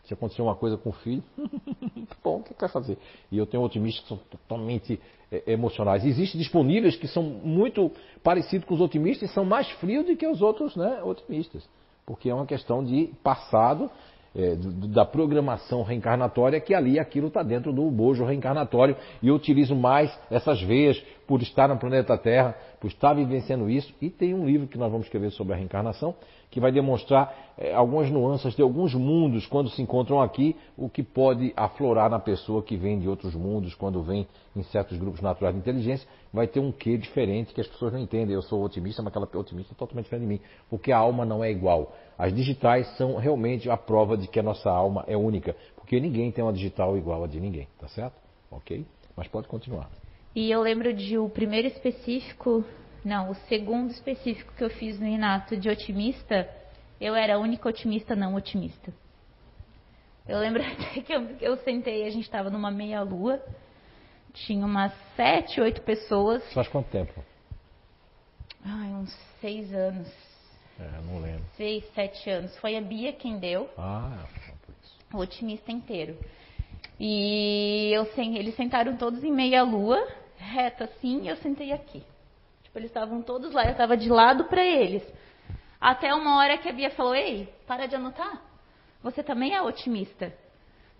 Se 0.08 0.14
acontecer 0.14 0.40
uma 0.40 0.54
coisa 0.54 0.78
com 0.78 0.88
o 0.88 0.92
filho, 0.92 1.22
bom, 2.24 2.38
o 2.38 2.42
que 2.42 2.54
vai 2.58 2.70
fazer? 2.70 2.96
E 3.30 3.36
eu 3.36 3.44
tenho 3.44 3.62
otimistas 3.62 4.02
que 4.02 4.08
são 4.08 4.16
totalmente 4.16 4.98
é, 5.30 5.52
emocionais. 5.52 6.02
Existem 6.02 6.40
disponíveis 6.40 6.96
que 6.96 7.06
são 7.06 7.22
muito 7.22 7.92
parecidos 8.22 8.66
com 8.66 8.74
os 8.74 8.80
otimistas 8.80 9.30
e 9.30 9.34
são 9.34 9.44
mais 9.44 9.68
frios 9.72 10.06
do 10.06 10.16
que 10.16 10.26
os 10.26 10.40
outros 10.40 10.74
né, 10.76 11.02
otimistas. 11.02 11.68
Porque 12.06 12.30
é 12.30 12.34
uma 12.34 12.46
questão 12.46 12.82
de 12.82 13.10
passado 13.22 13.90
é, 14.34 14.56
da 14.88 15.04
programação 15.04 15.82
reencarnatória, 15.82 16.58
que 16.58 16.74
ali 16.74 16.98
aquilo 16.98 17.28
está 17.28 17.42
dentro 17.42 17.70
do 17.70 17.90
bojo 17.90 18.24
reencarnatório. 18.24 18.96
E 19.22 19.28
eu 19.28 19.34
utilizo 19.34 19.76
mais 19.76 20.10
essas 20.30 20.62
veias 20.62 20.98
por 21.26 21.42
estar 21.42 21.68
no 21.68 21.78
planeta 21.78 22.16
Terra, 22.16 22.56
por 22.80 22.88
estar 22.88 23.12
vivenciando 23.12 23.68
isso. 23.68 23.92
E 24.00 24.08
tem 24.08 24.32
um 24.32 24.46
livro 24.46 24.66
que 24.66 24.78
nós 24.78 24.90
vamos 24.90 25.06
escrever 25.06 25.32
sobre 25.32 25.52
a 25.52 25.56
reencarnação, 25.56 26.14
que 26.50 26.60
vai 26.60 26.72
demonstrar 26.72 27.34
é, 27.58 27.74
algumas 27.74 28.10
nuances 28.10 28.54
de 28.54 28.62
alguns 28.62 28.94
mundos 28.94 29.46
quando 29.46 29.68
se 29.70 29.82
encontram 29.82 30.20
aqui, 30.20 30.56
o 30.76 30.88
que 30.88 31.02
pode 31.02 31.52
aflorar 31.56 32.08
na 32.08 32.18
pessoa 32.18 32.62
que 32.62 32.76
vem 32.76 32.98
de 32.98 33.08
outros 33.08 33.34
mundos, 33.34 33.74
quando 33.74 34.02
vem 34.02 34.26
em 34.54 34.62
certos 34.64 34.96
grupos 34.96 35.20
naturais 35.20 35.54
de 35.54 35.60
inteligência, 35.60 36.08
vai 36.32 36.46
ter 36.46 36.60
um 36.60 36.72
quê 36.72 36.96
diferente 36.96 37.52
que 37.52 37.60
as 37.60 37.66
pessoas 37.66 37.92
não 37.92 38.00
entendem. 38.00 38.34
Eu 38.34 38.42
sou 38.42 38.64
otimista, 38.64 39.02
mas 39.02 39.08
aquela 39.08 39.28
otimista 39.34 39.72
é 39.72 39.76
totalmente 39.76 40.04
diferente 40.04 40.26
de 40.26 40.34
mim, 40.34 40.40
porque 40.70 40.92
a 40.92 40.98
alma 40.98 41.24
não 41.24 41.42
é 41.42 41.50
igual. 41.50 41.92
As 42.16 42.32
digitais 42.32 42.86
são 42.96 43.16
realmente 43.16 43.68
a 43.68 43.76
prova 43.76 44.16
de 44.16 44.26
que 44.28 44.38
a 44.38 44.42
nossa 44.42 44.70
alma 44.70 45.04
é 45.06 45.16
única, 45.16 45.56
porque 45.76 46.00
ninguém 46.00 46.30
tem 46.30 46.44
uma 46.44 46.52
digital 46.52 46.96
igual 46.96 47.24
a 47.24 47.26
de 47.26 47.40
ninguém, 47.40 47.68
tá 47.78 47.88
certo? 47.88 48.14
Ok? 48.50 48.84
Mas 49.16 49.28
pode 49.28 49.48
continuar. 49.48 49.90
E 50.34 50.50
eu 50.50 50.60
lembro 50.60 50.92
de 50.92 51.18
o 51.18 51.28
primeiro 51.28 51.66
específico 51.66 52.64
não, 53.04 53.30
o 53.30 53.34
segundo 53.34 53.90
específico 53.90 54.52
que 54.54 54.64
eu 54.64 54.70
fiz 54.70 54.98
no 54.98 55.06
Inato 55.06 55.56
de 55.56 55.68
otimista, 55.68 56.48
eu 57.00 57.14
era 57.14 57.36
a 57.36 57.38
única 57.38 57.68
otimista 57.68 58.16
não 58.16 58.34
otimista. 58.34 58.92
Eu 60.26 60.38
lembro 60.38 60.62
até 60.66 61.00
que 61.00 61.12
eu, 61.12 61.36
eu 61.40 61.56
sentei, 61.58 62.06
a 62.06 62.10
gente 62.10 62.24
estava 62.24 62.50
numa 62.50 62.70
meia-lua, 62.70 63.42
tinha 64.32 64.64
umas 64.64 64.92
sete, 65.16 65.60
oito 65.60 65.80
pessoas. 65.82 66.42
Faz 66.52 66.68
quanto 66.68 66.88
tempo? 66.90 67.24
Ai, 68.64 68.88
uns 68.90 69.12
seis 69.40 69.72
anos. 69.72 70.08
É, 70.78 71.00
não 71.02 71.20
lembro. 71.20 71.44
Seis, 71.56 71.84
sete 71.94 72.28
anos. 72.30 72.56
Foi 72.58 72.76
a 72.76 72.80
Bia 72.80 73.12
quem 73.12 73.38
deu. 73.38 73.68
Ah, 73.76 74.26
por 74.64 74.74
isso. 74.82 74.98
O 75.12 75.18
otimista 75.18 75.72
inteiro. 75.72 76.16
E 77.00 77.90
eu, 77.92 78.06
eles 78.16 78.54
sentaram 78.56 78.96
todos 78.96 79.22
em 79.22 79.32
meia 79.32 79.62
lua, 79.62 80.06
reta 80.36 80.84
assim, 80.84 81.22
e 81.22 81.28
eu 81.28 81.36
sentei 81.36 81.72
aqui. 81.72 82.02
Tipo, 82.78 82.80
eles 82.80 82.90
estavam 82.90 83.22
todos 83.22 83.52
lá, 83.52 83.64
eu 83.64 83.72
estava 83.72 83.96
de 83.96 84.08
lado 84.08 84.44
para 84.44 84.64
eles. 84.64 85.02
Até 85.80 86.14
uma 86.14 86.38
hora 86.38 86.58
que 86.58 86.68
a 86.68 86.72
Bia 86.72 86.90
falou: 86.90 87.14
Ei, 87.14 87.48
para 87.66 87.86
de 87.86 87.96
anotar. 87.96 88.40
Você 89.02 89.22
também 89.22 89.54
é 89.54 89.62
otimista. 89.62 90.32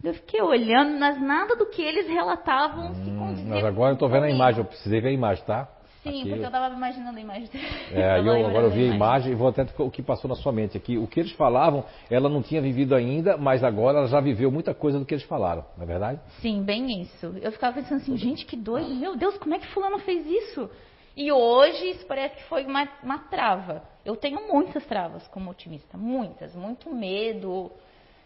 Eu 0.02 0.14
fiquei 0.14 0.40
olhando, 0.40 0.98
mas 0.98 1.20
nada 1.20 1.56
do 1.56 1.66
que 1.66 1.82
eles 1.82 2.06
relatavam 2.06 2.90
hum, 2.90 2.94
se 2.94 3.10
condizia. 3.10 3.54
Mas 3.54 3.64
agora 3.64 3.90
eu 3.90 3.94
estou 3.94 4.08
vendo 4.08 4.24
a 4.24 4.30
imagem, 4.30 4.60
eu 4.60 4.64
precisei 4.64 5.00
ver 5.00 5.08
a 5.08 5.12
imagem, 5.12 5.44
tá? 5.44 5.68
Sim, 6.04 6.20
Aqui 6.20 6.28
porque 6.28 6.44
eu 6.44 6.46
estava 6.46 6.72
imaginando 6.72 7.18
a 7.18 7.20
imagem 7.20 7.48
dele. 7.48 7.66
É, 7.90 8.18
eu, 8.20 8.46
agora 8.46 8.66
eu 8.66 8.70
vi 8.70 8.82
a 8.82 8.94
imagem, 8.94 8.96
imagem 8.96 9.32
e 9.32 9.34
vou 9.34 9.48
até 9.48 9.66
o 9.78 9.90
que 9.90 10.00
passou 10.00 10.28
na 10.28 10.36
sua 10.36 10.52
mente 10.52 10.76
aqui. 10.76 10.96
O 10.96 11.08
que 11.08 11.18
eles 11.18 11.32
falavam, 11.32 11.84
ela 12.08 12.28
não 12.28 12.40
tinha 12.40 12.62
vivido 12.62 12.94
ainda, 12.94 13.36
mas 13.36 13.64
agora 13.64 13.98
ela 13.98 14.06
já 14.06 14.20
viveu 14.20 14.52
muita 14.52 14.72
coisa 14.72 15.00
do 15.00 15.04
que 15.04 15.14
eles 15.14 15.24
falaram, 15.24 15.64
não 15.76 15.82
é 15.82 15.86
verdade? 15.86 16.20
Sim, 16.40 16.62
bem 16.62 17.02
isso. 17.02 17.34
Eu 17.42 17.50
ficava 17.50 17.74
pensando 17.74 18.00
assim, 18.00 18.16
gente, 18.16 18.46
que 18.46 18.56
doido, 18.56 18.94
meu 18.94 19.16
Deus, 19.16 19.36
como 19.38 19.54
é 19.54 19.58
que 19.58 19.66
fulano 19.66 19.98
fez 19.98 20.24
isso? 20.24 20.70
E 21.18 21.32
hoje 21.32 21.90
isso 21.90 22.06
parece 22.06 22.36
que 22.36 22.44
foi 22.44 22.64
uma, 22.64 22.88
uma 23.02 23.18
trava. 23.18 23.82
Eu 24.04 24.14
tenho 24.14 24.46
muitas 24.46 24.86
travas 24.86 25.26
como 25.26 25.50
otimista, 25.50 25.98
muitas, 25.98 26.54
muito 26.54 26.94
medo. 26.94 27.72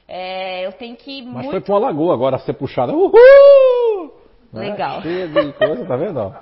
É, 0.07 0.67
eu 0.67 0.73
tenho 0.73 0.95
que. 0.95 1.23
Mas 1.23 1.33
muito... 1.33 1.51
foi 1.53 1.61
para 1.63 1.73
uma 1.73 1.81
lagoa 1.81 2.13
agora 2.13 2.39
ser 2.41 2.53
puxada. 2.53 2.93
Uhul! 2.93 4.13
Né? 4.53 4.69
Legal. 4.69 4.97
Né? 4.97 5.03
Cheia 5.05 5.29
de 5.29 5.53
coisa, 5.55 5.87
tá 5.87 5.97
vendo? 5.97 6.37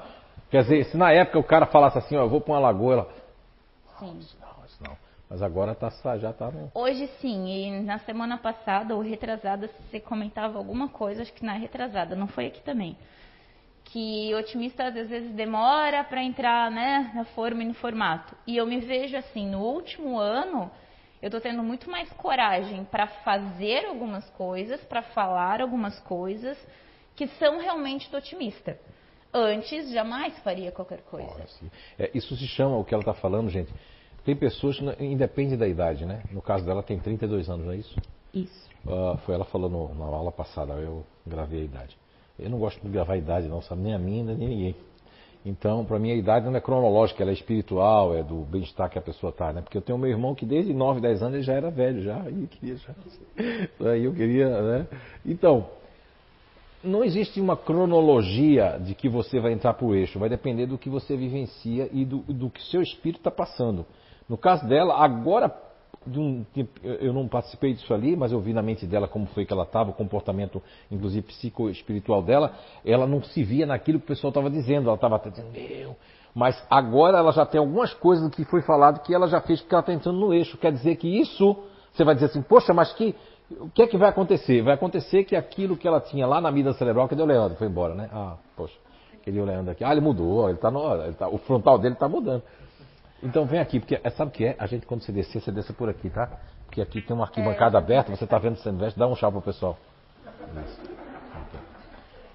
Quer 0.50 0.62
dizer, 0.62 0.84
se 0.86 0.96
na 0.96 1.12
época 1.12 1.38
o 1.38 1.44
cara 1.44 1.66
falasse 1.66 1.98
assim, 1.98 2.16
ó, 2.16 2.22
eu 2.22 2.28
vou 2.28 2.40
para 2.40 2.54
uma 2.54 2.58
lagoa, 2.60 2.94
ela. 2.94 3.08
Sim. 4.00 4.18
Não, 4.40 4.64
isso 4.66 4.82
não. 4.82 4.96
Mas 5.30 5.42
agora 5.42 5.72
tá, 5.76 5.88
já 6.18 6.30
está 6.30 6.50
no... 6.50 6.72
Hoje 6.74 7.06
sim, 7.20 7.46
e 7.46 7.80
na 7.82 8.00
semana 8.00 8.36
passada 8.36 8.96
ou 8.96 9.00
retrasada, 9.00 9.68
você 9.68 10.00
comentava 10.00 10.58
alguma 10.58 10.88
coisa, 10.88 11.22
acho 11.22 11.32
que 11.32 11.46
na 11.46 11.52
retrasada, 11.52 12.16
não 12.16 12.26
foi 12.26 12.46
aqui 12.46 12.60
também. 12.62 12.96
Que 13.92 14.32
otimista 14.34 14.84
às 14.84 14.94
vezes 14.94 15.32
demora 15.32 16.04
para 16.04 16.22
entrar 16.22 16.70
né, 16.70 17.10
na 17.14 17.24
forma 17.24 17.62
e 17.62 17.66
no 17.66 17.74
formato. 17.74 18.36
E 18.46 18.56
eu 18.56 18.66
me 18.66 18.78
vejo 18.78 19.16
assim, 19.16 19.48
no 19.48 19.60
último 19.60 20.18
ano, 20.18 20.70
eu 21.20 21.26
estou 21.26 21.40
tendo 21.40 21.62
muito 21.62 21.90
mais 21.90 22.10
coragem 22.12 22.84
para 22.84 23.06
fazer 23.06 23.86
algumas 23.86 24.28
coisas, 24.30 24.80
para 24.82 25.02
falar 25.02 25.60
algumas 25.60 25.98
coisas 26.00 26.56
que 27.16 27.26
são 27.26 27.58
realmente 27.58 28.10
do 28.10 28.16
otimista. 28.16 28.78
Antes, 29.32 29.90
jamais 29.90 30.36
faria 30.40 30.72
qualquer 30.72 31.02
coisa. 31.02 31.46
é, 31.98 32.10
isso 32.14 32.34
se 32.36 32.46
chama, 32.46 32.76
o 32.76 32.84
que 32.84 32.94
ela 32.94 33.02
está 33.02 33.14
falando, 33.14 33.50
gente, 33.50 33.72
tem 34.24 34.34
pessoas 34.34 34.78
que 34.78 35.04
independe 35.04 35.56
da 35.56 35.68
idade, 35.68 36.04
né? 36.04 36.22
No 36.30 36.42
caso 36.42 36.64
dela 36.64 36.82
tem 36.82 36.98
32 36.98 37.48
anos, 37.48 37.66
não 37.66 37.72
é 37.72 37.76
isso? 37.76 37.96
Isso. 38.34 38.70
Uh, 38.84 39.16
foi 39.18 39.34
ela 39.34 39.44
falando 39.44 39.92
na 39.94 40.04
aula 40.04 40.32
passada, 40.32 40.74
eu 40.74 41.04
gravei 41.26 41.62
a 41.62 41.64
idade. 41.64 41.98
Eu 42.40 42.50
não 42.50 42.58
gosto 42.58 42.80
de 42.80 42.88
gravar 42.88 43.14
a 43.14 43.18
idade, 43.18 43.48
não, 43.48 43.60
sabe? 43.62 43.82
Nem 43.82 43.94
a 43.94 43.98
minha, 43.98 44.24
nem 44.24 44.48
ninguém. 44.48 44.76
Então, 45.44 45.84
para 45.84 45.98
mim, 45.98 46.10
a 46.10 46.14
idade 46.14 46.46
não 46.46 46.54
é 46.54 46.60
cronológica, 46.60 47.22
ela 47.22 47.30
é 47.30 47.34
espiritual, 47.34 48.14
é 48.14 48.22
do 48.22 48.42
bem-estar 48.42 48.90
que 48.90 48.98
a 48.98 49.02
pessoa 49.02 49.30
está, 49.30 49.52
né? 49.52 49.62
Porque 49.62 49.76
eu 49.76 49.82
tenho 49.82 49.98
meu 49.98 50.10
irmão 50.10 50.34
que 50.34 50.44
desde 50.44 50.74
9, 50.74 51.00
10 51.00 51.22
anos 51.22 51.34
ele 51.34 51.42
já 51.42 51.54
era 51.54 51.70
velho, 51.70 52.02
já, 52.02 52.28
e 52.28 52.46
queria 52.46 52.76
já. 52.76 52.94
Aí 53.90 54.04
eu 54.04 54.12
queria, 54.12 54.48
né? 54.60 54.86
Então, 55.24 55.66
não 56.84 57.02
existe 57.02 57.40
uma 57.40 57.56
cronologia 57.56 58.78
de 58.84 58.94
que 58.94 59.08
você 59.08 59.40
vai 59.40 59.52
entrar 59.52 59.74
para 59.74 59.86
o 59.86 59.94
eixo, 59.94 60.18
vai 60.18 60.28
depender 60.28 60.66
do 60.66 60.76
que 60.76 60.90
você 60.90 61.16
vivencia 61.16 61.88
e 61.92 62.04
do, 62.04 62.18
do 62.18 62.50
que 62.50 62.62
seu 62.64 62.82
espírito 62.82 63.20
está 63.20 63.30
passando. 63.30 63.86
No 64.28 64.36
caso 64.36 64.66
dela, 64.68 64.94
agora, 64.94 65.54
de 66.06 66.18
um, 66.18 66.46
eu 66.82 67.12
não 67.12 67.28
participei 67.28 67.74
disso 67.74 67.92
ali, 67.92 68.16
mas 68.16 68.32
eu 68.32 68.40
vi 68.40 68.52
na 68.52 68.62
mente 68.62 68.86
dela 68.86 69.06
como 69.06 69.26
foi 69.26 69.44
que 69.44 69.52
ela 69.52 69.64
estava, 69.64 69.90
o 69.90 69.92
comportamento, 69.92 70.62
inclusive 70.90 71.26
psicoespiritual 71.26 72.22
dela, 72.22 72.54
ela 72.84 73.06
não 73.06 73.22
se 73.22 73.42
via 73.42 73.66
naquilo 73.66 73.98
que 73.98 74.06
o 74.06 74.08
pessoal 74.08 74.30
estava 74.30 74.48
dizendo, 74.48 74.88
ela 74.88 74.94
estava 74.94 75.18
dizendo, 75.18 75.50
meu. 75.52 75.96
Mas 76.34 76.62
agora 76.70 77.18
ela 77.18 77.32
já 77.32 77.44
tem 77.44 77.58
algumas 77.58 77.92
coisas 77.92 78.32
que 78.34 78.44
foi 78.44 78.62
falado 78.62 79.02
que 79.02 79.14
ela 79.14 79.26
já 79.26 79.40
fez 79.40 79.60
porque 79.60 79.74
ela 79.74 79.80
está 79.80 79.92
entrando 79.92 80.18
no 80.18 80.32
eixo. 80.32 80.56
Quer 80.56 80.72
dizer 80.72 80.96
que 80.96 81.08
isso, 81.20 81.56
você 81.92 82.04
vai 82.04 82.14
dizer 82.14 82.26
assim, 82.26 82.40
poxa, 82.40 82.72
mas 82.72 82.92
que, 82.92 83.14
o 83.50 83.68
que 83.68 83.82
é 83.82 83.86
que 83.86 83.98
vai 83.98 84.08
acontecer? 84.08 84.62
Vai 84.62 84.74
acontecer 84.74 85.24
que 85.24 85.34
aquilo 85.34 85.76
que 85.76 85.86
ela 85.86 86.00
tinha 86.00 86.26
lá 86.26 86.40
na 86.40 86.50
vida 86.50 86.72
cerebral, 86.74 87.08
cadê 87.08 87.22
o 87.22 87.26
Leandro? 87.26 87.58
Foi 87.58 87.66
embora, 87.66 87.94
né? 87.94 88.08
Ah, 88.12 88.36
poxa, 88.56 88.74
queria 89.22 89.42
o 89.42 89.44
Leandro 89.44 89.72
aqui. 89.72 89.84
Ah, 89.84 89.92
ele 89.92 90.00
mudou, 90.00 90.48
ele 90.48 90.58
tá 90.58 90.70
no, 90.70 90.94
ele 91.02 91.14
tá, 91.14 91.28
o 91.28 91.38
frontal 91.38 91.78
dele 91.78 91.94
está 91.94 92.08
mudando. 92.08 92.42
Então 93.22 93.44
vem 93.44 93.60
aqui, 93.60 93.78
porque 93.78 94.00
é, 94.02 94.10
sabe 94.10 94.30
o 94.30 94.32
que 94.32 94.46
é? 94.46 94.56
A 94.58 94.66
gente 94.66 94.86
quando 94.86 95.02
você 95.02 95.12
descer, 95.12 95.40
você 95.40 95.52
desce 95.52 95.72
por 95.72 95.88
aqui, 95.88 96.08
tá? 96.08 96.28
Porque 96.66 96.80
aqui 96.80 97.02
tem 97.02 97.14
uma 97.14 97.24
arquibancada 97.24 97.76
é. 97.76 97.80
aberta, 97.80 98.14
você 98.14 98.24
está 98.24 98.38
vendo 98.38 98.56
o 98.56 98.68
investe, 98.68 98.98
dá 98.98 99.06
um 99.06 99.14
chá 99.14 99.30
pro 99.30 99.42
pessoal. 99.42 99.76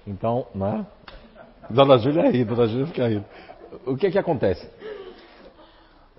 Então, 0.06 0.46
né? 0.54 0.86
Dona 1.68 1.98
Júlia 1.98 2.30
ri, 2.30 2.44
Dona 2.44 2.66
Júlia 2.66 2.86
fica 2.86 3.08
rindo. 3.08 3.24
O 3.84 3.96
que 3.96 4.10
que 4.10 4.18
acontece? 4.18 4.70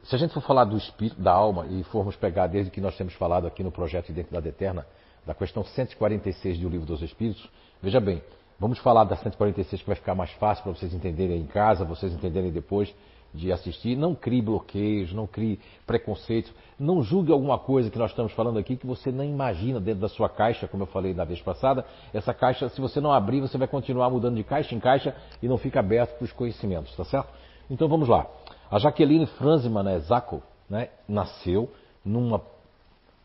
Se 0.04 0.16
a 0.16 0.18
gente 0.18 0.34
for 0.34 0.42
falar 0.42 0.66
do 0.66 0.78
espírito, 0.78 1.22
da 1.22 1.32
alma, 1.32 1.66
e 1.68 1.84
formos 1.84 2.16
pegar 2.16 2.48
desde 2.48 2.72
que 2.72 2.82
nós 2.82 2.96
temos 2.98 3.14
falado 3.14 3.48
aqui 3.48 3.64
no 3.64 3.72
projeto 3.72 4.10
Identidade 4.10 4.48
Eterna, 4.48 4.86
da 5.26 5.34
questão 5.34 5.64
146 5.64 6.60
do 6.60 6.70
Livro 6.70 6.86
dos 6.86 7.02
Espíritos, 7.02 7.50
veja 7.82 8.00
bem, 8.00 8.22
vamos 8.60 8.80
falar 8.80 9.04
da 9.04 9.16
146 9.16 9.82
que 9.82 9.88
vai 9.88 9.96
ficar 9.96 10.16
mais 10.16 10.32
fácil 10.34 10.64
para 10.64 10.74
vocês 10.74 10.94
entenderem 10.94 11.42
em 11.42 11.46
casa, 11.46 11.84
vocês 11.84 12.14
entenderem 12.14 12.52
depois 12.52 12.94
de 13.38 13.52
assistir, 13.52 13.96
não 13.96 14.14
crie 14.14 14.42
bloqueios, 14.42 15.14
não 15.14 15.26
crie 15.26 15.60
preconceitos, 15.86 16.52
não 16.80 17.02
julgue 17.02 17.32
alguma 17.32 17.58
coisa 17.58 17.90
que 17.90 17.98
nós 17.98 18.12
estamos 18.12 18.34
falando 18.34 18.60
aqui 18.60 18.76
que 18.76 18.86
você 18.86 19.12
não 19.12 19.24
imagina 19.24 19.80
dentro 19.80 20.02
da 20.02 20.10
sua 20.10 20.28
caixa, 20.28 20.68
como 20.68 20.84
eu 20.84 20.88
falei 20.88 21.14
da 21.14 21.24
vez 21.24 21.42
passada. 21.42 21.86
Essa 22.14 22.34
caixa, 22.34 22.68
se 22.70 22.82
você 22.82 23.00
não 23.00 23.12
abrir, 23.12 23.40
você 23.40 23.58
vai 23.58 23.68
continuar 23.68 24.10
mudando 24.10 24.36
de 24.36 24.44
caixa 24.44 24.76
em 24.76 24.80
caixa 24.80 25.16
e 25.42 25.48
não 25.48 25.58
fica 25.58 25.80
aberto 25.80 26.18
para 26.18 26.26
os 26.26 26.32
conhecimentos, 26.32 26.96
tá 26.96 27.06
certo? 27.06 27.30
Então 27.70 27.88
vamos 27.88 28.10
lá. 28.10 28.28
A 28.70 28.80
Jaqueline 28.80 29.26
Franzman 29.26 29.84
né, 29.84 30.00
Zaco, 30.00 30.42
né, 30.70 30.90
nasceu 31.08 31.72
numa. 32.04 32.42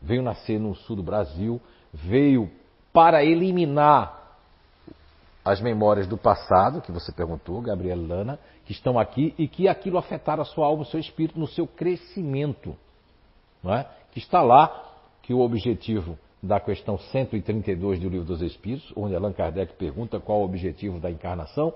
veio 0.00 0.22
nascer 0.22 0.60
no 0.60 0.74
sul 0.74 0.96
do 0.96 1.02
Brasil, 1.02 1.60
veio 1.92 2.50
para 2.92 3.24
eliminar 3.24 4.21
as 5.44 5.60
memórias 5.60 6.06
do 6.06 6.16
passado, 6.16 6.80
que 6.80 6.92
você 6.92 7.10
perguntou, 7.12 7.60
Gabriela 7.60 8.06
Lana, 8.06 8.38
que 8.64 8.72
estão 8.72 8.98
aqui 8.98 9.34
e 9.36 9.48
que 9.48 9.66
aquilo 9.66 9.98
afetaram 9.98 10.42
a 10.42 10.44
sua 10.44 10.66
alma, 10.66 10.82
o 10.82 10.86
seu 10.86 11.00
espírito, 11.00 11.38
no 11.38 11.48
seu 11.48 11.66
crescimento. 11.66 12.76
Não 13.62 13.74
é? 13.74 13.86
Que 14.12 14.18
está 14.18 14.40
lá 14.40 14.90
que 15.22 15.34
o 15.34 15.40
objetivo 15.40 16.16
da 16.42 16.58
questão 16.58 16.98
132 16.98 18.00
do 18.00 18.08
Livro 18.08 18.26
dos 18.26 18.42
Espíritos, 18.42 18.92
onde 18.96 19.14
Allan 19.14 19.32
Kardec 19.32 19.74
pergunta 19.74 20.18
qual 20.18 20.40
o 20.40 20.44
objetivo 20.44 20.98
da 20.98 21.10
encarnação, 21.10 21.72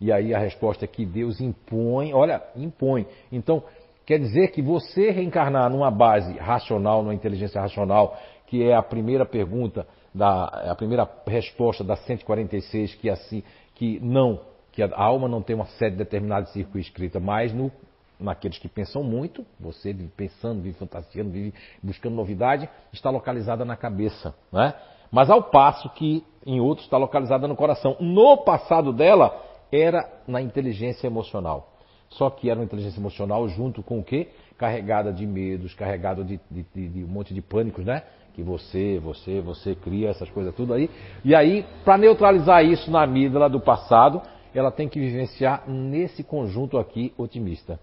e 0.00 0.12
aí 0.12 0.34
a 0.34 0.38
resposta 0.38 0.84
é 0.84 0.88
que 0.88 1.04
Deus 1.04 1.40
impõe, 1.40 2.12
olha, 2.12 2.42
impõe. 2.54 3.06
Então, 3.30 3.62
quer 4.04 4.18
dizer 4.18 4.48
que 4.48 4.62
você 4.62 5.10
reencarnar 5.10 5.70
numa 5.70 5.90
base 5.90 6.36
racional, 6.38 7.02
numa 7.02 7.14
inteligência 7.14 7.60
racional, 7.60 8.16
que 8.46 8.62
é 8.62 8.74
a 8.74 8.82
primeira 8.82 9.24
pergunta 9.26 9.86
da 10.16 10.44
a 10.44 10.74
primeira 10.74 11.08
resposta 11.26 11.84
da 11.84 11.94
146 11.94 12.94
que 12.94 13.10
assim 13.10 13.42
que 13.74 14.00
não 14.00 14.40
que 14.72 14.82
a 14.82 14.90
alma 14.94 15.28
não 15.28 15.42
tem 15.42 15.54
uma 15.54 15.66
determinada 15.96 16.46
de 16.46 16.52
circuito 16.52 16.88
escrita, 16.88 17.20
mas 17.20 17.52
no 17.52 17.70
naqueles 18.18 18.58
que 18.58 18.68
pensam 18.68 19.02
muito, 19.02 19.44
você 19.60 19.92
vive 19.92 20.10
pensando, 20.16 20.62
vive 20.62 20.78
fantasiando, 20.78 21.30
vive 21.30 21.54
buscando 21.82 22.14
novidade, 22.14 22.68
está 22.92 23.10
localizada 23.10 23.64
na 23.64 23.76
cabeça, 23.76 24.34
né? 24.50 24.74
Mas 25.10 25.30
ao 25.30 25.42
passo 25.42 25.88
que 25.90 26.24
em 26.44 26.60
outros 26.60 26.86
está 26.86 26.96
localizada 26.96 27.46
no 27.46 27.54
coração. 27.54 27.96
No 28.00 28.38
passado 28.38 28.92
dela 28.92 29.38
era 29.70 30.10
na 30.26 30.40
inteligência 30.40 31.06
emocional. 31.06 31.72
Só 32.08 32.30
que 32.30 32.48
era 32.50 32.58
uma 32.58 32.64
inteligência 32.64 32.98
emocional 32.98 33.48
junto 33.48 33.82
com 33.82 33.98
o 33.98 34.04
quê? 34.04 34.28
Carregada 34.56 35.12
de 35.12 35.26
medos, 35.26 35.74
carregada 35.74 36.24
de, 36.24 36.40
de, 36.50 36.66
de, 36.74 36.88
de 36.88 37.04
um 37.04 37.08
monte 37.08 37.34
de 37.34 37.42
pânicos, 37.42 37.84
né? 37.84 38.02
Que 38.36 38.42
você, 38.42 39.00
você, 39.02 39.40
você 39.40 39.74
cria 39.74 40.10
essas 40.10 40.28
coisas 40.28 40.54
tudo 40.54 40.74
aí. 40.74 40.90
E 41.24 41.34
aí, 41.34 41.64
para 41.82 41.96
neutralizar 41.96 42.62
isso 42.62 42.90
na 42.90 43.02
amígdala 43.02 43.48
do 43.48 43.58
passado, 43.58 44.20
ela 44.54 44.70
tem 44.70 44.90
que 44.90 45.00
vivenciar 45.00 45.64
nesse 45.66 46.22
conjunto 46.22 46.76
aqui 46.76 47.14
otimista. 47.16 47.80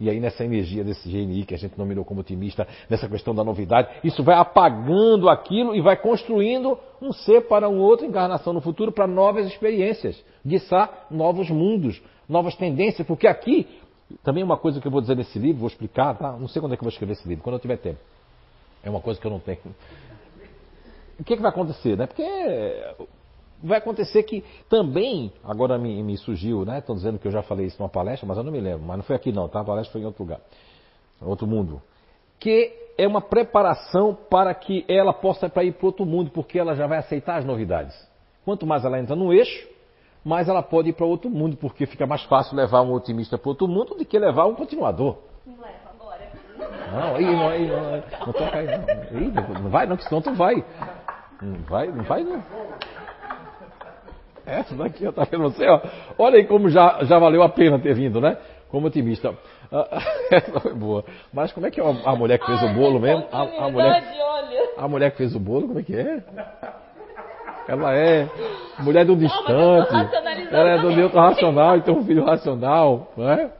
E 0.00 0.08
aí 0.08 0.18
nessa 0.18 0.44
energia 0.44 0.82
desse 0.82 1.10
GNI 1.10 1.44
que 1.44 1.54
a 1.54 1.58
gente 1.58 1.76
nominou 1.76 2.06
como 2.06 2.20
otimista, 2.20 2.66
nessa 2.88 3.06
questão 3.06 3.34
da 3.34 3.44
novidade, 3.44 3.88
isso 4.02 4.22
vai 4.22 4.36
apagando 4.36 5.28
aquilo 5.28 5.74
e 5.76 5.80
vai 5.82 5.96
construindo 5.96 6.78
um 7.02 7.12
ser 7.12 7.42
para 7.48 7.68
uma 7.68 7.82
outra 7.82 8.06
encarnação 8.06 8.54
no 8.54 8.62
futuro, 8.62 8.92
para 8.92 9.06
novas 9.06 9.46
experiências, 9.46 10.24
guiçar 10.46 11.06
novos 11.10 11.50
mundos, 11.50 12.00
novas 12.26 12.54
tendências, 12.54 13.06
porque 13.06 13.26
aqui, 13.26 13.66
também 14.22 14.42
uma 14.42 14.56
coisa 14.56 14.80
que 14.80 14.86
eu 14.86 14.92
vou 14.92 15.02
dizer 15.02 15.16
nesse 15.16 15.38
livro, 15.38 15.60
vou 15.60 15.68
explicar, 15.68 16.16
tá? 16.16 16.32
Não 16.32 16.48
sei 16.48 16.62
quando 16.62 16.72
é 16.72 16.76
que 16.76 16.82
eu 16.82 16.86
vou 16.86 16.92
escrever 16.92 17.12
esse 17.12 17.28
livro, 17.28 17.42
quando 17.42 17.56
eu 17.56 17.60
tiver 17.60 17.76
tempo. 17.76 17.98
É 18.82 18.90
uma 18.90 19.00
coisa 19.00 19.20
que 19.20 19.26
eu 19.26 19.30
não 19.30 19.40
tenho. 19.40 19.58
O 21.18 21.24
que, 21.24 21.36
que 21.36 21.42
vai 21.42 21.50
acontecer, 21.50 21.96
né? 21.96 22.06
Porque 22.06 22.24
vai 23.62 23.78
acontecer 23.78 24.22
que 24.22 24.44
também, 24.68 25.32
agora 25.42 25.76
me, 25.78 26.02
me 26.02 26.16
surgiu, 26.16 26.64
né? 26.64 26.78
Estão 26.78 26.94
dizendo 26.94 27.18
que 27.18 27.26
eu 27.26 27.32
já 27.32 27.42
falei 27.42 27.66
isso 27.66 27.76
numa 27.78 27.88
palestra, 27.88 28.26
mas 28.26 28.36
eu 28.36 28.44
não 28.44 28.52
me 28.52 28.60
lembro. 28.60 28.86
Mas 28.86 28.98
não 28.98 29.04
foi 29.04 29.16
aqui 29.16 29.32
não, 29.32 29.48
tá? 29.48 29.60
A 29.60 29.64
palestra 29.64 29.92
foi 29.92 30.02
em 30.02 30.04
outro 30.04 30.22
lugar, 30.22 30.40
outro 31.20 31.46
mundo. 31.46 31.82
Que 32.38 32.72
é 32.96 33.06
uma 33.06 33.20
preparação 33.20 34.16
para 34.28 34.54
que 34.54 34.84
ela 34.88 35.12
possa 35.12 35.46
ir 35.46 35.72
para 35.72 35.86
outro 35.86 36.06
mundo, 36.06 36.30
porque 36.30 36.58
ela 36.58 36.74
já 36.74 36.86
vai 36.86 36.98
aceitar 36.98 37.38
as 37.38 37.44
novidades. 37.44 37.94
Quanto 38.44 38.66
mais 38.66 38.84
ela 38.84 38.98
entra 38.98 39.16
no 39.16 39.32
eixo, 39.32 39.68
mais 40.24 40.48
ela 40.48 40.62
pode 40.62 40.90
ir 40.90 40.92
para 40.92 41.06
outro 41.06 41.30
mundo, 41.30 41.56
porque 41.56 41.86
fica 41.86 42.06
mais 42.06 42.22
fácil 42.24 42.56
levar 42.56 42.82
um 42.82 42.92
otimista 42.92 43.36
para 43.36 43.48
outro 43.48 43.66
mundo 43.66 43.94
do 43.94 44.04
que 44.04 44.18
levar 44.18 44.46
um 44.46 44.54
continuador. 44.54 45.18
Me 45.46 45.56
leva. 45.56 45.87
Não, 46.92 47.16
aí, 47.16 47.24
não, 47.24 47.48
aí, 47.48 47.66
não, 47.66 47.90
não 48.26 48.32
toca 48.32 48.56
aí, 48.56 48.66
não. 48.66 49.20
Ih, 49.20 49.32
não 49.62 49.70
vai 49.70 49.86
não, 49.86 49.98
senão 49.98 50.22
tu 50.22 50.34
vai. 50.34 50.64
Não 51.42 51.58
vai, 51.68 51.86
não 51.88 52.04
vai 52.04 52.22
não. 52.22 52.42
Essa 54.46 54.74
daqui, 54.74 55.06
ó, 55.06 55.12
tá 55.12 55.24
vendo 55.30 55.42
você, 55.42 55.66
ó. 55.68 55.80
Olha 56.18 56.36
aí 56.36 56.44
como 56.44 56.70
já, 56.70 57.04
já 57.04 57.18
valeu 57.18 57.42
a 57.42 57.48
pena 57.48 57.78
ter 57.78 57.94
vindo, 57.94 58.20
né? 58.20 58.36
Como 58.70 58.86
otimista. 58.86 59.34
Ah, 59.70 59.98
essa 60.32 60.60
foi 60.60 60.74
boa. 60.74 61.04
Mas 61.32 61.52
como 61.52 61.66
é 61.66 61.70
que 61.70 61.80
é 61.80 61.84
a 61.84 62.16
mulher 62.16 62.38
que 62.38 62.46
fez 62.46 62.62
o 62.62 62.68
bolo 62.74 62.98
mesmo? 62.98 63.26
A, 63.30 63.42
a, 63.42 63.70
mulher, 63.70 64.04
a 64.76 64.88
mulher 64.88 65.10
que 65.10 65.18
fez 65.18 65.34
o 65.34 65.40
bolo, 65.40 65.68
como 65.68 65.80
é 65.80 65.82
que 65.82 65.94
é? 65.94 66.22
Ela 67.68 67.94
é 67.94 68.26
mulher 68.78 69.04
do 69.04 69.14
distante. 69.14 69.94
Ela 70.50 70.70
é 70.70 70.78
do 70.78 70.90
neutro 70.90 71.20
racional 71.20 71.76
e 71.76 71.82
tem 71.82 71.94
um 71.94 72.04
filho 72.04 72.24
racional, 72.24 73.12
não 73.14 73.28
é? 73.30 73.50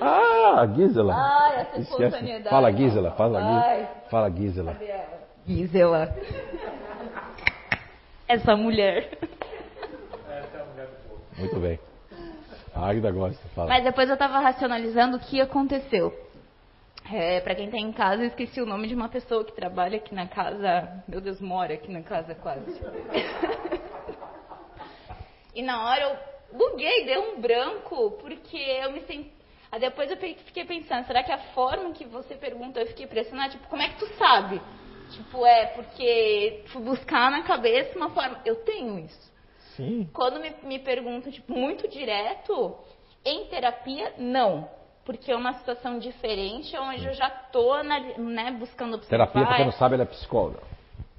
Ah, 0.00 0.66
Gisela. 0.74 1.14
Ah, 1.14 1.52
essa 1.60 1.80
espontaneidade. 1.80 2.48
Fala, 2.48 2.72
Gisela. 2.72 3.10
Fala, 3.12 3.40
Gisela. 3.40 3.88
Fala, 4.10 4.30
Gisela. 4.30 4.76
Gisela. 5.46 6.16
Essa 8.28 8.56
mulher. 8.56 9.18
Essa 10.28 10.56
é 10.56 10.60
a 10.60 10.64
mulher 10.64 10.86
do 10.86 11.08
povo. 11.08 11.22
Muito 11.38 11.60
bem. 11.60 11.78
A 12.74 12.90
Águida 12.90 13.10
gosta. 13.10 13.48
Fala. 13.54 13.68
Mas 13.68 13.84
depois 13.84 14.08
eu 14.08 14.14
estava 14.14 14.38
racionalizando 14.40 15.16
o 15.16 15.20
que 15.20 15.40
aconteceu. 15.40 16.12
É, 17.12 17.40
para 17.40 17.54
quem 17.54 17.70
tá 17.70 17.78
em 17.78 17.92
casa, 17.92 18.22
eu 18.22 18.26
esqueci 18.26 18.60
o 18.60 18.66
nome 18.66 18.88
de 18.88 18.94
uma 18.94 19.08
pessoa 19.08 19.44
que 19.44 19.52
trabalha 19.52 19.96
aqui 19.96 20.14
na 20.14 20.26
casa. 20.26 21.02
Meu 21.06 21.20
Deus, 21.20 21.40
mora 21.40 21.74
aqui 21.74 21.90
na 21.90 22.02
casa 22.02 22.34
quase. 22.34 22.66
e 25.54 25.62
na 25.62 25.88
hora 25.88 26.02
eu 26.02 26.58
buguei, 26.58 27.04
deu 27.04 27.32
um 27.32 27.40
branco, 27.40 28.10
porque 28.20 28.56
eu 28.56 28.90
me 28.90 29.00
senti. 29.02 29.35
Aí 29.76 29.80
depois 29.80 30.10
eu 30.10 30.16
fiquei 30.16 30.64
pensando, 30.64 31.04
será 31.06 31.22
que 31.22 31.30
a 31.30 31.36
forma 31.52 31.92
que 31.92 32.06
você 32.06 32.34
perguntou 32.34 32.80
eu 32.80 32.88
fiquei 32.88 33.06
pressionada? 33.06 33.50
Tipo, 33.50 33.68
como 33.68 33.82
é 33.82 33.90
que 33.90 33.98
tu 33.98 34.06
sabe? 34.16 34.58
Tipo, 35.10 35.44
é 35.44 35.66
porque 35.66 36.64
fui 36.68 36.80
buscar 36.80 37.30
na 37.30 37.42
cabeça 37.42 37.94
uma 37.94 38.08
forma. 38.08 38.40
Eu 38.42 38.56
tenho 38.64 38.98
isso. 38.98 39.30
Sim. 39.76 40.08
Quando 40.14 40.40
me, 40.40 40.50
me 40.62 40.78
perguntam, 40.78 41.30
tipo, 41.30 41.52
muito 41.52 41.86
direto, 41.88 42.74
em 43.22 43.44
terapia, 43.48 44.14
não 44.16 44.66
porque 45.04 45.30
é 45.30 45.36
uma 45.36 45.52
situação 45.52 46.00
diferente, 46.00 46.76
onde 46.76 47.06
eu 47.06 47.12
já 47.12 47.28
estou 47.28 47.80
né, 47.84 48.50
buscando 48.58 48.94
observar. 48.94 49.28
Terapia, 49.28 49.46
porque 49.46 49.64
não 49.64 49.72
sabe, 49.72 49.94
ela 49.94 50.02
é 50.02 50.06
psicóloga. 50.06 50.58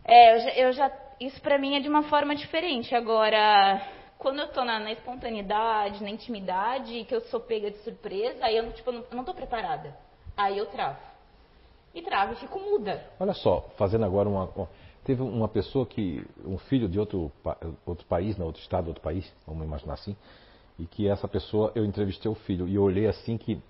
É, 0.04 0.36
eu 0.36 0.40
já, 0.40 0.50
eu 0.56 0.72
já 0.74 0.92
isso 1.22 1.40
para 1.42 1.58
mim 1.58 1.76
é 1.76 1.80
de 1.80 1.88
uma 1.88 2.04
forma 2.04 2.36
diferente. 2.36 2.94
Agora, 2.94 3.82
quando 4.18 4.40
eu 4.40 4.46
estou 4.46 4.66
na, 4.66 4.80
na, 4.80 4.92
espontaneidade, 4.92 6.04
na 6.04 6.10
intimidade, 6.10 7.04
que 7.06 7.14
eu 7.14 7.22
sou 7.22 7.40
pega 7.40 7.70
de 7.70 7.78
surpresa, 7.80 8.46
aí 8.46 8.58
eu, 8.58 8.72
tipo, 8.74 8.90
eu 8.90 9.06
não, 9.12 9.20
estou 9.20 9.36
preparada. 9.36 9.96
Aí 10.36 10.58
eu 10.58 10.66
travo. 10.66 11.00
E 11.94 12.02
travo 12.02 12.34
e 12.34 12.36
fico 12.38 12.60
muda. 12.60 13.04
Olha 13.20 13.34
só, 13.34 13.70
fazendo 13.78 14.06
agora 14.06 14.28
uma. 14.28 14.50
Teve 15.04 15.22
uma 15.22 15.48
pessoa 15.48 15.86
que. 15.86 16.26
um 16.46 16.58
filho 16.58 16.90
de 16.90 17.00
outro, 17.00 17.32
outro 17.86 18.06
país, 18.08 18.38
né, 18.38 18.46
outro 18.46 18.62
estado, 18.62 18.88
outro 18.88 19.02
país, 19.02 19.32
vamos 19.46 19.66
imaginar 19.66 19.94
assim, 19.94 20.16
e 20.78 20.86
que 20.86 21.08
essa 21.08 21.28
pessoa, 21.28 21.72
eu 21.76 21.86
entrevistei 21.86 22.30
o 22.30 22.36
filho, 22.36 22.68
e 22.68 22.76
eu 22.76 22.84
olhei 22.84 23.08
assim 23.08 23.38
que 23.38 23.62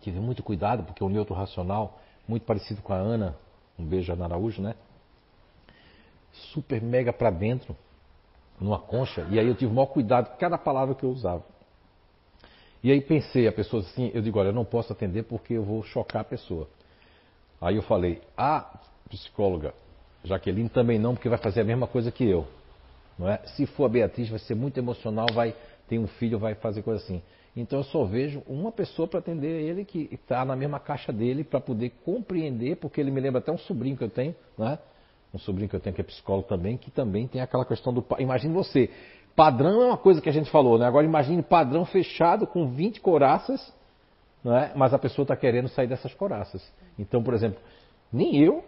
tive 0.00 0.18
muito 0.18 0.42
cuidado, 0.42 0.84
porque 0.84 1.02
o 1.02 1.08
neutro 1.08 1.34
racional, 1.34 2.00
muito 2.26 2.44
parecido 2.44 2.82
com 2.82 2.92
a 2.92 2.96
Ana, 2.96 3.36
um 3.78 3.84
beijo 3.84 4.12
Ana 4.12 4.24
Araújo, 4.24 4.62
né? 4.62 4.74
Super 6.52 6.82
mega 6.82 7.12
para 7.12 7.30
dentro, 7.30 7.76
numa 8.60 8.78
concha, 8.78 9.26
e 9.30 9.38
aí 9.38 9.46
eu 9.46 9.54
tive 9.54 9.70
o 9.70 9.74
maior 9.74 9.86
cuidado 9.86 10.30
com 10.30 10.36
cada 10.36 10.56
palavra 10.56 10.94
que 10.94 11.04
eu 11.04 11.10
usava. 11.10 11.42
E 12.82 12.92
aí 12.92 13.00
pensei, 13.00 13.48
a 13.48 13.52
pessoa 13.52 13.82
assim, 13.82 14.10
eu 14.14 14.20
digo, 14.20 14.38
olha, 14.38 14.48
eu 14.48 14.52
não 14.52 14.64
posso 14.64 14.92
atender 14.92 15.24
porque 15.24 15.54
eu 15.54 15.64
vou 15.64 15.82
chocar 15.82 16.22
a 16.22 16.24
pessoa. 16.24 16.68
Aí 17.60 17.76
eu 17.76 17.82
falei, 17.82 18.20
a 18.36 18.78
psicóloga 19.08 19.72
Jaqueline 20.24 20.68
também 20.68 20.98
não, 20.98 21.14
porque 21.14 21.28
vai 21.28 21.38
fazer 21.38 21.60
a 21.60 21.64
mesma 21.64 21.86
coisa 21.86 22.10
que 22.10 22.24
eu. 22.24 22.46
Não 23.18 23.28
é? 23.28 23.38
Se 23.56 23.66
for 23.66 23.84
a 23.84 23.88
Beatriz, 23.88 24.28
vai 24.28 24.38
ser 24.38 24.54
muito 24.54 24.78
emocional, 24.78 25.26
vai 25.32 25.54
ter 25.88 25.98
um 25.98 26.06
filho, 26.06 26.38
vai 26.38 26.54
fazer 26.54 26.82
coisa 26.82 27.02
assim. 27.02 27.22
Então 27.56 27.78
eu 27.78 27.84
só 27.84 28.04
vejo 28.04 28.42
uma 28.48 28.72
pessoa 28.72 29.06
para 29.06 29.20
atender 29.20 29.62
ele 29.62 29.84
que 29.84 30.08
está 30.10 30.44
na 30.44 30.56
mesma 30.56 30.80
caixa 30.80 31.12
dele 31.12 31.44
para 31.44 31.60
poder 31.60 31.92
compreender, 32.04 32.76
porque 32.76 33.00
ele 33.00 33.10
me 33.10 33.20
lembra 33.20 33.38
até 33.38 33.52
um 33.52 33.58
sobrinho 33.58 33.96
que 33.96 34.04
eu 34.04 34.10
tenho, 34.10 34.34
né? 34.58 34.78
Um 35.34 35.38
sobrinho 35.38 35.68
que 35.68 35.74
eu 35.74 35.80
tenho 35.80 35.94
que 35.94 36.00
é 36.00 36.04
psicólogo 36.04 36.46
também, 36.46 36.76
que 36.76 36.90
também 36.90 37.26
tem 37.26 37.40
aquela 37.40 37.64
questão 37.64 37.92
do. 37.92 38.04
Imagine 38.18 38.54
você, 38.54 38.88
padrão 39.34 39.82
é 39.82 39.86
uma 39.86 39.96
coisa 39.96 40.20
que 40.20 40.28
a 40.28 40.32
gente 40.32 40.50
falou, 40.50 40.78
né? 40.78 40.86
Agora 40.86 41.04
imagine 41.04 41.42
padrão 41.42 41.84
fechado 41.84 42.46
com 42.46 42.68
20 42.68 43.00
coraças, 43.00 43.74
né? 44.44 44.72
mas 44.76 44.94
a 44.94 44.98
pessoa 44.98 45.24
está 45.24 45.36
querendo 45.36 45.68
sair 45.68 45.88
dessas 45.88 46.14
coraças. 46.14 46.62
Então, 46.98 47.22
por 47.22 47.34
exemplo, 47.34 47.58
nem 48.12 48.36
eu, 48.36 48.62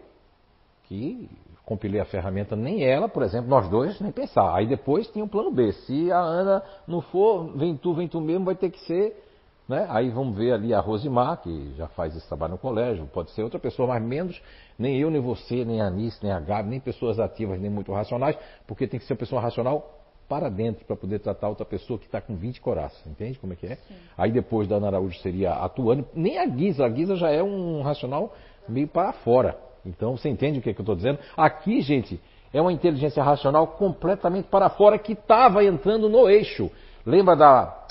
que 0.84 1.30
compilei 1.64 2.00
a 2.00 2.04
ferramenta, 2.04 2.54
nem 2.54 2.84
ela, 2.84 3.08
por 3.08 3.22
exemplo, 3.22 3.48
nós 3.50 3.68
dois, 3.68 4.00
nem 4.00 4.12
pensar. 4.12 4.54
Aí 4.54 4.66
depois 4.66 5.08
tinha 5.08 5.24
um 5.24 5.28
plano 5.28 5.50
B. 5.50 5.72
Se 5.72 6.10
a 6.12 6.18
Ana 6.18 6.62
não 6.86 7.00
for, 7.00 7.56
vem 7.56 7.76
tu, 7.76 7.92
vem 7.92 8.08
tu 8.08 8.20
mesmo, 8.20 8.44
vai 8.44 8.54
ter 8.54 8.70
que 8.70 8.78
ser. 8.86 9.24
Né? 9.68 9.84
Aí 9.90 10.10
vamos 10.10 10.36
ver 10.36 10.52
ali 10.52 10.72
a 10.72 10.80
Rosimar, 10.80 11.38
que 11.42 11.74
já 11.76 11.88
faz 11.88 12.16
esse 12.16 12.26
trabalho 12.28 12.52
no 12.52 12.58
colégio, 12.58 13.04
pode 13.06 13.30
ser 13.32 13.42
outra 13.42 13.58
pessoa, 13.58 13.88
mas 13.88 14.02
menos, 14.02 14.40
nem 14.78 14.96
eu, 14.98 15.10
nem 15.10 15.20
você, 15.20 15.64
nem 15.64 15.80
a 15.80 15.86
Anice, 15.86 16.22
nem 16.22 16.32
a 16.32 16.38
Gabi, 16.38 16.68
nem 16.68 16.78
pessoas 16.78 17.18
ativas, 17.18 17.60
nem 17.60 17.70
muito 17.70 17.92
racionais, 17.92 18.38
porque 18.66 18.86
tem 18.86 19.00
que 19.00 19.06
ser 19.06 19.14
uma 19.14 19.18
pessoa 19.18 19.40
racional 19.40 19.92
para 20.28 20.48
dentro 20.48 20.84
para 20.84 20.96
poder 20.96 21.18
tratar 21.20 21.48
outra 21.48 21.64
pessoa 21.64 21.98
que 21.98 22.06
está 22.06 22.20
com 22.20 22.36
20 22.36 22.60
corações, 22.60 23.06
entende 23.06 23.38
como 23.38 23.52
é 23.52 23.56
que 23.56 23.66
é? 23.66 23.76
Sim. 23.76 23.94
Aí 24.16 24.30
depois 24.30 24.68
da 24.68 24.76
Ana 24.76 24.88
Araújo 24.88 25.18
seria 25.20 25.52
atuando, 25.54 26.06
nem 26.14 26.38
a 26.38 26.46
Guisa, 26.46 26.84
a 26.84 26.88
Guisa 26.88 27.16
já 27.16 27.30
é 27.30 27.42
um 27.42 27.82
racional 27.82 28.34
meio 28.68 28.88
para 28.88 29.12
fora. 29.12 29.56
Então 29.84 30.16
você 30.16 30.28
entende 30.28 30.58
o 30.58 30.62
que, 30.62 30.70
é 30.70 30.74
que 30.74 30.80
eu 30.80 30.84
estou 30.84 30.96
dizendo? 30.96 31.18
Aqui, 31.36 31.80
gente, 31.80 32.20
é 32.52 32.60
uma 32.60 32.72
inteligência 32.72 33.22
racional 33.22 33.66
completamente 33.68 34.46
para 34.48 34.68
fora 34.68 34.98
que 34.98 35.12
estava 35.12 35.64
entrando 35.64 36.08
no 36.08 36.28
eixo. 36.28 36.70
Lembra 37.04 37.36
da, 37.36 37.85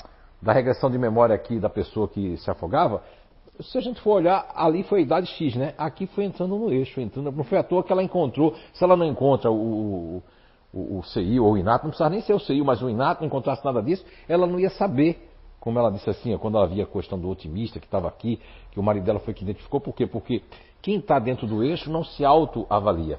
da 0.46 0.52
regressão 0.52 0.88
de 0.88 0.96
memória 0.96 1.34
aqui 1.34 1.58
da 1.58 1.68
pessoa 1.68 2.06
que 2.06 2.36
se 2.36 2.48
afogava? 2.48 3.02
Se 3.60 3.76
a 3.78 3.80
gente 3.80 4.00
for 4.00 4.12
olhar, 4.12 4.48
ali 4.54 4.84
foi 4.84 5.00
a 5.00 5.02
idade 5.02 5.26
X, 5.26 5.56
né? 5.56 5.74
Aqui 5.76 6.06
foi 6.06 6.24
entrando 6.24 6.56
no 6.56 6.72
eixo, 6.72 7.00
entrando. 7.00 7.32
Não 7.32 7.42
foi 7.42 7.58
à 7.58 7.64
toa 7.64 7.82
que 7.82 7.90
ela 7.90 8.02
encontrou. 8.02 8.54
Se 8.72 8.84
ela 8.84 8.96
não 8.96 9.04
encontra 9.04 9.50
o, 9.50 10.22
o, 10.72 10.98
o 10.98 11.02
CI 11.02 11.40
ou 11.40 11.54
o 11.54 11.58
inato, 11.58 11.84
não 11.84 11.90
precisava 11.90 12.10
nem 12.10 12.20
ser 12.20 12.32
o 12.32 12.38
CI, 12.38 12.62
mas 12.62 12.80
o 12.80 12.88
inato 12.88 13.22
não 13.22 13.26
encontrasse 13.26 13.64
nada 13.64 13.82
disso, 13.82 14.04
ela 14.28 14.46
não 14.46 14.60
ia 14.60 14.70
saber. 14.70 15.28
Como 15.58 15.80
ela 15.80 15.90
disse 15.90 16.08
assim, 16.08 16.36
quando 16.38 16.56
ela 16.58 16.68
via 16.68 16.84
a 16.84 16.86
questão 16.86 17.18
do 17.18 17.28
otimista 17.28 17.80
que 17.80 17.86
estava 17.86 18.06
aqui, 18.06 18.40
que 18.70 18.78
o 18.78 18.82
marido 18.84 19.02
dela 19.02 19.18
foi 19.18 19.34
que 19.34 19.42
identificou, 19.42 19.80
por 19.80 19.94
quê? 19.94 20.06
Porque 20.06 20.44
quem 20.80 20.98
está 20.98 21.18
dentro 21.18 21.44
do 21.44 21.64
eixo 21.64 21.90
não 21.90 22.04
se 22.04 22.24
autoavalia. 22.24 23.18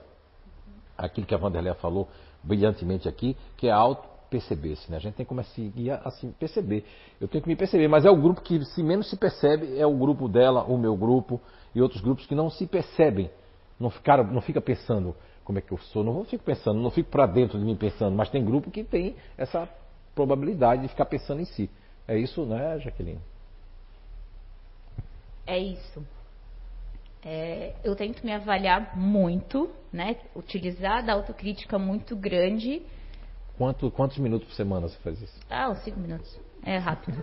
Aquilo 0.98 1.28
que 1.28 1.36
a 1.36 1.38
Vanderlei 1.38 1.74
falou 1.74 2.08
brilhantemente 2.42 3.10
aqui, 3.10 3.36
que 3.58 3.68
é 3.68 3.72
auto-perceber-se. 4.28 4.92
Né? 4.92 4.98
A 4.98 5.00
gente 5.00 5.16
tem 5.16 5.26
como 5.26 5.44
se 5.44 5.72
assim, 6.04 6.32
perceber. 6.32 6.86
Eu 7.20 7.28
tenho 7.28 7.42
que 7.42 7.50
me 7.50 7.56
perceber, 7.56 7.88
mas 7.88 8.06
é 8.06 8.12
o 8.12 8.16
grupo 8.16 8.42
que 8.42 8.64
se 8.66 8.84
menos 8.84 9.10
se 9.10 9.18
percebe, 9.18 9.78
é 9.78 9.86
o 9.86 9.96
grupo 9.96 10.28
dela, 10.28 10.64
o 10.64 10.78
meu 10.78 10.96
grupo 10.96 11.42
e 11.74 11.82
outros 11.82 12.02
grupos 12.02 12.26
que 12.26 12.36
não 12.36 12.50
se 12.50 12.68
percebem. 12.68 13.30
Não, 13.80 13.90
ficaram, 13.90 14.26
não 14.26 14.42
fica 14.42 14.62
pensando 14.62 15.16
como 15.44 15.60
é 15.60 15.62
que 15.62 15.72
eu 15.72 15.78
sou, 15.78 16.04
não 16.04 16.26
fico 16.26 16.44
pensando, 16.44 16.80
não 16.80 16.92
fico 16.92 17.10
para 17.10 17.26
dentro 17.26 17.58
de 17.58 17.64
mim 17.64 17.76
pensando, 17.76 18.16
mas 18.16 18.30
tem 18.30 18.44
grupo 18.44 18.70
que 18.70 18.84
tem 18.84 19.16
essa 19.38 19.70
probabilidade 20.14 20.82
de 20.82 20.88
ficar 20.90 21.06
pensando 21.06 21.42
em 21.42 21.46
si. 21.46 21.70
É 22.08 22.18
isso, 22.18 22.46
né, 22.46 22.80
Jaqueline? 22.80 23.20
É 25.46 25.58
isso. 25.58 26.06
É, 27.24 27.76
eu 27.84 27.96
tento 27.96 28.26
me 28.26 28.34
avaliar 28.34 28.98
muito, 28.98 29.70
né? 29.92 30.18
Utilizar 30.36 31.06
da 31.06 31.14
autocrítica 31.14 31.78
muito 31.80 32.16
grande. 32.16 32.82
Quanto, 33.58 33.90
quantos 33.90 34.18
minutos 34.18 34.48
por 34.48 34.54
semana 34.54 34.88
você 34.88 34.98
faz 35.00 35.22
isso? 35.22 35.40
Ah, 35.50 35.70
uns 35.70 35.80
cinco 35.80 36.00
minutos. 36.00 36.40
É 36.64 36.78
rápido. 36.78 37.18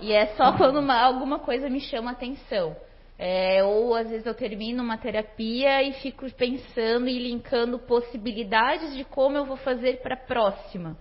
e 0.00 0.12
é 0.12 0.26
só 0.36 0.56
quando 0.56 0.78
uma, 0.78 0.94
alguma 1.00 1.38
coisa 1.38 1.68
me 1.68 1.80
chama 1.80 2.12
atenção. 2.12 2.76
É, 3.18 3.62
ou 3.62 3.94
às 3.94 4.08
vezes 4.08 4.24
eu 4.24 4.34
termino 4.34 4.82
uma 4.82 4.96
terapia 4.96 5.82
e 5.82 5.92
fico 5.94 6.24
pensando 6.32 7.06
e 7.08 7.18
linkando 7.18 7.78
possibilidades 7.78 8.94
de 8.94 9.04
como 9.04 9.36
eu 9.36 9.44
vou 9.44 9.56
fazer 9.58 10.00
para 10.00 10.14
a 10.14 10.18
próxima. 10.18 10.96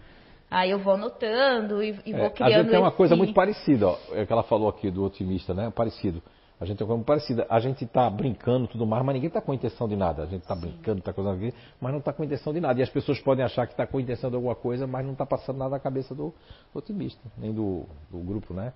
Aí 0.52 0.72
eu 0.72 0.80
vou 0.80 0.94
anotando 0.94 1.81
e, 1.84 1.98
e 2.06 2.14
é, 2.14 2.18
vou 2.18 2.31
criando. 2.31 2.53
A 2.53 2.57
gente 2.64 2.69
tem 2.72 2.80
uma 2.80 2.88
esse... 2.88 2.98
coisa 2.98 3.15
muito 3.15 3.34
parecida, 3.34 3.88
ó, 3.88 3.98
é 4.11 4.26
que 4.26 4.34
ela 4.34 4.44
falou 4.44 4.68
aqui 4.68 4.90
do 4.90 5.03
otimista, 5.03 5.53
né? 5.53 5.72
Parecido. 5.73 6.22
A 6.60 6.65
gente 6.65 6.84
é 6.84 6.86
como 6.86 7.03
parecida. 7.06 7.48
A 7.49 7.60
gente 7.60 7.86
está 7.86 8.10
brincando 8.10 8.68
tudo 8.68 8.86
mais, 8.86 9.03
mas 9.06 9.14
ninguém 9.14 9.30
está 9.30 9.40
com 9.40 9.53
intenção 9.53 9.88
de 9.88 9.95
nada. 9.95 10.23
A 10.23 10.26
gente 10.26 10.41
está 10.41 10.53
brincando, 10.53 10.99
está 10.99 11.14
coisa 11.14 11.31
aqui, 11.31 11.53
mas 11.80 11.91
não 11.91 11.99
está 11.99 12.11
com 12.11 12.23
intenção 12.23 12.52
de 12.52 12.60
nada. 12.60 12.77
E 12.80 12.84
as 12.84 12.90
pessoas 12.90 13.19
podem 13.22 13.45
achar 13.45 13.65
que 13.65 13.73
está 13.73 13.88
com 13.88 13.99
intenção 13.99 14.30
de 14.30 14.36
alguma 14.36 14.56
coisa, 14.56 14.86
mas 14.86 15.06
não 15.06 15.14
está 15.14 15.26
passando 15.26 15.57
nada 15.57 15.72
na 15.72 15.80
cabeça 15.80 16.14
do, 16.14 16.34
do 16.73 16.80
otimista, 16.80 17.22
nem 17.38 17.53
do, 17.53 17.86
do, 18.11 18.19
grupo, 18.19 18.53
né? 18.53 18.73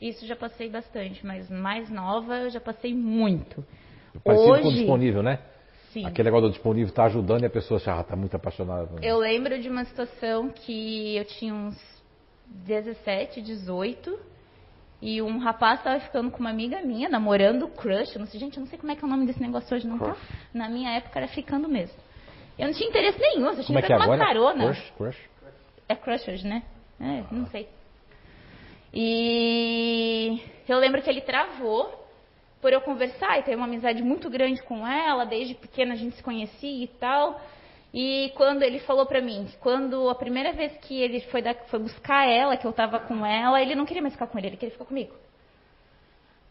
Isso 0.00 0.24
já 0.24 0.36
passei 0.36 0.70
bastante, 0.70 1.26
mas 1.26 1.50
mais 1.50 1.90
nova 1.90 2.38
eu 2.38 2.50
já 2.50 2.60
passei 2.60 2.94
muito. 2.94 3.64
Parecido 4.24 4.52
Hoje... 4.52 4.62
com 4.62 4.68
o 4.68 4.72
disponível, 4.72 5.22
né? 5.22 5.40
Sim. 5.92 6.06
Aquele 6.06 6.26
negócio 6.26 6.48
do 6.48 6.52
disponível 6.52 6.88
está 6.88 7.04
ajudando 7.06 7.42
e 7.42 7.46
a 7.46 7.50
pessoa 7.50 7.80
já 7.80 8.00
está 8.00 8.14
muito 8.14 8.36
apaixonada. 8.36 8.88
Eu 9.02 9.18
lembro 9.18 9.60
de 9.60 9.68
uma 9.68 9.84
situação 9.84 10.48
que 10.48 11.16
eu 11.16 11.24
tinha 11.24 11.52
uns 11.52 11.76
17, 12.46 13.42
18 13.42 14.30
e 15.02 15.22
um 15.22 15.38
rapaz 15.38 15.78
estava 15.78 15.98
ficando 16.00 16.30
com 16.30 16.40
uma 16.40 16.50
amiga 16.50 16.82
minha, 16.82 17.08
namorando 17.08 17.68
crush. 17.68 18.14
Eu 18.14 18.20
não 18.20 18.26
sei, 18.26 18.38
gente, 18.38 18.56
eu 18.56 18.62
não 18.62 18.68
sei 18.68 18.78
como 18.78 18.92
é 18.92 18.96
que 18.96 19.02
é 19.02 19.06
o 19.06 19.10
nome 19.10 19.26
desse 19.26 19.40
negócio 19.40 19.74
hoje, 19.74 19.86
não 19.86 19.98
tá? 19.98 20.16
Na 20.52 20.68
minha 20.68 20.90
época 20.90 21.18
era 21.18 21.28
ficando 21.28 21.68
mesmo. 21.68 21.96
Eu 22.58 22.66
não 22.66 22.74
tinha 22.74 22.88
interesse 22.88 23.18
nenhum, 23.18 23.46
eu 23.46 23.64
tinha 23.64 23.78
é 23.78 23.82
que 23.82 23.92
é 23.92 23.96
uma 23.96 24.18
carona. 24.18 24.64
Crush, 24.66 24.92
crush. 24.96 25.30
É 25.88 25.94
crush 25.94 26.28
hoje, 26.28 26.46
né? 26.46 26.62
É, 27.00 27.24
não 27.32 27.46
sei. 27.46 27.66
E 28.92 30.42
eu 30.68 30.78
lembro 30.78 31.00
que 31.00 31.08
ele 31.08 31.22
travou 31.22 31.98
por 32.60 32.72
eu 32.72 32.80
conversar 32.82 33.38
e 33.38 33.42
ter 33.42 33.56
uma 33.56 33.64
amizade 33.64 34.02
muito 34.02 34.28
grande 34.28 34.62
com 34.62 34.86
ela, 34.86 35.24
desde 35.24 35.54
pequena 35.54 35.94
a 35.94 35.96
gente 35.96 36.16
se 36.16 36.22
conhecia 36.22 36.84
e 36.84 36.88
tal. 36.88 37.40
E 37.92 38.32
quando 38.36 38.62
ele 38.62 38.78
falou 38.80 39.04
pra 39.04 39.20
mim, 39.20 39.48
quando 39.60 40.08
a 40.08 40.14
primeira 40.14 40.52
vez 40.52 40.76
que 40.78 41.00
ele 41.00 41.20
foi, 41.22 41.42
dar, 41.42 41.54
foi 41.66 41.80
buscar 41.80 42.28
ela, 42.28 42.56
que 42.56 42.66
eu 42.66 42.72
tava 42.72 43.00
com 43.00 43.26
ela, 43.26 43.60
ele 43.60 43.74
não 43.74 43.84
queria 43.84 44.02
mais 44.02 44.14
ficar 44.14 44.28
com 44.28 44.38
ele, 44.38 44.48
ele 44.48 44.56
queria 44.56 44.72
ficar 44.72 44.84
comigo. 44.84 45.14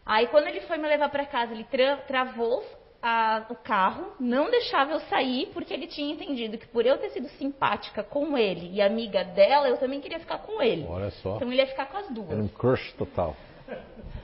Aí 0.04 0.26
quando 0.26 0.48
ele 0.48 0.60
foi 0.62 0.76
me 0.76 0.86
levar 0.86 1.08
para 1.08 1.24
casa, 1.24 1.52
ele 1.52 1.64
tra 1.64 1.96
travou 1.98 2.62
a, 3.02 3.46
o 3.48 3.54
carro, 3.54 4.12
não 4.20 4.50
deixava 4.50 4.92
eu 4.92 5.00
sair, 5.00 5.50
porque 5.54 5.72
ele 5.72 5.86
tinha 5.86 6.12
entendido 6.12 6.58
que 6.58 6.66
por 6.66 6.84
eu 6.84 6.98
ter 6.98 7.10
sido 7.10 7.28
simpática 7.30 8.02
com 8.02 8.36
ele 8.36 8.70
e 8.74 8.82
amiga 8.82 9.24
dela, 9.24 9.68
eu 9.68 9.78
também 9.78 10.00
queria 10.00 10.20
ficar 10.20 10.38
com 10.38 10.60
ele. 10.60 10.84
Olha 10.86 11.10
só. 11.10 11.36
Então 11.36 11.50
ele 11.50 11.62
ia 11.62 11.66
ficar 11.66 11.86
com 11.86 11.96
as 11.96 12.10
duas. 12.10 12.30
Era 12.30 12.42
um 12.42 12.48
crush 12.48 12.92
total. 12.94 13.34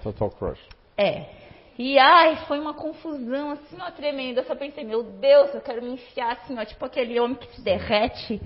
Total 0.03 0.31
crush. 0.31 0.61
É. 0.99 1.46
E 1.79 1.99
ai, 1.99 2.37
foi 2.47 2.59
uma 2.59 2.73
confusão 2.73 3.51
assim, 3.51 3.77
ó, 3.81 3.91
tremenda. 3.91 4.41
Eu 4.41 4.45
só 4.45 4.55
pensei, 4.55 4.83
meu 4.83 5.03
Deus, 5.03 5.55
eu 5.55 5.61
quero 5.61 5.83
me 5.83 5.91
enfiar 5.91 6.33
assim, 6.33 6.59
ó, 6.59 6.65
tipo 6.65 6.85
aquele 6.85 7.19
homem 7.21 7.37
que 7.37 7.55
se 7.55 7.61
derrete 7.61 8.41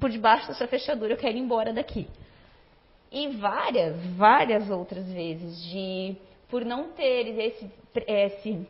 por 0.00 0.10
debaixo 0.10 0.46
dessa 0.48 0.66
fechadura, 0.68 1.14
eu 1.14 1.16
quero 1.16 1.36
ir 1.36 1.40
embora 1.40 1.72
daqui. 1.72 2.06
E 3.10 3.28
várias, 3.28 3.96
várias 4.14 4.70
outras 4.70 5.06
vezes 5.10 5.62
de 5.64 6.16
por 6.48 6.64
não 6.64 6.90
ter 6.90 7.28
esse, 7.38 7.70
esse 8.06 8.66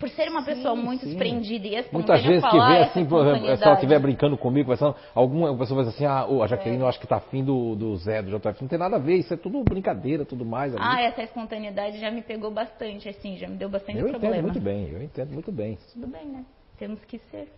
por 0.00 0.08
ser 0.08 0.30
uma 0.30 0.42
pessoa 0.42 0.74
sim, 0.74 0.82
muito 0.82 1.00
sim. 1.02 1.10
desprendida 1.10 1.66
e 1.68 1.84
Muitas 1.92 2.24
vezes 2.24 2.42
que 2.42 2.56
vê 2.56 2.78
assim, 2.78 3.06
se 3.06 3.62
ela 3.62 3.74
estiver 3.74 3.98
brincando 4.00 4.36
comigo, 4.38 4.64
conversando, 4.64 4.96
alguma 5.14 5.54
pessoa 5.58 5.82
vai 5.82 5.92
dizer 5.92 6.06
assim, 6.06 6.06
ah, 6.06 6.42
a 6.42 6.46
Jaqueline 6.46 6.80
é. 6.80 6.84
eu 6.84 6.88
acho 6.88 6.98
que 6.98 7.04
está 7.04 7.16
afim 7.16 7.44
do, 7.44 7.76
do 7.76 7.94
Zé, 7.96 8.22
do 8.22 8.30
JF. 8.30 8.62
Não 8.62 8.68
tem 8.68 8.78
nada 8.78 8.96
a 8.96 8.98
ver, 8.98 9.16
isso 9.16 9.34
é 9.34 9.36
tudo 9.36 9.62
brincadeira, 9.62 10.24
tudo 10.24 10.44
mais. 10.44 10.74
Ali. 10.74 10.82
Ah, 10.82 11.02
essa 11.02 11.22
espontaneidade 11.22 12.00
já 12.00 12.10
me 12.10 12.22
pegou 12.22 12.50
bastante, 12.50 13.10
assim, 13.10 13.36
já 13.36 13.46
me 13.46 13.56
deu 13.56 13.68
bastante 13.68 13.98
eu 13.98 14.08
problema. 14.08 14.36
Eu 14.36 14.40
entendo 14.40 14.52
muito 14.52 14.64
bem, 14.64 14.88
eu 14.90 15.02
entendo 15.02 15.32
muito 15.32 15.52
bem. 15.52 15.78
Tudo 15.92 16.06
bem, 16.06 16.26
né? 16.26 16.46
Temos 16.78 17.04
que 17.04 17.18
ser. 17.30 17.48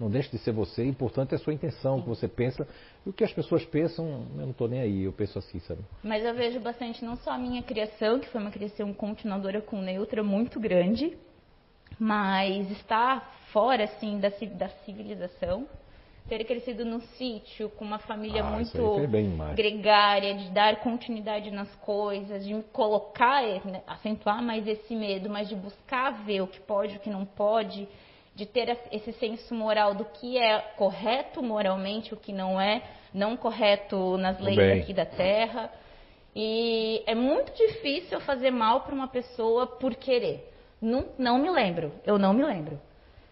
Não 0.00 0.10
deixe 0.10 0.30
de 0.32 0.38
ser 0.38 0.50
você, 0.50 0.82
o 0.82 0.86
importante 0.86 1.32
é 1.32 1.36
a 1.36 1.38
sua 1.38 1.54
intenção, 1.54 1.98
o 1.98 2.02
que 2.02 2.08
você 2.08 2.26
pensa. 2.26 2.66
E 3.06 3.10
o 3.10 3.12
que 3.12 3.22
as 3.22 3.32
pessoas 3.32 3.64
pensam, 3.64 4.26
eu 4.34 4.42
não 4.42 4.50
estou 4.50 4.66
nem 4.66 4.80
aí, 4.80 5.04
eu 5.04 5.12
penso 5.12 5.38
assim, 5.38 5.60
sabe? 5.60 5.82
Mas 6.02 6.24
eu 6.24 6.34
vejo 6.34 6.58
bastante, 6.58 7.04
não 7.04 7.14
só 7.14 7.30
a 7.30 7.38
minha 7.38 7.62
criação, 7.62 8.18
que 8.18 8.28
foi 8.28 8.40
uma 8.40 8.50
criação 8.50 8.92
continuadora 8.92 9.60
com 9.60 9.80
neutra 9.80 10.24
muito 10.24 10.58
grande, 10.58 11.16
mas 11.98 12.70
estar 12.70 13.32
fora 13.52 13.84
assim 13.84 14.18
da, 14.18 14.30
da 14.56 14.68
civilização, 14.84 15.66
ter 16.28 16.44
crescido 16.44 16.84
num 16.84 17.00
sítio 17.00 17.68
com 17.70 17.84
uma 17.84 17.98
família 17.98 18.42
ah, 18.42 18.50
muito 18.50 18.96
gregária, 19.54 20.34
de 20.34 20.50
dar 20.50 20.76
continuidade 20.76 21.50
nas 21.50 21.72
coisas, 21.76 22.44
de 22.44 22.54
colocar, 22.72 23.42
né, 23.66 23.82
acentuar 23.86 24.42
mais 24.42 24.66
esse 24.66 24.94
medo, 24.94 25.28
mas 25.28 25.48
de 25.48 25.54
buscar 25.54 26.24
ver 26.24 26.40
o 26.40 26.46
que 26.46 26.60
pode, 26.60 26.96
o 26.96 27.00
que 27.00 27.10
não 27.10 27.24
pode, 27.24 27.88
de 28.34 28.46
ter 28.46 28.78
esse 28.90 29.12
senso 29.14 29.54
moral 29.54 29.94
do 29.94 30.04
que 30.04 30.38
é 30.38 30.58
correto 30.76 31.42
moralmente, 31.42 32.14
o 32.14 32.16
que 32.16 32.32
não 32.32 32.60
é, 32.60 32.82
não 33.12 33.36
correto 33.36 34.16
nas 34.16 34.40
leis 34.40 34.56
Bem. 34.56 34.80
aqui 34.80 34.94
da 34.94 35.04
Terra. 35.04 35.70
E 36.34 37.02
é 37.06 37.14
muito 37.14 37.52
difícil 37.54 38.18
fazer 38.20 38.50
mal 38.50 38.80
para 38.80 38.94
uma 38.94 39.08
pessoa 39.08 39.66
por 39.66 39.94
querer. 39.94 40.51
Não, 40.82 41.06
não 41.16 41.38
me 41.38 41.48
lembro, 41.48 41.92
eu 42.04 42.18
não 42.18 42.34
me 42.34 42.44
lembro. 42.44 42.78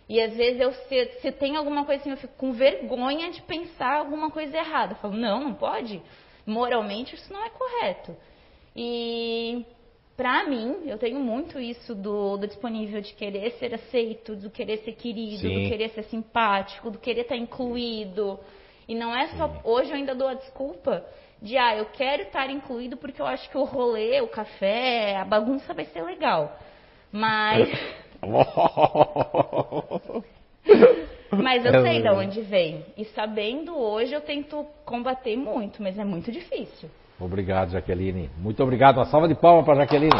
E 0.09 0.21
às 0.21 0.35
vezes 0.37 0.61
eu 0.61 0.73
se, 0.73 1.05
se 1.21 1.33
tem 1.33 1.57
alguma 1.57 1.85
coisa 1.85 2.01
assim, 2.01 2.11
eu 2.11 2.17
fico 2.17 2.35
com 2.37 2.53
vergonha 2.53 3.31
de 3.31 3.43
pensar 3.43 3.99
alguma 3.99 4.31
coisa 4.31 4.57
errada. 4.57 4.93
Eu 4.93 4.97
falo, 4.97 5.15
não, 5.15 5.41
não 5.41 5.55
pode. 5.55 6.01
Moralmente 6.47 7.15
isso 7.15 7.33
não 7.33 7.45
é 7.45 7.51
correto. 7.51 8.17
E 8.75 9.65
para 10.17 10.45
mim, 10.49 10.83
eu 10.85 10.99
tenho 10.99 11.19
muito 11.19 11.59
isso 11.59 11.95
do, 11.95 12.37
do, 12.37 12.47
disponível 12.47 13.01
de 13.01 13.15
querer 13.15 13.53
ser 13.53 13.75
aceito, 13.75 14.37
do 14.37 14.51
querer 14.51 14.79
ser 14.79 14.93
querido, 14.93 15.49
Sim. 15.49 15.63
do 15.63 15.69
querer 15.69 15.91
ser 15.91 16.03
simpático, 16.05 16.91
do 16.91 16.99
querer 16.99 17.23
estar 17.23 17.37
incluído. 17.37 18.39
E 18.89 18.95
não 18.95 19.17
é 19.17 19.29
só. 19.37 19.49
Sim. 19.49 19.61
Hoje 19.65 19.91
eu 19.91 19.97
ainda 19.97 20.15
dou 20.15 20.29
a 20.29 20.35
desculpa 20.35 21.05
de, 21.41 21.57
ah, 21.57 21.77
eu 21.77 21.87
quero 21.87 22.25
estar 22.25 22.51
incluído 22.51 22.97
porque 22.97 23.23
eu 23.23 23.27
acho 23.27 23.49
que 23.49 23.57
o 23.57 23.65
rolê, 23.65 24.21
o 24.21 24.29
café, 24.29 25.17
a 25.17 25.25
bagunça 25.25 25.73
vai 25.73 25.87
ser 25.87 26.03
legal. 26.03 26.59
Mas. 27.13 27.69
mas 31.31 31.65
eu 31.65 31.83
sei 31.83 32.03
de 32.03 32.11
onde 32.11 32.41
vem. 32.43 32.85
E 32.97 33.05
sabendo 33.07 33.77
hoje, 33.77 34.15
eu 34.15 34.21
tento 34.21 34.65
combater 34.85 35.37
muito, 35.37 35.83
mas 35.83 35.99
é 35.99 36.05
muito 36.05 36.31
difícil. 36.31 36.89
Obrigado, 37.19 37.71
Jaqueline. 37.71 38.31
Muito 38.39 38.63
obrigado. 38.63 38.97
Uma 38.97 39.07
salva 39.07 39.29
de 39.29 39.35
palmas 39.35 39.65
para 39.65 39.77
Jaqueline. 39.77 40.11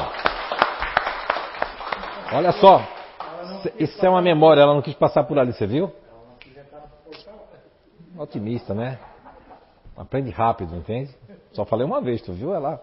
Olha 2.33 2.53
só. 2.53 2.83
Isso 3.79 4.05
é 4.05 4.09
uma 4.09 4.23
memória, 4.23 4.61
ela 4.61 4.75
não 4.75 4.83
quis 4.83 4.95
passar 4.95 5.25
por 5.25 5.39
ali, 5.39 5.53
você 5.53 5.67
viu? 5.67 5.93
Otimista, 8.17 8.75
né? 8.75 8.99
Aprende 9.97 10.31
rápido, 10.31 10.77
entende? 10.77 11.15
Só 11.53 11.65
falei 11.65 11.87
uma 11.87 12.01
vez, 12.01 12.23
tu 12.23 12.33
viu? 12.33 12.55
Ela. 12.55 12.81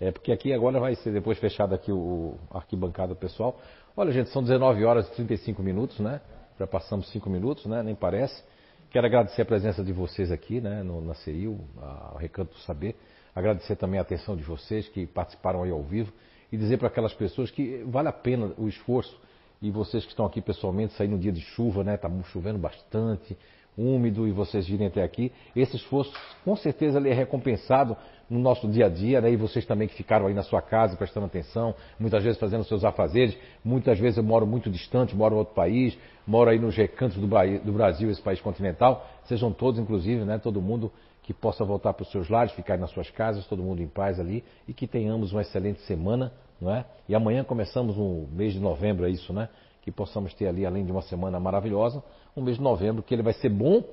É 0.00 0.12
porque 0.12 0.30
aqui 0.30 0.52
agora 0.52 0.78
vai 0.78 0.94
ser 0.94 1.12
depois 1.12 1.38
fechado 1.38 1.74
aqui 1.74 1.90
o 1.90 2.36
arquibancada 2.50 3.14
pessoal. 3.14 3.60
Olha, 3.96 4.12
gente, 4.12 4.30
são 4.30 4.42
19 4.42 4.84
horas 4.84 5.08
e 5.08 5.14
35 5.16 5.60
minutos, 5.62 5.98
né? 5.98 6.20
Já 6.58 6.66
passamos 6.66 7.10
5 7.10 7.28
minutos, 7.28 7.66
né? 7.66 7.82
Nem 7.82 7.96
parece. 7.96 8.42
Quero 8.90 9.06
agradecer 9.06 9.42
a 9.42 9.44
presença 9.44 9.82
de 9.82 9.92
vocês 9.92 10.30
aqui, 10.30 10.60
né? 10.60 10.84
No, 10.84 11.00
na 11.00 11.14
CEIU, 11.14 11.58
ao 11.82 12.16
Recanto 12.16 12.54
do 12.54 12.60
Saber. 12.60 12.94
Agradecer 13.34 13.74
também 13.76 13.98
a 13.98 14.02
atenção 14.02 14.36
de 14.36 14.42
vocês 14.42 14.88
que 14.88 15.04
participaram 15.06 15.64
aí 15.64 15.70
ao 15.70 15.82
vivo. 15.82 16.12
E 16.50 16.56
dizer 16.56 16.78
para 16.78 16.86
aquelas 16.86 17.12
pessoas 17.12 17.50
que 17.50 17.82
vale 17.86 18.08
a 18.08 18.12
pena 18.12 18.52
o 18.56 18.68
esforço. 18.68 19.20
E 19.60 19.70
vocês 19.70 20.04
que 20.04 20.10
estão 20.10 20.24
aqui 20.24 20.40
pessoalmente, 20.40 20.94
sair 20.94 21.08
no 21.08 21.18
dia 21.18 21.32
de 21.32 21.40
chuva, 21.40 21.82
né? 21.82 21.96
Tá 21.96 22.08
chovendo 22.30 22.58
bastante 22.58 23.36
úmido 23.78 24.26
e 24.26 24.32
vocês 24.32 24.66
virem 24.66 24.88
até 24.88 25.02
aqui, 25.02 25.32
esse 25.54 25.76
esforço 25.76 26.12
com 26.44 26.56
certeza 26.56 26.98
ele 26.98 27.10
é 27.10 27.14
recompensado 27.14 27.96
no 28.28 28.38
nosso 28.38 28.68
dia 28.68 28.86
a 28.86 28.88
dia, 28.88 29.20
né? 29.20 29.30
e 29.30 29.36
vocês 29.36 29.64
também 29.64 29.88
que 29.88 29.94
ficaram 29.94 30.26
aí 30.26 30.34
na 30.34 30.42
sua 30.42 30.60
casa 30.60 30.96
prestando 30.96 31.26
atenção, 31.26 31.74
muitas 31.98 32.22
vezes 32.22 32.38
fazendo 32.38 32.64
seus 32.64 32.84
afazeres, 32.84 33.36
muitas 33.64 33.98
vezes 33.98 34.18
eu 34.18 34.22
moro 34.22 34.46
muito 34.46 34.68
distante, 34.70 35.16
moro 35.16 35.34
em 35.34 35.38
outro 35.38 35.54
país, 35.54 35.96
moro 36.26 36.50
aí 36.50 36.58
nos 36.58 36.76
recantos 36.76 37.16
do, 37.16 37.26
do 37.26 37.72
Brasil, 37.72 38.10
esse 38.10 38.20
país 38.20 38.40
continental, 38.40 39.06
sejam 39.24 39.50
todos, 39.52 39.80
inclusive, 39.80 40.24
né, 40.24 40.38
todo 40.38 40.60
mundo 40.60 40.92
que 41.22 41.34
possa 41.34 41.64
voltar 41.64 41.92
para 41.92 42.02
os 42.02 42.10
seus 42.10 42.28
lares, 42.28 42.52
ficar 42.52 42.78
nas 42.78 42.90
suas 42.90 43.10
casas, 43.10 43.46
todo 43.46 43.62
mundo 43.62 43.82
em 43.82 43.86
paz 43.86 44.18
ali, 44.18 44.42
e 44.66 44.72
que 44.72 44.86
tenhamos 44.86 45.32
uma 45.32 45.42
excelente 45.42 45.80
semana, 45.82 46.32
não 46.58 46.74
é? 46.74 46.86
E 47.06 47.14
amanhã 47.14 47.44
começamos 47.44 47.98
o 47.98 48.26
mês 48.32 48.54
de 48.54 48.60
novembro, 48.60 49.04
é 49.06 49.10
isso, 49.10 49.30
né? 49.30 49.50
Que 49.82 49.92
possamos 49.92 50.32
ter 50.32 50.46
ali, 50.46 50.64
além 50.64 50.86
de 50.86 50.90
uma 50.90 51.02
semana 51.02 51.38
maravilhosa, 51.38 52.02
um 52.34 52.40
mês 52.40 52.56
de 52.56 52.62
novembro 52.62 53.02
que 53.02 53.14
ele 53.14 53.22
vai 53.22 53.34
ser 53.34 53.50
bom, 53.50 53.84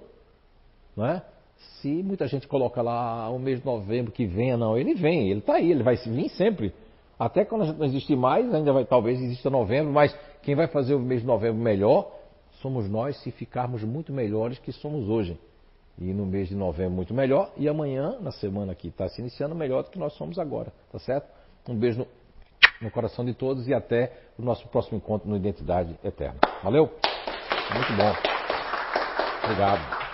não 0.95 1.05
é? 1.05 1.21
Se 1.57 2.03
muita 2.03 2.27
gente 2.27 2.47
coloca 2.47 2.81
lá 2.81 3.29
o 3.29 3.39
mês 3.39 3.59
de 3.59 3.65
novembro 3.65 4.11
que 4.11 4.25
venha, 4.25 4.57
não, 4.57 4.77
ele 4.77 4.93
vem, 4.93 5.29
ele 5.29 5.39
está 5.39 5.55
aí, 5.55 5.71
ele 5.71 5.83
vai 5.83 5.95
vir 5.95 6.29
sempre. 6.29 6.73
Até 7.17 7.45
quando 7.45 7.73
não 7.77 7.85
existir 7.85 8.15
mais, 8.15 8.53
ainda 8.53 8.73
vai, 8.73 8.85
talvez 8.85 9.21
exista 9.21 9.49
novembro, 9.49 9.91
mas 9.91 10.17
quem 10.41 10.55
vai 10.55 10.67
fazer 10.67 10.95
o 10.95 10.99
mês 10.99 11.21
de 11.21 11.27
novembro 11.27 11.61
melhor 11.61 12.11
somos 12.61 12.89
nós 12.89 13.17
se 13.21 13.31
ficarmos 13.31 13.83
muito 13.83 14.11
melhores 14.11 14.59
que 14.59 14.71
somos 14.71 15.07
hoje. 15.07 15.39
E 15.97 16.13
no 16.13 16.25
mês 16.25 16.49
de 16.49 16.55
novembro 16.55 16.93
muito 16.93 17.13
melhor, 17.13 17.51
e 17.55 17.69
amanhã, 17.69 18.17
na 18.19 18.31
semana 18.31 18.75
que 18.75 18.89
está 18.89 19.07
se 19.07 19.21
iniciando, 19.21 19.55
melhor 19.55 19.83
do 19.83 19.89
que 19.89 19.99
nós 19.99 20.13
somos 20.13 20.37
agora, 20.37 20.73
tá 20.91 20.99
certo? 20.99 21.27
Um 21.69 21.75
beijo 21.75 21.99
no, 21.99 22.07
no 22.81 22.91
coração 22.91 23.23
de 23.23 23.33
todos 23.33 23.67
e 23.67 23.73
até 23.73 24.11
o 24.37 24.41
nosso 24.41 24.67
próximo 24.67 24.97
encontro 24.97 25.29
no 25.29 25.37
Identidade 25.37 25.97
Eterna. 26.03 26.39
Valeu? 26.63 26.91
Muito 27.73 27.93
bom. 27.93 28.13
Obrigado. 29.43 30.04